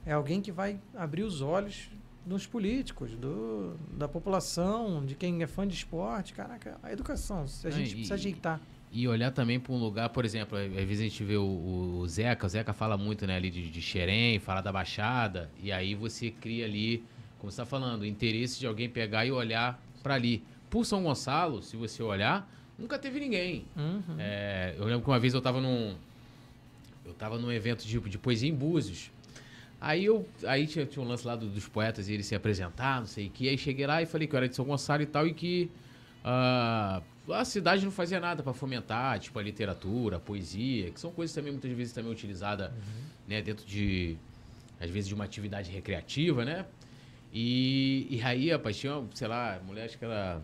É 0.06 0.14
alguém 0.14 0.42
que 0.42 0.52
vai 0.52 0.80
abrir 0.94 1.24
os 1.24 1.42
olhos 1.42 1.90
dos 2.26 2.48
políticos, 2.48 3.12
do, 3.16 3.76
da 3.92 4.08
população, 4.08 5.06
de 5.06 5.16
quem 5.16 5.42
é 5.44 5.48
fã 5.48 5.68
de 5.68 5.76
esporte. 5.76 6.34
Caraca, 6.34 6.78
a 6.82 6.92
educação, 6.92 7.48
se 7.48 7.68
a 7.68 7.72
gente 7.72 7.92
e, 7.92 7.94
precisa 7.94 8.16
ajeitar. 8.16 8.60
E 8.92 9.08
olhar 9.08 9.32
também 9.32 9.60
para 9.60 9.74
um 9.74 9.78
lugar, 9.78 10.10
por 10.10 10.26
exemplo, 10.26 10.58
às 10.58 10.72
vezes 10.72 11.02
a 11.02 11.04
gente 11.04 11.24
vê 11.24 11.38
o, 11.38 12.00
o 12.00 12.08
Zeca, 12.08 12.46
o 12.46 12.50
Zeca 12.50 12.74
fala 12.74 12.98
muito 12.98 13.28
né, 13.28 13.36
ali 13.36 13.50
de, 13.52 13.70
de 13.70 13.82
Xerém, 13.82 14.40
fala 14.40 14.62
da 14.62 14.72
Baixada, 14.72 15.50
e 15.62 15.72
aí 15.72 15.94
você 15.94 16.32
cria 16.32 16.66
ali, 16.66 17.04
como 17.38 17.52
você 17.52 17.62
está 17.62 17.66
falando, 17.66 18.02
o 18.02 18.06
interesse 18.06 18.60
de 18.60 18.66
alguém 18.66 18.90
pegar 18.90 19.26
e 19.26 19.32
olhar 19.32 19.80
para 20.02 20.16
ali. 20.16 20.44
Por 20.70 20.86
São 20.86 21.04
Gonçalo, 21.04 21.62
se 21.62 21.76
você 21.76 22.02
olhar, 22.02 22.50
nunca 22.78 22.98
teve 22.98 23.20
ninguém. 23.20 23.66
Uhum. 23.76 24.16
É, 24.18 24.76
eu 24.78 24.86
lembro 24.86 25.02
que 25.02 25.10
uma 25.10 25.20
vez 25.20 25.34
eu 25.34 25.40
estava 25.40 25.60
num. 25.60 25.96
Eu 27.06 27.40
num 27.40 27.52
evento 27.52 27.86
de, 27.86 28.00
de 28.00 28.18
poesia 28.18 28.50
em 28.50 28.54
Búzios. 28.54 29.12
Aí 29.80 30.06
eu 30.06 30.28
aí 30.46 30.66
tinha, 30.66 30.86
tinha 30.86 31.04
um 31.04 31.08
lance 31.08 31.26
lá 31.26 31.36
do, 31.36 31.48
dos 31.48 31.68
poetas 31.68 32.08
e 32.08 32.14
eles 32.14 32.26
se 32.26 32.36
apresentar, 32.36 33.00
não 33.00 33.08
sei 33.08 33.28
o 33.28 33.30
que. 33.30 33.50
Aí 33.50 33.58
cheguei 33.58 33.86
lá 33.86 34.02
e 34.02 34.06
falei 34.06 34.28
que 34.28 34.36
eu 34.36 34.38
era 34.38 34.48
de 34.48 34.56
São 34.56 34.66
Gonçalo 34.66 35.02
e 35.02 35.06
tal, 35.06 35.28
e 35.28 35.34
que 35.34 35.70
uh, 36.24 37.34
a 37.34 37.46
cidade 37.46 37.84
não 37.84 37.92
fazia 37.92 38.20
nada 38.20 38.42
para 38.42 38.54
fomentar, 38.54 39.20
tipo, 39.20 39.38
a 39.38 39.44
literatura, 39.44 40.18
a 40.18 40.20
poesia, 40.20 40.92
que 40.92 41.00
são 41.00 41.12
coisas 41.12 41.36
também 41.36 41.52
muitas 41.52 41.72
vezes 41.72 41.94
também 41.94 42.12
utilizadas 42.12 42.70
uhum. 42.72 43.04
né, 43.28 43.42
dentro 43.42 43.66
de, 43.66 44.18
às 44.80 44.90
vezes, 44.90 45.08
de 45.08 45.14
uma 45.14 45.26
atividade 45.26 45.72
recreativa, 45.72 46.46
né? 46.46 46.66
E, 47.34 48.08
e 48.10 48.22
aí, 48.22 48.50
rapaz, 48.50 48.78
tinha, 48.78 49.04
sei 49.14 49.28
lá, 49.28 49.60
mulher 49.66 49.86
acho 49.86 49.98
que 49.98 50.06
era 50.06 50.42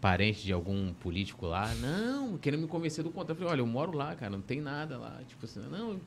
parente 0.00 0.44
de 0.44 0.52
algum 0.52 0.92
político 0.94 1.46
lá. 1.46 1.74
Não, 1.76 2.36
querendo 2.36 2.60
me 2.60 2.68
convencer 2.68 3.02
do 3.02 3.10
contrário. 3.10 3.32
Eu 3.32 3.36
falei, 3.36 3.52
olha, 3.52 3.60
eu 3.60 3.66
moro 3.66 3.96
lá, 3.96 4.14
cara, 4.14 4.30
não 4.30 4.42
tem 4.42 4.60
nada 4.60 4.98
lá. 4.98 5.20
Tipo 5.26 5.46
assim, 5.46 5.60
não, 5.70 5.98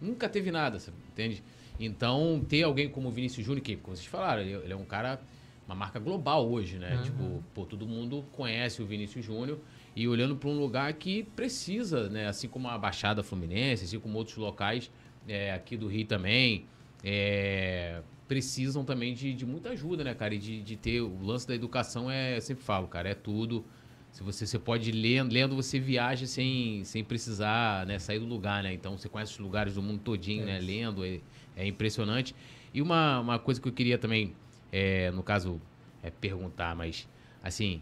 nunca 0.00 0.28
teve 0.28 0.50
nada, 0.50 0.80
sabe? 0.80 0.96
entende? 1.12 1.42
Então, 1.78 2.44
ter 2.48 2.62
alguém 2.62 2.88
como 2.88 3.08
o 3.08 3.10
Vinícius 3.10 3.44
Júnior, 3.44 3.62
que, 3.62 3.76
como 3.76 3.96
vocês 3.96 4.06
falaram, 4.06 4.42
ele, 4.42 4.54
ele 4.54 4.72
é 4.72 4.76
um 4.76 4.84
cara, 4.84 5.20
uma 5.66 5.74
marca 5.74 5.98
global 5.98 6.48
hoje, 6.48 6.78
né? 6.78 6.96
Uhum. 6.96 7.02
Tipo, 7.02 7.44
pô, 7.54 7.64
todo 7.64 7.86
mundo 7.86 8.24
conhece 8.32 8.82
o 8.82 8.86
Vinícius 8.86 9.24
Júnior 9.24 9.58
e 9.94 10.06
olhando 10.06 10.36
para 10.36 10.48
um 10.48 10.58
lugar 10.58 10.92
que 10.94 11.22
precisa, 11.22 12.08
né? 12.08 12.26
Assim 12.26 12.48
como 12.48 12.68
a 12.68 12.78
Baixada 12.78 13.22
Fluminense, 13.22 13.84
assim 13.84 13.98
como 13.98 14.16
outros 14.18 14.36
locais 14.36 14.90
é, 15.28 15.52
aqui 15.52 15.76
do 15.76 15.86
Rio 15.86 16.06
também, 16.06 16.66
é, 17.04 18.00
precisam 18.28 18.84
também 18.84 19.14
de, 19.14 19.32
de, 19.32 19.46
muita 19.46 19.70
ajuda, 19.70 20.04
né, 20.04 20.14
cara? 20.14 20.34
E 20.34 20.38
de, 20.38 20.62
de 20.62 20.76
ter 20.76 21.00
o 21.00 21.22
lance 21.22 21.46
da 21.46 21.54
educação 21.54 22.10
é, 22.10 22.36
eu 22.36 22.40
sempre 22.40 22.62
falo, 22.62 22.86
cara, 22.86 23.08
é 23.08 23.14
tudo. 23.14 23.64
Se 24.12 24.22
você, 24.22 24.46
você 24.46 24.58
pode 24.58 24.90
lendo, 24.92 25.32
lendo 25.32 25.54
você 25.54 25.78
viaja 25.78 26.26
sem, 26.26 26.82
sem 26.84 27.04
precisar 27.04 27.86
né, 27.86 27.98
sair 27.98 28.18
do 28.18 28.24
lugar, 28.24 28.62
né? 28.62 28.72
Então 28.72 28.96
você 28.96 29.08
conhece 29.08 29.32
os 29.32 29.38
lugares 29.38 29.74
do 29.74 29.82
mundo 29.82 30.00
todinho, 30.00 30.42
é 30.44 30.46
né? 30.46 30.58
Lendo, 30.58 31.02
é, 31.56 31.66
impressionante. 31.66 32.34
E 32.72 32.82
uma, 32.82 33.20
uma 33.20 33.38
coisa 33.38 33.60
que 33.60 33.66
eu 33.66 33.72
queria 33.72 33.98
também, 33.98 34.34
é, 34.70 35.10
no 35.10 35.22
caso, 35.22 35.60
é 36.02 36.10
perguntar, 36.10 36.76
mas 36.76 37.08
assim, 37.42 37.80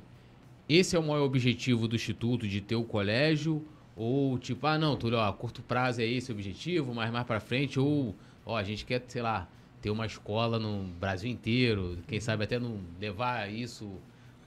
esse 0.69 0.97
é 0.97 0.99
o 0.99 1.03
maior 1.03 1.25
objetivo 1.25 1.89
do 1.89 1.97
Instituto, 1.97 2.47
de 2.47 2.61
ter 2.61 2.77
o 2.77 2.85
colégio? 2.85 3.67
Ou 3.97 4.39
tipo, 4.39 4.67
ah, 4.67 4.79
não, 4.79 4.97
Túlio, 4.97 5.19
ó, 5.19 5.29
a 5.29 5.33
curto 5.33 5.63
prazo 5.63 6.01
é 6.01 6.07
esse 6.07 6.31
o 6.31 6.35
objetivo, 6.35 6.95
mas 6.95 7.13
mais 7.13 7.27
para 7.27 7.39
frente, 7.41 7.79
ou, 7.79 8.15
ó, 8.45 8.57
a 8.57 8.63
gente 8.63 8.85
quer, 8.85 9.03
sei 9.07 9.23
lá, 9.23 9.49
ter 9.81 9.91
uma 9.91 10.07
escola 10.07 10.59
no 10.59 10.85
Brasil 10.99 11.31
inteiro, 11.31 11.99
quem 12.09 12.19
sabe 12.19 12.45
até 12.45 12.59
não 12.59 12.81
levar 12.99 13.53
isso 13.53 14.01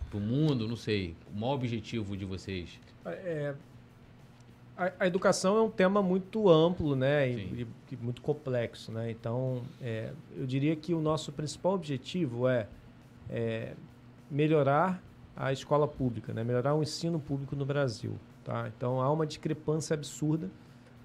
para 0.10 0.18
o 0.18 0.22
mundo, 0.22 0.68
não 0.68 0.76
sei. 0.76 1.16
O 1.34 1.40
maior 1.40 1.54
objetivo 1.54 2.18
de 2.18 2.26
vocês? 2.26 2.80
É, 3.06 3.54
a, 4.78 4.92
a, 5.00 5.08
educação 5.08 5.58
é 5.58 5.62
um 5.62 5.70
tema 5.70 6.02
muito 6.02 6.50
amplo, 6.50 6.96
né, 6.96 7.30
e, 7.30 7.68
e 7.92 7.96
muito 7.98 8.22
complexo, 8.22 8.92
né. 8.92 9.10
Então, 9.10 9.64
é, 9.82 10.12
eu 10.36 10.46
diria 10.46 10.76
que 10.76 10.94
o 10.94 11.02
nosso 11.02 11.32
principal 11.32 11.74
objetivo 11.74 12.48
é, 12.48 12.68
é, 13.30 13.74
melhorar 14.30 15.02
a 15.36 15.52
escola 15.52 15.88
pública, 15.88 16.34
né, 16.34 16.44
melhorar 16.44 16.76
o 16.76 16.84
ensino 16.84 17.20
público 17.20 17.56
no 17.56 17.66
Brasil, 17.66 18.14
tá. 18.44 18.70
Então, 18.76 19.02
há 19.02 19.12
uma 19.12 19.26
discrepância 19.26 19.94
absurda. 19.94 20.50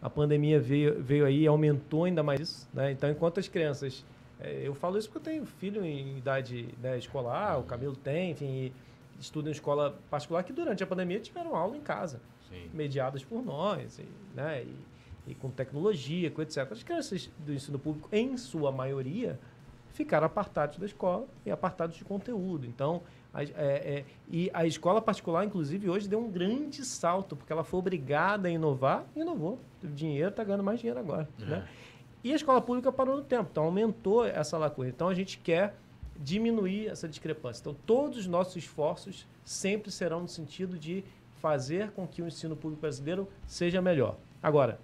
A 0.00 0.10
pandemia 0.10 0.60
veio, 0.60 1.00
veio 1.00 1.24
aí 1.24 1.42
e 1.42 1.46
aumentou 1.46 2.04
ainda 2.04 2.22
mais 2.22 2.40
isso, 2.40 2.68
né. 2.74 2.92
Então, 2.92 3.10
enquanto 3.10 3.40
as 3.40 3.48
crianças 3.48 4.04
é, 4.42 4.66
eu 4.66 4.74
falo 4.74 4.98
isso 4.98 5.08
porque 5.08 5.30
eu 5.30 5.32
tenho 5.32 5.46
filho 5.46 5.84
em 5.84 6.18
idade 6.18 6.68
né, 6.82 6.98
escolar, 6.98 7.60
o 7.60 7.62
Camilo 7.62 7.94
tem, 7.94 8.32
enfim, 8.32 8.72
estuda 9.20 9.48
em 9.48 9.52
escola 9.52 9.96
particular 10.10 10.42
que 10.42 10.52
durante 10.52 10.82
a 10.82 10.86
pandemia 10.86 11.20
tiveram 11.20 11.54
aula 11.54 11.76
em 11.76 11.80
casa, 11.80 12.20
Sim. 12.52 12.70
mediadas 12.72 13.24
por 13.24 13.44
nós, 13.44 13.98
e, 13.98 14.06
né, 14.34 14.62
e, 14.62 15.32
e, 15.32 15.34
com 15.34 15.50
tecnologia, 15.50 16.30
com 16.30 16.42
etc. 16.42 16.70
As 16.70 16.82
crianças 16.82 17.30
do 17.38 17.52
ensino 17.52 17.78
público, 17.78 18.08
em 18.12 18.36
sua 18.36 18.70
maioria, 18.70 19.38
ficaram 19.92 20.26
apartados 20.26 20.78
da 20.78 20.86
escola 20.86 21.26
e 21.44 21.50
apartados 21.50 21.96
de 21.96 22.04
conteúdo. 22.04 22.66
Então, 22.66 23.02
a, 23.32 23.42
é, 23.42 23.48
é, 23.56 24.04
e 24.30 24.50
a 24.52 24.66
escola 24.66 25.00
particular, 25.00 25.44
inclusive, 25.44 25.88
hoje 25.88 26.08
deu 26.08 26.18
um 26.18 26.30
grande 26.30 26.84
salto, 26.84 27.36
porque 27.36 27.52
ela 27.52 27.64
foi 27.64 27.78
obrigada 27.78 28.48
a 28.48 28.50
inovar 28.50 29.04
e 29.16 29.20
inovou. 29.20 29.58
O 29.82 29.86
dinheiro 29.86 30.30
está 30.30 30.44
ganhando 30.44 30.64
mais 30.64 30.78
dinheiro 30.80 31.00
agora. 31.00 31.28
É. 31.40 31.44
Né? 31.44 31.68
E 32.24 32.32
a 32.32 32.36
escola 32.36 32.60
pública 32.60 32.92
parou 32.92 33.16
no 33.16 33.24
tempo, 33.24 33.48
então 33.50 33.64
aumentou 33.64 34.24
essa 34.24 34.56
lacuna. 34.56 34.88
Então 34.88 35.08
a 35.08 35.14
gente 35.14 35.38
quer 35.38 35.74
diminuir 36.16 36.88
essa 36.88 37.08
discrepância. 37.08 37.62
Então, 37.62 37.76
todos 37.86 38.18
os 38.18 38.26
nossos 38.26 38.56
esforços 38.56 39.26
sempre 39.44 39.90
serão 39.90 40.20
no 40.20 40.28
sentido 40.28 40.78
de 40.78 41.04
fazer 41.42 41.90
com 41.90 42.06
que 42.06 42.22
o 42.22 42.26
ensino 42.26 42.56
público 42.56 42.80
brasileiro 42.80 43.28
seja 43.46 43.82
melhor. 43.82 44.16
Agora, 44.40 44.78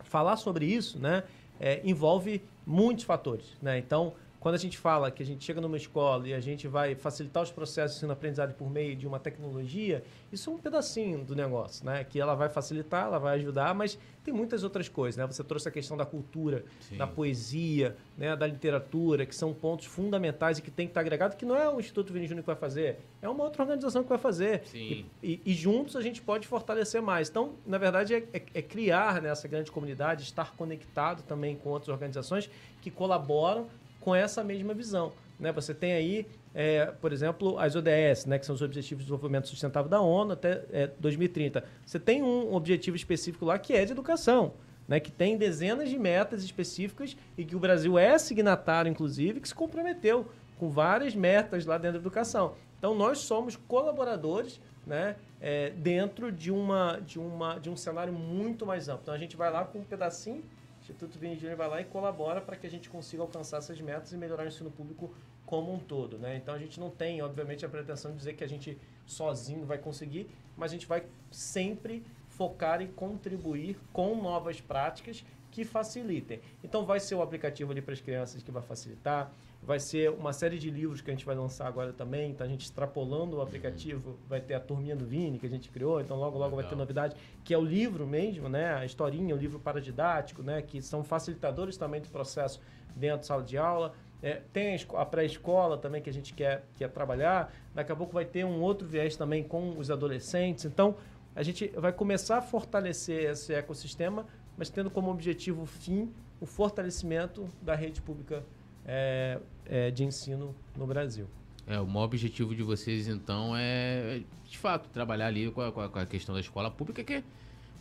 falar 0.00 0.36
sobre 0.36 0.64
isso 0.64 0.98
né, 0.98 1.22
é, 1.60 1.82
envolve 1.84 2.42
muitos 2.66 3.04
fatores. 3.04 3.44
Né? 3.60 3.78
Então, 3.78 4.14
quando 4.42 4.56
a 4.56 4.58
gente 4.58 4.76
fala 4.76 5.08
que 5.08 5.22
a 5.22 5.26
gente 5.26 5.44
chega 5.44 5.60
numa 5.60 5.76
escola 5.76 6.26
e 6.26 6.34
a 6.34 6.40
gente 6.40 6.66
vai 6.66 6.96
facilitar 6.96 7.44
os 7.44 7.52
processos 7.52 7.92
de 7.92 7.98
ensino-aprendizagem 7.98 8.56
por 8.56 8.68
meio 8.68 8.96
de 8.96 9.06
uma 9.06 9.20
tecnologia, 9.20 10.02
isso 10.32 10.50
é 10.50 10.52
um 10.52 10.58
pedacinho 10.58 11.24
do 11.24 11.36
negócio, 11.36 11.86
né? 11.86 12.02
Que 12.02 12.18
ela 12.18 12.34
vai 12.34 12.48
facilitar, 12.48 13.06
ela 13.06 13.20
vai 13.20 13.36
ajudar, 13.36 13.72
mas 13.72 13.96
tem 14.24 14.34
muitas 14.34 14.64
outras 14.64 14.88
coisas, 14.88 15.16
né? 15.16 15.24
Você 15.28 15.44
trouxe 15.44 15.68
a 15.68 15.70
questão 15.70 15.96
da 15.96 16.04
cultura, 16.04 16.64
Sim. 16.80 16.96
da 16.96 17.06
poesia, 17.06 17.96
né? 18.18 18.34
da 18.34 18.44
literatura, 18.44 19.24
que 19.24 19.34
são 19.34 19.54
pontos 19.54 19.86
fundamentais 19.86 20.58
e 20.58 20.62
que 20.62 20.72
tem 20.72 20.88
que 20.88 20.90
estar 20.90 21.02
agregado, 21.02 21.36
que 21.36 21.44
não 21.44 21.56
é 21.56 21.68
o 21.68 21.78
Instituto 21.78 22.12
Vini 22.12 22.26
Júnior 22.26 22.42
que 22.42 22.48
vai 22.48 22.56
fazer, 22.56 22.98
é 23.20 23.28
uma 23.28 23.44
outra 23.44 23.62
organização 23.62 24.02
que 24.02 24.08
vai 24.08 24.18
fazer. 24.18 24.64
E, 24.74 25.06
e, 25.22 25.40
e, 25.46 25.54
juntos 25.54 25.94
a 25.94 26.00
gente 26.00 26.20
pode 26.20 26.48
fortalecer 26.48 27.00
mais. 27.00 27.28
Então, 27.28 27.54
na 27.64 27.78
verdade, 27.78 28.14
é, 28.14 28.24
é, 28.32 28.42
é 28.54 28.62
criar 28.62 29.22
nessa 29.22 29.46
grande 29.46 29.70
comunidade, 29.70 30.24
estar 30.24 30.56
conectado 30.56 31.22
também 31.22 31.54
com 31.54 31.70
outras 31.70 31.90
organizações 31.90 32.50
que 32.80 32.90
colaboram 32.90 33.68
com 34.02 34.14
essa 34.14 34.42
mesma 34.44 34.74
visão. 34.74 35.12
Né? 35.38 35.50
Você 35.52 35.74
tem 35.74 35.92
aí, 35.92 36.26
é, 36.54 36.86
por 36.86 37.12
exemplo, 37.12 37.58
as 37.58 37.74
ODS, 37.74 38.26
né, 38.26 38.38
que 38.38 38.46
são 38.46 38.54
os 38.54 38.62
Objetivos 38.62 39.04
de 39.04 39.10
Desenvolvimento 39.10 39.48
Sustentável 39.48 39.88
da 39.88 40.00
ONU 40.00 40.32
até 40.32 40.64
é, 40.72 40.90
2030. 40.98 41.64
Você 41.84 41.98
tem 41.98 42.22
um 42.22 42.54
objetivo 42.54 42.96
específico 42.96 43.44
lá 43.44 43.58
que 43.58 43.72
é 43.72 43.84
de 43.84 43.92
educação. 43.92 44.52
Né, 44.86 44.98
que 44.98 45.12
tem 45.12 45.36
dezenas 45.38 45.88
de 45.88 45.96
metas 45.96 46.42
específicas 46.42 47.16
e 47.38 47.44
que 47.44 47.54
o 47.54 47.58
Brasil 47.58 47.96
é 47.96 48.18
signatário, 48.18 48.90
inclusive, 48.90 49.40
que 49.40 49.46
se 49.46 49.54
comprometeu 49.54 50.26
com 50.58 50.68
várias 50.68 51.14
metas 51.14 51.64
lá 51.64 51.78
dentro 51.78 51.98
da 51.98 52.02
educação. 52.02 52.54
Então, 52.78 52.92
nós 52.92 53.18
somos 53.18 53.54
colaboradores 53.54 54.60
né, 54.84 55.14
é, 55.40 55.70
dentro 55.70 56.32
de, 56.32 56.50
uma, 56.50 56.98
de, 56.98 57.18
uma, 57.18 57.58
de 57.60 57.70
um 57.70 57.76
cenário 57.76 58.12
muito 58.12 58.66
mais 58.66 58.88
amplo. 58.88 59.02
Então, 59.02 59.14
a 59.14 59.18
gente 59.18 59.36
vai 59.36 59.52
lá 59.52 59.64
com 59.64 59.78
um 59.78 59.84
pedacinho 59.84 60.42
Instituto 60.82 61.16
Vini 61.16 61.36
Júnior 61.36 61.56
vai 61.56 61.68
lá 61.68 61.80
e 61.80 61.84
colabora 61.84 62.40
para 62.40 62.56
que 62.56 62.66
a 62.66 62.70
gente 62.70 62.90
consiga 62.90 63.22
alcançar 63.22 63.58
essas 63.58 63.80
metas 63.80 64.12
e 64.12 64.16
melhorar 64.16 64.42
o 64.42 64.48
ensino 64.48 64.70
público 64.70 65.14
como 65.46 65.72
um 65.72 65.78
todo. 65.78 66.18
Né? 66.18 66.36
Então 66.36 66.52
a 66.52 66.58
gente 66.58 66.80
não 66.80 66.90
tem, 66.90 67.22
obviamente, 67.22 67.64
a 67.64 67.68
pretensão 67.68 68.10
de 68.10 68.16
dizer 68.16 68.34
que 68.34 68.42
a 68.42 68.48
gente 68.48 68.76
sozinho 69.06 69.64
vai 69.64 69.78
conseguir, 69.78 70.28
mas 70.56 70.72
a 70.72 70.74
gente 70.74 70.86
vai 70.86 71.04
sempre 71.30 72.04
focar 72.28 72.82
e 72.82 72.88
contribuir 72.88 73.78
com 73.92 74.20
novas 74.20 74.60
práticas 74.60 75.24
que 75.52 75.64
facilitem. 75.64 76.40
Então 76.64 76.84
vai 76.84 76.98
ser 76.98 77.14
o 77.14 77.22
aplicativo 77.22 77.70
ali 77.70 77.80
para 77.80 77.94
as 77.94 78.00
crianças 78.00 78.42
que 78.42 78.50
vai 78.50 78.62
facilitar, 78.62 79.30
vai 79.62 79.78
ser 79.78 80.10
uma 80.10 80.32
série 80.32 80.58
de 80.58 80.70
livros 80.70 81.00
que 81.00 81.10
a 81.10 81.14
gente 81.14 81.24
vai 81.24 81.36
lançar 81.36 81.68
agora 81.68 81.92
também. 81.92 82.32
Então 82.32 82.44
a 82.44 82.50
gente 82.50 82.62
extrapolando 82.62 83.36
o 83.36 83.40
aplicativo, 83.40 84.18
vai 84.28 84.40
ter 84.40 84.54
a 84.54 84.60
turminha 84.60 84.96
do 84.96 85.06
Vini 85.06 85.38
que 85.38 85.46
a 85.46 85.50
gente 85.50 85.70
criou, 85.70 86.00
então 86.00 86.16
logo 86.16 86.36
logo 86.36 86.56
Legal. 86.56 86.62
vai 86.62 86.68
ter 86.68 86.76
novidade, 86.76 87.16
que 87.44 87.54
é 87.54 87.58
o 87.58 87.64
livro 87.64 88.06
mesmo, 88.06 88.48
né? 88.48 88.74
A 88.74 88.84
historinha, 88.84 89.34
o 89.34 89.38
livro 89.38 89.60
paradidático, 89.60 90.42
né, 90.42 90.60
que 90.62 90.82
são 90.82 91.04
facilitadores 91.04 91.76
também 91.76 92.00
do 92.00 92.08
processo 92.08 92.60
dentro 92.96 93.18
da 93.18 93.22
sala 93.22 93.42
de 93.42 93.56
aula. 93.56 93.94
É, 94.20 94.40
tem 94.52 94.76
a 94.94 95.04
pré-escola 95.04 95.76
também 95.78 96.00
que 96.00 96.10
a 96.10 96.12
gente 96.12 96.32
quer, 96.32 96.64
quer 96.76 96.88
trabalhar. 96.88 97.52
Daqui 97.74 97.90
a 97.90 97.96
pouco 97.96 98.12
vai 98.12 98.24
ter 98.24 98.44
um 98.44 98.60
outro 98.60 98.86
viés 98.86 99.16
também 99.16 99.42
com 99.42 99.76
os 99.76 99.90
adolescentes. 99.90 100.64
Então, 100.64 100.94
a 101.34 101.42
gente 101.42 101.68
vai 101.76 101.92
começar 101.92 102.38
a 102.38 102.42
fortalecer 102.42 103.30
esse 103.30 103.52
ecossistema, 103.52 104.24
mas 104.56 104.70
tendo 104.70 104.90
como 104.90 105.10
objetivo 105.10 105.66
fim 105.66 106.12
o 106.40 106.46
fortalecimento 106.46 107.48
da 107.60 107.74
rede 107.74 108.00
pública 108.00 108.44
é, 108.84 109.38
é, 109.66 109.90
de 109.90 110.04
ensino 110.04 110.54
no 110.76 110.86
Brasil. 110.86 111.26
É, 111.66 111.78
o 111.78 111.86
maior 111.86 112.04
objetivo 112.04 112.54
de 112.54 112.62
vocês, 112.62 113.08
então, 113.08 113.54
é, 113.56 114.22
de 114.44 114.58
fato, 114.58 114.88
trabalhar 114.88 115.26
ali 115.26 115.50
com 115.50 115.60
a, 115.60 115.70
com 115.70 115.98
a 115.98 116.06
questão 116.06 116.34
da 116.34 116.40
escola 116.40 116.70
pública, 116.70 117.04
que 117.04 117.14
é, 117.14 117.22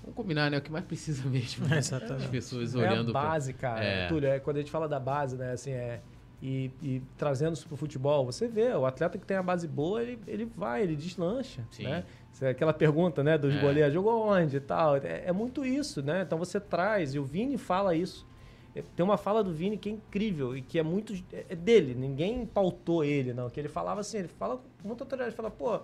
vamos 0.02 0.16
combinar, 0.16 0.52
né? 0.52 0.58
O 0.58 0.62
que 0.62 0.72
mais 0.72 0.86
precisa 0.86 1.26
mesmo. 1.30 1.68
Né? 1.68 1.80
Exatamente. 1.80 2.26
As 2.26 2.30
pessoas 2.30 2.76
olhando... 2.76 3.08
É 3.08 3.10
a 3.10 3.24
base, 3.24 3.54
pra... 3.54 3.70
cara. 3.70 3.84
É. 3.84 4.08
Túlio, 4.08 4.30
é, 4.30 4.40
quando 4.40 4.58
a 4.58 4.60
gente 4.60 4.72
fala 4.72 4.88
da 4.88 5.00
base, 5.00 5.36
né? 5.36 5.52
Assim, 5.52 5.72
é, 5.72 6.00
e, 6.42 6.72
e 6.82 7.02
trazendo 7.18 7.54
isso 7.54 7.68
para 7.68 7.76
o 7.76 7.78
futebol, 7.78 8.26
você 8.26 8.48
vê, 8.48 8.74
o 8.74 8.86
atleta 8.86 9.18
que 9.18 9.26
tem 9.26 9.38
a 9.38 9.44
base 9.44 9.68
boa, 9.68 10.02
ele, 10.02 10.20
ele 10.28 10.46
vai, 10.46 10.82
ele 10.82 10.96
deslancha, 10.96 11.64
Sim. 11.70 11.84
né? 11.84 12.04
Aquela 12.50 12.74
pergunta, 12.74 13.24
né, 13.24 13.38
dos 13.38 13.54
é. 13.54 13.60
goleiros, 13.60 13.94
jogou 13.94 14.28
onde 14.28 14.58
e 14.58 14.60
tal. 14.60 14.98
É, 14.98 15.24
é 15.26 15.32
muito 15.32 15.64
isso, 15.64 16.02
né? 16.02 16.24
Então 16.24 16.40
você 16.40 16.60
traz, 16.60 17.14
e 17.14 17.20
o 17.20 17.24
Vini 17.24 17.58
fala 17.58 17.94
isso. 17.94 18.26
Tem 18.96 19.04
uma 19.04 19.18
fala 19.18 19.44
do 19.44 19.52
Vini 19.52 19.78
que 19.78 19.90
é 19.90 19.92
incrível 19.92 20.56
e 20.56 20.62
que 20.62 20.80
é 20.80 20.84
muito 20.84 21.14
é 21.34 21.56
dele, 21.56 21.94
ninguém 21.94 22.46
pautou 22.46 23.04
ele, 23.04 23.34
não. 23.34 23.50
Que 23.50 23.60
ele 23.60 23.68
falava 23.68 24.00
assim, 24.00 24.20
ele 24.20 24.28
fala 24.30 24.58
com 24.58 24.88
muita 24.88 25.04
autoridade, 25.04 25.36
fala, 25.36 25.52
pô, 25.52 25.82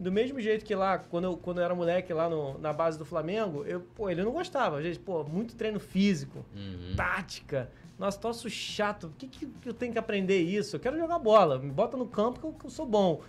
do 0.00 0.10
mesmo 0.10 0.40
jeito 0.40 0.64
que 0.64 0.74
lá, 0.74 0.98
quando 0.98 1.24
eu, 1.24 1.36
quando 1.36 1.58
eu 1.58 1.64
era 1.64 1.74
moleque 1.74 2.12
lá 2.12 2.30
no, 2.30 2.58
na 2.58 2.72
base 2.72 2.98
do 2.98 3.04
Flamengo, 3.04 3.64
eu, 3.64 3.80
pô, 3.94 4.08
ele 4.08 4.22
não 4.22 4.32
gostava, 4.32 4.82
gente, 4.82 4.98
pô, 4.98 5.22
muito 5.24 5.54
treino 5.54 5.78
físico, 5.78 6.44
uhum. 6.54 6.94
tática. 6.96 7.70
Nossa, 7.98 8.18
troço 8.18 8.48
chato, 8.48 9.08
o 9.08 9.10
que, 9.10 9.28
que 9.28 9.68
eu 9.68 9.74
tenho 9.74 9.92
que 9.92 9.98
aprender 9.98 10.40
isso? 10.40 10.76
Eu 10.76 10.80
quero 10.80 10.98
jogar 10.98 11.18
bola, 11.18 11.58
me 11.58 11.70
bota 11.70 11.96
no 11.96 12.06
campo 12.06 12.40
que 12.40 12.46
eu, 12.46 12.52
que 12.52 12.64
eu 12.66 12.70
sou 12.70 12.86
bom. 12.86 13.20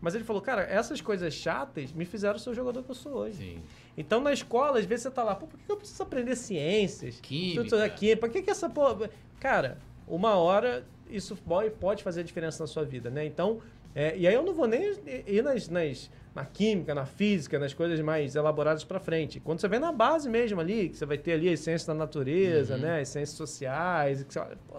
Mas 0.00 0.14
ele 0.14 0.24
falou, 0.24 0.40
cara, 0.40 0.62
essas 0.62 1.00
coisas 1.00 1.32
chatas 1.32 1.92
me 1.92 2.04
fizeram 2.04 2.38
ser 2.38 2.50
o 2.50 2.54
jogador 2.54 2.82
que 2.82 2.90
eu 2.90 2.94
sou 2.94 3.12
hoje. 3.12 3.36
Sim. 3.36 3.62
Então 3.96 4.20
na 4.20 4.32
escola, 4.32 4.78
às 4.78 4.84
vezes 4.84 5.04
você 5.04 5.10
tá 5.10 5.22
lá, 5.22 5.34
pô, 5.34 5.46
por 5.46 5.58
que 5.58 5.70
eu 5.70 5.76
preciso 5.76 6.02
aprender 6.02 6.36
ciências? 6.36 7.20
Química. 7.20 7.84
Aqui, 7.84 8.16
por 8.16 8.30
que, 8.30 8.42
que 8.42 8.50
essa 8.50 8.68
porra. 8.68 9.10
Cara, 9.38 9.78
uma 10.06 10.36
hora 10.36 10.84
isso 11.10 11.36
pode 11.78 12.02
fazer 12.02 12.20
a 12.20 12.24
diferença 12.24 12.62
na 12.62 12.66
sua 12.66 12.84
vida, 12.84 13.10
né? 13.10 13.24
Então, 13.26 13.60
é, 13.94 14.16
e 14.16 14.26
aí 14.26 14.34
eu 14.34 14.42
não 14.42 14.54
vou 14.54 14.66
nem 14.66 14.94
ir 15.26 15.42
nas, 15.42 15.68
nas, 15.68 16.10
na 16.34 16.44
química, 16.44 16.94
na 16.94 17.04
física, 17.04 17.58
nas 17.58 17.74
coisas 17.74 18.00
mais 18.00 18.34
elaboradas 18.34 18.84
para 18.84 18.98
frente. 18.98 19.38
Quando 19.38 19.60
você 19.60 19.68
vem 19.68 19.78
na 19.78 19.92
base 19.92 20.28
mesmo 20.28 20.60
ali, 20.60 20.88
que 20.88 20.96
você 20.96 21.04
vai 21.04 21.18
ter 21.18 21.32
ali 21.32 21.48
a 21.48 21.52
essência 21.52 21.88
da 21.88 21.94
natureza, 21.94 22.74
uhum. 22.74 22.80
né, 22.80 23.00
as 23.00 23.08
ciências 23.08 23.36
sociais, 23.36 24.22
que 24.24 24.32
você, 24.32 24.40
pô, 24.66 24.78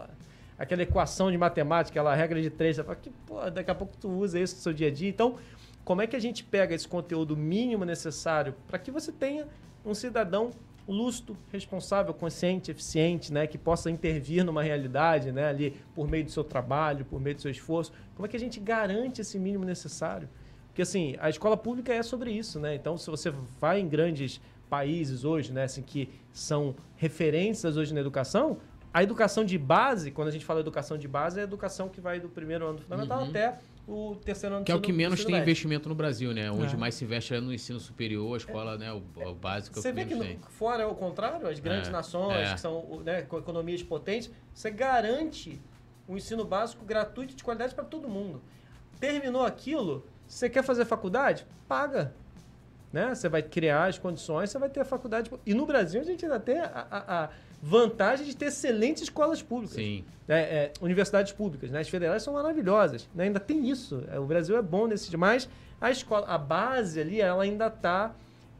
aquela 0.58 0.82
equação 0.82 1.32
de 1.32 1.38
matemática, 1.38 2.00
aquela 2.00 2.16
regra 2.16 2.42
de 2.42 2.50
três, 2.50 2.76
você 2.76 2.84
fala 2.84 2.96
que 2.96 3.12
pô, 3.28 3.50
daqui 3.52 3.70
a 3.70 3.76
pouco 3.76 3.96
tu 3.98 4.10
usa 4.10 4.40
isso 4.40 4.56
no 4.56 4.62
seu 4.62 4.74
dia 4.74 4.88
a 4.88 4.92
dia. 4.92 5.10
Então, 5.10 5.36
como 5.84 6.02
é 6.02 6.08
que 6.08 6.16
a 6.16 6.20
gente 6.20 6.44
pega 6.44 6.74
esse 6.74 6.88
conteúdo 6.88 7.36
mínimo 7.36 7.86
necessário 7.86 8.56
para 8.68 8.80
que 8.80 8.92
você 8.92 9.12
tenha 9.12 9.48
um 9.86 9.94
cidadão 9.94 10.52
lúcido, 10.88 11.38
responsável, 11.52 12.14
consciente, 12.14 12.70
eficiente, 12.70 13.32
né, 13.32 13.48
que 13.48 13.58
possa 13.58 13.90
intervir 13.90 14.44
numa 14.44 14.62
realidade, 14.62 15.32
né, 15.32 15.48
ali 15.48 15.78
por 15.96 16.10
meio 16.10 16.26
do 16.26 16.32
seu 16.32 16.44
trabalho, 16.44 17.06
por 17.06 17.22
meio 17.22 17.36
do 17.36 17.42
seu 17.42 17.52
esforço. 17.52 17.92
Como 18.16 18.26
é 18.26 18.30
que 18.30 18.36
a 18.36 18.40
gente 18.40 18.60
garante 18.60 19.22
esse 19.22 19.40
mínimo 19.40 19.64
necessário? 19.64 20.28
Porque 20.68 20.82
assim, 20.82 21.16
a 21.20 21.30
escola 21.30 21.56
pública 21.56 21.94
é 21.94 22.02
sobre 22.02 22.32
isso, 22.32 22.60
né? 22.60 22.74
Então, 22.74 22.98
se 22.98 23.08
você 23.08 23.32
vai 23.62 23.80
em 23.80 23.88
grandes 23.88 24.42
países 24.70 25.24
hoje, 25.24 25.54
né, 25.54 25.66
assim 25.66 25.84
que 25.84 26.10
são 26.32 26.76
referências 26.96 27.78
hoje 27.78 27.94
na 27.94 28.02
educação, 28.02 28.58
a 28.94 29.02
educação 29.02 29.46
de 29.46 29.58
base, 29.58 30.12
quando 30.12 30.28
a 30.28 30.32
gente 30.32 30.46
fala 30.46 30.60
educação 30.60 30.98
de 30.98 31.08
base, 31.08 31.40
é 31.40 31.42
a 31.42 31.44
educação 31.44 31.90
que 31.90 32.02
vai 32.02 32.20
do 32.20 32.30
primeiro 32.30 32.68
ano 32.68 32.80
fundamental 32.80 33.22
uhum. 33.22 33.30
até 33.30 33.60
o 33.88 34.16
terceiro 34.16 34.56
ano 34.56 34.66
Que 34.66 34.72
é 34.72 34.76
o 34.76 34.82
que 34.82 34.94
menos 34.94 35.26
tem 35.26 35.36
investimento 35.36 35.90
no 35.90 35.96
Brasil, 35.96 36.34
né? 36.34 36.50
Onde 36.50 36.74
é. 36.74 36.78
mais 36.78 36.96
se 36.96 37.04
investe 37.04 37.34
é 37.34 37.42
no 37.42 37.54
ensino 37.54 37.80
superior, 37.80 38.34
a 38.34 38.38
escola, 38.38 38.76
é. 38.76 38.78
né? 38.78 38.94
O, 38.94 39.04
o 39.30 39.36
básico 39.36 39.80
Você 39.80 39.90
é 39.90 39.92
o 39.92 39.96
que 39.96 40.04
vê 40.04 40.10
que 40.10 40.16
no, 40.16 40.40
fora 40.50 40.84
é 40.84 40.86
o 40.86 40.96
contrário, 40.96 41.48
as 41.48 41.60
grandes 41.60 41.90
é. 41.90 41.92
nações, 41.92 42.50
é. 42.50 42.54
que 42.54 42.60
são 42.60 43.02
né, 43.04 43.24
com 43.24 43.38
economias 43.38 43.84
potentes, 43.84 44.32
você 44.54 44.72
garante 44.72 45.62
um 46.08 46.16
ensino 46.16 46.46
básico 46.46 46.86
gratuito 46.86 47.36
de 47.36 47.44
qualidade 47.44 47.76
para 47.76 47.84
todo 47.84 48.08
mundo. 48.08 48.42
Terminou 49.00 49.46
aquilo, 49.46 50.06
você 50.28 50.50
quer 50.50 50.64
fazer 50.64 50.86
faculdade? 50.86 51.46
Paga. 51.68 52.14
Né? 52.92 53.14
Você 53.14 53.28
vai 53.28 53.42
criar 53.42 53.86
as 53.86 53.98
condições, 53.98 54.50
você 54.50 54.60
vai 54.60 54.70
ter 54.70 54.80
a 54.80 54.86
faculdade. 54.86 55.30
E 55.46 55.54
no 55.54 55.66
Brasil 55.66 56.00
a 56.00 56.04
gente 56.04 56.24
ainda 56.24 56.40
tem 56.40 56.60
a, 56.60 56.88
a, 56.90 57.24
a 57.24 57.30
vantagem 57.66 58.26
de 58.26 58.36
ter 58.36 58.48
excelentes 58.48 59.04
escolas 59.04 59.42
públicas. 59.42 59.78
Sim. 59.78 60.04
É, 60.28 60.36
é, 60.36 60.74
universidades 60.82 61.32
públicas. 61.32 61.72
Né? 61.72 61.80
As 61.80 61.88
federais 61.88 62.22
são 62.22 62.34
maravilhosas. 62.34 63.10
Né? 63.16 63.24
Ainda 63.24 63.40
tem 63.40 63.70
isso. 63.70 64.04
É, 64.12 64.20
o 64.20 64.26
Brasil 64.26 64.58
é 64.58 64.62
bom 64.62 64.86
nesse 64.86 65.10
demais. 65.10 65.48
A 65.80 65.90
escola, 65.90 66.28
a 66.28 66.38
base 66.38 67.00
ali, 67.00 67.22
ela 67.22 67.42
ainda 67.42 67.68
está 67.68 68.14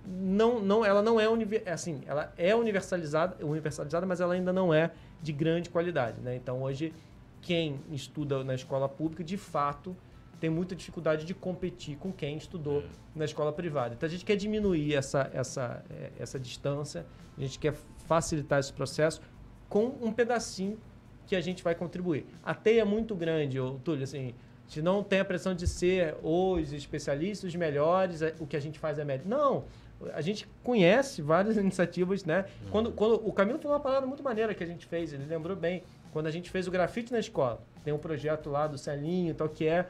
não, 0.06 0.62
não, 0.62 0.86
ela 0.86 1.02
não 1.02 1.20
é 1.20 1.26
assim, 1.72 2.02
ela 2.06 2.34
é 2.38 2.54
universalizada, 2.54 3.46
universalizada, 3.46 4.06
mas 4.06 4.20
ela 4.20 4.34
ainda 4.34 4.52
não 4.52 4.74
é 4.74 4.92
de 5.22 5.32
grande 5.32 5.70
qualidade, 5.70 6.20
né? 6.20 6.36
Então 6.36 6.62
hoje 6.62 6.94
quem 7.42 7.80
estuda 7.90 8.44
na 8.44 8.54
escola 8.54 8.90
pública, 8.90 9.24
de 9.24 9.38
fato, 9.38 9.96
tem 10.42 10.50
muita 10.50 10.76
dificuldade 10.76 11.26
de 11.26 11.34
competir 11.34 11.98
com 11.98 12.12
quem 12.12 12.36
estudou 12.36 12.82
é. 12.82 12.86
na 13.16 13.24
escola 13.24 13.54
privada. 13.54 13.96
Então 13.96 14.08
a 14.08 14.10
gente 14.10 14.26
quer 14.26 14.36
diminuir 14.36 14.94
essa, 14.94 15.30
essa, 15.34 15.84
é, 15.90 16.12
essa 16.20 16.38
distância, 16.38 17.06
a 17.38 17.42
gente 17.42 17.58
quer 17.58 17.74
facilitar 18.14 18.60
esse 18.60 18.72
processo 18.72 19.22
com 19.68 19.86
um 20.02 20.12
pedacinho 20.12 20.78
que 21.26 21.36
a 21.36 21.42
gente 21.42 21.64
vai 21.64 21.74
contribuir. 21.74 22.28
A 22.44 22.54
teia 22.54 22.82
é 22.82 22.86
muito 22.86 23.16
grande, 23.16 23.60
ô, 23.60 23.80
Túlio, 23.84 24.04
assim, 24.04 24.36
a 24.66 24.70
gente 24.70 24.82
não 24.84 25.04
tem 25.04 25.20
a 25.20 25.26
pressão 25.26 25.56
de 25.56 25.68
ser 25.68 26.16
os 26.22 26.72
especialistas, 26.72 27.50
os 27.50 27.56
melhores, 27.56 28.22
é, 28.22 28.36
o 28.40 28.46
que 28.46 28.56
a 28.56 28.60
gente 28.60 28.78
faz 28.78 29.00
é 29.00 29.04
médio. 29.04 29.28
Não, 29.28 29.66
a 30.14 30.22
gente 30.22 30.48
conhece 30.64 31.24
várias 31.24 31.58
iniciativas, 31.58 32.24
né? 32.24 32.46
Uhum. 32.66 32.70
Quando, 32.70 32.92
quando 32.92 33.28
o 33.28 33.34
Camilo 33.34 33.58
falou 33.58 33.78
uma 33.78 33.84
palavra 33.84 34.08
muito 34.08 34.22
maneira 34.22 34.54
que 34.54 34.64
a 34.64 34.68
gente 34.68 34.86
fez, 34.86 35.12
ele 35.12 35.26
lembrou 35.26 35.58
bem, 35.58 35.82
quando 36.12 36.28
a 36.28 36.32
gente 36.32 36.52
fez 36.52 36.68
o 36.68 36.72
grafite 36.72 37.12
na 37.12 37.20
escola. 37.20 37.60
Tem 37.84 37.92
um 37.92 37.98
projeto 37.98 38.50
lá 38.52 38.68
do 38.68 38.78
Celinho 38.78 39.32
e 39.32 39.34
tal, 39.34 39.50
que 39.50 39.66
é 39.66 39.88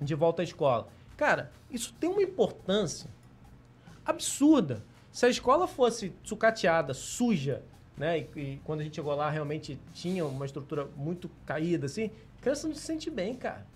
de 0.00 0.14
volta 0.14 0.42
à 0.42 0.44
escola. 0.44 0.88
Cara, 1.16 1.52
isso 1.70 1.94
tem 2.00 2.10
uma 2.10 2.22
importância 2.22 3.08
absurda. 4.04 4.82
Se 5.18 5.26
a 5.26 5.28
escola 5.28 5.66
fosse 5.66 6.14
sucateada, 6.22 6.94
suja, 6.94 7.64
né? 7.96 8.20
E, 8.20 8.40
e, 8.40 8.60
quando 8.62 8.82
a 8.82 8.84
gente 8.84 8.94
chegou 8.94 9.12
lá 9.16 9.28
realmente 9.28 9.76
tinha 9.92 10.24
uma 10.24 10.46
estrutura 10.46 10.88
muito 10.96 11.28
caída, 11.44 11.86
assim, 11.86 12.12
a 12.38 12.40
criança 12.40 12.68
não 12.68 12.74
se 12.76 12.82
sente 12.82 13.10
bem, 13.10 13.34
cara. 13.34 13.66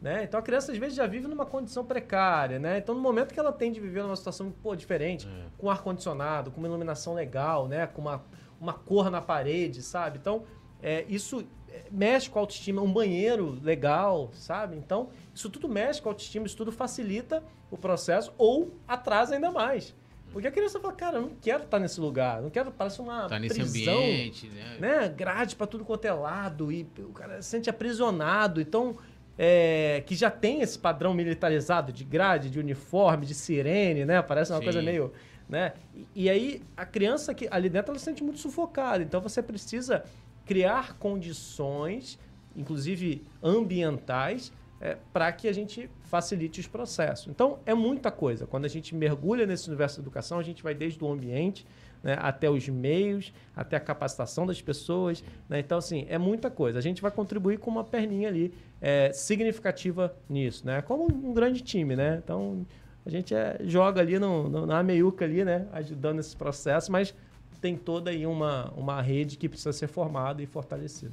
Né? 0.00 0.22
Então 0.22 0.38
a 0.38 0.42
criança 0.42 0.70
às 0.70 0.78
vezes 0.78 0.94
já 0.94 1.04
vive 1.04 1.26
numa 1.26 1.44
condição 1.44 1.84
precária, 1.84 2.60
né? 2.60 2.78
Então 2.78 2.94
no 2.94 3.00
momento 3.00 3.34
que 3.34 3.40
ela 3.40 3.50
tem 3.50 3.72
de 3.72 3.80
viver 3.80 4.04
numa 4.04 4.14
situação 4.14 4.52
pô, 4.62 4.76
diferente, 4.76 5.26
é. 5.26 5.46
com 5.58 5.68
ar 5.68 5.82
condicionado, 5.82 6.52
com 6.52 6.58
uma 6.58 6.68
iluminação 6.68 7.12
legal, 7.12 7.66
né? 7.66 7.88
Com 7.88 8.02
uma, 8.02 8.24
uma 8.60 8.72
cor 8.72 9.10
na 9.10 9.20
parede, 9.20 9.82
sabe? 9.82 10.16
Então 10.16 10.44
é, 10.80 11.04
isso 11.08 11.44
mexe 11.90 12.30
com 12.30 12.38
a 12.38 12.42
autoestima, 12.42 12.82
um 12.82 12.92
banheiro 12.92 13.58
legal, 13.64 14.30
sabe? 14.32 14.76
Então, 14.76 15.08
isso 15.34 15.50
tudo 15.50 15.68
mexe 15.68 16.00
com 16.00 16.08
a 16.08 16.12
autoestima, 16.12 16.46
isso 16.46 16.56
tudo 16.56 16.70
facilita 16.70 17.42
o 17.68 17.76
processo 17.76 18.32
ou 18.38 18.70
atrasa 18.86 19.34
ainda 19.34 19.50
mais. 19.50 19.92
Porque 20.32 20.46
a 20.46 20.50
criança 20.50 20.78
fala, 20.78 20.92
cara, 20.92 21.16
eu 21.18 21.22
não 21.22 21.32
quero 21.40 21.64
estar 21.64 21.78
nesse 21.78 22.00
lugar, 22.00 22.42
não 22.42 22.50
quero, 22.50 22.70
parece 22.70 23.00
uma 23.00 23.28
tá 23.28 23.38
nesse 23.38 23.60
prisão, 23.60 23.96
ambiente, 23.96 24.48
né? 24.48 24.76
né? 24.78 25.08
Grade 25.08 25.56
para 25.56 25.66
tudo 25.66 25.84
quanto 25.84 26.04
é 26.04 26.12
lado 26.12 26.70
e 26.70 26.86
o 26.98 27.12
cara 27.12 27.40
se 27.40 27.48
sente 27.48 27.70
aprisionado. 27.70 28.60
Então, 28.60 28.96
é, 29.38 30.02
que 30.04 30.14
já 30.14 30.30
tem 30.30 30.60
esse 30.60 30.78
padrão 30.78 31.14
militarizado 31.14 31.92
de 31.92 32.04
grade, 32.04 32.50
de 32.50 32.58
uniforme, 32.58 33.24
de 33.24 33.34
sirene, 33.34 34.04
né? 34.04 34.20
Parece 34.20 34.52
uma 34.52 34.58
Sim. 34.58 34.64
coisa 34.64 34.82
meio, 34.82 35.12
né? 35.48 35.72
E, 35.94 36.24
e, 36.24 36.30
aí 36.30 36.62
a 36.76 36.84
criança 36.84 37.32
que 37.32 37.48
ali 37.50 37.68
dentro 37.68 37.92
ela 37.92 37.98
se 37.98 38.04
sente 38.04 38.22
muito 38.22 38.38
sufocada. 38.38 39.02
Então 39.02 39.20
você 39.20 39.42
precisa 39.42 40.04
criar 40.44 40.98
condições, 40.98 42.18
inclusive 42.56 43.22
ambientais, 43.42 44.52
é, 44.80 44.96
para 45.12 45.30
que 45.30 45.46
a 45.46 45.52
gente 45.52 45.88
facilite 46.08 46.58
os 46.58 46.66
processos. 46.66 47.28
Então, 47.28 47.58
é 47.66 47.74
muita 47.74 48.10
coisa. 48.10 48.46
Quando 48.46 48.64
a 48.64 48.68
gente 48.68 48.94
mergulha 48.94 49.46
nesse 49.46 49.68
universo 49.68 49.98
da 49.98 50.02
educação, 50.02 50.38
a 50.38 50.42
gente 50.42 50.62
vai 50.62 50.74
desde 50.74 51.02
o 51.04 51.12
ambiente 51.12 51.66
né, 52.02 52.16
até 52.18 52.48
os 52.48 52.66
meios, 52.68 53.32
até 53.54 53.76
a 53.76 53.80
capacitação 53.80 54.46
das 54.46 54.60
pessoas. 54.62 55.22
Né? 55.48 55.60
Então, 55.60 55.76
assim, 55.76 56.06
é 56.08 56.16
muita 56.16 56.50
coisa. 56.50 56.78
A 56.78 56.82
gente 56.82 57.02
vai 57.02 57.10
contribuir 57.10 57.58
com 57.58 57.70
uma 57.70 57.84
perninha 57.84 58.28
ali 58.28 58.54
é, 58.80 59.12
significativa 59.12 60.16
nisso, 60.28 60.66
né? 60.66 60.80
Como 60.80 61.04
um 61.04 61.34
grande 61.34 61.60
time, 61.60 61.94
né? 61.94 62.20
Então, 62.24 62.66
a 63.04 63.10
gente 63.10 63.34
é, 63.34 63.58
joga 63.64 64.00
ali 64.00 64.18
no, 64.18 64.48
no, 64.48 64.66
na 64.66 64.82
meiuca 64.82 65.26
ali, 65.26 65.44
né? 65.44 65.66
Ajudando 65.72 66.20
esse 66.20 66.34
processo, 66.34 66.90
mas 66.90 67.14
tem 67.60 67.76
toda 67.76 68.10
aí 68.10 68.24
uma, 68.26 68.72
uma 68.76 69.02
rede 69.02 69.36
que 69.36 69.48
precisa 69.48 69.72
ser 69.72 69.88
formada 69.88 70.42
e 70.42 70.46
fortalecida. 70.46 71.12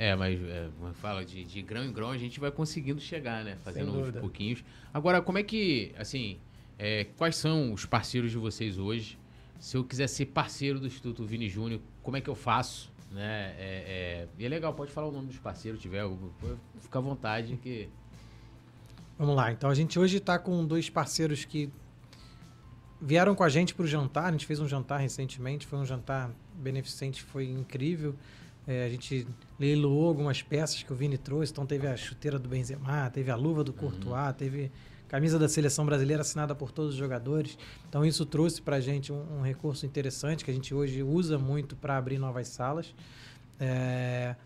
É, 0.00 0.16
mas 0.16 0.40
é, 0.40 0.70
fala 0.94 1.22
de, 1.26 1.44
de 1.44 1.60
grão 1.60 1.84
em 1.84 1.92
grão 1.92 2.10
a 2.10 2.16
gente 2.16 2.40
vai 2.40 2.50
conseguindo 2.50 2.98
chegar, 3.02 3.44
né? 3.44 3.58
Fazendo 3.62 3.92
uns 3.92 4.10
pouquinhos. 4.12 4.64
Agora, 4.94 5.20
como 5.20 5.36
é 5.36 5.42
que, 5.42 5.92
assim, 5.98 6.38
é, 6.78 7.04
quais 7.18 7.36
são 7.36 7.70
os 7.74 7.84
parceiros 7.84 8.30
de 8.30 8.38
vocês 8.38 8.78
hoje? 8.78 9.18
Se 9.58 9.76
eu 9.76 9.84
quiser 9.84 10.06
ser 10.06 10.24
parceiro 10.24 10.80
do 10.80 10.86
Instituto 10.86 11.22
Vini 11.26 11.50
Júnior, 11.50 11.82
como 12.02 12.16
é 12.16 12.22
que 12.22 12.30
eu 12.30 12.34
faço? 12.34 12.90
Né? 13.12 13.54
É, 13.58 13.58
é, 13.58 14.28
e 14.38 14.46
é 14.46 14.48
legal, 14.48 14.72
pode 14.72 14.90
falar 14.90 15.08
o 15.08 15.12
nome 15.12 15.26
dos 15.26 15.38
parceiros, 15.38 15.78
tiver, 15.82 16.02
fica 16.80 16.98
à 16.98 17.02
vontade 17.02 17.58
que... 17.58 17.86
Vamos 19.18 19.36
lá, 19.36 19.52
então 19.52 19.68
a 19.68 19.74
gente 19.74 19.98
hoje 19.98 20.16
está 20.16 20.38
com 20.38 20.64
dois 20.64 20.88
parceiros 20.88 21.44
que 21.44 21.70
vieram 22.98 23.34
com 23.34 23.44
a 23.44 23.50
gente 23.50 23.74
para 23.74 23.84
o 23.84 23.86
jantar. 23.86 24.30
A 24.30 24.32
gente 24.32 24.46
fez 24.46 24.60
um 24.60 24.66
jantar 24.66 24.96
recentemente, 24.96 25.66
foi 25.66 25.78
um 25.78 25.84
jantar 25.84 26.30
beneficente, 26.54 27.22
foi 27.22 27.44
incrível. 27.50 28.16
É, 28.70 28.84
a 28.84 28.88
gente 28.88 29.26
leiloou 29.58 30.06
algumas 30.06 30.42
peças 30.42 30.80
que 30.80 30.92
o 30.92 30.94
Vini 30.94 31.18
trouxe. 31.18 31.50
Então 31.50 31.66
teve 31.66 31.88
a 31.88 31.96
chuteira 31.96 32.38
do 32.38 32.48
Benzema, 32.48 33.10
teve 33.10 33.28
a 33.28 33.34
luva 33.34 33.64
do 33.64 33.72
Courtois, 33.72 34.28
uhum. 34.28 34.32
teve 34.32 34.70
camisa 35.08 35.40
da 35.40 35.48
seleção 35.48 35.84
brasileira 35.84 36.22
assinada 36.22 36.54
por 36.54 36.70
todos 36.70 36.92
os 36.92 36.96
jogadores. 36.96 37.58
Então 37.88 38.04
isso 38.04 38.24
trouxe 38.24 38.62
para 38.62 38.76
a 38.76 38.80
gente 38.80 39.12
um, 39.12 39.38
um, 39.38 39.42
recurso 39.42 39.84
interessante 39.84 40.44
que 40.44 40.52
a 40.52 40.54
gente 40.54 40.72
hoje 40.72 41.02
usa 41.02 41.36
muito 41.36 41.74
para 41.74 41.96
abrir 41.96 42.16
novas 42.16 42.46
salas. 42.46 42.94
É, 43.58 44.36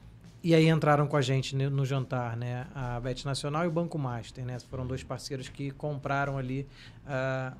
e 0.43 0.55
aí 0.55 0.71
entraram 0.71 1.07
com 1.07 1.19
a 1.19 1.23
gente 1.23 1.55
no, 1.55 1.85
jantar, 1.85 2.35
né? 2.35 2.67
A 2.75 2.99
Bet 3.01 3.27
Nacional 3.27 3.65
e 3.65 3.69
o 3.69 3.71
Banco 3.71 3.99
Master, 3.99 4.43
né? 4.43 4.59
Foram 4.59 4.87
dois 4.87 5.03
parceiros 5.03 5.51
que 5.51 5.71
compraram 5.71 6.39
ali 6.39 6.67
uh, 7.07 7.55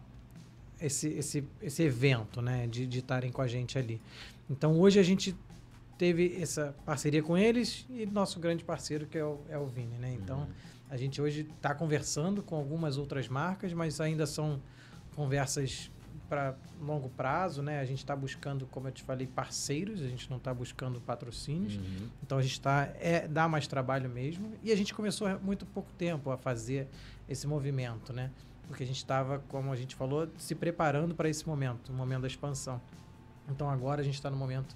esse, 0.81 1.09
esse, 1.09 1.45
esse 1.61 1.83
evento, 1.83 2.41
né? 2.41 2.67
De 2.67 2.89
estarem 2.99 3.31
com 3.31 3.43
a 3.43 3.47
gente 3.47 3.79
ali. 3.79 4.01
Então 4.49 4.79
hoje 4.79 4.99
a 4.99 5.03
gente 5.03 5.35
teve 5.99 6.37
essa 6.41 6.75
parceria 6.85 7.23
com 7.23 7.37
eles 7.37 7.87
e 7.91 8.07
nosso 8.07 8.41
grande 8.41 8.65
parceiro 8.65 9.07
que 9.07 9.19
é 9.19 9.25
o, 9.25 9.41
é 9.49 9.59
o 9.59 9.67
Vini, 9.67 9.97
né? 9.99 10.13
Então 10.13 10.41
uhum. 10.41 10.49
a 10.91 10.97
gente 10.97 11.21
hoje 11.21 11.49
está 11.57 11.75
conversando 11.75 12.43
com 12.43 12.57
algumas 12.57 12.99
outras 12.99 13.29
marcas, 13.29 13.73
mas 13.73 14.01
ainda 14.01 14.27
são 14.27 14.61
conversas 15.15 15.91
para 16.29 16.55
longo 16.81 17.09
prazo, 17.11 17.63
né? 17.63 17.81
A 17.81 17.85
gente 17.85 17.99
está 17.99 18.17
buscando, 18.17 18.67
como 18.67 18.89
eu 18.89 18.93
te 18.93 19.03
falei, 19.03 19.27
parceiros, 19.27 20.01
a 20.01 20.09
gente 20.09 20.29
não 20.31 20.39
está 20.39 20.53
buscando 20.53 21.01
patrocínios. 21.01 21.77
Uhum. 21.77 22.09
Então 22.23 22.39
a 22.39 22.43
gente 22.43 22.53
está 22.53 22.91
é 22.99 23.29
dá 23.29 23.49
mais 23.49 23.67
trabalho 23.67 24.09
mesmo 24.09 24.53
e 24.63 24.73
a 24.73 24.77
gente 24.77 24.95
começou 24.95 25.27
há 25.27 25.39
muito 25.39 25.67
pouco 25.67 25.93
tempo 25.93 26.31
a 26.31 26.37
fazer 26.37 26.89
esse 27.29 27.47
movimento, 27.47 28.13
né? 28.13 28.31
porque 28.67 28.83
a 28.83 28.87
gente 28.87 28.97
estava, 28.97 29.39
como 29.49 29.73
a 29.73 29.77
gente 29.77 29.95
falou, 29.95 30.29
se 30.39 30.55
preparando 30.55 31.15
para 31.15 31.29
esse 31.29 31.47
momento, 31.47 31.91
o 31.91 31.93
momento 31.93 32.23
da 32.23 32.27
expansão. 32.27 32.81
Então 33.49 33.69
agora 33.69 34.01
a 34.01 34.05
gente 34.05 34.15
está 34.15 34.31
no 34.31 34.37
momento 34.37 34.75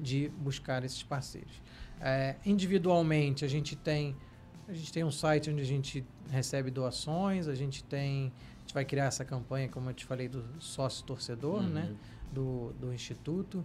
de 0.00 0.28
buscar 0.38 0.84
esses 0.84 1.02
parceiros. 1.02 1.62
É, 2.00 2.36
individualmente 2.46 3.44
a 3.44 3.48
gente 3.48 3.76
tem 3.76 4.16
a 4.66 4.72
gente 4.72 4.92
tem 4.92 5.02
um 5.02 5.10
site 5.10 5.50
onde 5.50 5.60
a 5.60 5.66
gente 5.66 6.04
recebe 6.30 6.70
doações, 6.70 7.48
a 7.48 7.54
gente 7.54 7.82
tem 7.82 8.32
gente 8.70 8.74
vai 8.74 8.84
criar 8.84 9.06
essa 9.06 9.24
campanha, 9.24 9.68
como 9.68 9.90
eu 9.90 9.94
te 9.94 10.04
falei, 10.04 10.28
do 10.28 10.44
sócio 10.60 11.04
torcedor, 11.04 11.62
né? 11.62 11.88
Uhum. 11.90 11.96
Do, 12.32 12.72
do 12.74 12.94
Instituto. 12.94 13.64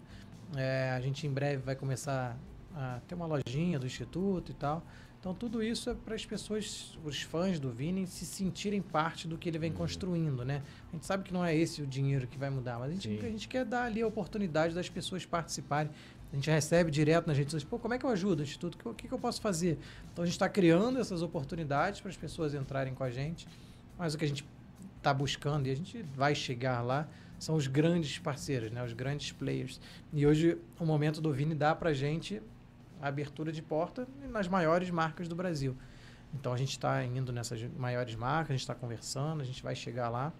É, 0.55 0.91
a 0.95 0.99
gente 0.99 1.25
em 1.27 1.31
breve 1.31 1.61
vai 1.61 1.75
começar 1.75 2.37
a 2.75 2.99
ter 3.07 3.13
uma 3.15 3.27
lojinha 3.27 3.77
do 3.77 3.85
Instituto 3.85 4.51
e 4.51 4.55
tal. 4.55 4.83
Então 5.19 5.33
tudo 5.33 5.63
isso 5.63 5.89
é 5.89 5.95
para 5.95 6.13
as 6.13 6.25
pessoas, 6.25 6.97
os 7.03 7.21
fãs 7.21 7.59
do 7.59 7.71
Vini, 7.71 8.05
se 8.05 8.25
sentirem 8.25 8.81
parte 8.81 9.27
do 9.27 9.37
que 9.37 9.49
ele 9.49 9.57
vem 9.57 9.71
Uhum. 9.71 9.77
construindo, 9.77 10.45
né? 10.45 10.61
A 10.89 10.95
gente 10.95 11.05
sabe 11.05 11.23
que 11.23 11.33
não 11.33 11.43
é 11.43 11.55
esse 11.55 11.81
o 11.81 11.87
dinheiro 11.87 12.27
que 12.27 12.37
vai 12.37 12.49
mudar, 12.49 12.77
mas 12.79 12.91
a 12.91 12.93
gente, 12.93 13.25
a 13.25 13.29
gente 13.29 13.47
quer 13.47 13.65
dar 13.65 13.85
ali 13.85 14.01
a 14.01 14.07
oportunidade 14.07 14.73
das 14.75 14.89
pessoas 14.89 15.25
participarem. 15.25 15.91
A 16.35 16.37
gente 16.37 16.51
recebe 16.51 16.91
direto 16.91 17.27
nas 17.27 17.37
redes 17.37 17.51
sociais, 17.51 17.69
pô, 17.69 17.79
como 17.79 17.93
é 17.93 17.97
que 17.97 18.05
eu 18.05 18.09
ajudo 18.09 18.41
o 18.41 18.43
Instituto? 18.43 18.77
O 18.89 18.93
que, 18.93 19.07
que 19.07 19.13
eu 19.13 19.17
posso 19.17 19.39
fazer? 19.39 19.79
Então 20.11 20.21
a 20.21 20.25
gente 20.25 20.35
está 20.35 20.49
criando 20.49 20.99
essas 20.99 21.21
oportunidades 21.21 22.01
para 22.01 22.11
as 22.11 22.17
pessoas 22.17 22.53
entrarem 22.53 22.93
com 22.93 23.05
a 23.05 23.09
gente, 23.09 23.47
mas 23.97 24.13
o 24.13 24.17
que 24.17 24.25
a 24.25 24.27
gente 24.27 24.45
está 24.97 25.13
buscando 25.13 25.67
e 25.67 25.71
a 25.71 25.75
gente 25.75 26.03
vai 26.13 26.35
chegar 26.35 26.81
lá 26.81 27.07
são 27.39 27.55
os 27.55 27.67
grandes 27.67 28.19
parceiros, 28.19 28.69
né? 28.69 28.83
Os 28.83 28.91
grandes 28.91 29.31
players. 29.31 29.79
E 30.11 30.27
hoje 30.27 30.57
o 30.77 30.85
momento 30.85 31.21
do 31.21 31.31
Vini 31.31 31.55
dá 31.55 31.73
para 31.73 31.93
gente 31.93 32.41
a 33.01 33.07
abertura 33.07 33.49
de 33.49 33.61
porta 33.61 34.05
nas 34.29 34.49
maiores 34.49 34.89
marcas 34.89 35.29
do 35.29 35.37
Brasil. 35.37 35.73
Então 36.33 36.51
a 36.51 36.57
gente 36.57 36.71
está 36.71 37.01
indo 37.01 37.31
nessas 37.31 37.63
maiores 37.77 38.13
marcas, 38.13 38.49
a 38.49 38.53
gente 38.55 38.61
está 38.61 38.75
conversando, 38.75 39.39
a 39.39 39.45
gente 39.45 39.63
vai 39.63 39.73
chegar 39.73 40.09
lá. 40.09 40.33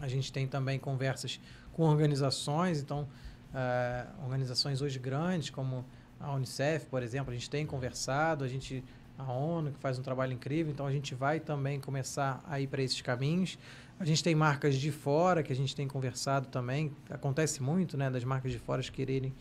A 0.00 0.08
gente 0.08 0.32
tem 0.32 0.48
também 0.48 0.80
conversas 0.80 1.38
com 1.72 1.84
organizações, 1.84 2.80
então 2.80 3.06
eh, 3.54 4.06
organizações 4.24 4.80
hoje 4.82 4.98
grandes 4.98 5.50
como 5.50 5.84
a 6.20 6.32
Unicef, 6.32 6.86
por 6.86 7.02
exemplo, 7.02 7.32
a 7.32 7.34
gente 7.34 7.50
tem 7.50 7.66
conversado, 7.66 8.44
a 8.44 8.48
gente 8.48 8.84
a 9.18 9.32
ONU 9.32 9.72
que 9.72 9.78
faz 9.78 9.98
um 9.98 10.02
trabalho 10.02 10.32
incrível, 10.32 10.72
então 10.72 10.86
a 10.86 10.92
gente 10.92 11.14
vai 11.14 11.38
também 11.38 11.78
começar 11.78 12.42
a 12.48 12.60
ir 12.60 12.66
para 12.66 12.82
esses 12.82 13.00
caminhos. 13.00 13.58
A 14.00 14.04
gente 14.04 14.22
tem 14.24 14.34
marcas 14.34 14.76
de 14.76 14.90
fora 14.90 15.42
que 15.42 15.52
a 15.52 15.56
gente 15.56 15.76
tem 15.76 15.86
conversado 15.86 16.48
também. 16.48 16.92
Acontece 17.10 17.62
muito, 17.62 17.96
né, 17.96 18.10
das 18.10 18.24
marcas 18.24 18.50
de 18.50 18.58
fora 18.58 18.82
quererem 18.82 19.32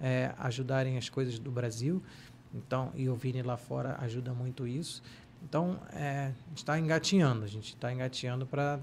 eh, 0.00 0.34
ajudarem 0.38 0.98
as 0.98 1.08
coisas 1.08 1.38
do 1.38 1.50
Brasil. 1.50 2.02
Então, 2.54 2.90
e 2.94 3.08
o 3.08 3.14
Vini 3.14 3.42
lá 3.42 3.56
fora 3.56 3.96
ajuda 4.00 4.34
muito 4.34 4.66
isso. 4.66 5.02
Então, 5.42 5.80
é, 5.92 6.32
gente 6.48 6.58
está 6.58 6.78
engatinhando, 6.78 7.44
a 7.44 7.46
gente 7.46 7.74
está 7.74 7.92
engatinhando 7.92 8.46
para 8.46 8.80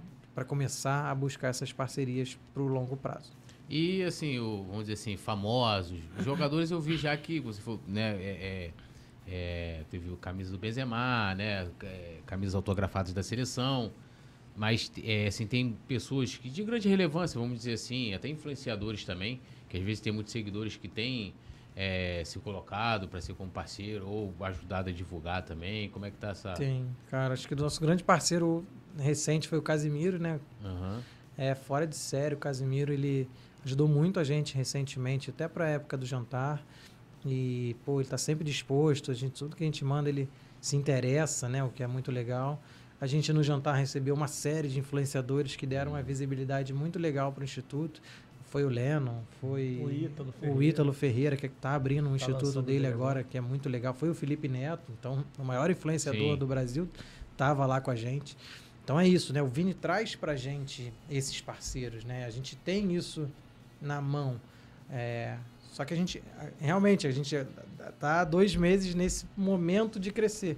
começar 0.47 1.09
a 1.09 1.13
buscar 1.13 1.49
essas 1.49 1.71
parcerias 1.71 2.37
para 2.53 2.63
o 2.63 2.67
longo 2.67 2.97
prazo. 2.97 3.31
E 3.69 4.01
assim, 4.03 4.39
o- 4.39 4.63
vamos 4.63 4.81
dizer 4.83 4.93
assim, 4.93 5.17
famosos, 5.17 5.99
jogadores 6.19 6.71
eu 6.71 6.79
vi 6.79 6.95
já 6.97 7.15
que 7.17 7.39
você 7.39 7.61
falou, 7.61 7.79
né, 7.87 8.15
é, 8.15 8.71
é, 9.27 9.29
é, 9.29 9.83
teve 9.89 10.09
o 10.09 10.15
camisa 10.15 10.51
do 10.51 10.57
Benzema, 10.57 11.35
né, 11.35 11.67
é, 11.83 12.17
camisas 12.25 12.55
autografadas 12.55 13.13
da 13.13 13.21
seleção, 13.21 13.91
mas 14.55 14.89
é, 15.03 15.27
assim, 15.27 15.45
tem 15.45 15.77
pessoas 15.87 16.35
que 16.37 16.49
de 16.49 16.63
grande 16.63 16.87
relevância, 16.87 17.39
vamos 17.39 17.57
dizer 17.57 17.73
assim, 17.73 18.13
até 18.13 18.29
influenciadores 18.29 19.03
também, 19.03 19.41
que 19.67 19.77
às 19.77 19.83
vezes 19.83 19.99
tem 19.99 20.13
muitos 20.13 20.31
seguidores 20.31 20.77
que 20.77 20.87
têm 20.87 21.33
é, 21.75 22.23
se 22.25 22.39
colocado 22.39 23.07
para 23.07 23.19
ser 23.21 23.33
como 23.35 23.51
parceiro 23.51 24.07
ou 24.07 24.33
ajudado 24.39 24.89
a 24.89 24.93
divulgar 24.93 25.43
também, 25.43 25.89
como 25.89 26.05
é 26.05 26.09
que 26.11 26.17
tá 26.17 26.29
essa... 26.29 26.53
Tem, 26.53 26.87
cara, 27.09 27.33
acho 27.33 27.45
que 27.47 27.53
o 27.53 27.57
nosso 27.57 27.79
grande 27.81 28.03
parceiro 28.03 28.65
recente 28.97 29.47
foi 29.47 29.57
o 29.57 29.61
Casimiro, 29.61 30.17
né? 30.17 30.39
Aham. 30.63 31.03
É 31.37 31.53
fora 31.53 31.85
de 31.85 31.95
sério, 31.95 32.35
o 32.35 32.39
Casimiro, 32.39 32.91
ele 32.91 33.27
ajudou 33.65 33.87
muito 33.87 34.19
a 34.19 34.23
gente 34.23 34.55
recentemente, 34.55 35.29
até 35.29 35.47
para 35.47 35.65
a 35.65 35.69
época 35.69 35.97
do 35.97 36.05
jantar. 36.05 36.63
E, 37.25 37.75
pô, 37.85 37.99
ele 37.99 38.09
tá 38.09 38.17
sempre 38.17 38.45
disposto, 38.45 39.11
a 39.11 39.13
gente, 39.13 39.33
tudo 39.33 39.55
que 39.55 39.63
a 39.63 39.65
gente 39.65 39.83
manda, 39.83 40.07
ele 40.07 40.29
se 40.61 40.75
interessa, 40.75 41.49
né? 41.49 41.63
O 41.63 41.69
que 41.69 41.83
é 41.83 41.87
muito 41.87 42.11
legal. 42.11 42.61
A 42.99 43.05
gente 43.05 43.31
no 43.31 43.43
jantar 43.43 43.75
recebeu 43.75 44.15
uma 44.15 44.27
série 44.27 44.67
de 44.67 44.79
influenciadores 44.79 45.55
que 45.55 45.67
deram 45.67 45.91
uma 45.91 46.01
visibilidade 46.01 46.73
muito 46.73 46.97
legal 46.97 47.31
para 47.31 47.41
o 47.41 47.43
Instituto. 47.43 48.01
Foi 48.45 48.63
o 48.63 48.69
Lennon, 48.69 49.19
foi 49.41 49.81
O 49.83 49.91
Ítalo 49.91 50.29
o 50.29 50.31
Ferreira. 50.31 50.63
Ítalo 50.63 50.93
Ferreira, 50.93 51.35
que 51.35 51.47
está 51.47 51.75
abrindo 51.75 52.07
um 52.07 52.15
instituto 52.15 52.45
lançando 52.45 52.65
dele 52.65 52.87
agora, 52.87 53.21
que 53.21 53.37
é 53.37 53.41
muito 53.41 53.67
legal. 53.67 53.93
Foi 53.93 54.09
o 54.09 54.15
Felipe 54.15 54.47
Neto, 54.47 54.89
então 54.97 55.23
o 55.37 55.43
maior 55.43 55.69
influenciador 55.69 56.33
Sim. 56.33 56.37
do 56.37 56.47
Brasil, 56.47 56.87
estava 57.33 57.65
lá 57.65 57.81
com 57.81 57.91
a 57.91 57.95
gente. 57.95 58.37
Então 58.85 58.97
é 58.97 59.05
isso, 59.05 59.33
né? 59.33 59.41
O 59.41 59.47
Vini 59.47 59.73
traz 59.73 60.15
pra 60.15 60.37
gente 60.37 60.93
esses 61.09 61.41
parceiros, 61.41 62.05
né? 62.05 62.25
A 62.25 62.29
gente 62.29 62.55
tem 62.55 62.95
isso 62.95 63.29
na 63.81 64.01
mão. 64.01 64.39
É, 64.89 65.37
só 65.71 65.83
que 65.85 65.93
a 65.93 65.97
gente, 65.97 66.23
realmente, 66.59 67.05
a 67.07 67.11
gente 67.11 67.35
tá 67.99 68.21
há 68.21 68.23
dois 68.23 68.55
meses 68.55 68.95
nesse 68.95 69.25
momento 69.35 69.99
de 69.99 70.11
crescer. 70.11 70.57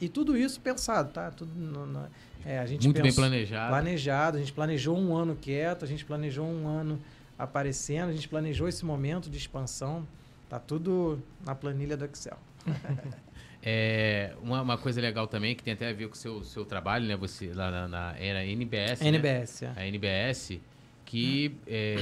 E 0.00 0.08
tudo 0.08 0.36
isso 0.36 0.60
pensado, 0.60 1.12
tá? 1.12 1.30
Tudo 1.30 1.52
no- 1.54 1.86
no- 1.86 2.08
é, 2.44 2.58
a 2.58 2.66
gente 2.66 2.84
Muito 2.84 2.94
bem 2.94 3.04
pensou- 3.04 3.22
planejado. 3.24 3.70
planejado. 3.70 4.36
A 4.36 4.40
gente 4.40 4.52
planejou 4.52 4.96
um 4.98 5.16
ano 5.16 5.34
quieto, 5.36 5.84
a 5.84 5.88
gente 5.88 6.04
planejou 6.04 6.46
um 6.46 6.66
ano 6.68 7.00
aparecendo, 7.38 8.08
a 8.10 8.12
gente 8.12 8.28
planejou 8.28 8.68
esse 8.68 8.84
momento 8.84 9.30
de 9.30 9.36
expansão. 9.38 10.06
Tá 10.48 10.58
tudo 10.60 11.20
na 11.44 11.54
planilha 11.54 11.96
do 11.96 12.04
Excel. 12.04 12.38
É, 13.68 14.32
uma, 14.42 14.62
uma 14.62 14.78
coisa 14.78 15.00
legal 15.00 15.26
também, 15.26 15.52
que 15.56 15.62
tem 15.62 15.72
até 15.72 15.88
a 15.90 15.92
ver 15.92 16.06
com 16.06 16.14
o 16.14 16.16
seu, 16.16 16.44
seu 16.44 16.64
trabalho, 16.64 17.04
né? 17.04 17.16
Você 17.16 17.52
lá 17.52 17.68
na, 17.68 17.88
na 17.88 18.14
era 18.16 18.44
NBS, 18.46 19.00
né? 19.00 19.08
NBS, 19.08 19.62
é. 19.62 19.72
A 19.74 19.84
NBS, 19.88 20.60
que 21.04 21.56
é, 21.66 21.96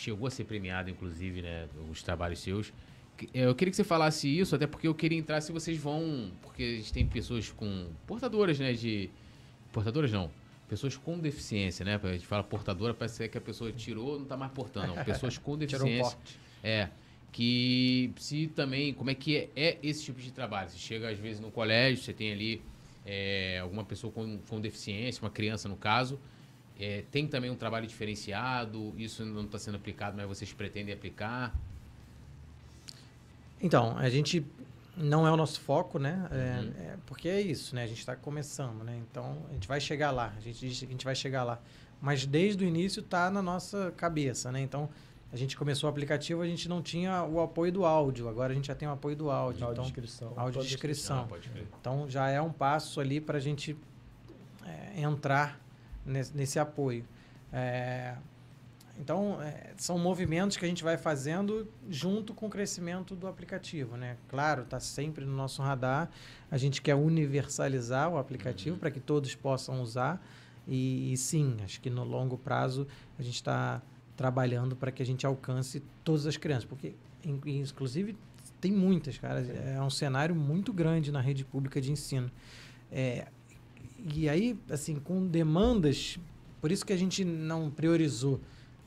chegou 0.00 0.26
a 0.26 0.30
ser 0.30 0.44
premiado, 0.44 0.90
inclusive, 0.90 1.42
né? 1.42 1.68
Os 1.90 2.02
trabalhos 2.02 2.40
seus. 2.40 2.72
É, 3.34 3.44
Eu 3.44 3.54
queria 3.54 3.70
que 3.70 3.76
você 3.76 3.84
falasse 3.84 4.26
isso, 4.28 4.54
até 4.54 4.66
porque 4.66 4.88
eu 4.88 4.94
queria 4.94 5.18
entrar 5.18 5.40
se 5.40 5.52
vocês 5.52 5.76
vão. 5.78 6.30
Porque 6.42 6.62
a 6.62 6.76
gente 6.76 6.92
tem 6.92 7.06
pessoas 7.06 7.50
com. 7.50 7.88
portadoras, 8.06 8.58
né? 8.58 8.72
De. 8.72 9.10
Portadoras 9.72 10.10
não. 10.10 10.30
Pessoas 10.68 10.96
com 10.96 11.18
deficiência, 11.18 11.84
né? 11.84 12.00
A 12.02 12.12
gente 12.12 12.26
fala 12.26 12.42
portadora, 12.42 12.94
parece 12.94 13.28
que 13.28 13.36
a 13.36 13.40
pessoa 13.40 13.72
tirou, 13.72 14.18
não 14.18 14.24
tá 14.24 14.36
mais 14.36 14.52
portando. 14.52 14.94
Não. 14.94 15.04
Pessoas 15.04 15.36
com 15.36 15.56
deficiência. 15.58 16.16
É. 16.62 16.88
Que 17.32 18.12
se 18.16 18.48
também, 18.48 18.92
como 18.92 19.10
é 19.10 19.14
que 19.14 19.36
é, 19.36 19.48
é 19.54 19.78
esse 19.82 20.04
tipo 20.04 20.20
de 20.20 20.32
trabalho? 20.32 20.68
Você 20.68 20.78
chega 20.78 21.10
às 21.10 21.18
vezes 21.18 21.40
no 21.40 21.50
colégio, 21.50 22.02
você 22.02 22.12
tem 22.12 22.32
ali 22.32 22.62
é, 23.06 23.58
alguma 23.60 23.84
pessoa 23.84 24.12
com, 24.12 24.38
com 24.48 24.60
deficiência, 24.60 25.22
uma 25.22 25.30
criança 25.30 25.68
no 25.68 25.76
caso, 25.76 26.18
é, 26.84 27.04
tem 27.10 27.26
também 27.26 27.50
um 27.50 27.56
trabalho 27.56 27.86
diferenciado, 27.86 28.94
isso 28.96 29.24
não 29.24 29.44
está 29.44 29.58
sendo 29.58 29.76
aplicado, 29.76 30.16
mas 30.16 30.26
vocês 30.26 30.52
pretendem 30.52 30.94
aplicar? 30.94 31.54
Então, 33.60 33.96
a 33.98 34.08
gente 34.08 34.44
não 34.96 35.26
é 35.26 35.30
o 35.30 35.36
nosso 35.36 35.60
foco, 35.60 35.98
né? 35.98 36.26
É, 36.30 36.60
Uhum. 36.60 36.72
é 36.92 36.96
porque 37.06 37.28
é 37.28 37.40
isso, 37.40 37.74
né? 37.74 37.84
A 37.84 37.86
gente 37.86 37.98
está 37.98 38.16
começando, 38.16 38.82
né? 38.82 38.98
Então, 39.10 39.36
a 39.50 39.52
gente 39.52 39.68
vai 39.68 39.80
chegar 39.80 40.10
lá. 40.10 40.32
A 40.36 40.40
gente 40.40 40.58
diz 40.66 40.78
que 40.78 40.84
a 40.86 40.88
gente 40.88 41.04
vai 41.04 41.14
chegar 41.14 41.44
lá. 41.44 41.60
Mas 42.00 42.24
desde 42.24 42.64
o 42.64 42.66
início 42.66 43.00
está 43.00 43.30
na 43.30 43.42
nossa 43.42 43.92
cabeça, 43.96 44.50
né? 44.50 44.60
Então, 44.60 44.88
a 45.32 45.36
gente 45.36 45.56
começou 45.56 45.88
o 45.88 45.90
aplicativo, 45.90 46.40
a 46.42 46.46
gente 46.46 46.68
não 46.68 46.82
tinha 46.82 47.22
o 47.24 47.40
apoio 47.40 47.70
do 47.70 47.84
áudio. 47.84 48.28
Agora 48.28 48.52
a 48.52 48.56
gente 48.56 48.66
já 48.68 48.74
tem 48.74 48.88
o 48.88 48.92
apoio 48.92 49.14
do 49.14 49.30
áudio. 49.30 49.58
Então, 49.58 49.68
Audiodescrição. 49.68 50.32
audiodescrição. 50.36 51.20
Ah, 51.20 51.24
pode 51.24 51.48
crer. 51.50 51.66
Então 51.80 52.08
já 52.08 52.28
é 52.30 52.40
um 52.40 52.50
passo 52.50 52.98
ali 53.00 53.20
para 53.20 53.36
a 53.36 53.40
gente 53.40 53.76
é, 54.66 55.00
entrar 55.02 55.59
nesse, 56.04 56.36
nesse 56.36 56.58
apoio. 56.58 57.04
É, 57.52 58.14
então 58.98 59.40
é, 59.42 59.72
são 59.76 59.98
movimentos 59.98 60.56
que 60.56 60.64
a 60.64 60.68
gente 60.68 60.84
vai 60.84 60.96
fazendo 60.98 61.66
junto 61.88 62.34
com 62.34 62.46
o 62.46 62.50
crescimento 62.50 63.16
do 63.16 63.26
aplicativo, 63.26 63.96
né? 63.96 64.16
Claro, 64.28 64.62
está 64.62 64.78
sempre 64.78 65.24
no 65.24 65.34
nosso 65.34 65.62
radar. 65.62 66.10
A 66.50 66.58
gente 66.58 66.82
quer 66.82 66.94
universalizar 66.94 68.10
o 68.10 68.18
aplicativo 68.18 68.76
para 68.76 68.90
que 68.90 69.00
todos 69.00 69.34
possam 69.34 69.80
usar. 69.80 70.22
E, 70.68 71.12
e 71.12 71.16
sim, 71.16 71.56
acho 71.64 71.80
que 71.80 71.88
no 71.88 72.04
longo 72.04 72.36
prazo 72.36 72.86
a 73.18 73.22
gente 73.22 73.36
está 73.36 73.80
trabalhando 74.16 74.76
para 74.76 74.92
que 74.92 75.02
a 75.02 75.06
gente 75.06 75.24
alcance 75.24 75.82
todas 76.04 76.26
as 76.26 76.36
crianças, 76.36 76.66
porque 76.66 76.94
in- 77.24 77.40
inclusive 77.46 78.14
tem 78.60 78.70
muitas, 78.70 79.16
cara. 79.16 79.40
É 79.40 79.80
um 79.80 79.88
cenário 79.88 80.34
muito 80.34 80.72
grande 80.74 81.10
na 81.10 81.20
rede 81.22 81.42
pública 81.44 81.80
de 81.80 81.90
ensino. 81.90 82.30
É, 82.92 83.26
e 84.14 84.28
aí, 84.28 84.58
assim, 84.70 84.96
com 84.96 85.26
demandas, 85.26 86.18
por 86.60 86.70
isso 86.72 86.84
que 86.84 86.92
a 86.92 86.96
gente 86.96 87.24
não 87.24 87.70
priorizou, 87.70 88.40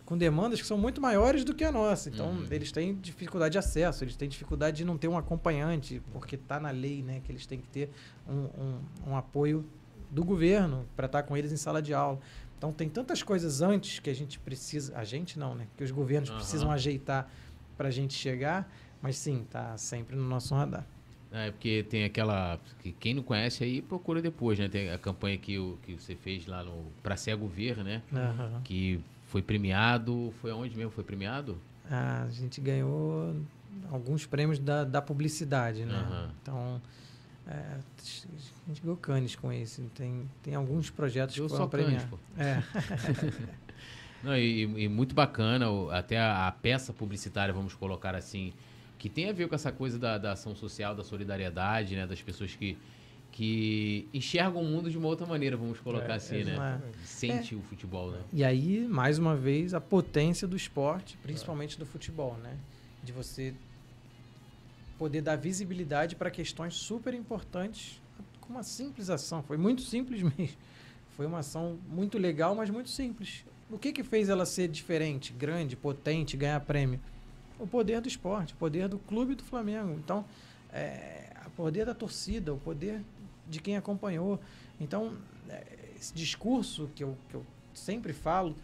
com 0.05 0.17
demandas 0.17 0.59
que 0.61 0.67
são 0.67 0.77
muito 0.77 0.99
maiores 1.01 1.43
do 1.43 1.53
que 1.53 1.63
a 1.63 1.71
nossa. 1.71 2.09
Então, 2.09 2.29
Uhum. 2.31 2.47
eles 2.51 2.71
têm 2.71 2.93
dificuldade 2.95 3.53
de 3.53 3.57
acesso, 3.57 4.03
eles 4.03 4.15
têm 4.15 4.27
dificuldade 4.27 4.77
de 4.77 4.85
não 4.85 4.97
ter 4.97 5.07
um 5.07 5.17
acompanhante, 5.17 6.01
porque 6.11 6.35
está 6.35 6.59
na 6.59 6.71
lei, 6.71 7.01
né, 7.01 7.21
que 7.23 7.31
eles 7.31 7.45
têm 7.45 7.59
que 7.59 7.69
ter 7.69 7.89
um, 8.27 8.33
um, 8.61 8.81
um 9.11 9.15
apoio 9.17 9.65
do 10.11 10.23
governo 10.23 10.85
para 10.95 11.05
estar 11.05 11.23
com 11.23 11.35
eles 11.35 11.51
em 11.51 11.57
sala 11.57 11.81
de 11.81 11.93
aula. 11.93 12.19
Então, 12.57 12.71
tem 12.71 12.89
tantas 12.89 13.23
coisas 13.23 13.61
antes 13.61 13.99
que 13.99 14.09
a 14.09 14.13
gente 14.15 14.39
precisa, 14.39 14.95
a 14.97 15.03
gente 15.03 15.39
não, 15.39 15.55
né, 15.55 15.67
que 15.77 15.83
os 15.83 15.91
governos 15.91 16.29
Aham. 16.29 16.37
precisam 16.37 16.71
ajeitar 16.71 17.29
para 17.77 17.87
a 17.87 17.91
gente 17.91 18.13
chegar, 18.13 18.71
mas 19.01 19.17
sim, 19.17 19.45
tá 19.49 19.75
sempre 19.77 20.15
no 20.15 20.23
nosso 20.23 20.53
radar. 20.53 20.85
É, 21.33 21.49
porque 21.49 21.83
tem 21.89 22.03
aquela. 22.03 22.59
que 22.79 22.91
Quem 22.91 23.15
não 23.15 23.23
conhece 23.23 23.63
aí, 23.63 23.81
procura 23.81 24.21
depois, 24.21 24.59
né? 24.59 24.69
Tem 24.69 24.91
a 24.91 24.99
campanha 24.99 25.35
que, 25.35 25.57
o, 25.57 25.79
que 25.81 25.95
você 25.95 26.15
fez 26.15 26.45
lá 26.45 26.63
no. 26.63 26.85
Pra 27.01 27.17
Cego 27.17 27.47
Ver, 27.47 27.83
né? 27.83 28.03
Aham. 28.13 28.61
Que 28.63 28.99
foi 29.25 29.41
premiado. 29.41 30.31
Foi 30.39 30.51
aonde 30.51 30.77
mesmo 30.77 30.91
foi 30.91 31.03
premiado? 31.03 31.57
A 31.89 32.27
gente 32.29 32.61
ganhou 32.61 33.35
alguns 33.91 34.27
prêmios 34.27 34.59
da, 34.59 34.83
da 34.83 35.01
publicidade, 35.01 35.85
né? 35.85 35.95
Aham. 35.95 36.31
Então, 36.41 36.81
É, 37.47 37.51
a 37.51 38.67
gente 38.67 38.81
ganhou 38.81 38.95
canes 38.95 39.35
com 39.35 39.51
esse. 39.51 39.81
Tem, 39.95 40.29
tem 40.43 40.53
alguns 40.53 40.91
projetos 40.91 41.35
Eu 41.35 41.45
que 41.45 41.49
foram 41.49 41.67
pô. 42.09 42.19
É. 42.37 42.63
Não, 44.23 44.37
e, 44.37 44.61
e 44.61 44.87
muito 44.87 45.13
bacana, 45.13 45.65
até 45.91 46.17
a, 46.17 46.47
a 46.47 46.51
peça 46.51 46.93
publicitária, 46.93 47.53
vamos 47.53 47.73
colocar 47.73 48.15
assim, 48.15 48.53
que 49.03 49.09
tem 49.09 49.29
a 49.29 49.33
ver 49.33 49.49
com 49.49 49.55
essa 49.55 49.69
coisa 49.69 49.99
da, 49.99 50.17
da 50.17 50.31
ação 50.31 50.55
social, 50.55 50.95
da 50.95 51.03
solidariedade, 51.03 51.93
né? 51.93 52.07
Das 52.07 52.21
pessoas 52.21 52.55
que, 52.55 52.77
que 53.33 54.07
enxergam 54.13 54.61
o 54.61 54.65
mundo 54.65 54.89
de 54.89 54.97
uma 54.97 55.09
outra 55.09 55.27
maneira, 55.27 55.57
vamos 55.57 55.77
colocar 55.81 56.13
É, 56.13 56.15
assim, 56.15 56.45
né? 56.45 56.53
exatamente. 56.53 56.97
Sente 57.03 57.53
o 57.53 57.61
futebol, 57.63 58.11
né? 58.11 58.21
E 58.31 58.45
aí, 58.45 58.87
mais 58.87 59.19
uma 59.19 59.35
vez, 59.35 59.73
a 59.73 59.81
potência 59.81 60.47
do 60.47 60.55
esporte, 60.55 61.17
principalmente 61.17 61.77
do 61.77 61.85
futebol, 61.85 62.37
né? 62.41 62.55
De 63.03 63.11
você 63.11 63.53
poder 64.97 65.19
dar 65.19 65.35
visibilidade 65.35 66.15
para 66.15 66.31
questões 66.31 66.73
super 66.73 67.13
importantes 67.13 68.01
com 68.39 68.53
uma 68.53 68.63
simples 68.63 69.09
ação. 69.09 69.43
Foi 69.43 69.57
muito 69.57 69.81
simples 69.81 70.21
mesmo. 70.37 70.55
Foi 71.17 71.25
uma 71.25 71.39
ação 71.39 71.77
muito 71.89 72.17
legal, 72.17 72.55
mas 72.55 72.69
muito 72.69 72.89
simples. 72.89 73.43
O 73.69 73.77
que 73.77 73.91
que 73.91 74.01
fez 74.01 74.29
ela 74.29 74.45
ser 74.45 74.69
diferente, 74.69 75.33
grande, 75.33 75.75
potente, 75.75 76.37
ganhar 76.37 76.61
prêmio? 76.61 77.01
O 77.59 77.67
poder 77.67 78.01
do 78.01 78.07
esporte, 78.07 78.53
o 78.53 78.57
poder 78.57 78.87
do 78.87 78.99
clube 78.99 79.35
do 79.35 79.43
Flamengo. 79.43 79.93
Então, 79.93 80.25
é, 80.71 81.31
o 81.45 81.49
poder 81.51 81.85
da 81.85 81.93
torcida, 81.93 82.53
o 82.53 82.57
poder 82.57 83.01
de 83.47 83.59
quem 83.59 83.77
acompanhou. 83.77 84.39
Então, 84.79 85.13
é, 85.49 85.63
esse 85.95 86.13
discurso 86.13 86.89
que 86.95 87.03
eu, 87.03 87.17
que 87.29 87.35
eu 87.35 87.45
sempre 87.73 88.13
falo, 88.13 88.55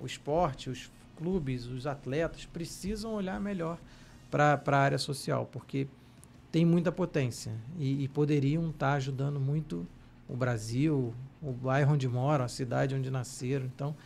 o 0.00 0.06
esporte, 0.06 0.70
os 0.70 0.90
clubes, 1.16 1.66
os 1.66 1.86
atletas 1.86 2.44
precisam 2.46 3.12
olhar 3.12 3.40
melhor 3.40 3.78
para 4.30 4.60
a 4.66 4.76
área 4.76 4.98
social, 4.98 5.48
porque 5.50 5.88
tem 6.50 6.64
muita 6.64 6.92
potência 6.92 7.52
e, 7.78 8.04
e 8.04 8.08
poderiam 8.08 8.70
estar 8.70 8.94
ajudando 8.94 9.40
muito 9.40 9.86
o 10.28 10.36
Brasil, 10.36 11.14
o 11.42 11.52
bairro 11.52 11.94
onde 11.94 12.06
moram, 12.08 12.44
a 12.44 12.48
cidade 12.48 12.94
onde 12.94 13.10
nasceram. 13.10 13.66
Então, 13.66 13.96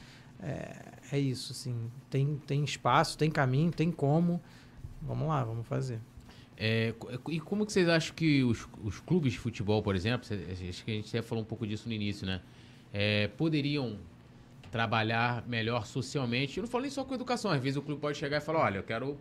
é, 0.40 0.76
é 1.12 1.18
isso, 1.18 1.52
assim, 1.52 1.90
tem, 2.10 2.36
tem 2.46 2.64
espaço, 2.64 3.16
tem 3.18 3.30
caminho, 3.30 3.70
tem 3.70 3.92
como. 3.92 4.40
Vamos 5.00 5.28
lá, 5.28 5.44
vamos 5.44 5.66
fazer. 5.66 6.00
É, 6.56 6.92
co- 6.98 7.10
e 7.30 7.38
como 7.40 7.64
que 7.66 7.72
vocês 7.72 7.88
acham 7.88 8.14
que 8.14 8.42
os, 8.42 8.66
os 8.82 8.98
clubes 9.00 9.32
de 9.32 9.38
futebol, 9.38 9.82
por 9.82 9.94
exemplo, 9.94 10.26
acho 10.68 10.84
que 10.84 10.90
a 10.90 10.94
gente 10.94 11.08
até 11.08 11.22
falou 11.22 11.42
um 11.42 11.46
pouco 11.46 11.66
disso 11.66 11.88
no 11.88 11.94
início, 11.94 12.26
né? 12.26 12.40
É, 12.92 13.28
poderiam 13.28 13.98
trabalhar 14.70 15.46
melhor 15.46 15.86
socialmente. 15.86 16.58
Eu 16.58 16.62
não 16.62 16.70
falo 16.70 16.82
nem 16.82 16.90
só 16.90 17.04
com 17.04 17.14
educação, 17.14 17.50
às 17.50 17.60
vezes 17.62 17.76
o 17.76 17.82
clube 17.82 18.00
pode 18.00 18.16
chegar 18.16 18.38
e 18.38 18.40
falar, 18.40 18.60
olha, 18.60 18.78
eu 18.78 18.82
quero 18.82 19.18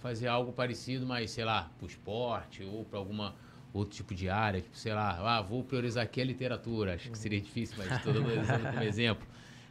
fazer 0.00 0.26
algo 0.28 0.52
parecido, 0.52 1.06
mas 1.06 1.30
sei 1.30 1.44
lá, 1.44 1.70
para 1.76 1.84
o 1.84 1.88
esporte 1.88 2.62
ou 2.64 2.84
para 2.84 2.98
alguma 2.98 3.34
outro 3.74 3.94
tipo 3.94 4.14
de 4.14 4.28
área, 4.30 4.60
tipo, 4.60 4.76
sei 4.76 4.94
lá, 4.94 5.18
ah, 5.36 5.42
vou 5.42 5.62
priorizar 5.62 6.02
aqui 6.04 6.20
a 6.20 6.24
literatura, 6.24 6.94
acho 6.94 7.10
que 7.10 7.18
seria 7.18 7.38
difícil, 7.40 7.74
mas 7.76 7.92
estou 7.92 8.10
dando 8.12 8.24
como 8.70 8.80
exemplo, 8.82 9.26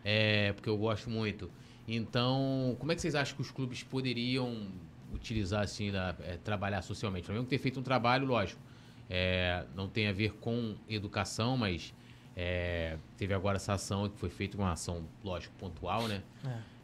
é, 0.06 0.54
porque 0.54 0.70
eu 0.70 0.78
gosto 0.78 1.10
muito. 1.10 1.50
Então, 1.88 2.76
como 2.80 2.92
é 2.92 2.96
que 2.96 3.02
vocês 3.02 3.16
acham 3.16 3.36
que 3.36 3.42
os 3.42 3.50
clubes 3.50 3.82
poderiam 3.82 4.68
utilizar, 5.12 5.64
assim, 5.64 5.92
da, 5.92 6.16
é, 6.20 6.38
trabalhar 6.38 6.84
socialmente? 6.84 7.24
O 7.24 7.26
Flamengo 7.26 7.48
tem 7.48 7.58
feito 7.58 7.80
um 7.80 7.84
trabalho, 7.84 8.28
lógico, 8.28 8.62
é, 9.10 9.66
não 9.76 9.90
tem 9.90 10.08
a 10.08 10.14
ver 10.14 10.34
com 10.34 10.76
educação, 10.88 11.58
mas 11.58 11.94
é, 12.36 12.98
teve 13.18 13.34
agora 13.34 13.58
essa 13.58 13.74
ação 13.74 14.08
que 14.08 14.18
foi 14.20 14.30
feita 14.30 14.56
uma 14.56 14.72
ação, 14.72 15.04
lógico, 15.24 15.54
pontual, 15.58 16.08
né? 16.08 16.22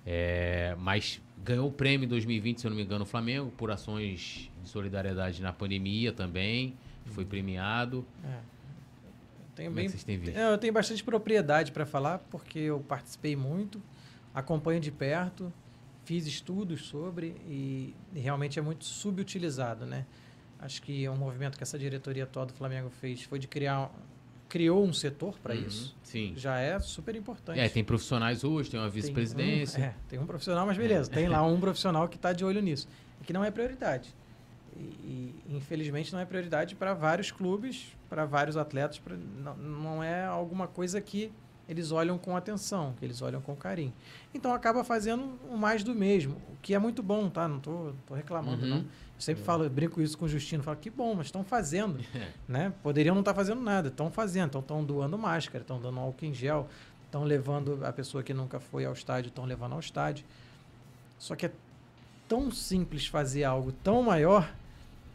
É, 0.03 0.75
mas 0.79 1.21
ganhou 1.43 1.67
o 1.67 1.71
prêmio 1.71 2.05
em 2.05 2.09
2020, 2.09 2.59
se 2.59 2.65
eu 2.65 2.71
não 2.71 2.77
me 2.77 2.83
engano, 2.83 3.03
o 3.03 3.07
Flamengo, 3.07 3.51
por 3.51 3.69
ações 3.69 4.49
de 4.63 4.69
solidariedade 4.69 5.41
na 5.41 5.53
pandemia 5.53 6.11
também. 6.11 6.75
Foi 7.05 7.25
premiado. 7.25 8.05
É. 9.57 9.67
Eu 9.67 9.69
tenho 9.69 9.69
Como 9.69 9.79
é 9.79 9.81
bem 9.81 9.85
que 9.85 9.91
vocês 9.91 10.03
têm 10.03 10.17
visto? 10.17 10.37
É, 10.37 10.53
Eu 10.53 10.57
tenho 10.57 10.73
bastante 10.73 11.03
propriedade 11.03 11.71
para 11.71 11.85
falar, 11.85 12.19
porque 12.29 12.59
eu 12.59 12.79
participei 12.79 13.35
muito, 13.35 13.81
acompanho 14.33 14.79
de 14.79 14.91
perto, 14.91 15.51
fiz 16.05 16.25
estudos 16.25 16.85
sobre 16.85 17.35
e, 17.47 17.95
e 18.13 18.19
realmente 18.19 18.57
é 18.57 18.61
muito 18.61 18.85
subutilizado, 18.85 19.85
né? 19.85 20.05
Acho 20.59 20.81
que 20.81 21.07
um 21.09 21.15
movimento 21.15 21.57
que 21.57 21.63
essa 21.63 21.77
diretoria 21.77 22.23
atual 22.23 22.45
do 22.45 22.53
Flamengo 22.53 22.89
fez 22.89 23.23
foi 23.23 23.39
de 23.39 23.47
criar 23.47 23.91
criou 24.47 24.85
um 24.85 24.91
setor 24.91 25.39
para 25.39 25.55
Uhum, 25.55 25.61
isso. 25.61 25.95
Sim. 26.03 26.33
Já 26.35 26.59
é 26.59 26.77
super 26.79 27.15
importante. 27.15 27.57
É, 27.57 27.69
tem 27.69 27.85
profissionais 27.85 28.43
hoje, 28.43 28.69
tem 28.69 28.77
uma 28.77 28.89
vice-presidência. 28.89 29.79
Um, 29.79 29.83
é, 29.83 29.95
tem 30.09 30.19
um 30.19 30.25
profissional, 30.25 30.67
mas 30.67 30.77
beleza, 30.77 31.09
tem 31.09 31.29
lá 31.29 31.41
um 31.41 31.57
profissional 31.57 32.09
que 32.09 32.17
está 32.17 32.33
de 32.33 32.43
olho 32.43 32.61
nisso. 32.61 32.85
E 33.21 33.23
que 33.23 33.31
não 33.31 33.45
é 33.45 33.49
prioridade. 33.49 34.13
E, 34.75 34.81
e, 34.81 35.55
infelizmente 35.55 36.11
não 36.11 36.19
é 36.19 36.25
prioridade 36.25 36.75
para 36.75 36.93
vários 36.93 37.31
clubes, 37.31 37.95
para 38.11 38.25
vários 38.25 38.57
atletas. 38.57 38.99
Pra, 38.99 39.15
não, 39.15 39.55
não 39.55 40.03
é 40.03 40.25
alguma 40.25 40.67
coisa 40.67 40.99
que 40.99 41.31
eles 41.69 41.93
olham 41.93 42.17
com 42.17 42.35
atenção, 42.35 42.93
que 42.99 43.05
eles 43.05 43.21
olham 43.21 43.39
com 43.39 43.55
carinho. 43.55 43.93
Então 44.33 44.53
acaba 44.53 44.83
fazendo 44.83 45.39
o 45.49 45.55
mais 45.55 45.81
do 45.83 45.95
mesmo, 45.95 46.33
o 46.49 46.57
que 46.61 46.73
é 46.75 46.79
muito 46.79 47.01
bom, 47.01 47.29
tá? 47.29 47.47
Não 47.47 47.59
tô, 47.61 47.93
tô 48.05 48.13
reclamando, 48.13 48.63
Uhum. 48.63 48.69
não. 48.69 48.77
Eu 48.79 48.85
sempre 49.23 49.43
falo, 49.43 49.63
eu 49.63 49.69
brinco 49.69 50.01
isso 50.01 50.17
com 50.17 50.25
o 50.25 50.27
Justino, 50.27 50.61
falo, 50.63 50.75
que 50.77 50.89
bom, 50.89 51.15
mas 51.15 51.27
estão 51.27 51.43
fazendo, 51.45 51.99
né? 52.45 52.73
Poderiam 52.83 53.15
não 53.15 53.21
estar 53.21 53.33
fazendo 53.33 53.61
nada, 53.61 53.87
estão 53.87 54.11
fazendo, 54.11 54.59
estão 54.59 54.83
doando 54.83 55.17
máscara, 55.17 55.61
estão 55.61 55.79
dando 55.79 55.97
álcool 55.99 56.25
em 56.25 56.33
gel, 56.33 56.67
estão 57.05 57.23
levando 57.23 57.79
a 57.85 57.93
pessoa 57.93 58.21
que 58.23 58.33
nunca 58.33 58.59
foi 58.59 58.83
ao 58.83 58.91
estádio, 58.93 59.29
estão 59.29 59.45
levando 59.45 59.71
ao 59.73 59.79
estádio. 59.79 60.25
Só 61.17 61.35
que 61.35 61.45
é 61.45 61.51
tão 62.27 62.51
simples 62.51 63.05
fazer 63.07 63.43
algo 63.45 63.71
tão 63.71 64.01
maior 64.01 64.51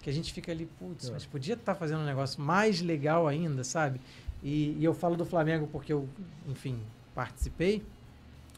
que 0.06 0.10
a 0.10 0.12
gente 0.12 0.32
fica 0.32 0.52
ali, 0.52 0.66
putz, 0.66 1.08
É. 1.08 1.10
mas 1.10 1.26
podia 1.26 1.54
estar 1.54 1.74
fazendo 1.74 2.02
um 2.02 2.04
negócio 2.04 2.40
mais 2.40 2.80
legal 2.80 3.26
ainda, 3.26 3.64
sabe? 3.64 4.00
E, 4.40 4.76
e 4.78 4.84
eu 4.84 4.94
falo 4.94 5.16
do 5.16 5.24
Flamengo 5.26 5.66
porque 5.66 5.92
eu, 5.92 6.08
enfim, 6.46 6.80
participei. 7.12 7.82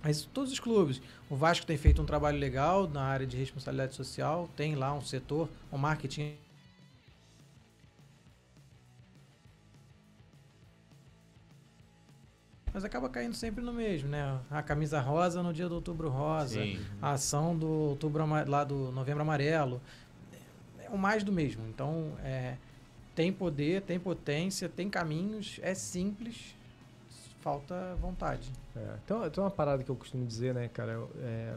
Mas 0.05 0.27
todos 0.27 0.53
os 0.53 0.61
clubes. 0.61 1.01
O 1.31 1.37
Vasco 1.37 1.65
tem 1.65 1.79
feito 1.79 2.03
um 2.03 2.05
trabalho 2.05 2.37
legal 2.39 2.87
na 2.87 3.01
área 3.01 3.27
de 3.27 3.35
responsabilidade 3.39 3.95
social, 3.95 4.47
tem 4.55 4.75
lá 4.75 4.93
um 4.93 5.01
setor, 5.01 5.49
o 5.73 5.79
marketing 5.79 6.37
Mas 12.75 12.85
acaba 12.85 13.09
caindo 13.09 13.35
sempre 13.35 13.65
no 13.65 13.73
mesmo, 13.73 14.11
né? 14.11 14.39
A 14.51 14.63
camisa 14.63 15.01
rosa 15.01 15.43
no 15.43 15.55
dia 15.55 15.67
do 15.67 15.77
outubro 15.77 16.11
rosa, 16.11 16.61
Sim. 16.63 16.79
a 17.01 17.13
ação 17.13 17.57
do 17.57 17.67
outubro 17.67 18.23
lá 18.47 18.65
do 18.65 18.93
novembro 18.93 19.23
amarelo. 19.23 19.81
O 20.91 20.99
mais 20.99 21.23
do 21.23 21.33
mesmo. 21.33 21.67
Então, 21.69 22.13
é, 22.23 22.57
tem 23.15 23.33
poder, 23.33 23.83
tem 23.83 23.99
potência, 23.99 24.69
tem 24.69 24.89
caminhos, 24.89 25.59
é 25.63 25.75
simples, 25.75 26.55
falta 27.41 27.97
vontade. 28.01 28.51
É, 28.77 28.97
então, 29.05 29.29
tem 29.31 29.43
uma 29.43 29.51
parada 29.51 29.83
que 29.83 29.91
eu 29.91 29.97
costumo 29.97 30.27
dizer, 30.27 30.55
né, 30.55 30.69
cara? 30.69 30.93
Eu, 30.93 31.11
é, 31.21 31.57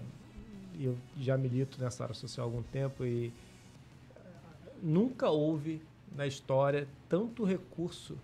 eu 0.79 0.97
já 1.17 1.37
milito 1.37 1.81
nessa 1.81 2.03
área 2.03 2.15
social 2.15 2.47
há 2.47 2.49
algum 2.49 2.63
tempo 2.63 3.05
e 3.05 3.33
é, 4.15 4.19
nunca 4.81 5.29
houve 5.29 5.81
na 6.15 6.25
história 6.25 6.87
tanto 7.07 7.43
recurso 7.43 8.17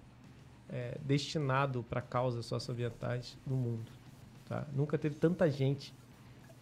é, 0.70 0.98
destinado 1.02 1.84
para 1.84 2.02
causas 2.02 2.46
socioambientais 2.46 3.38
no 3.46 3.56
mundo. 3.56 3.92
Tá? 4.48 4.66
Nunca 4.74 4.98
teve 4.98 5.16
tanta 5.16 5.50
gente 5.50 5.94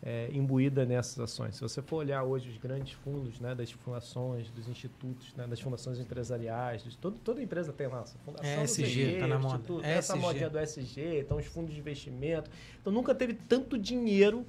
é, 0.07 0.30
imbuída 0.32 0.86
nessas 0.86 1.19
ações. 1.19 1.56
Se 1.56 1.61
você 1.61 1.82
for 1.82 1.95
olhar 1.98 2.23
hoje 2.23 2.48
os 2.48 2.57
grandes 2.57 2.94
fundos 2.94 3.40
né, 3.40 3.56
das 3.56 3.72
fundações, 3.72 4.52
dos 4.52 4.68
institutos, 4.69 5.34
né, 5.34 5.48
das 5.48 5.60
fundações 5.60 5.99
empresariais, 5.99 6.84
dos, 6.84 6.95
todo, 6.95 7.18
toda 7.23 7.41
empresa 7.41 7.73
tem 7.73 7.88
lá. 7.88 8.02
essa 8.02 8.15
Fundação 8.19 8.48
É, 8.48 8.64
SG, 8.64 8.84
o 8.84 8.86
quê, 9.14 9.18
tá 9.19 9.27
na 9.27 9.40
moda. 9.40 9.56
instituto, 9.56 9.84
É 9.84 9.94
Essa 9.94 10.15
modinha 10.15 10.48
do 10.49 10.60
SG, 10.60 11.19
então 11.22 11.38
os 11.38 11.45
fundos 11.48 11.73
de 11.73 11.80
investimento. 11.80 12.52
Então 12.80 12.94
nunca 12.94 13.15
teve 13.15 13.34
tanto 13.34 13.77
dinheiro 13.80 14.45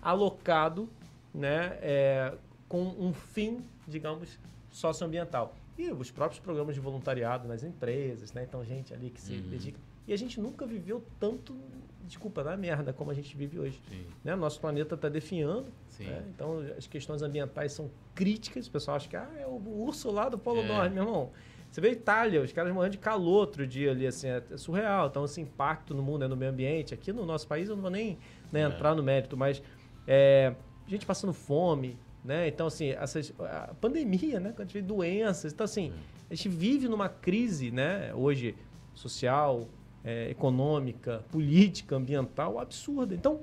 alocado 0.00 0.88
né, 1.34 1.76
é, 1.82 2.34
com 2.68 2.82
um 2.82 3.12
fim, 3.12 3.64
digamos, 3.88 4.38
socioambiental. 4.70 5.54
E 5.76 5.90
os 5.90 6.10
próprios 6.10 6.38
programas 6.40 6.74
de 6.74 6.80
voluntariado 6.80 7.48
nas 7.48 7.62
empresas, 7.64 8.32
né? 8.32 8.44
Então, 8.44 8.62
gente 8.64 8.92
ali 8.92 9.08
que 9.10 9.20
se 9.20 9.32
Uhum. 9.32 9.48
dedica. 9.48 9.78
E 10.10 10.12
a 10.12 10.16
gente 10.16 10.40
nunca 10.40 10.66
viveu 10.66 11.04
tanto, 11.20 11.56
desculpa, 12.02 12.42
na 12.42 12.56
merda 12.56 12.92
como 12.92 13.12
a 13.12 13.14
gente 13.14 13.36
vive 13.36 13.60
hoje. 13.60 13.80
Sim. 13.88 14.04
Né? 14.24 14.34
Nosso 14.34 14.60
planeta 14.60 14.96
está 14.96 15.08
definhando, 15.08 15.66
né? 16.00 16.24
então 16.34 16.58
as 16.76 16.88
questões 16.88 17.22
ambientais 17.22 17.70
são 17.70 17.88
críticas. 18.12 18.66
O 18.66 18.72
pessoal 18.72 18.96
acha 18.96 19.08
que 19.08 19.14
ah, 19.14 19.30
é 19.38 19.46
o 19.46 19.62
urso 19.84 20.10
lá 20.10 20.28
do 20.28 20.36
Polo 20.36 20.62
É. 20.62 20.66
Norte, 20.66 20.92
meu 20.92 21.04
irmão. 21.04 21.30
Você 21.70 21.80
vê 21.80 21.90
a 21.90 21.92
Itália, 21.92 22.42
os 22.42 22.52
caras 22.52 22.74
morrendo 22.74 22.90
de 22.90 22.98
calor 22.98 23.38
outro 23.42 23.64
dia 23.64 23.92
ali, 23.92 24.04
assim, 24.04 24.26
é 24.26 24.42
surreal. 24.56 25.06
Então, 25.06 25.24
esse 25.24 25.40
impacto 25.40 25.94
no 25.94 26.02
mundo, 26.02 26.22
né, 26.22 26.26
no 26.26 26.36
meio 26.36 26.50
ambiente. 26.50 26.92
Aqui 26.92 27.12
no 27.12 27.24
nosso 27.24 27.46
país 27.46 27.68
eu 27.68 27.76
não 27.76 27.82
vou 27.82 27.90
nem 27.92 28.18
né, 28.50 28.62
É. 28.62 28.64
entrar 28.64 28.96
no 28.96 29.04
mérito, 29.04 29.36
mas 29.36 29.62
é, 30.08 30.52
gente 30.88 31.06
passando 31.06 31.32
fome, 31.32 31.96
né? 32.24 32.48
Então, 32.48 32.66
assim, 32.66 32.88
essas, 32.88 33.32
a 33.38 33.72
pandemia, 33.80 34.40
né? 34.40 34.50
Quando 34.50 34.62
a 34.62 34.64
gente 34.64 34.72
vê 34.74 34.82
doenças. 34.82 35.52
Então, 35.52 35.64
assim, 35.64 35.92
a 36.28 36.34
gente 36.34 36.48
vive 36.48 36.88
numa 36.88 37.08
crise, 37.08 37.70
né? 37.70 38.12
Hoje, 38.12 38.56
social, 38.92 39.68
é, 40.04 40.30
econômica, 40.30 41.24
política, 41.30 41.96
ambiental, 41.96 42.58
absurda. 42.58 43.14
Então, 43.14 43.40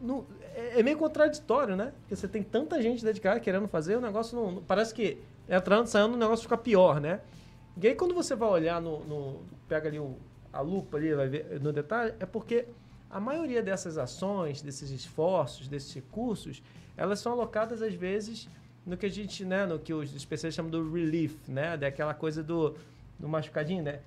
não- 0.00 0.26
é, 0.54 0.80
é 0.80 0.82
meio 0.82 0.96
contraditório, 0.98 1.74
né? 1.76 1.92
Porque 2.00 2.14
você 2.16 2.28
tem 2.28 2.42
tanta 2.42 2.80
gente 2.80 3.04
dedicada 3.04 3.40
querendo 3.40 3.66
fazer, 3.68 3.96
o 3.96 4.00
negócio 4.00 4.36
não. 4.36 4.52
não- 4.52 4.62
parece 4.62 4.94
que 4.94 5.18
entrando, 5.48 5.86
saindo, 5.86 6.14
o 6.14 6.16
negócio 6.16 6.42
fica 6.44 6.56
pior, 6.56 7.00
né? 7.00 7.20
E 7.80 7.88
aí 7.88 7.94
quando 7.94 8.14
você 8.14 8.34
vai 8.36 8.48
olhar 8.48 8.80
no, 8.80 9.00
no 9.04 9.40
pega 9.68 9.88
ali 9.88 9.98
o, 9.98 10.16
a 10.52 10.60
lupa 10.60 10.96
ali, 10.96 11.12
vai 11.14 11.28
ver 11.28 11.60
no 11.60 11.72
detalhe, 11.72 12.14
é 12.20 12.26
porque 12.26 12.66
a 13.10 13.18
maioria 13.18 13.62
dessas 13.62 13.98
ações, 13.98 14.62
desses 14.62 14.90
esforços, 14.90 15.66
desses 15.66 15.92
recursos, 15.92 16.62
elas 16.96 17.18
são 17.18 17.32
alocadas 17.32 17.82
às 17.82 17.94
vezes 17.94 18.48
no 18.86 18.96
que 18.96 19.06
a 19.06 19.10
gente, 19.10 19.44
né, 19.44 19.64
no 19.66 19.78
que 19.78 19.92
os 19.94 20.14
especialistas 20.14 20.54
chamam 20.54 20.70
do 20.70 20.92
relief, 20.92 21.34
né, 21.48 21.76
daquela 21.76 22.12
coisa 22.14 22.42
do, 22.42 22.76
do 23.18 23.28
machucadinho, 23.28 23.82
né, 23.82 24.00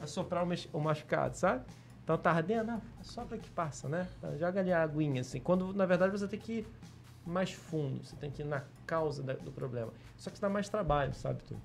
assoprar 0.00 0.46
o 0.72 0.80
machucado, 0.80 1.36
sabe? 1.36 1.64
Então 2.02 2.18
tá 2.18 2.32
ardendo, 2.32 2.70
ah, 2.72 2.80
sopra 3.02 3.38
que 3.38 3.48
passa, 3.50 3.88
né? 3.88 4.06
Joga 4.38 4.60
ali 4.60 4.72
a 4.72 4.82
aguinha, 4.82 5.22
assim. 5.22 5.40
Quando, 5.40 5.72
na 5.72 5.86
verdade, 5.86 6.12
você 6.12 6.28
tem 6.28 6.38
que 6.38 6.52
ir 6.52 6.66
mais 7.26 7.52
fundo, 7.52 8.04
você 8.04 8.14
tem 8.16 8.30
que 8.30 8.42
ir 8.42 8.44
na 8.44 8.62
causa 8.86 9.22
da, 9.22 9.32
do 9.32 9.50
problema. 9.50 9.90
Só 10.18 10.28
que 10.28 10.36
isso 10.36 10.42
dá 10.42 10.50
mais 10.50 10.68
trabalho, 10.68 11.14
sabe, 11.14 11.42
tu? 11.44 11.56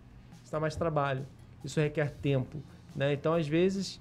Isso 0.42 0.52
dá 0.52 0.60
mais 0.60 0.78
trabalho. 0.78 1.26
Isso 1.64 1.80
requer 1.80 2.12
tempo, 2.12 2.64
né? 2.96 3.12
Então, 3.12 3.34
às 3.34 3.48
vezes, 3.48 4.00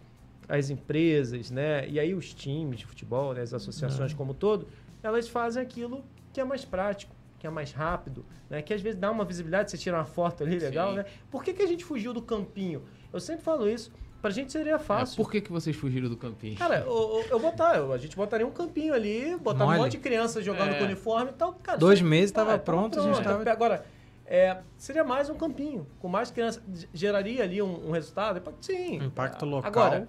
as 0.48 0.70
empresas, 0.70 1.50
né? 1.50 1.88
E 1.88 1.98
aí 1.98 2.14
os 2.14 2.32
times 2.32 2.80
de 2.80 2.86
futebol, 2.86 3.34
né? 3.34 3.42
as 3.42 3.52
associações 3.52 4.14
como 4.14 4.32
todo, 4.32 4.68
elas 5.02 5.28
fazem 5.28 5.62
aquilo 5.62 6.04
que 6.32 6.40
é 6.40 6.44
mais 6.44 6.64
prático, 6.64 7.14
que 7.38 7.46
é 7.46 7.50
mais 7.50 7.72
rápido, 7.72 8.24
né? 8.50 8.60
Que 8.62 8.74
às 8.74 8.80
vezes 8.80 8.98
dá 8.98 9.10
uma 9.10 9.24
visibilidade, 9.24 9.70
você 9.70 9.78
tira 9.78 9.96
uma 9.96 10.04
foto 10.04 10.42
ali, 10.42 10.58
legal, 10.58 10.90
Sim. 10.90 10.96
né? 10.96 11.04
Por 11.30 11.44
que, 11.44 11.52
que 11.52 11.62
a 11.62 11.66
gente 11.66 11.84
fugiu 11.84 12.12
do 12.12 12.20
campinho? 12.20 12.82
Eu 13.12 13.20
sempre 13.20 13.42
falo 13.42 13.68
isso. 13.68 13.92
Pra 14.20 14.30
gente 14.30 14.50
seria 14.50 14.74
é, 14.74 14.78
fácil. 14.78 15.14
É, 15.14 15.16
por 15.16 15.30
que, 15.30 15.40
que 15.40 15.52
vocês 15.52 15.76
fugiram 15.76 16.08
do 16.08 16.16
campinho? 16.16 16.56
Cara, 16.56 16.80
eu, 16.80 17.24
eu 17.30 17.38
botar, 17.38 17.76
eu, 17.76 17.92
a 17.92 17.98
gente 17.98 18.16
botaria 18.16 18.44
um 18.44 18.50
campinho 18.50 18.92
ali, 18.92 19.36
botar 19.36 19.64
um 19.64 19.76
monte 19.76 19.92
de 19.92 19.98
crianças 19.98 20.44
jogando 20.44 20.72
é. 20.72 20.78
com 20.78 20.84
uniforme 20.84 21.30
e 21.30 21.34
tal. 21.34 21.52
Cara, 21.54 21.78
Dois 21.78 22.02
meses 22.02 22.30
estava 22.30 22.54
ah, 22.54 22.58
pronto, 22.58 22.94
pronto, 22.94 23.08
a 23.08 23.12
gente 23.14 23.22
tava... 23.22 23.48
Agora, 23.48 23.86
é, 24.26 24.58
seria 24.76 25.04
mais 25.04 25.30
um 25.30 25.36
campinho. 25.36 25.86
Com 26.00 26.08
mais 26.08 26.32
crianças, 26.32 26.62
geraria 26.92 27.44
ali 27.44 27.62
um, 27.62 27.88
um 27.88 27.92
resultado? 27.92 28.42
Sim. 28.60 28.96
Impacto 28.96 29.46
local. 29.46 29.70
Agora, 29.70 30.08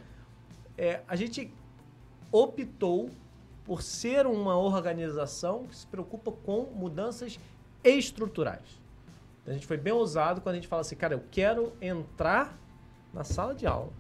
é, 0.76 1.02
a 1.08 1.16
gente 1.16 1.54
optou 2.32 3.12
por 3.70 3.84
ser 3.84 4.26
uma 4.26 4.58
organização 4.58 5.68
que 5.68 5.76
se 5.76 5.86
preocupa 5.86 6.32
com 6.32 6.64
mudanças 6.74 7.40
estruturais. 7.84 8.82
Então, 9.44 9.52
a 9.52 9.54
gente 9.54 9.68
foi 9.68 9.78
bem 9.78 9.94
ousado 9.94 10.42
quando 10.42 10.54
a 10.54 10.56
gente 10.56 10.68
fala 10.68 10.82
assim, 10.82 10.96
cara, 10.96 11.14
eu 11.14 11.24
quero 11.30 11.72
entrar 11.80 12.58
na 13.14 13.24
sala 13.24 13.54
de 13.54 13.68
aula. 13.68 13.94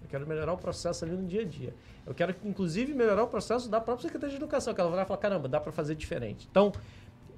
Eu 0.00 0.08
quero 0.08 0.26
melhorar 0.26 0.54
o 0.54 0.56
processo 0.56 1.04
ali 1.04 1.14
no 1.14 1.26
dia 1.26 1.42
a 1.42 1.44
dia. 1.44 1.74
Eu 2.06 2.14
quero, 2.14 2.34
inclusive, 2.46 2.94
melhorar 2.94 3.22
o 3.22 3.26
processo 3.26 3.68
da 3.68 3.78
própria 3.78 4.04
Secretaria 4.04 4.38
de 4.38 4.42
Educação, 4.42 4.72
que 4.72 4.80
ela 4.80 4.88
vai 4.88 5.04
falar, 5.04 5.18
caramba, 5.18 5.50
dá 5.50 5.60
para 5.60 5.70
fazer 5.70 5.96
diferente. 5.96 6.48
Então, 6.50 6.72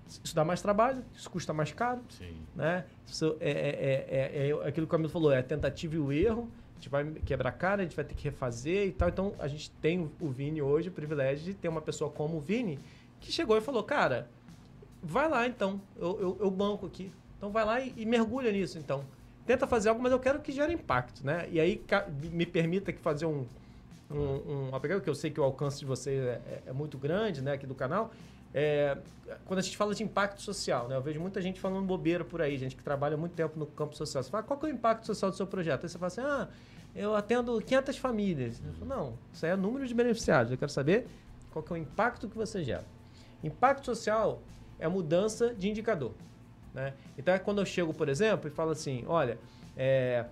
isso 0.06 0.36
dá 0.36 0.44
mais 0.44 0.62
trabalho, 0.62 1.04
isso 1.16 1.28
custa 1.28 1.52
mais 1.52 1.72
caro. 1.72 2.00
Sim. 2.10 2.36
Né? 2.54 2.84
Isso 3.04 3.36
é, 3.40 3.50
é, 3.50 4.06
é, 4.08 4.48
é, 4.50 4.52
aquilo 4.52 4.72
que 4.72 4.82
o 4.84 4.86
Camilo 4.86 5.10
falou, 5.10 5.32
é 5.32 5.42
tentativa 5.42 5.96
e 5.96 5.98
o 5.98 6.12
erro. 6.12 6.48
Gente 6.82 6.88
vai 6.88 7.04
quebrar 7.24 7.50
a 7.50 7.52
cara, 7.52 7.82
a 7.82 7.84
gente 7.84 7.94
vai 7.94 8.04
ter 8.04 8.16
que 8.16 8.24
refazer 8.24 8.88
e 8.88 8.92
tal. 8.92 9.08
Então, 9.08 9.34
a 9.38 9.46
gente 9.46 9.70
tem 9.70 10.10
o 10.20 10.28
Vini 10.28 10.60
hoje, 10.60 10.88
o 10.88 10.92
privilégio 10.92 11.44
de 11.44 11.54
ter 11.54 11.68
uma 11.68 11.80
pessoa 11.80 12.10
como 12.10 12.38
o 12.38 12.40
Vini, 12.40 12.76
que 13.20 13.30
chegou 13.30 13.56
e 13.56 13.60
falou, 13.60 13.84
cara, 13.84 14.28
vai 15.00 15.28
lá 15.28 15.46
então, 15.46 15.80
eu, 15.96 16.20
eu, 16.20 16.38
eu 16.40 16.50
banco 16.50 16.84
aqui. 16.84 17.12
Então, 17.38 17.52
vai 17.52 17.64
lá 17.64 17.80
e, 17.80 17.94
e 17.96 18.04
mergulha 18.04 18.50
nisso, 18.50 18.78
então 18.78 19.04
tenta 19.46 19.64
fazer 19.66 19.90
algo, 19.90 20.02
mas 20.02 20.10
eu 20.10 20.18
quero 20.18 20.40
que 20.40 20.50
gere 20.50 20.72
impacto, 20.72 21.24
né? 21.24 21.48
E 21.50 21.60
aí 21.60 21.84
me 22.32 22.46
permita 22.46 22.92
que 22.92 23.00
fazer 23.00 23.26
um, 23.26 23.46
um, 24.10 24.68
um 24.68 25.00
que 25.00 25.08
eu 25.08 25.14
sei 25.14 25.30
que 25.30 25.40
o 25.40 25.44
alcance 25.44 25.78
de 25.78 25.84
vocês 25.84 26.20
é, 26.20 26.40
é, 26.46 26.62
é 26.66 26.72
muito 26.72 26.98
grande, 26.98 27.42
né, 27.42 27.52
aqui 27.52 27.66
do 27.66 27.74
canal. 27.74 28.12
É, 28.54 28.98
quando 29.46 29.60
a 29.60 29.62
gente 29.62 29.76
fala 29.76 29.94
de 29.94 30.02
impacto 30.02 30.42
social, 30.42 30.86
né? 30.86 30.94
Eu 30.94 31.00
vejo 31.00 31.18
muita 31.18 31.40
gente 31.40 31.58
falando 31.58 31.86
bobeira 31.86 32.24
por 32.24 32.42
aí, 32.42 32.58
gente 32.58 32.76
que 32.76 32.82
trabalha 32.82 33.16
muito 33.16 33.34
tempo 33.34 33.58
no 33.58 33.66
campo 33.66 33.96
social. 33.96 34.22
Você 34.22 34.30
fala, 34.30 34.42
qual 34.42 34.60
é 34.62 34.66
o 34.66 34.68
impacto 34.68 35.06
social 35.06 35.30
do 35.30 35.36
seu 35.36 35.46
projeto? 35.46 35.84
Aí 35.84 35.88
você 35.88 35.98
fala 35.98 36.08
assim, 36.08 36.20
ah, 36.20 36.48
eu 36.94 37.14
atendo 37.14 37.60
500 37.60 37.96
famílias. 37.96 38.62
Eu 38.64 38.72
falo, 38.74 38.86
não, 38.86 39.18
isso 39.32 39.44
aí 39.46 39.52
é 39.52 39.56
número 39.56 39.86
de 39.86 39.94
beneficiários. 39.94 40.52
Eu 40.52 40.58
quero 40.58 40.70
saber 40.70 41.06
qual 41.50 41.64
é 41.70 41.72
o 41.72 41.76
impacto 41.76 42.28
que 42.28 42.36
você 42.36 42.62
gera. 42.62 42.84
Impacto 43.42 43.86
social 43.86 44.42
é 44.78 44.86
mudança 44.88 45.54
de 45.54 45.68
indicador. 45.70 46.12
Né? 46.74 46.94
Então 47.16 47.34
é 47.34 47.38
quando 47.38 47.60
eu 47.60 47.66
chego, 47.66 47.92
por 47.92 48.08
exemplo, 48.08 48.48
e 48.48 48.50
falo 48.50 48.70
assim, 48.70 49.04
olha, 49.06 49.38
é, 49.76 50.26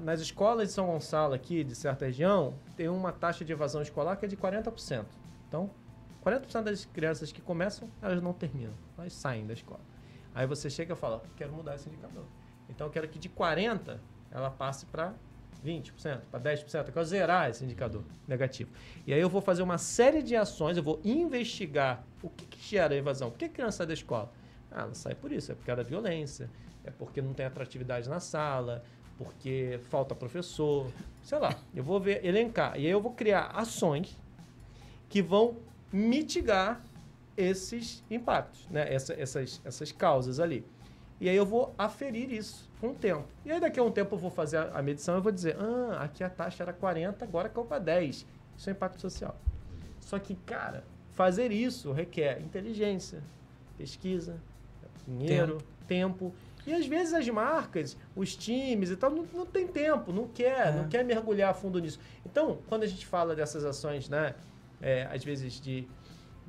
nas 0.00 0.20
escolas 0.20 0.68
de 0.68 0.74
São 0.74 0.86
Gonçalo 0.86 1.34
aqui, 1.34 1.64
de 1.64 1.74
certa 1.74 2.06
região, 2.06 2.54
tem 2.76 2.88
uma 2.88 3.12
taxa 3.12 3.44
de 3.44 3.52
evasão 3.52 3.82
escolar 3.82 4.16
que 4.16 4.24
é 4.24 4.28
de 4.28 4.36
40%. 4.36 5.04
Então, 5.48 5.70
40% 6.24 6.62
das 6.62 6.84
crianças 6.84 7.32
que 7.32 7.40
começam, 7.40 7.88
elas 8.02 8.22
não 8.22 8.32
terminam, 8.32 8.74
elas 8.96 9.12
saem 9.12 9.46
da 9.46 9.54
escola. 9.54 9.80
Aí 10.34 10.46
você 10.46 10.68
chega 10.70 10.92
e 10.92 10.96
fala, 10.96 11.22
quero 11.36 11.52
mudar 11.52 11.74
esse 11.74 11.88
indicador. 11.88 12.24
Então, 12.68 12.86
eu 12.86 12.90
quero 12.90 13.08
que 13.08 13.18
de 13.18 13.28
40% 13.28 13.98
ela 14.30 14.50
passe 14.50 14.84
para 14.86 15.14
20%, 15.64 16.20
para 16.30 16.40
10%, 16.40 16.86
eu 16.86 16.92
quero 16.92 17.04
zerar 17.04 17.50
esse 17.50 17.64
indicador 17.64 18.04
negativo. 18.26 18.70
E 19.06 19.12
aí 19.12 19.20
eu 19.20 19.28
vou 19.28 19.40
fazer 19.40 19.62
uma 19.62 19.78
série 19.78 20.22
de 20.22 20.36
ações, 20.36 20.76
eu 20.76 20.82
vou 20.82 21.00
investigar 21.04 22.04
o 22.22 22.28
que, 22.28 22.46
que 22.46 22.70
gera 22.70 22.94
evasão, 22.94 23.30
por 23.30 23.38
que 23.38 23.44
a 23.46 23.48
criança 23.48 23.78
sai 23.78 23.86
da 23.86 23.94
escola? 23.94 24.32
Ah, 24.70 24.82
ela 24.82 24.94
sai 24.94 25.14
por 25.14 25.32
isso, 25.32 25.52
é 25.52 25.54
por 25.54 25.64
causa 25.64 25.82
da 25.82 25.88
violência, 25.88 26.50
é 26.84 26.90
porque 26.90 27.20
não 27.20 27.32
tem 27.32 27.46
atratividade 27.46 28.08
na 28.08 28.20
sala, 28.20 28.84
porque 29.16 29.80
falta 29.90 30.14
professor, 30.14 30.86
sei 31.22 31.38
lá. 31.38 31.54
Eu 31.74 31.82
vou 31.82 31.98
ver, 32.00 32.24
elencar. 32.24 32.78
E 32.78 32.86
aí 32.86 32.90
eu 32.90 33.00
vou 33.00 33.12
criar 33.12 33.46
ações 33.54 34.16
que 35.08 35.20
vão 35.20 35.56
mitigar 35.92 36.80
esses 37.36 38.04
impactos, 38.10 38.66
né? 38.70 38.92
Essa, 38.92 39.14
essas, 39.14 39.60
essas 39.64 39.92
causas 39.92 40.38
ali. 40.38 40.64
E 41.20 41.28
aí 41.28 41.36
eu 41.36 41.44
vou 41.44 41.74
aferir 41.76 42.32
isso 42.32 42.68
com 42.80 42.88
o 42.90 42.94
tempo. 42.94 43.24
E 43.44 43.50
aí 43.50 43.60
daqui 43.60 43.78
a 43.80 43.82
um 43.82 43.90
tempo 43.90 44.14
eu 44.14 44.18
vou 44.18 44.30
fazer 44.30 44.58
a, 44.58 44.78
a 44.78 44.82
medição 44.82 45.18
e 45.18 45.20
vou 45.20 45.32
dizer, 45.32 45.56
ah, 45.58 46.02
aqui 46.02 46.22
a 46.22 46.30
taxa 46.30 46.62
era 46.62 46.72
40, 46.72 47.24
agora 47.24 47.48
caiu 47.48 47.64
para 47.64 47.78
10. 47.78 48.26
Isso 48.56 48.70
é 48.70 48.72
impacto 48.72 49.00
social. 49.00 49.36
Só 50.00 50.18
que, 50.18 50.34
cara, 50.34 50.84
fazer 51.12 51.50
isso 51.50 51.92
requer 51.92 52.40
inteligência, 52.40 53.22
pesquisa, 53.76 54.40
dinheiro, 55.06 55.58
tempo. 55.86 56.30
tempo. 56.30 56.34
E 56.66 56.72
às 56.72 56.86
vezes 56.86 57.14
as 57.14 57.28
marcas, 57.28 57.96
os 58.14 58.36
times 58.36 58.90
e 58.90 58.96
tal, 58.96 59.10
não, 59.10 59.26
não 59.32 59.46
tem 59.46 59.66
tempo, 59.66 60.12
não 60.12 60.28
quer, 60.28 60.68
é. 60.68 60.72
não 60.72 60.88
quer 60.88 61.04
mergulhar 61.04 61.50
a 61.50 61.54
fundo 61.54 61.78
nisso. 61.78 61.98
Então, 62.24 62.58
quando 62.68 62.82
a 62.82 62.86
gente 62.86 63.06
fala 63.06 63.34
dessas 63.34 63.64
ações, 63.64 64.08
né, 64.08 64.34
é, 64.80 65.08
às 65.10 65.24
vezes 65.24 65.60
de, 65.60 65.88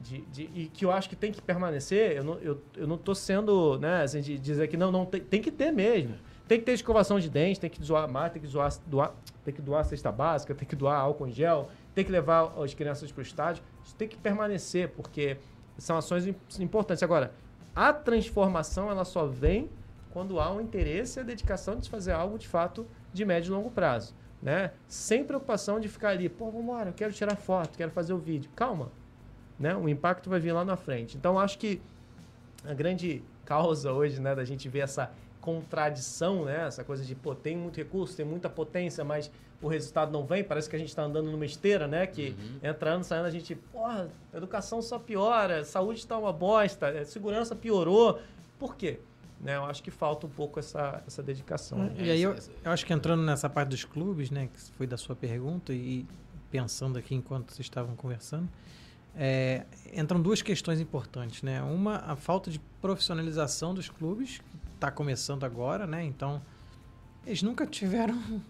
de, 0.02 0.22
de, 0.22 0.50
e 0.54 0.66
que 0.68 0.86
eu 0.86 0.92
acho 0.92 1.10
que 1.10 1.16
tem 1.16 1.32
que 1.32 1.42
permanecer, 1.42 2.18
eu 2.18 2.24
não, 2.24 2.34
eu, 2.40 2.62
eu 2.76 2.88
não 2.88 2.98
tô 2.98 3.14
sendo, 3.14 3.78
né, 3.80 4.04
assim, 4.04 4.22
de 4.22 4.38
dizer 4.38 4.68
que 4.68 4.78
não, 4.78 4.92
não 4.92 5.06
tem, 5.06 5.22
tem 5.22 5.42
que 5.42 5.52
ter 5.52 5.72
mesmo. 5.72 6.16
Tem 6.48 6.58
que 6.58 6.66
ter 6.66 6.74
escovação 6.74 7.20
de 7.20 7.30
dente, 7.30 7.60
tem 7.60 7.70
que 7.70 7.80
doar 7.80 8.10
mais, 8.10 8.32
tem 8.32 8.42
que 8.42 8.48
doar, 8.48 8.74
doar, 8.88 9.14
tem 9.46 9.54
que 9.54 9.62
doar 9.62 9.86
cesta 9.86 10.12
básica, 10.12 10.56
tem 10.56 10.68
que 10.68 10.76
doar 10.76 11.00
álcool 11.00 11.28
em 11.28 11.32
gel, 11.32 11.70
tem 11.94 12.04
que 12.04 12.12
levar 12.12 12.54
as 12.58 12.74
crianças 12.74 13.12
para 13.12 13.20
o 13.20 13.22
estádio. 13.22 13.64
Isso 13.86 13.96
tem 13.96 14.08
que 14.08 14.18
permanecer, 14.18 14.90
porque 14.90 15.38
são 15.78 15.98
ações 15.98 16.28
importantes. 16.60 17.04
Agora, 17.04 17.34
a 17.76 17.94
transformação 17.94 18.90
ela 18.90 19.06
só 19.06 19.28
vem 19.28 19.70
quando 20.12 20.40
há 20.40 20.52
um 20.52 20.60
interesse 20.60 21.20
e 21.20 21.22
a 21.22 21.24
dedicação 21.24 21.76
de 21.76 21.84
se 21.84 21.90
fazer 21.90 22.14
algo 22.14 22.38
de 22.38 22.48
fato 22.48 22.88
de 23.14 23.24
médio 23.24 23.52
e 23.52 23.56
longo 23.56 23.70
prazo. 23.70 24.16
Né? 24.42 24.72
Sem 24.88 25.24
preocupação 25.24 25.80
de 25.80 25.88
ficar 25.88 26.10
ali, 26.10 26.30
pô, 26.30 26.46
vamos 26.46 26.64
embora, 26.64 26.90
eu 26.90 26.94
quero 26.94 27.14
tirar 27.14 27.36
foto, 27.36 27.78
quero 27.78 27.92
fazer 27.92 28.14
o 28.14 28.18
vídeo. 28.18 28.50
Calma, 28.56 28.92
né? 29.60 29.76
o 29.76 29.90
impacto 29.90 30.30
vai 30.30 30.40
vir 30.40 30.52
lá 30.52 30.64
na 30.64 30.76
frente. 30.76 31.18
Então, 31.18 31.38
acho 31.38 31.57
que 31.57 31.81
a 32.65 32.73
grande 32.73 33.22
causa 33.45 33.91
hoje 33.91 34.22
né, 34.22 34.36
da 34.36 34.45
gente 34.45 34.69
ver 34.69 34.80
essa 34.80 35.11
contradição, 35.41 36.45
né? 36.45 36.68
essa 36.68 36.84
coisa 36.84 37.03
de, 37.03 37.15
pô, 37.15 37.34
tem 37.34 37.57
muito 37.57 37.77
recurso, 37.77 38.15
tem 38.15 38.26
muita 38.26 38.49
potência, 38.49 39.03
mas 39.03 39.31
o 39.61 39.68
resultado 39.68 40.11
não 40.11 40.26
vem, 40.26 40.44
parece 40.44 40.69
que 40.69 40.76
a 40.76 40.80
gente 40.80 40.90
está 40.90 41.03
andando 41.03 41.30
numa 41.30 41.45
esteira, 41.45 41.88
né? 41.88 42.07
Que 42.07 42.30
uhum. 42.30 42.69
entrando, 42.69 43.03
saindo, 43.03 43.26
a 43.26 43.30
gente, 43.30 43.56
porra, 43.56 44.10
educação 44.34 44.81
só 44.81 44.98
piora, 44.98 45.65
saúde 45.65 45.99
está 45.99 46.18
uma 46.18 46.31
bosta, 46.31 46.88
é, 46.88 47.03
segurança 47.03 47.56
piorou. 47.56 48.19
Por 48.57 48.76
quê? 48.76 48.99
Né, 49.41 49.56
eu 49.56 49.64
acho 49.64 49.81
que 49.81 49.90
falta 49.90 50.27
um 50.27 50.30
pouco 50.30 50.60
essa, 50.60 51.02
essa 51.07 51.23
dedicação. 51.23 51.77
Né? 51.77 51.94
E 51.98 52.11
aí 52.11 52.22
eu, 52.22 52.36
eu 52.64 52.72
acho 52.72 52.86
que 52.86 52.91
entrando 52.91 53.23
nessa 53.23 53.49
parte 53.49 53.69
dos 53.69 53.86
clubes, 53.86 54.30
né, 54.30 54.49
que 54.53 54.60
foi 54.73 54.86
da 54.86 54.98
sua 54.98 55.15
pergunta, 55.15 55.72
e 55.72 56.06
pensando 56.52 56.99
aqui 56.99 57.15
enquanto 57.15 57.53
vocês 57.53 57.65
estavam 57.65 57.95
conversando, 57.95 58.49
é, 59.15 59.65
entram 59.94 60.22
duas 60.22 60.41
questões 60.41 60.80
importantes, 60.80 61.41
né? 61.44 61.61
Uma, 61.61 61.98
a 61.98 62.15
falta 62.15 62.49
de 62.49 62.60
profissionalização 62.81 63.73
dos 63.73 63.90
clubes, 63.90 64.38
que 64.38 64.57
está 64.76 64.91
começando 64.91 65.44
agora, 65.44 65.86
né? 65.86 66.03
Então, 66.03 66.41
eles 67.26 67.41
nunca 67.41 67.65
tiveram 67.65 68.15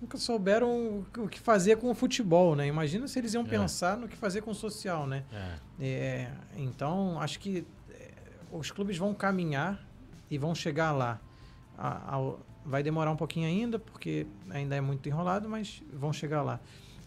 nunca 0.00 0.16
souberam 0.16 1.04
o 1.16 1.28
que 1.28 1.40
fazer 1.40 1.76
com 1.76 1.90
o 1.90 1.94
futebol, 1.94 2.54
né? 2.54 2.66
Imagina 2.66 3.08
se 3.08 3.18
eles 3.18 3.34
iam 3.34 3.44
é. 3.44 3.48
pensar 3.48 3.96
no 3.96 4.08
que 4.08 4.16
fazer 4.16 4.42
com 4.42 4.52
o 4.52 4.54
social, 4.54 5.06
né? 5.06 5.24
É. 5.32 5.58
É, 5.80 6.32
então, 6.56 7.20
acho 7.20 7.38
que 7.40 7.66
é, 7.90 8.12
os 8.52 8.70
clubes 8.70 8.96
vão 8.96 9.12
caminhar 9.12 9.84
e 10.30 10.38
vão 10.38 10.54
chegar 10.54 10.92
lá. 10.92 11.20
A, 11.76 12.16
a, 12.16 12.34
vai 12.64 12.82
demorar 12.82 13.10
um 13.10 13.16
pouquinho 13.16 13.46
ainda, 13.46 13.78
porque 13.78 14.26
ainda 14.50 14.76
é 14.76 14.80
muito 14.80 15.08
enrolado, 15.08 15.48
mas 15.48 15.82
vão 15.92 16.12
chegar 16.12 16.42
lá. 16.42 16.60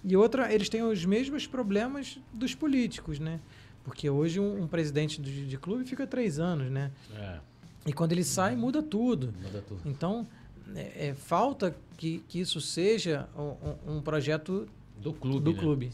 E 0.04 0.16
outra, 0.18 0.52
eles 0.54 0.70
têm 0.70 0.82
os 0.84 1.06
mesmos 1.06 1.46
problemas 1.46 2.20
dos 2.34 2.56
políticos, 2.56 3.20
né? 3.20 3.40
Porque 3.84 4.10
hoje 4.10 4.40
um, 4.40 4.64
um 4.64 4.68
presidente 4.68 5.22
de, 5.22 5.48
de, 5.48 5.58
clube 5.58 5.86
fica 5.86 6.06
três 6.06 6.40
anos, 6.40 6.72
né? 6.72 6.92
É. 7.16 7.40
E 7.86 7.94
quando 7.94 8.12
ele 8.12 8.24
sai, 8.24 8.56
muda 8.56 8.82
tudo. 8.82 9.34
Muda 9.42 9.62
tudo. 9.68 9.82
Então, 9.86 10.28
é, 10.76 11.10
é, 11.10 11.14
falta 11.14 11.76
que, 11.98 12.20
que 12.28 12.40
isso 12.40 12.62
seja 12.62 13.28
um, 13.36 13.98
um 13.98 14.02
projeto 14.02 14.68
do 14.98 15.14
clube. 15.14 15.44
Do 15.44 15.54
né? 15.54 15.60
clube. 15.60 15.92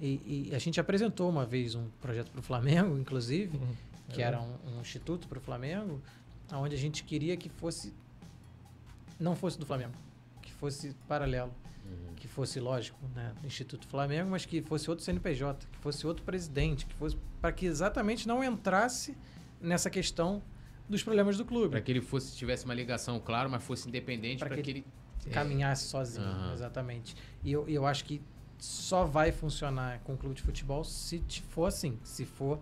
E, 0.00 0.48
e, 0.50 0.54
a 0.54 0.58
gente 0.58 0.78
apresentou 0.78 1.28
uma 1.28 1.44
vez 1.44 1.74
um 1.74 1.88
projeto 2.00 2.30
para 2.30 2.40
o 2.40 2.42
Flamengo, 2.42 2.96
inclusive, 2.98 3.56
uhum. 3.56 3.74
que 4.10 4.22
é. 4.22 4.26
era 4.26 4.40
um, 4.40 4.76
um 4.76 4.80
instituto 4.80 5.26
para 5.26 5.38
o 5.38 5.40
Flamengo, 5.40 6.00
onde 6.52 6.74
a 6.74 6.78
gente 6.78 7.02
queria 7.02 7.36
que 7.36 7.48
fosse 7.48 7.92
não 9.18 9.34
fosse 9.34 9.58
do 9.58 9.66
Flamengo, 9.66 9.92
que 10.42 10.52
fosse 10.52 10.94
paralelo, 11.08 11.52
uhum. 11.88 12.14
que 12.14 12.28
fosse 12.28 12.60
lógico, 12.60 12.98
né, 13.14 13.32
Instituto 13.44 13.86
Flamengo, 13.86 14.30
mas 14.30 14.44
que 14.44 14.62
fosse 14.62 14.88
outro 14.90 15.04
CNPJ, 15.04 15.66
que 15.70 15.78
fosse 15.78 16.06
outro 16.06 16.24
presidente, 16.24 16.86
que 16.86 16.94
fosse 16.94 17.16
para 17.40 17.52
que 17.52 17.66
exatamente 17.66 18.26
não 18.26 18.42
entrasse 18.42 19.16
nessa 19.60 19.90
questão 19.90 20.42
dos 20.88 21.02
problemas 21.02 21.36
do 21.36 21.44
clube. 21.44 21.70
Para 21.70 21.80
que 21.80 21.92
ele 21.92 22.00
fosse 22.00 22.36
tivesse 22.36 22.64
uma 22.64 22.74
ligação, 22.74 23.20
claro, 23.20 23.50
mas 23.50 23.62
fosse 23.62 23.88
independente 23.88 24.38
para 24.38 24.54
que, 24.54 24.62
que, 24.62 24.70
ele 24.70 24.86
é. 25.26 25.30
caminhasse 25.30 25.86
é. 25.86 25.88
sozinho, 25.88 26.26
uhum. 26.26 26.52
exatamente. 26.52 27.16
E 27.42 27.52
eu, 27.52 27.68
eu 27.68 27.86
acho 27.86 28.04
que 28.04 28.20
só 28.58 29.04
vai 29.04 29.32
funcionar 29.32 30.00
com 30.00 30.14
o 30.14 30.16
clube 30.16 30.34
de 30.34 30.42
futebol 30.42 30.82
se 30.84 31.22
for 31.48 31.66
assim, 31.66 31.98
se 32.02 32.24
for 32.24 32.60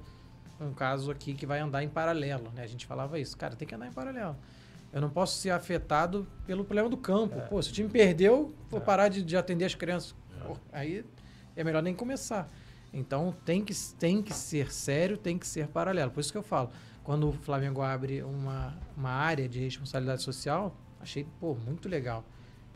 um 0.61 0.73
caso 0.73 1.11
aqui 1.11 1.35
que 1.35 1.47
vai 1.47 1.61
andar 1.61 1.83
em 1.83 1.89
paralelo, 1.89 2.51
né? 2.55 2.63
A 2.63 2.67
gente 2.67 2.87
falava 2.87 3.19
isso, 3.19 3.37
cara, 3.37 3.57
tem 3.57 3.67
que 3.67 3.75
andar 3.75 3.87
em 3.87 3.93
paralelo. 3.93 4.37
Eu 4.95 5.01
não 5.01 5.11
posso 5.11 5.37
ser 5.39 5.51
afetado 5.51 6.25
pelo 6.47 6.65
problema 6.65 6.89
do 6.89 6.97
campo. 6.97 7.37
É. 7.37 7.41
Pô, 7.41 7.61
se 7.61 7.69
o 7.69 7.73
time 7.73 7.89
perdeu, 7.89 8.55
vou 8.71 8.79
é. 8.79 8.83
parar 8.83 9.09
de, 9.09 9.25
de, 9.25 9.37
atender 9.37 9.65
as 9.65 9.75
crianças. 9.75 10.15
É. 10.41 10.45
Pô, 10.47 10.57
aí 10.73 11.05
é 11.57 11.65
melhor 11.65 11.83
nem 11.83 11.93
começar. 11.93 12.49
Então 12.93 13.35
tem 13.45 13.65
que, 13.65 13.75
tem 13.99 14.23
que 14.23 14.33
ser 14.33 14.73
sério, 14.73 15.19
tem 15.19 15.37
que 15.37 15.49
ser 15.49 15.67
paralelo. 15.67 16.13
Por 16.13 16.21
isso 16.21 16.31
que 16.31 16.39
eu 16.39 16.45
falo, 16.45 16.71
quando 17.03 17.31
o 17.31 17.33
Flamengo 17.33 17.83
abre 17.83 18.23
uma, 18.23 18.79
uma 18.97 19.11
área 19.11 19.49
de 19.49 19.59
responsabilidade 19.59 20.23
social, 20.23 20.73
achei 21.01 21.27
pô, 21.41 21.57
muito 21.57 21.89
legal. 21.89 22.25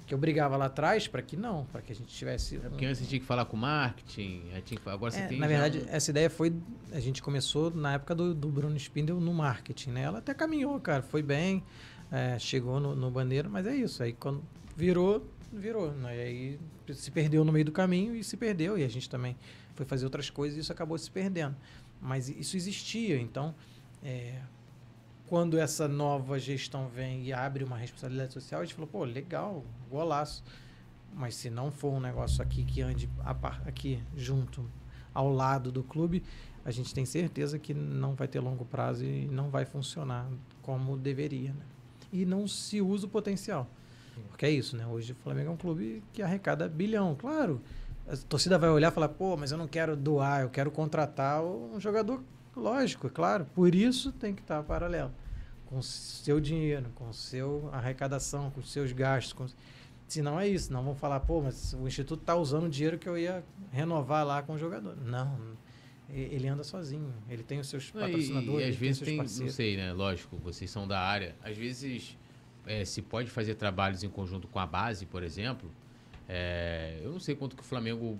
Que 0.05 0.15
eu 0.15 0.19
brigava 0.19 0.57
lá 0.57 0.65
atrás 0.65 1.07
para 1.07 1.23
que 1.23 1.36
não, 1.36 1.66
para 1.66 1.82
que 1.82 1.93
a 1.93 1.95
gente 1.95 2.09
tivesse. 2.09 2.57
É 2.57 2.61
porque 2.61 2.85
antes 2.85 2.99
você 2.99 3.05
tinha 3.05 3.20
que 3.20 3.27
falar 3.27 3.45
com 3.45 3.59
marketing, 3.59 4.43
tinha 4.65 4.81
que, 4.81 4.89
agora 4.89 5.12
você 5.12 5.20
é, 5.20 5.27
tem. 5.27 5.39
Na 5.39 5.47
verdade, 5.47 5.85
um... 5.86 5.89
essa 5.90 6.11
ideia 6.11 6.31
foi. 6.31 6.53
A 6.90 6.99
gente 6.99 7.23
começou 7.23 7.70
na 7.70 7.93
época 7.93 8.15
do, 8.15 8.35
do 8.35 8.49
Bruno 8.49 8.74
Spindel 8.77 9.20
no 9.20 9.35
marketing, 9.35 9.90
né? 9.90 10.03
Ela 10.05 10.19
até 10.19 10.32
caminhou, 10.32 10.81
cara, 10.81 11.03
foi 11.03 11.23
bem, 11.23 11.62
é, 12.10 12.39
chegou 12.39 12.80
no, 12.80 12.94
no 12.94 13.10
bandeiro, 13.10 13.51
mas 13.51 13.66
é 13.66 13.74
isso. 13.74 14.02
Aí 14.02 14.12
quando 14.12 14.43
virou, 14.76 15.26
virou. 15.52 15.93
Né? 15.93 16.16
E 16.16 16.20
aí 16.20 16.60
se 16.94 17.10
perdeu 17.10 17.44
no 17.44 17.52
meio 17.52 17.64
do 17.64 17.72
caminho 17.72 18.14
e 18.14 18.24
se 18.24 18.36
perdeu. 18.36 18.78
E 18.78 18.85
a 18.85 18.89
gente 18.89 19.09
também 19.09 19.36
foi 19.74 19.85
fazer 19.86 20.05
outras 20.05 20.30
coisas 20.30 20.56
e 20.56 20.60
isso 20.60 20.72
acabou 20.72 20.97
se 20.98 21.10
perdendo. 21.10 21.56
Mas 22.01 22.28
isso 22.28 22.56
existia, 22.56 23.20
então. 23.20 23.55
É, 24.02 24.40
quando 25.26 25.59
essa 25.59 25.86
nova 25.86 26.39
gestão 26.39 26.89
vem 26.89 27.24
e 27.24 27.32
abre 27.32 27.62
uma 27.62 27.76
responsabilidade 27.76 28.32
social, 28.32 28.62
a 28.62 28.64
gente 28.64 28.74
falou, 28.74 28.89
pô, 28.89 29.05
legal, 29.05 29.64
golaço. 29.90 30.43
Mas 31.12 31.35
se 31.35 31.51
não 31.51 31.70
for 31.70 31.93
um 31.93 32.01
negócio 32.01 32.43
aqui 32.43 32.64
que 32.64 32.80
ande 32.80 33.09
aqui 33.66 34.02
junto, 34.16 34.70
ao 35.12 35.30
lado 35.30 35.72
do 35.72 35.82
clube, 35.82 36.22
a 36.64 36.70
gente 36.70 36.94
tem 36.94 37.05
certeza 37.05 37.59
que 37.59 37.74
não 37.74 38.14
vai 38.14 38.28
ter 38.28 38.40
longo 38.40 38.64
prazo 38.64 39.05
e 39.05 39.26
não 39.26 39.51
vai 39.51 39.64
funcionar 39.64 40.28
como 40.62 40.97
deveria. 40.97 41.52
Né? 41.52 41.64
E 42.12 42.24
não 42.24 42.47
se 42.48 42.80
usa 42.80 43.06
o 43.06 43.09
potencial. 43.09 43.68
Porque 44.28 44.47
é 44.47 44.51
isso, 44.51 44.76
né? 44.76 44.86
Hoje 44.86 45.12
o 45.12 45.16
Flamengo 45.16 45.51
é 45.51 45.52
um 45.52 45.56
clube 45.56 46.02
que 46.12 46.22
arrecada 46.22 46.68
bilhão. 46.68 47.14
Claro, 47.14 47.60
a 48.09 48.16
torcida 48.16 48.59
vai 48.59 48.70
olhar 48.70 48.90
e 48.90 48.94
falar, 48.94 49.09
pô, 49.10 49.36
mas 49.36 49.52
eu 49.52 49.59
não 49.59 49.68
quero 49.68 49.97
doar, 49.97 50.43
eu 50.43 50.51
quero 50.51 50.70
contratar 50.70 51.43
um 51.43 51.78
jogador 51.78 52.22
Lógico, 52.59 53.06
é 53.06 53.10
claro. 53.10 53.47
Por 53.55 53.74
isso 53.74 54.10
tem 54.12 54.35
que 54.35 54.43
estar 54.43 54.62
paralelo. 54.64 55.12
Com 55.66 55.80
seu 55.80 56.40
dinheiro, 56.40 56.86
com 56.94 57.12
seu 57.12 57.68
arrecadação, 57.72 58.51
com 58.51 58.62
seus 58.62 58.90
gastos. 58.93 59.32
Com... 59.32 59.47
Se 60.09 60.20
não 60.20 60.40
é 60.40 60.48
isso, 60.48 60.72
não 60.72 60.82
vão 60.82 60.94
falar, 60.94 61.20
pô, 61.20 61.40
mas 61.40 61.74
o 61.74 61.86
Instituto 61.86 62.20
está 62.20 62.35
usando 62.35 62.64
o 62.64 62.68
dinheiro 62.68 62.98
que 62.98 63.09
eu 63.09 63.16
ia 63.16 63.44
renovar 63.70 64.26
lá 64.26 64.43
com 64.43 64.55
o 64.55 64.59
jogador. 64.59 64.97
Não, 64.97 65.39
ele 66.10 66.48
anda 66.48 66.64
sozinho. 66.64 67.12
Ele 67.28 67.43
tem 67.43 67.59
os 67.59 67.68
seus 67.68 67.90
patrocinadores. 67.90 68.64
E, 68.64 68.68
e 68.68 68.70
às 68.70 68.76
vezes 68.76 69.01
tem, 69.01 69.18
tem 69.24 69.44
não 69.44 69.48
sei, 69.48 69.76
né? 69.76 69.93
Lógico, 69.93 70.36
vocês 70.39 70.70
são 70.70 70.89
da 70.89 71.01
área. 71.01 71.36
Às 71.43 71.56
vezes 71.56 72.16
é, 72.66 72.85
se 72.85 73.02
pode 73.02 73.30
fazer 73.30 73.55
trabalhos 73.55 74.02
em 74.02 74.09
conjunto 74.09 74.48
com 74.48 74.59
a 74.59 74.66
base, 74.66 75.06
por 75.06 75.22
exemplo. 75.22 75.70
É, 76.28 77.01
eu 77.02 77.10
não 77.10 77.20
sei 77.20 77.35
quanto 77.35 77.56
que 77.56 77.62
o 77.62 77.64
Flamengo, 77.64 78.18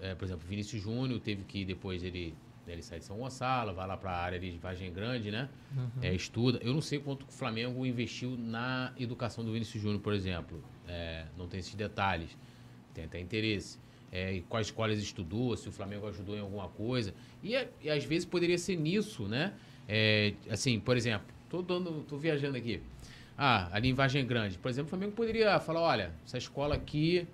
é, 0.00 0.14
por 0.14 0.24
exemplo, 0.24 0.46
Vinícius 0.46 0.82
Júnior 0.82 1.20
teve 1.20 1.44
que 1.44 1.64
depois 1.64 2.02
ele 2.02 2.34
ele 2.70 2.82
sai 2.82 2.98
de 2.98 3.06
São 3.06 3.16
Gonçalo, 3.16 3.74
vai 3.74 3.86
lá 3.86 3.96
para 3.96 4.10
a 4.10 4.22
área 4.22 4.38
de 4.38 4.50
Vargem 4.58 4.92
Grande, 4.92 5.30
né? 5.30 5.48
Uhum. 5.74 6.02
É, 6.02 6.14
estuda. 6.14 6.58
Eu 6.62 6.74
não 6.74 6.82
sei 6.82 6.98
quanto 6.98 7.22
o 7.22 7.32
Flamengo 7.32 7.84
investiu 7.86 8.36
na 8.36 8.92
educação 8.98 9.42
do 9.42 9.50
Vinícius 9.52 9.82
Júnior, 9.82 10.02
por 10.02 10.12
exemplo. 10.12 10.62
É, 10.86 11.24
não 11.36 11.48
tem 11.48 11.60
esses 11.60 11.74
detalhes. 11.74 12.36
Tem 12.92 13.04
até 13.04 13.18
interesse. 13.18 13.78
É, 14.10 14.40
quais 14.48 14.68
escolas 14.68 14.98
estudou, 14.98 15.56
se 15.56 15.68
o 15.68 15.72
Flamengo 15.72 16.06
ajudou 16.08 16.36
em 16.36 16.40
alguma 16.40 16.68
coisa. 16.68 17.12
E, 17.42 17.52
e 17.82 17.90
às 17.90 18.04
vezes 18.04 18.24
poderia 18.24 18.56
ser 18.56 18.76
nisso, 18.76 19.28
né? 19.28 19.52
É, 19.86 20.32
assim, 20.50 20.80
por 20.80 20.96
exemplo, 20.96 21.26
tô, 21.50 21.60
dando, 21.62 22.04
tô 22.08 22.16
viajando 22.16 22.56
aqui. 22.56 22.80
Ah, 23.36 23.68
ali 23.70 23.88
em 23.88 23.94
Vargem 23.94 24.26
Grande, 24.26 24.58
por 24.58 24.68
exemplo, 24.68 24.86
o 24.86 24.90
Flamengo 24.90 25.12
poderia 25.12 25.60
falar, 25.60 25.80
olha, 25.80 26.12
essa 26.24 26.38
escola 26.38 26.74
aqui, 26.74 27.26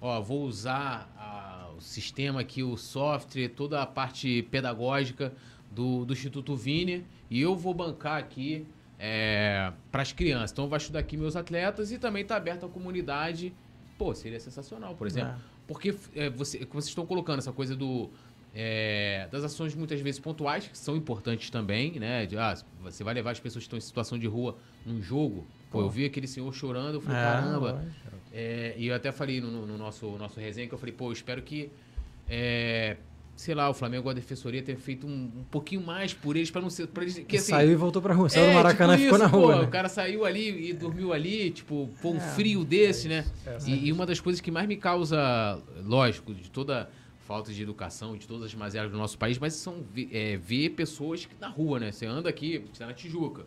ó, 0.00 0.20
vou 0.20 0.42
usar 0.42 1.10
a 1.16 1.48
o 1.78 1.80
sistema 1.80 2.40
aqui, 2.40 2.62
o 2.62 2.76
software, 2.76 3.48
toda 3.48 3.80
a 3.80 3.86
parte 3.86 4.42
pedagógica 4.50 5.32
do, 5.70 6.04
do 6.04 6.12
Instituto 6.12 6.56
Vini 6.56 7.04
e 7.30 7.40
eu 7.40 7.54
vou 7.54 7.72
bancar 7.72 8.18
aqui 8.18 8.66
é, 8.98 9.72
para 9.92 10.02
as 10.02 10.12
crianças. 10.12 10.50
Então, 10.50 10.68
vai 10.68 10.78
estudar 10.78 10.98
aqui 10.98 11.16
meus 11.16 11.36
atletas 11.36 11.92
e 11.92 11.98
também 11.98 12.22
está 12.22 12.36
aberto 12.36 12.66
à 12.66 12.68
comunidade. 12.68 13.52
Pô, 13.96 14.12
seria 14.12 14.40
sensacional, 14.40 14.96
por 14.96 15.06
exemplo. 15.06 15.32
É. 15.32 15.57
Porque 15.68 15.94
é, 16.16 16.30
você, 16.30 16.64
vocês 16.64 16.86
estão 16.86 17.06
colocando 17.06 17.38
essa 17.38 17.52
coisa 17.52 17.76
do, 17.76 18.10
é, 18.54 19.28
das 19.30 19.44
ações 19.44 19.74
muitas 19.74 20.00
vezes 20.00 20.18
pontuais, 20.18 20.66
que 20.66 20.76
são 20.76 20.96
importantes 20.96 21.50
também, 21.50 21.92
né? 22.00 22.24
De, 22.24 22.36
ah, 22.38 22.56
você 22.80 23.04
vai 23.04 23.12
levar 23.12 23.32
as 23.32 23.38
pessoas 23.38 23.62
que 23.62 23.66
estão 23.66 23.76
em 23.76 23.82
situação 23.82 24.18
de 24.18 24.26
rua 24.26 24.56
num 24.84 25.02
jogo. 25.02 25.46
Pô, 25.70 25.78
Pô. 25.78 25.80
eu 25.82 25.90
vi 25.90 26.06
aquele 26.06 26.26
senhor 26.26 26.52
chorando, 26.54 26.94
eu 26.94 27.00
falei, 27.02 27.20
é, 27.20 27.22
caramba. 27.22 27.84
É, 28.32 28.74
e 28.78 28.86
eu 28.86 28.94
até 28.94 29.12
falei 29.12 29.40
no, 29.42 29.66
no, 29.66 29.76
nosso, 29.76 30.06
nosso 30.16 30.40
resenha 30.40 30.66
que 30.66 30.74
eu 30.74 30.78
falei, 30.78 30.94
pô, 30.94 31.08
eu 31.08 31.12
espero 31.12 31.42
que. 31.42 31.70
É, 32.26 32.96
sei 33.38 33.54
lá, 33.54 33.70
o 33.70 33.72
Flamengo, 33.72 34.10
a 34.10 34.12
defensoria 34.12 34.60
ter 34.60 34.76
feito 34.76 35.06
um, 35.06 35.30
um 35.36 35.44
pouquinho 35.48 35.80
mais 35.80 36.12
por 36.12 36.36
eles 36.36 36.50
para 36.50 36.60
não 36.60 36.68
ser. 36.68 36.88
Pra 36.88 37.04
eles, 37.04 37.20
que, 37.20 37.36
assim, 37.36 37.52
saiu 37.52 37.70
e 37.70 37.76
voltou 37.76 38.02
pra 38.02 38.12
rua. 38.12 38.28
Saiu 38.28 38.46
é, 38.46 38.48
do 38.48 38.54
Maracanã 38.54 38.96
tipo 38.96 39.02
e 39.02 39.04
ficou 39.04 39.18
na 39.18 39.26
rua. 39.26 39.54
Pô, 39.54 39.60
né? 39.60 39.64
O 39.64 39.70
cara 39.70 39.88
saiu 39.88 40.24
ali 40.24 40.70
e 40.70 40.72
dormiu 40.72 41.12
ali, 41.12 41.52
tipo, 41.52 41.88
pô, 42.02 42.10
um 42.10 42.16
é, 42.16 42.20
frio 42.20 42.64
desse, 42.64 43.06
né? 43.06 43.24
É, 43.46 43.56
e, 43.64 43.86
e, 43.86 43.92
uma 43.92 44.04
das 44.04 44.18
coisas 44.18 44.40
que 44.40 44.50
mais 44.50 44.66
me 44.66 44.76
causa, 44.76 45.56
lógico, 45.84 46.34
de 46.34 46.50
toda 46.50 46.90
falta 47.20 47.52
de 47.52 47.62
educação, 47.62 48.16
de 48.16 48.26
todas 48.26 48.46
as 48.46 48.54
mazelas 48.56 48.90
do 48.90 48.98
nosso 48.98 49.16
país, 49.16 49.38
mas 49.38 49.54
são 49.54 49.84
é, 50.10 50.36
ver 50.36 50.70
pessoas 50.70 51.28
na 51.40 51.46
rua, 51.46 51.78
né? 51.78 51.92
Você 51.92 52.06
anda 52.06 52.28
aqui, 52.28 52.58
você 52.72 52.80
tá 52.80 52.86
na 52.86 52.92
Tijuca. 52.92 53.46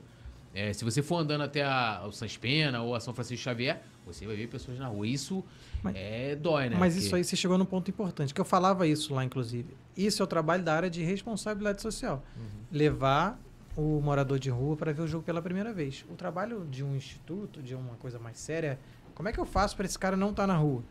É, 0.54 0.72
se 0.72 0.86
você 0.86 1.02
for 1.02 1.18
andando 1.18 1.42
até 1.42 1.64
a, 1.66 2.06
o 2.08 2.14
Sans 2.14 2.38
Pena 2.38 2.82
ou 2.82 2.96
a 2.96 3.00
São 3.02 3.14
Francisco 3.14 3.44
Xavier, 3.44 3.82
você 4.06 4.26
vai 4.26 4.36
ver 4.36 4.48
pessoas 4.48 4.78
na 4.80 4.88
rua. 4.88 5.08
Isso 5.08 5.44
mas, 5.82 5.96
é 5.96 6.36
dói, 6.36 6.70
né? 6.70 6.78
Mas 6.80 6.94
Porque... 6.94 7.06
isso 7.06 7.16
aí 7.16 7.24
você 7.24 7.36
chegou 7.36 7.58
num 7.58 7.66
ponto 7.66 7.90
importante, 7.90 8.34
que 8.34 8.42
eu 8.42 8.46
falava 8.46 8.88
isso 8.88 9.14
lá, 9.14 9.24
inclusive. 9.24 9.76
Isso 9.96 10.22
é 10.22 10.26
o 10.26 10.28
trabalho 10.28 10.64
da 10.64 10.74
área 10.74 10.90
de 10.90 11.04
responsabilidade 11.04 11.82
social. 11.82 12.24
Uhum. 12.38 12.44
Levar 12.72 13.40
o 13.76 14.02
morador 14.02 14.38
de 14.40 14.50
rua 14.50 14.76
para 14.76 14.92
ver 14.92 15.02
o 15.02 15.08
jogo 15.08 15.24
pela 15.24 15.42
primeira 15.42 15.72
vez. 15.72 16.06
O 16.10 16.16
trabalho 16.16 16.68
de 16.70 16.84
um 16.84 16.96
instituto, 16.96 17.62
de 17.62 17.76
uma 17.76 17.96
coisa 17.96 18.20
mais 18.20 18.38
séria, 18.38 18.80
como 19.16 19.30
é 19.30 19.32
que 19.32 19.40
eu 19.40 19.46
faço 19.46 19.76
para 19.76 19.86
esse 19.86 19.98
cara 19.98 20.18
não 20.18 20.32
estar 20.32 20.44
tá 20.44 20.48
na 20.48 20.58
rua? 20.58 20.84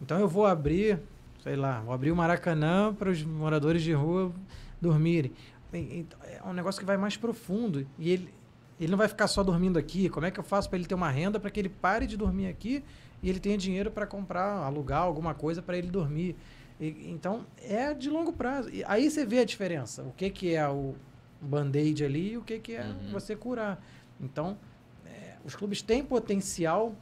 Então 0.00 0.18
eu 0.18 0.28
vou 0.28 0.46
abrir, 0.46 0.98
sei 1.42 1.56
lá, 1.56 1.80
vou 1.80 1.94
abrir 1.94 2.10
o 2.10 2.16
Maracanã 2.16 2.94
para 2.94 3.10
os 3.10 3.22
moradores 3.22 3.82
de 3.82 3.92
rua 3.92 4.32
dormirem. 4.80 5.32
É 5.72 6.42
um 6.44 6.52
negócio 6.52 6.80
que 6.80 6.86
vai 6.86 6.96
mais 6.96 7.16
profundo. 7.16 7.86
E 7.98 8.10
ele, 8.10 8.34
ele 8.80 8.90
não 8.90 8.98
vai 8.98 9.08
ficar 9.08 9.28
só 9.28 9.42
dormindo 9.42 9.78
aqui. 9.78 10.08
Como 10.08 10.26
é 10.26 10.30
que 10.30 10.40
eu 10.40 10.44
faço 10.44 10.68
para 10.68 10.78
ele 10.78 10.86
ter 10.86 10.94
uma 10.94 11.10
renda 11.10 11.38
para 11.38 11.50
que 11.50 11.60
ele 11.60 11.68
pare 11.68 12.06
de 12.06 12.16
dormir 12.16 12.46
aqui 12.48 12.82
e 13.22 13.28
ele 13.28 13.38
tenha 13.38 13.58
dinheiro 13.58 13.90
para 13.90 14.06
comprar, 14.06 14.64
alugar 14.64 15.02
alguma 15.02 15.34
coisa 15.34 15.60
para 15.60 15.76
ele 15.76 15.88
dormir? 15.88 16.34
E, 16.80 17.10
então, 17.10 17.44
é 17.62 17.92
de 17.92 18.08
longo 18.08 18.32
prazo. 18.32 18.70
E 18.70 18.82
aí 18.84 19.10
você 19.10 19.26
vê 19.26 19.40
a 19.40 19.44
diferença. 19.44 20.02
O 20.02 20.12
que, 20.12 20.30
que 20.30 20.54
é 20.54 20.66
o 20.66 20.94
band-aid 21.40 22.04
ali 22.04 22.32
e 22.32 22.38
o 22.38 22.42
que, 22.42 22.58
que 22.58 22.74
é 22.74 22.84
uhum. 22.84 23.12
você 23.12 23.34
curar. 23.34 23.82
Então, 24.20 24.58
é, 25.06 25.36
os 25.44 25.54
clubes 25.54 25.82
têm 25.82 26.04
potencial 26.04 26.94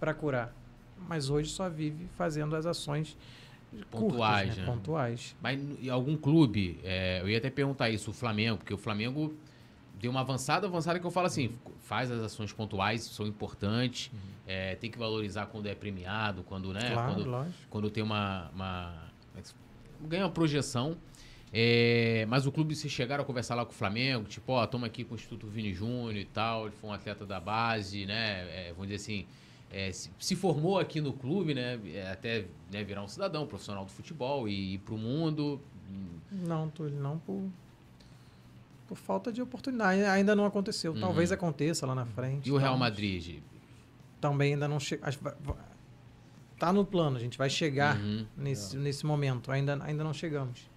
para 0.00 0.14
curar, 0.14 0.54
mas 1.08 1.28
hoje 1.28 1.50
só 1.50 1.68
vive 1.68 2.06
fazendo 2.16 2.56
as 2.56 2.66
ações 2.66 3.16
pontuais. 3.90 4.48
Curtas, 4.48 4.56
né? 4.56 4.62
Né? 4.62 4.72
Pontuais. 4.72 5.36
Mas 5.42 5.60
em 5.82 5.88
algum 5.88 6.16
clube, 6.16 6.80
é, 6.82 7.20
eu 7.20 7.28
ia 7.28 7.38
até 7.38 7.50
perguntar 7.50 7.90
isso, 7.90 8.10
o 8.10 8.14
Flamengo, 8.14 8.58
porque 8.58 8.74
o 8.74 8.78
Flamengo 8.78 9.34
deu 10.04 10.10
uma 10.10 10.20
avançada, 10.20 10.66
avançada 10.66 11.00
que 11.00 11.06
eu 11.06 11.10
falo 11.10 11.26
assim, 11.26 11.50
faz 11.78 12.10
as 12.10 12.20
ações 12.20 12.52
pontuais, 12.52 13.02
são 13.02 13.26
importantes, 13.26 14.10
uhum. 14.12 14.18
é, 14.46 14.74
tem 14.76 14.90
que 14.90 14.98
valorizar 14.98 15.46
quando 15.46 15.66
é 15.66 15.74
premiado, 15.74 16.42
quando, 16.42 16.72
né, 16.74 16.90
claro, 16.92 17.14
quando, 17.14 17.54
quando 17.70 17.90
tem 17.90 18.02
uma, 18.02 18.50
uma, 18.54 19.10
ganha 20.02 20.24
uma 20.24 20.30
projeção. 20.30 20.96
É, 21.56 22.26
mas 22.28 22.46
o 22.46 22.52
clube, 22.52 22.74
se 22.74 22.90
chegaram 22.90 23.22
a 23.22 23.26
conversar 23.26 23.54
lá 23.54 23.64
com 23.64 23.70
o 23.70 23.74
Flamengo, 23.74 24.26
tipo, 24.26 24.52
ó, 24.52 24.66
toma 24.66 24.88
aqui 24.88 25.04
com 25.04 25.14
o 25.14 25.16
Instituto 25.16 25.46
Vini 25.46 25.72
Júnior 25.72 26.16
e 26.16 26.24
tal, 26.24 26.66
ele 26.66 26.74
foi 26.76 26.90
um 26.90 26.92
atleta 26.92 27.24
da 27.24 27.38
base, 27.38 28.04
né? 28.04 28.40
É, 28.50 28.72
vamos 28.72 28.88
dizer 28.88 28.96
assim, 28.96 29.26
é, 29.70 29.92
se, 29.92 30.10
se, 30.18 30.34
formou 30.34 30.80
aqui 30.80 31.00
no 31.00 31.12
clube, 31.12 31.54
né? 31.54 31.78
É, 31.94 32.10
até 32.10 32.46
né, 32.72 32.82
virar 32.82 33.02
um 33.02 33.08
cidadão 33.08 33.46
profissional 33.46 33.84
do 33.84 33.90
futebol 33.92 34.48
e 34.48 34.74
ir 34.74 34.78
pro 34.78 34.98
mundo. 34.98 35.60
Não, 36.32 36.68
Túlio, 36.70 36.98
não 36.98 37.18
por, 37.18 37.48
por 38.86 38.96
falta 38.96 39.32
de 39.32 39.40
oportunidade. 39.42 40.02
Ainda 40.02 40.34
não 40.34 40.44
aconteceu. 40.44 40.92
Uhum. 40.92 41.00
Talvez 41.00 41.32
aconteça 41.32 41.86
lá 41.86 41.94
na 41.94 42.06
frente. 42.06 42.48
E 42.48 42.52
o 42.52 42.56
Real 42.56 42.76
Madrid? 42.76 43.40
Também 44.20 44.54
ainda 44.54 44.68
não 44.68 44.80
chega. 44.80 45.10
Tá 46.58 46.72
no 46.72 46.84
plano, 46.84 47.16
a 47.16 47.20
gente 47.20 47.36
vai 47.36 47.50
chegar 47.50 47.98
uhum. 47.98 48.26
nesse, 48.36 48.76
é. 48.76 48.78
nesse 48.78 49.04
momento. 49.04 49.50
Ainda, 49.50 49.82
ainda 49.82 50.04
não 50.04 50.14
chegamos. 50.14 50.68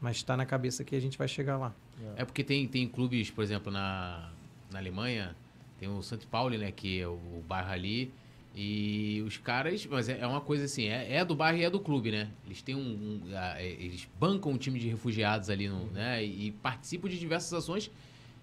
Mas 0.00 0.16
está 0.16 0.36
na 0.36 0.46
cabeça 0.46 0.82
que 0.82 0.96
a 0.96 1.00
gente 1.00 1.18
vai 1.18 1.28
chegar 1.28 1.58
lá. 1.58 1.74
É, 2.16 2.24
porque 2.24 2.42
tem, 2.42 2.66
tem 2.66 2.88
clubes, 2.88 3.30
por 3.30 3.44
exemplo, 3.44 3.70
na, 3.70 4.30
na 4.70 4.78
Alemanha, 4.78 5.36
tem 5.78 5.88
o 5.88 6.02
St. 6.02 6.26
Pauli, 6.26 6.56
né, 6.56 6.72
que 6.72 7.00
é 7.00 7.06
o, 7.06 7.12
o 7.12 7.44
bairro 7.46 7.70
ali. 7.70 8.12
E 8.54 9.22
os 9.24 9.38
caras, 9.38 9.86
mas 9.86 10.08
é, 10.08 10.18
é 10.20 10.26
uma 10.26 10.40
coisa 10.40 10.64
assim, 10.64 10.86
é, 10.86 11.16
é, 11.16 11.24
do 11.24 11.36
bairro 11.36 11.58
e 11.58 11.64
é 11.64 11.70
do 11.70 11.78
clube, 11.78 12.10
né? 12.10 12.28
Eles 12.44 12.60
têm 12.60 12.74
um, 12.74 12.80
um 12.80 13.36
a, 13.36 13.62
eles 13.62 14.08
bancam 14.18 14.52
um 14.52 14.58
time 14.58 14.78
de 14.78 14.88
refugiados 14.88 15.48
ali, 15.48 15.68
no, 15.68 15.86
né? 15.86 16.24
E, 16.24 16.48
e, 16.48 16.50
participam 16.50 17.08
de 17.08 17.18
diversas 17.18 17.52
ações 17.52 17.90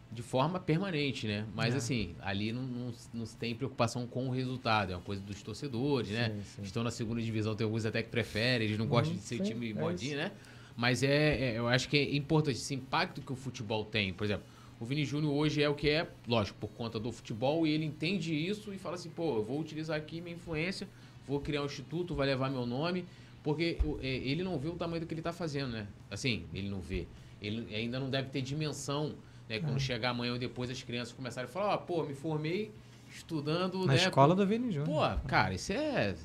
de 0.10 0.22
forma 0.22 0.60
permanente, 0.62 1.28
né? 1.28 1.46
Mas 1.54 1.74
é. 1.74 1.78
assim, 1.78 2.16
ali 2.22 2.54
não, 2.54 2.64
não, 2.64 2.94
não 3.14 3.26
tem 3.26 3.54
preocupação 3.54 4.08
com 4.08 4.30
o 4.30 4.32
resultado, 4.32 4.94
é 4.94 4.96
uma 4.96 5.02
coisa 5.02 5.22
dos 5.22 5.44
torcedores, 5.44 6.10
né? 6.10 6.30
sim, 6.30 6.34
né? 6.36 6.44
Sim. 6.56 6.62
Estão 6.64 6.84
na 6.84 6.92
segunda 6.92 7.22
divisão, 7.22 7.54
tem 7.54 7.66
alguns 7.66 7.86
até 7.86 8.02
que 8.02 8.10
preferem, 8.10 8.68
eles 8.68 8.78
não 8.78 8.88
gostam 8.88 9.14
de 9.14 9.22
ser 9.22 9.38
sim, 9.38 9.44
time 9.44 9.72
é 9.72 9.74
modinho, 9.74 10.16
né? 10.16 10.32
Mas 10.78 11.04
é, 11.04 11.54
é, 11.54 11.58
eu 11.58 11.68
acho 11.68 11.90
que 11.90 11.98
é 11.98 12.16
importante 12.16 12.56
esse 12.56 12.74
impacto 12.74 13.20
que 13.20 13.34
o 13.34 13.36
futebol 13.36 13.84
tem. 13.84 14.14
Por 14.14 14.24
exemplo, 14.24 14.46
o 14.80 14.86
Vini 14.86 15.04
Júnior 15.04 15.34
hoje 15.34 15.62
é 15.62 15.70
o 15.70 15.76
que 15.76 15.90
é, 15.90 16.08
lógico, 16.28 16.58
por 16.60 16.70
conta 16.70 17.00
do 17.00 17.12
futebol, 17.12 17.66
e 17.66 17.72
ele 17.72 17.86
entende 17.86 18.34
isso 18.34 18.74
e 18.74 18.78
fala 18.78 18.96
assim, 18.96 19.10
pô, 19.10 19.38
eu 19.38 19.44
vou 19.44 19.60
utilizar 19.60 19.98
aqui 19.98 20.22
minha 20.22 20.36
influência, 20.36 20.88
vou 21.28 21.40
criar 21.40 21.64
um 21.64 21.66
instituto, 21.66 22.14
vai 22.14 22.28
levar 22.28 22.50
meu 22.50 22.66
nome, 22.66 23.06
porque 23.44 23.80
é, 24.02 24.08
ele 24.08 24.44
não 24.44 24.58
vê 24.58 24.68
o 24.68 24.76
tamanho 24.76 25.02
do 25.02 25.08
que 25.08 25.14
ele 25.14 25.22
está 25.22 25.34
fazendo, 25.34 25.72
né? 25.72 25.88
Assim, 26.12 26.46
ele 26.54 26.70
não 26.70 26.80
vê. 26.80 27.08
Ele 27.42 27.74
ainda 27.76 28.00
não 28.00 28.10
deve 28.10 28.30
ter 28.30 28.42
dimensão, 28.42 29.16
né? 29.50 29.60
Quando 29.60 29.78
é. 29.78 29.80
chegar 29.80 30.10
amanhã 30.10 30.34
ou 30.34 30.40
depois 30.40 30.70
as 30.70 30.82
crianças 30.84 31.14
começarem 31.14 31.50
a 31.50 31.52
falar, 31.52 31.74
ó, 31.74 31.78
pô, 31.78 32.04
me 32.04 32.14
formei 32.14 32.72
estudando... 33.10 33.80
Na 33.80 33.94
né, 33.94 33.96
escola 33.96 34.36
do 34.36 34.46
Vini 34.46 34.72
Júnior. 34.72 34.86
Pô, 34.86 35.28
cara, 35.28 35.54
isso 35.54 35.72
é 35.74 36.16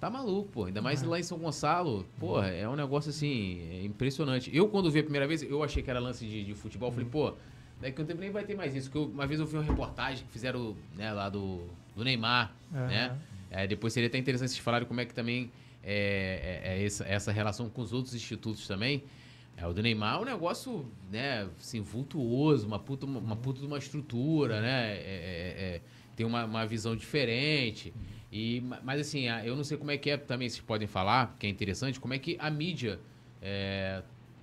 Tá 0.00 0.08
maluco, 0.08 0.48
pô. 0.50 0.64
Ainda 0.64 0.80
mais 0.80 1.02
é. 1.02 1.06
lá 1.06 1.20
em 1.20 1.22
São 1.22 1.36
Gonçalo. 1.36 2.06
Pô, 2.18 2.42
é 2.42 2.66
um 2.66 2.74
negócio 2.74 3.10
assim, 3.10 3.60
é 3.70 3.84
impressionante. 3.84 4.50
Eu, 4.56 4.66
quando 4.66 4.90
vi 4.90 5.00
a 5.00 5.02
primeira 5.02 5.28
vez, 5.28 5.42
eu 5.42 5.62
achei 5.62 5.82
que 5.82 5.90
era 5.90 6.00
lance 6.00 6.24
de, 6.24 6.42
de 6.42 6.54
futebol. 6.54 6.88
Uhum. 6.88 6.94
Falei, 6.94 7.10
pô, 7.10 7.34
daqui 7.80 8.00
a 8.00 8.04
um 8.04 8.06
tempo 8.06 8.20
nem 8.20 8.30
vai 8.30 8.44
ter 8.44 8.54
mais 8.54 8.74
isso. 8.74 8.90
Porque 8.90 9.12
uma 9.12 9.26
vez 9.26 9.40
eu 9.40 9.46
vi 9.46 9.56
uma 9.56 9.64
reportagem 9.64 10.24
que 10.26 10.32
fizeram 10.32 10.76
né, 10.96 11.12
lá 11.12 11.28
do, 11.28 11.66
do 11.96 12.04
Neymar, 12.04 12.54
uhum. 12.72 12.86
né? 12.86 13.18
É, 13.50 13.66
depois 13.66 13.92
seria 13.92 14.08
até 14.08 14.16
interessante 14.18 14.50
vocês 14.50 14.60
falarem 14.60 14.86
como 14.86 15.00
é 15.00 15.04
que 15.04 15.12
também 15.12 15.50
é, 15.82 16.62
é, 16.64 16.78
é 16.78 16.84
essa, 16.84 17.04
essa 17.04 17.32
relação 17.32 17.68
com 17.68 17.82
os 17.82 17.92
outros 17.92 18.14
institutos 18.14 18.66
também. 18.66 19.02
É, 19.56 19.66
o 19.66 19.72
do 19.72 19.82
Neymar 19.82 20.16
é 20.16 20.20
um 20.20 20.24
negócio, 20.24 20.86
né, 21.10 21.48
assim, 21.58 21.80
vultuoso, 21.80 22.66
uma 22.66 22.78
puta, 22.78 23.06
uma, 23.06 23.36
puta 23.36 23.60
de 23.60 23.66
uma 23.66 23.78
estrutura, 23.78 24.60
né? 24.60 24.94
É, 24.94 25.00
é, 25.02 25.80
tem 26.14 26.24
uma, 26.24 26.44
uma 26.44 26.66
visão 26.66 26.94
diferente. 26.94 27.92
E, 28.32 28.62
mas 28.84 29.00
assim, 29.00 29.24
eu 29.44 29.56
não 29.56 29.64
sei 29.64 29.76
como 29.76 29.90
é 29.90 29.98
que 29.98 30.10
é 30.10 30.16
também, 30.16 30.48
vocês 30.48 30.60
podem 30.60 30.86
falar, 30.86 31.36
que 31.38 31.46
é 31.46 31.50
interessante, 31.50 31.98
como 31.98 32.14
é 32.14 32.18
que 32.18 32.36
a 32.38 32.48
mídia 32.48 33.00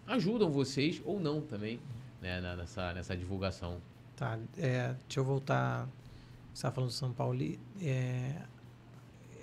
ajudam 0.05 0.49
vocês 0.49 1.01
ou 1.05 1.19
não 1.19 1.39
também 1.39 1.79
né, 2.21 2.55
nessa, 2.55 2.93
nessa 2.93 3.15
divulgação. 3.15 3.81
Tá, 4.15 4.37
é, 4.57 4.95
deixa 5.07 5.19
eu 5.19 5.23
voltar. 5.23 5.87
Você 6.53 6.59
estava 6.59 6.75
falando 6.75 6.89
do 6.89 6.93
São 6.93 7.13
Paulo. 7.13 7.37
É, 7.81 8.41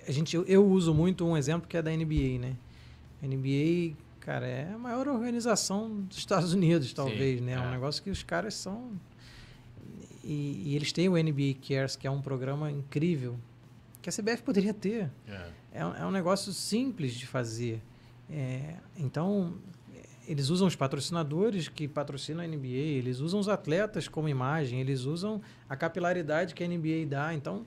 a 0.07 0.11
gente, 0.11 0.35
eu, 0.35 0.45
eu, 0.45 0.65
uso 0.65 0.93
muito 0.93 1.25
um 1.25 1.37
exemplo 1.37 1.67
que 1.67 1.77
é 1.77 1.81
da 1.81 1.91
NBA, 1.91 2.39
né? 2.39 2.55
A 3.23 3.27
NBA, 3.27 3.95
cara, 4.19 4.45
é 4.45 4.73
a 4.73 4.77
maior 4.77 5.07
organização 5.07 6.01
dos 6.01 6.17
Estados 6.17 6.53
Unidos, 6.53 6.93
talvez, 6.93 7.39
Sim, 7.39 7.45
né? 7.45 7.53
É 7.53 7.59
um 7.59 7.71
negócio 7.71 8.03
que 8.03 8.09
os 8.09 8.21
caras 8.21 8.53
são. 8.53 8.91
E, 10.23 10.63
e 10.65 10.75
eles 10.75 10.91
têm 10.91 11.07
o 11.07 11.13
NBA 11.13 11.55
Cares, 11.67 11.95
que 11.95 12.07
é 12.07 12.11
um 12.11 12.21
programa 12.21 12.71
incrível 12.71 13.37
que 14.01 14.09
a 14.09 14.11
CBF 14.13 14.43
poderia 14.43 14.73
ter. 14.73 15.09
É, 15.27 15.51
é, 15.73 15.79
é 15.79 16.05
um 16.05 16.11
negócio 16.11 16.51
simples 16.51 17.13
de 17.13 17.25
fazer. 17.25 17.81
É, 18.29 18.75
então, 18.97 19.55
eles 20.27 20.49
usam 20.49 20.67
os 20.67 20.75
patrocinadores 20.75 21.67
que 21.67 21.87
patrocinam 21.87 22.43
a 22.43 22.47
NBA, 22.47 22.67
eles 22.67 23.19
usam 23.19 23.39
os 23.39 23.47
atletas 23.47 24.07
como 24.07 24.27
imagem, 24.29 24.79
eles 24.79 25.05
usam 25.05 25.41
a 25.69 25.75
capilaridade 25.75 26.53
que 26.53 26.63
a 26.63 26.67
NBA 26.67 27.05
dá. 27.07 27.33
Então, 27.33 27.65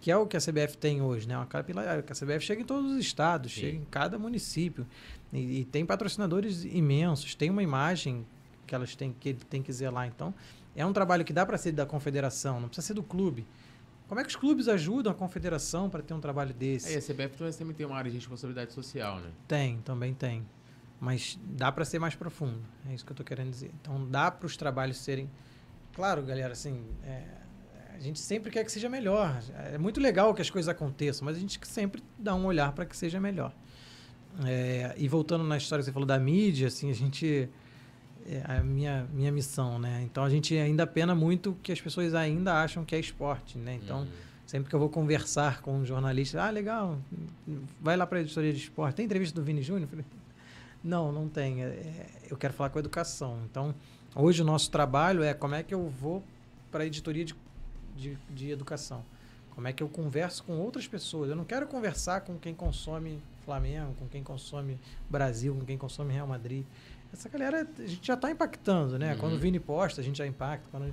que 0.00 0.10
é 0.10 0.16
o 0.16 0.26
que 0.26 0.36
a 0.36 0.40
CBF 0.40 0.76
tem 0.76 1.00
hoje, 1.00 1.28
né? 1.28 1.36
Uma 1.36 1.46
capilaridade. 1.46 2.04
A 2.10 2.14
CBF 2.14 2.40
chega 2.44 2.60
em 2.60 2.64
todos 2.64 2.90
os 2.90 2.98
estados, 2.98 3.52
Sim. 3.52 3.60
chega 3.60 3.76
em 3.78 3.86
cada 3.90 4.18
município. 4.18 4.86
E, 5.32 5.60
e, 5.60 5.64
tem 5.64 5.86
patrocinadores 5.86 6.64
imensos, 6.64 7.34
tem 7.34 7.48
uma 7.48 7.62
imagem 7.62 8.26
que 8.66 8.74
elas 8.74 8.96
têm 8.96 9.14
que, 9.18 9.34
tem 9.34 9.62
que 9.62 9.72
zelar. 9.72 10.06
Então, 10.08 10.34
é 10.74 10.84
um 10.84 10.92
trabalho 10.92 11.24
que 11.24 11.32
dá 11.32 11.46
para 11.46 11.56
ser 11.56 11.72
da 11.72 11.86
confederação, 11.86 12.60
não 12.60 12.68
precisa 12.68 12.88
ser 12.88 12.94
do 12.94 13.02
clube. 13.02 13.46
Como 14.08 14.20
é 14.20 14.24
que 14.24 14.28
os 14.28 14.36
clubes 14.36 14.68
ajudam 14.68 15.10
a 15.12 15.14
confederação 15.14 15.88
para 15.88 16.02
ter 16.02 16.12
um 16.12 16.20
trabalho 16.20 16.52
desse? 16.52 16.92
É, 16.92 16.98
a 16.98 17.00
CBF 17.00 17.56
também 17.56 17.74
tem 17.74 17.86
uma 17.86 17.96
área 17.96 18.10
de 18.10 18.16
responsabilidade 18.18 18.72
social, 18.72 19.20
né? 19.20 19.30
Tem, 19.48 19.78
também 19.78 20.12
tem. 20.12 20.44
Mas 21.02 21.36
dá 21.42 21.72
para 21.72 21.84
ser 21.84 21.98
mais 21.98 22.14
profundo. 22.14 22.60
É 22.88 22.94
isso 22.94 23.04
que 23.04 23.10
eu 23.10 23.14
estou 23.14 23.26
querendo 23.26 23.50
dizer. 23.50 23.72
Então 23.80 24.08
dá 24.08 24.30
para 24.30 24.46
os 24.46 24.56
trabalhos 24.56 24.98
serem. 24.98 25.28
Claro, 25.92 26.22
galera, 26.22 26.52
assim. 26.52 26.80
É... 27.02 27.24
a 27.92 27.98
gente 27.98 28.20
sempre 28.20 28.52
quer 28.52 28.64
que 28.64 28.70
seja 28.70 28.88
melhor. 28.88 29.42
É 29.72 29.76
muito 29.78 30.00
legal 30.00 30.32
que 30.32 30.40
as 30.40 30.48
coisas 30.48 30.68
aconteçam, 30.68 31.24
mas 31.24 31.36
a 31.36 31.40
gente 31.40 31.58
sempre 31.66 32.00
dá 32.16 32.36
um 32.36 32.46
olhar 32.46 32.70
para 32.70 32.86
que 32.86 32.96
seja 32.96 33.18
melhor. 33.18 33.52
É... 34.46 34.94
e 34.96 35.08
voltando 35.08 35.42
na 35.42 35.56
história 35.56 35.82
que 35.82 35.86
você 35.86 35.92
falou 35.92 36.06
da 36.06 36.20
mídia, 36.20 36.68
assim, 36.68 36.88
a 36.88 36.94
gente 36.94 37.50
é 38.24 38.44
a 38.44 38.62
minha, 38.62 39.04
minha 39.12 39.32
missão, 39.32 39.80
né? 39.80 40.02
Então 40.04 40.22
a 40.22 40.30
gente 40.30 40.56
ainda 40.56 40.86
pena 40.86 41.16
muito 41.16 41.58
que 41.64 41.72
as 41.72 41.80
pessoas 41.80 42.14
ainda 42.14 42.62
acham 42.62 42.84
que 42.84 42.94
é 42.94 43.00
esporte, 43.00 43.58
né? 43.58 43.80
Então, 43.82 44.02
uhum. 44.02 44.08
sempre 44.46 44.70
que 44.70 44.74
eu 44.76 44.78
vou 44.78 44.88
conversar 44.88 45.62
com 45.62 45.78
um 45.78 45.84
jornalista, 45.84 46.44
ah, 46.44 46.50
legal, 46.50 46.96
vai 47.80 47.96
lá 47.96 48.06
para 48.06 48.18
a 48.18 48.20
editoria 48.20 48.52
de 48.52 48.60
esporte. 48.60 48.94
Tem 48.94 49.04
entrevista 49.04 49.34
do 49.34 49.44
Vini 49.44 49.62
Júnior? 49.62 49.88
Não, 50.82 51.12
não 51.12 51.28
tem. 51.28 51.62
É, 51.62 51.66
é, 51.66 52.06
eu 52.30 52.36
quero 52.36 52.52
falar 52.52 52.70
com 52.70 52.78
a 52.78 52.80
educação. 52.80 53.40
Então, 53.50 53.74
hoje 54.14 54.42
o 54.42 54.44
nosso 54.44 54.70
trabalho 54.70 55.22
é 55.22 55.34
como 55.34 55.54
é 55.54 55.62
que 55.62 55.74
eu 55.74 55.88
vou 55.88 56.22
para 56.70 56.84
a 56.84 56.86
editoria 56.86 57.24
de, 57.24 57.36
de, 57.96 58.18
de 58.30 58.50
educação. 58.50 59.04
Como 59.54 59.68
é 59.68 59.72
que 59.72 59.82
eu 59.82 59.88
converso 59.88 60.42
com 60.44 60.58
outras 60.58 60.86
pessoas? 60.86 61.28
Eu 61.30 61.36
não 61.36 61.44
quero 61.44 61.66
conversar 61.66 62.22
com 62.22 62.38
quem 62.38 62.54
consome 62.54 63.20
Flamengo, 63.44 63.94
com 63.98 64.08
quem 64.08 64.22
consome 64.22 64.78
Brasil, 65.10 65.54
com 65.54 65.64
quem 65.64 65.76
consome 65.76 66.12
Real 66.12 66.26
Madrid 66.26 66.64
essa 67.12 67.28
galera 67.28 67.68
a 67.78 67.86
gente 67.86 68.06
já 68.06 68.14
está 68.14 68.30
impactando, 68.30 68.98
né? 68.98 69.12
Uhum. 69.12 69.18
Quando 69.18 69.32
o 69.34 69.38
Vini 69.38 69.60
posta, 69.60 70.00
a 70.00 70.04
gente 70.04 70.16
já 70.16 70.26
impacta. 70.26 70.66
Quando, 70.70 70.92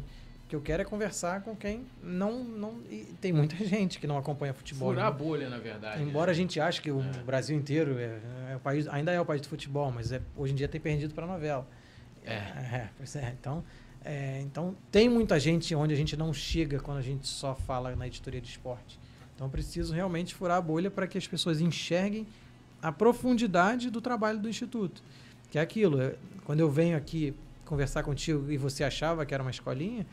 que 0.50 0.56
eu 0.56 0.62
quero 0.62 0.82
é 0.82 0.86
conversar 0.86 1.44
com 1.44 1.56
quem 1.56 1.86
não. 2.02 2.44
não 2.44 2.82
e 2.90 3.06
tem 3.22 3.32
muita 3.32 3.56
gente 3.64 4.00
que 4.00 4.08
não 4.08 4.18
acompanha 4.18 4.52
futebol. 4.52 4.90
Furar 4.90 5.06
né? 5.06 5.10
a 5.10 5.12
bolha, 5.12 5.48
na 5.48 5.60
verdade. 5.60 6.02
Embora 6.02 6.26
né? 6.26 6.32
a 6.32 6.36
gente 6.36 6.60
ache 6.60 6.82
que 6.82 6.92
o 6.92 7.00
é. 7.00 7.24
Brasil 7.24 7.56
inteiro 7.56 8.00
é, 8.00 8.20
é, 8.52 8.56
o 8.56 8.60
país, 8.60 8.88
ainda 8.88 9.12
é 9.12 9.22
o 9.22 9.26
país 9.26 9.42
do 9.42 9.48
futebol, 9.48 9.92
mas 9.92 10.12
é, 10.12 10.20
hoje 10.36 10.54
em 10.54 10.56
dia 10.56 10.68
tem 10.68 10.82
perdido 10.82 11.14
para 11.14 11.26
a 11.26 11.28
novela. 11.28 11.68
É. 12.26 12.34
é. 12.34 12.90
Pois 12.98 13.16
é. 13.16 13.36
Então, 13.40 13.64
é, 14.04 14.42
então, 14.42 14.76
tem 14.92 15.08
muita 15.08 15.40
gente 15.40 15.76
onde 15.76 15.94
a 15.94 15.98
gente 15.98 16.18
não 16.18 16.34
chega 16.34 16.80
quando 16.80 16.98
a 16.98 17.04
gente 17.04 17.28
só 17.28 17.54
fala 17.54 17.96
na 17.96 18.08
editoria 18.08 18.42
de 18.42 18.50
esporte. 18.50 19.00
Então, 19.36 19.46
eu 19.46 19.52
preciso 19.52 19.94
realmente 19.94 20.34
furar 20.34 20.58
a 20.58 20.62
bolha 20.62 20.90
para 20.90 21.06
que 21.06 21.18
as 21.18 21.28
pessoas 21.28 21.62
enxerguem 21.62 22.26
a 22.82 22.92
profundidade 22.92 23.92
do 23.92 24.02
trabalho 24.02 24.40
do 24.40 24.50
Instituto. 24.50 25.04
Que 25.52 25.60
é 25.60 25.62
aquilo, 25.62 26.02
é, 26.02 26.16
quando 26.44 26.60
eu 26.60 26.72
venho 26.72 26.98
aqui 26.98 27.36
conversar 27.66 28.02
contigo 28.02 28.52
e 28.52 28.58
você 28.58 28.84
achava 28.84 29.24
que 29.28 29.34
era 29.34 29.44
uma 29.44 29.52
escolinha, 29.52 30.08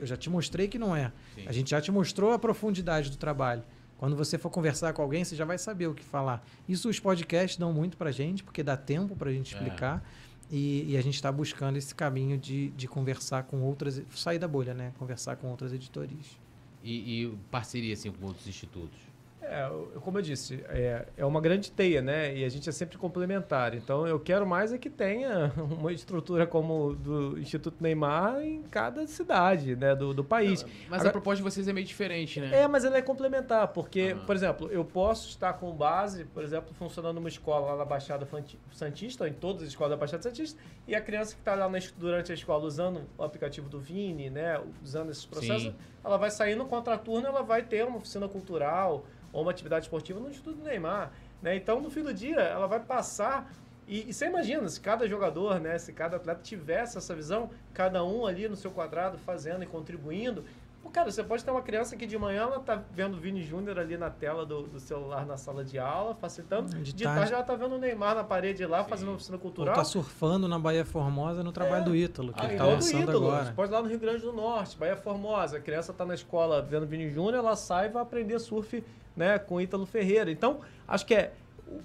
eu 0.00 0.06
já 0.06 0.16
te 0.16 0.28
mostrei 0.28 0.66
que 0.66 0.78
não 0.78 0.94
é. 0.94 1.12
Sim. 1.34 1.44
A 1.46 1.52
gente 1.52 1.70
já 1.70 1.80
te 1.80 1.92
mostrou 1.92 2.32
a 2.32 2.38
profundidade 2.38 3.10
do 3.10 3.16
trabalho. 3.16 3.62
Quando 3.98 4.16
você 4.16 4.38
for 4.38 4.48
conversar 4.48 4.94
com 4.94 5.02
alguém, 5.02 5.22
você 5.24 5.36
já 5.36 5.44
vai 5.44 5.58
saber 5.58 5.86
o 5.86 5.94
que 5.94 6.02
falar. 6.02 6.42
Isso 6.66 6.88
os 6.88 6.98
podcasts 6.98 7.58
dão 7.58 7.72
muito 7.72 7.98
pra 7.98 8.10
gente, 8.10 8.42
porque 8.42 8.62
dá 8.62 8.74
tempo 8.76 9.14
pra 9.14 9.30
gente 9.30 9.54
explicar. 9.54 10.02
É. 10.26 10.56
E, 10.56 10.92
e, 10.92 10.96
a 10.96 11.02
gente 11.02 11.14
está 11.14 11.30
buscando 11.30 11.76
esse 11.76 11.94
caminho 11.94 12.36
de, 12.36 12.70
de 12.70 12.88
conversar 12.88 13.44
com 13.44 13.60
outras, 13.60 14.02
sair 14.16 14.38
da 14.38 14.48
bolha, 14.48 14.74
né? 14.74 14.92
Conversar 14.98 15.36
com 15.36 15.48
outras 15.48 15.72
editorias. 15.72 16.40
E, 16.82 17.24
e 17.24 17.38
parceria 17.50 17.92
assim 17.92 18.10
com 18.10 18.26
outros 18.26 18.48
institutos? 18.48 18.98
É, 19.42 19.68
como 20.00 20.18
eu 20.18 20.22
disse, 20.22 20.62
é, 20.68 21.06
é 21.16 21.24
uma 21.24 21.40
grande 21.40 21.72
teia, 21.72 22.02
né? 22.02 22.36
E 22.36 22.44
a 22.44 22.48
gente 22.48 22.68
é 22.68 22.72
sempre 22.72 22.98
complementar. 22.98 23.74
Então, 23.74 24.06
eu 24.06 24.20
quero 24.20 24.46
mais 24.46 24.72
é 24.72 24.78
que 24.78 24.90
tenha 24.90 25.52
uma 25.56 25.92
estrutura 25.92 26.46
como 26.46 26.94
do 26.94 27.38
Instituto 27.38 27.82
Neymar 27.82 28.42
em 28.42 28.62
cada 28.64 29.06
cidade 29.06 29.74
né, 29.74 29.94
do, 29.94 30.12
do 30.12 30.22
país. 30.22 30.62
Não, 30.62 30.70
mas 30.88 31.00
Agora, 31.00 31.08
a 31.08 31.12
proposta 31.12 31.36
de 31.38 31.42
vocês 31.42 31.66
é 31.66 31.72
meio 31.72 31.86
diferente, 31.86 32.38
né? 32.38 32.62
É, 32.62 32.68
mas 32.68 32.84
ela 32.84 32.98
é 32.98 33.02
complementar, 33.02 33.68
porque, 33.68 34.12
uhum. 34.12 34.26
por 34.26 34.36
exemplo, 34.36 34.68
eu 34.70 34.84
posso 34.84 35.28
estar 35.28 35.54
com 35.54 35.72
base, 35.72 36.24
por 36.26 36.44
exemplo, 36.44 36.74
funcionando 36.74 37.16
numa 37.16 37.28
escola 37.28 37.72
lá 37.72 37.76
na 37.78 37.84
Baixada 37.84 38.28
Santista, 38.72 39.24
ou 39.24 39.30
em 39.30 39.32
todas 39.32 39.62
as 39.62 39.68
escolas 39.70 39.90
da 39.90 39.96
Baixada 39.96 40.22
Santista, 40.22 40.60
e 40.86 40.94
a 40.94 41.00
criança 41.00 41.34
que 41.34 41.40
está 41.40 41.54
lá 41.54 41.68
na, 41.68 41.78
durante 41.96 42.30
a 42.30 42.34
escola 42.34 42.64
usando 42.64 43.02
o 43.16 43.22
aplicativo 43.22 43.68
do 43.68 43.80
Vini, 43.80 44.28
né, 44.28 44.60
usando 44.82 45.10
esses 45.10 45.24
processos, 45.24 45.62
Sim. 45.62 45.74
ela 46.04 46.18
vai 46.18 46.30
sair 46.30 46.54
no 46.54 46.66
contraturno, 46.66 47.26
ela 47.26 47.42
vai 47.42 47.62
ter 47.62 47.86
uma 47.86 47.96
oficina 47.96 48.28
cultural, 48.28 49.04
ou 49.32 49.42
uma 49.42 49.50
atividade 49.50 49.84
esportiva 49.84 50.20
no 50.20 50.30
Instituto 50.30 50.62
Neymar. 50.62 51.12
Né? 51.42 51.56
Então, 51.56 51.80
no 51.80 51.90
fim 51.90 52.02
do 52.02 52.12
dia, 52.12 52.40
ela 52.40 52.66
vai 52.66 52.80
passar. 52.80 53.52
E, 53.86 54.08
e, 54.08 54.12
você 54.12 54.26
imagina, 54.26 54.68
se 54.68 54.80
cada 54.80 55.08
jogador, 55.08 55.58
né, 55.58 55.78
se 55.78 55.92
cada 55.92 56.16
atleta 56.16 56.40
tivesse 56.42 56.96
essa 56.96 57.14
visão, 57.14 57.50
cada 57.74 58.04
um 58.04 58.26
ali 58.26 58.48
no 58.48 58.56
seu 58.56 58.70
quadrado 58.70 59.18
fazendo 59.18 59.64
e 59.64 59.66
contribuindo. 59.66 60.44
Pô, 60.82 60.88
cara, 60.88 61.10
você 61.10 61.22
pode 61.22 61.44
ter 61.44 61.50
uma 61.50 61.60
criança 61.60 61.94
que 61.94 62.06
de 62.06 62.16
manhã 62.16 62.42
ela 62.42 62.58
tá 62.58 62.82
vendo 62.90 63.14
o 63.14 63.20
Vini 63.20 63.42
Júnior 63.42 63.78
ali 63.78 63.98
na 63.98 64.08
tela 64.08 64.46
do, 64.46 64.62
do, 64.62 64.80
celular 64.80 65.26
na 65.26 65.36
sala 65.36 65.62
de 65.62 65.78
aula, 65.78 66.14
facilitando. 66.14 66.74
De, 66.74 66.92
de 66.92 67.04
tarde. 67.04 67.18
tarde 67.18 67.34
ela 67.34 67.42
tá 67.42 67.54
vendo 67.54 67.74
o 67.74 67.78
Neymar 67.78 68.14
na 68.14 68.24
parede 68.24 68.64
lá, 68.64 68.82
Sim. 68.82 68.88
fazendo 68.88 69.08
uma 69.08 69.16
oficina 69.16 69.36
cultural. 69.36 69.74
Ou 69.74 69.78
tá 69.78 69.84
surfando 69.84 70.48
na 70.48 70.58
Bahia 70.58 70.84
Formosa 70.84 71.42
no 71.42 71.52
trabalho 71.52 71.82
é. 71.82 71.84
do 71.84 71.94
Ítalo, 71.94 72.32
que 72.32 72.40
ah, 72.40 72.46
ele 72.46 72.56
tá 72.56 72.64
lançando 72.64 73.10
agora. 73.10 73.44
Você 73.44 73.52
pode 73.52 73.70
ir 73.70 73.74
lá 73.74 73.82
no 73.82 73.88
Rio 73.88 73.98
Grande 73.98 74.22
do 74.22 74.32
Norte, 74.32 74.76
Bahia 74.78 74.96
Formosa. 74.96 75.58
A 75.58 75.60
criança 75.60 75.92
tá 75.92 76.06
na 76.06 76.14
escola 76.14 76.62
vendo 76.62 76.84
o 76.84 76.86
Vini 76.86 77.10
Júnior, 77.10 77.34
ela 77.34 77.56
sai 77.56 77.86
e 77.86 77.90
vai 77.90 78.02
aprender 78.02 78.38
surf 78.38 78.82
né, 79.14 79.38
com 79.38 79.60
Ítalo 79.60 79.84
Ferreira. 79.84 80.30
Então, 80.30 80.60
acho 80.88 81.04
que 81.04 81.14
é 81.14 81.32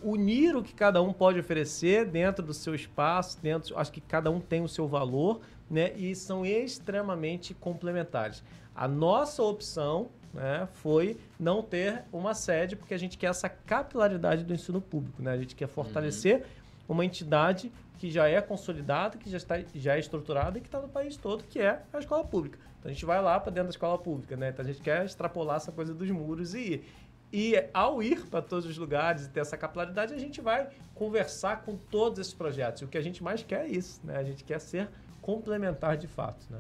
unir 0.02 0.56
o 0.56 0.64
que 0.64 0.74
cada 0.74 1.02
um 1.02 1.14
pode 1.14 1.40
oferecer 1.40 2.06
dentro 2.06 2.44
do 2.44 2.54
seu 2.54 2.74
espaço, 2.74 3.38
dentro, 3.42 3.78
acho 3.78 3.92
que 3.92 4.02
cada 4.02 4.32
um 4.32 4.40
tem 4.40 4.64
o 4.64 4.68
seu 4.68 4.88
valor, 4.88 5.42
né, 5.70 5.94
e 5.96 6.16
são 6.16 6.46
extremamente 6.46 7.54
complementares. 7.54 8.44
A 8.76 8.88
nossa 8.88 9.42
opção 9.42 10.10
né, 10.34 10.68
foi 10.74 11.18
não 11.40 11.64
ter 11.64 12.04
uma 12.12 12.34
sede, 12.34 12.76
porque 12.76 12.94
a 12.94 12.98
gente 12.98 13.18
quer 13.18 13.28
essa 13.28 13.48
capilaridade 13.48 14.44
do 14.44 14.54
ensino 14.54 14.82
público, 14.82 15.22
né? 15.22 15.32
A 15.32 15.38
gente 15.38 15.56
quer 15.56 15.68
fortalecer 15.68 16.40
uhum. 16.40 16.96
uma 16.96 17.06
entidade 17.06 17.72
que 17.98 18.12
já 18.12 18.28
é 18.28 18.42
consolidada, 18.42 19.18
que 19.18 19.30
já, 19.30 19.38
está, 19.38 19.56
já 19.74 19.96
é 19.96 20.00
estruturada 20.00 20.58
e 20.58 20.62
que 20.62 20.68
está 20.68 20.82
no 20.82 20.90
país 20.90 21.16
todo, 21.16 21.46
que 21.46 21.60
é 21.60 21.82
a 21.94 22.00
escola 22.00 22.26
pública. 22.26 22.60
Então 22.80 22.92
a 22.92 22.94
gente 22.94 23.06
vai 23.06 23.22
lá 23.22 23.40
para 23.40 23.52
dentro 23.52 23.70
da 23.70 23.72
escola 23.72 23.98
pública, 23.98 24.36
né? 24.36 24.50
Então 24.50 24.64
a 24.64 24.68
gente 24.68 24.82
quer 24.82 25.06
extrapolar 25.06 25.56
essa 25.56 25.72
coisa 25.72 25.94
dos 25.94 26.10
muros 26.12 26.54
e 26.54 26.60
ir. 26.60 26.86
E 27.32 27.70
ao 27.74 28.04
ir 28.04 28.28
para 28.28 28.42
todos 28.42 28.66
os 28.66 28.78
lugares 28.78 29.26
e 29.26 29.30
ter 29.30 29.40
essa 29.40 29.58
capilaridade, 29.58 30.14
a 30.14 30.18
gente 30.18 30.40
vai 30.40 30.70
conversar 30.94 31.64
com 31.64 31.76
todos 31.76 32.20
esses 32.20 32.34
projetos. 32.34 32.82
E 32.82 32.86
o 32.86 32.88
que 32.88 32.98
a 32.98 33.02
gente 33.02 33.24
mais 33.24 33.42
quer 33.42 33.66
é 33.66 33.68
isso, 33.68 34.00
né? 34.04 34.18
A 34.18 34.24
gente 34.24 34.44
quer 34.44 34.60
ser 34.60 34.90
complementar 35.22 35.98
de 35.98 36.08
fato, 36.08 36.46
né? 36.50 36.60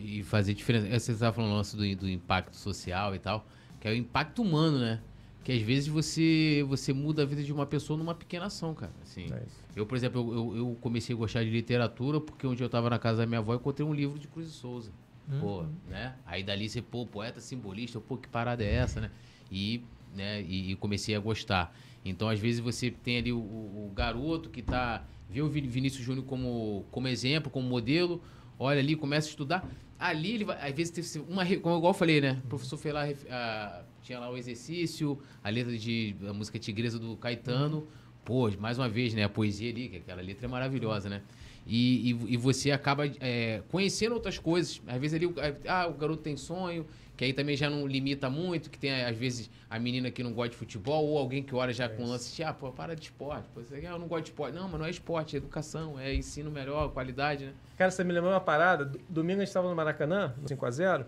E 0.00 0.22
fazer 0.22 0.54
diferença. 0.54 0.98
Você 0.98 1.12
estava 1.12 1.34
falando 1.34 1.52
o 1.52 1.56
lance 1.56 1.76
do, 1.76 1.96
do 1.96 2.08
impacto 2.08 2.56
social 2.56 3.14
e 3.14 3.18
tal, 3.18 3.46
que 3.80 3.88
é 3.88 3.90
o 3.90 3.94
impacto 3.94 4.42
humano, 4.42 4.78
né? 4.78 5.00
Que 5.44 5.52
às 5.52 5.62
vezes 5.62 5.86
você, 5.86 6.64
você 6.68 6.92
muda 6.92 7.22
a 7.22 7.24
vida 7.24 7.42
de 7.42 7.52
uma 7.52 7.66
pessoa 7.66 7.96
numa 7.96 8.14
pequena 8.14 8.46
ação, 8.46 8.74
cara. 8.74 8.92
Assim, 9.02 9.32
é 9.32 9.42
eu, 9.76 9.86
por 9.86 9.96
exemplo, 9.96 10.34
eu, 10.34 10.56
eu, 10.56 10.78
comecei 10.80 11.14
a 11.14 11.18
gostar 11.18 11.44
de 11.44 11.50
literatura 11.50 12.20
porque 12.20 12.46
onde 12.46 12.62
eu 12.62 12.66
estava 12.66 12.90
na 12.90 12.98
casa 12.98 13.18
da 13.18 13.26
minha 13.26 13.38
avó, 13.38 13.52
eu 13.52 13.56
encontrei 13.58 13.86
um 13.86 13.94
livro 13.94 14.18
de 14.18 14.26
Cruz 14.26 14.48
e 14.48 14.50
Souza. 14.50 14.90
Uhum. 15.30 15.40
Pô, 15.40 15.64
né? 15.88 16.16
Aí 16.26 16.42
dali 16.42 16.68
você, 16.68 16.82
pô, 16.82 17.06
poeta 17.06 17.40
simbolista, 17.40 18.00
pô, 18.00 18.16
que 18.16 18.28
parada 18.28 18.64
é 18.64 18.74
essa, 18.74 19.00
né? 19.00 19.10
e, 19.50 19.82
né, 20.14 20.42
e, 20.42 20.72
e, 20.72 20.76
comecei 20.76 21.14
a 21.14 21.20
gostar. 21.20 21.74
Então, 22.04 22.28
às 22.28 22.38
vezes, 22.38 22.60
você 22.60 22.90
tem 22.90 23.18
ali 23.18 23.32
o, 23.32 23.38
o 23.38 23.92
garoto 23.94 24.48
que 24.48 24.62
tá, 24.62 25.04
vê 25.28 25.42
o 25.42 25.48
Vinícius 25.48 26.04
Júnior 26.04 26.24
como, 26.24 26.84
como 26.90 27.08
exemplo, 27.08 27.50
como 27.50 27.68
modelo, 27.68 28.22
olha 28.58 28.78
ali, 28.78 28.94
começa 28.94 29.28
a 29.28 29.30
estudar. 29.30 29.68
Ali, 29.98 30.34
ele 30.34 30.44
vai, 30.44 30.56
às 30.68 30.74
vezes, 30.74 30.90
teve 30.90 31.24
uma. 31.28 31.44
Como 31.44 31.76
igual 31.76 31.90
eu 31.90 31.94
falei, 31.94 32.20
né? 32.20 32.40
O 32.44 32.48
professor 32.48 32.76
fez 32.76 32.94
lá, 32.94 33.04
a, 33.30 33.82
tinha 34.02 34.18
lá 34.18 34.30
o 34.30 34.36
exercício, 34.36 35.18
a 35.42 35.48
letra 35.48 35.76
de. 35.76 36.14
a 36.28 36.32
música 36.32 36.58
Tigresa 36.58 36.98
do 36.98 37.16
Caetano. 37.16 37.86
Pô, 38.24 38.50
mais 38.58 38.78
uma 38.78 38.88
vez, 38.88 39.14
né? 39.14 39.24
A 39.24 39.28
poesia 39.28 39.70
ali, 39.70 39.88
que 39.88 39.96
aquela 39.98 40.20
letra 40.20 40.46
é 40.46 40.48
maravilhosa, 40.48 41.08
né? 41.08 41.22
E, 41.66 42.12
e, 42.12 42.34
e 42.34 42.36
você 42.36 42.70
acaba 42.70 43.06
é, 43.20 43.62
conhecendo 43.68 44.12
outras 44.12 44.38
coisas. 44.38 44.80
Às 44.86 45.00
vezes 45.00 45.14
ali, 45.14 45.32
ah, 45.66 45.88
o 45.88 45.94
garoto 45.94 46.22
tem 46.22 46.36
sonho, 46.36 46.86
que 47.16 47.24
aí 47.24 47.32
também 47.32 47.56
já 47.56 47.70
não 47.70 47.86
limita 47.86 48.28
muito, 48.28 48.68
que 48.68 48.78
tem 48.78 49.04
às 49.04 49.16
vezes 49.16 49.50
a 49.70 49.78
menina 49.78 50.10
que 50.10 50.22
não 50.22 50.32
gosta 50.32 50.50
de 50.50 50.56
futebol, 50.56 51.06
ou 51.06 51.18
alguém 51.18 51.42
que 51.42 51.54
olha 51.54 51.72
já 51.72 51.84
é 51.84 51.88
com 51.88 52.04
lance, 52.04 52.42
ah, 52.44 52.52
pô, 52.52 52.70
para 52.70 52.94
de 52.94 53.04
esporte. 53.04 53.48
Pô, 53.54 53.62
você, 53.62 53.76
ah, 53.76 53.92
eu 53.92 53.98
não 53.98 54.06
gosto 54.06 54.24
de 54.24 54.30
esporte. 54.30 54.54
Não, 54.54 54.68
mas 54.68 54.78
não 54.78 54.86
é 54.86 54.90
esporte, 54.90 55.34
é 55.34 55.38
educação, 55.38 55.98
é 55.98 56.14
ensino 56.14 56.50
melhor, 56.50 56.92
qualidade, 56.92 57.46
né? 57.46 57.54
Cara, 57.78 57.90
você 57.90 58.04
me 58.04 58.12
lembrou 58.12 58.32
uma 58.32 58.40
parada, 58.40 58.84
domingo 59.08 59.40
a 59.40 59.44
gente 59.44 59.48
estava 59.48 59.68
no 59.68 59.74
Maracanã, 59.74 60.34
no 60.36 60.46
5x0, 60.46 61.06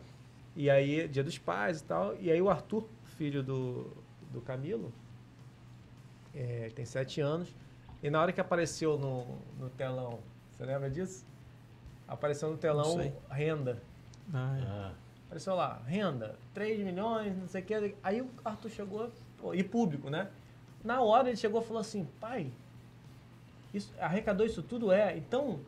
e 0.56 0.70
aí, 0.70 1.06
dia 1.08 1.22
dos 1.22 1.36
pais 1.36 1.80
e 1.80 1.84
tal, 1.84 2.16
e 2.18 2.30
aí 2.30 2.40
o 2.40 2.48
Arthur, 2.48 2.88
filho 3.16 3.42
do, 3.42 3.94
do 4.32 4.40
Camilo, 4.40 4.92
é, 6.34 6.70
tem 6.74 6.86
sete 6.86 7.20
anos, 7.20 7.54
e 8.02 8.08
na 8.08 8.20
hora 8.20 8.32
que 8.32 8.40
apareceu 8.40 8.98
no, 8.98 9.26
no 9.58 9.68
telão, 9.70 10.20
você 10.50 10.64
lembra 10.64 10.88
disso? 10.88 11.26
Apareceu 12.06 12.50
no 12.50 12.56
telão 12.56 13.12
renda. 13.30 13.82
Ah, 14.32 14.58
é. 14.58 14.62
ah. 14.62 15.07
Apareceu 15.28 15.54
lá, 15.54 15.82
renda, 15.86 16.36
3 16.54 16.80
milhões, 16.80 17.36
não 17.36 17.46
sei 17.46 17.60
o 17.60 17.64
que. 17.64 17.94
Aí 18.02 18.22
o 18.22 18.30
Arthur 18.42 18.70
chegou, 18.70 19.12
pô, 19.36 19.52
e 19.52 19.62
público, 19.62 20.08
né? 20.08 20.30
Na 20.82 21.02
hora 21.02 21.28
ele 21.28 21.36
chegou 21.36 21.60
e 21.60 21.64
falou 21.64 21.82
assim, 21.82 22.08
pai, 22.18 22.50
isso, 23.74 23.92
arrecadou 24.00 24.46
isso 24.46 24.62
tudo? 24.62 24.90
É. 24.90 25.18
Então, 25.18 25.60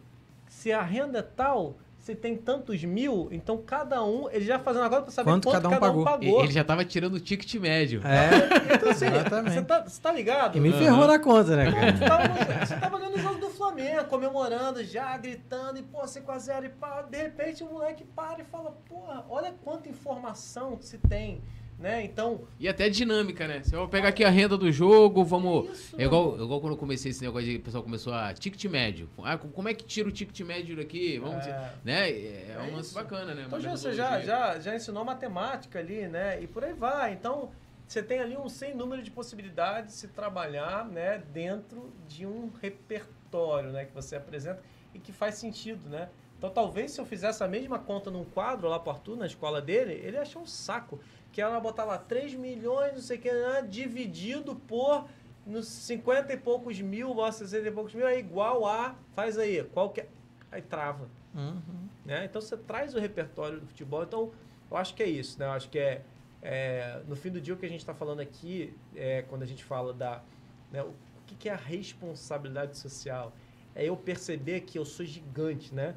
se 0.49 0.73
a 0.73 0.81
renda 0.81 1.19
é 1.19 1.23
tal, 1.23 1.74
se 2.01 2.14
tem 2.14 2.35
tantos 2.35 2.82
mil, 2.82 3.28
então 3.31 3.59
cada 3.59 4.02
um, 4.02 4.28
ele 4.31 4.44
já 4.44 4.59
fazendo 4.59 4.85
agora 4.85 5.02
para 5.02 5.10
saber 5.10 5.31
quanto, 5.31 5.44
quanto 5.44 5.55
cada, 5.55 5.68
um, 5.68 5.70
cada 5.70 5.81
pagou. 5.81 6.01
um, 6.01 6.05
pagou. 6.05 6.44
Ele 6.44 6.52
já 6.52 6.64
tava 6.64 6.82
tirando 6.82 7.14
o 7.14 7.20
ticket 7.20 7.55
médio. 7.56 8.01
É, 8.05 8.31
então, 8.74 8.90
assim, 8.90 9.06
Exatamente. 9.06 9.55
Você 9.55 9.62
tá, 9.62 9.81
você 9.82 10.01
tá 10.01 10.12
ligado? 10.12 10.56
E 10.56 10.60
me 10.60 10.72
ferrou 10.72 11.02
uhum. 11.02 11.06
na 11.06 11.18
conta, 11.18 11.56
né, 11.56 11.70
cara? 11.70 11.93
Você 12.01 12.05
tava, 12.05 12.66
você 12.66 12.77
tava 12.77 12.97
olhando 12.97 13.16
o 13.16 13.18
jogo 13.18 13.39
do 13.39 13.51
Flamengo, 13.51 14.05
comemorando 14.05 14.82
já, 14.82 15.16
gritando, 15.18 15.78
e 15.78 15.82
pô, 15.82 16.06
5 16.06 16.32
a 16.32 16.39
0 16.39 16.66
e 16.66 16.68
pá, 16.70 17.02
de 17.02 17.18
repente 17.18 17.62
o 17.62 17.66
moleque 17.66 18.05
para 18.05 18.40
e 18.40 18.44
fala, 18.44 18.74
porra, 18.89 19.24
olha 19.28 19.55
quanta 19.62 19.89
informação 19.89 20.78
se 20.81 20.97
tem 20.97 21.43
né? 21.81 22.05
Então. 22.05 22.43
E 22.59 22.69
até 22.69 22.89
dinâmica, 22.89 23.48
né? 23.48 23.62
Se 23.62 23.74
eu 23.74 23.89
pegar 23.89 24.11
aqui 24.11 24.23
a 24.23 24.28
renda 24.28 24.57
do 24.57 24.70
jogo, 24.70 25.24
vamos. 25.24 25.70
Isso, 25.70 26.01
é 26.01 26.05
igual, 26.05 26.40
igual 26.40 26.61
quando 26.61 26.74
eu 26.74 26.78
comecei 26.78 27.11
esse 27.11 27.23
negócio 27.24 27.48
de 27.48 27.57
o 27.57 27.61
pessoal 27.61 27.82
começou 27.82 28.12
a 28.12 28.32
ticket 28.35 28.62
médio. 28.66 29.09
Ah, 29.24 29.39
como 29.39 29.69
é 29.69 29.74
que 29.74 29.85
tira 29.85 30.09
o 30.09 30.12
ticket 30.12 30.39
médio 30.40 30.77
daqui? 30.77 31.19
Vamos 31.19 31.47
é, 31.47 31.73
né? 31.82 32.11
É, 32.11 32.57
é 32.57 32.69
um 32.70 32.77
lance 32.77 32.94
bacana, 32.94 33.35
né? 33.35 33.44
Então 33.47 33.59
já, 33.59 33.70
você 33.70 33.94
já, 33.94 34.20
já, 34.20 34.59
já 34.61 34.77
ensinou 34.77 35.05
matemática 35.05 35.78
ali, 35.78 36.07
né? 36.07 36.40
E 36.43 36.47
por 36.47 36.62
aí 36.62 36.74
vai. 36.74 37.15
Então, 37.15 37.51
você 37.86 38.02
tem 38.02 38.20
ali 38.20 38.36
um 38.36 38.48
sem 38.48 38.74
número 38.74 39.02
de 39.02 39.11
possibilidades 39.11 39.94
de 39.94 39.98
se 40.01 40.09
trabalhar, 40.09 40.85
né, 40.85 41.19
dentro 41.32 41.93
de 42.07 42.24
um 42.24 42.48
repertório, 42.62 43.70
né, 43.73 43.85
que 43.85 43.93
você 43.93 44.15
apresenta 44.15 44.62
e 44.94 44.98
que 45.01 45.12
faz 45.12 45.35
sentido, 45.36 45.89
né? 45.89 46.09
Então, 46.40 46.48
talvez 46.48 46.93
se 46.93 47.01
eu 47.01 47.05
fizesse 47.05 47.44
a 47.44 47.48
mesma 47.48 47.78
conta 47.78 48.11
num 48.11 48.24
quadro 48.24 48.66
lá 48.66 48.78
pro 48.78 48.93
Arthur, 48.93 49.15
na 49.15 49.27
escola 49.27 49.61
dele, 49.61 49.93
ele 49.93 50.16
ia 50.16 50.23
achar 50.23 50.39
um 50.39 50.47
saco 50.47 50.98
que 51.32 51.40
ela 51.40 51.61
botar 51.61 51.85
lá 51.85 51.98
3 51.98 52.35
milhões, 52.35 52.93
não 52.93 53.01
sei 53.01 53.19
o 53.19 53.20
que, 53.20 53.31
né, 53.31 53.62
dividido 53.62 54.57
por 54.57 55.07
nos 55.47 55.66
50 55.69 56.32
e 56.32 56.36
poucos 56.36 56.81
mil, 56.81 57.15
60 57.15 57.69
e 57.69 57.70
poucos 57.70 57.94
mil, 57.94 58.07
é 58.07 58.19
igual 58.19 58.66
a. 58.66 58.94
Faz 59.12 59.39
aí, 59.39 59.62
qualquer. 59.65 60.09
Aí 60.51 60.62
trava. 60.62 61.09
Uhum. 61.35 61.89
Né? 62.05 62.24
Então 62.24 62.40
você 62.40 62.57
traz 62.57 62.94
o 62.94 62.98
repertório 62.98 63.61
do 63.61 63.66
futebol. 63.66 64.02
Então, 64.02 64.32
eu 64.70 64.77
acho 64.77 64.94
que 64.94 65.02
é 65.02 65.09
isso, 65.09 65.39
né? 65.39 65.47
Eu 65.47 65.51
acho 65.52 65.69
que 65.69 65.78
é. 65.78 66.02
é 66.43 67.02
no 67.07 67.16
fim 67.16 67.31
do 67.31 67.40
dia, 67.40 67.55
o 67.55 67.57
que 67.57 67.66
a 67.66 67.69
gente 67.69 67.81
está 67.81 67.94
falando 67.94 68.20
aqui, 68.20 68.74
é, 68.94 69.23
quando 69.23 69.43
a 69.43 69.47
gente 69.47 69.65
fala 69.65 69.93
da. 69.93 70.23
Né, 70.70 70.82
o 70.82 70.94
que, 71.27 71.35
que 71.35 71.48
é 71.48 71.52
a 71.52 71.57
responsabilidade 71.57 72.77
social? 72.77 73.32
É 73.74 73.85
eu 73.85 73.97
perceber 73.97 74.62
que 74.62 74.78
eu 74.78 74.85
sou 74.85 75.07
gigante, 75.07 75.74
né? 75.74 75.94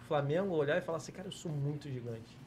O 0.00 0.04
Flamengo 0.04 0.54
olhar 0.54 0.76
e 0.76 0.82
falar 0.82 0.98
assim, 0.98 1.12
cara, 1.12 1.28
eu 1.28 1.32
sou 1.32 1.50
muito 1.50 1.88
gigante. 1.88 2.38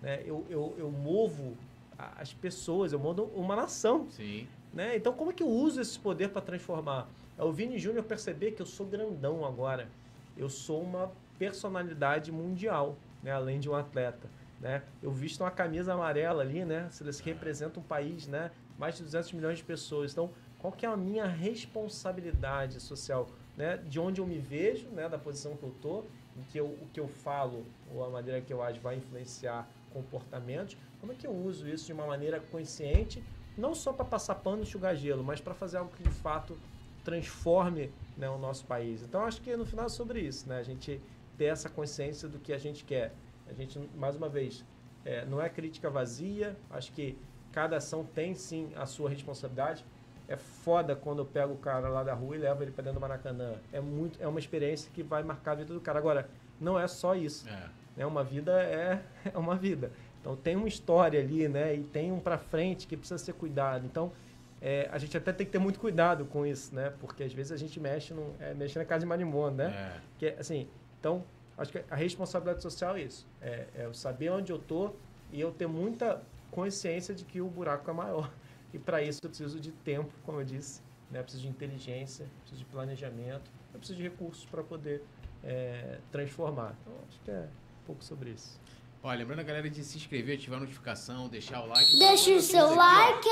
Né? 0.00 0.22
Eu, 0.24 0.46
eu, 0.48 0.74
eu 0.78 0.90
movo 0.90 1.56
as 1.98 2.32
pessoas, 2.32 2.92
eu 2.92 2.98
movo 2.98 3.24
uma 3.34 3.56
nação. 3.56 4.08
Sim. 4.10 4.46
Né? 4.72 4.96
Então, 4.96 5.12
como 5.12 5.30
é 5.30 5.34
que 5.34 5.42
eu 5.42 5.48
uso 5.48 5.80
esse 5.80 5.98
poder 5.98 6.28
para 6.28 6.42
transformar? 6.42 7.08
É 7.38 7.42
o 7.42 7.52
Vini 7.52 7.78
Júnior 7.78 8.04
perceber 8.04 8.52
que 8.52 8.62
eu 8.62 8.66
sou 8.66 8.86
grandão 8.86 9.44
agora. 9.44 9.88
Eu 10.36 10.48
sou 10.48 10.82
uma 10.82 11.10
personalidade 11.38 12.30
mundial, 12.30 12.96
né? 13.22 13.30
além 13.32 13.58
de 13.58 13.68
um 13.68 13.74
atleta. 13.74 14.28
Né? 14.60 14.82
Eu 15.02 15.10
visto 15.10 15.40
uma 15.42 15.50
camisa 15.50 15.94
amarela 15.94 16.42
ali, 16.42 16.64
né? 16.64 16.88
Se 16.90 17.22
representa 17.22 17.78
um 17.78 17.82
país, 17.82 18.26
né? 18.26 18.50
Mais 18.78 18.96
de 18.96 19.02
200 19.02 19.32
milhões 19.32 19.58
de 19.58 19.64
pessoas. 19.64 20.12
Então, 20.12 20.30
qual 20.58 20.72
que 20.72 20.86
é 20.86 20.88
a 20.88 20.96
minha 20.96 21.26
responsabilidade 21.26 22.80
social? 22.80 23.28
Né? 23.56 23.76
De 23.76 24.00
onde 24.00 24.20
eu 24.20 24.26
me 24.26 24.38
vejo, 24.38 24.88
né? 24.88 25.08
Da 25.08 25.18
posição 25.18 25.56
que 25.56 25.62
eu 25.62 25.74
tô, 25.82 26.04
em 26.36 26.42
que 26.50 26.58
eu, 26.58 26.66
o 26.66 26.88
que 26.92 27.00
eu 27.00 27.06
falo 27.06 27.66
ou 27.94 28.04
a 28.04 28.08
maneira 28.08 28.40
que 28.40 28.52
eu 28.52 28.62
ajo 28.62 28.80
vai 28.80 28.96
influenciar 28.96 29.68
comportamentos, 29.96 30.76
como 31.00 31.12
é 31.12 31.14
que 31.14 31.26
eu 31.26 31.32
uso 31.34 31.66
isso 31.66 31.86
de 31.86 31.92
uma 31.94 32.06
maneira 32.06 32.38
consciente 32.38 33.22
não 33.56 33.74
só 33.74 33.90
para 33.92 34.04
passar 34.04 34.34
pano 34.34 34.58
e 34.58 34.62
enxugar 34.62 34.94
gelo, 34.94 35.24
mas 35.24 35.40
para 35.40 35.54
fazer 35.54 35.78
algo 35.78 35.90
que 35.96 36.02
de 36.02 36.10
fato 36.10 36.58
transforme 37.02 37.90
né, 38.16 38.28
o 38.28 38.36
nosso 38.36 38.66
país. 38.66 39.02
Então 39.02 39.24
acho 39.24 39.40
que 39.40 39.56
no 39.56 39.64
final 39.64 39.86
é 39.86 39.88
sobre 39.88 40.20
isso, 40.20 40.46
né? 40.48 40.58
A 40.58 40.62
gente 40.62 41.00
ter 41.38 41.46
essa 41.46 41.70
consciência 41.70 42.28
do 42.28 42.38
que 42.38 42.52
a 42.52 42.58
gente 42.58 42.84
quer. 42.84 43.14
A 43.48 43.54
gente, 43.54 43.78
mais 43.94 44.14
uma 44.16 44.28
vez, 44.28 44.64
é, 45.04 45.24
não 45.24 45.40
é 45.40 45.48
crítica 45.48 45.88
vazia, 45.88 46.54
acho 46.70 46.92
que 46.92 47.16
cada 47.52 47.76
ação 47.78 48.04
tem 48.04 48.34
sim 48.34 48.72
a 48.76 48.84
sua 48.84 49.08
responsabilidade. 49.08 49.84
É 50.28 50.36
foda 50.36 50.94
quando 50.94 51.20
eu 51.20 51.24
pego 51.24 51.54
o 51.54 51.58
cara 51.58 51.88
lá 51.88 52.02
da 52.02 52.12
rua 52.12 52.36
e 52.36 52.40
levo 52.40 52.62
ele 52.62 52.72
para 52.72 52.82
dentro 52.84 52.98
do 52.98 53.00
Maracanã. 53.00 53.54
É, 53.72 53.80
muito, 53.80 54.20
é 54.20 54.26
uma 54.26 54.40
experiência 54.40 54.90
que 54.92 55.02
vai 55.02 55.22
marcar 55.22 55.52
a 55.52 55.54
vida 55.54 55.72
do 55.72 55.80
cara. 55.80 55.98
Agora, 55.98 56.28
não 56.60 56.78
é 56.78 56.86
só 56.88 57.14
isso. 57.14 57.48
É. 57.48 57.70
Né? 57.96 58.04
Uma 58.06 58.22
vida 58.22 58.52
é, 58.62 59.02
é 59.32 59.38
uma 59.38 59.56
vida. 59.56 59.90
Então 60.20 60.36
tem 60.36 60.56
uma 60.56 60.68
história 60.68 61.20
ali, 61.20 61.48
né? 61.48 61.74
E 61.74 61.84
tem 61.84 62.10
um 62.10 62.18
para 62.18 62.36
frente 62.36 62.86
que 62.86 62.96
precisa 62.96 63.18
ser 63.18 63.32
cuidado. 63.32 63.86
Então 63.86 64.12
é, 64.60 64.88
a 64.90 64.98
gente 64.98 65.16
até 65.16 65.32
tem 65.32 65.46
que 65.46 65.52
ter 65.52 65.58
muito 65.58 65.78
cuidado 65.78 66.24
com 66.24 66.44
isso, 66.44 66.74
né? 66.74 66.92
Porque 67.00 67.22
às 67.22 67.32
vezes 67.32 67.52
a 67.52 67.56
gente 67.56 67.78
mexe, 67.78 68.12
no, 68.12 68.34
é, 68.40 68.54
mexe 68.54 68.78
na 68.78 68.84
casa 68.84 69.00
de 69.00 69.06
marimbondo, 69.06 69.56
né? 69.56 69.66
É. 69.66 70.00
Que 70.18 70.28
assim, 70.38 70.68
então 70.98 71.24
acho 71.56 71.72
que 71.72 71.84
a 71.90 71.94
responsabilidade 71.94 72.62
social 72.62 72.96
é 72.96 73.02
isso. 73.02 73.26
É, 73.40 73.66
é 73.76 73.84
eu 73.84 73.94
saber 73.94 74.30
onde 74.30 74.50
eu 74.50 74.58
tô 74.58 74.92
e 75.32 75.40
eu 75.40 75.52
ter 75.52 75.66
muita 75.66 76.22
consciência 76.50 77.14
de 77.14 77.24
que 77.24 77.40
o 77.40 77.48
buraco 77.48 77.88
é 77.90 77.94
maior. 77.94 78.30
E 78.74 78.78
para 78.78 79.00
isso 79.00 79.20
eu 79.22 79.30
preciso 79.30 79.58
de 79.58 79.70
tempo, 79.72 80.12
como 80.22 80.40
eu 80.40 80.44
disse, 80.44 80.82
né? 81.10 81.20
eu 81.20 81.22
preciso 81.22 81.44
de 81.44 81.48
inteligência, 81.48 82.26
preciso 82.40 82.58
de 82.58 82.64
planejamento, 82.66 83.50
eu 83.72 83.78
preciso 83.78 83.96
de 83.96 84.02
recursos 84.02 84.44
para 84.44 84.62
poder 84.62 85.02
é, 85.42 85.98
transformar. 86.10 86.76
Então, 86.82 86.92
acho 87.08 87.20
que 87.20 87.30
é 87.30 87.48
pouco 87.86 88.04
sobre 88.04 88.30
isso. 88.30 88.58
Olha, 89.02 89.18
lembrando 89.18 89.38
a 89.38 89.42
galera 89.44 89.70
de 89.70 89.84
se 89.84 89.98
inscrever, 89.98 90.36
ativar 90.36 90.58
a 90.58 90.62
notificação, 90.62 91.28
deixar 91.28 91.62
o 91.62 91.68
like. 91.68 91.96
Deixa 91.96 92.34
o 92.34 92.40
seu 92.40 92.74
like! 92.74 93.28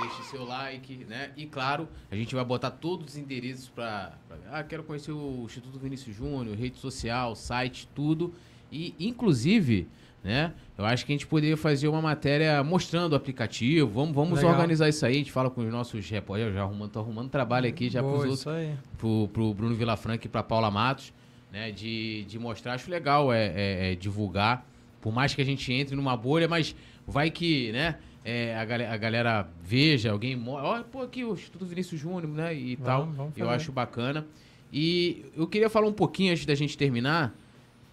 Deixa 0.00 0.20
o 0.20 0.24
seu 0.24 0.44
like, 0.44 0.96
né? 1.08 1.30
E 1.34 1.46
claro, 1.46 1.88
a 2.10 2.14
gente 2.14 2.34
vai 2.34 2.44
botar 2.44 2.70
todos 2.70 3.06
os 3.06 3.16
endereços 3.16 3.68
para. 3.68 4.18
Ah, 4.50 4.62
quero 4.62 4.82
conhecer 4.84 5.12
o 5.12 5.44
Instituto 5.46 5.78
Vinícius 5.78 6.14
Júnior, 6.14 6.54
rede 6.54 6.78
social, 6.78 7.34
site, 7.34 7.88
tudo. 7.94 8.34
E, 8.70 8.94
inclusive, 9.00 9.88
né? 10.22 10.52
Eu 10.76 10.84
acho 10.84 11.06
que 11.06 11.12
a 11.12 11.14
gente 11.14 11.26
poderia 11.26 11.56
fazer 11.56 11.88
uma 11.88 12.02
matéria 12.02 12.62
mostrando 12.62 13.12
o 13.12 13.16
aplicativo. 13.16 13.88
Vamos, 13.90 14.14
vamos 14.14 14.42
organizar 14.42 14.88
isso 14.88 15.06
aí. 15.06 15.14
A 15.14 15.18
gente 15.18 15.32
fala 15.32 15.48
com 15.48 15.62
os 15.62 15.72
nossos 15.72 16.08
repórteres. 16.10 16.52
Já 16.54 16.62
arrumando, 16.62 16.90
tô 16.90 16.98
arrumando 16.98 17.30
trabalho 17.30 17.68
aqui 17.68 17.88
já 17.88 18.02
para 18.02 18.12
os 18.12 18.24
outros. 18.24 18.46
Aí. 18.46 18.74
Pro, 18.98 19.28
pro 19.32 19.54
Bruno 19.54 19.74
Vilafranca 19.74 20.26
e 20.26 20.28
para 20.28 20.42
Paula 20.42 20.70
Matos, 20.70 21.12
né? 21.54 21.70
De, 21.70 22.24
de 22.24 22.38
mostrar. 22.38 22.74
Acho 22.74 22.90
legal 22.90 23.32
é, 23.32 23.46
é, 23.46 23.92
é 23.92 23.94
divulgar 23.94 24.66
por 25.00 25.12
mais 25.12 25.34
que 25.34 25.42
a 25.42 25.44
gente 25.44 25.70
entre 25.70 25.94
numa 25.94 26.16
bolha, 26.16 26.48
mas 26.48 26.74
vai 27.06 27.30
que, 27.30 27.70
né? 27.72 27.96
É, 28.24 28.56
a, 28.56 28.64
galera, 28.64 28.94
a, 28.94 28.96
galera, 28.96 29.48
veja, 29.62 30.10
alguém 30.10 30.42
olha, 30.48 30.82
pô, 30.82 31.02
aqui 31.02 31.22
o 31.22 31.34
Instituto 31.34 31.66
Vinícius 31.66 32.00
Júnior, 32.00 32.26
né? 32.26 32.54
E 32.54 32.74
vamos, 32.74 32.86
tal. 32.86 33.06
Vamos 33.12 33.36
eu 33.36 33.50
acho 33.50 33.70
bacana. 33.70 34.26
E 34.72 35.26
eu 35.36 35.46
queria 35.46 35.68
falar 35.68 35.86
um 35.86 35.92
pouquinho 35.92 36.32
antes 36.32 36.46
da 36.46 36.54
gente 36.54 36.76
terminar. 36.76 37.34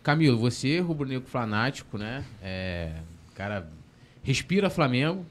Camilo, 0.01 0.37
você, 0.37 0.79
rubro-negro 0.79 1.27
fanático, 1.27 1.97
né? 1.97 2.23
É, 2.41 2.93
cara, 3.35 3.69
respira 4.23 4.69
Flamengo. 4.69 5.25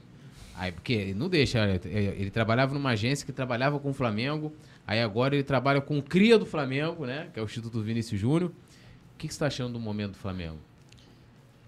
Aí, 0.55 0.71
porque 0.71 1.15
não 1.15 1.27
deixa, 1.27 1.59
é, 1.65 1.79
ele 2.19 2.29
trabalhava 2.29 2.75
numa 2.75 2.91
agência 2.91 3.25
que 3.25 3.31
trabalhava 3.31 3.79
com 3.79 3.89
o 3.89 3.93
Flamengo. 3.93 4.53
Aí 4.91 5.01
agora 5.01 5.33
ele 5.33 5.43
trabalha 5.45 5.79
com 5.79 5.99
o 5.99 6.03
cria 6.03 6.37
do 6.37 6.45
Flamengo, 6.45 7.05
né? 7.05 7.29
Que 7.33 7.39
é 7.39 7.41
o 7.41 7.45
Instituto 7.45 7.81
Vinícius 7.81 8.19
Júnior. 8.19 8.51
O 8.51 9.17
que, 9.17 9.25
você 9.25 9.31
está 9.31 9.47
achando 9.47 9.71
do 9.71 9.79
momento 9.79 10.11
do 10.11 10.17
Flamengo? 10.17 10.57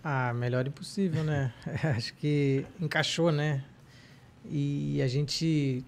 Ah, 0.04 0.34
melhor 0.34 0.68
impossível, 0.68 1.24
né? 1.24 1.54
Acho 1.96 2.14
que 2.16 2.66
encaixou, 2.82 3.32
né? 3.32 3.64
E 4.52 5.02
a 5.02 5.08
gente 5.08 5.86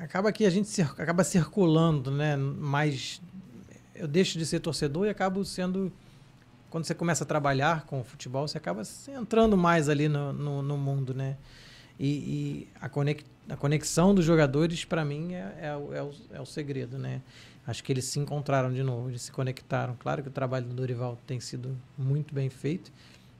acaba 0.00 0.30
que 0.30 0.46
a 0.46 0.50
gente 0.50 0.80
acaba 0.80 1.24
circulando, 1.24 2.12
né? 2.12 2.36
Mas 2.36 3.20
eu 3.92 4.06
deixo 4.06 4.38
de 4.38 4.46
ser 4.46 4.60
torcedor 4.60 5.06
e 5.06 5.08
acabo 5.08 5.44
sendo 5.44 5.92
quando 6.70 6.84
você 6.84 6.94
começa 6.94 7.24
a 7.24 7.26
trabalhar 7.26 7.84
com 7.84 7.98
o 7.98 8.04
futebol, 8.04 8.46
você 8.46 8.58
acaba 8.58 8.82
entrando 9.08 9.56
mais 9.56 9.88
ali 9.88 10.08
no, 10.08 10.32
no, 10.32 10.62
no 10.62 10.78
mundo, 10.78 11.12
né? 11.12 11.36
E, 11.98 12.06
e 12.06 12.68
a, 12.80 12.88
conex, 12.88 13.24
a, 13.48 13.56
conexão 13.56 14.14
dos 14.14 14.24
jogadores, 14.24 14.84
para 14.84 15.04
mim, 15.04 15.34
é, 15.34 15.54
é, 15.60 15.66
é, 15.66 16.02
o, 16.02 16.14
é 16.32 16.40
o 16.40 16.46
segredo, 16.46 16.98
né? 16.98 17.22
Acho 17.66 17.84
que 17.84 17.92
eles 17.92 18.06
se 18.06 18.18
encontraram 18.18 18.72
de 18.72 18.82
novo, 18.82 19.10
eles 19.10 19.22
se 19.22 19.32
conectaram. 19.32 19.94
Claro 19.98 20.22
que 20.22 20.28
o 20.28 20.32
trabalho 20.32 20.66
do 20.66 20.74
Dorival 20.74 21.18
tem 21.26 21.38
sido 21.38 21.76
muito 21.96 22.34
bem 22.34 22.48
feito, 22.48 22.90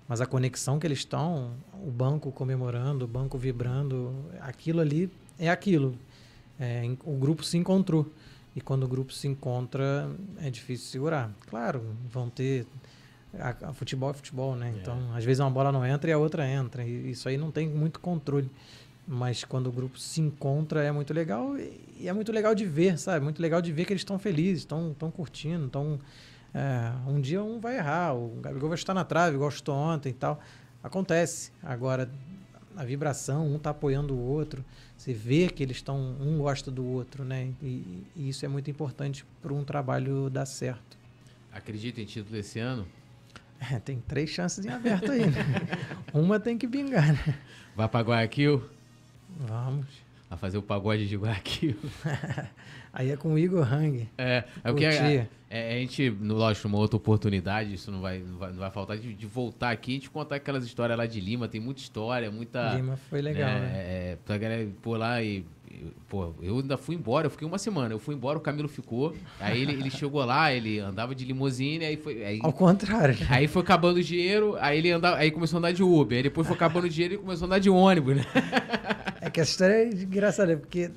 mas 0.07 0.21
a 0.21 0.27
conexão 0.27 0.79
que 0.79 0.87
eles 0.87 0.99
estão, 0.99 1.53
o 1.87 1.91
banco 1.91 2.31
comemorando, 2.31 3.05
o 3.05 3.09
banco 3.09 3.39
vibrando, 3.39 4.15
aquilo 4.41 4.81
ali 4.81 5.11
é 5.39 5.49
aquilo. 5.49 5.95
É, 6.59 6.83
o 7.05 7.17
grupo 7.17 7.43
se 7.45 7.57
encontrou. 7.57 8.11
E 8.57 8.61
quando 8.61 8.83
o 8.83 8.89
grupo 8.89 9.13
se 9.13 9.29
encontra, 9.29 10.11
é 10.41 10.51
difícil 10.51 10.89
segurar. 10.89 11.31
Claro, 11.49 11.95
vão 12.11 12.29
ter. 12.29 12.67
A, 13.39 13.69
a 13.69 13.73
futebol 13.73 14.11
é 14.11 14.15
futebol, 14.15 14.57
né? 14.57 14.73
É. 14.75 14.81
Então, 14.81 14.99
às 15.15 15.25
vezes 15.25 15.39
uma 15.41 15.51
bola 15.51 15.71
não 15.71 15.87
entra 15.87 16.11
e 16.11 16.13
a 16.13 16.19
outra 16.19 16.47
entra. 16.47 16.85
E 16.85 17.11
isso 17.11 17.29
aí 17.29 17.37
não 17.37 17.51
tem 17.51 17.69
muito 17.69 18.01
controle. 18.01 18.51
Mas 19.11 19.43
quando 19.43 19.69
o 19.69 19.73
grupo 19.73 19.99
se 19.99 20.21
encontra 20.21 20.85
é 20.85 20.93
muito 20.93 21.15
legal 21.15 21.57
e 21.59 22.07
é 22.07 22.13
muito 22.13 22.31
legal 22.31 22.55
de 22.55 22.67
ver, 22.67 22.99
sabe? 22.99 23.25
Muito 23.25 23.41
legal 23.41 23.63
de 23.63 23.73
ver 23.73 23.87
que 23.87 23.93
eles 23.95 24.03
estão 24.03 24.19
felizes, 24.19 24.65
estão 24.65 25.11
curtindo, 25.11 25.65
estão. 25.65 25.99
É, 26.55 26.93
um 27.09 27.19
dia 27.19 27.43
um 27.43 27.59
vai 27.59 27.79
errar, 27.79 28.15
o 28.15 28.39
Gabigol 28.41 28.69
vai 28.69 28.77
estar 28.77 28.93
na 28.93 29.05
trave, 29.05 29.37
igual 29.37 29.51
ontem 29.69 30.11
e 30.11 30.13
tal. 30.13 30.39
Acontece. 30.83 31.53
Agora, 31.63 32.11
a 32.77 32.85
vibração, 32.85 33.47
um 33.49 33.57
está 33.57 33.71
apoiando 33.71 34.15
o 34.15 34.21
outro, 34.21 34.63
você 34.97 35.15
vê 35.15 35.49
que 35.49 35.63
eles 35.63 35.79
estão, 35.79 36.17
um 36.21 36.37
gosta 36.39 36.71
do 36.71 36.85
outro, 36.85 37.25
né? 37.25 37.51
E, 37.63 38.05
e 38.15 38.29
isso 38.29 38.45
é 38.45 38.49
muito 38.49 38.71
importante 38.71 39.25
para 39.41 39.55
um 39.55 39.65
trabalho 39.65 40.29
dar 40.29 40.45
certo. 40.45 40.99
Acredita 41.51 42.01
em 42.01 42.05
título 42.05 42.37
esse 42.37 42.59
ano? 42.59 42.87
É, 43.59 43.79
tem 43.79 44.01
três 44.07 44.31
chances 44.31 44.65
em 44.65 44.69
aberto 44.69 45.11
aí, 45.11 45.27
né? 45.27 45.45
Uma 46.13 46.39
tem 46.39 46.57
que 46.59 46.67
bingar, 46.67 47.13
né? 47.13 47.39
Vai 47.75 47.89
para 47.89 48.05
Guayaquil? 48.05 48.78
Vamos. 49.39 49.86
A 50.31 50.36
fazer 50.36 50.59
o 50.59 50.62
pagode 50.62 51.09
de 51.09 51.16
Guayaquil. 51.16 51.78
Aí 52.93 53.10
é 53.10 53.16
com 53.16 53.32
o 53.35 53.39
Igor 53.39 53.73
Hang. 53.73 54.09
É, 54.16 54.44
é 54.65 54.70
o 54.70 54.74
que 54.74 54.85
é, 54.85 55.28
é, 55.51 55.77
a 55.77 55.78
gente, 55.78 56.10
lógico, 56.10 56.69
numa 56.69 56.78
outra 56.78 56.97
oportunidade, 56.97 57.73
isso 57.73 57.90
não 57.90 58.02
vai, 58.02 58.19
não 58.19 58.36
vai, 58.36 58.51
não 58.51 58.59
vai 58.59 58.70
faltar, 58.70 58.98
de, 58.98 59.15
de, 59.15 59.27
voltar 59.27 59.70
aqui 59.70 59.94
e 59.94 59.98
te 59.98 60.10
contar 60.10 60.36
aquelas 60.36 60.65
histórias 60.65 60.98
lá 60.98 61.06
de 61.06 61.20
Lima. 61.20 61.48
Tem 61.48 61.60
muita 61.60 61.81
história, 61.81 62.31
muita. 62.31 62.74
Lima 62.74 62.98
foi 63.09 63.23
legal, 63.23 63.48
né? 63.48 63.60
né? 63.60 63.73
É, 63.74 64.19
pra 64.27 64.36
galera 64.36 64.69
pôr 64.82 64.98
lá 64.98 65.23
e. 65.23 65.44
Pô, 66.09 66.35
eu 66.43 66.59
ainda 66.59 66.77
fui 66.77 66.97
embora, 66.97 67.27
eu 67.27 67.31
fiquei 67.31 67.47
uma 67.47 67.59
semana. 67.59 67.94
Eu 67.94 67.98
fui 67.98 68.15
embora, 68.15 68.36
o 68.36 68.40
Camilo 68.40 68.69
ficou. 68.69 69.15
Aí 69.39 69.62
ele, 69.62 69.73
ele 69.73 69.90
chegou 69.90 70.24
lá, 70.24 70.52
ele 70.52 70.81
andava 70.81 71.15
de 71.15 71.24
limusine, 71.24 71.85
aí 71.85 71.97
foi. 71.97 72.24
Aí, 72.24 72.40
Ao 72.43 72.52
contrário. 72.52 73.19
Né? 73.19 73.27
Aí 73.31 73.47
foi 73.47 73.62
acabando 73.62 73.98
o 73.98 74.02
dinheiro, 74.02 74.56
aí 74.60 74.78
ele 74.78 74.90
andava, 74.90 75.16
aí 75.16 75.31
começou 75.31 75.56
a 75.56 75.60
andar 75.60 75.73
de 75.73 75.82
Uber. 75.82 76.16
Aí 76.16 76.23
depois 76.23 76.47
foi 76.47 76.56
acabando 76.56 76.85
o 76.85 76.90
dinheiro 76.90 77.15
e 77.15 77.19
começou 77.19 77.44
a 77.44 77.47
andar 77.47 77.59
de 77.59 77.70
ônibus, 77.70 78.16
né? 78.16 78.24
É 79.20 79.31
que 79.31 79.40
a 79.40 79.43
história 79.43 79.74
é 79.74 79.89
engraçada, 79.89 80.56
porque 80.56 80.90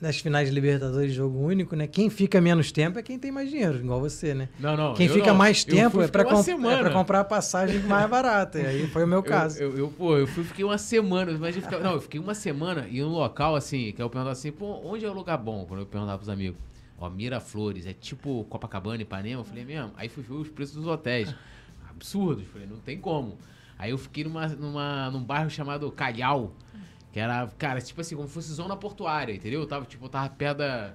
nas 0.00 0.18
finais 0.18 0.48
de 0.48 0.54
Libertadores, 0.54 1.12
jogo 1.12 1.38
único, 1.38 1.74
né? 1.74 1.86
Quem 1.86 2.08
fica 2.08 2.40
menos 2.40 2.70
tempo 2.70 2.98
é 2.98 3.02
quem 3.02 3.18
tem 3.18 3.32
mais 3.32 3.50
dinheiro, 3.50 3.78
igual 3.78 4.00
você, 4.00 4.32
né? 4.32 4.48
Não, 4.58 4.76
não. 4.76 4.94
Quem 4.94 5.08
fica 5.08 5.28
não. 5.28 5.34
mais 5.34 5.64
tempo 5.64 6.00
é 6.00 6.08
para 6.08 6.24
comp 6.24 6.46
é 6.48 6.90
comprar 6.90 7.20
a 7.20 7.24
passagem 7.24 7.80
mais 7.80 8.08
barata. 8.08 8.60
E 8.60 8.66
aí 8.66 8.86
foi 8.86 9.04
o 9.04 9.08
meu 9.08 9.22
caso. 9.22 9.60
Eu, 9.60 9.70
eu, 9.70 9.78
eu, 9.78 9.88
pô, 9.88 10.16
eu 10.16 10.26
fui, 10.26 10.44
fiquei 10.44 10.64
uma 10.64 10.78
semana, 10.78 11.32
eu 11.32 11.52
fiquei, 11.52 11.78
não, 11.80 11.92
eu 11.92 12.00
fiquei 12.00 12.20
uma 12.20 12.34
semana 12.34 12.86
em 12.88 13.02
um 13.02 13.08
local 13.08 13.56
assim, 13.56 13.92
que 13.92 14.00
eu 14.00 14.08
perguntava 14.08 14.32
assim, 14.32 14.52
pô, 14.52 14.80
onde 14.84 15.04
é 15.04 15.10
o 15.10 15.12
lugar 15.12 15.36
bom? 15.36 15.64
Quando 15.66 15.80
eu 15.80 15.86
perguntava 15.86 16.18
pros 16.18 16.28
amigos. 16.28 16.58
Ó, 17.00 17.08
Miraflores, 17.08 17.86
é 17.86 17.92
tipo 17.92 18.44
Copacabana, 18.44 19.02
Ipanema. 19.02 19.40
Eu 19.40 19.44
falei, 19.44 19.64
mesmo. 19.64 19.92
Aí 19.96 20.08
fui 20.08 20.22
ver 20.22 20.34
os 20.34 20.48
preços 20.48 20.76
dos 20.76 20.86
hotéis. 20.86 21.32
Absurdos. 21.88 22.44
Falei, 22.52 22.66
não 22.66 22.78
tem 22.78 22.98
como. 22.98 23.38
Aí 23.78 23.90
eu 23.90 23.98
fiquei 23.98 24.24
numa, 24.24 24.48
numa, 24.48 25.10
num 25.10 25.22
bairro 25.22 25.48
chamado 25.48 25.90
Calhau. 25.92 26.52
Que 27.18 27.22
era, 27.22 27.48
cara, 27.58 27.80
tipo 27.80 28.00
assim, 28.00 28.14
como 28.14 28.28
se 28.28 28.34
fosse 28.34 28.52
zona 28.52 28.76
portuária, 28.76 29.32
entendeu? 29.32 29.60
Eu 29.60 29.66
tava, 29.66 29.84
tipo, 29.84 30.04
eu 30.04 30.08
tava 30.08 30.30
perto 30.30 30.58
da, 30.58 30.92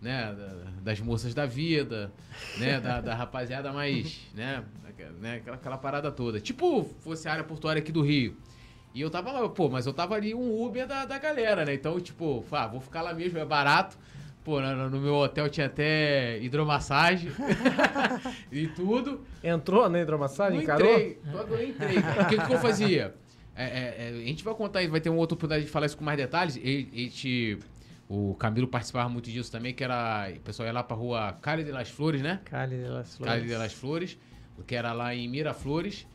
né, 0.00 0.34
das 0.80 0.98
moças 0.98 1.34
da 1.34 1.44
vida, 1.44 2.10
né, 2.56 2.80
da, 2.80 3.02
da 3.02 3.14
rapaziada 3.14 3.70
mais, 3.70 4.18
né, 4.34 4.64
né 5.20 5.36
aquela, 5.36 5.56
aquela, 5.56 5.76
parada 5.76 6.10
toda. 6.10 6.40
Tipo, 6.40 6.84
fosse 7.00 7.28
a 7.28 7.32
área 7.32 7.44
portuária 7.44 7.80
aqui 7.80 7.92
do 7.92 8.00
Rio. 8.00 8.34
E 8.94 9.02
eu 9.02 9.10
tava 9.10 9.30
lá, 9.30 9.46
pô, 9.46 9.68
mas 9.68 9.84
eu 9.84 9.92
tava 9.92 10.14
ali 10.14 10.34
um 10.34 10.64
Uber 10.64 10.86
da, 10.86 11.04
da 11.04 11.18
galera, 11.18 11.66
né? 11.66 11.74
Então, 11.74 12.00
tipo, 12.00 12.42
ah, 12.50 12.66
vou 12.66 12.80
ficar 12.80 13.02
lá 13.02 13.12
mesmo, 13.12 13.38
é 13.38 13.44
barato. 13.44 13.98
Pô, 14.42 14.62
no, 14.62 14.98
meu 14.98 15.16
hotel 15.16 15.50
tinha 15.50 15.66
até 15.66 16.38
hidromassagem 16.38 17.30
e 18.50 18.68
tudo. 18.68 19.20
Entrou 19.44 19.86
na 19.90 20.00
hidromassagem, 20.00 20.62
encarou? 20.62 20.90
Entrei, 20.90 21.20
eu 21.26 21.68
entrei. 21.68 21.98
O 21.98 22.26
que, 22.26 22.46
que 22.46 22.54
eu 22.54 22.58
fazia? 22.58 23.14
É, 23.58 23.64
é, 23.64 23.94
é, 23.98 24.08
a 24.10 24.26
gente 24.26 24.44
vai 24.44 24.54
contar, 24.54 24.86
vai 24.88 25.00
ter 25.00 25.10
uma 25.10 25.18
outra 25.18 25.34
oportunidade 25.34 25.64
de 25.66 25.70
falar 25.70 25.86
isso 25.86 25.98
com 25.98 26.04
mais 26.04 26.16
detalhes. 26.16 26.54
E, 26.54 26.88
e 26.92 27.58
o 28.08 28.34
Camilo 28.34 28.68
participava 28.68 29.08
muito 29.08 29.28
disso 29.28 29.50
também, 29.50 29.74
que 29.74 29.82
era. 29.82 30.30
O 30.36 30.40
pessoal 30.40 30.68
ia 30.68 30.72
lá 30.72 30.84
pra 30.84 30.96
rua 30.96 31.32
Cali 31.42 31.64
de 31.64 31.72
las 31.72 31.90
Flores, 31.90 32.22
né? 32.22 32.40
Cali 32.44 32.76
de 32.76 32.88
las 32.88 33.16
Flores. 33.16 33.34
Cali 33.34 33.48
de 33.48 33.56
las 33.56 33.72
Flores, 33.72 34.18
que 34.64 34.76
era 34.76 34.92
lá 34.92 35.12
em 35.12 35.28
Miraflores. 35.28 36.06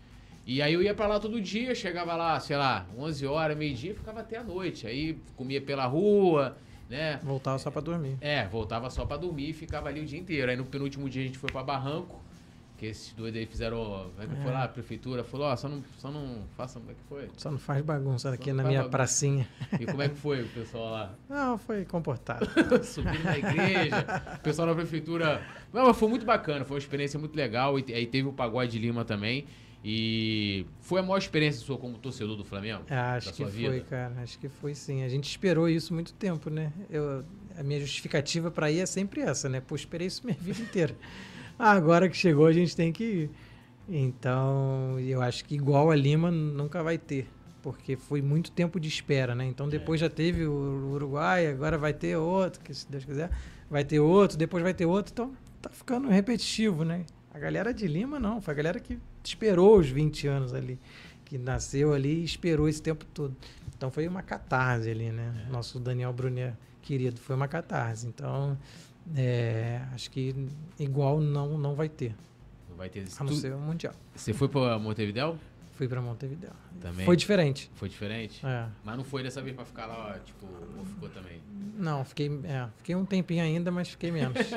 E 0.46 0.62
aí 0.62 0.74
eu 0.74 0.82
ia 0.82 0.94
pra 0.94 1.06
lá 1.06 1.20
todo 1.20 1.40
dia, 1.42 1.76
chegava 1.76 2.16
lá, 2.16 2.40
sei 2.40 2.56
lá, 2.56 2.88
11 2.98 3.26
horas, 3.26 3.58
meio-dia, 3.58 3.94
ficava 3.94 4.22
até 4.22 4.38
a 4.38 4.44
noite. 4.44 4.88
Aí 4.88 5.18
comia 5.36 5.62
pela 5.62 5.86
rua, 5.86 6.56
né? 6.90 7.20
Voltava 7.24 7.60
só 7.60 7.70
pra 7.70 7.82
dormir. 7.82 8.18
É, 8.22 8.48
voltava 8.48 8.90
só 8.90 9.06
pra 9.06 9.18
dormir 9.18 9.50
e 9.50 9.54
ficava 9.54 9.90
ali 9.90 10.00
o 10.00 10.06
dia 10.06 10.20
inteiro. 10.20 10.50
Aí 10.50 10.56
no 10.56 10.66
penúltimo 10.66 11.10
dia 11.10 11.24
a 11.24 11.26
gente 11.26 11.38
foi 11.38 11.52
pra 11.52 11.62
Barranco, 11.62 12.23
que 12.84 12.90
esses 12.90 13.14
dois 13.14 13.34
aí 13.34 13.46
fizeram. 13.46 14.12
É 14.20 14.44
foi 14.44 14.52
lá? 14.52 14.66
A 14.66 14.68
prefeitura 14.68 15.24
falou, 15.24 15.48
ó, 15.48 15.56
só 15.56 15.70
não, 15.70 15.82
só 15.98 16.12
não 16.12 16.44
faça. 16.58 16.80
Como 16.80 16.92
é 16.92 16.94
que 16.94 17.02
foi? 17.08 17.30
Só 17.38 17.50
não 17.50 17.58
faz 17.58 17.82
bagunça 17.84 18.30
aqui 18.30 18.52
na 18.52 18.64
minha 18.64 18.80
bagunça. 18.80 18.90
pracinha. 18.90 19.48
E 19.80 19.86
como 19.86 20.02
é 20.02 20.10
que 20.10 20.16
foi 20.16 20.42
o 20.42 20.48
pessoal 20.50 20.92
lá? 20.92 21.16
Não, 21.30 21.58
foi 21.58 21.86
comportado. 21.86 22.46
Subindo 22.84 23.24
na 23.24 23.38
igreja, 23.38 24.06
o 24.36 24.40
pessoal 24.40 24.68
da 24.68 24.76
prefeitura. 24.76 25.42
Não, 25.72 25.88
mas 25.88 25.98
foi 25.98 26.10
muito 26.10 26.26
bacana, 26.26 26.66
foi 26.66 26.76
uma 26.76 26.80
experiência 26.80 27.18
muito 27.18 27.36
legal. 27.36 27.80
E 27.80 27.94
aí 27.94 28.06
teve 28.06 28.28
o 28.28 28.34
Pagode 28.34 28.72
de 28.72 28.80
Lima 28.80 29.06
também. 29.06 29.46
E 29.84 30.66
foi 30.82 31.00
a 31.00 31.04
maior 31.04 31.18
experiência 31.18 31.62
sua 31.62 31.78
como 31.78 31.98
torcedor 31.98 32.38
do 32.38 32.44
Flamengo? 32.44 32.84
É, 32.90 32.96
acho 32.96 33.34
que 33.34 33.44
foi, 33.44 33.52
vida? 33.52 33.82
cara. 33.90 34.14
Acho 34.22 34.40
que 34.40 34.48
foi 34.48 34.76
sim. 34.76 35.04
A 35.04 35.10
gente 35.10 35.30
esperou 35.30 35.68
isso 35.68 35.94
muito 35.94 36.14
tempo, 36.14 36.50
né? 36.50 36.72
Eu, 36.90 37.24
a 37.58 37.64
minha 37.64 37.80
justificativa 37.80 38.50
pra 38.50 38.72
ir 38.72 38.80
é 38.80 38.86
sempre 38.86 39.22
essa, 39.22 39.50
né? 39.50 39.62
Pô, 39.62 39.76
esperei 39.76 40.08
isso 40.08 40.22
minha 40.26 40.38
vida 40.40 40.62
inteira. 40.62 40.96
Agora 41.58 42.10
que 42.10 42.18
chegou, 42.18 42.46
a 42.46 42.54
gente 42.54 42.76
tem 42.76 42.92
que 42.92 43.04
ir. 43.04 43.30
Então, 43.88 45.00
eu 45.00 45.22
acho 45.22 45.46
que 45.46 45.56
igual 45.56 45.92
a 45.92 45.96
Lima 45.96 46.32
nunca 46.32 46.82
vai 46.82 46.98
ter. 46.98 47.28
Porque 47.62 47.96
foi 47.96 48.22
muito 48.22 48.52
tempo 48.52 48.80
de 48.80 48.90
espera, 48.90 49.34
né? 49.34 49.46
Então 49.46 49.70
depois 49.70 50.00
já 50.02 50.10
teve 50.10 50.46
o 50.46 50.92
Uruguai, 50.92 51.48
agora 51.48 51.78
vai 51.78 51.94
ter 51.94 52.18
outro, 52.18 52.60
que 52.62 52.74
se 52.74 52.90
Deus 52.92 53.06
quiser, 53.06 53.30
vai 53.70 53.86
ter 53.86 54.02
outro, 54.02 54.38
depois 54.38 54.62
vai 54.62 54.74
ter 54.74 54.86
outro. 54.86 55.14
Então 55.14 55.32
tá 55.62 55.70
ficando 55.70 56.10
repetitivo, 56.10 56.84
né? 56.84 57.06
A 57.34 57.40
galera 57.40 57.74
de 57.74 57.88
Lima 57.88 58.20
não, 58.20 58.42
foi 58.42 58.54
a 58.54 58.58
galera 58.58 58.82
que 58.82 59.00
esperou 59.24 59.80
os 59.80 59.88
20 59.88 60.28
anos 60.28 60.54
ali 60.54 60.78
que 61.34 61.38
nasceu 61.40 61.94
ali 61.94 62.22
e 62.22 62.24
esperou 62.24 62.70
esse 62.70 62.80
tempo 62.80 63.06
todo. 63.06 63.36
Então 63.76 63.90
foi 63.90 64.08
uma 64.08 64.22
catarse 64.22 64.88
ali, 64.88 65.12
né? 65.12 65.48
Nosso 65.50 65.80
Daniel 65.80 66.14
Brunet 66.14 66.54
querido 66.82 67.20
foi 67.20 67.36
uma 67.36 67.48
catarse. 67.48 68.06
Então 68.06 68.56
é, 69.16 69.82
acho 69.94 70.10
que 70.12 70.34
igual 70.80 71.20
não 71.20 71.58
não 71.58 71.76
vai 71.76 71.90
ter, 71.90 72.16
Não 72.70 72.76
vai 72.78 72.90
ter. 72.90 73.06
a 73.20 73.24
não 73.24 73.32
Tu- 73.32 73.36
ser 73.36 73.54
o 73.54 73.60
mundial. 73.60 73.94
Você 74.16 74.34
foi 74.34 74.48
pra 74.48 74.78
Montevidéu? 74.80 75.38
Fui 75.74 75.88
para 75.88 76.00
Montevideo. 76.02 76.52
Também. 76.80 77.04
Foi 77.06 77.16
diferente. 77.16 77.72
Foi 77.74 77.90
diferente? 77.90 78.46
É. 78.46 78.66
Mas 78.84 78.96
não 78.96 79.04
foi 79.04 79.24
dessa 79.24 79.42
vez 79.42 79.56
pra 79.56 79.66
ficar 79.66 79.88
lá, 79.88 80.20
tipo, 80.24 80.46
ou 80.78 80.86
ficou 80.86 81.10
também? 81.10 81.42
Não, 81.76 82.06
fiquei, 82.06 82.28
é, 82.44 82.68
fiquei 82.78 82.94
um 82.96 83.04
tempinho 83.06 83.42
ainda, 83.44 83.72
mas 83.72 83.90
fiquei 83.90 84.12
menos. 84.12 84.38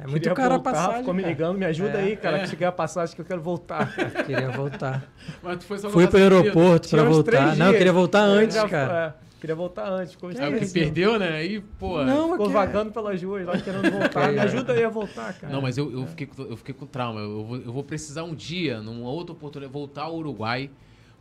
É 0.00 0.06
muito 0.06 0.22
Queria 0.22 0.34
caro 0.36 0.54
a 0.54 0.56
voltar, 0.58 0.70
passagem. 0.72 0.98
Ficou 1.00 1.12
me 1.12 1.22
cara. 1.22 1.34
ligando, 1.34 1.58
me 1.58 1.66
ajuda 1.66 1.98
É. 1.98 2.02
aí, 2.04 2.16
cara, 2.16 2.38
que 2.38 2.46
cheguei 2.50 2.66
a 2.68 2.70
passagem 2.70 3.16
que 3.16 3.20
eu 3.20 3.24
quero 3.24 3.42
voltar. 3.42 3.92
Queria 4.24 4.48
voltar. 4.52 5.10
Mas 5.42 5.58
tu 5.58 5.64
foi 5.64 5.76
só 5.80 5.90
Fui 5.90 6.06
pro 6.06 6.18
aeroporto 6.18 6.86
Tinha 6.88 7.02
para 7.02 7.10
voltar. 7.10 7.56
Não, 7.56 7.66
eu 7.66 7.72
queria 7.76 7.92
voltar 7.92 8.28
Eu 8.28 8.32
antes, 8.34 8.56
cara. 8.62 9.16
É, 9.38 9.40
queria 9.40 9.54
voltar 9.56 9.88
antes. 9.88 10.12
Ficou, 10.12 10.30
Que 10.30 10.36
porque 10.36 10.64
isso? 10.64 10.74
perdeu, 10.74 11.18
né? 11.18 11.28
Aí, 11.36 11.60
pô. 11.78 12.04
Não, 12.04 12.32
ficou 12.32 12.46
que- 12.48 12.52
vagando 12.52 12.90
pelas 12.92 13.22
ruas 13.22 13.46
lá 13.46 13.58
querendo 13.60 13.90
voltar. 13.90 14.32
Me 14.32 14.38
É. 14.38 14.40
ajuda 14.42 14.72
aí 14.72 14.84
a 14.84 14.88
voltar, 14.88 15.32
cara. 15.38 15.52
Não, 15.52 15.62
mas 15.62 15.78
eu, 15.78 15.90
eu, 15.92 16.06
fiquei, 16.06 16.26
com- 16.26 16.42
eu 16.42 16.56
fiquei 16.56 16.74
com 16.74 16.86
trauma. 16.86 17.20
Eu 17.20 17.44
vou, 17.44 17.56
eu 17.56 17.72
vou 17.72 17.82
precisar 17.84 18.24
um 18.24 18.34
dia, 18.34 18.80
numa 18.80 19.08
outra 19.08 19.32
oportunidade, 19.32 19.72
voltar 19.72 20.02
ao 20.02 20.16
Uruguai. 20.16 20.70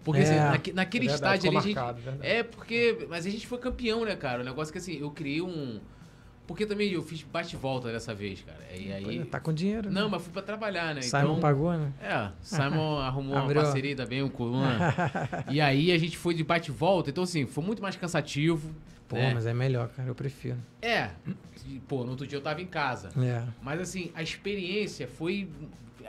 Porque 0.03 0.21
É. 0.21 0.23
assim, 0.23 0.35
naque- 0.35 0.73
naquele 0.73 1.05
É 1.07 1.09
verdade, 1.09 1.37
estádio 1.37 1.49
ali. 1.49 1.57
a 1.57 1.61
gente- 1.61 1.75
marcado, 1.75 2.01
verdade. 2.01 2.27
é, 2.27 2.43
porque. 2.43 3.07
Mas 3.09 3.25
a 3.25 3.29
gente 3.29 3.45
foi 3.47 3.57
campeão, 3.57 4.05
né, 4.05 4.15
cara? 4.15 4.41
O 4.41 4.45
negócio 4.45 4.71
que 4.71 4.77
assim, 4.79 4.97
eu 4.99 5.11
criei 5.11 5.41
um. 5.41 5.79
Porque 6.47 6.65
também 6.65 6.91
eu 6.93 7.03
fiz 7.03 7.21
bate-volta 7.23 7.91
dessa 7.91 8.15
vez, 8.15 8.41
cara. 8.41 8.57
E 8.73 8.91
aí. 8.91 9.25
Tá 9.25 9.37
com 9.39 9.53
dinheiro. 9.53 9.89
né? 9.91 9.99
Não, 10.01 10.09
mas 10.09 10.21
fui 10.23 10.31
pra 10.31 10.41
trabalhar, 10.41 10.95
né? 10.95 11.01
Simon 11.01 11.23
então, 11.23 11.39
pagou, 11.41 11.73
né? 11.73 11.91
É, 12.01 12.29
Simon 12.41 12.97
arrumou 13.03 13.35
uma 13.35 13.43
Abriu. 13.43 13.61
parceria 13.61 13.91
ainda 13.91 14.05
bem, 14.05 14.23
o 14.23 14.29
Coluna. 14.29 14.79
e 15.51 15.59
aí 15.59 15.91
a 15.91 15.97
gente 15.97 16.17
foi 16.17 16.33
de 16.33 16.43
bate-volta, 16.45 17.09
então 17.09 17.23
assim, 17.25 17.45
foi 17.45 17.63
muito 17.63 17.81
mais 17.81 17.95
cansativo. 17.97 18.71
Pô, 19.09 19.15
né? 19.17 19.33
mas 19.33 19.45
é 19.45 19.53
melhor, 19.53 19.89
cara. 19.89 20.07
Eu 20.09 20.15
prefiro. 20.15 20.57
É, 20.81 21.09
pô, 21.87 22.03
no 22.03 22.11
outro 22.11 22.25
dia 22.25 22.37
eu 22.37 22.41
tava 22.41 22.61
em 22.61 22.65
casa. 22.65 23.09
É. 23.21 23.43
Mas 23.61 23.79
assim, 23.81 24.11
a 24.15 24.23
experiência 24.23 25.07
foi. 25.07 25.49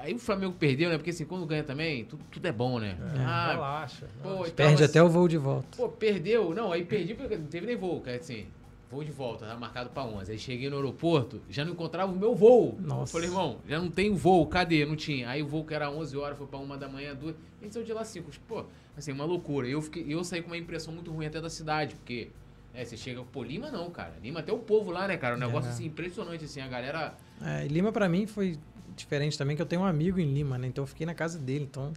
Aí 0.01 0.15
o 0.15 0.19
Flamengo 0.21 0.53
perdeu, 0.53 0.89
né? 0.91 0.97
Porque 0.97 1.11
assim, 1.11 1.25
quando 1.25 1.45
ganha 1.47 1.65
também, 1.65 2.05
tudo, 2.05 2.23
tudo 2.31 2.47
é 2.47 2.53
bom, 2.53 2.79
né? 2.79 2.97
É, 3.17 3.21
Ah, 3.25 3.51
relaxa. 3.53 4.07
pô, 4.23 4.29
relaxa. 4.29 4.49
e 4.49 4.53
tal, 4.53 4.67
Perde 4.67 4.81
mas- 4.83 4.91
até 4.91 5.03
o 5.03 5.09
voo 5.09 5.27
de 5.27 5.37
volta. 5.37 5.77
Pô, 5.77 5.89
perdeu. 5.89 6.55
Não, 6.55 6.71
aí 6.73 6.85
perdi 6.85 7.15
porque 7.15 7.37
não 7.37 7.47
teve 7.47 7.67
nem 7.67 7.77
voo, 7.77 8.01
cara. 8.01 8.17
Assim, 8.19 8.47
voo 8.91 9.05
de 9.05 9.11
volta, 9.13 9.47
tava 9.47 9.61
marcado 9.61 9.91
pra 9.91 10.03
11. 10.05 10.33
Aí 10.33 10.39
cheguei 10.39 10.71
no 10.71 10.77
aeroporto, 10.77 11.41
já 11.51 11.65
não 11.65 11.73
encontrava 11.73 12.11
o 12.13 12.17
meu 12.17 12.35
voo. 12.35 12.77
Nossa. 12.81 13.03
Eu 13.03 13.07
falei, 13.07 13.29
irmão, 13.29 13.59
já 13.69 13.79
não 13.79 13.91
tem 13.91 14.15
voo, 14.15 14.47
cadê? 14.47 14.85
Não 14.87 14.97
tinha. 14.97 15.29
Aí 15.29 15.43
o 15.43 15.47
voo 15.47 15.65
que 15.65 15.75
era 15.75 15.91
11 15.91 16.17
horas 16.17 16.39
foi 16.39 16.47
pra 16.47 16.59
1 16.59 16.79
da 16.79 16.89
manhã, 16.89 17.15
2. 17.15 17.35
A 17.61 17.65
gente 17.65 17.73
saiu 17.75 17.85
de 17.85 17.93
lá 17.93 18.05
5. 18.05 18.31
Pô, 18.47 18.65
assim, 18.97 19.13
uma 19.13 19.25
loucura. 19.25 19.67
Eu, 19.69 19.83
fiquei, 19.83 20.05
eu 20.09 20.25
saí 20.25 20.41
com 20.41 20.49
uma 20.49 20.57
impressão 20.57 20.93
muito 20.95 21.11
ruim 21.13 21.27
até 21.27 21.41
da 21.41 21.51
cidade, 21.51 21.95
porque. 21.97 22.31
É, 22.75 22.85
você 22.85 22.97
chega, 22.97 23.23
pô, 23.33 23.43
Lima 23.43 23.71
não, 23.71 23.91
cara. 23.91 24.15
Lima 24.23 24.41
até 24.41 24.53
o 24.53 24.59
povo 24.59 24.91
lá, 24.91 25.09
né, 25.09 25.17
cara? 25.17 25.35
Um 25.35 25.39
negócio 25.39 25.69
É. 25.69 25.73
assim 25.73 25.87
impressionante, 25.87 26.45
assim, 26.45 26.61
a 26.61 26.69
galera. 26.69 27.15
É, 27.43 27.67
Lima 27.67 27.91
pra 27.91 28.09
mim 28.09 28.27
foi 28.27 28.57
diferente 28.95 29.37
também, 29.37 29.57
que 29.57 29.63
eu 29.63 29.67
tenho 29.67 29.83
um 29.83 29.87
amigo 29.87 30.21
em 30.21 30.33
Lima, 30.33 30.57
né? 30.59 30.69
Então 30.69 30.83
eu 30.85 30.87
fiquei 30.87 31.07
na 31.07 31.15
casa 31.15 31.39
dele, 31.39 31.65
então 31.69 31.93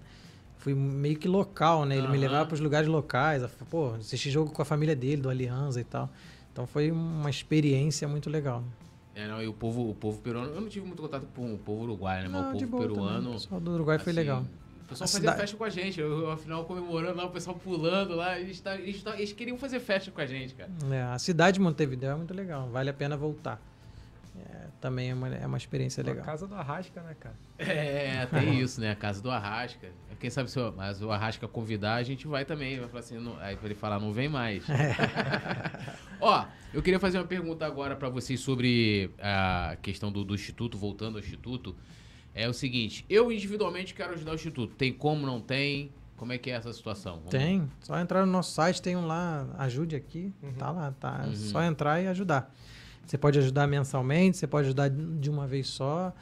fui 0.57 0.73
meio 0.73 1.17
que 1.17 1.27
local, 1.27 1.85
né? 1.85 1.95
Ele 1.97 2.07
me 2.07 2.13
Aham. 2.13 2.21
levava 2.21 2.45
pros 2.47 2.59
lugares 2.59 2.87
locais, 2.87 3.43
pô, 3.69 3.91
assisti 3.95 4.31
jogo 4.31 4.51
com 4.51 4.61
a 4.61 4.65
família 4.65 4.95
dele, 4.95 5.21
do 5.21 5.29
Aliança 5.29 5.79
e 5.81 5.83
tal. 5.83 6.09
Então 6.51 6.67
foi 6.67 6.91
uma 6.91 7.29
experiência 7.29 8.07
muito 8.07 8.29
legal. 8.29 8.63
É, 9.15 9.27
não, 9.27 9.41
e 9.41 9.47
o 9.47 9.53
povo, 9.53 9.89
o 9.89 9.95
povo 9.95 10.19
peruano. 10.21 10.53
Eu 10.53 10.61
não 10.61 10.69
tive 10.69 10.85
muito 10.85 11.01
contato 11.01 11.25
com 11.35 11.53
o 11.53 11.57
povo 11.57 11.83
uruguaio, 11.83 12.23
né? 12.23 12.29
Mas 12.29 12.41
Não, 12.41 12.49
o 12.49 12.53
povo 12.53 12.67
boa 12.67 12.83
também. 12.83 12.95
peruano. 12.97 13.29
O 13.29 13.33
pessoal 13.33 13.61
do 13.61 13.71
Uruguai 13.71 13.99
foi 13.99 14.11
assim, 14.11 14.19
legal. 14.19 14.41
O 14.41 14.87
pessoal 14.91 15.05
A 15.05 15.07
fazia 15.07 15.19
cidade- 15.19 15.39
festa 15.41 15.57
com 15.57 15.63
a 15.63 15.69
gente. 15.69 15.99
Eu, 15.99 16.31
afinal, 16.31 16.65
comemorando 16.65 17.17
lá, 17.17 17.25
o 17.25 17.29
pessoal 17.29 17.55
pulando 17.57 18.15
lá. 18.15 18.39
Eles, 18.39 18.59
tá- 18.61 18.75
eles, 18.75 19.01
tá- 19.03 19.15
eles 19.17 19.33
queriam 19.33 19.57
fazer 19.57 19.79
festa 19.79 20.11
com 20.11 20.19
a 20.21 20.25
gente, 20.25 20.53
cara. 20.55 20.69
É, 20.91 21.01
a 21.03 21.19
cidade 21.19 21.55
de 21.55 21.61
Montevideo 21.61 22.09
é 22.09 22.15
muito 22.15 22.33
legal, 22.33 22.69
vale 22.69 22.89
a 22.89 22.93
pena 22.93 23.15
voltar. 23.17 23.61
É, 24.37 24.67
também 24.81 25.11
é 25.11 25.13
uma, 25.13 25.27
é 25.29 25.45
uma 25.45 25.57
experiência 25.57 26.01
A 26.01 26.05
legal. 26.05 26.25
casa 26.25 26.47
do 26.47 26.55
Arrasca, 26.55 27.01
né, 27.01 27.15
cara? 27.19 27.35
É, 27.59 28.25
tem 28.25 28.59
isso, 28.59 28.81
né? 28.81 28.91
A 28.91 28.95
casa 28.95 29.21
do 29.21 29.29
Arrasca. 29.31 29.87
Quem 30.19 30.29
sabe 30.29 30.51
se 30.51 30.59
o, 30.59 30.71
mas 30.75 31.01
o 31.01 31.09
Arrasca 31.11 31.47
convidar, 31.47 31.95
a 31.95 32.03
gente 32.03 32.27
vai 32.27 32.43
também. 32.45 32.79
Vai 32.79 32.87
falar 32.89 32.99
assim, 32.99 33.17
não- 33.19 33.37
aí 33.39 33.55
pra 33.55 33.65
ele 33.67 33.75
falar, 33.75 33.99
não 33.99 34.11
vem 34.11 34.27
mais. 34.27 34.63
Ó, 36.19 36.45
eu 36.73 36.81
queria 36.81 36.99
fazer 36.99 37.17
uma 37.17 37.25
pergunta 37.27 37.65
agora 37.65 37.95
pra 37.95 38.09
vocês 38.09 38.39
sobre 38.39 39.09
a 39.19 39.77
questão 39.81 40.11
do, 40.11 40.23
do 40.23 40.35
Instituto, 40.35 40.77
voltando 40.77 41.15
ao 41.17 41.19
Instituto. 41.23 41.75
É 42.33 42.47
o 42.47 42.53
seguinte, 42.53 43.05
eu 43.09 43.31
individualmente 43.31 43.93
quero 43.93 44.13
ajudar 44.13 44.31
o 44.31 44.35
Instituto. 44.35 44.75
Tem 44.75 44.93
como, 44.93 45.25
não 45.25 45.41
tem? 45.41 45.91
Como 46.15 46.31
é 46.31 46.37
que 46.37 46.51
é 46.51 46.53
essa 46.53 46.71
situação? 46.71 47.15
Vamos- 47.15 47.31
Tem, 47.31 47.67
só 47.79 47.99
entrar 47.99 48.25
no 48.25 48.31
nosso 48.31 48.51
site, 48.53 48.79
tem 48.81 48.95
um 48.95 49.07
lá, 49.07 49.47
ajude 49.57 49.95
aqui, 49.95 50.31
Uhum. 50.43 50.53
tá 50.53 50.69
lá, 50.69 50.91
tá. 50.99 51.23
Uhum. 51.25 51.31
É 51.31 51.35
só 51.35 51.63
entrar 51.63 51.99
e 51.99 52.07
ajudar. 52.07 52.53
Você 53.05 53.17
pode 53.17 53.37
ajudar 53.39 53.67
mensalmente, 53.67 54.37
você 54.37 54.47
pode 54.47 54.67
ajudar 54.67 54.89
de 54.89 55.29
uma 55.29 55.47
vez 55.47 55.67
só. 55.67 56.13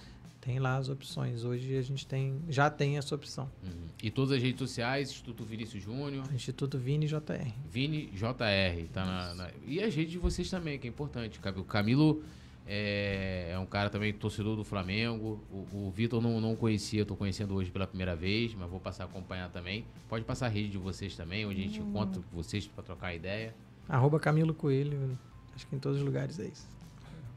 Tem 0.41 0.57
lá 0.57 0.77
as 0.77 0.88
opções. 0.89 1.43
Hoje 1.43 1.76
a 1.77 1.81
gente 1.81 2.07
tem, 2.07 2.41
já 2.47 2.69
tem 2.69 2.97
essa 2.97 3.14
opção. 3.14 3.49
Uhum. 3.61 3.72
E 4.01 4.10
todas 4.10 4.31
as 4.38 4.41
redes 4.41 4.57
sociais, 4.60 5.10
Instituto 5.11 5.43
Vinícius 5.43 5.84
Júnior, 5.84 6.23
Instituto 6.34 6.77
Vini 6.77 7.06
JR. 7.07 7.51
Vini 7.69 8.06
JR, 8.14 8.88
tá 8.93 9.06
na, 9.06 9.34
na- 9.35 9.49
E 9.68 9.84
as 9.84 9.93
redes 9.93 10.11
de 10.14 10.18
vocês 10.18 10.49
também, 10.49 10.80
que 10.80 10.88
é 10.88 10.89
importante. 10.89 11.38
O 11.57 11.64
Camilo 11.65 12.23
é, 12.65 13.49
é 13.51 13.60
um 13.60 13.65
cara 13.65 13.89
também 13.89 14.14
torcedor 14.14 14.56
do 14.56 14.64
Flamengo. 14.64 15.43
O, 15.51 15.88
o 15.88 15.91
Vitor 15.93 16.22
não, 16.22 16.39
não 16.39 16.56
conhecia, 16.56 17.06
tô 17.06 17.15
conhecendo 17.18 17.53
hoje 17.56 17.69
pela 17.69 17.85
primeira 17.85 18.15
vez, 18.15 18.56
mas 18.56 18.69
vou 18.69 18.80
passar 18.80 19.03
a 19.03 19.07
acompanhar 19.07 19.49
também. 19.49 19.84
Pode 20.07 20.23
passar 20.23 20.45
a 20.45 20.49
rede 20.49 20.69
de 20.69 20.77
vocês 20.77 21.15
também, 21.18 21.45
onde 21.45 21.60
a 21.60 21.64
gente 21.65 21.80
encontra 21.81 22.22
vocês 22.31 22.65
para 22.65 22.81
trocar 22.84 23.14
ideia. 23.14 23.53
Arroba 23.89 24.19
Camilo 24.19 24.53
Coelho. 24.53 25.19
Acho 25.60 25.68
que 25.68 25.76
em 25.76 25.80
todos 25.80 25.99
os 25.99 26.06
lugares 26.06 26.40
é 26.40 26.45
isso. 26.45 26.65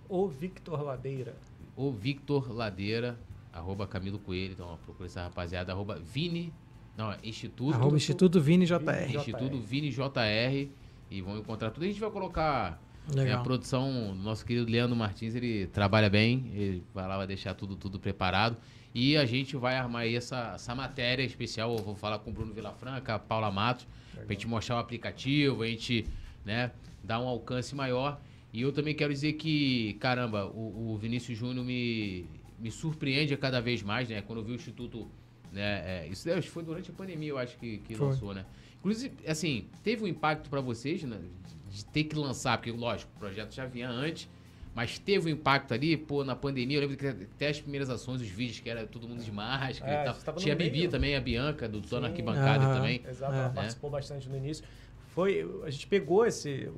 O 0.08 0.28
Victor 0.28 0.80
Ladeira. 0.80 1.34
O 1.74 1.90
Victor 1.90 2.52
Ladeira, 2.52 3.18
arroba 3.52 3.84
Camilo 3.84 4.16
Coelho, 4.16 4.52
então 4.52 4.68
ó, 4.68 4.76
procura 4.76 5.08
essa 5.08 5.24
rapaziada, 5.24 5.72
arroba 5.72 5.96
Vini, 5.98 6.52
não, 6.96 7.10
é 7.10 7.18
Instituto. 7.24 7.74
Arroba 7.74 7.96
Instituto 7.96 8.40
Vini 8.40 8.64
JR. 8.64 9.16
Instituto 9.16 9.58
Vini 9.58 9.90
JR 9.90 10.70
e 11.10 11.20
vão 11.20 11.36
encontrar 11.36 11.72
tudo. 11.72 11.82
A 11.82 11.88
gente 11.88 11.98
vai 11.98 12.12
colocar 12.12 12.80
né, 13.12 13.32
a 13.32 13.38
produção, 13.38 14.14
nosso 14.14 14.46
querido 14.46 14.70
Leandro 14.70 14.94
Martins, 14.94 15.34
ele 15.34 15.66
trabalha 15.66 16.08
bem, 16.08 16.48
ele 16.54 16.84
vai 16.94 17.08
lá, 17.08 17.16
vai 17.16 17.26
deixar 17.26 17.54
tudo, 17.54 17.74
tudo 17.74 17.98
preparado. 17.98 18.56
E 18.94 19.16
a 19.16 19.26
gente 19.26 19.56
vai 19.56 19.76
armar 19.76 20.02
aí 20.02 20.14
essa, 20.14 20.52
essa 20.54 20.76
matéria 20.76 21.24
especial. 21.24 21.76
Eu 21.76 21.82
vou 21.82 21.96
falar 21.96 22.20
com 22.20 22.30
o 22.30 22.32
Bruno 22.32 22.54
Vilafranca, 22.54 23.16
a 23.16 23.18
Paula 23.18 23.50
Matos, 23.50 23.84
pra 24.14 24.32
gente 24.32 24.46
mostrar 24.46 24.76
o 24.76 24.78
aplicativo, 24.78 25.64
a 25.64 25.66
gente 25.66 26.06
né, 26.44 26.70
dar 27.02 27.20
um 27.20 27.26
alcance 27.28 27.74
maior. 27.74 28.20
E 28.52 28.60
eu 28.62 28.72
também 28.72 28.94
quero 28.94 29.12
dizer 29.12 29.32
que, 29.34 29.94
caramba, 29.94 30.46
o, 30.46 30.92
o 30.92 30.98
Vinícius 30.98 31.38
Júnior 31.38 31.64
me, 31.64 32.26
me 32.58 32.70
surpreende 32.70 33.32
a 33.32 33.36
cada 33.36 33.60
vez 33.60 33.82
mais, 33.82 34.08
né? 34.08 34.20
Quando 34.22 34.40
eu 34.40 34.44
vi 34.44 34.52
o 34.52 34.54
Instituto. 34.54 35.08
Né, 35.50 36.04
é, 36.04 36.08
isso 36.08 36.30
acho 36.30 36.42
que 36.48 36.52
foi 36.52 36.62
durante 36.62 36.90
a 36.90 36.94
pandemia, 36.94 37.28
eu 37.28 37.36
acho 37.38 37.58
que, 37.58 37.78
que 37.78 37.94
Foi. 37.94 38.06
lançou, 38.06 38.32
né? 38.32 38.46
Inclusive, 38.78 39.14
assim, 39.26 39.66
teve 39.82 40.02
um 40.02 40.06
impacto 40.06 40.48
pra 40.48 40.60
vocês, 40.60 41.02
né? 41.02 41.18
De 41.70 41.84
ter 41.86 42.04
que 42.04 42.16
lançar, 42.16 42.56
porque, 42.58 42.70
lógico, 42.70 43.10
o 43.16 43.18
projeto 43.18 43.54
já 43.54 43.66
vinha 43.66 43.88
antes, 43.88 44.28
Mas 44.74 44.98
teve 44.98 45.28
um 45.28 45.32
impacto 45.32 45.74
ali, 45.74 45.96
pô, 45.98 46.24
na 46.24 46.34
pandemia. 46.34 46.78
Eu 46.78 46.82
lembro 46.82 46.96
que 46.96 47.06
até 47.06 47.48
as 47.48 47.60
primeiras 47.60 47.90
ações, 47.90 48.22
os 48.22 48.28
vídeos 48.28 48.60
que 48.60 48.70
era 48.70 48.86
todo 48.86 49.06
mundo 49.06 49.22
de 49.22 49.30
máscara. 49.30 49.92
É, 49.92 50.00
e 50.00 50.04
tal. 50.04 50.34
Tinha 50.36 50.54
a 50.54 50.56
Bibi 50.56 50.88
também, 50.88 51.14
a 51.14 51.20
Bianca, 51.20 51.68
do 51.68 51.82
Tô 51.82 52.00
na 52.00 52.06
Sim. 52.06 52.12
Arquibancada 52.12 52.64
Aham. 52.64 52.74
também. 52.74 53.02
Exato, 53.06 53.34
É. 53.34 53.38
ela 53.38 53.50
participou 53.50 53.90
bastante 53.90 54.28
no 54.30 54.36
início. 54.36 54.64
Foi, 55.14 55.48
a 55.64 55.70
gente 55.70 55.86
pegou 55.86 56.24
esse 56.26 56.70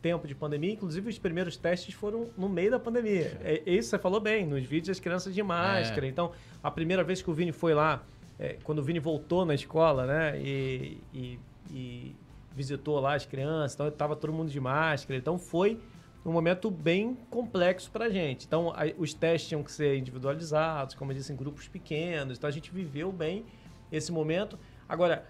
tempo 0.00 0.26
de 0.26 0.34
pandemia, 0.34 0.72
inclusive 0.72 1.10
os 1.10 1.18
primeiros 1.18 1.56
testes 1.56 1.92
foram 1.94 2.28
no 2.38 2.48
meio 2.48 2.70
da 2.70 2.78
pandemia. 2.78 3.38
É, 3.42 3.62
isso 3.66 3.90
você 3.90 3.98
falou 3.98 4.20
bem, 4.20 4.46
nos 4.46 4.64
vídeos 4.64 4.96
as 4.96 5.00
crianças 5.00 5.34
de 5.34 5.42
máscara. 5.42 6.06
É. 6.06 6.08
Então, 6.08 6.32
a 6.62 6.70
primeira 6.70 7.04
vez 7.04 7.20
que 7.20 7.28
o 7.30 7.34
Vini 7.34 7.52
foi 7.52 7.74
lá, 7.74 8.02
é, 8.38 8.56
quando 8.64 8.78
o 8.78 8.82
Vini 8.82 8.98
voltou 8.98 9.44
na 9.44 9.54
escola, 9.54 10.06
né, 10.06 10.40
e, 10.40 10.98
e- 11.12 11.38
e 11.70 12.16
visitou 12.56 12.98
lá 12.98 13.14
as 13.14 13.26
crianças, 13.26 13.74
então 13.74 13.88
estava 13.88 14.16
todo 14.16 14.32
mundo 14.32 14.50
de 14.50 14.58
máscara. 14.60 15.18
Então, 15.18 15.38
foi 15.38 15.78
um 16.24 16.32
momento 16.32 16.70
bem 16.70 17.16
complexo 17.28 17.90
para 17.90 18.06
a 18.06 18.10
gente. 18.10 18.46
Então, 18.46 18.70
a- 18.70 18.92
os 18.98 19.12
testes 19.12 19.48
tinham 19.48 19.62
que 19.62 19.70
ser 19.72 19.96
individualizados, 19.98 20.94
como 20.94 21.12
eu 21.12 21.16
disse, 21.16 21.32
em 21.32 21.36
grupos 21.36 21.68
pequenos. 21.68 22.38
Então, 22.38 22.48
a 22.48 22.52
gente 22.52 22.70
viveu 22.70 23.12
bem 23.12 23.44
esse 23.92 24.10
momento. 24.12 24.58
Agora, 24.88 25.24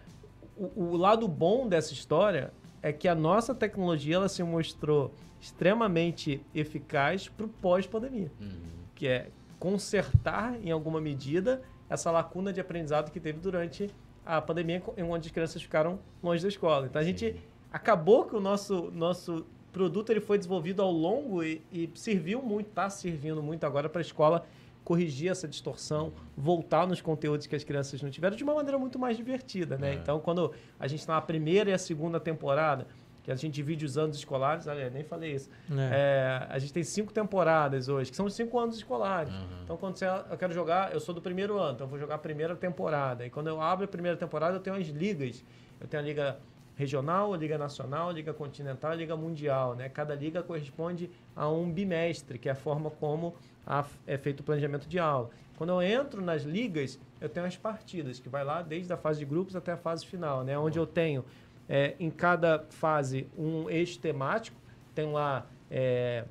o, 0.76 0.92
o 0.92 0.96
lado 0.96 1.26
bom 1.26 1.68
dessa 1.68 1.92
história 1.92 2.52
é 2.82 2.92
que 2.92 3.08
a 3.08 3.14
nossa 3.14 3.54
tecnologia 3.54 4.16
ela 4.16 4.28
se 4.28 4.42
mostrou 4.42 5.12
extremamente 5.40 6.40
eficaz 6.54 7.28
para 7.28 7.46
o 7.46 7.48
pós-pandemia, 7.48 8.30
Uhum. 8.40 8.50
que 8.94 9.06
é 9.06 9.28
consertar 9.58 10.58
em 10.62 10.70
alguma 10.70 11.00
medida 11.00 11.62
essa 11.88 12.10
lacuna 12.10 12.52
de 12.52 12.60
aprendizado 12.60 13.10
que 13.10 13.20
teve 13.20 13.38
durante 13.40 13.90
a 14.24 14.40
pandemia, 14.40 14.82
em 14.96 15.02
onde 15.02 15.28
as 15.28 15.32
crianças 15.32 15.60
ficaram 15.62 15.98
longe 16.22 16.42
da 16.42 16.48
escola. 16.48 16.86
Então 16.86 17.00
a 17.00 17.04
gente 17.04 17.34
acabou 17.72 18.24
que 18.24 18.36
o 18.36 18.40
nosso 18.40 18.90
nosso 18.92 19.46
produto 19.72 20.10
ele 20.10 20.20
foi 20.20 20.36
desenvolvido 20.36 20.82
ao 20.82 20.90
longo 20.90 21.42
e, 21.42 21.62
e 21.72 21.88
serviu 21.94 22.42
muito, 22.42 22.68
está 22.68 22.90
servindo 22.90 23.42
muito 23.42 23.64
agora 23.64 23.88
para 23.88 24.00
a 24.00 24.02
escola 24.02 24.44
corrigir 24.90 25.30
essa 25.30 25.46
distorção, 25.46 26.12
voltar 26.36 26.84
nos 26.84 27.00
conteúdos 27.00 27.46
que 27.46 27.54
as 27.54 27.62
crianças 27.62 28.02
não 28.02 28.10
tiveram 28.10 28.34
de 28.34 28.42
uma 28.42 28.56
maneira 28.56 28.76
muito 28.76 28.98
mais 28.98 29.16
divertida, 29.16 29.78
né? 29.78 29.92
É. 29.92 29.94
Então, 29.94 30.18
quando 30.18 30.52
a 30.80 30.88
gente 30.88 30.98
está 30.98 31.14
na 31.14 31.20
primeira 31.20 31.70
e 31.70 31.72
a 31.72 31.78
segunda 31.78 32.18
temporada, 32.18 32.88
que 33.22 33.30
a 33.30 33.36
gente 33.36 33.54
divide 33.54 33.84
os 33.84 33.96
anos 33.96 34.16
escolares, 34.16 34.66
olha, 34.66 34.90
nem 34.90 35.04
falei 35.04 35.36
isso. 35.36 35.48
É. 35.70 35.90
É, 35.92 36.46
a 36.52 36.58
gente 36.58 36.72
tem 36.72 36.82
cinco 36.82 37.12
temporadas 37.12 37.88
hoje, 37.88 38.10
que 38.10 38.16
são 38.16 38.26
os 38.26 38.34
cinco 38.34 38.58
anos 38.58 38.78
escolares. 38.78 39.32
Aham. 39.32 39.46
Então, 39.62 39.76
quando 39.76 39.96
você, 39.96 40.06
eu 40.06 40.36
quero 40.36 40.52
jogar, 40.52 40.92
eu 40.92 40.98
sou 40.98 41.14
do 41.14 41.22
primeiro 41.22 41.56
ano, 41.56 41.74
então 41.74 41.84
eu 41.84 41.88
vou 41.88 41.98
jogar 41.98 42.16
a 42.16 42.18
primeira 42.18 42.56
temporada. 42.56 43.24
E 43.24 43.30
quando 43.30 43.46
eu 43.46 43.60
abro 43.60 43.84
a 43.84 43.88
primeira 43.88 44.16
temporada, 44.16 44.56
eu 44.56 44.60
tenho 44.60 44.74
as 44.74 44.88
ligas. 44.88 45.44
Eu 45.80 45.86
tenho 45.86 46.02
a 46.02 46.04
liga 46.04 46.36
regional, 46.80 47.34
liga 47.34 47.58
nacional, 47.58 48.10
liga 48.10 48.32
continental, 48.32 48.94
liga 48.94 49.14
mundial, 49.14 49.74
né? 49.74 49.88
Cada 49.90 50.14
liga 50.14 50.42
corresponde 50.42 51.10
a 51.36 51.46
um 51.48 51.70
bimestre, 51.70 52.38
que 52.38 52.48
é 52.48 52.52
a 52.52 52.54
forma 52.54 52.90
como 52.90 53.34
a- 53.66 53.84
é 54.06 54.16
feito 54.16 54.40
o 54.40 54.42
planejamento 54.42 54.88
de 54.88 54.98
aula. 54.98 55.28
Quando 55.58 55.70
eu 55.70 55.82
entro 55.82 56.22
nas 56.22 56.42
ligas, 56.42 56.98
eu 57.20 57.28
tenho 57.28 57.44
as 57.44 57.54
partidas, 57.56 58.18
que 58.18 58.30
vai 58.30 58.42
lá 58.42 58.62
desde 58.62 58.90
a 58.92 58.96
fase 58.96 59.18
de 59.18 59.26
grupos 59.26 59.54
até 59.54 59.72
a 59.72 59.76
fase 59.76 60.06
final, 60.06 60.42
né? 60.42 60.58
Onde 60.58 60.78
eu 60.78 60.86
tenho 60.86 61.22
é, 61.68 61.94
em 62.00 62.10
cada 62.10 62.64
fase 62.70 63.28
um 63.38 63.68
eixo 63.68 63.98
temático, 64.00 64.56
tem 64.94 65.12
lá 65.12 65.46
é, 65.70 66.24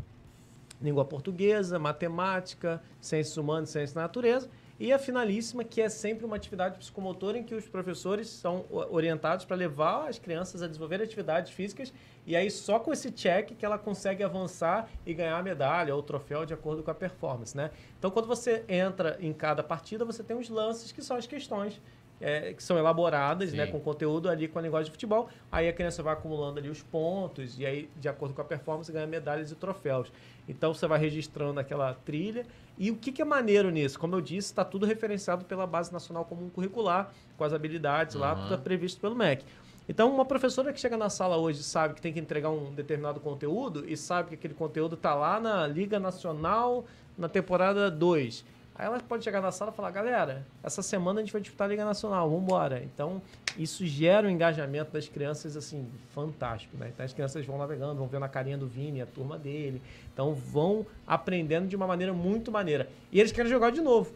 língua 0.81 1.05
portuguesa, 1.05 1.77
matemática, 1.77 2.81
ciências 2.99 3.37
humanas, 3.37 3.69
ciências 3.69 3.93
da 3.93 4.01
natureza, 4.01 4.49
e 4.79 4.93
a 4.93 4.97
finalíssima, 4.97 5.63
que 5.63 5.81
é 5.81 5.89
sempre 5.89 6.25
uma 6.25 6.37
atividade 6.37 6.77
psicomotora 6.77 7.37
em 7.37 7.43
que 7.43 7.53
os 7.53 7.67
professores 7.67 8.29
são 8.29 8.65
orientados 8.69 9.43
para 9.43 9.57
levar 9.57 10.07
as 10.07 10.17
crianças 10.17 10.61
a 10.61 10.67
desenvolver 10.67 11.01
atividades 11.01 11.51
físicas, 11.51 11.93
e 12.25 12.35
aí 12.35 12.49
só 12.49 12.79
com 12.79 12.93
esse 12.93 13.11
check 13.11 13.57
que 13.57 13.65
ela 13.65 13.77
consegue 13.77 14.23
avançar 14.23 14.89
e 15.05 15.13
ganhar 15.13 15.37
a 15.37 15.43
medalha 15.43 15.93
ou 15.93 15.99
o 15.99 16.03
troféu 16.03 16.45
de 16.45 16.53
acordo 16.53 16.81
com 16.81 16.91
a 16.91 16.95
performance, 16.95 17.57
né? 17.57 17.71
Então, 17.97 18.09
quando 18.09 18.27
você 18.27 18.63
entra 18.69 19.17
em 19.19 19.33
cada 19.33 19.61
partida, 19.61 20.05
você 20.05 20.23
tem 20.23 20.37
os 20.37 20.47
lances, 20.47 20.91
que 20.91 21.01
são 21.01 21.17
as 21.17 21.27
questões 21.27 21.81
é, 22.21 22.53
que 22.53 22.61
são 22.61 22.77
elaboradas, 22.77 23.51
Sim. 23.51 23.57
né, 23.57 23.67
com 23.67 23.79
conteúdo 23.79 24.29
ali 24.29 24.47
com 24.47 24.59
a 24.59 24.61
linguagem 24.61 24.85
de 24.85 24.91
futebol. 24.91 25.29
Aí 25.51 25.67
a 25.67 25.73
criança 25.73 26.03
vai 26.03 26.13
acumulando 26.13 26.59
ali 26.59 26.69
os 26.69 26.81
pontos 26.83 27.57
e 27.57 27.65
aí, 27.65 27.89
de 27.95 28.09
acordo 28.09 28.33
com 28.33 28.41
a 28.41 28.45
performance, 28.45 28.91
ganha 28.91 29.07
medalhas 29.07 29.51
e 29.51 29.55
troféus. 29.55 30.11
Então 30.47 30.73
você 30.73 30.87
vai 30.87 30.99
registrando 30.99 31.59
aquela 31.59 31.93
trilha. 31.93 32.45
E 32.79 32.89
o 32.89 32.95
que, 32.95 33.11
que 33.11 33.21
é 33.21 33.25
maneiro 33.25 33.69
nisso? 33.69 33.99
Como 33.99 34.15
eu 34.15 34.21
disse, 34.21 34.47
está 34.47 34.63
tudo 34.63 34.85
referenciado 34.85 35.43
pela 35.43 35.67
Base 35.67 35.91
Nacional 35.91 36.23
Comum 36.23 36.49
Curricular, 36.49 37.11
com 37.37 37.43
as 37.43 37.51
habilidades 37.51 38.15
lá, 38.15 38.31
Aham. 38.31 38.43
tudo 38.43 38.53
é 38.53 38.57
previsto 38.57 39.01
pelo 39.01 39.15
MEC. 39.15 39.43
Então, 39.89 40.09
uma 40.13 40.23
professora 40.23 40.71
que 40.71 40.79
chega 40.79 40.95
na 40.95 41.09
sala 41.09 41.35
hoje 41.35 41.61
sabe 41.61 41.95
que 41.95 42.01
tem 42.01 42.13
que 42.13 42.19
entregar 42.19 42.51
um 42.51 42.73
determinado 42.73 43.19
conteúdo 43.19 43.83
e 43.85 43.97
sabe 43.97 44.29
que 44.29 44.35
aquele 44.35 44.53
conteúdo 44.53 44.95
está 44.95 45.13
lá 45.13 45.41
na 45.41 45.67
Liga 45.67 45.99
Nacional 45.99 46.85
na 47.17 47.27
temporada 47.27 47.91
2. 47.91 48.45
Aí 48.79 48.85
ela 48.85 48.97
pode 49.01 49.25
chegar 49.25 49.41
na 49.41 49.51
sala 49.51 49.71
e 49.71 49.75
falar, 49.75 49.91
galera, 49.91 50.47
essa 50.63 50.81
semana 50.81 51.19
a 51.19 51.23
gente 51.23 51.33
vai 51.33 51.41
disputar 51.41 51.67
a 51.67 51.69
Liga 51.69 51.83
Nacional, 51.83 52.29
vamos 52.29 52.45
embora. 52.45 52.81
Então, 52.81 53.21
isso 53.57 53.85
gera 53.85 54.25
um 54.25 54.29
engajamento 54.29 54.89
das 54.93 55.05
crianças, 55.05 55.57
assim, 55.57 55.85
fantástico, 56.15 56.77
né? 56.77 56.89
Então, 56.93 57.05
as 57.05 57.11
crianças 57.11 57.45
vão 57.45 57.57
navegando, 57.57 57.95
vão 57.95 58.07
vendo 58.07 58.23
a 58.23 58.29
carinha 58.29 58.57
do 58.57 58.67
Vini, 58.67 59.01
a 59.01 59.05
turma 59.05 59.37
dele. 59.37 59.81
Então, 60.13 60.33
vão 60.33 60.87
aprendendo 61.05 61.67
de 61.67 61.75
uma 61.75 61.85
maneira 61.85 62.13
muito 62.13 62.53
maneira. 62.53 62.87
E 63.11 63.19
eles 63.19 63.33
querem 63.33 63.51
jogar 63.51 63.69
de 63.69 63.81
novo. 63.81 64.13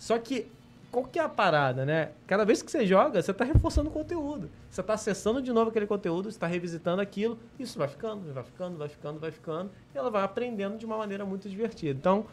Só 0.00 0.18
que, 0.18 0.50
qual 0.90 1.04
que 1.04 1.20
é 1.20 1.22
a 1.22 1.28
parada, 1.28 1.86
né? 1.86 2.10
Cada 2.26 2.44
vez 2.44 2.60
que 2.60 2.72
você 2.72 2.84
joga, 2.84 3.22
você 3.22 3.30
está 3.30 3.44
reforçando 3.44 3.88
o 3.88 3.92
conteúdo. 3.92 4.50
Você 4.68 4.80
está 4.80 4.94
acessando 4.94 5.40
de 5.40 5.52
novo 5.52 5.70
aquele 5.70 5.86
conteúdo, 5.86 6.24
você 6.24 6.36
está 6.36 6.48
revisitando 6.48 7.00
aquilo, 7.00 7.38
isso 7.56 7.78
vai 7.78 7.86
ficando, 7.86 8.34
vai 8.34 8.42
ficando, 8.42 8.76
vai 8.76 8.88
ficando, 8.88 9.20
vai 9.20 9.30
ficando, 9.30 9.70
e 9.94 9.98
ela 9.98 10.10
vai 10.10 10.24
aprendendo 10.24 10.76
de 10.76 10.84
uma 10.84 10.98
maneira 10.98 11.24
muito 11.24 11.48
divertida. 11.48 11.96
Então, 11.96 12.26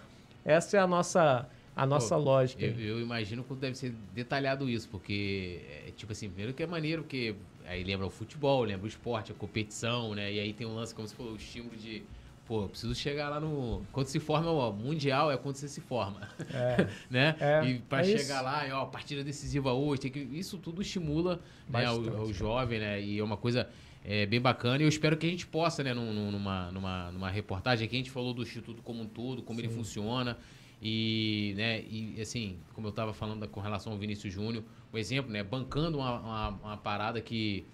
essa 0.44 0.78
é 0.78 0.80
a 0.80 0.88
nossa, 0.88 1.48
a 1.76 1.86
nossa 1.86 2.16
Pô, 2.16 2.24
lógica. 2.24 2.64
Eu, 2.66 2.80
eu 2.80 3.02
imagino 3.02 3.44
que 3.44 3.54
deve 3.56 3.76
ser 3.78 3.92
detalhado 4.14 4.70
isso, 4.70 4.88
porque, 4.90 5.62
é, 5.88 5.92
tipo 5.92 6.12
assim, 6.12 6.28
primeiro 6.28 6.54
que 6.54 6.64
é 6.64 6.68
maneiro, 6.68 7.04
porque 7.04 7.36
aí 7.66 7.84
lembra 7.84 8.06
o 8.06 8.10
futebol, 8.10 8.64
lembra 8.64 8.86
o 8.86 8.88
esporte, 8.88 9.32
a 9.32 9.36
competição, 9.36 10.14
né? 10.16 10.32
E 10.34 10.40
aí 10.40 10.54
tem 10.54 10.66
um 10.68 10.76
lance, 10.76 10.94
como 10.94 11.08
se 11.08 11.16
fosse 11.16 11.30
o 11.32 11.36
estímulo 11.36 11.76
de, 11.78 12.04
pô, 12.46 12.68
preciso 12.68 12.94
chegar 12.96 13.30
lá 13.30 13.40
no. 13.40 13.86
Quando 13.92 14.08
se 14.08 14.20
forma, 14.20 14.52
ó, 14.52 14.72
mundial 14.72 15.32
é 15.32 15.38
quando 15.38 15.56
você 15.56 15.68
se 15.68 15.80
forma, 15.82 16.28
É, 16.54 16.88
né? 17.10 17.36
É, 17.40 17.66
e 17.66 17.80
pra 17.80 18.00
é 18.00 18.04
chegar 18.04 18.22
isso. 18.22 18.44
lá, 18.44 18.68
e, 18.68 18.72
ó, 18.72 18.86
partida 18.86 19.24
decisiva 19.24 19.72
hoje, 19.74 20.02
tem 20.02 20.12
que, 20.12 20.20
isso 20.20 20.58
tudo 20.58 20.82
estimula 20.82 21.40
né, 21.68 21.90
o, 21.92 22.24
o 22.26 22.34
jovem, 22.34 22.80
né? 22.80 23.02
E 23.02 23.20
é 23.20 23.24
uma 23.24 23.38
coisa 23.38 23.70
é, 24.04 24.26
bem 24.26 24.42
bacana. 24.42 24.80
E 24.80 24.86
eu 24.86 24.90
espero 24.90 25.16
que 25.18 25.26
a 25.28 25.30
gente 25.30 25.46
possa, 25.48 25.84
né, 25.84 25.94
num- 25.94 26.14
num- 26.14 26.32
numa, 26.32 26.72
numa, 26.72 27.12
numa 27.12 27.30
reportagem 27.30 27.86
aqui, 27.86 27.96
a 27.96 28.00
gente 28.00 28.12
falou 28.12 28.34
do 28.34 28.42
Instituto 28.42 28.82
como 28.82 29.02
um 29.04 29.08
todo, 29.08 29.42
como 29.44 29.60
ele 29.60 29.70
Sim. 29.70 29.76
funciona. 29.76 30.38
E, 30.82 31.54
né, 31.58 31.82
e 31.82 32.22
assim, 32.22 32.58
como 32.74 32.88
eu 32.88 32.92
estava 32.92 33.14
falando 33.14 33.46
com 33.50 33.60
relação 33.60 33.92
ao 33.92 33.98
Vinícius 33.98 34.34
Júnior, 34.34 34.64
o 34.94 34.98
exemplo, 34.98 35.32
né, 35.32 35.44
bancando 35.44 35.98
uma, 35.98 36.20
uma, 36.20 36.50
uma 36.50 36.78
parada 36.78 37.20
que, 37.20 37.66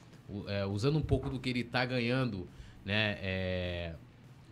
é, 0.47 0.65
usando 0.65 0.97
um 0.97 1.01
pouco 1.01 1.29
do 1.29 1.39
que 1.39 1.49
ele 1.49 1.59
está 1.59 1.85
ganhando, 1.85 2.47
né, 2.83 3.17
é, 3.21 3.93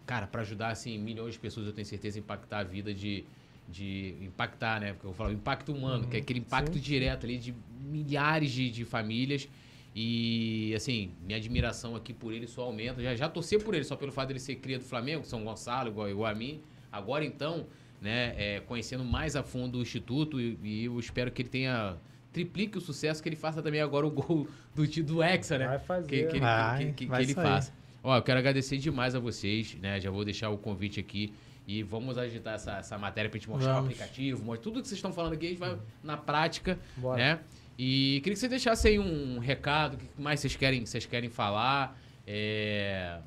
cara, 0.06 0.28
para 0.28 0.42
ajudar, 0.42 0.70
assim, 0.70 0.98
milhões 1.00 1.34
de 1.34 1.40
pessoas, 1.40 1.66
eu 1.66 1.74
tenho 1.74 1.86
certeza, 1.88 2.20
impactar 2.20 2.60
a 2.60 2.64
vida 2.64 2.94
de, 2.94 3.26
de 3.68 4.16
impactar, 4.22 4.80
né, 4.80 4.94
porque 4.94 5.08
eu 5.08 5.14
falo 5.14 5.32
impacto 5.32 5.74
humano, 5.74 6.04
Uhum, 6.04 6.10
que 6.10 6.18
é 6.18 6.20
aquele 6.20 6.40
impacto 6.40 6.76
sim. 6.76 6.80
direto 6.80 7.26
ali 7.26 7.40
de 7.40 7.56
milhares 7.82 8.52
de, 8.52 8.70
de 8.70 8.86
famílias 8.86 9.50
e, 9.96 10.74
assim, 10.76 11.12
minha 11.24 11.38
admiração 11.38 11.96
aqui 11.96 12.14
por 12.14 12.34
ele 12.34 12.48
só 12.48 12.64
aumenta. 12.64 13.02
Já, 13.02 13.16
já 13.16 13.30
torci 13.30 13.60
por 13.60 13.76
ele, 13.76 13.84
só 13.84 13.96
pelo 13.96 14.12
fato 14.12 14.28
dele 14.28 14.40
ser 14.40 14.56
cria 14.56 14.80
do 14.80 14.84
Flamengo, 14.86 15.24
São 15.26 15.44
Gonçalo, 15.44 15.90
igual, 15.90 16.10
igual 16.10 16.32
a 16.32 16.36
mim. 16.36 16.62
Agora, 16.92 17.24
então, 17.24 17.68
né, 18.04 18.36
é, 18.38 18.60
conhecendo 18.60 19.04
mais 19.04 19.36
a 19.36 19.42
fundo 19.44 19.80
o 19.80 19.82
Instituto 19.82 20.40
e, 20.40 20.60
e 20.62 20.86
eu 20.86 21.00
espero 21.00 21.32
que 21.32 21.42
ele 21.42 21.50
tenha 21.50 21.96
triplique 22.32 22.78
o 22.78 22.82
sucesso 22.82 23.22
que 23.24 23.30
ele 23.30 23.36
faça 23.36 23.62
também 23.62 23.80
agora 23.80 24.06
o 24.06 24.12
gol 24.12 24.48
do, 24.76 24.86
do 25.04 25.24
Hexa, 25.24 25.58
né? 25.58 25.68
Vai 25.68 25.80
fazer. 25.80 26.08
que, 26.08 26.24
que 26.26 26.32
ele, 26.34 26.40
Vai, 26.40 26.78
que- 26.80 26.86
que- 26.86 26.94
que 26.94 27.06
vai 27.06 27.22
ele 27.24 27.34
sair. 27.34 27.44
faça. 27.46 27.74
Ó, 28.04 28.18
eu 28.18 28.22
quero 28.22 28.40
agradecer 28.40 28.78
demais 28.78 29.16
a 29.16 29.20
vocês, 29.20 29.76
né? 29.76 30.00
Já 30.00 30.12
vou 30.12 30.26
deixar 30.26 30.50
o 30.50 30.58
convite 30.58 31.00
aqui 31.00 31.34
e 31.66 31.82
vamos 31.84 32.18
agitar 32.18 32.56
essa, 32.56 32.78
essa 32.80 32.98
matéria 32.98 33.30
pra 33.30 33.40
gente 33.40 33.50
mostrar 33.50 33.74
Vamos. 33.76 33.86
o 33.90 33.94
aplicativo, 33.94 34.44
mostrar 34.44 34.64
tudo 34.64 34.82
que 34.82 34.88
vocês 34.88 34.98
estão 34.98 35.14
falando 35.14 35.34
aqui, 35.34 35.46
a 35.46 35.50
gente 35.50 35.60
vai 35.60 35.78
na 36.04 36.18
prática, 36.18 36.78
Bora. 36.98 37.18
né? 37.18 37.40
E 37.80 38.20
queria 38.24 38.34
que 38.34 38.40
vocês 38.40 38.50
deixassem 38.50 38.92
aí 38.94 39.00
um 39.00 39.40
recado, 39.40 39.94
o 39.94 39.98
que 39.98 40.22
mais 40.22 40.40
vocês 40.42 40.56
querem, 40.56 40.86
vocês 40.86 41.06
querem 41.06 41.30
falar. 41.30 41.98
É... 42.28 43.20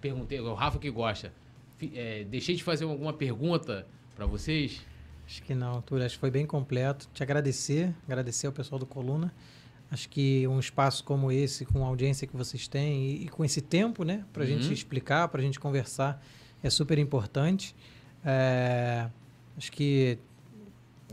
Perguntei, 0.00 0.38
o 0.40 0.54
Rafa 0.54 0.78
que 0.78 0.90
gosta. 0.90 1.32
É, 1.94 2.24
deixei 2.24 2.54
de 2.56 2.62
fazer 2.62 2.84
alguma 2.84 3.12
pergunta 3.12 3.86
pra 4.16 4.26
vocês? 4.26 4.80
Acho 5.26 5.42
que 5.42 5.54
não, 5.54 5.80
Túlio. 5.82 6.04
Acho 6.04 6.16
que 6.16 6.20
foi 6.20 6.30
bem 6.30 6.44
completo. 6.46 7.08
Te 7.14 7.22
agradecer, 7.22 7.94
agradecer 8.06 8.46
ao 8.46 8.52
pessoal 8.52 8.78
do 8.78 8.86
Coluna. 8.86 9.32
Acho 9.90 10.08
que 10.08 10.46
um 10.46 10.58
espaço 10.60 11.02
como 11.04 11.32
esse, 11.32 11.64
com 11.64 11.84
a 11.84 11.88
audiência 11.88 12.26
que 12.26 12.36
vocês 12.36 12.68
têm 12.68 13.06
e, 13.06 13.24
e 13.24 13.28
com 13.28 13.44
esse 13.44 13.60
tempo, 13.60 14.04
né, 14.04 14.24
para 14.32 14.44
a 14.44 14.46
Uhum. 14.46 14.60
gente 14.60 14.72
explicar, 14.72 15.26
para 15.28 15.40
a 15.40 15.44
gente 15.44 15.58
conversar, 15.58 16.24
é 16.62 16.70
super 16.70 16.96
importante. 16.98 17.74
É, 18.24 19.08
acho 19.56 19.72
que 19.72 20.16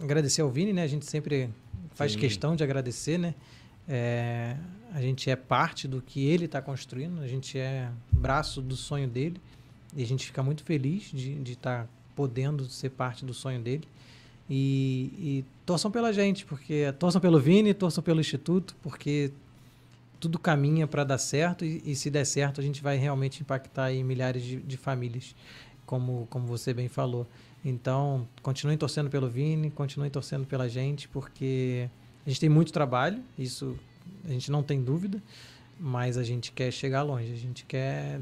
agradecer 0.01 0.41
ao 0.41 0.49
Vini, 0.49 0.73
né? 0.73 0.83
A 0.83 0.87
gente 0.87 1.05
sempre 1.05 1.49
faz 1.95 2.11
Sim. 2.13 2.19
questão 2.19 2.55
de 2.55 2.63
agradecer, 2.63 3.17
né? 3.17 3.33
É, 3.87 4.55
a 4.93 5.01
gente 5.01 5.29
é 5.29 5.35
parte 5.35 5.87
do 5.87 6.01
que 6.01 6.27
ele 6.27 6.45
está 6.45 6.61
construindo, 6.61 7.21
a 7.21 7.27
gente 7.27 7.57
é 7.57 7.89
braço 8.11 8.61
do 8.61 8.75
sonho 8.75 9.07
dele 9.07 9.39
E 9.97 10.03
a 10.03 10.05
gente 10.05 10.27
fica 10.27 10.43
muito 10.43 10.63
feliz 10.63 11.09
de 11.11 11.41
estar 11.51 11.85
tá 11.85 11.89
podendo 12.15 12.69
ser 12.69 12.91
parte 12.91 13.25
do 13.25 13.33
sonho 13.33 13.59
dele. 13.59 13.83
E, 14.47 15.11
e 15.17 15.45
torçam 15.65 15.89
pela 15.89 16.13
gente, 16.13 16.45
porque 16.45 16.93
torçam 16.99 17.19
pelo 17.19 17.39
Vini, 17.39 17.73
torçam 17.73 18.03
pelo 18.03 18.21
Instituto, 18.21 18.75
porque 18.81 19.31
tudo 20.19 20.37
caminha 20.37 20.85
para 20.85 21.03
dar 21.03 21.17
certo 21.17 21.65
e, 21.65 21.81
e, 21.83 21.95
se 21.95 22.09
der 22.11 22.25
certo 22.25 22.61
a 22.61 22.63
gente 22.63 22.81
vai 22.81 22.95
realmente 22.95 23.41
impactar 23.41 23.91
em 23.91 24.03
milhares 24.03 24.43
de, 24.43 24.57
de, 24.57 24.77
famílias, 24.77 25.35
como, 25.85 26.27
como 26.29 26.45
você 26.45 26.73
bem 26.73 26.87
falou. 26.87 27.27
Então, 27.65 28.27
continuem 28.41 28.77
torcendo 28.77 29.09
pelo 29.09 29.27
Vini, 29.27 29.71
continuem 29.71 30.11
torcendo 30.11 30.45
pela 30.45 30.69
gente, 30.69 31.07
porque 31.07 31.89
a 32.25 32.29
gente 32.29 32.39
tem 32.39 32.49
muito 32.49 32.71
trabalho, 32.71 33.21
isso 33.37 33.77
a 34.25 34.29
gente 34.29 34.51
não 34.51 34.63
tem 34.63 34.81
dúvida, 34.81 35.21
mas 35.79 36.17
a 36.17 36.23
gente 36.23 36.51
quer 36.51 36.71
chegar 36.71 37.01
longe, 37.01 37.33
a 37.33 37.35
gente 37.35 37.65
quer 37.65 38.21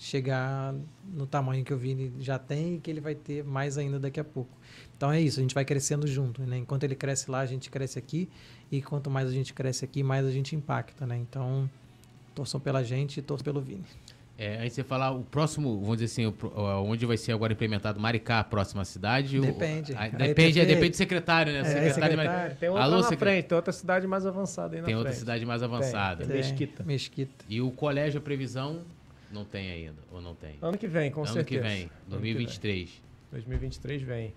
chegar 0.00 0.74
no 1.12 1.26
tamanho 1.26 1.62
que 1.62 1.74
o 1.74 1.76
Vini 1.76 2.10
já 2.20 2.38
tem 2.38 2.76
e 2.76 2.80
que 2.80 2.90
ele 2.90 3.02
vai 3.02 3.14
ter 3.14 3.44
mais 3.44 3.76
ainda 3.76 4.00
daqui 4.00 4.18
a 4.18 4.24
pouco. 4.24 4.50
Então 4.96 5.12
é 5.12 5.20
isso, 5.20 5.38
a 5.38 5.42
gente 5.42 5.54
vai 5.54 5.64
crescendo 5.64 6.06
junto, 6.06 6.40
né? 6.42 6.56
Enquanto 6.56 6.84
ele 6.84 6.94
cresce 6.94 7.30
lá, 7.30 7.40
a 7.40 7.46
gente 7.46 7.68
cresce 7.70 7.98
aqui 7.98 8.26
e 8.72 8.80
quanto 8.80 9.10
mais 9.10 9.28
a 9.28 9.30
gente 9.30 9.52
cresce 9.52 9.84
aqui, 9.84 10.02
mais 10.02 10.24
a 10.24 10.30
gente 10.30 10.56
impacta, 10.56 11.06
né? 11.06 11.18
Então, 11.18 11.68
torçam 12.34 12.58
pela 12.58 12.82
gente 12.82 13.18
e 13.18 13.22
torçam 13.22 13.44
pelo 13.44 13.60
Vini. 13.60 13.84
É, 14.38 14.56
aí 14.60 14.70
você 14.70 14.82
falar 14.82 15.10
o 15.10 15.22
próximo, 15.22 15.78
vamos 15.82 15.98
dizer 15.98 16.06
assim, 16.06 16.34
onde 16.86 17.04
vai 17.04 17.18
ser 17.18 17.32
agora 17.32 17.52
implementado 17.52 18.00
Maricá, 18.00 18.40
a 18.40 18.44
próxima 18.44 18.86
cidade? 18.86 19.38
Depende. 19.38 19.92
O, 19.92 19.98
a, 19.98 20.08
depende, 20.08 20.60
é, 20.60 20.64
depende 20.64 20.90
do 20.90 20.96
secretário, 20.96 21.52
né? 21.52 21.60
É, 21.60 21.64
secretário, 21.64 22.16
secretário. 22.16 22.56
Tem 22.56 22.68
outra 22.70 22.84
Alô, 22.84 23.00
na 23.02 23.12
frente, 23.18 23.44
tem 23.48 23.56
outra 23.56 23.72
cidade 23.72 24.06
mais 24.06 24.24
avançada 24.24 24.76
aí 24.76 24.80
na 24.80 24.86
Tem 24.86 24.94
frente. 24.94 24.96
outra 24.96 25.12
cidade 25.12 25.44
mais 25.44 25.62
avançada. 25.62 26.24
Tem, 26.24 26.36
Mesquita. 26.36 26.82
Mesquita. 26.84 27.44
E 27.50 27.60
o 27.60 27.70
colégio, 27.70 28.18
a 28.18 28.22
previsão, 28.22 28.80
não 29.30 29.44
tem 29.44 29.70
ainda, 29.70 30.00
ou 30.10 30.20
não 30.20 30.34
tem? 30.34 30.58
Ano 30.60 30.76
que 30.76 30.86
vem, 30.86 31.10
com 31.10 31.20
ano 31.20 31.32
certeza. 31.32 31.66
Ano 31.66 31.70
que 31.70 31.80
vem, 31.80 31.90
2023. 32.08 33.02
2023 33.30 34.02
vem. 34.02 34.34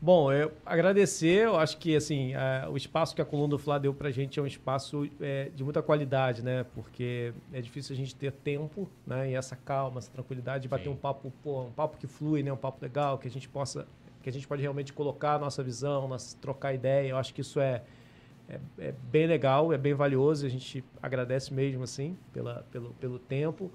Bom, 0.00 0.32
eu 0.32 0.52
agradecer, 0.64 1.46
eu 1.46 1.56
acho 1.56 1.76
que 1.76 1.96
assim, 1.96 2.32
a, 2.32 2.68
o 2.70 2.76
espaço 2.76 3.16
que 3.16 3.20
a 3.20 3.24
Coluna 3.24 3.48
do 3.48 3.58
Fla 3.58 3.80
deu 3.80 3.92
pra 3.92 4.12
gente 4.12 4.38
é 4.38 4.42
um 4.42 4.46
espaço 4.46 5.10
é, 5.20 5.50
de 5.52 5.64
muita 5.64 5.82
qualidade, 5.82 6.40
né? 6.40 6.64
Porque 6.72 7.32
é 7.52 7.60
difícil 7.60 7.94
a 7.94 7.96
gente 7.96 8.14
ter 8.14 8.30
tempo, 8.30 8.88
né? 9.04 9.30
E 9.30 9.34
essa 9.34 9.56
calma, 9.56 9.98
essa 9.98 10.10
tranquilidade 10.12 10.62
de 10.62 10.68
bater 10.68 10.84
Sim. 10.84 10.90
um 10.90 10.96
papo, 10.96 11.32
pô, 11.42 11.62
um 11.62 11.72
papo 11.72 11.96
que 11.96 12.06
flui, 12.06 12.44
né? 12.44 12.52
Um 12.52 12.56
papo 12.56 12.78
legal, 12.80 13.18
que 13.18 13.26
a 13.26 13.30
gente 13.30 13.48
possa, 13.48 13.88
que 14.22 14.28
a 14.30 14.32
gente 14.32 14.46
pode 14.46 14.62
realmente 14.62 14.92
colocar 14.92 15.34
a 15.34 15.38
nossa 15.38 15.64
visão, 15.64 16.06
nossa, 16.06 16.36
trocar 16.40 16.72
ideia. 16.72 17.08
Eu 17.08 17.16
acho 17.16 17.34
que 17.34 17.40
isso 17.40 17.58
é, 17.58 17.82
é, 18.48 18.60
é 18.78 18.94
bem 19.10 19.26
legal, 19.26 19.72
é 19.72 19.78
bem 19.78 19.94
valioso. 19.94 20.46
A 20.46 20.48
gente 20.48 20.84
agradece 21.02 21.52
mesmo, 21.52 21.82
assim, 21.82 22.16
pela, 22.32 22.64
pelo, 22.70 22.94
pelo 23.00 23.18
tempo, 23.18 23.68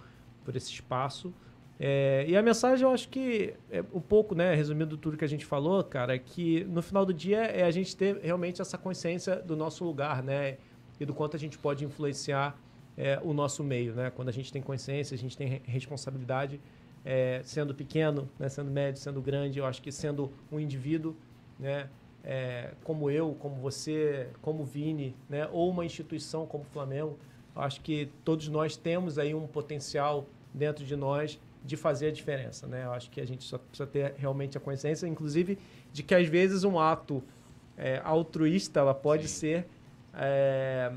por 0.44 0.56
esse 0.56 0.72
espaço. 0.72 1.34
É, 1.80 2.26
e 2.28 2.38
a 2.38 2.41
mensagem, 2.41 2.86
eu 2.86 2.94
acho 2.94 3.10
que 3.10 3.53
é 3.72 3.84
um 3.94 3.99
pouco, 3.99 4.36
né, 4.36 4.53
resumindo 4.53 4.95
tudo 4.95 5.18
que 5.18 5.26
a 5.26 5.28
gente 5.28 5.45
falou, 5.45 5.84
cara, 5.84 6.15
é 6.15 6.20
que 6.20 6.64
no 6.65 6.82
final 6.82 7.06
do 7.06 7.14
dia 7.14 7.40
é 7.40 7.64
a 7.64 7.72
gente 7.72 7.95
ter 7.95 8.18
realmente 8.22 8.61
essa 8.61 8.78
consciência 8.78 9.38
do 9.38 9.56
nosso 9.56 9.84
lugar, 9.84 10.24
né, 10.24 10.57
e 10.99 11.06
do 11.06 11.14
quanto 11.14 11.36
a 11.36 11.40
gente 11.40 11.57
pode 11.57 11.84
influenciar 11.84 12.57
é, 12.95 13.20
o 13.24 13.34
nosso 13.34 13.64
meio, 13.64 13.94
né? 13.94 14.11
Quando 14.11 14.30
a 14.30 14.32
gente 14.32 14.53
tem 14.53 14.61
consciência, 14.61 15.15
a 15.15 15.18
gente 15.18 15.36
tem 15.36 15.61
responsabilidade, 15.65 16.61
é, 17.03 17.41
sendo 17.44 17.74
pequeno, 17.74 18.30
né, 18.40 18.48
sendo 18.48 18.72
médio, 18.72 19.02
sendo 19.02 19.22
grande, 19.22 19.60
eu 19.60 19.65
acho 19.65 19.82
que 19.82 19.91
sendo 19.91 20.32
um 20.52 20.60
indivíduo, 20.60 21.15
né, 21.60 21.90
é, 22.24 22.74
como 22.84 23.10
eu, 23.10 23.36
como 23.40 23.56
você, 23.56 24.30
como 24.41 24.64
Vini, 24.64 25.15
né, 25.28 25.48
ou 25.52 25.70
uma 25.70 25.84
instituição 25.84 26.45
como 26.45 26.64
o 26.64 26.68
Flamengo, 26.68 27.18
acho 27.55 27.81
que 27.81 28.09
todos 28.23 28.47
nós 28.47 28.75
temos 28.75 29.17
aí 29.17 29.34
um 29.34 29.47
potencial 29.47 30.25
dentro 30.53 30.85
de 30.85 30.95
nós 30.95 31.39
de 31.63 31.77
fazer 31.77 32.07
a 32.07 32.11
diferença, 32.11 32.67
né? 32.67 32.84
Eu 32.85 32.91
acho 32.91 33.09
que 33.09 33.21
a 33.21 33.25
gente 33.25 33.43
só 33.43 33.57
precisa 33.57 33.88
ter 33.88 34.15
realmente 34.17 34.57
a 34.57 34.61
consciência, 34.61 35.07
inclusive, 35.07 35.57
de 35.91 36.03
que 36.03 36.13
às 36.13 36.27
vezes 36.27 36.63
um 36.63 36.77
ato 36.77 37.23
é, 37.77 38.01
altruísta 38.03 38.81
ela 38.81 38.93
pode 38.93 39.27
Sim. 39.27 39.39
ser 39.39 39.67
é, 40.13 40.91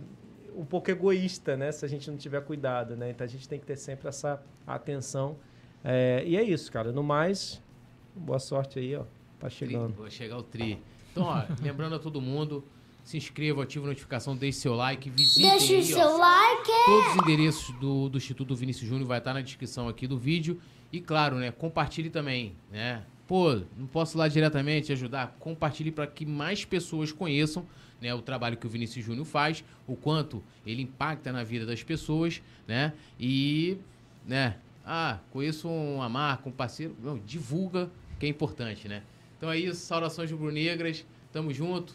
um 0.57 0.65
pouco 0.65 0.91
egoísta, 0.91 1.57
né? 1.57 1.71
Se 1.71 1.85
a 1.85 1.89
gente 1.89 2.11
não 2.11 2.19
tiver 2.19 2.41
cuidado, 2.43 2.97
né? 2.97 3.11
Então 3.11 3.25
a 3.25 3.29
gente 3.29 3.49
tem 3.49 3.61
que 3.61 3.67
ter 3.67 3.77
sempre 3.77 4.09
essa 4.09 4.43
atenção. 4.67 5.37
É, 5.85 6.25
e 6.27 6.37
é 6.37 6.43
isso, 6.43 6.73
cara. 6.73 6.91
No 6.91 7.03
mais, 7.03 7.63
boa 8.15 8.39
sorte 8.39 8.79
aí, 8.79 8.97
ó. 8.97 9.05
Tá 9.39 9.49
chegando. 9.49 9.89
Tri, 9.89 9.97
vou 9.97 10.11
chegar 10.11 10.39
o 10.39 10.43
tri. 10.43 10.83
Então, 11.13 11.25
ó, 11.25 11.45
lembrando 11.63 11.95
a 11.95 11.99
todo 11.99 12.21
mundo, 12.21 12.65
se 13.07 13.17
inscreva, 13.17 13.63
ative 13.63 13.85
a 13.85 13.89
notificação, 13.89 14.37
deixe 14.37 14.59
seu 14.59 14.75
like, 14.75 15.09
visite 15.09 15.49
Deixe 15.49 15.75
aí, 15.75 15.81
o 15.81 15.85
seu 15.85 16.09
ó, 16.09 16.17
like. 16.17 16.73
Todos 16.87 17.11
os 17.13 17.23
endereços 17.23 17.75
do, 17.77 18.09
do 18.09 18.19
Instituto 18.19 18.57
Vinícius 18.57 18.89
Júnior 18.89 19.07
vai 19.07 19.19
estar 19.19 19.33
na 19.33 19.41
descrição 19.41 19.89
aqui 19.89 20.09
do 20.09 20.19
vídeo. 20.19 20.61
E 20.93 21.01
claro, 21.01 21.37
né, 21.37 21.53
compartilhe 21.53 22.11
também, 22.11 22.57
né? 22.69 23.05
Pô, 23.29 23.61
não 23.77 23.87
posso 23.87 24.19
lá 24.19 24.27
diretamente 24.27 24.93
ajudar? 24.93 25.37
Compartilhe 25.39 25.93
para 25.93 26.05
que 26.09 26.27
mais 26.27 26.65
pessoas 26.65 27.13
conheçam 27.13 27.65
né, 28.01 28.13
o 28.13 28.21
trabalho 28.21 28.57
que 28.57 28.67
o 28.67 28.71
Vinícius 28.71 29.05
Júnior 29.05 29.25
faz, 29.25 29.63
o 29.87 29.95
quanto 29.95 30.43
ele 30.67 30.83
impacta 30.83 31.31
na 31.33 31.45
vida 31.45 31.65
das 31.65 31.85
pessoas, 31.85 32.43
né? 32.67 32.93
E, 33.21 33.79
né? 34.27 34.57
Ah, 34.85 35.21
conheço 35.31 35.69
uma 35.69 36.09
marca, 36.09 36.49
um 36.49 36.53
parceiro. 36.53 36.97
Não, 37.01 37.19
divulga, 37.19 37.89
que 38.19 38.27
é 38.27 38.29
importante, 38.29 38.89
né? 38.89 39.05
Então 39.39 39.49
é 39.49 39.57
isso, 39.57 39.87
saudações 39.87 40.29
rubro-negras, 40.29 41.07
tamo 41.33 41.53
junto. 41.53 41.95